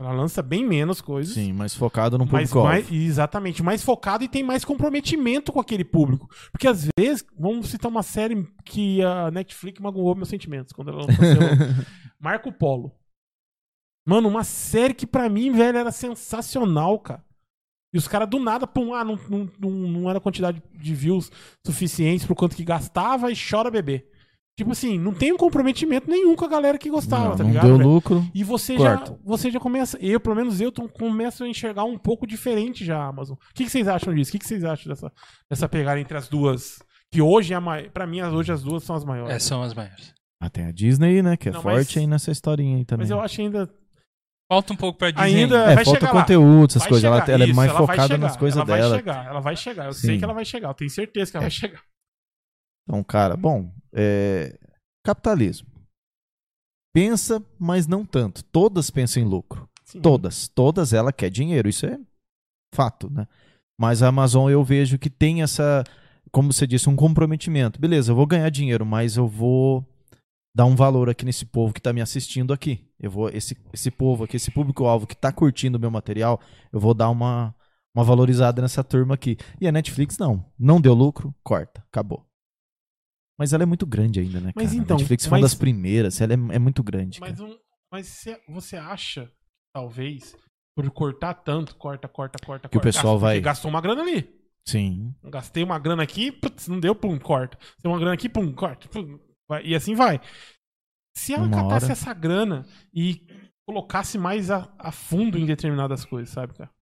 Ela 0.00 0.12
lança 0.12 0.42
bem 0.42 0.66
menos 0.66 1.00
coisas. 1.00 1.34
Sim, 1.34 1.52
mais 1.52 1.74
focado 1.74 2.16
no 2.18 2.24
Mas 2.24 2.50
público-alvo. 2.50 2.68
mais, 2.70 2.90
exatamente, 2.90 3.62
mais 3.62 3.84
focado 3.84 4.24
e 4.24 4.28
tem 4.28 4.42
mais 4.42 4.64
comprometimento 4.64 5.52
com 5.52 5.60
aquele 5.60 5.84
público. 5.84 6.26
Porque 6.50 6.66
às 6.66 6.88
vezes, 6.98 7.22
vamos 7.38 7.68
citar 7.68 7.90
uma 7.90 8.02
série 8.02 8.48
que 8.64 9.02
a 9.02 9.30
Netflix 9.30 9.78
magoou 9.78 10.14
meus 10.16 10.30
sentimentos 10.30 10.72
quando 10.72 10.90
ela 10.90 11.06
cancelou. 11.06 11.50
Marco 12.18 12.50
Polo. 12.50 12.92
Mano, 14.08 14.26
uma 14.26 14.42
série 14.42 14.94
que 14.94 15.06
pra 15.06 15.28
mim, 15.28 15.52
velho, 15.52 15.76
era 15.76 15.92
sensacional, 15.92 16.98
cara. 16.98 17.22
E 17.92 17.98
os 17.98 18.06
caras 18.06 18.28
do 18.28 18.38
nada, 18.38 18.66
pum, 18.66 18.94
ah, 18.94 19.04
não, 19.04 19.18
não, 19.28 19.48
não, 19.58 19.70
não 19.70 20.10
era 20.10 20.20
quantidade 20.20 20.62
de 20.78 20.94
views 20.94 21.30
suficientes 21.66 22.24
pro 22.24 22.34
quanto 22.36 22.54
que 22.56 22.64
gastava 22.64 23.30
e 23.30 23.34
chora 23.36 23.70
bebê. 23.70 24.06
Tipo 24.56 24.72
assim, 24.72 24.98
não 24.98 25.12
tem 25.14 25.32
um 25.32 25.36
comprometimento 25.38 26.08
nenhum 26.10 26.36
com 26.36 26.44
a 26.44 26.48
galera 26.48 26.76
que 26.76 26.90
gostava, 26.90 27.30
não, 27.30 27.36
tá 27.36 27.42
não 27.42 27.50
ligado? 27.50 27.66
deu 27.66 27.76
velho? 27.78 27.88
lucro. 27.88 28.24
E 28.34 28.44
você 28.44 28.76
já, 28.78 28.96
Corta. 28.98 29.18
você 29.24 29.50
já 29.50 29.58
começa, 29.58 29.96
eu, 30.00 30.20
pelo 30.20 30.36
menos 30.36 30.60
eu, 30.60 30.70
tô, 30.70 30.86
começo 30.88 31.42
a 31.44 31.48
enxergar 31.48 31.84
um 31.84 31.96
pouco 31.96 32.26
diferente 32.26 32.84
já 32.84 32.98
a 32.98 33.06
Amazon. 33.06 33.36
O 33.36 33.54
que, 33.54 33.64
que 33.64 33.70
vocês 33.70 33.88
acham 33.88 34.14
disso? 34.14 34.28
O 34.28 34.32
que, 34.32 34.38
que 34.38 34.46
vocês 34.46 34.62
acham 34.64 34.90
dessa, 34.90 35.10
dessa 35.48 35.68
pegada 35.68 35.98
entre 35.98 36.16
as 36.16 36.28
duas? 36.28 36.78
Que 37.10 37.22
hoje 37.22 37.54
é 37.54 37.56
a. 37.56 37.62
Pra 37.92 38.06
mim, 38.06 38.20
as- 38.20 38.32
hoje 38.32 38.52
as 38.52 38.62
duas 38.62 38.84
são 38.84 38.94
as 38.94 39.04
maiores. 39.04 39.34
É, 39.34 39.38
são 39.38 39.62
as 39.62 39.72
maiores. 39.74 40.12
Ah, 40.40 40.48
tem 40.50 40.64
a 40.66 40.72
Disney, 40.72 41.22
né? 41.22 41.36
Que 41.36 41.48
é 41.48 41.52
Não, 41.52 41.62
mas- 41.62 41.76
forte 41.86 41.98
aí 41.98 42.06
nessa 42.06 42.30
historinha 42.30 42.76
aí 42.76 42.84
também. 42.84 43.04
Mas 43.04 43.10
eu 43.10 43.20
acho 43.20 43.40
ainda. 43.40 43.68
Falta 44.50 44.72
um 44.72 44.76
pouco 44.76 44.98
pra 44.98 45.12
Disney. 45.12 45.42
Ainda- 45.42 45.70
É, 45.70 45.74
vai 45.76 45.84
falta 45.84 46.08
conteúdo, 46.08 46.70
essas 46.70 46.82
vai 46.82 46.88
coisas. 46.88 47.04
Ela, 47.04 47.18
ela 47.28 47.44
é 47.44 47.46
Isso, 47.46 47.54
mais 47.56 47.70
ela 47.70 47.78
focada 47.78 48.18
nas 48.18 48.36
coisas 48.36 48.56
ela 48.56 48.66
dela. 48.66 48.88
Vai 48.88 48.98
chegar, 48.98 49.26
ela 49.26 49.40
vai 49.40 49.56
chegar. 49.56 49.86
Eu 49.86 49.92
sei 49.92 50.10
Sim. 50.14 50.18
que 50.18 50.24
ela 50.24 50.34
vai 50.34 50.44
chegar, 50.44 50.68
eu 50.70 50.74
tenho 50.74 50.90
certeza 50.90 51.30
que 51.30 51.36
ela 51.36 51.44
É. 51.44 51.48
vai 51.48 51.50
chegar. 51.52 51.82
Então, 52.82 53.04
cara, 53.04 53.36
bom, 53.36 53.70
é... 53.92 54.58
capitalismo. 55.06 55.68
Pensa, 56.92 57.40
mas 57.58 57.86
não 57.86 58.04
tanto. 58.04 58.42
Todas 58.46 58.90
pensam 58.90 59.22
em 59.22 59.26
lucro. 59.26 59.68
Sim. 59.84 60.00
Todas. 60.00 60.48
Todas 60.48 60.92
ela 60.92 61.12
quer 61.12 61.30
dinheiro. 61.30 61.68
Isso 61.68 61.86
é 61.86 61.96
fato, 62.74 63.08
né? 63.08 63.28
Mas 63.80 64.02
a 64.02 64.08
Amazon 64.08 64.50
eu 64.50 64.64
vejo 64.64 64.98
que 64.98 65.08
tem 65.08 65.42
essa, 65.42 65.84
como 66.32 66.52
você 66.52 66.66
disse, 66.66 66.88
um 66.90 66.96
comprometimento. 66.96 67.80
Beleza, 67.80 68.10
eu 68.10 68.16
vou 68.16 68.26
ganhar 68.26 68.50
dinheiro, 68.50 68.84
mas 68.84 69.16
eu 69.16 69.28
vou 69.28 69.86
dar 70.54 70.64
um 70.64 70.74
valor 70.76 71.08
aqui 71.08 71.24
nesse 71.24 71.44
povo 71.46 71.72
que 71.72 71.80
está 71.80 71.92
me 71.92 72.00
assistindo 72.00 72.52
aqui. 72.52 72.88
Eu 72.98 73.10
vou 73.10 73.28
esse 73.28 73.56
esse 73.72 73.90
povo 73.90 74.24
aqui, 74.24 74.36
esse 74.36 74.50
público-alvo 74.50 75.06
que 75.06 75.14
está 75.14 75.32
curtindo 75.32 75.78
o 75.78 75.80
meu 75.80 75.90
material, 75.90 76.40
eu 76.72 76.80
vou 76.80 76.94
dar 76.94 77.08
uma 77.10 77.54
uma 77.94 78.04
valorizada 78.04 78.62
nessa 78.62 78.84
turma 78.84 79.14
aqui. 79.14 79.36
E 79.60 79.66
a 79.66 79.72
Netflix 79.72 80.16
não, 80.18 80.44
não 80.58 80.80
deu 80.80 80.94
lucro, 80.94 81.34
corta, 81.42 81.82
acabou. 81.90 82.24
Mas 83.38 83.52
ela 83.52 83.62
é 83.62 83.66
muito 83.66 83.86
grande 83.86 84.20
ainda, 84.20 84.38
né, 84.38 84.52
cara? 84.52 84.64
Mas 84.64 84.74
então, 84.74 84.96
a 84.96 84.98
Netflix 84.98 85.24
foi 85.26 85.38
uma 85.38 85.42
mas- 85.42 85.50
das 85.52 85.58
primeiras, 85.58 86.20
ela 86.20 86.32
é, 86.34 86.36
é 86.54 86.58
muito 86.58 86.82
grande. 86.84 87.18
Mas, 87.20 87.40
um, 87.40 87.56
mas 87.90 88.06
você, 88.06 88.40
você 88.48 88.76
acha, 88.76 89.32
talvez, 89.74 90.36
por 90.76 90.88
cortar 90.90 91.34
tanto, 91.34 91.74
corta, 91.76 92.06
corta, 92.06 92.38
corta, 92.44 92.68
Que 92.68 92.76
o 92.76 92.80
corta, 92.80 92.88
pessoal 92.92 93.14
gasta- 93.14 93.26
vai- 93.26 93.40
gastou 93.40 93.70
uma 93.70 93.80
grana 93.80 94.02
ali. 94.02 94.28
Sim. 94.68 95.14
Gastei 95.24 95.64
uma 95.64 95.78
grana 95.78 96.02
aqui, 96.02 96.30
putz, 96.30 96.68
não 96.68 96.78
deu, 96.78 96.94
pum, 96.94 97.18
corta. 97.18 97.58
Tem 97.82 97.90
uma 97.90 97.98
grana 97.98 98.14
aqui, 98.14 98.28
pum, 98.28 98.52
corta. 98.52 98.88
pum, 98.88 99.18
vai- 99.50 99.66
e 99.66 99.74
assim 99.74 99.94
vai. 99.94 100.20
Se 101.16 101.34
ela 101.34 101.46
Uma 101.46 101.62
catasse 101.62 101.86
hora. 101.86 101.92
essa 101.92 102.14
grana 102.14 102.64
e 102.94 103.26
colocasse 103.68 104.16
mais 104.16 104.50
a, 104.50 104.72
a 104.78 104.90
fundo 104.92 105.36
em 105.36 105.44
determinadas 105.44 106.04
coisas, 106.04 106.32
sabe, 106.32 106.54
cara? 106.54 106.72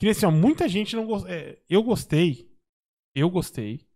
Que 0.00 0.08
assim, 0.08 0.26
ó, 0.26 0.30
muita 0.30 0.68
gente 0.68 0.96
não 0.96 1.06
gostou. 1.06 1.30
eu 1.68 1.82
gostei. 1.82 2.50
Eu 3.14 3.30
gostei. 3.30 3.86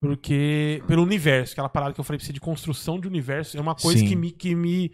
Porque. 0.00 0.82
Pelo 0.86 1.02
universo, 1.02 1.52
aquela 1.52 1.68
parada 1.68 1.94
que 1.94 2.00
eu 2.00 2.04
falei 2.04 2.18
pra 2.18 2.26
você 2.26 2.32
de 2.32 2.40
construção 2.40 3.00
de 3.00 3.08
universo, 3.08 3.56
é 3.56 3.60
uma 3.60 3.74
coisa 3.74 4.00
Sim. 4.00 4.08
que 4.08 4.16
me. 4.16 4.32
Que 4.32 4.54
me 4.54 4.92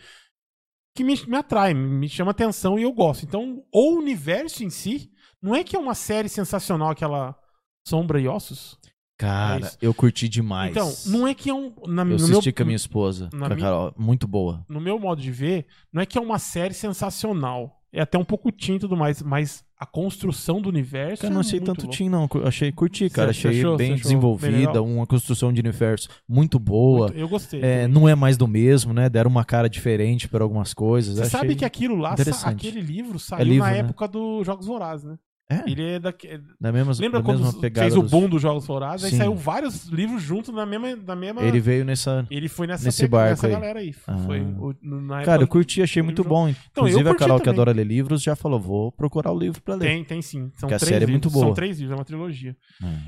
que 0.97 1.05
me, 1.05 1.15
me 1.27 1.37
atrai, 1.37 1.75
me 1.75 2.09
chama 2.09 2.33
atenção 2.33 2.77
e 2.77 2.83
eu 2.83 2.93
gosto. 2.93 3.25
Então, 3.25 3.65
o 3.73 3.97
universo 3.97 4.65
em 4.65 4.71
si, 4.71 5.13
não 5.41 5.55
é 5.55 5.63
que 5.63 5.77
é 5.77 5.79
uma 5.79 5.95
série 5.95 6.29
sensacional, 6.29 6.91
aquela 6.91 7.39
Sombra 7.87 8.21
e 8.21 8.27
Ossos. 8.27 8.78
Cara, 9.19 9.67
isso. 9.67 9.79
eu 9.83 9.93
curti 9.93 10.29
demais. 10.29 10.71
Então, 10.71 10.91
não 11.07 11.27
é 11.27 11.35
que 11.35 11.51
é 11.51 11.55
um. 11.55 11.73
Na, 11.89 12.03
Eu 12.03 12.07
no, 12.07 12.15
assisti 12.15 12.47
meu, 12.49 12.55
com 12.55 12.63
a 12.63 12.67
minha 12.67 12.77
esposa, 12.77 13.29
na 13.33 13.47
com 13.49 13.53
a 13.53 13.57
minha- 13.57 13.69
Carol, 13.69 13.95
muito 13.99 14.29
boa. 14.29 14.65
no 14.69 14.81
meu 14.81 14.99
modo 14.99 15.21
de 15.21 15.31
ver, 15.33 15.67
não 15.93 16.01
é 16.01 16.07
que 16.07 16.17
é 16.17 16.21
uma 16.21 16.39
série 16.39 16.73
sensacional. 16.73 17.75
É 17.91 18.03
até 18.03 18.19
um 18.19 18.25
pouco 18.25 18.53
teen 18.53 18.77
e 18.77 18.79
tudo 18.81 18.95
mais, 18.97 19.23
mas 19.23 19.65
a 19.79 19.87
construção 19.87 20.61
do 20.61 20.69
universo. 20.69 21.23
Cara, 21.23 21.33
eu 21.33 21.35
não 21.35 21.41
é 21.41 21.45
achei 21.45 21.59
muito 21.59 21.67
tanto 21.69 21.83
louco. 21.85 21.97
teen, 21.97 22.09
não. 22.11 22.29
Achei, 22.45 22.71
curti, 22.71 23.09
cara. 23.09 23.33
Você 23.33 23.49
achei 23.49 23.61
achou? 23.61 23.77
bem 23.79 23.89
bem 23.93 23.97
desenvolvida, 23.97 24.57
legal? 24.57 24.85
uma 24.87 25.07
construção 25.07 25.51
de 25.53 25.61
universo 25.61 26.07
muito 26.29 26.59
boa. 26.59 27.07
Muito- 27.07 27.19
eu 27.19 27.29
gostei. 27.29 27.63
É, 27.63 27.89
não 27.89 28.07
é 28.07 28.15
mais 28.15 28.37
do 28.37 28.47
mesmo, 28.47 28.93
né? 28.93 29.09
Deram 29.09 29.31
uma 29.31 29.45
cara 29.45 29.71
diferente 29.71 30.29
para 30.29 30.45
algumas 30.45 30.75
coisas. 30.75 31.15
Você 31.15 31.23
Achei 31.23 31.31
sabe 31.41 31.57
que 31.57 31.65
aquilo 31.65 31.97
lá, 31.97 32.15
aquele 32.45 32.81
livro 32.83 33.19
saiu 33.19 33.45
livro, 33.45 33.65
na 33.67 33.73
né? 33.73 33.79
época 33.79 34.07
dos 34.07 34.45
Jogos 34.47 34.67
Vorazes, 34.67 35.05
né? 35.07 35.19
É, 35.51 35.63
Ele 35.71 35.83
é 35.83 35.99
da, 35.99 36.13
da 36.61 36.71
mesma, 36.71 36.93
Lembra 37.01 37.21
da 37.21 37.25
quando 37.25 37.51
fez 37.73 37.97
o 37.97 38.03
boom 38.03 38.29
dos 38.29 38.43
Jogos 38.43 38.67
Vorazes? 38.67 39.11
Aí 39.11 39.17
saiu 39.19 39.35
vários 39.35 39.87
livros 39.87 40.23
juntos 40.23 40.55
na 40.55 40.67
mesma. 40.67 40.95
Na 40.97 41.17
mesma... 41.17 41.41
Ele 41.43 41.59
veio 41.59 41.87
nessa. 41.87 42.27
Ele 42.31 42.49
foi 42.49 42.67
nessa, 42.67 42.85
nesse 42.85 43.09
barco 43.09 43.31
nessa 43.31 43.47
aí. 43.47 43.53
galera 43.55 43.79
aí. 43.79 43.93
Foi 43.95 44.41
Ah. 44.41 44.75
na 44.83 45.23
Cara, 45.25 45.41
eu 45.41 45.45
época- 45.45 45.47
curti, 45.47 45.81
achei 45.83 46.03
muito 46.03 46.23
bom. 46.23 46.51
Então, 46.51 46.85
eu 46.85 46.89
Inclusive, 46.91 47.09
a 47.09 47.15
Carol, 47.15 47.39
que 47.39 47.45
também. 47.45 47.55
adora 47.57 47.73
ler 47.73 47.87
livros, 47.87 48.23
já 48.23 48.37
falou: 48.37 48.61
vou 48.61 48.93
procurar 48.93 49.33
o 49.33 49.39
livro 49.39 49.63
pra 49.63 49.75
ler. 49.75 49.87
Tem, 49.87 50.05
tem 50.05 50.21
sim. 50.21 50.51
São 50.55 50.69
Porque 50.69 50.75
a 50.75 50.79
três 50.79 50.83
série 50.91 50.97
é 50.97 51.07
livros. 51.07 51.13
muito 51.13 51.31
boa. 51.31 51.47
São 51.47 51.55
três 51.55 51.79
livros, 51.79 51.93
é 51.93 51.99
uma 51.99 52.05
trilogia. 52.05 52.55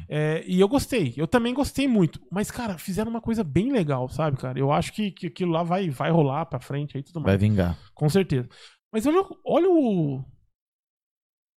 É. 0.08 0.38
É, 0.38 0.44
e 0.46 0.58
eu 0.58 0.68
gostei. 0.68 1.12
Eu 1.18 1.26
também 1.26 1.52
gostei 1.52 1.86
muito. 1.86 2.18
Mas, 2.32 2.50
cara, 2.50 2.78
fizeram 2.78 3.10
uma 3.10 3.20
coisa 3.20 3.44
bem 3.44 3.70
legal, 3.70 4.08
sabe, 4.08 4.38
cara? 4.38 4.58
Eu 4.58 4.72
acho 4.72 4.94
que, 4.94 5.10
que 5.10 5.26
aquilo 5.26 5.52
lá 5.52 5.62
vai, 5.62 5.90
vai 5.90 6.10
rolar 6.10 6.46
pra 6.46 6.58
frente 6.58 6.96
aí 6.96 7.02
tudo 7.02 7.16
mais. 7.20 7.26
Vai 7.26 7.36
vingar. 7.36 7.76
Com 7.94 8.08
certeza. 8.08 8.48
Mas 8.90 9.06
olha, 9.06 9.22
olha 9.44 9.68
o 9.68 10.24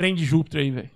trem 0.03 0.13
de 0.13 0.25
Júpiter 0.25 0.59
aí, 0.59 0.69
velho. 0.69 0.89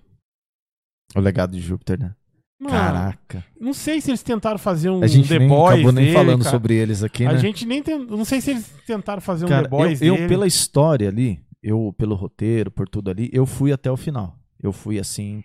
O 1.16 1.20
legado 1.20 1.52
de 1.52 1.60
Júpiter, 1.62 1.98
né? 1.98 2.14
Mano, 2.60 2.74
Caraca. 2.76 3.42
Não 3.58 3.72
sei 3.72 4.02
se 4.02 4.10
eles 4.10 4.22
tentaram 4.22 4.58
fazer 4.58 4.90
um 4.90 5.02
A 5.02 5.06
gente 5.06 5.28
The 5.28 5.38
nem 5.38 5.48
Boys 5.48 5.74
acabou 5.76 5.92
nem 5.92 6.04
dele, 6.04 6.16
falando 6.16 6.42
cara. 6.42 6.50
sobre 6.50 6.74
eles 6.74 7.02
aqui, 7.02 7.24
A 7.24 7.32
né? 7.32 7.38
gente 7.38 7.64
nem 7.64 7.82
tem. 7.82 7.98
Não 8.04 8.24
sei 8.26 8.42
se 8.42 8.50
eles 8.50 8.68
tentaram 8.86 9.22
fazer 9.22 9.46
um 9.46 9.48
Cara, 9.48 9.62
The 9.62 9.68
Boys 9.70 10.02
eu, 10.02 10.08
eu, 10.08 10.14
dele. 10.16 10.28
pela 10.28 10.46
história 10.46 11.08
ali, 11.08 11.42
eu, 11.62 11.94
pelo 11.96 12.14
roteiro, 12.14 12.70
por 12.70 12.86
tudo 12.86 13.10
ali, 13.10 13.30
eu 13.32 13.46
fui 13.46 13.72
até 13.72 13.90
o 13.90 13.96
final. 13.96 14.36
Eu 14.62 14.72
fui 14.72 14.98
assim. 14.98 15.42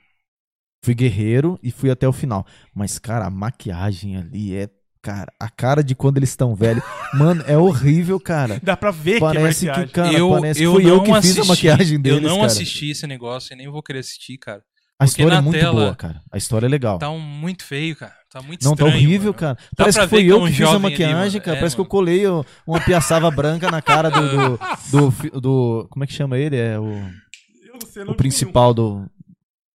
Fui 0.84 0.94
guerreiro 0.94 1.58
e 1.64 1.72
fui 1.72 1.90
até 1.90 2.06
o 2.06 2.12
final. 2.12 2.46
Mas, 2.76 3.00
cara, 3.00 3.28
a 3.28 3.30
maquiagem 3.30 4.18
ali 4.18 4.56
é. 4.56 4.68
Cara, 5.04 5.34
a 5.38 5.50
cara 5.50 5.84
de 5.84 5.94
quando 5.94 6.16
eles 6.18 6.30
estão 6.30 6.56
velhos. 6.56 6.82
Mano, 7.14 7.44
é 7.46 7.58
horrível, 7.58 8.18
cara. 8.22 8.58
Dá 8.64 8.78
pra 8.78 8.90
ver 8.90 9.20
Parece 9.20 9.66
que 9.66 9.70
é 9.70 9.74
que, 9.74 9.80
maquiagem. 9.82 9.94
cara, 9.94 10.14
eu, 10.18 10.30
parece 10.32 10.64
eu 10.64 10.72
que 10.76 10.82
fui 10.82 10.90
eu 10.92 10.96
não 10.98 11.04
que 11.04 11.12
assisti, 11.12 11.36
fiz 11.36 11.44
a 11.44 11.48
maquiagem 11.54 12.00
deles, 12.00 12.24
Eu 12.24 12.30
não 12.30 12.36
cara. 12.38 12.48
assisti 12.48 12.90
esse 12.92 13.06
negócio 13.06 13.54
e 13.54 13.58
nem 13.58 13.68
vou 13.70 13.84
querer 13.84 14.00
assistir, 14.00 14.38
cara. 14.38 14.62
A 14.98 15.04
história 15.06 15.36
é 15.36 15.42
muito 15.42 15.60
tela 15.60 15.74
boa, 15.74 15.96
cara. 15.96 16.22
A 16.32 16.38
história 16.38 16.66
é 16.66 16.70
legal. 16.70 17.00
Tá 17.00 17.10
um 17.10 17.20
muito 17.20 17.66
feio, 17.66 17.94
cara. 17.98 18.14
Tá 18.32 18.42
muito 18.42 18.64
Não, 18.64 18.76
tá 18.78 18.86
horrível, 18.86 19.20
mano. 19.20 19.34
cara. 19.34 19.58
Dá 19.76 19.84
Parece 19.84 20.00
que 20.00 20.08
que 20.08 20.16
é 20.16 20.22
eu 20.32 20.42
um 20.42 20.46
que 20.48 20.54
fiz 20.54 20.66
a 20.68 20.70
ali, 20.72 20.80
maquiagem, 20.80 21.16
mano. 21.34 21.42
cara. 21.42 21.58
É, 21.58 21.60
Parece 21.60 21.76
que 21.76 21.82
eu 21.82 21.84
mano. 21.84 21.92
colei 21.92 22.24
uma 22.66 22.80
piaçava 22.80 23.30
branca 23.30 23.70
na 23.70 23.82
cara 23.82 24.10
do 24.10 24.22
do, 24.22 24.60
do, 24.92 25.12
fi- 25.12 25.30
do- 25.32 25.86
Como 25.90 26.06
é 26.06 26.08
que 26.08 26.14
chama 26.14 26.38
ele? 26.38 26.56
É 26.56 26.80
o, 26.80 26.86
Eu 26.86 27.74
não 27.74 27.82
sei 27.92 28.04
o 28.04 28.16
principal 28.16 28.74
do. 28.74 29.06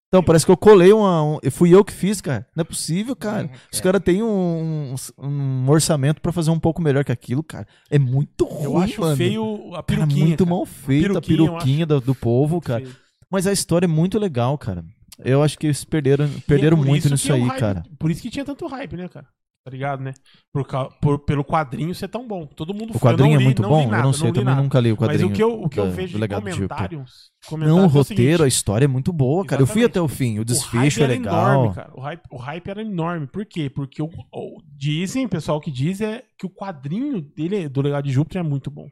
Então, 0.09 0.23
parece 0.23 0.47
que 0.47 0.51
eu 0.51 0.57
colei 0.57 0.91
uma. 0.93 1.23
Um, 1.23 1.39
fui 1.51 1.75
eu 1.75 1.85
que 1.85 1.93
fiz, 1.93 2.21
cara. 2.23 2.47
Não 2.57 2.63
é 2.63 2.65
possível, 2.65 3.15
cara. 3.15 3.45
Uhum, 3.45 3.51
Os 3.71 3.79
é. 3.79 3.83
caras 3.83 4.03
têm 4.03 4.23
um, 4.23 4.95
um 5.19 5.69
orçamento 5.69 6.21
pra 6.23 6.33
fazer 6.33 6.51
um 6.51 6.59
pouco 6.59 6.81
melhor 6.81 7.05
que 7.05 7.13
aquilo, 7.13 7.43
cara. 7.43 7.67
É 7.91 7.99
muito 7.99 8.47
ruim. 8.47 8.65
Eu 8.65 8.79
acho 8.79 9.01
mano. 9.03 9.17
feio 9.17 9.69
a 9.69 9.71
Cara, 9.73 9.83
peruquinha. 9.83 10.27
muito 10.27 10.45
cara. 10.45 10.57
mal 10.57 10.65
feita 10.65 11.19
a 11.19 11.21
peruquinha, 11.21 11.39
eu 11.49 11.53
peruquinha 11.53 11.87
do, 11.87 12.01
do 12.01 12.15
povo, 12.15 12.59
cara. 12.61 12.81
feio. 12.81 12.97
Mas 13.31 13.47
a 13.47 13.53
história 13.53 13.85
é 13.85 13.89
muito 13.89 14.19
legal, 14.19 14.57
cara. 14.57 14.83
Eu 15.23 15.43
acho 15.43 15.59
que 15.59 15.67
eles 15.67 15.85
perderam, 15.85 16.25
é 16.25 16.29
perderam 16.47 16.77
por 16.79 16.87
muito 16.87 17.05
isso 17.05 17.11
nisso 17.13 17.31
é 17.33 17.35
aí, 17.35 17.43
hype- 17.43 17.59
cara. 17.61 17.83
Por 17.99 18.11
isso 18.11 18.23
que 18.23 18.31
tinha 18.31 18.45
tanto 18.47 18.67
hype, 18.67 18.97
né, 18.97 19.09
cara? 19.09 19.27
Tá 19.65 19.71
ligado, 19.73 20.01
né? 20.03 20.15
Por, 20.51 20.67
por- 21.01 21.19
pelo 21.19 21.45
quadrinho 21.45 21.95
ser 21.95 22.09
tão 22.09 22.27
bom. 22.27 22.47
Todo 22.47 22.73
mundo 22.73 22.93
O. 22.93 22.97
Eu 22.97 23.01
quadrinho 23.01 23.39
é 23.39 23.45
muito 23.45 23.61
bom? 23.63 23.85
nada, 23.87 23.99
eu 23.99 24.03
não 24.05 24.13
sei, 24.15 24.29
eu 24.29 24.33
também 24.33 24.45
nada. 24.47 24.63
nunca 24.63 24.81
li 24.81 24.93
o 24.93 24.97
Mas 24.99 25.09
quadrinho. 25.11 25.29
o 25.29 25.33
que 25.33 25.43
eu, 25.43 25.63
o 25.63 25.69
que 25.69 25.79
eu 25.79 25.85
da- 25.85 25.91
vejo 25.91 26.13
do 26.19 26.19
de 26.27 26.51
Júpiter. 26.53 26.69
comentários, 26.69 27.31
Não, 27.43 27.51
comentários 27.51 27.77
o 27.77 27.85
é 27.85 27.85
o 27.85 27.89
roteiro, 28.03 28.45
a 28.45 28.49
história 28.49 28.85
é 28.87 28.89
muito 28.89 29.13
boa, 29.13 29.45
cara. 29.45 29.61
Eu 29.61 29.67
fui 29.67 29.83
Exatamente. 29.83 29.91
até 29.91 30.01
o 30.01 30.09
fim. 30.09 30.39
O 30.39 30.43
o 30.43 30.45
desfecho 30.45 30.79
hype 30.79 31.01
é 31.01 31.05
era 31.05 31.13
legal. 31.13 31.51
enorme, 31.53 31.75
cara. 31.75 31.91
O 31.95 32.01
hype, 32.01 32.23
o 32.31 32.37
hype 32.39 32.69
era 32.71 32.81
enorme. 32.83 33.27
Por 33.27 33.45
quê? 33.45 33.69
Porque 33.69 34.01
o, 34.01 34.07
o- 34.33 34.63
dizem, 34.75 35.27
o 35.27 35.29
pessoal 35.29 35.61
que 35.61 35.71
diz 35.71 36.01
é 36.01 36.23
que 36.39 36.47
o 36.47 36.51
quadrinho 36.51 37.21
dele, 37.21 37.69
do 37.69 37.83
Legado 37.83 38.05
de 38.07 38.13
Júpiter, 38.13 38.41
é 38.41 38.45
muito 38.45 38.71
bom. 38.71 38.87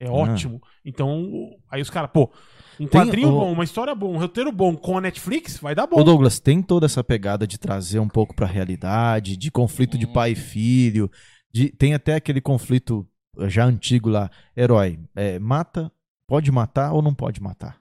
É 0.00 0.10
ótimo. 0.10 0.60
Então, 0.84 1.22
o- 1.22 1.56
aí 1.70 1.80
os 1.80 1.88
caras, 1.88 2.10
pô, 2.12 2.30
Ah. 2.34 2.55
Tem 2.78 2.86
quadrinho 2.88 3.28
o- 3.28 3.40
bom, 3.40 3.52
uma 3.52 3.64
história 3.64 3.94
boa, 3.94 4.14
um 4.14 4.18
roteiro 4.18 4.52
bom 4.52 4.76
com 4.76 4.98
a 4.98 5.00
Netflix, 5.00 5.58
vai 5.58 5.74
dar 5.74 5.86
bom. 5.86 5.98
O 6.00 6.04
Douglas 6.04 6.38
tem 6.38 6.60
toda 6.62 6.86
essa 6.86 7.02
pegada 7.02 7.46
de 7.46 7.58
trazer 7.58 7.98
um 7.98 8.08
pouco 8.08 8.34
pra 8.34 8.46
realidade, 8.46 9.36
de 9.36 9.50
conflito 9.50 9.96
de 9.96 10.06
Hum. 10.06 10.12
pai 10.12 10.32
e 10.32 10.36
filho. 10.36 11.10
de- 11.52 11.70
tem 11.70 11.94
até 11.94 12.14
aquele 12.16 12.40
conflito 12.40 13.06
eh, 13.38 13.48
já 13.48 13.64
antigo 13.64 14.10
lá, 14.10 14.30
herói. 14.54 14.98
é, 15.14 15.38
mata, 15.38 15.90
pode 16.28 16.52
matar 16.52 16.92
ou 16.92 17.00
não 17.00 17.14
pode 17.14 17.40
matar? 17.42 17.78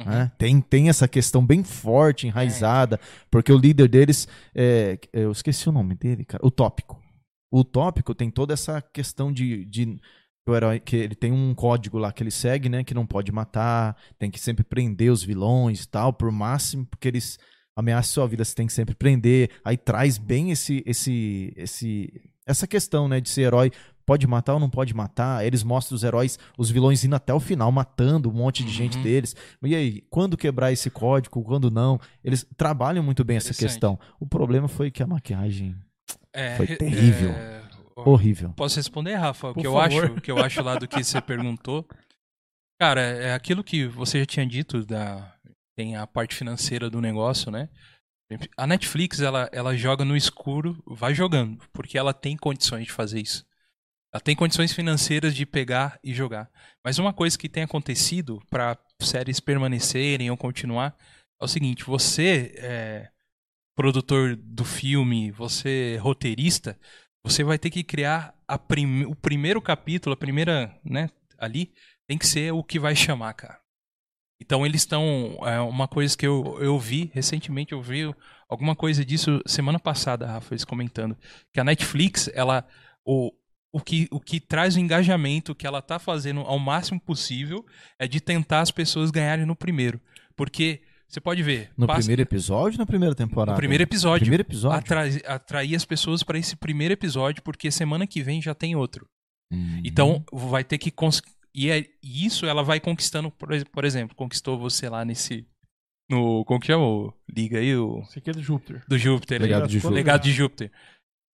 Uhum. 0.00 0.06
né? 0.10 0.32
Tem, 0.36 0.60
tem 0.60 0.88
essa 0.88 1.06
questão 1.08 1.44
bem 1.46 1.62
forte, 1.64 2.26
enraizada, 2.26 2.98
porque 3.30 3.52
o 3.52 3.56
líder 3.58 3.88
deles, 3.88 4.26
é, 4.54 4.98
eu 5.12 5.30
esqueci 5.32 5.68
o 5.68 5.72
nome 5.72 5.94
dele, 5.94 6.24
cara, 6.24 6.44
o 6.44 6.50
Tópico. 6.50 7.00
O 7.50 7.62
Tópico 7.64 8.14
tem 8.14 8.30
toda 8.30 8.52
essa 8.54 8.80
questão 8.82 9.32
de, 9.32 9.64
de 9.66 9.98
o 10.50 10.54
herói, 10.56 10.80
que 10.80 10.96
ele 10.96 11.14
tem 11.14 11.30
um 11.30 11.54
código 11.54 11.98
lá 11.98 12.10
que 12.12 12.22
ele 12.22 12.30
segue, 12.30 12.68
né, 12.68 12.82
que 12.82 12.94
não 12.94 13.06
pode 13.06 13.30
matar, 13.30 13.96
tem 14.18 14.30
que 14.30 14.40
sempre 14.40 14.64
prender 14.64 15.12
os 15.12 15.22
vilões 15.22 15.84
e 15.84 15.88
tal, 15.88 16.12
por 16.12 16.30
máximo, 16.32 16.84
porque 16.86 17.06
eles 17.06 17.38
ameaçam 17.76 18.12
sua 18.14 18.26
vida, 18.26 18.44
você 18.44 18.54
tem 18.54 18.66
que 18.66 18.72
sempre 18.72 18.94
prender. 18.94 19.50
Aí 19.64 19.76
traz 19.76 20.18
bem 20.18 20.50
esse, 20.50 20.82
esse, 20.84 21.52
esse, 21.56 22.12
essa 22.44 22.66
questão, 22.66 23.06
né, 23.08 23.20
de 23.20 23.30
ser 23.30 23.42
herói. 23.42 23.70
Pode 24.04 24.26
matar 24.26 24.54
ou 24.54 24.58
não 24.60 24.68
pode 24.68 24.92
matar? 24.92 25.46
Eles 25.46 25.62
mostram 25.62 25.94
os 25.94 26.02
heróis, 26.02 26.36
os 26.58 26.68
vilões 26.68 27.04
indo 27.04 27.14
até 27.14 27.32
o 27.32 27.38
final, 27.38 27.70
matando 27.70 28.28
um 28.28 28.32
monte 28.32 28.64
de 28.64 28.72
gente 28.72 28.96
Uhum. 28.96 29.02
deles. 29.04 29.36
E 29.62 29.76
aí, 29.76 30.02
quando 30.10 30.36
quebrar 30.36 30.72
esse 30.72 30.90
código, 30.90 31.40
quando 31.44 31.70
não? 31.70 32.00
Eles 32.24 32.44
trabalham 32.56 33.04
muito 33.04 33.22
bem 33.22 33.36
essa 33.36 33.54
questão. 33.54 33.96
O 34.18 34.26
problema 34.26 34.66
foi 34.66 34.90
que 34.90 35.04
a 35.04 35.06
maquiagem 35.06 35.76
É, 36.34 36.56
Foi 36.56 36.66
terrível. 36.66 37.30
é, 37.30 37.61
horrível. 37.96 38.52
Posso 38.54 38.76
responder, 38.76 39.14
Rafa? 39.14 39.50
O 39.50 39.54
que 39.54 39.66
eu 39.66 39.78
acho, 39.78 40.20
que 40.20 40.30
eu 40.30 40.38
acho 40.38 40.62
lá 40.62 40.76
do 40.76 40.88
que 40.88 41.02
você 41.02 41.20
perguntou. 41.20 41.86
Cara, 42.80 43.00
é 43.00 43.34
aquilo 43.34 43.62
que 43.62 43.86
você 43.86 44.20
já 44.20 44.26
tinha 44.26 44.46
dito 44.46 44.84
da 44.84 45.32
tem 45.76 45.96
a 45.96 46.06
parte 46.06 46.34
financeira 46.34 46.90
do 46.90 47.00
negócio, 47.00 47.50
né? 47.50 47.68
A 48.56 48.66
Netflix 48.66 49.20
ela, 49.20 49.48
ela 49.52 49.76
joga 49.76 50.04
no 50.04 50.16
escuro, 50.16 50.82
vai 50.86 51.14
jogando, 51.14 51.62
porque 51.72 51.98
ela 51.98 52.14
tem 52.14 52.36
condições 52.36 52.86
de 52.86 52.92
fazer 52.92 53.20
isso. 53.20 53.44
Ela 54.12 54.20
tem 54.20 54.36
condições 54.36 54.72
financeiras 54.72 55.34
de 55.34 55.46
pegar 55.46 55.98
e 56.04 56.12
jogar. 56.12 56.50
Mas 56.84 56.98
uma 56.98 57.12
coisa 57.12 57.38
que 57.38 57.48
tem 57.48 57.62
acontecido 57.62 58.40
para 58.50 58.78
séries 59.00 59.40
permanecerem 59.40 60.30
ou 60.30 60.36
continuar 60.36 60.96
é 61.40 61.44
o 61.44 61.48
seguinte: 61.48 61.84
você 61.84 62.54
é, 62.58 63.10
produtor 63.74 64.36
do 64.36 64.64
filme, 64.64 65.30
você 65.30 65.98
roteirista, 66.00 66.78
você 67.24 67.44
vai 67.44 67.58
ter 67.58 67.70
que 67.70 67.84
criar 67.84 68.34
prim- 68.68 69.04
o 69.04 69.14
primeiro 69.14 69.60
capítulo, 69.60 70.14
a 70.14 70.16
primeira, 70.16 70.78
né, 70.84 71.08
ali, 71.38 71.72
tem 72.06 72.18
que 72.18 72.26
ser 72.26 72.52
o 72.52 72.62
que 72.62 72.78
vai 72.78 72.94
chamar, 72.96 73.32
cara. 73.34 73.62
Então 74.40 74.66
eles 74.66 74.80
estão. 74.80 75.38
É 75.44 75.60
uma 75.60 75.86
coisa 75.86 76.16
que 76.18 76.26
eu, 76.26 76.58
eu 76.60 76.76
vi 76.76 77.10
recentemente, 77.14 77.72
eu 77.72 77.80
vi 77.80 78.12
alguma 78.48 78.74
coisa 78.74 79.04
disso 79.04 79.40
semana 79.46 79.78
passada, 79.78 80.26
Rafa, 80.26 80.52
eles 80.52 80.64
comentando. 80.64 81.16
Que 81.52 81.60
a 81.60 81.64
Netflix, 81.64 82.28
ela. 82.34 82.66
O, 83.04 83.32
o, 83.72 83.80
que, 83.80 84.08
o 84.10 84.20
que 84.20 84.40
traz 84.40 84.74
o 84.74 84.80
engajamento 84.80 85.54
que 85.54 85.66
ela 85.66 85.80
tá 85.80 85.98
fazendo 85.98 86.40
ao 86.40 86.58
máximo 86.58 87.00
possível 87.00 87.64
é 87.98 88.08
de 88.08 88.20
tentar 88.20 88.60
as 88.60 88.72
pessoas 88.72 89.12
ganharem 89.12 89.46
no 89.46 89.54
primeiro. 89.54 90.00
Porque 90.36 90.82
você 91.12 91.20
pode 91.20 91.42
ver. 91.42 91.70
No 91.76 91.86
passa- 91.86 92.00
primeiro 92.00 92.22
episódio 92.22 92.76
ou 92.78 92.82
na 92.82 92.86
primeira 92.86 93.14
temporada? 93.14 93.52
no 93.52 93.56
primeiro 93.58 93.82
episódio. 93.82 94.20
Primeiro 94.20 94.42
episódio? 94.42 94.78
Atrai- 94.78 95.20
atrair 95.26 95.74
as 95.76 95.84
pessoas 95.84 96.22
para 96.22 96.38
esse 96.38 96.56
primeiro 96.56 96.92
episódio, 96.94 97.42
porque 97.42 97.70
semana 97.70 98.06
que 98.06 98.22
vem 98.22 98.40
já 98.40 98.54
tem 98.54 98.74
outro. 98.74 99.06
Uhum. 99.52 99.80
Então, 99.84 100.24
vai 100.32 100.64
ter 100.64 100.78
que. 100.78 100.90
cons- 100.90 101.22
E 101.54 101.68
é- 101.70 101.84
e 102.02 102.24
isso 102.24 102.46
ela 102.46 102.62
vai 102.62 102.80
conquistando, 102.80 103.30
por 103.30 103.52
ex- 103.52 103.64
por 103.64 103.84
exemplo, 103.84 104.16
conquistou 104.16 104.58
você 104.58 104.88
lá 104.88 105.04
nesse. 105.04 105.46
No. 106.10 106.44
Como 106.46 106.58
que 106.58 106.68
chama? 106.68 106.84
o- 106.86 107.12
Liga 107.28 107.58
aí, 107.58 107.76
o. 107.76 108.00
Isso 108.08 108.18
aqui 108.18 108.30
é 108.30 108.32
do 108.32 108.42
Júpiter. 108.42 108.82
Do 108.88 108.96
Júpiter. 108.96 109.40
Legado 109.40 109.66
de 109.68 109.74
Júpiter. 109.74 109.94
Legado 109.94 110.22
de 110.22 110.32
Júpiter. 110.32 110.72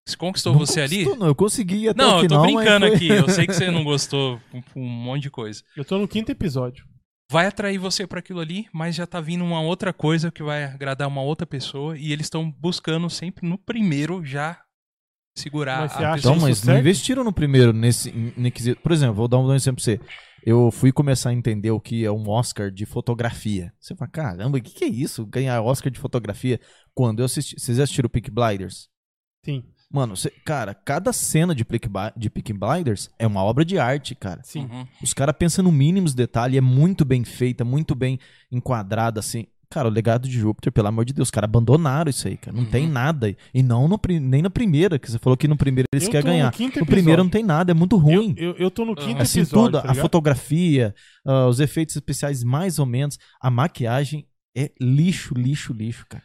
Se 0.09 0.17
conquistou 0.17 0.55
Não 0.55 0.59
você 0.59 0.81
ali. 0.81 1.05
conquistou, 1.05 1.17
Não, 1.21 1.27
eu 1.29 1.35
consegui 1.37 1.89
até 1.89 2.03
Não, 2.03 2.17
o 2.17 2.23
eu 2.25 2.29
tô 2.29 2.43
final, 2.43 2.43
brincando 2.43 2.87
foi- 2.89 2.97
aqui. 2.97 3.09
Eu 3.09 3.29
sei 3.29 3.47
que 3.47 3.53
você 3.53 3.71
não 3.71 3.85
gostou 3.85 4.41
por 4.51 4.63
um 4.81 4.89
monte 4.89 5.23
de 5.23 5.31
coisa. 5.31 5.63
Eu 5.77 5.85
tô 5.85 5.99
no 5.99 6.09
quinto 6.09 6.33
episódio. 6.33 6.85
Vai 7.31 7.47
atrair 7.47 7.77
você 7.77 8.07
para 8.07 8.21
aquilo 8.21 8.41
ali, 8.41 8.67
mas 8.73 8.95
já 8.95 9.07
tá 9.07 9.21
vindo 9.21 9.45
uma 9.45 9.61
outra 9.61 9.93
coisa 9.93 10.31
que 10.31 10.43
vai 10.43 10.65
agradar 10.65 11.07
uma 11.07 11.21
outra 11.21 11.47
pessoa. 11.47 11.97
E 11.99 12.11
eles 12.11 12.27
estão 12.27 12.51
buscando 12.51 13.09
sempre 13.11 13.47
no 13.47 13.59
primeiro 13.59 14.25
já 14.25 14.63
segurar 15.37 15.81
Mas 15.81 15.93
a 15.93 16.15
pessoa. 16.15 16.19
Então, 16.19 16.37
mas 16.37 16.65
não 16.65 16.79
investiram 16.79 17.23
no 17.23 17.33
primeiro, 17.33 17.73
nesse, 17.73 18.11
quesito. 18.55 18.81
Por 18.81 18.93
exemplo, 18.93 19.15
vou 19.15 19.29
dar 19.29 19.39
um 19.39 19.55
exemplo 19.55 19.83
pra 19.83 19.85
você. 19.85 20.01
Eu 20.43 20.71
fui 20.71 20.91
começar 20.91 21.29
a 21.29 21.35
entender 21.35 21.71
o 21.71 21.81
que 21.81 22.03
é 22.03 22.11
um 22.11 22.29
Oscar 22.31 22.71
de 22.71 22.87
fotografia. 22.87 23.75
Você 23.79 23.95
fala, 23.95 24.11
caramba, 24.11 24.57
o 24.57 24.63
que, 24.63 24.73
que 24.73 24.85
é 24.85 24.89
isso? 24.89 25.27
Ganhar 25.27 25.61
Oscar 25.61 25.93
de 25.93 25.99
fotografia? 25.99 26.59
Quando 26.95 27.19
eu 27.19 27.27
assisti. 27.27 27.61
Vocês 27.61 27.77
já 27.77 27.85
assistiram 27.85 28.07
o 28.07 28.11
Peak 28.11 28.31
Blinders? 28.31 28.89
Sim, 29.45 29.65
Mano, 29.91 30.15
você- 30.17 30.31
cara, 30.45 30.75
cada 30.75 31.13
cena 31.15 31.55
de 31.55 31.65
de 32.17 32.31
Peaky 32.31 32.53
Blinders 32.53 33.09
é 33.19 33.27
uma 33.27 33.43
obra 33.43 33.65
de 33.65 33.79
arte, 33.79 34.15
cara. 34.15 34.41
sim. 34.45 34.69
Uhum. 34.71 34.87
Os 35.03 35.15
caras 35.15 35.35
pensam 35.39 35.65
no 35.65 35.73
mínimos 35.73 36.15
detalhes, 36.15 36.59
é 36.59 36.61
muito 36.61 37.05
bem 37.05 37.25
feita, 37.25 37.65
muito 37.65 37.95
bem 37.95 38.19
enquadrada, 38.53 39.21
assim. 39.21 39.47
Cara, 39.71 39.87
o 39.87 39.91
legado 39.91 40.27
de 40.27 40.39
Júpiter, 40.39 40.73
pelo 40.73 40.89
amor 40.89 41.05
de 41.05 41.13
Deus, 41.13 41.29
os 41.29 41.31
caras 41.31 41.49
abandonaram 41.49 42.09
isso 42.09 42.27
aí, 42.27 42.39
cara. 42.39 42.57
Não 42.57 42.65
Uhum. 42.65 42.71
tem 42.71 42.87
nada. 42.89 43.35
E 43.53 43.63
não 43.63 43.87
no, 43.87 44.01
nem 44.23 44.41
na 44.41 44.49
primeira, 44.49 44.99
que 44.99 45.11
você 45.11 45.19
falou 45.19 45.37
que 45.37 45.47
no 45.47 45.59
primeiro 45.59 45.87
eles 45.93 46.09
querem 46.09 46.25
no 46.25 46.31
ganhar. 46.39 46.51
quinto 46.53 46.81
No 46.81 46.87
primeiro 46.87 47.23
não 47.23 47.31
tem 47.31 47.45
nada, 47.45 47.71
é 47.71 47.75
muito 47.75 47.97
ruim. 47.99 48.35
Eu, 48.39 48.53
eu, 48.53 48.57
eu 48.57 48.71
tô 48.71 48.87
no 48.87 48.95
quinto 48.97 49.21
assim, 49.21 49.41
episódio. 49.41 49.73
tudo, 49.73 49.83
tá 49.83 49.91
a 49.91 49.95
fotografia, 49.95 50.95
ah, 51.27 51.47
os 51.49 51.61
efeitos 51.61 51.97
especiais 51.97 52.43
mais 52.43 52.79
ou 52.79 52.87
menos, 52.87 53.19
a 53.41 53.51
maquiagem 53.51 54.27
é 54.57 54.71
lixo, 54.81 55.35
lixo, 55.35 55.73
lixo, 55.75 56.07
cara. 56.09 56.25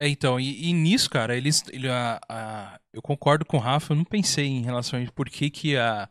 É, 0.00 0.08
então, 0.08 0.38
e, 0.38 0.68
e 0.68 0.72
nisso, 0.72 1.10
cara, 1.10 1.36
eles. 1.36 1.64
ele- 1.72 1.88
a- 1.88 2.20
a- 2.28 2.80
eu 2.92 3.02
concordo 3.02 3.44
com 3.44 3.56
o 3.56 3.60
Rafa, 3.60 3.92
eu 3.92 3.96
não 3.96 4.04
pensei 4.04 4.46
em 4.46 4.62
relação 4.62 5.02
a 5.02 5.12
por 5.12 5.28
que, 5.28 5.50
que 5.50 5.76
a, 5.76 6.08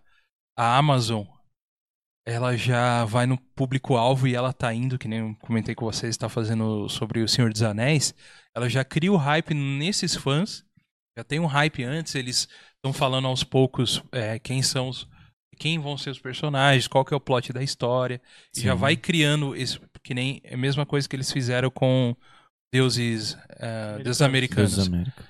a 0.58 0.78
Amazon 0.78 1.26
ela 2.26 2.58
já 2.58 3.06
vai 3.06 3.26
no 3.26 3.38
público-alvo 3.56 4.28
e 4.28 4.36
ela 4.36 4.52
tá 4.52 4.74
indo, 4.74 4.98
que 5.00 5.08
nem 5.08 5.20
eu 5.20 5.36
comentei 5.40 5.74
com 5.74 5.86
vocês, 5.86 6.10
está 6.10 6.28
fazendo 6.28 6.90
sobre 6.90 7.22
o 7.22 7.28
Senhor 7.28 7.52
dos 7.52 7.64
Anéis. 7.64 8.14
Ela 8.54 8.68
já 8.70 8.84
cria 8.84 9.12
o 9.14 9.16
hype 9.18 9.54
nesses 9.54 10.14
fãs. 10.16 10.66
Já 11.18 11.24
tem 11.24 11.40
um 11.40 11.46
hype 11.46 11.84
antes, 11.84 12.16
eles 12.16 12.48
estão 12.76 12.92
falando 12.94 13.28
aos 13.28 13.44
poucos 13.44 14.04
é, 14.12 14.38
quem 14.40 14.62
são 14.62 14.90
os. 14.90 15.08
Quem 15.60 15.80
vão 15.80 15.98
ser 15.98 16.12
os 16.12 16.20
personagens, 16.20 16.88
qual 16.88 17.04
que 17.04 17.14
é 17.14 17.18
o 17.18 17.20
plot 17.20 17.52
da 17.52 17.64
história. 17.64 18.22
E 18.56 18.62
já 18.62 18.76
vai 18.76 18.96
criando 18.96 19.56
esse. 19.56 19.80
Que 20.04 20.14
nem 20.14 20.40
é 20.44 20.54
a 20.54 20.58
mesma 20.58 20.86
coisa 20.86 21.10
que 21.10 21.16
eles 21.16 21.32
fizeram 21.32 21.72
com 21.72 22.16
deuses, 22.72 23.38
eh, 23.60 24.00
deuses 24.04 24.22
americanos. 24.22 24.76
Deus 24.76 24.88
América. 24.88 25.24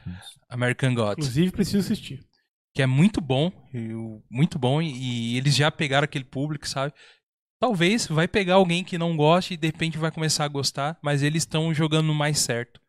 American 0.50 0.94
Gods. 0.96 1.26
Inclusive, 1.26 1.52
preciso 1.52 1.80
assistir. 1.80 2.26
Que 2.74 2.82
é 2.82 2.86
muito 2.88 3.20
bom. 3.20 3.52
Muito 4.30 4.58
bom. 4.60 4.82
E, 4.82 5.34
e 5.34 5.38
eles 5.38 5.56
já 5.56 5.72
pegaram 5.72 6.06
aquele 6.06 6.26
público, 6.26 6.68
sabe? 6.68 6.94
Talvez 7.60 8.06
vai 8.08 8.28
pegar 8.28 8.56
alguém 8.56 8.84
que 8.84 8.98
não 9.00 9.18
goste 9.18 9.56
e 9.56 9.58
de 9.58 9.66
repente 9.68 9.98
vai 9.98 10.12
começar 10.12 10.46
a 10.46 10.48
gostar, 10.50 10.98
mas 11.02 11.24
eles 11.24 11.42
estão 11.42 11.74
jogando 11.74 12.06
no 12.08 12.14
mais 12.14 12.38
certo. 12.40 12.80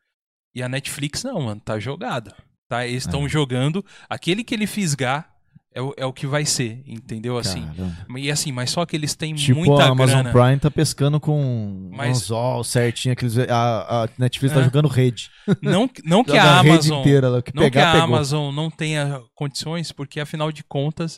E 0.55 0.63
a 0.63 0.69
Netflix 0.69 1.25
não, 1.25 1.41
mano, 1.43 1.61
tá 1.61 1.79
jogada. 1.79 2.37
Tá? 2.69 2.87
Eles 2.87 3.05
estão 3.05 3.25
É. 3.25 3.29
jogando. 3.29 3.85
Aquele 4.09 4.45
que 4.45 4.55
ele 4.55 4.67
fisgar 4.67 5.35
é 5.79 5.83
o, 5.83 5.95
é 5.99 6.07
o 6.07 6.13
que 6.13 6.27
vai 6.27 6.45
ser, 6.45 6.83
entendeu? 6.87 7.39
Assim. 7.39 7.63
Caramba. 7.63 8.19
E 8.19 8.31
assim, 8.31 8.51
mas 8.51 8.71
só 8.71 8.85
que 8.85 8.97
eles 8.97 9.15
têm 9.15 9.35
Tipo, 9.35 9.61
muita 9.61 9.85
a 9.85 9.89
Amazon 9.91 10.23
grana. 10.25 10.33
Prime 10.33 10.59
tá 10.59 10.71
pescando 10.71 11.21
com 11.21 11.91
Mas- 11.93 12.17
anzol 12.19 12.65
certinho, 12.65 13.13
aqueles, 13.13 13.39
a, 13.39 14.05
a 14.05 14.09
Netflix 14.19 14.55
tá 14.55 14.61
É. 14.61 14.65
jogando 14.65 14.89
rede. 14.89 15.31
Não, 15.63 15.89
não 16.05 16.25
que 16.25 16.33
a 16.37 16.61
rede 16.61 16.71
Amazon. 16.71 17.01
inteira, 17.01 17.43
que 17.43 17.55
Não 17.55 17.63
que 17.65 17.71
pegar, 17.71 17.91
a 17.91 17.93
pegou. 17.93 18.07
Amazon 18.17 18.55
não 18.55 18.71
tenha 18.71 19.21
condições, 19.35 19.93
porque 19.93 20.19
afinal 20.21 20.51
de 20.51 20.65
contas, 20.65 21.17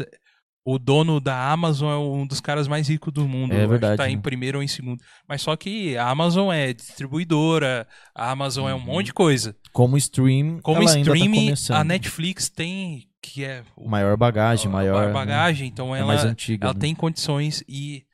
o 0.63 0.79
dono 0.79 1.21
da 1.21 1.51
Amazon 1.51 1.91
é 1.91 1.97
um 1.97 2.27
dos 2.27 2.39
caras 2.39 2.69
mais 2.69 2.87
ricos 2.89 3.13
do 3.15 3.27
mundo. 3.27 3.55
É 3.55 3.61
que 3.63 3.67
verdade, 3.67 3.97
Tá 3.97 4.11
em 4.11 4.17
né? 4.17 4.23
primeiro 4.23 4.59
ou 4.59 4.63
em 4.63 4.69
segundo. 4.69 5.03
Mas 5.27 5.41
só 5.41 5.57
que 5.57 5.97
a 5.97 6.09
Amazon 6.11 6.53
é 6.53 6.75
distribuidora, 6.75 7.87
a 8.15 8.31
Amazon 8.31 8.69
é 8.69 8.75
um 8.75 8.79
Uhum. 8.79 8.85
monte 8.85 9.07
de 9.07 9.15
coisa. 9.15 9.57
Como 9.73 9.97
stream, 9.97 10.59
Como 10.63 10.83
ela 10.83 10.91
ainda 10.93 11.11
tá 11.11 11.17
streaming, 11.17 11.45
começando. 11.47 11.77
a 11.79 11.85
Netflix 11.85 12.49
tem 12.51 13.07
que 13.23 13.45
é 13.45 13.65
o 13.77 13.89
Maior 13.89 14.17
bagagem, 14.17 14.69
a 14.69 14.71
maior... 14.71 14.95
maior 14.95 15.07
né? 15.09 15.13
bagagem, 15.13 15.69
então 15.69 15.95
É 15.95 15.99
ela 15.99 16.09
mais 16.09 16.25
antiga. 16.25 16.67
ela 16.67 16.75
né? 16.75 16.81
tem 16.81 16.95
condições 16.95 17.63
e 17.69 18.05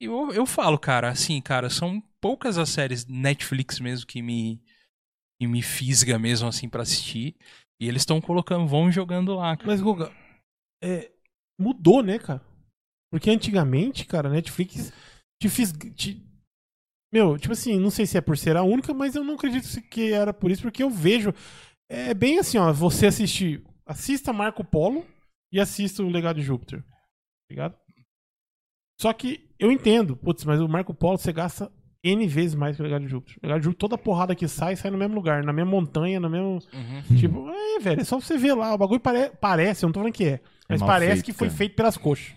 eu, 0.00 0.32
eu 0.32 0.44
falo, 0.46 0.78
cara, 0.78 1.08
assim, 1.08 1.40
cara, 1.40 1.70
são 1.70 2.02
poucas 2.20 2.58
as 2.58 2.68
séries 2.70 3.06
Netflix 3.06 3.78
mesmo 3.80 4.06
que 4.06 4.20
me 4.20 4.60
que 5.40 5.46
me 5.46 5.62
fisga 5.62 6.18
mesmo 6.18 6.48
assim 6.48 6.68
pra 6.68 6.82
assistir. 6.82 7.34
E 7.80 7.88
eles 7.88 8.02
estão 8.02 8.20
colocando, 8.20 8.66
vão 8.66 8.92
jogando 8.92 9.34
lá. 9.34 9.56
cara. 9.56 9.66
Mas, 9.66 9.80
Guga, 9.80 10.12
é, 10.82 11.10
mudou, 11.58 12.00
né, 12.00 12.18
cara? 12.18 12.40
Porque 13.12 13.28
antigamente, 13.28 14.04
cara, 14.06 14.28
Netflix 14.30 14.92
te 15.40 15.48
fiz. 15.48 15.72
Te... 15.96 16.24
Meu, 17.12 17.36
tipo 17.36 17.52
assim, 17.52 17.78
não 17.80 17.90
sei 17.90 18.06
se 18.06 18.16
é 18.16 18.20
por 18.20 18.38
ser 18.38 18.56
a 18.56 18.62
única, 18.62 18.94
mas 18.94 19.16
eu 19.16 19.24
não 19.24 19.34
acredito 19.34 19.68
que 19.90 20.12
era 20.12 20.32
por 20.32 20.50
isso, 20.50 20.62
porque 20.62 20.82
eu 20.82 20.88
vejo. 20.90 21.34
É 21.90 22.14
bem 22.14 22.38
assim, 22.38 22.56
ó. 22.56 22.72
Você 22.72 23.06
assiste. 23.06 23.62
Assista 23.86 24.32
Marco 24.32 24.64
Polo 24.64 25.04
e 25.52 25.60
assista 25.60 26.02
o 26.02 26.08
Legado 26.08 26.36
de 26.40 26.42
Júpiter. 26.46 26.82
Ligado? 27.50 27.74
Só 29.00 29.12
que 29.12 29.48
eu 29.58 29.70
entendo, 29.70 30.16
putz, 30.16 30.44
mas 30.44 30.60
o 30.60 30.68
Marco 30.68 30.94
Polo 30.94 31.18
você 31.18 31.32
gasta 31.32 31.70
N 32.04 32.26
vezes 32.26 32.54
mais 32.54 32.76
que 32.76 32.82
o 32.82 32.84
Legado 32.84 33.02
de 33.04 33.10
Júpiter. 33.10 33.38
O 33.42 33.46
Legado 33.46 33.60
de 33.60 33.64
Júpiter, 33.64 33.80
toda 33.88 33.98
porrada 33.98 34.34
que 34.34 34.46
sai, 34.48 34.76
sai 34.76 34.90
no 34.90 34.98
mesmo 34.98 35.14
lugar, 35.14 35.42
na 35.42 35.52
mesma 35.52 35.70
montanha, 35.70 36.18
na 36.20 36.28
mesma. 36.28 36.46
Uhum. 36.48 37.16
Tipo, 37.18 37.48
é, 37.50 37.78
velho, 37.80 38.00
é 38.00 38.04
só 38.04 38.20
você 38.20 38.36
ver 38.38 38.54
lá. 38.54 38.74
O 38.74 38.78
bagulho 38.78 39.00
pare- 39.00 39.30
parece, 39.40 39.84
eu 39.84 39.88
não 39.88 39.92
tô 39.92 40.00
falando 40.00 40.14
que 40.14 40.24
é. 40.24 40.40
Mas 40.68 40.80
mal 40.80 40.88
parece 40.88 41.12
feito, 41.14 41.24
que 41.24 41.32
foi 41.32 41.48
cara. 41.48 41.58
feito 41.58 41.76
pelas 41.76 41.96
coxas. 41.96 42.34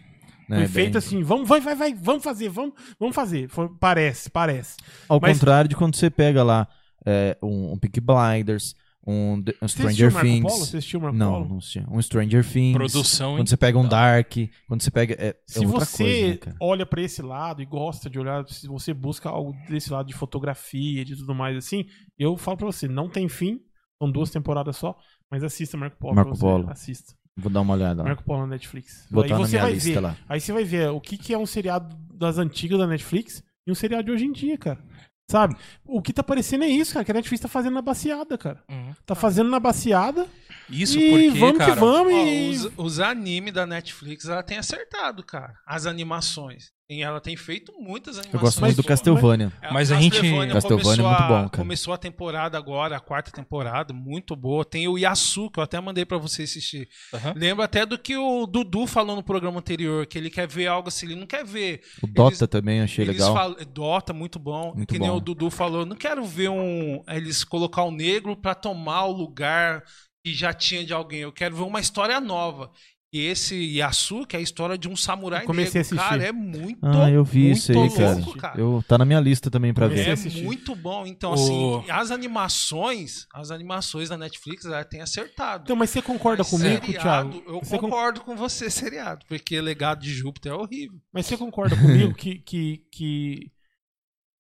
Né, 0.48 0.58
foi 0.58 0.58
bem- 0.58 0.68
feito 0.68 0.98
assim, 1.00 1.24
vamos, 1.24 1.48
vai, 1.50 1.60
vai, 1.60 1.76
vai, 1.76 1.94
vamos 1.94 2.24
fazer, 2.24 2.50
vamos, 2.50 2.74
vamos 3.00 3.16
fazer. 3.16 3.48
Foi- 3.50 3.70
parece, 3.80 4.30
parece. 4.30 4.78
Ao 5.10 5.20
mas- 5.20 5.38
contrário 5.40 5.68
de 5.70 5.76
quando 5.76 5.96
você 5.96 6.10
pega 6.10 6.44
lá 6.44 6.68
é, 7.06 7.38
um, 7.42 7.74
um 7.74 7.78
Peaky 7.78 8.00
Blinders, 8.02 8.76
um, 9.07 9.44
um 9.61 9.68
Você 9.68 9.77
Stranger 9.77 10.11
Marco 10.11 10.27
Things... 10.27 10.41
Polo? 10.41 10.65
Você 10.65 10.77
assistiu 10.77 10.99
o 10.99 11.03
Marco 11.03 11.18
Não, 11.18 11.32
Polo? 11.34 11.49
não 11.49 11.57
assisti. 11.57 11.86
Um 11.90 12.02
Stranger 12.02 12.52
Things. 12.52 12.73
Produção 12.73 13.36
Quando 13.36 13.48
você 13.48 13.57
pega 13.57 13.77
um. 13.77 13.88
Dark, 13.88 14.34
quando 14.68 14.82
você 14.82 14.91
pega. 14.91 15.14
É, 15.19 15.27
é 15.27 15.36
Se 15.45 15.65
outra 15.65 15.86
você 15.86 16.03
coisa, 16.03 16.49
né, 16.49 16.56
olha 16.60 16.86
pra 16.86 17.02
esse 17.02 17.22
lado 17.22 17.61
e 17.61 17.65
gosta 17.65 18.10
de 18.10 18.19
olhar, 18.19 18.48
se 18.48 18.68
você 18.68 18.94
busca 18.94 19.30
algo 19.30 19.56
desse 19.69 19.91
lado 19.91 20.07
de 20.07 20.14
fotografia, 20.14 21.06
de 21.06 21.15
tudo 21.15 21.36
mais 21.36 21.56
assim, 21.56 21.86
eu 22.18 22.36
falo 22.36 22.57
pra 22.57 22.65
você, 22.65 22.88
não 22.88 23.07
tem 23.07 23.30
fim, 23.30 23.60
são 23.98 24.11
duas 24.11 24.30
temporadas 24.32 24.76
só, 24.77 24.98
mas 25.30 25.44
assista 25.44 25.77
Marco 25.77 25.98
Polo. 25.98 26.15
Marco 26.15 26.36
você, 26.36 26.41
Polo. 26.41 26.69
Assista. 26.69 27.14
Vou 27.38 27.52
dar 27.52 27.61
uma 27.61 27.73
olhada 27.73 28.02
lá. 28.02 28.07
Marco 28.07 28.23
Polo 28.23 28.41
na 28.41 28.48
Netflix. 28.48 29.07
Vou 29.11 29.23
aí 29.23 29.30
você 29.30 29.52
minha 29.52 29.61
vai 29.64 29.73
lista 29.73 29.90
ver. 29.91 29.99
lá. 29.99 30.18
Aí 30.27 30.40
você 30.40 30.53
vai 30.53 30.64
ver 30.64 30.90
o 30.90 31.02
que, 31.02 31.18
que 31.18 31.34
é 31.34 31.38
um 31.38 31.45
seriado 31.45 31.95
das 32.14 32.38
antigas 32.38 32.80
da 32.80 32.88
Netflix 32.88 33.44
e 33.68 33.72
um 33.72 33.76
seriado 33.76 34.06
de 34.06 34.11
hoje 34.11 34.26
em 34.26 34.32
dia, 34.32 34.57
cara. 34.57 34.80
Sabe? 35.28 35.56
O 35.86 36.02
que 36.02 36.14
tá 36.14 36.24
parecendo 36.24 36.64
é 36.64 36.68
isso, 36.68 36.94
cara, 36.94 37.04
que 37.04 37.12
a 37.12 37.14
Netflix 37.16 37.42
tá 37.42 37.48
fazendo 37.48 37.74
na 37.74 37.82
baseada, 37.82 38.38
cara. 38.38 38.64
Uhum. 38.70 38.94
Tá 39.06 39.16
fazendo 39.16 39.50
na 39.50 39.60
baseada 39.60 40.28
Isso 40.70 40.98
e 41.00 41.10
porque, 41.10 41.40
vamos 41.40 41.58
cara, 41.58 41.74
que 41.74 41.80
vamos. 41.80 42.14
Ó, 42.14 42.18
e... 42.26 42.50
os, 42.52 42.72
os 42.78 43.00
animes 43.00 43.54
da 43.54 43.66
Netflix, 43.66 44.26
ela 44.28 44.44
tem 44.44 44.58
acertado, 44.58 45.24
cara. 45.24 45.54
As 45.66 45.86
animações. 45.86 46.74
E 46.88 47.02
ela 47.02 47.20
tem 47.20 47.36
feito 47.36 47.74
muitas 47.80 48.20
animações. 48.20 48.34
Eu 48.36 48.40
gosto 48.40 48.60
muito 48.62 48.76
do. 48.76 48.84
Castlevania. 48.84 49.52
Ela- 49.60 49.74
Mas 49.74 49.92
a 49.92 49.96
gente- 50.00 50.22
Castlevania 50.52 51.04
é 51.04 51.08
muito 51.08 51.24
a- 51.24 51.28
bom, 51.28 51.50
cara. 51.50 51.64
Começou 51.64 51.92
a 51.96 51.98
temporada 51.98 52.60
agora, 52.60 52.96
a 52.96 53.00
quarta 53.00 53.32
temporada, 53.32 53.92
muito 53.92 54.36
boa. 54.36 54.64
Tem 54.64 54.88
o 54.88 54.96
Yasu, 54.96 55.50
que 55.50 55.60
eu 55.60 55.64
até 55.64 55.82
mandei 55.82 56.06
pra 56.06 56.20
você 56.20 56.44
assistir. 56.44 56.88
Aham. 57.12 57.34
Lembra 57.36 57.66
até 57.66 57.88
do 57.88 57.98
que 57.98 58.16
o 58.16 58.46
Dudu 58.46 58.86
falou 58.86 59.16
no 59.16 59.24
programa 59.24 59.58
anterior, 59.58 60.06
que 60.06 60.16
ele 60.16 60.30
quer 60.30 60.48
ver 60.48 60.68
algo 60.68 60.90
assim, 60.90 61.08
ele 61.08 61.16
não 61.16 61.26
quer 61.26 61.44
ver. 61.44 61.82
O 62.04 62.08
Dota 62.08 62.36
Eles- 62.38 62.50
também 62.52 62.82
achei 62.82 63.04
eles 63.04 63.16
legal. 63.16 63.34
falam- 63.34 63.58
Dota, 63.74 64.14
muito 64.14 64.38
bom. 64.38 64.74
Muito 64.76 64.88
que 64.94 65.00
nem 65.00 65.10
bom. 65.10 65.18
o 65.18 65.20
Dudu 65.20 65.50
falou, 65.50 65.88
não 65.88 65.96
quero 65.96 66.24
ver 66.24 66.50
um. 66.50 67.02
Eles 67.08 67.44
colocar 67.44 67.82
o 67.84 67.90
negro 67.90 68.36
pra 68.38 68.54
tomar 68.54 69.06
o 69.06 69.12
lugar 69.12 69.84
que 70.26 70.34
já 70.34 70.52
tinha 70.52 70.84
de 70.84 70.92
alguém. 70.92 71.20
Eu 71.20 71.32
quero 71.32 71.56
ver 71.56 71.62
uma 71.62 71.80
história 71.80 72.20
nova. 72.20 72.72
E 73.14 73.20
esse 73.28 73.56
Yasu, 73.78 74.26
que 74.26 74.36
é 74.36 74.40
a 74.40 74.42
história 74.42 74.76
de 74.78 74.90
um 74.90 74.96
samurai 74.96 75.44
Eu 75.44 75.46
comecei 75.46 75.82
negro, 75.84 76.00
a 76.00 76.02
assistir. 76.02 76.10
cara, 76.20 76.24
é 76.28 76.32
muito 76.34 76.80
Ah, 76.84 77.10
eu 77.12 77.24
vi 77.24 77.44
muito 77.46 77.58
isso 77.58 77.72
aí, 77.72 77.78
louco, 77.78 78.38
cara. 78.38 78.60
Eu, 78.60 78.84
tá 78.88 78.98
na 78.98 79.06
minha 79.06 79.20
lista 79.20 79.50
também 79.52 79.72
pra 79.72 79.88
ver. 79.88 80.10
É 80.10 80.16
muito 80.42 80.76
bom. 80.76 81.06
Então, 81.06 81.30
O- 81.32 81.34
assim, 81.36 81.92
as 81.92 82.10
animações, 82.10 83.28
as 83.34 83.52
animações 83.52 84.10
da 84.10 84.18
Netflix, 84.18 84.66
ela 84.66 84.84
tem 84.84 85.00
acertado. 85.02 85.64
Então, 85.64 85.76
mas 85.76 85.92
você 85.92 86.02
concorda 86.02 86.42
Mas 86.44 86.50
comigo, 86.50 86.86
seriado, 86.88 87.30
Thiago? 87.30 87.44
Eu 87.48 87.60
Você 87.60 87.78
con- 87.78 87.82
concordo 87.90 88.22
com 88.22 88.36
você, 88.36 88.70
seriado, 88.70 89.24
porque 89.30 89.62
Legado 89.62 90.02
de 90.02 90.12
Júpiter 90.12 90.52
é 90.52 90.56
horrível. 90.56 91.00
Mas 91.14 91.28
você 91.28 91.38
concorda 91.38 91.78
comigo 91.78 92.14
que, 92.16 92.40
que, 92.40 92.84
que, 92.92 93.52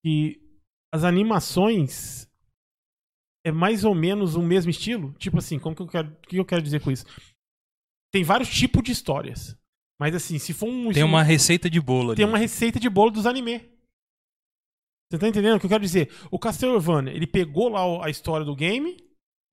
que 0.03 0.39
as 0.91 1.03
animações 1.03 2.27
é 3.45 3.51
mais 3.51 3.83
ou 3.85 3.93
menos 3.93 4.35
o 4.35 4.41
mesmo 4.41 4.71
estilo? 4.71 5.13
Tipo 5.19 5.37
assim, 5.37 5.59
como 5.59 5.75
que 5.75 5.81
eu 5.83 5.87
quero, 5.87 6.09
o 6.09 6.27
que 6.27 6.37
eu 6.37 6.45
quero 6.45 6.63
dizer 6.63 6.81
com 6.81 6.89
isso? 6.89 7.05
Tem 8.11 8.23
vários 8.23 8.49
tipos 8.49 8.81
de 8.83 8.91
histórias. 8.91 9.55
Mas 9.99 10.15
assim, 10.15 10.39
se 10.39 10.51
for 10.51 10.67
um 10.67 10.91
Tem 10.91 11.03
uma 11.03 11.21
receita 11.21 11.69
de 11.69 11.79
bolo 11.79 12.09
ali. 12.09 12.17
tem 12.17 12.25
uma 12.25 12.39
receita 12.39 12.79
de 12.79 12.89
bolo 12.89 13.11
dos 13.11 13.27
anime. 13.27 13.61
Você 15.11 15.19
tá 15.19 15.27
entendendo 15.27 15.55
o 15.55 15.59
que 15.59 15.67
eu 15.67 15.69
quero 15.69 15.83
dizer? 15.83 16.11
O 16.31 16.39
Castlevania, 16.39 17.13
ele 17.13 17.27
pegou 17.27 17.69
lá 17.69 18.05
a 18.05 18.09
história 18.09 18.43
do 18.45 18.55
game 18.55 18.97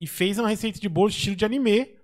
e 0.01 0.07
fez 0.07 0.39
uma 0.39 0.49
receita 0.49 0.79
de 0.79 0.89
bolo 0.89 1.09
estilo 1.09 1.35
de 1.35 1.45
anime 1.45 1.95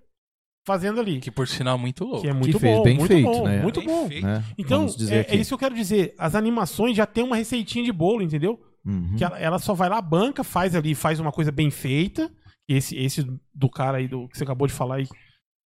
fazendo 0.64 1.00
ali. 1.00 1.20
Que 1.20 1.30
por 1.32 1.48
sinal 1.48 1.76
é 1.76 1.80
muito 1.80 2.04
louco. 2.04 2.22
Que 2.22 2.28
é 2.28 2.32
muito 2.32 2.58
fez 2.60 2.76
bom, 2.76 2.82
bem 2.84 2.96
muito 2.96 3.12
feito, 3.12 3.26
bom, 3.26 3.44
né? 3.44 3.62
muito 3.62 3.80
Bem 3.80 3.88
bom. 3.88 4.08
feito. 4.08 4.24
Né? 4.24 4.44
Então, 4.56 4.86
é, 5.10 5.34
é 5.34 5.36
isso 5.36 5.48
que 5.50 5.54
eu 5.54 5.58
quero 5.58 5.74
dizer. 5.74 6.14
As 6.16 6.36
animações 6.36 6.96
já 6.96 7.04
tem 7.04 7.24
uma 7.24 7.34
receitinha 7.36 7.84
de 7.84 7.92
bolo, 7.92 8.22
entendeu? 8.22 8.64
Uhum. 8.84 9.16
Que 9.16 9.24
ela, 9.24 9.38
ela 9.38 9.58
só 9.58 9.74
vai 9.74 9.88
lá, 9.88 10.00
banca, 10.00 10.42
faz 10.42 10.74
ali, 10.74 10.94
faz 10.94 11.20
uma 11.20 11.32
coisa 11.32 11.52
bem 11.52 11.70
feita. 11.70 12.30
Esse, 12.68 12.96
esse 12.96 13.26
do 13.54 13.68
cara 13.68 13.98
aí 13.98 14.06
do 14.06 14.28
que 14.28 14.38
você 14.38 14.44
acabou 14.44 14.66
de 14.66 14.72
falar 14.72 14.96
aí, 14.96 15.08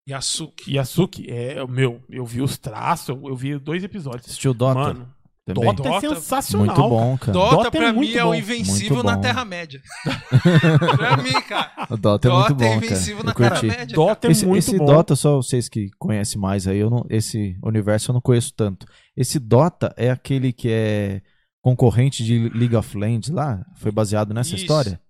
Yasuki. 0.08 0.74
Yasuki, 0.74 1.30
é 1.30 1.62
o 1.62 1.68
meu. 1.68 2.02
Eu 2.10 2.24
vi 2.24 2.42
os 2.42 2.58
traços, 2.58 3.08
eu, 3.08 3.22
eu 3.28 3.36
vi 3.36 3.58
dois 3.58 3.84
episódios. 3.84 4.26
Assistiu 4.26 4.54
Dota 4.54 4.78
Mano, 4.78 4.94
também? 4.94 5.14
Dota, 5.46 5.82
é 5.82 5.90
Dota, 5.90 6.14
sensacional. 6.14 6.74
Muito 6.74 6.88
bom, 6.88 7.18
cara. 7.18 7.32
Dota, 7.32 7.56
Dota 7.56 7.68
é 7.68 7.70
pra 7.70 7.92
muito 7.92 8.10
mim, 8.10 8.16
é 8.16 8.24
o 8.24 8.34
invencível 8.34 9.02
na. 9.02 9.18
Terra-média. 9.18 9.82
pra 10.96 11.18
mim, 11.18 11.32
cara. 11.42 11.86
O 11.90 11.96
Dota 11.98 12.28
é 12.28 12.30
Dota 12.30 12.48
muito 12.48 12.64
é 12.64 12.68
bom, 12.68 12.76
invencível 12.76 13.24
cara. 13.24 13.54
na. 13.54 13.60
Terra-média. 13.60 13.94
Dota 13.94 14.26
é 14.26 14.30
esse 14.30 14.46
muito 14.46 14.58
esse 14.60 14.78
bom. 14.78 14.86
Dota, 14.86 15.14
só 15.14 15.36
vocês 15.36 15.68
que 15.68 15.90
conhecem 15.98 16.40
mais 16.40 16.66
aí, 16.66 16.78
eu 16.78 16.88
não, 16.88 17.04
esse 17.10 17.58
universo 17.62 18.10
eu 18.10 18.14
não 18.14 18.22
conheço 18.22 18.54
tanto. 18.56 18.86
Esse 19.14 19.38
Dota 19.38 19.92
é 19.98 20.10
aquele 20.10 20.50
que 20.50 20.70
é 20.70 21.20
concorrente 21.64 22.22
de 22.24 22.48
League 22.50 22.76
of 22.76 22.96
Legends 22.96 23.30
lá? 23.30 23.64
Foi 23.76 23.90
baseado 23.90 24.32
nessa 24.34 24.50
Isso. 24.54 24.62
história? 24.64 25.00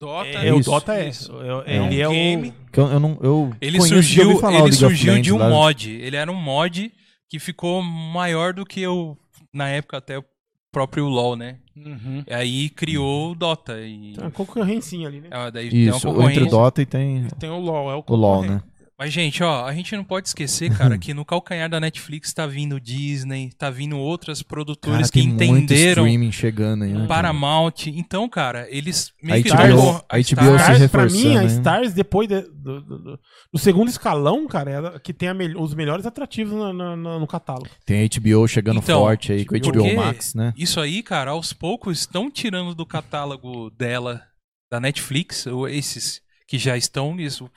Dota 0.00 0.26
É, 0.28 0.52
o 0.52 0.58
Isso. 0.58 0.70
Dota 0.70 0.94
é. 0.94 1.08
Isso. 1.08 1.32
É, 1.64 1.76
É 1.76 1.80
um 1.80 1.86
ele 1.86 2.00
é 2.00 2.08
game. 2.08 2.48
o. 2.48 2.70
Que 2.72 2.80
eu, 2.80 2.86
eu 2.88 2.98
não, 3.00 3.18
eu 3.22 3.52
Ele 3.60 3.78
conheço, 3.78 3.94
surgiu, 3.94 4.38
falar 4.38 4.62
o 4.62 4.66
ele 4.66 4.72
surgiu 4.72 5.12
Legends 5.12 5.26
de 5.26 5.32
um 5.32 5.38
lá. 5.38 5.48
mod. 5.48 5.90
Ele 5.90 6.16
era 6.16 6.30
um 6.32 6.34
mod 6.34 6.90
que 7.28 7.38
ficou 7.38 7.82
maior 7.82 8.52
do 8.52 8.64
que 8.66 8.80
eu, 8.80 9.16
na 9.54 9.68
época, 9.68 9.98
até 9.98 10.18
o 10.18 10.24
próprio 10.72 11.06
LoL, 11.06 11.36
né? 11.36 11.58
Uhum. 11.76 12.24
E 12.26 12.32
aí 12.34 12.68
criou 12.70 13.30
o 13.30 13.34
Dota. 13.34 13.80
E, 13.80 14.14
Tem 14.14 14.24
uma 14.24 14.30
concorrencinha 14.30 15.06
ali, 15.08 15.20
né? 15.20 15.28
é, 15.30 15.50
daí 15.50 15.70
tem 15.70 15.88
uma 15.88 15.96
Isso, 15.96 16.08
entre 16.08 16.10
concorrência. 16.18 16.42
o 16.46 16.50
Dota 16.50 16.82
e 16.82 16.86
tem 16.86 17.26
Tem 17.38 17.50
o 17.50 17.58
LoL, 17.58 17.90
é 17.90 17.94
o 17.96 18.04
o 18.06 18.16
LoL, 18.16 18.42
né? 18.44 18.62
Mas, 18.98 19.12
gente, 19.12 19.42
ó, 19.42 19.64
a 19.66 19.72
gente 19.74 19.96
não 19.96 20.04
pode 20.04 20.28
esquecer, 20.28 20.70
cara, 20.76 20.96
que 20.96 21.12
no 21.12 21.24
calcanhar 21.24 21.68
da 21.68 21.80
Netflix 21.80 22.32
tá 22.32 22.46
vindo 22.46 22.80
Disney, 22.80 23.50
tá 23.58 23.68
vindo 23.68 23.98
outras 23.98 24.42
produtoras 24.42 25.10
Cara, 25.10 25.12
que 25.12 25.20
entenderam 25.28 26.04
streaming 26.06 26.30
chegando 26.30 26.84
aí, 26.84 26.90
né, 26.90 26.96
cara? 26.96 27.08
Paramount. 27.08 27.86
Então, 27.88 28.28
cara, 28.28 28.66
eles 28.70 29.12
A 29.22 29.26
meio 29.26 29.42
que 29.42 29.50
HBO, 29.50 29.66
jogam- 29.68 30.04
a 30.08 30.18
HBO 30.18 30.18
se 30.20 30.22
Stars, 30.22 30.56
pra 30.66 30.72
reforçando, 30.78 31.28
mim, 31.28 31.36
a 31.36 31.40
né? 31.42 31.46
Stars, 31.46 31.92
depois 31.94 32.28
de- 32.28 32.42
do, 32.42 32.80
do- 32.80 32.98
do- 32.98 33.20
do 33.52 33.58
segundo 33.58 33.88
escalão, 33.88 34.46
cara, 34.46 34.70
é 34.70 34.76
a 34.76 35.00
que 35.00 35.12
tem 35.12 35.28
a 35.28 35.34
mel- 35.34 35.60
os 35.60 35.74
melhores 35.74 36.06
atrativos 36.06 36.52
na- 36.54 36.72
na- 36.96 37.18
no 37.18 37.26
catálogo. 37.26 37.70
Tem 37.84 38.02
a 38.02 38.04
HBO 38.04 38.46
chegando 38.46 38.78
Então, 38.78 39.00
forte 39.00 39.32
aí 39.32 39.44
com 39.44 39.56
a 39.56 39.58
porque 39.58 39.78
HBO 39.78 39.96
Max, 39.96 40.34
né? 40.34 40.52
Isso 40.56 40.78
aí, 40.80 41.02
cara, 41.02 41.32
aos 41.32 41.52
poucos 41.52 41.98
estão 42.00 42.30
tirando 42.30 42.74
do 42.74 42.86
catálogo 42.86 43.68
dela, 43.70 44.22
da 44.70 44.78
Netflix, 44.78 45.46
ou 45.46 45.68
esses 45.68 46.20
que 46.46 46.56
já 46.58 46.76
estão 46.76 47.14
nisso. 47.16 47.50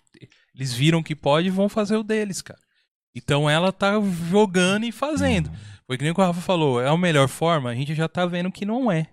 Eles 0.55 0.73
viram 0.73 1.03
que 1.03 1.15
pode 1.15 1.47
e 1.47 1.51
vão 1.51 1.67
fazer 1.69 1.97
o 1.97 2.03
deles, 2.03 2.41
cara. 2.41 2.59
Então 3.15 3.49
ela 3.49 3.71
tá 3.71 3.93
jogando 4.29 4.85
e 4.85 4.91
fazendo. 4.91 5.49
Foi 5.87 5.97
que 5.97 6.03
nem 6.03 6.11
o 6.11 6.15
que 6.15 6.21
o 6.21 6.23
Rafa 6.23 6.41
falou, 6.41 6.81
é 6.81 6.87
a 6.87 6.97
melhor 6.97 7.27
forma, 7.27 7.69
a 7.69 7.75
gente 7.75 7.93
já 7.93 8.07
tá 8.07 8.25
vendo 8.25 8.51
que 8.51 8.65
não 8.65 8.91
é. 8.91 9.07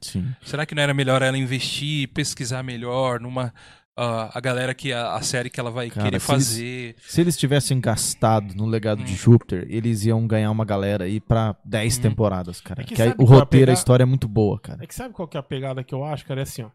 Sim. 0.00 0.34
Será 0.42 0.64
que 0.64 0.74
não 0.74 0.82
era 0.82 0.94
melhor 0.94 1.20
ela 1.22 1.36
investir, 1.36 2.08
pesquisar 2.08 2.62
melhor 2.62 3.20
numa. 3.20 3.52
ah, 3.96 4.30
a 4.36 4.40
galera 4.40 4.72
que. 4.74 4.92
A, 4.92 5.14
a 5.14 5.20
série 5.22 5.50
que 5.50 5.60
ela 5.60 5.70
vai 5.70 5.90
Cara, 5.90 6.04
querer 6.06 6.20
se 6.20 6.32
eles- 6.32 6.46
fazer. 6.46 6.96
Se 7.06 7.20
eles 7.20 7.36
tivessem 7.36 7.78
gastado 7.80 8.54
no 8.54 8.64
legado 8.66 9.02
Hum. 9.02 9.04
de 9.04 9.14
Júpiter, 9.14 9.66
eles 9.68 10.04
iam 10.06 10.26
ganhar 10.26 10.50
uma 10.50 10.64
galera 10.64 11.04
aí 11.04 11.20
pra 11.20 11.54
10 11.64 11.98
Hum. 11.98 12.02
temporadas, 12.02 12.60
cara. 12.62 12.80
É 12.82 12.84
que 12.84 12.94
que 12.94 13.02
aí 13.02 13.08
o 13.08 13.10
é 13.10 13.12
a 13.12 13.16
roteiro, 13.26 13.40
a 13.42 13.46
pegada? 13.46 13.72
história 13.72 14.02
é 14.04 14.06
muito 14.06 14.26
boa, 14.26 14.58
cara. 14.58 14.82
É 14.82 14.86
que 14.86 14.94
sabe 14.94 15.12
qual 15.12 15.28
que 15.28 15.36
é 15.36 15.40
a 15.40 15.42
pegada 15.42 15.84
que 15.84 15.94
eu 15.94 16.02
acho, 16.02 16.24
cara? 16.24 16.40
É 16.40 16.44
assim, 16.44 16.62
ó. 16.62 16.70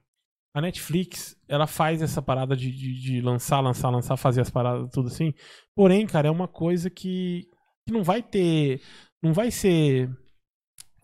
A 0.53 0.61
Netflix, 0.61 1.35
ela 1.47 1.67
faz 1.67 2.01
essa 2.01 2.21
parada 2.21 2.55
de, 2.55 2.71
de, 2.71 2.99
de 2.99 3.21
lançar, 3.21 3.59
lançar, 3.59 3.89
lançar, 3.89 4.17
fazer 4.17 4.41
as 4.41 4.49
paradas, 4.49 4.89
tudo 4.91 5.07
assim. 5.07 5.33
Porém, 5.75 6.07
cara, 6.07 6.27
é 6.27 6.31
uma 6.31 6.47
coisa 6.47 6.89
que, 6.89 7.47
que 7.87 7.93
não 7.93 8.03
vai 8.03 8.23
ter. 8.23 8.81
Não 9.21 9.33
vai 9.33 9.51
ser. 9.51 10.09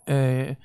é, 0.08 0.58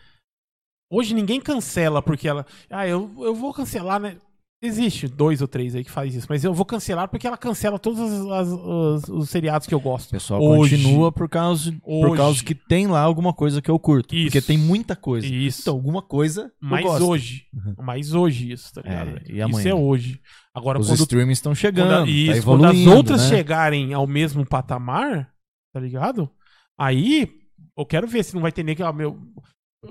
Hoje 0.90 1.14
ninguém 1.14 1.40
cancela 1.40 2.02
porque 2.02 2.26
ela. 2.26 2.44
Ah, 2.68 2.86
eu, 2.86 3.14
eu 3.18 3.34
vou 3.34 3.54
cancelar, 3.54 4.00
né? 4.00 4.18
Existe 4.62 5.08
dois 5.08 5.40
ou 5.40 5.48
três 5.48 5.74
aí 5.74 5.82
que 5.82 5.90
faz 5.90 6.14
isso, 6.14 6.26
mas 6.28 6.44
eu 6.44 6.52
vou 6.52 6.66
cancelar 6.66 7.08
porque 7.08 7.26
ela 7.26 7.38
cancela 7.38 7.78
todos 7.78 7.98
as- 7.98 8.26
as- 8.30 8.48
os, 8.52 9.08
os 9.08 9.30
seriados 9.30 9.66
que 9.66 9.72
eu 9.74 9.78
O 9.78 9.80
gosto. 9.80 10.10
pessoal 10.10 10.42
Hoje- 10.42 10.76
continua 10.76 11.10
por 11.10 11.30
causa, 11.30 11.72
por 11.72 12.08
hoje- 12.08 12.16
causa 12.16 12.44
que 12.44 12.54
tem 12.54 12.86
lá 12.86 13.00
alguma 13.00 13.32
coisa 13.32 13.62
que 13.62 13.70
eu 13.70 13.78
curto. 13.78 14.14
Isso. 14.14 14.26
Porque 14.26 14.42
tem 14.42 14.58
muita 14.58 14.94
coisa. 14.94 15.26
Isso. 15.26 15.62
Então, 15.62 15.74
alguma 15.74 16.02
coisa 16.02 16.52
mas 16.60 16.84
hoje. 16.84 17.46
Mas 17.78 18.12
hoje 18.12 18.52
isso, 18.52 18.70
tá 18.74 18.82
ligado? 18.82 19.08
É, 19.16 19.22
e 19.30 19.36
isso 19.36 19.44
amanhã? 19.44 19.70
é 19.70 19.74
hoje. 19.74 20.20
Agora, 20.54 20.78
Os 20.78 20.88
quando 20.88 20.98
streamings 21.00 21.38
estão 21.38 21.54
chegando, 21.54 21.88
Quando, 21.88 22.02
a- 22.02 22.04
tá 22.04 22.10
isso, 22.10 22.42
quando 22.42 22.64
evoluindo, 22.66 22.90
as 22.90 22.96
outras 22.96 23.22
né? 23.22 23.28
chegarem 23.28 23.94
ao 23.94 24.06
mesmo 24.06 24.44
patamar, 24.44 25.30
tá 25.72 25.80
ligado? 25.80 26.28
Aí 26.78 27.30
eu 27.78 27.86
quero 27.86 28.06
ver 28.06 28.22
se 28.24 28.34
não 28.34 28.42
vai 28.42 28.52
ter 28.52 28.62
nem 28.62 28.76
que. 28.76 28.82
ah, 28.82 28.92
meu, 28.92 29.18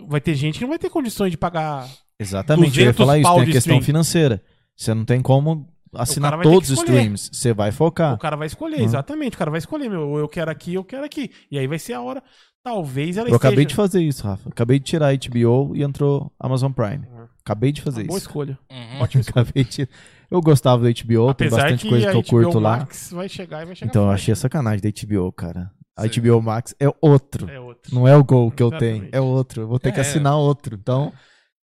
vai 0.08 0.22
ter 0.22 0.36
gente 0.36 0.60
que 0.60 0.62
não 0.64 0.70
vai 0.70 0.78
ter 0.78 0.92
condições 0.92 1.32
de 1.32 1.38
pagar. 1.38 1.90
Exatamente, 2.22 2.78
eu 2.80 2.86
ia 2.86 2.92
200 2.94 2.98
falar 2.98 3.18
isso, 3.18 3.32
tem 3.34 3.42
a 3.42 3.46
questão 3.46 3.58
stream. 3.78 3.82
financeira. 3.82 4.44
Você 4.80 4.94
não 4.94 5.04
tem 5.04 5.22
como 5.22 5.68
assinar 5.94 6.40
todos 6.42 6.68
que 6.70 6.74
os 6.74 6.80
streams. 6.80 7.30
Você 7.34 7.54
vai 7.54 7.72
focar. 7.72 8.14
O 8.14 8.18
cara 8.18 8.38
vai 8.38 8.48
escolher, 8.48 8.78
Uhum. 8.80 8.86
exatamente. 8.86 9.36
O 9.36 9.38
cara 9.38 9.52
vai 9.52 9.58
escolher, 9.58 9.90
meu. 9.90 10.08
ou 10.08 10.20
Eu 10.20 10.28
quero 10.30 10.50
aqui, 10.50 10.76
eu 10.76 10.84
quero 10.84 11.04
aqui. 11.04 11.30
E 11.52 11.58
aí 11.60 11.68
vai 11.68 11.78
ser 11.80 11.94
a 11.94 12.02
hora. 12.02 12.24
Talvez 12.64 13.18
ela 13.18 13.30
Eu 13.30 13.36
acabei 13.36 13.66
de 13.66 13.72
esteja- 13.72 13.76
fazer 13.76 14.02
isso, 14.02 14.24
Rafa. 14.26 14.50
Acabei 14.50 14.80
de 14.80 14.86
tirar 14.86 15.08
a 15.10 15.14
HBO 15.14 15.76
e 15.76 15.84
entrou 15.84 16.32
Amazon 16.40 16.72
Prime. 16.72 17.08
Uhum. 17.08 17.26
Acabei 17.44 17.72
de 17.72 17.82
fazer 17.82 18.02
Uma 18.02 18.08
boa 18.08 18.18
isso. 18.18 18.28
escolha. 18.28 18.60
Uhum. 18.72 19.02
Ótima 19.02 19.22
escolha. 19.22 19.42
Acabei 19.44 19.64
de... 19.64 19.90
Eu 20.32 20.42
gostava 20.42 20.84
da 20.84 20.90
HBO, 20.90 21.34
tem 21.34 21.48
Apesar 21.48 21.62
bastante 21.64 21.82
que 21.84 21.90
coisa 21.90 22.08
a 22.08 22.12
que 22.12 22.18
eu 22.18 22.22
HBO 22.22 22.30
curto 22.30 22.60
lá. 22.60 22.78
Max 22.78 23.12
vai 23.12 23.28
chegar 23.28 23.64
e 23.64 23.66
vai 23.66 23.76
chegar 23.76 23.90
Então 23.90 24.04
eu 24.04 24.12
achei 24.12 24.36
sacanagem 24.36 24.82
da 24.82 24.90
HBO, 24.90 25.32
cara. 25.32 25.72
A 25.98 26.04
Sim. 26.08 26.22
HBO 26.22 26.42
Max 26.42 26.76
é 26.80 26.88
outro. 27.02 27.50
É 27.50 27.60
outro. 27.60 27.94
Não 27.96 28.08
é 28.08 28.16
o 28.16 28.24
Gol 28.24 28.52
que 28.52 28.62
eu 28.62 28.68
Exatamente. 28.68 29.00
tenho, 29.02 29.10
é 29.12 29.20
outro. 29.20 29.64
Eu 29.64 29.68
vou 29.68 29.80
ter 29.80 29.92
que 29.92 29.98
É. 29.98 30.02
assinar 30.02 30.36
outro. 30.38 30.78
Então, 30.80 31.12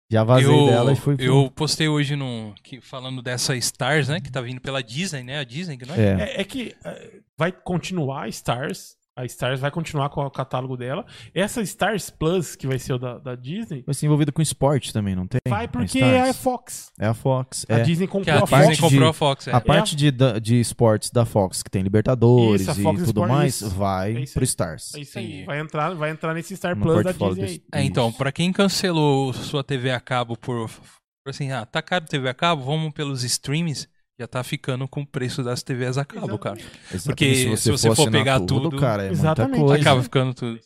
já 0.10 0.24
vazei 0.24 0.46
eu, 0.46 0.68
dela 0.68 0.94
e 0.94 0.96
fui 0.96 1.16
eu 1.20 1.50
postei 1.50 1.88
hoje 1.88 2.16
no, 2.16 2.54
que, 2.64 2.80
falando 2.80 3.22
dessa 3.22 3.56
Stars, 3.56 4.08
né? 4.08 4.22
Que 4.22 4.32
tá 4.32 4.42
vindo 4.42 4.62
pela 4.62 4.84
Disney, 4.84 5.24
né? 5.24 5.40
A 5.40 5.44
Disney, 5.44 5.78
que 5.78 5.86
não 5.86 5.96
é? 5.96 6.00
É. 6.00 6.22
É, 6.22 6.42
é 6.42 6.44
que 6.44 6.76
é, 6.84 7.12
vai 7.38 7.52
continuar 7.52 8.24
a 8.24 8.28
Stars. 8.28 8.96
A 9.18 9.24
Stars 9.24 9.62
vai 9.62 9.72
continuar 9.72 10.10
com 10.10 10.20
o 10.20 10.30
catálogo 10.30 10.76
dela. 10.76 11.06
Essa 11.34 11.62
Stars 11.62 12.10
Plus, 12.10 12.54
que 12.54 12.68
vai 12.68 12.78
ser 12.78 12.94
o 12.94 12.98
da, 12.98 13.18
da 13.18 13.34
Disney, 13.34 13.82
Vai 13.86 13.96
ser 13.96 14.08
envolvido 14.08 14.34
com 14.34 14.42
esporte 14.42 14.92
também, 14.92 15.16
não 15.16 15.26
tem? 15.26 15.40
vai 15.48 15.64
A 15.66 15.68
porque 15.70 16.00
Stars? 16.00 16.14
é 16.14 16.30
a 16.30 16.34
Fox. 16.34 16.92
É 17.00 17.08
a 17.08 17.14
Fox. 17.14 17.66
A 17.70 17.76
é. 17.76 17.82
Disney 17.84 18.08
Que 18.08 18.12
comprou 18.12 18.36
a, 18.36 18.40
a, 18.40 18.42
Disney 18.46 18.66
Fox. 18.76 18.80
comprou 18.82 19.00
de- 19.04 19.10
a 19.10 19.14
Fox, 19.14 19.48
é. 19.48 19.52
A 19.54 19.62
parte 19.62 19.96
de, 19.96 20.12
da- 20.12 20.38
de 20.38 20.60
esportes 20.60 21.12
da 21.12 21.26
Fox, 21.26 21.64
que 21.64 21.70
tem 21.72 21.82
Libertadores 21.82 22.62
Isso, 22.64 22.72
a 22.72 22.74
e 22.74 22.84
tudo 22.84 23.04
Sport, 23.06 23.30
mais, 23.30 23.56
isso. 23.62 23.70
vai 23.70 24.18
É 24.18 24.20
isso 24.20 24.34
pro. 24.34 24.44
Stars. 24.44 24.94
É 24.96 25.00
isso 25.00 25.18
aí. 25.18 25.46
Vai 25.46 25.60
entrar, 25.62 25.94
vai 25.94 26.10
entrar 26.10 26.34
nesse 26.34 26.56
Star 26.58 26.76
No 26.76 26.82
Plus 26.84 27.04
da 27.06 27.12
Disney 27.14 27.64
É, 27.74 27.82
então, 27.84 28.12
pra 28.12 28.34
quem 28.34 28.52
cancelou 28.52 29.32
sua 29.32 29.64
TV 29.64 29.92
a 29.92 30.00
cabo 30.02 30.36
por, 30.38 30.68
por 30.70 31.30
assim, 31.30 31.52
ah, 31.54 31.66
tá 31.66 31.82
caro 31.82 32.04
TV 32.04 32.28
a 32.28 32.34
cabo, 32.34 32.64
vamos 32.64 32.92
pelos 32.94 33.24
streams. 33.24 33.88
Já 34.20 34.28
tá 34.28 34.44
ficando 34.44 34.88
com 34.88 35.02
o 35.02 35.08
preço 35.08 35.44
das 35.44 35.62
TVs 35.62 35.98
a 35.98 36.06
cabo, 36.06 36.38
cara. 36.38 36.58
Exatamente. 36.92 37.06
Porque 37.06 37.58
se 37.58 37.72
você 37.72 37.88
for 37.90 37.96
for 37.96 38.02
assinar 38.04 38.12
pegar 38.12 38.40
tudo, 38.40 38.78
cara, 38.78 39.06
é 39.08 39.12
Exatamente. 39.12 39.58
muita 39.58 39.68
coisa. 39.68 39.82
Acaba 39.82 40.04
ficando 40.04 40.34
tudo. 40.34 40.60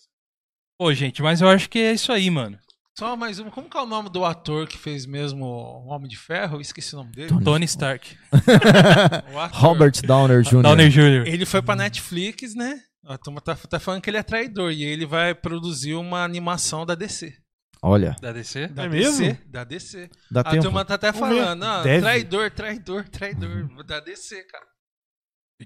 Pô, 0.77 0.93
gente, 0.93 1.21
mas 1.21 1.41
eu 1.41 1.49
acho 1.49 1.69
que 1.69 1.80
é 1.80 1.93
isso 1.93 2.11
aí, 2.11 2.30
mano. 2.30 2.57
Só 2.97 3.15
mais 3.15 3.39
uma. 3.39 3.49
Como 3.49 3.69
que 3.69 3.77
é 3.77 3.81
o 3.81 3.85
nome 3.85 4.09
do 4.09 4.26
ator 4.26 4.67
que 4.67 4.77
fez 4.77 5.05
mesmo 5.05 5.45
o 5.45 5.88
Homem 5.88 6.07
de 6.07 6.17
Ferro? 6.17 6.57
Eu 6.57 6.61
esqueci 6.61 6.93
o 6.93 6.97
nome 6.97 7.11
dele. 7.11 7.30
Tony. 7.30 7.43
Tony 7.43 7.65
Stark. 7.65 8.17
Robert 9.53 9.93
Downer 10.03 10.41
Jr. 10.41 10.61
Downey 10.61 10.89
Jr. 10.89 11.26
Ele 11.26 11.45
foi 11.45 11.61
pra 11.61 11.76
Netflix, 11.76 12.53
né? 12.55 12.81
A 13.05 13.17
turma 13.17 13.39
tá, 13.39 13.55
tá 13.55 13.80
falando 13.80 14.01
que 14.01 14.09
ele 14.09 14.17
é 14.17 14.23
traidor. 14.23 14.71
E 14.71 14.84
ele 14.84 15.05
vai 15.05 15.34
produzir 15.34 15.95
uma 15.95 16.23
animação 16.23 16.85
da 16.85 16.93
DC. 16.93 17.34
Olha, 17.81 18.15
Da 18.22 18.31
DC. 18.34 18.68
Da 18.68 18.84
É 18.85 18.89
DC, 18.89 19.22
mesmo? 19.22 19.38
Da 19.47 19.64
DC. 19.64 20.10
dá 20.30 20.41
A 20.41 20.43
tempo. 20.51 20.64
turma 20.64 20.84
tá 20.85 20.95
até 20.95 21.14
falando, 21.14 21.64
ah, 21.64 21.81
traidor, 21.84 22.51
traidor, 22.51 23.07
traidor. 23.10 23.69
Da 23.85 23.99
DC, 24.01 24.43
cara. 24.43 24.65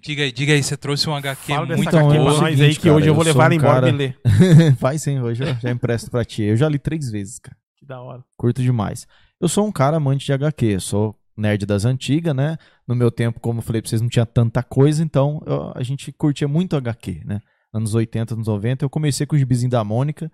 Diga 0.01 0.23
aí, 0.23 0.31
diga 0.31 0.53
aí, 0.53 0.63
você 0.63 0.75
trouxe 0.75 1.07
um 1.07 1.15
HQ 1.15 1.53
Fala 1.53 1.65
muito 1.67 1.81
Então, 1.87 1.99
HQ 2.09 2.17
é 2.17 2.19
o 2.19 2.23
pra 2.23 2.31
boa. 2.33 2.41
nós 2.49 2.61
aí 2.61 2.75
que 2.75 2.89
hoje 2.89 3.05
cara, 3.05 3.07
eu 3.07 3.13
vou 3.13 3.23
eu 3.23 3.31
sou 3.31 3.41
levar 3.41 3.45
ela 3.45 3.53
um 3.53 3.57
embora 3.57 3.73
cara- 3.75 3.89
e 3.89 3.91
ler. 3.91 4.17
Vai 4.79 4.97
sim, 4.97 5.19
hoje 5.19 5.43
eu 5.43 5.55
já 5.55 5.69
empresto 5.71 6.09
pra 6.09 6.25
ti. 6.25 6.41
Eu 6.43 6.57
já 6.57 6.67
li 6.67 6.79
três 6.79 7.11
vezes, 7.11 7.37
cara. 7.39 7.55
Que 7.77 7.85
da 7.85 8.01
hora. 8.01 8.23
Curto 8.35 8.61
demais. 8.61 9.05
Eu 9.39 9.47
sou 9.47 9.67
um 9.67 9.71
cara 9.71 9.97
amante 9.97 10.25
de 10.25 10.33
HQ, 10.33 10.65
eu 10.65 10.79
sou 10.81 11.15
nerd 11.37 11.65
das 11.65 11.85
antigas, 11.85 12.35
né? 12.35 12.57
No 12.87 12.95
meu 12.95 13.11
tempo, 13.11 13.39
como 13.39 13.59
eu 13.59 13.63
falei 13.63 13.81
pra 13.81 13.89
vocês, 13.89 14.01
não 14.01 14.09
tinha 14.09 14.25
tanta 14.25 14.63
coisa, 14.63 15.03
então 15.03 15.41
eu- 15.45 15.71
a 15.75 15.83
gente 15.83 16.11
curtia 16.11 16.47
muito 16.47 16.75
HQ, 16.75 17.21
né? 17.25 17.39
Anos 17.71 17.93
80, 17.93 18.33
anos 18.35 18.47
90, 18.47 18.85
eu 18.85 18.89
comecei 18.89 19.25
com 19.27 19.35
o 19.35 19.39
gibizinho 19.39 19.69
da 19.71 19.83
Mônica 19.83 20.31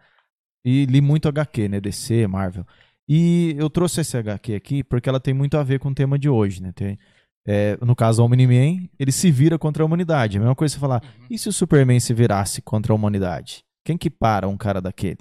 e 0.66 0.86
li 0.86 1.02
muito 1.02 1.28
HQ, 1.28 1.68
né? 1.70 1.80
DC, 1.80 2.28
Marvel. 2.28 2.66
E 3.08 3.56
eu 3.58 3.70
trouxe 3.70 4.02
esse 4.02 4.16
HQ 4.18 4.54
aqui 4.56 4.84
porque 4.84 5.10
ela 5.10 5.20
tem 5.20 5.34
muito 5.34 5.58
a 5.58 5.64
ver 5.64 5.80
com 5.80 5.90
o 5.90 5.96
tema 5.96 6.18
de 6.20 6.30
hoje, 6.30 6.62
né? 6.62 6.72
Tem, 6.74 6.98
é, 7.48 7.78
no 7.82 7.96
caso, 7.96 8.22
o 8.22 8.26
Omni-Man, 8.26 8.88
ele 9.00 9.12
se 9.12 9.32
vira 9.32 9.58
contra 9.58 9.82
a 9.82 9.86
humanidade. 9.86 10.38
A 10.38 10.40
mesma 10.42 10.56
coisa 10.56 10.74
você 10.76 10.80
falar, 10.80 11.02
Uhum. 11.04 11.26
e 11.30 11.38
se 11.38 11.50
o 11.50 11.54
Superman 11.54 12.00
se 12.00 12.14
virasse 12.14 12.62
contra 12.62 12.94
a 12.94 12.96
humanidade? 12.96 13.64
Quem 13.86 13.98
que 13.98 14.10
para 14.10 14.48
um 14.48 14.58
cara 14.58 14.80
daquele? 14.80 15.20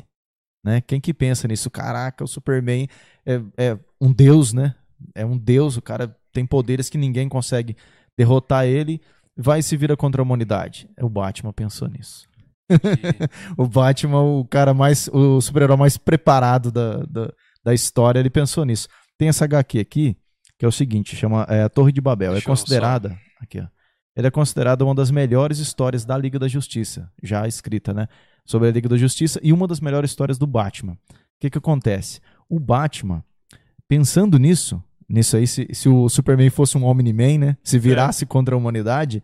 Né? 0.64 0.80
Quem 0.82 1.00
que 1.00 1.14
pensa 1.14 1.48
nisso? 1.48 1.70
Caraca, 1.70 2.24
o 2.24 2.28
Superman 2.28 2.86
é, 3.24 3.40
é 3.56 3.78
um 4.00 4.12
deus, 4.12 4.52
né? 4.52 4.74
É 5.14 5.24
um 5.24 5.38
deus, 5.38 5.76
o 5.76 5.82
cara 5.82 6.14
tem 6.32 6.44
poderes 6.44 6.90
que 6.90 6.98
ninguém 6.98 7.28
consegue 7.28 7.74
derrotar 8.18 8.66
ele, 8.66 9.00
vai 9.36 9.60
e 9.60 9.62
se 9.62 9.76
vira 9.76 9.96
contra 9.96 10.20
a 10.20 10.24
humanidade. 10.24 10.90
O 11.00 11.08
Batman 11.08 11.52
pensou 11.52 11.88
nisso. 11.88 12.27
O 13.56 13.66
Batman, 13.66 14.22
o 14.22 14.44
cara 14.44 14.74
mais, 14.74 15.08
o 15.12 15.40
super-herói 15.40 15.76
mais 15.76 15.96
preparado 15.96 16.70
da, 16.70 16.98
da, 16.98 17.32
da 17.64 17.74
história, 17.74 18.18
ele 18.18 18.30
pensou 18.30 18.64
nisso. 18.64 18.88
Tem 19.16 19.28
essa 19.28 19.44
HQ 19.44 19.78
aqui, 19.78 20.16
que 20.58 20.64
é 20.64 20.68
o 20.68 20.72
seguinte, 20.72 21.16
chama 21.16 21.46
é, 21.48 21.62
A 21.62 21.68
Torre 21.68 21.92
de 21.92 22.00
Babel. 22.00 22.32
Deixa 22.32 22.46
é 22.46 22.50
considerada, 22.50 23.18
aqui 23.40 23.60
ó, 23.60 23.66
ele 24.16 24.26
é 24.26 24.30
considerada 24.30 24.84
uma 24.84 24.94
das 24.94 25.10
melhores 25.10 25.58
histórias 25.58 26.04
da 26.04 26.18
Liga 26.18 26.38
da 26.38 26.48
Justiça, 26.48 27.10
já 27.22 27.46
escrita, 27.46 27.94
né? 27.94 28.08
Sobre 28.44 28.68
a 28.68 28.72
Liga 28.72 28.88
da 28.88 28.96
Justiça 28.96 29.38
e 29.42 29.52
uma 29.52 29.66
das 29.68 29.78
melhores 29.80 30.10
histórias 30.10 30.38
do 30.38 30.46
Batman. 30.46 30.94
O 30.94 30.96
que 31.40 31.50
que 31.50 31.58
acontece? 31.58 32.20
O 32.48 32.58
Batman, 32.58 33.22
pensando 33.86 34.38
nisso, 34.38 34.82
nisso 35.08 35.36
aí, 35.36 35.46
se, 35.46 35.68
se 35.72 35.88
o 35.88 36.08
Superman 36.08 36.50
fosse 36.50 36.76
um 36.76 36.84
Omni-Man, 36.84 37.38
né? 37.38 37.56
Se 37.62 37.78
virasse 37.78 38.26
contra 38.26 38.54
a 38.54 38.58
humanidade, 38.58 39.22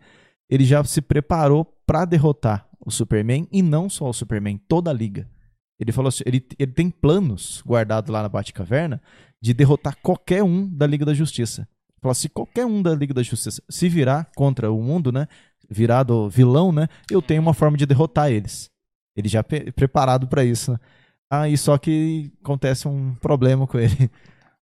ele 0.49 0.63
já 0.63 0.81
se 0.83 1.01
preparou 1.01 1.65
pra 1.85 2.05
derrotar 2.05 2.65
o 2.85 2.91
Superman 2.91 3.47
e 3.51 3.61
não 3.61 3.89
só 3.89 4.07
o 4.07 4.13
Superman, 4.13 4.57
toda 4.67 4.91
a 4.91 4.93
Liga. 4.93 5.27
Ele 5.79 5.91
falou 5.91 6.09
assim, 6.09 6.23
ele, 6.25 6.45
ele 6.57 6.71
tem 6.71 6.89
planos 6.89 7.61
guardados 7.65 8.09
lá 8.09 8.21
na 8.21 8.29
Batcaverna 8.29 9.01
de 9.41 9.53
derrotar 9.53 9.97
qualquer 10.01 10.43
um 10.43 10.67
da 10.67 10.87
Liga 10.87 11.03
da 11.03 11.13
Justiça. 11.13 11.67
Falou, 11.99 12.13
se 12.15 12.29
qualquer 12.29 12.65
um 12.65 12.81
da 12.81 12.93
Liga 12.95 13.13
da 13.13 13.23
Justiça 13.23 13.61
se 13.67 13.89
virar 13.89 14.29
contra 14.35 14.71
o 14.71 14.81
mundo, 14.81 15.11
né? 15.11 15.27
Virado 15.69 16.29
vilão, 16.29 16.71
né? 16.71 16.87
Eu 17.09 17.21
tenho 17.21 17.41
uma 17.41 17.53
forma 17.53 17.75
de 17.75 17.85
derrotar 17.85 18.31
eles. 18.31 18.69
Ele 19.17 19.27
já 19.27 19.43
pe- 19.43 19.71
preparado 19.71 20.27
pra 20.27 20.45
isso, 20.45 20.71
né? 20.71 20.79
Aí 21.29 21.57
só 21.57 21.77
que 21.77 22.31
acontece 22.43 22.87
um 22.87 23.15
problema 23.15 23.65
com 23.65 23.79
ele. 23.79 24.09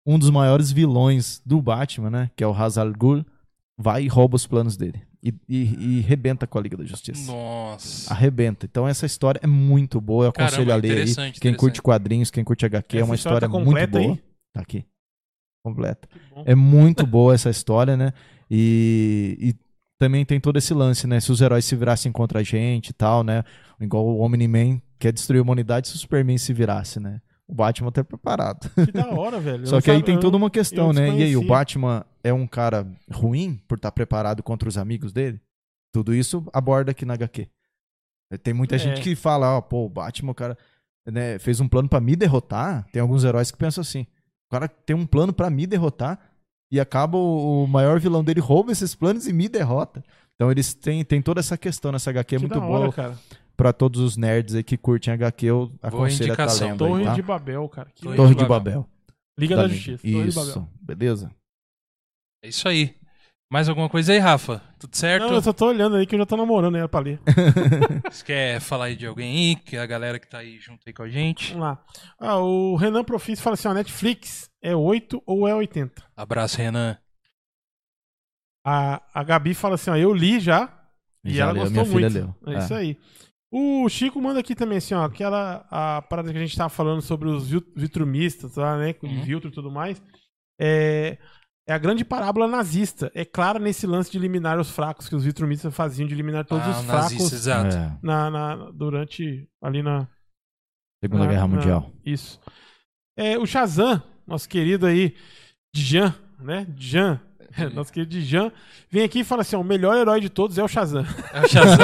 Um 0.06 0.18
dos 0.18 0.30
maiores 0.30 0.72
vilões 0.72 1.42
do 1.46 1.62
Batman, 1.62 2.10
né? 2.10 2.32
Que 2.36 2.44
é 2.44 2.48
o 2.48 2.54
al 2.54 2.94
Ghul, 2.98 3.26
vai 3.78 4.04
e 4.04 4.08
rouba 4.08 4.36
os 4.36 4.48
planos 4.48 4.78
dele. 4.78 5.02
E, 5.26 5.34
e, 5.48 5.58
e 5.98 6.00
rebenta 6.02 6.46
com 6.46 6.58
a 6.58 6.62
Liga 6.62 6.76
da 6.76 6.84
Justiça. 6.84 7.32
Nossa. 7.32 8.14
Arrebenta. 8.14 8.66
Então 8.66 8.86
essa 8.86 9.06
história 9.06 9.40
é 9.42 9.48
muito 9.48 10.02
boa. 10.02 10.26
Eu 10.26 10.30
aconselho 10.32 10.66
Caramba, 10.68 10.74
a 10.74 10.76
ler 10.76 10.88
aí. 10.90 10.94
interessante, 10.96 11.40
Quem 11.40 11.56
curte 11.56 11.82
quadrinhos, 11.82 12.30
quem 12.30 12.44
curte 12.44 12.66
HQ, 12.66 12.98
é 12.98 13.00
Essa 13.00 13.06
uma 13.06 13.16
história 13.16 13.46
história 13.46 13.64
tá 13.64 13.72
muito 13.72 13.92
boa. 13.92 14.14
aí? 14.14 14.24
Tá 14.54 14.62
aqui. 14.62 14.86
Completa. 15.66 16.10
É 16.46 16.54
muito 16.54 17.08
boa 17.08 17.34
essa 17.34 17.50
história, 17.50 17.96
né? 17.96 18.12
E, 18.52 19.38
e 19.40 19.56
também 19.98 20.26
tem 20.26 20.42
todo 20.42 20.58
esse 20.58 20.74
lance, 20.74 21.08
né? 21.08 21.22
Se 21.22 21.32
os 21.32 21.40
heróis 21.40 21.64
se 21.64 21.76
virassem 21.78 22.12
contra 22.12 22.40
a 22.40 22.44
gente 22.44 22.90
e 22.90 22.94
tal, 22.94 23.24
né? 23.24 23.46
Igual 23.80 24.06
o 24.06 24.20
Omni-Man 24.20 24.82
quer 25.00 25.14
destruir 25.14 25.40
a 25.40 25.42
humanidade 25.44 25.88
se 25.88 25.96
o 25.96 25.98
Superman 25.98 26.38
se 26.38 26.52
virasse, 26.52 27.00
né? 27.00 27.22
O 27.48 27.54
Batman 27.54 27.92
tá 27.92 28.04
preparado. 28.04 28.70
Que 28.86 28.92
da 28.92 29.10
hora, 29.10 29.40
velho. 29.40 29.68
Só 29.68 29.82
que 29.82 29.92
aí 29.92 29.98
sabe- 29.98 30.06
tem 30.06 30.16
eu 30.16 30.22
toda 30.22 30.38
uma 30.38 30.50
questão, 30.50 30.94
né? 30.94 31.10
E 31.10 31.24
aí, 31.24 31.38
o. 31.38 31.46
Batman 31.46 32.06
é 32.24 32.32
um 32.34 32.48
cara 32.48 32.88
ruim 33.12 33.60
por 33.68 33.76
estar 33.76 33.92
preparado 33.92 34.42
contra 34.42 34.68
os 34.70 34.78
amigos 34.78 35.12
dele? 35.12 35.40
Tudo 35.94 36.14
isso 36.16 36.44
aborda 36.54 36.92
aqui 36.92 37.06
na 37.06 37.14
HQ. 37.16 37.48
Tem 38.42 38.54
muita 38.54 38.76
É. 38.76 38.80
gente 38.80 39.02
que 39.02 39.16
fala, 39.16 39.58
ó, 39.58 39.62
pô, 39.62 39.86
o 39.86 39.90
Batman, 39.90 40.32
o 40.32 40.36
cara 40.36 40.58
né, 41.06 41.38
fez 41.38 41.60
um 41.60 41.68
plano 41.68 41.88
pra 41.90 42.00
me 42.00 42.16
derrotar. 42.16 42.88
Tem 42.92 43.02
alguns 43.02 43.24
heróis 43.24 43.52
que 43.52 43.58
pensam 43.58 43.82
assim: 43.82 44.08
o 44.48 44.52
cara 44.52 44.68
tem 44.68 44.96
um 44.96 45.06
plano 45.06 45.34
pra 45.34 45.50
me 45.50 45.68
derrotar 45.68 46.18
e 46.72 46.80
acaba 46.80 47.18
o, 47.18 47.66
o 47.66 47.68
maior 47.68 48.00
vilão 48.00 48.24
dele 48.24 48.40
rouba 48.40 48.72
esses 48.72 48.96
planos 48.96 49.28
e 49.28 49.34
me 49.34 49.48
derrota. 49.50 50.04
Então 50.36 50.50
eles 50.50 50.74
têm, 50.74 51.04
têm 51.06 51.22
toda 51.22 51.42
essa 51.42 51.58
questão 51.58 51.92
nessa 51.92 52.10
HQ, 52.10 52.36
é 52.36 52.40
Que 52.40 52.44
muito 52.48 52.60
da 52.60 52.66
boa 52.66 52.80
hora, 52.80 52.92
cara. 52.92 53.18
Pra 53.56 53.72
todos 53.74 54.02
os 54.02 54.18
nerds 54.18 54.56
aí 54.56 54.64
que 54.64 54.78
curtem 54.78 55.14
HQ. 55.14 55.46
Eu 55.46 55.72
aconselho 55.82 56.32
a 56.32 56.34
estar 56.34 56.44
indicação. 56.44 56.68
lendo 56.70 56.84
aí, 56.86 56.90
Torre 56.92 57.04
tá? 57.06 57.14
de 57.14 57.22
Babel, 57.22 57.70
cara. 57.70 57.90
Que 57.94 58.02
Torre. 58.04 58.16
Torre 58.16 58.36
de 58.36 58.42
de 58.42 58.46
Babel. 58.48 58.90
Liga 59.38 59.56
da, 59.56 59.64
Da 59.64 59.68
Justiça. 59.70 60.04
Torre 60.04 60.30
de 60.30 60.36
Babel. 60.36 60.50
Isso, 60.52 60.70
beleza? 60.82 61.32
É 62.44 62.48
isso 62.50 62.68
aí. 62.68 62.96
Mais 63.52 63.70
alguma 63.70 63.88
coisa 63.88 64.12
aí, 64.12 64.18
Rafa? 64.18 64.64
Tudo 64.80 64.96
certo? 64.96 65.28
Não, 65.28 65.36
eu 65.36 65.42
só 65.42 65.54
tô 65.54 65.68
olhando 65.68 65.96
aí 65.96 66.08
que 66.08 66.16
eu 66.16 66.20
já 66.20 66.26
tô 66.26 66.36
namorando 66.36 66.76
ela 66.76 66.90
pra 66.90 67.00
ler. 67.02 67.20
Você 68.12 68.26
quer 68.26 68.60
falar 68.60 68.86
aí 68.86 68.96
de 68.96 69.06
alguém 69.06 69.50
aí? 69.50 69.56
Que 69.56 69.76
é 69.76 69.80
a 69.80 69.86
galera 69.86 70.18
que 70.18 70.28
tá 70.28 70.40
aí 70.40 70.60
junto 70.60 70.82
aí 70.88 70.94
com 70.94 71.04
a 71.04 71.10
gente? 71.10 71.50
Vamos 71.54 71.68
lá. 71.68 71.86
Ah, 72.20 72.38
o 72.40 72.76
Renan 72.76 73.04
Profis 73.04 73.40
fala 73.40 73.54
assim: 73.54 73.68
ó, 73.68 73.74
Netflix 73.74 74.50
é 74.62 74.76
8 74.76 75.22
ou 75.26 75.48
é 75.48 75.54
80? 75.54 76.04
Abraço, 76.18 76.58
Renan. 76.58 76.98
A, 78.66 79.02
a 79.14 79.24
Gabi 79.24 79.54
fala 79.54 79.76
assim: 79.76 79.92
ó, 79.92 79.96
eu 79.96 80.14
li 80.14 80.40
já 80.40 80.74
e 81.24 81.36
Já 81.36 81.44
ela 81.44 81.52
leu, 81.54 81.64
gostou 81.64 81.84
minha 81.86 82.10
filha 82.10 82.24
muito. 82.26 82.46
leu. 82.50 82.58
É, 82.58 82.60
isso 82.64 82.74
aí. 82.74 82.98
O 83.56 83.88
Chico 83.88 84.20
manda 84.20 84.40
aqui 84.40 84.56
também 84.56 84.80
assim, 84.80 84.96
ó, 84.96 85.04
aquela 85.04 85.64
a 85.70 86.02
parada 86.02 86.32
que 86.32 86.38
a 86.38 86.42
gente 86.42 86.58
tava 86.58 86.70
falando 86.70 87.02
sobre 87.04 87.30
os 87.30 87.48
vitrumistas 87.76 88.56
lá, 88.56 88.78
né, 88.80 88.94
com 88.94 89.06
Uhum. 89.06 89.22
Viltro 89.22 89.50
e 89.50 89.54
tudo 89.54 89.70
mais. 89.70 90.02
É, 90.60 91.18
é 91.70 91.74
a 91.74 91.78
grande 91.78 92.04
parábola 92.04 92.48
nazista. 92.48 93.12
É 93.14 93.24
clara 93.24 93.60
nesse 93.60 93.86
lance 93.86 94.12
de 94.12 94.18
eliminar 94.18 94.60
os 94.60 94.72
fracos 94.72 95.08
que 95.08 95.16
os 95.16 95.24
vitrumistas 95.24 95.74
faziam 95.76 96.08
de 96.08 96.16
eliminar 96.16 96.46
todos 96.46 96.66
Ah, 96.66 96.72
os 96.72 96.86
fracos 96.86 97.32
exato. 97.32 97.76
É, 97.76 97.98
na, 98.02 98.30
na- 98.32 98.72
durante 98.72 99.48
ali 99.62 99.84
na 99.84 100.08
Segunda 101.04 101.26
na- 101.26 101.30
Guerra 101.30 101.48
na- 101.48 101.56
Mundial. 101.56 101.92
Isso. 102.04 102.40
É, 103.16 103.38
o 103.38 103.46
Shazam, 103.46 104.02
nosso 104.26 104.50
querido 104.50 104.88
aí, 104.88 105.16
Djan, 105.76 106.16
né? 106.40 106.66
Djan, 106.70 107.20
nosso 107.74 107.92
querido 107.92 108.20
Djan, 108.20 108.52
vem 108.90 109.04
aqui 109.04 109.20
e 109.20 109.24
fala 109.24 109.42
assim: 109.42 109.56
ó, 109.56 109.62
o 109.62 109.64
melhor 109.64 109.96
herói 109.96 110.20
de 110.22 110.30
todos 110.30 110.58
é 110.58 110.64
o 110.64 110.68
Shazam. 110.68 111.06
É 111.34 111.42
o 111.42 111.48
Shazam. 111.48 111.78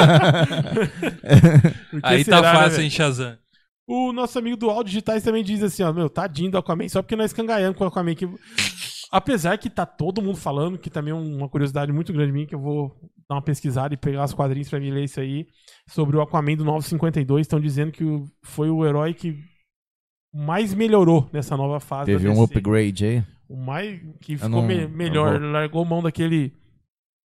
Aí 2.02 2.24
será, 2.24 2.42
tá 2.42 2.52
né, 2.52 2.58
fácil, 2.58 2.70
velho? 2.70 2.82
hein, 2.82 2.90
Shazam? 2.90 3.38
O 3.86 4.12
nosso 4.12 4.38
amigo 4.38 4.56
do 4.56 4.70
Áudio 4.70 4.84
Digitais 4.84 5.24
também 5.24 5.42
diz 5.42 5.62
assim, 5.64 5.82
ó, 5.82 5.92
meu, 5.92 6.08
tadinho 6.08 6.48
do 6.48 6.58
Aquaman, 6.58 6.88
só 6.88 7.02
porque 7.02 7.16
nós 7.16 7.32
cangaiamos 7.32 7.76
com 7.76 7.82
o 7.82 7.88
Aquaman. 7.88 8.14
Que... 8.14 8.28
Apesar 9.10 9.58
que 9.58 9.68
tá 9.68 9.84
todo 9.84 10.22
mundo 10.22 10.36
falando, 10.36 10.78
que 10.78 10.88
também 10.88 11.10
é 11.10 11.16
uma 11.16 11.48
curiosidade 11.48 11.92
muito 11.92 12.12
grande 12.12 12.30
minha, 12.30 12.46
que 12.46 12.54
eu 12.54 12.60
vou 12.60 12.94
dar 13.28 13.34
uma 13.34 13.42
pesquisada 13.42 13.92
e 13.92 13.96
pegar 13.96 14.24
os 14.24 14.32
quadrinhos 14.32 14.68
pra 14.68 14.78
mim 14.78 14.92
ler 14.92 15.04
isso 15.04 15.18
aí, 15.18 15.44
sobre 15.88 16.16
o 16.16 16.20
Aquaman 16.20 16.54
do 16.54 16.64
952, 16.64 17.40
estão 17.40 17.58
dizendo 17.58 17.90
que 17.90 18.04
foi 18.44 18.70
o 18.70 18.86
herói 18.86 19.12
que 19.12 19.36
mais 20.32 20.72
melhorou 20.72 21.28
nessa 21.32 21.56
nova 21.56 21.80
fase 21.80 22.12
Teve 22.12 22.28
um 22.28 22.42
upgrade 22.44 23.04
aí. 23.04 23.24
O 23.50 23.56
mais 23.56 24.00
que 24.20 24.36
ficou 24.36 24.48
não- 24.48 24.62
me- 24.66 24.86
melhor, 24.86 25.40
vou- 25.40 25.50
largou 25.50 25.84
mão 25.84 26.00
daquele 26.02 26.52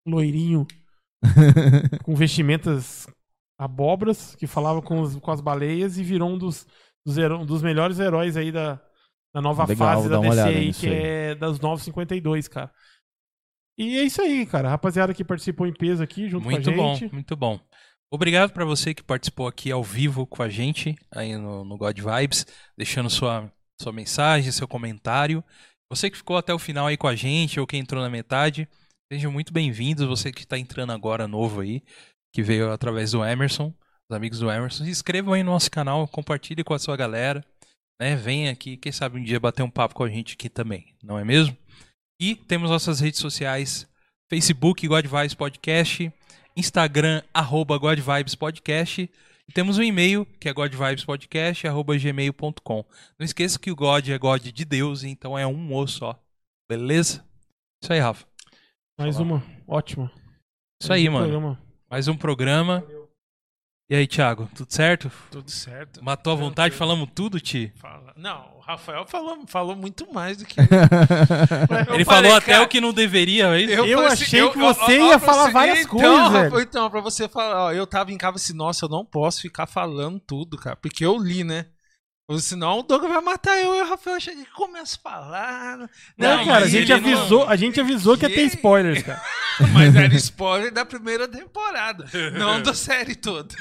loirinho 0.07 0.67
com 2.05 2.15
vestimentas 2.15 3.07
abobras, 3.59 4.35
que 4.37 4.47
falava 4.47 4.81
com, 4.83 5.01
os- 5.01 5.17
com 5.17 5.31
as 5.31 5.41
baleias 5.41 5.99
e 5.99 6.05
virou 6.05 6.31
um 6.31 6.39
dos, 6.39 6.67
dos, 7.07 7.17
heró- 7.19 7.41
um 7.41 7.47
dos 7.47 7.63
melhores 7.63 7.99
heróis 7.99 8.37
aí 8.37 8.51
da, 8.53 8.81
da 9.35 9.41
nova 9.41 9.65
Legal, 9.67 9.89
fase 9.97 10.09
da 10.09 10.19
DC 10.21 10.41
aí, 10.41 10.73
que 10.73 10.87
aí. 10.89 10.95
é 10.95 11.35
das 11.35 11.59
952, 11.61 12.49
cara. 12.49 12.73
E 13.79 13.97
é 13.99 14.03
isso 14.05 14.21
aí, 14.21 14.45
cara. 14.47 14.69
A 14.69 14.73
rapaziada 14.73 15.15
que 15.15 15.25
participou 15.25 15.67
em 15.67 15.73
peso 15.73 16.03
aqui 16.03 16.29
junto 16.29 16.45
Muito 16.45 16.65
com 16.65 16.71
a 16.71 16.77
bom, 16.77 16.95
gente. 16.95 17.13
muito 17.13 17.37
bom. 17.37 17.59
Obrigado 18.13 18.53
pra 18.53 18.65
você 18.65 18.93
que 18.95 19.03
participou 19.03 19.47
aqui 19.49 19.73
ao 19.73 19.83
vivo 19.83 20.27
com 20.27 20.43
a 20.43 20.49
gente, 20.49 20.95
aí 21.11 21.35
no, 21.37 21.65
no 21.65 21.79
God 21.79 21.99
Vibes, 21.99 22.47
deixando 22.77 23.09
sua, 23.09 23.51
sua 23.81 23.93
mensagem, 23.93 24.53
seu 24.53 24.69
comentário. 24.69 25.43
Você 25.93 26.09
que 26.09 26.17
ficou 26.17 26.39
até 26.39 26.55
o 26.55 26.59
final 26.59 26.87
aí 26.87 26.97
com 26.97 27.07
a 27.07 27.15
gente, 27.15 27.61
ou 27.61 27.67
que 27.67 27.77
entrou 27.77 28.03
na 28.03 28.09
metade, 28.09 28.67
Sejam 29.13 29.31
muito 29.31 29.53
bem-vindos, 29.53 30.07
você 30.07 30.33
que 30.33 30.41
está 30.41 30.59
entrando 30.59 30.91
agora 30.91 31.29
novo 31.29 31.61
aí, 31.61 31.83
que 32.33 32.43
veio 32.43 32.73
através 32.73 33.11
do 33.11 33.23
Emerson, 33.23 33.71
os 34.09 34.17
amigos 34.17 34.39
do 34.39 34.51
Emerson. 34.51 34.85
Se 34.85 34.91
inscrevam 34.91 35.35
aí 35.35 35.43
no 35.43 35.51
nosso 35.51 35.71
canal, 35.71 36.09
compartilhe 36.09 36.65
com 36.65 36.73
a 36.73 36.79
sua 36.79 36.97
galera, 36.97 37.45
né? 38.01 38.17
Venha 38.17 38.51
aqui, 38.51 38.79
quem 38.79 38.91
sabe 38.91 39.21
um 39.21 39.23
dia 39.23 39.39
bater 39.39 39.63
um 39.63 39.69
papo 39.69 39.95
com 39.95 40.03
a 40.03 40.09
gente 40.09 40.33
aqui 40.33 40.49
também, 40.49 40.97
não 41.03 41.19
é 41.19 41.25
mesmo? 41.27 41.55
E 42.19 42.35
temos 42.35 42.71
nossas 42.71 43.01
redes 43.01 43.21
sociais, 43.21 43.87
Facebook 44.31 44.89
God 44.89 45.05
Vibes 45.05 45.35
Podcast, 45.35 46.11
Instagram 46.57 47.23
arroba 47.35 47.77
God 47.77 47.99
Vibes 47.99 48.35
Podcast 48.35 49.11
e 49.49 49.53
temos 49.53 49.79
um 49.79 49.83
e-mail 49.83 50.25
que 50.39 50.49
é 50.49 50.53
godvibespodcast 50.53 51.67
arroba 51.67 51.97
gmail.com. 51.97 52.85
Não 53.19 53.25
esqueça 53.25 53.59
que 53.59 53.71
o 53.71 53.77
God 53.77 54.09
é 54.09 54.19
God 54.19 54.43
de 54.43 54.65
Deus, 54.65 55.05
então 55.05 55.39
é 55.39 55.47
um 55.47 55.75
o 55.75 55.87
só. 55.87 56.19
Beleza? 56.69 57.25
Isso 57.83 57.93
aí, 57.93 57.99
Rafa. 57.99 58.27
Mais 58.99 59.19
uma. 59.19 59.43
Ótima. 59.67 60.11
Isso 60.81 60.93
aí, 60.93 61.09
Mais 61.09 61.31
mano. 61.31 61.59
Mais 61.91 62.09
um 62.09 62.17
programa. 62.17 62.85
E 63.93 63.95
aí, 63.95 64.07
Thiago, 64.07 64.49
tudo 64.55 64.73
certo? 64.73 65.13
Tudo 65.31 65.51
certo. 65.51 66.03
Matou 66.03 66.33
a 66.33 66.37
vontade, 66.37 66.75
Tranquilo. 66.75 66.79
falamos 66.79 67.11
tudo, 67.15 67.39
Ti? 67.39 67.71
Fala. 67.77 68.15
Não, 68.17 68.47
o 68.57 68.61
Rafael 68.61 69.05
falou, 69.07 69.45
falou 69.47 69.77
muito 69.77 70.11
mais 70.11 70.39
do 70.39 70.47
que. 70.47 70.59
Eu 70.59 70.65
Ele 71.95 72.03
falei, 72.03 72.31
falou 72.31 72.35
até 72.35 72.53
cara, 72.53 72.65
o 72.65 72.69
que 72.69 72.81
não 72.81 72.91
deveria, 72.91 73.49
é 73.49 73.61
isso? 73.61 73.75
Eu 73.75 73.99
falei 73.99 74.13
achei 74.13 74.49
que 74.49 74.57
você 74.57 74.99
ia 74.99 75.19
pra 75.19 75.19
falar 75.19 75.51
várias 75.51 75.81
então, 75.81 76.51
coisas. 76.51 76.63
Então, 76.63 76.91
pra 76.91 77.03
você 77.03 77.29
falar, 77.29 77.67
ó, 77.67 77.73
eu 77.73 77.87
tava 77.87 78.11
em 78.11 78.17
casa 78.17 78.37
assim, 78.37 78.55
nossa, 78.55 78.87
eu 78.87 78.89
não 78.89 79.05
posso 79.05 79.43
ficar 79.43 79.67
falando 79.67 80.19
tudo, 80.19 80.57
cara, 80.57 80.75
porque 80.75 81.05
eu 81.05 81.19
li, 81.19 81.45
né? 81.45 81.67
Ou 82.29 82.39
senão 82.39 82.79
o 82.79 82.83
Douglas 82.83 83.11
vai 83.13 83.21
matar 83.21 83.59
eu 83.59 83.75
e 83.75 83.83
o 83.83 83.87
Rafael 83.89 84.19
chega 84.21 84.41
e 84.41 84.47
começa 84.47 84.97
a 84.97 85.11
falar. 85.11 85.79
Não, 86.17 86.37
Não, 86.37 86.45
cara, 86.47 86.65
a 86.65 86.69
gente 86.69 86.91
ele 86.91 87.01
não- 87.01 87.19
avisou, 87.19 87.49
a 87.49 87.57
gente 87.57 87.81
avisou 87.81 88.17
que 88.17 88.25
ia 88.25 88.35
ter 88.35 88.43
spoilers, 88.47 89.03
cara. 89.03 89.21
Mas 89.75 89.95
era 89.95 90.15
spoiler 90.15 90.73
da 90.73 90.85
primeira 90.85 91.29
temporada, 91.29 92.07
não 92.39 92.63
da 92.63 92.73
série 92.73 93.15
toda. 93.15 93.55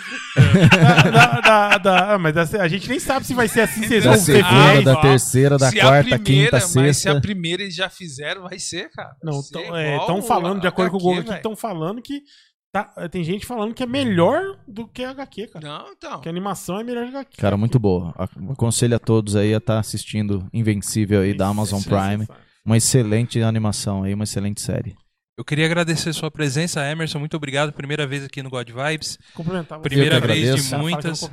Da- 1.12 1.42
da- 1.42 1.78
da- 1.78 2.14
ah, 2.14 2.18
mas 2.18 2.38
a, 2.38 2.64
a 2.64 2.68
gente 2.68 2.88
nem 2.88 2.98
sabe 3.00 3.26
se 3.26 3.34
vai 3.34 3.48
ser 3.50 3.62
assim, 3.62 3.86
vocês 3.86 4.04
Da 4.06 4.12
vão 4.12 4.20
ser 4.20 4.36
segunda, 4.44 4.82
da 4.84 4.94
ó, 4.98 5.02
terceira, 5.02 5.58
da 5.58 5.70
se 5.70 5.80
a 5.80 5.84
quarta, 5.84 6.18
primeira, 6.18 6.24
quinta, 6.24 6.52
Mas 6.54 6.64
se 6.64 6.80
a 6.80 6.94
sexta. 7.12 7.22
primeira 7.22 7.64
eles 7.64 7.76
já 7.76 7.90
fizeram, 7.90 8.44
vai 8.44 8.58
ser, 8.58 8.90
cara. 8.92 9.12
Não, 9.22 9.42
estão 9.42 9.62
igual 9.64 10.22
falando, 10.22 10.62
de 10.62 10.68
acordo 10.68 10.92
com 10.92 10.98
o 10.98 11.00
Google 11.02 11.22
aqui, 11.22 11.34
estão 11.34 11.56
falando 11.58 12.02
que. 12.02 12.22
Tá- 12.72 13.10
tem 13.10 13.24
gente 13.24 13.46
falando 13.46 13.74
que 13.74 13.84
é 13.84 13.86
melhor 13.86 14.58
do 14.68 14.88
que 14.88 15.04
a 15.04 15.12
HQ, 15.12 15.48
cara. 15.48 15.68
Não, 15.68 15.92
então. 15.92 16.22
Que 16.22 16.30
a 16.30 16.32
animação 16.32 16.80
é 16.80 16.84
melhor 16.84 17.04
que 17.10 17.16
a 17.16 17.20
HQ. 17.20 17.38
Cara, 17.38 17.58
muito 17.58 17.80
boa. 17.80 18.14
Aconselho 18.52 18.96
a 18.96 19.00
todos 19.00 19.36
aí 19.36 19.54
a 19.54 19.58
estar 19.58 19.80
assistindo 19.80 20.48
Invencível 20.54 21.22
aí 21.22 21.34
da 21.34 21.48
Amazon 21.48 21.82
Prime. 21.82 22.28
Uma 22.66 22.78
excelente 22.78 23.42
animação 23.42 24.04
aí, 24.04 24.14
uma 24.14 24.24
excelente 24.24 24.62
série. 24.62 24.96
Eu 25.38 25.46
queria 25.46 25.66
agradecer 25.66 26.12
sua 26.14 26.30
presença, 26.30 26.86
Emerson. 26.86 27.18
Muito 27.18 27.38
obrigado. 27.38 27.72
Primeira 27.72 28.06
vez 28.06 28.26
aqui 28.26 28.44
no 28.44 28.50
God 28.50 28.70
Vibes. 28.70 29.18
Cumprimentar 29.34 29.80
você. 29.80 29.90
Primeira 29.90 30.20
vez 30.20 30.68
de 30.68 30.76
muitas. 30.76 31.32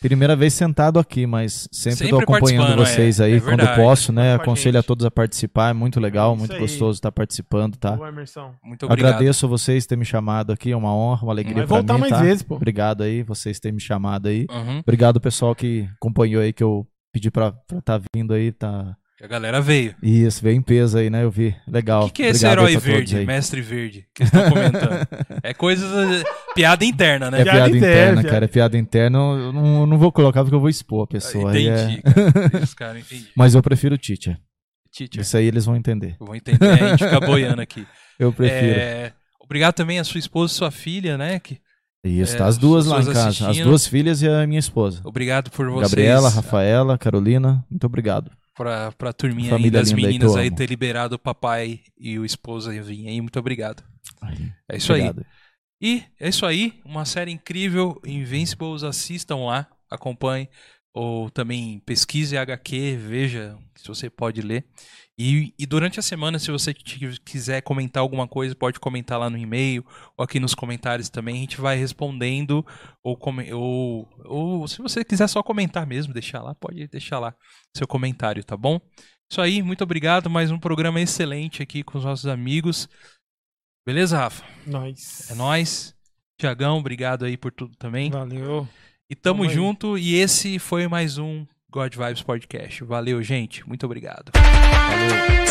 Primeira 0.00 0.36
vez 0.36 0.54
sentado 0.54 0.98
aqui, 0.98 1.26
mas 1.26 1.68
sempre, 1.72 2.08
tô 2.08 2.20
acompanhando 2.20 2.76
participando, 2.76 2.86
vocês 2.86 3.20
é. 3.20 3.24
aí 3.24 3.34
É 3.34 3.40
quando 3.40 3.66
posso, 3.74 4.12
né? 4.12 4.32
A 4.32 4.36
Aconselho 4.36 4.78
a 4.78 4.80
gente. 4.80 4.86
todos 4.86 5.04
a 5.04 5.10
participar, 5.10 5.70
é 5.70 5.72
muito 5.72 5.98
legal, 5.98 6.30
Isso 6.30 6.38
muito 6.38 6.54
aí. 6.54 6.60
gostoso 6.60 6.98
estar 6.98 7.10
participando, 7.10 7.76
tá? 7.76 7.98
Ô, 7.98 8.06
Emerson. 8.06 8.54
Muito 8.62 8.86
obrigado. 8.86 9.14
Agradeço 9.14 9.46
a 9.46 9.48
vocês 9.48 9.86
terem 9.86 10.00
me 10.00 10.06
chamado 10.06 10.52
aqui, 10.52 10.70
é 10.70 10.76
uma 10.76 10.94
honra, 10.94 11.24
uma 11.24 11.32
alegria 11.32 11.56
Vai 11.56 11.66
pra 11.66 11.76
voltar 11.76 11.94
mim, 11.94 12.00
mais 12.00 12.12
tá? 12.12 12.20
vezes, 12.20 12.42
pô. 12.44 12.54
Obrigado 12.54 13.02
aí, 13.02 13.24
vocês 13.24 13.58
terem 13.58 13.74
me 13.74 13.80
chamado 13.80 14.28
aí. 14.28 14.46
Uhum. 14.48 14.78
Obrigado 14.78 15.20
pessoal 15.20 15.54
que 15.54 15.88
acompanhou 15.96 16.40
aí, 16.40 16.52
que 16.52 16.62
eu 16.62 16.86
pedi 17.12 17.30
pra 17.30 17.48
estar 17.48 17.98
tá 17.98 18.00
vindo 18.14 18.32
aí, 18.32 18.52
tá... 18.52 18.96
A 19.22 19.26
galera 19.26 19.62
veio. 19.62 19.94
Isso, 20.02 20.42
veio 20.42 20.56
em 20.56 20.62
peso 20.62 20.98
aí, 20.98 21.08
né? 21.08 21.24
Eu 21.24 21.30
vi. 21.30 21.56
Legal. 21.66 22.04
O 22.04 22.06
que, 22.08 22.12
que 22.14 22.22
é 22.22 22.28
esse 22.28 22.44
Obrigado 22.46 22.68
herói 22.68 22.76
verde, 22.76 23.24
mestre 23.24 23.62
verde, 23.62 24.06
que 24.14 24.24
estão 24.24 24.50
comentando? 24.50 25.08
é 25.42 25.54
coisas. 25.54 26.22
piada 26.54 26.84
interna, 26.84 27.30
né? 27.30 27.40
É 27.40 27.44
Piada 27.44 27.58
piada, 27.60 27.76
interna, 27.76 28.10
interna, 28.12 28.24
cara. 28.30 28.44
É 28.44 28.48
piada 28.48 28.76
interna. 28.76 29.18
Eu 29.18 29.52
não, 29.54 29.80
eu 29.80 29.86
não 29.86 29.96
vou 29.96 30.12
colocar 30.12 30.42
porque 30.42 30.54
eu 30.54 30.60
vou 30.60 30.68
expor 30.68 31.04
a 31.04 31.06
pessoa. 31.06 31.50
aí 31.50 31.66
é- 31.66 31.84
Entendi, 31.84 32.02
cara. 32.02 32.62
Isso, 32.62 32.76
cara, 32.76 32.98
entendi. 32.98 33.28
Mas 33.34 33.54
eu 33.54 33.62
prefiro 33.62 33.94
o 33.94 33.98
Teacher. 33.98 34.38
Teacher, 34.92 35.22
Isso 35.22 35.36
aí 35.36 35.46
eles 35.46 35.64
vão 35.64 35.76
entender. 35.76 36.16
vou 36.20 36.36
entender. 36.36 36.68
A 36.68 36.88
gente 36.88 37.04
fica 37.04 37.20
boiando 37.20 37.62
aqui. 37.62 37.86
Eu 38.18 38.32
prefiro. 38.32 38.80
É, 38.80 39.12
Obrigado 39.42 39.74
também 39.74 39.98
à 39.98 40.04
sua 40.04 40.18
esposa 40.18 40.52
e 40.52 40.56
sua 40.56 40.70
filha, 40.70 41.18
né? 41.18 41.38
Que... 41.38 41.58
Isso, 42.02 42.34
é, 42.34 42.38
tá 42.38 42.46
as 42.46 42.56
duas 42.56 42.86
lá 42.86 43.00
em 43.00 43.04
casa. 43.04 43.28
As 43.28 43.42
assistindo. 43.42 43.64
duas 43.68 43.86
filhas 43.86 44.22
e 44.22 44.28
a 44.28 44.46
minha 44.46 44.58
esposa. 44.58 45.00
Obrigado 45.04 45.50
por 45.50 45.68
vocês. 45.68 45.90
Gabriela, 45.90 46.28
Rafaela, 46.30 46.96
Carolina. 46.96 47.64
Muito 47.70 47.84
obrigado. 47.84 48.30
Pra, 48.56 48.90
pra 48.92 49.12
turminha 49.12 49.54
aí 49.54 49.70
das 49.70 49.90
linda 49.90 50.00
aí 50.00 50.06
meninas 50.06 50.34
aí 50.34 50.50
ter 50.50 50.66
liberado 50.66 51.16
o 51.16 51.18
papai 51.18 51.80
e 51.98 52.18
o 52.18 52.24
esposa 52.24 52.70
vir 52.82 53.06
aí. 53.06 53.20
Muito 53.20 53.38
obrigado. 53.38 53.84
É 54.68 54.76
isso 54.78 54.92
aí. 54.92 55.02
Obrigado. 55.02 55.26
E 55.80 56.02
é 56.18 56.28
isso 56.30 56.46
aí, 56.46 56.80
uma 56.84 57.04
série 57.04 57.30
incrível, 57.30 58.00
Invincibles, 58.04 58.82
assistam 58.82 59.44
lá, 59.44 59.68
acompanhem, 59.90 60.48
ou 60.94 61.28
também 61.28 61.78
pesquise 61.80 62.38
HQ, 62.38 62.96
veja 62.96 63.58
se 63.74 63.86
você 63.86 64.08
pode 64.08 64.40
ler. 64.40 64.64
E, 65.18 65.54
e 65.58 65.64
durante 65.64 65.98
a 65.98 66.02
semana, 66.02 66.38
se 66.38 66.50
você 66.50 66.74
quiser 66.74 67.62
comentar 67.62 68.02
alguma 68.02 68.28
coisa, 68.28 68.54
pode 68.54 68.78
comentar 68.78 69.18
lá 69.18 69.30
no 69.30 69.38
e-mail, 69.38 69.84
ou 70.14 70.22
aqui 70.22 70.38
nos 70.38 70.54
comentários 70.54 71.08
também, 71.08 71.36
a 71.36 71.40
gente 71.40 71.58
vai 71.58 71.76
respondendo, 71.76 72.64
ou, 73.02 73.18
ou, 73.54 74.08
ou 74.26 74.68
se 74.68 74.82
você 74.82 75.02
quiser 75.02 75.26
só 75.26 75.42
comentar 75.42 75.86
mesmo, 75.86 76.12
deixar 76.12 76.42
lá, 76.42 76.54
pode 76.54 76.86
deixar 76.88 77.18
lá 77.18 77.34
seu 77.74 77.86
comentário, 77.86 78.44
tá 78.44 78.58
bom? 78.58 78.78
Isso 79.30 79.40
aí, 79.40 79.62
muito 79.62 79.82
obrigado, 79.82 80.28
mais 80.28 80.50
um 80.50 80.58
programa 80.58 81.00
excelente 81.00 81.62
aqui 81.62 81.82
com 81.82 81.96
os 81.96 82.04
nossos 82.04 82.26
amigos. 82.26 82.86
Beleza, 83.86 84.18
Rafa? 84.18 84.44
Nós. 84.66 85.30
É 85.30 85.34
nóis. 85.34 85.94
Tiagão, 86.38 86.78
obrigado 86.78 87.24
aí 87.24 87.36
por 87.36 87.52
tudo 87.52 87.74
também. 87.76 88.10
Valeu. 88.10 88.68
E 89.08 89.14
tamo 89.14 89.38
Tamo 89.38 89.48
aí. 89.48 89.54
junto. 89.54 89.96
E 89.96 90.16
esse 90.16 90.58
foi 90.58 90.86
mais 90.86 91.16
um 91.16 91.46
God 91.70 91.94
Vibes 91.94 92.22
Podcast. 92.22 92.84
Valeu, 92.84 93.22
gente. 93.22 93.66
Muito 93.66 93.84
obrigado. 93.84 94.32
Valeu. 94.34 95.45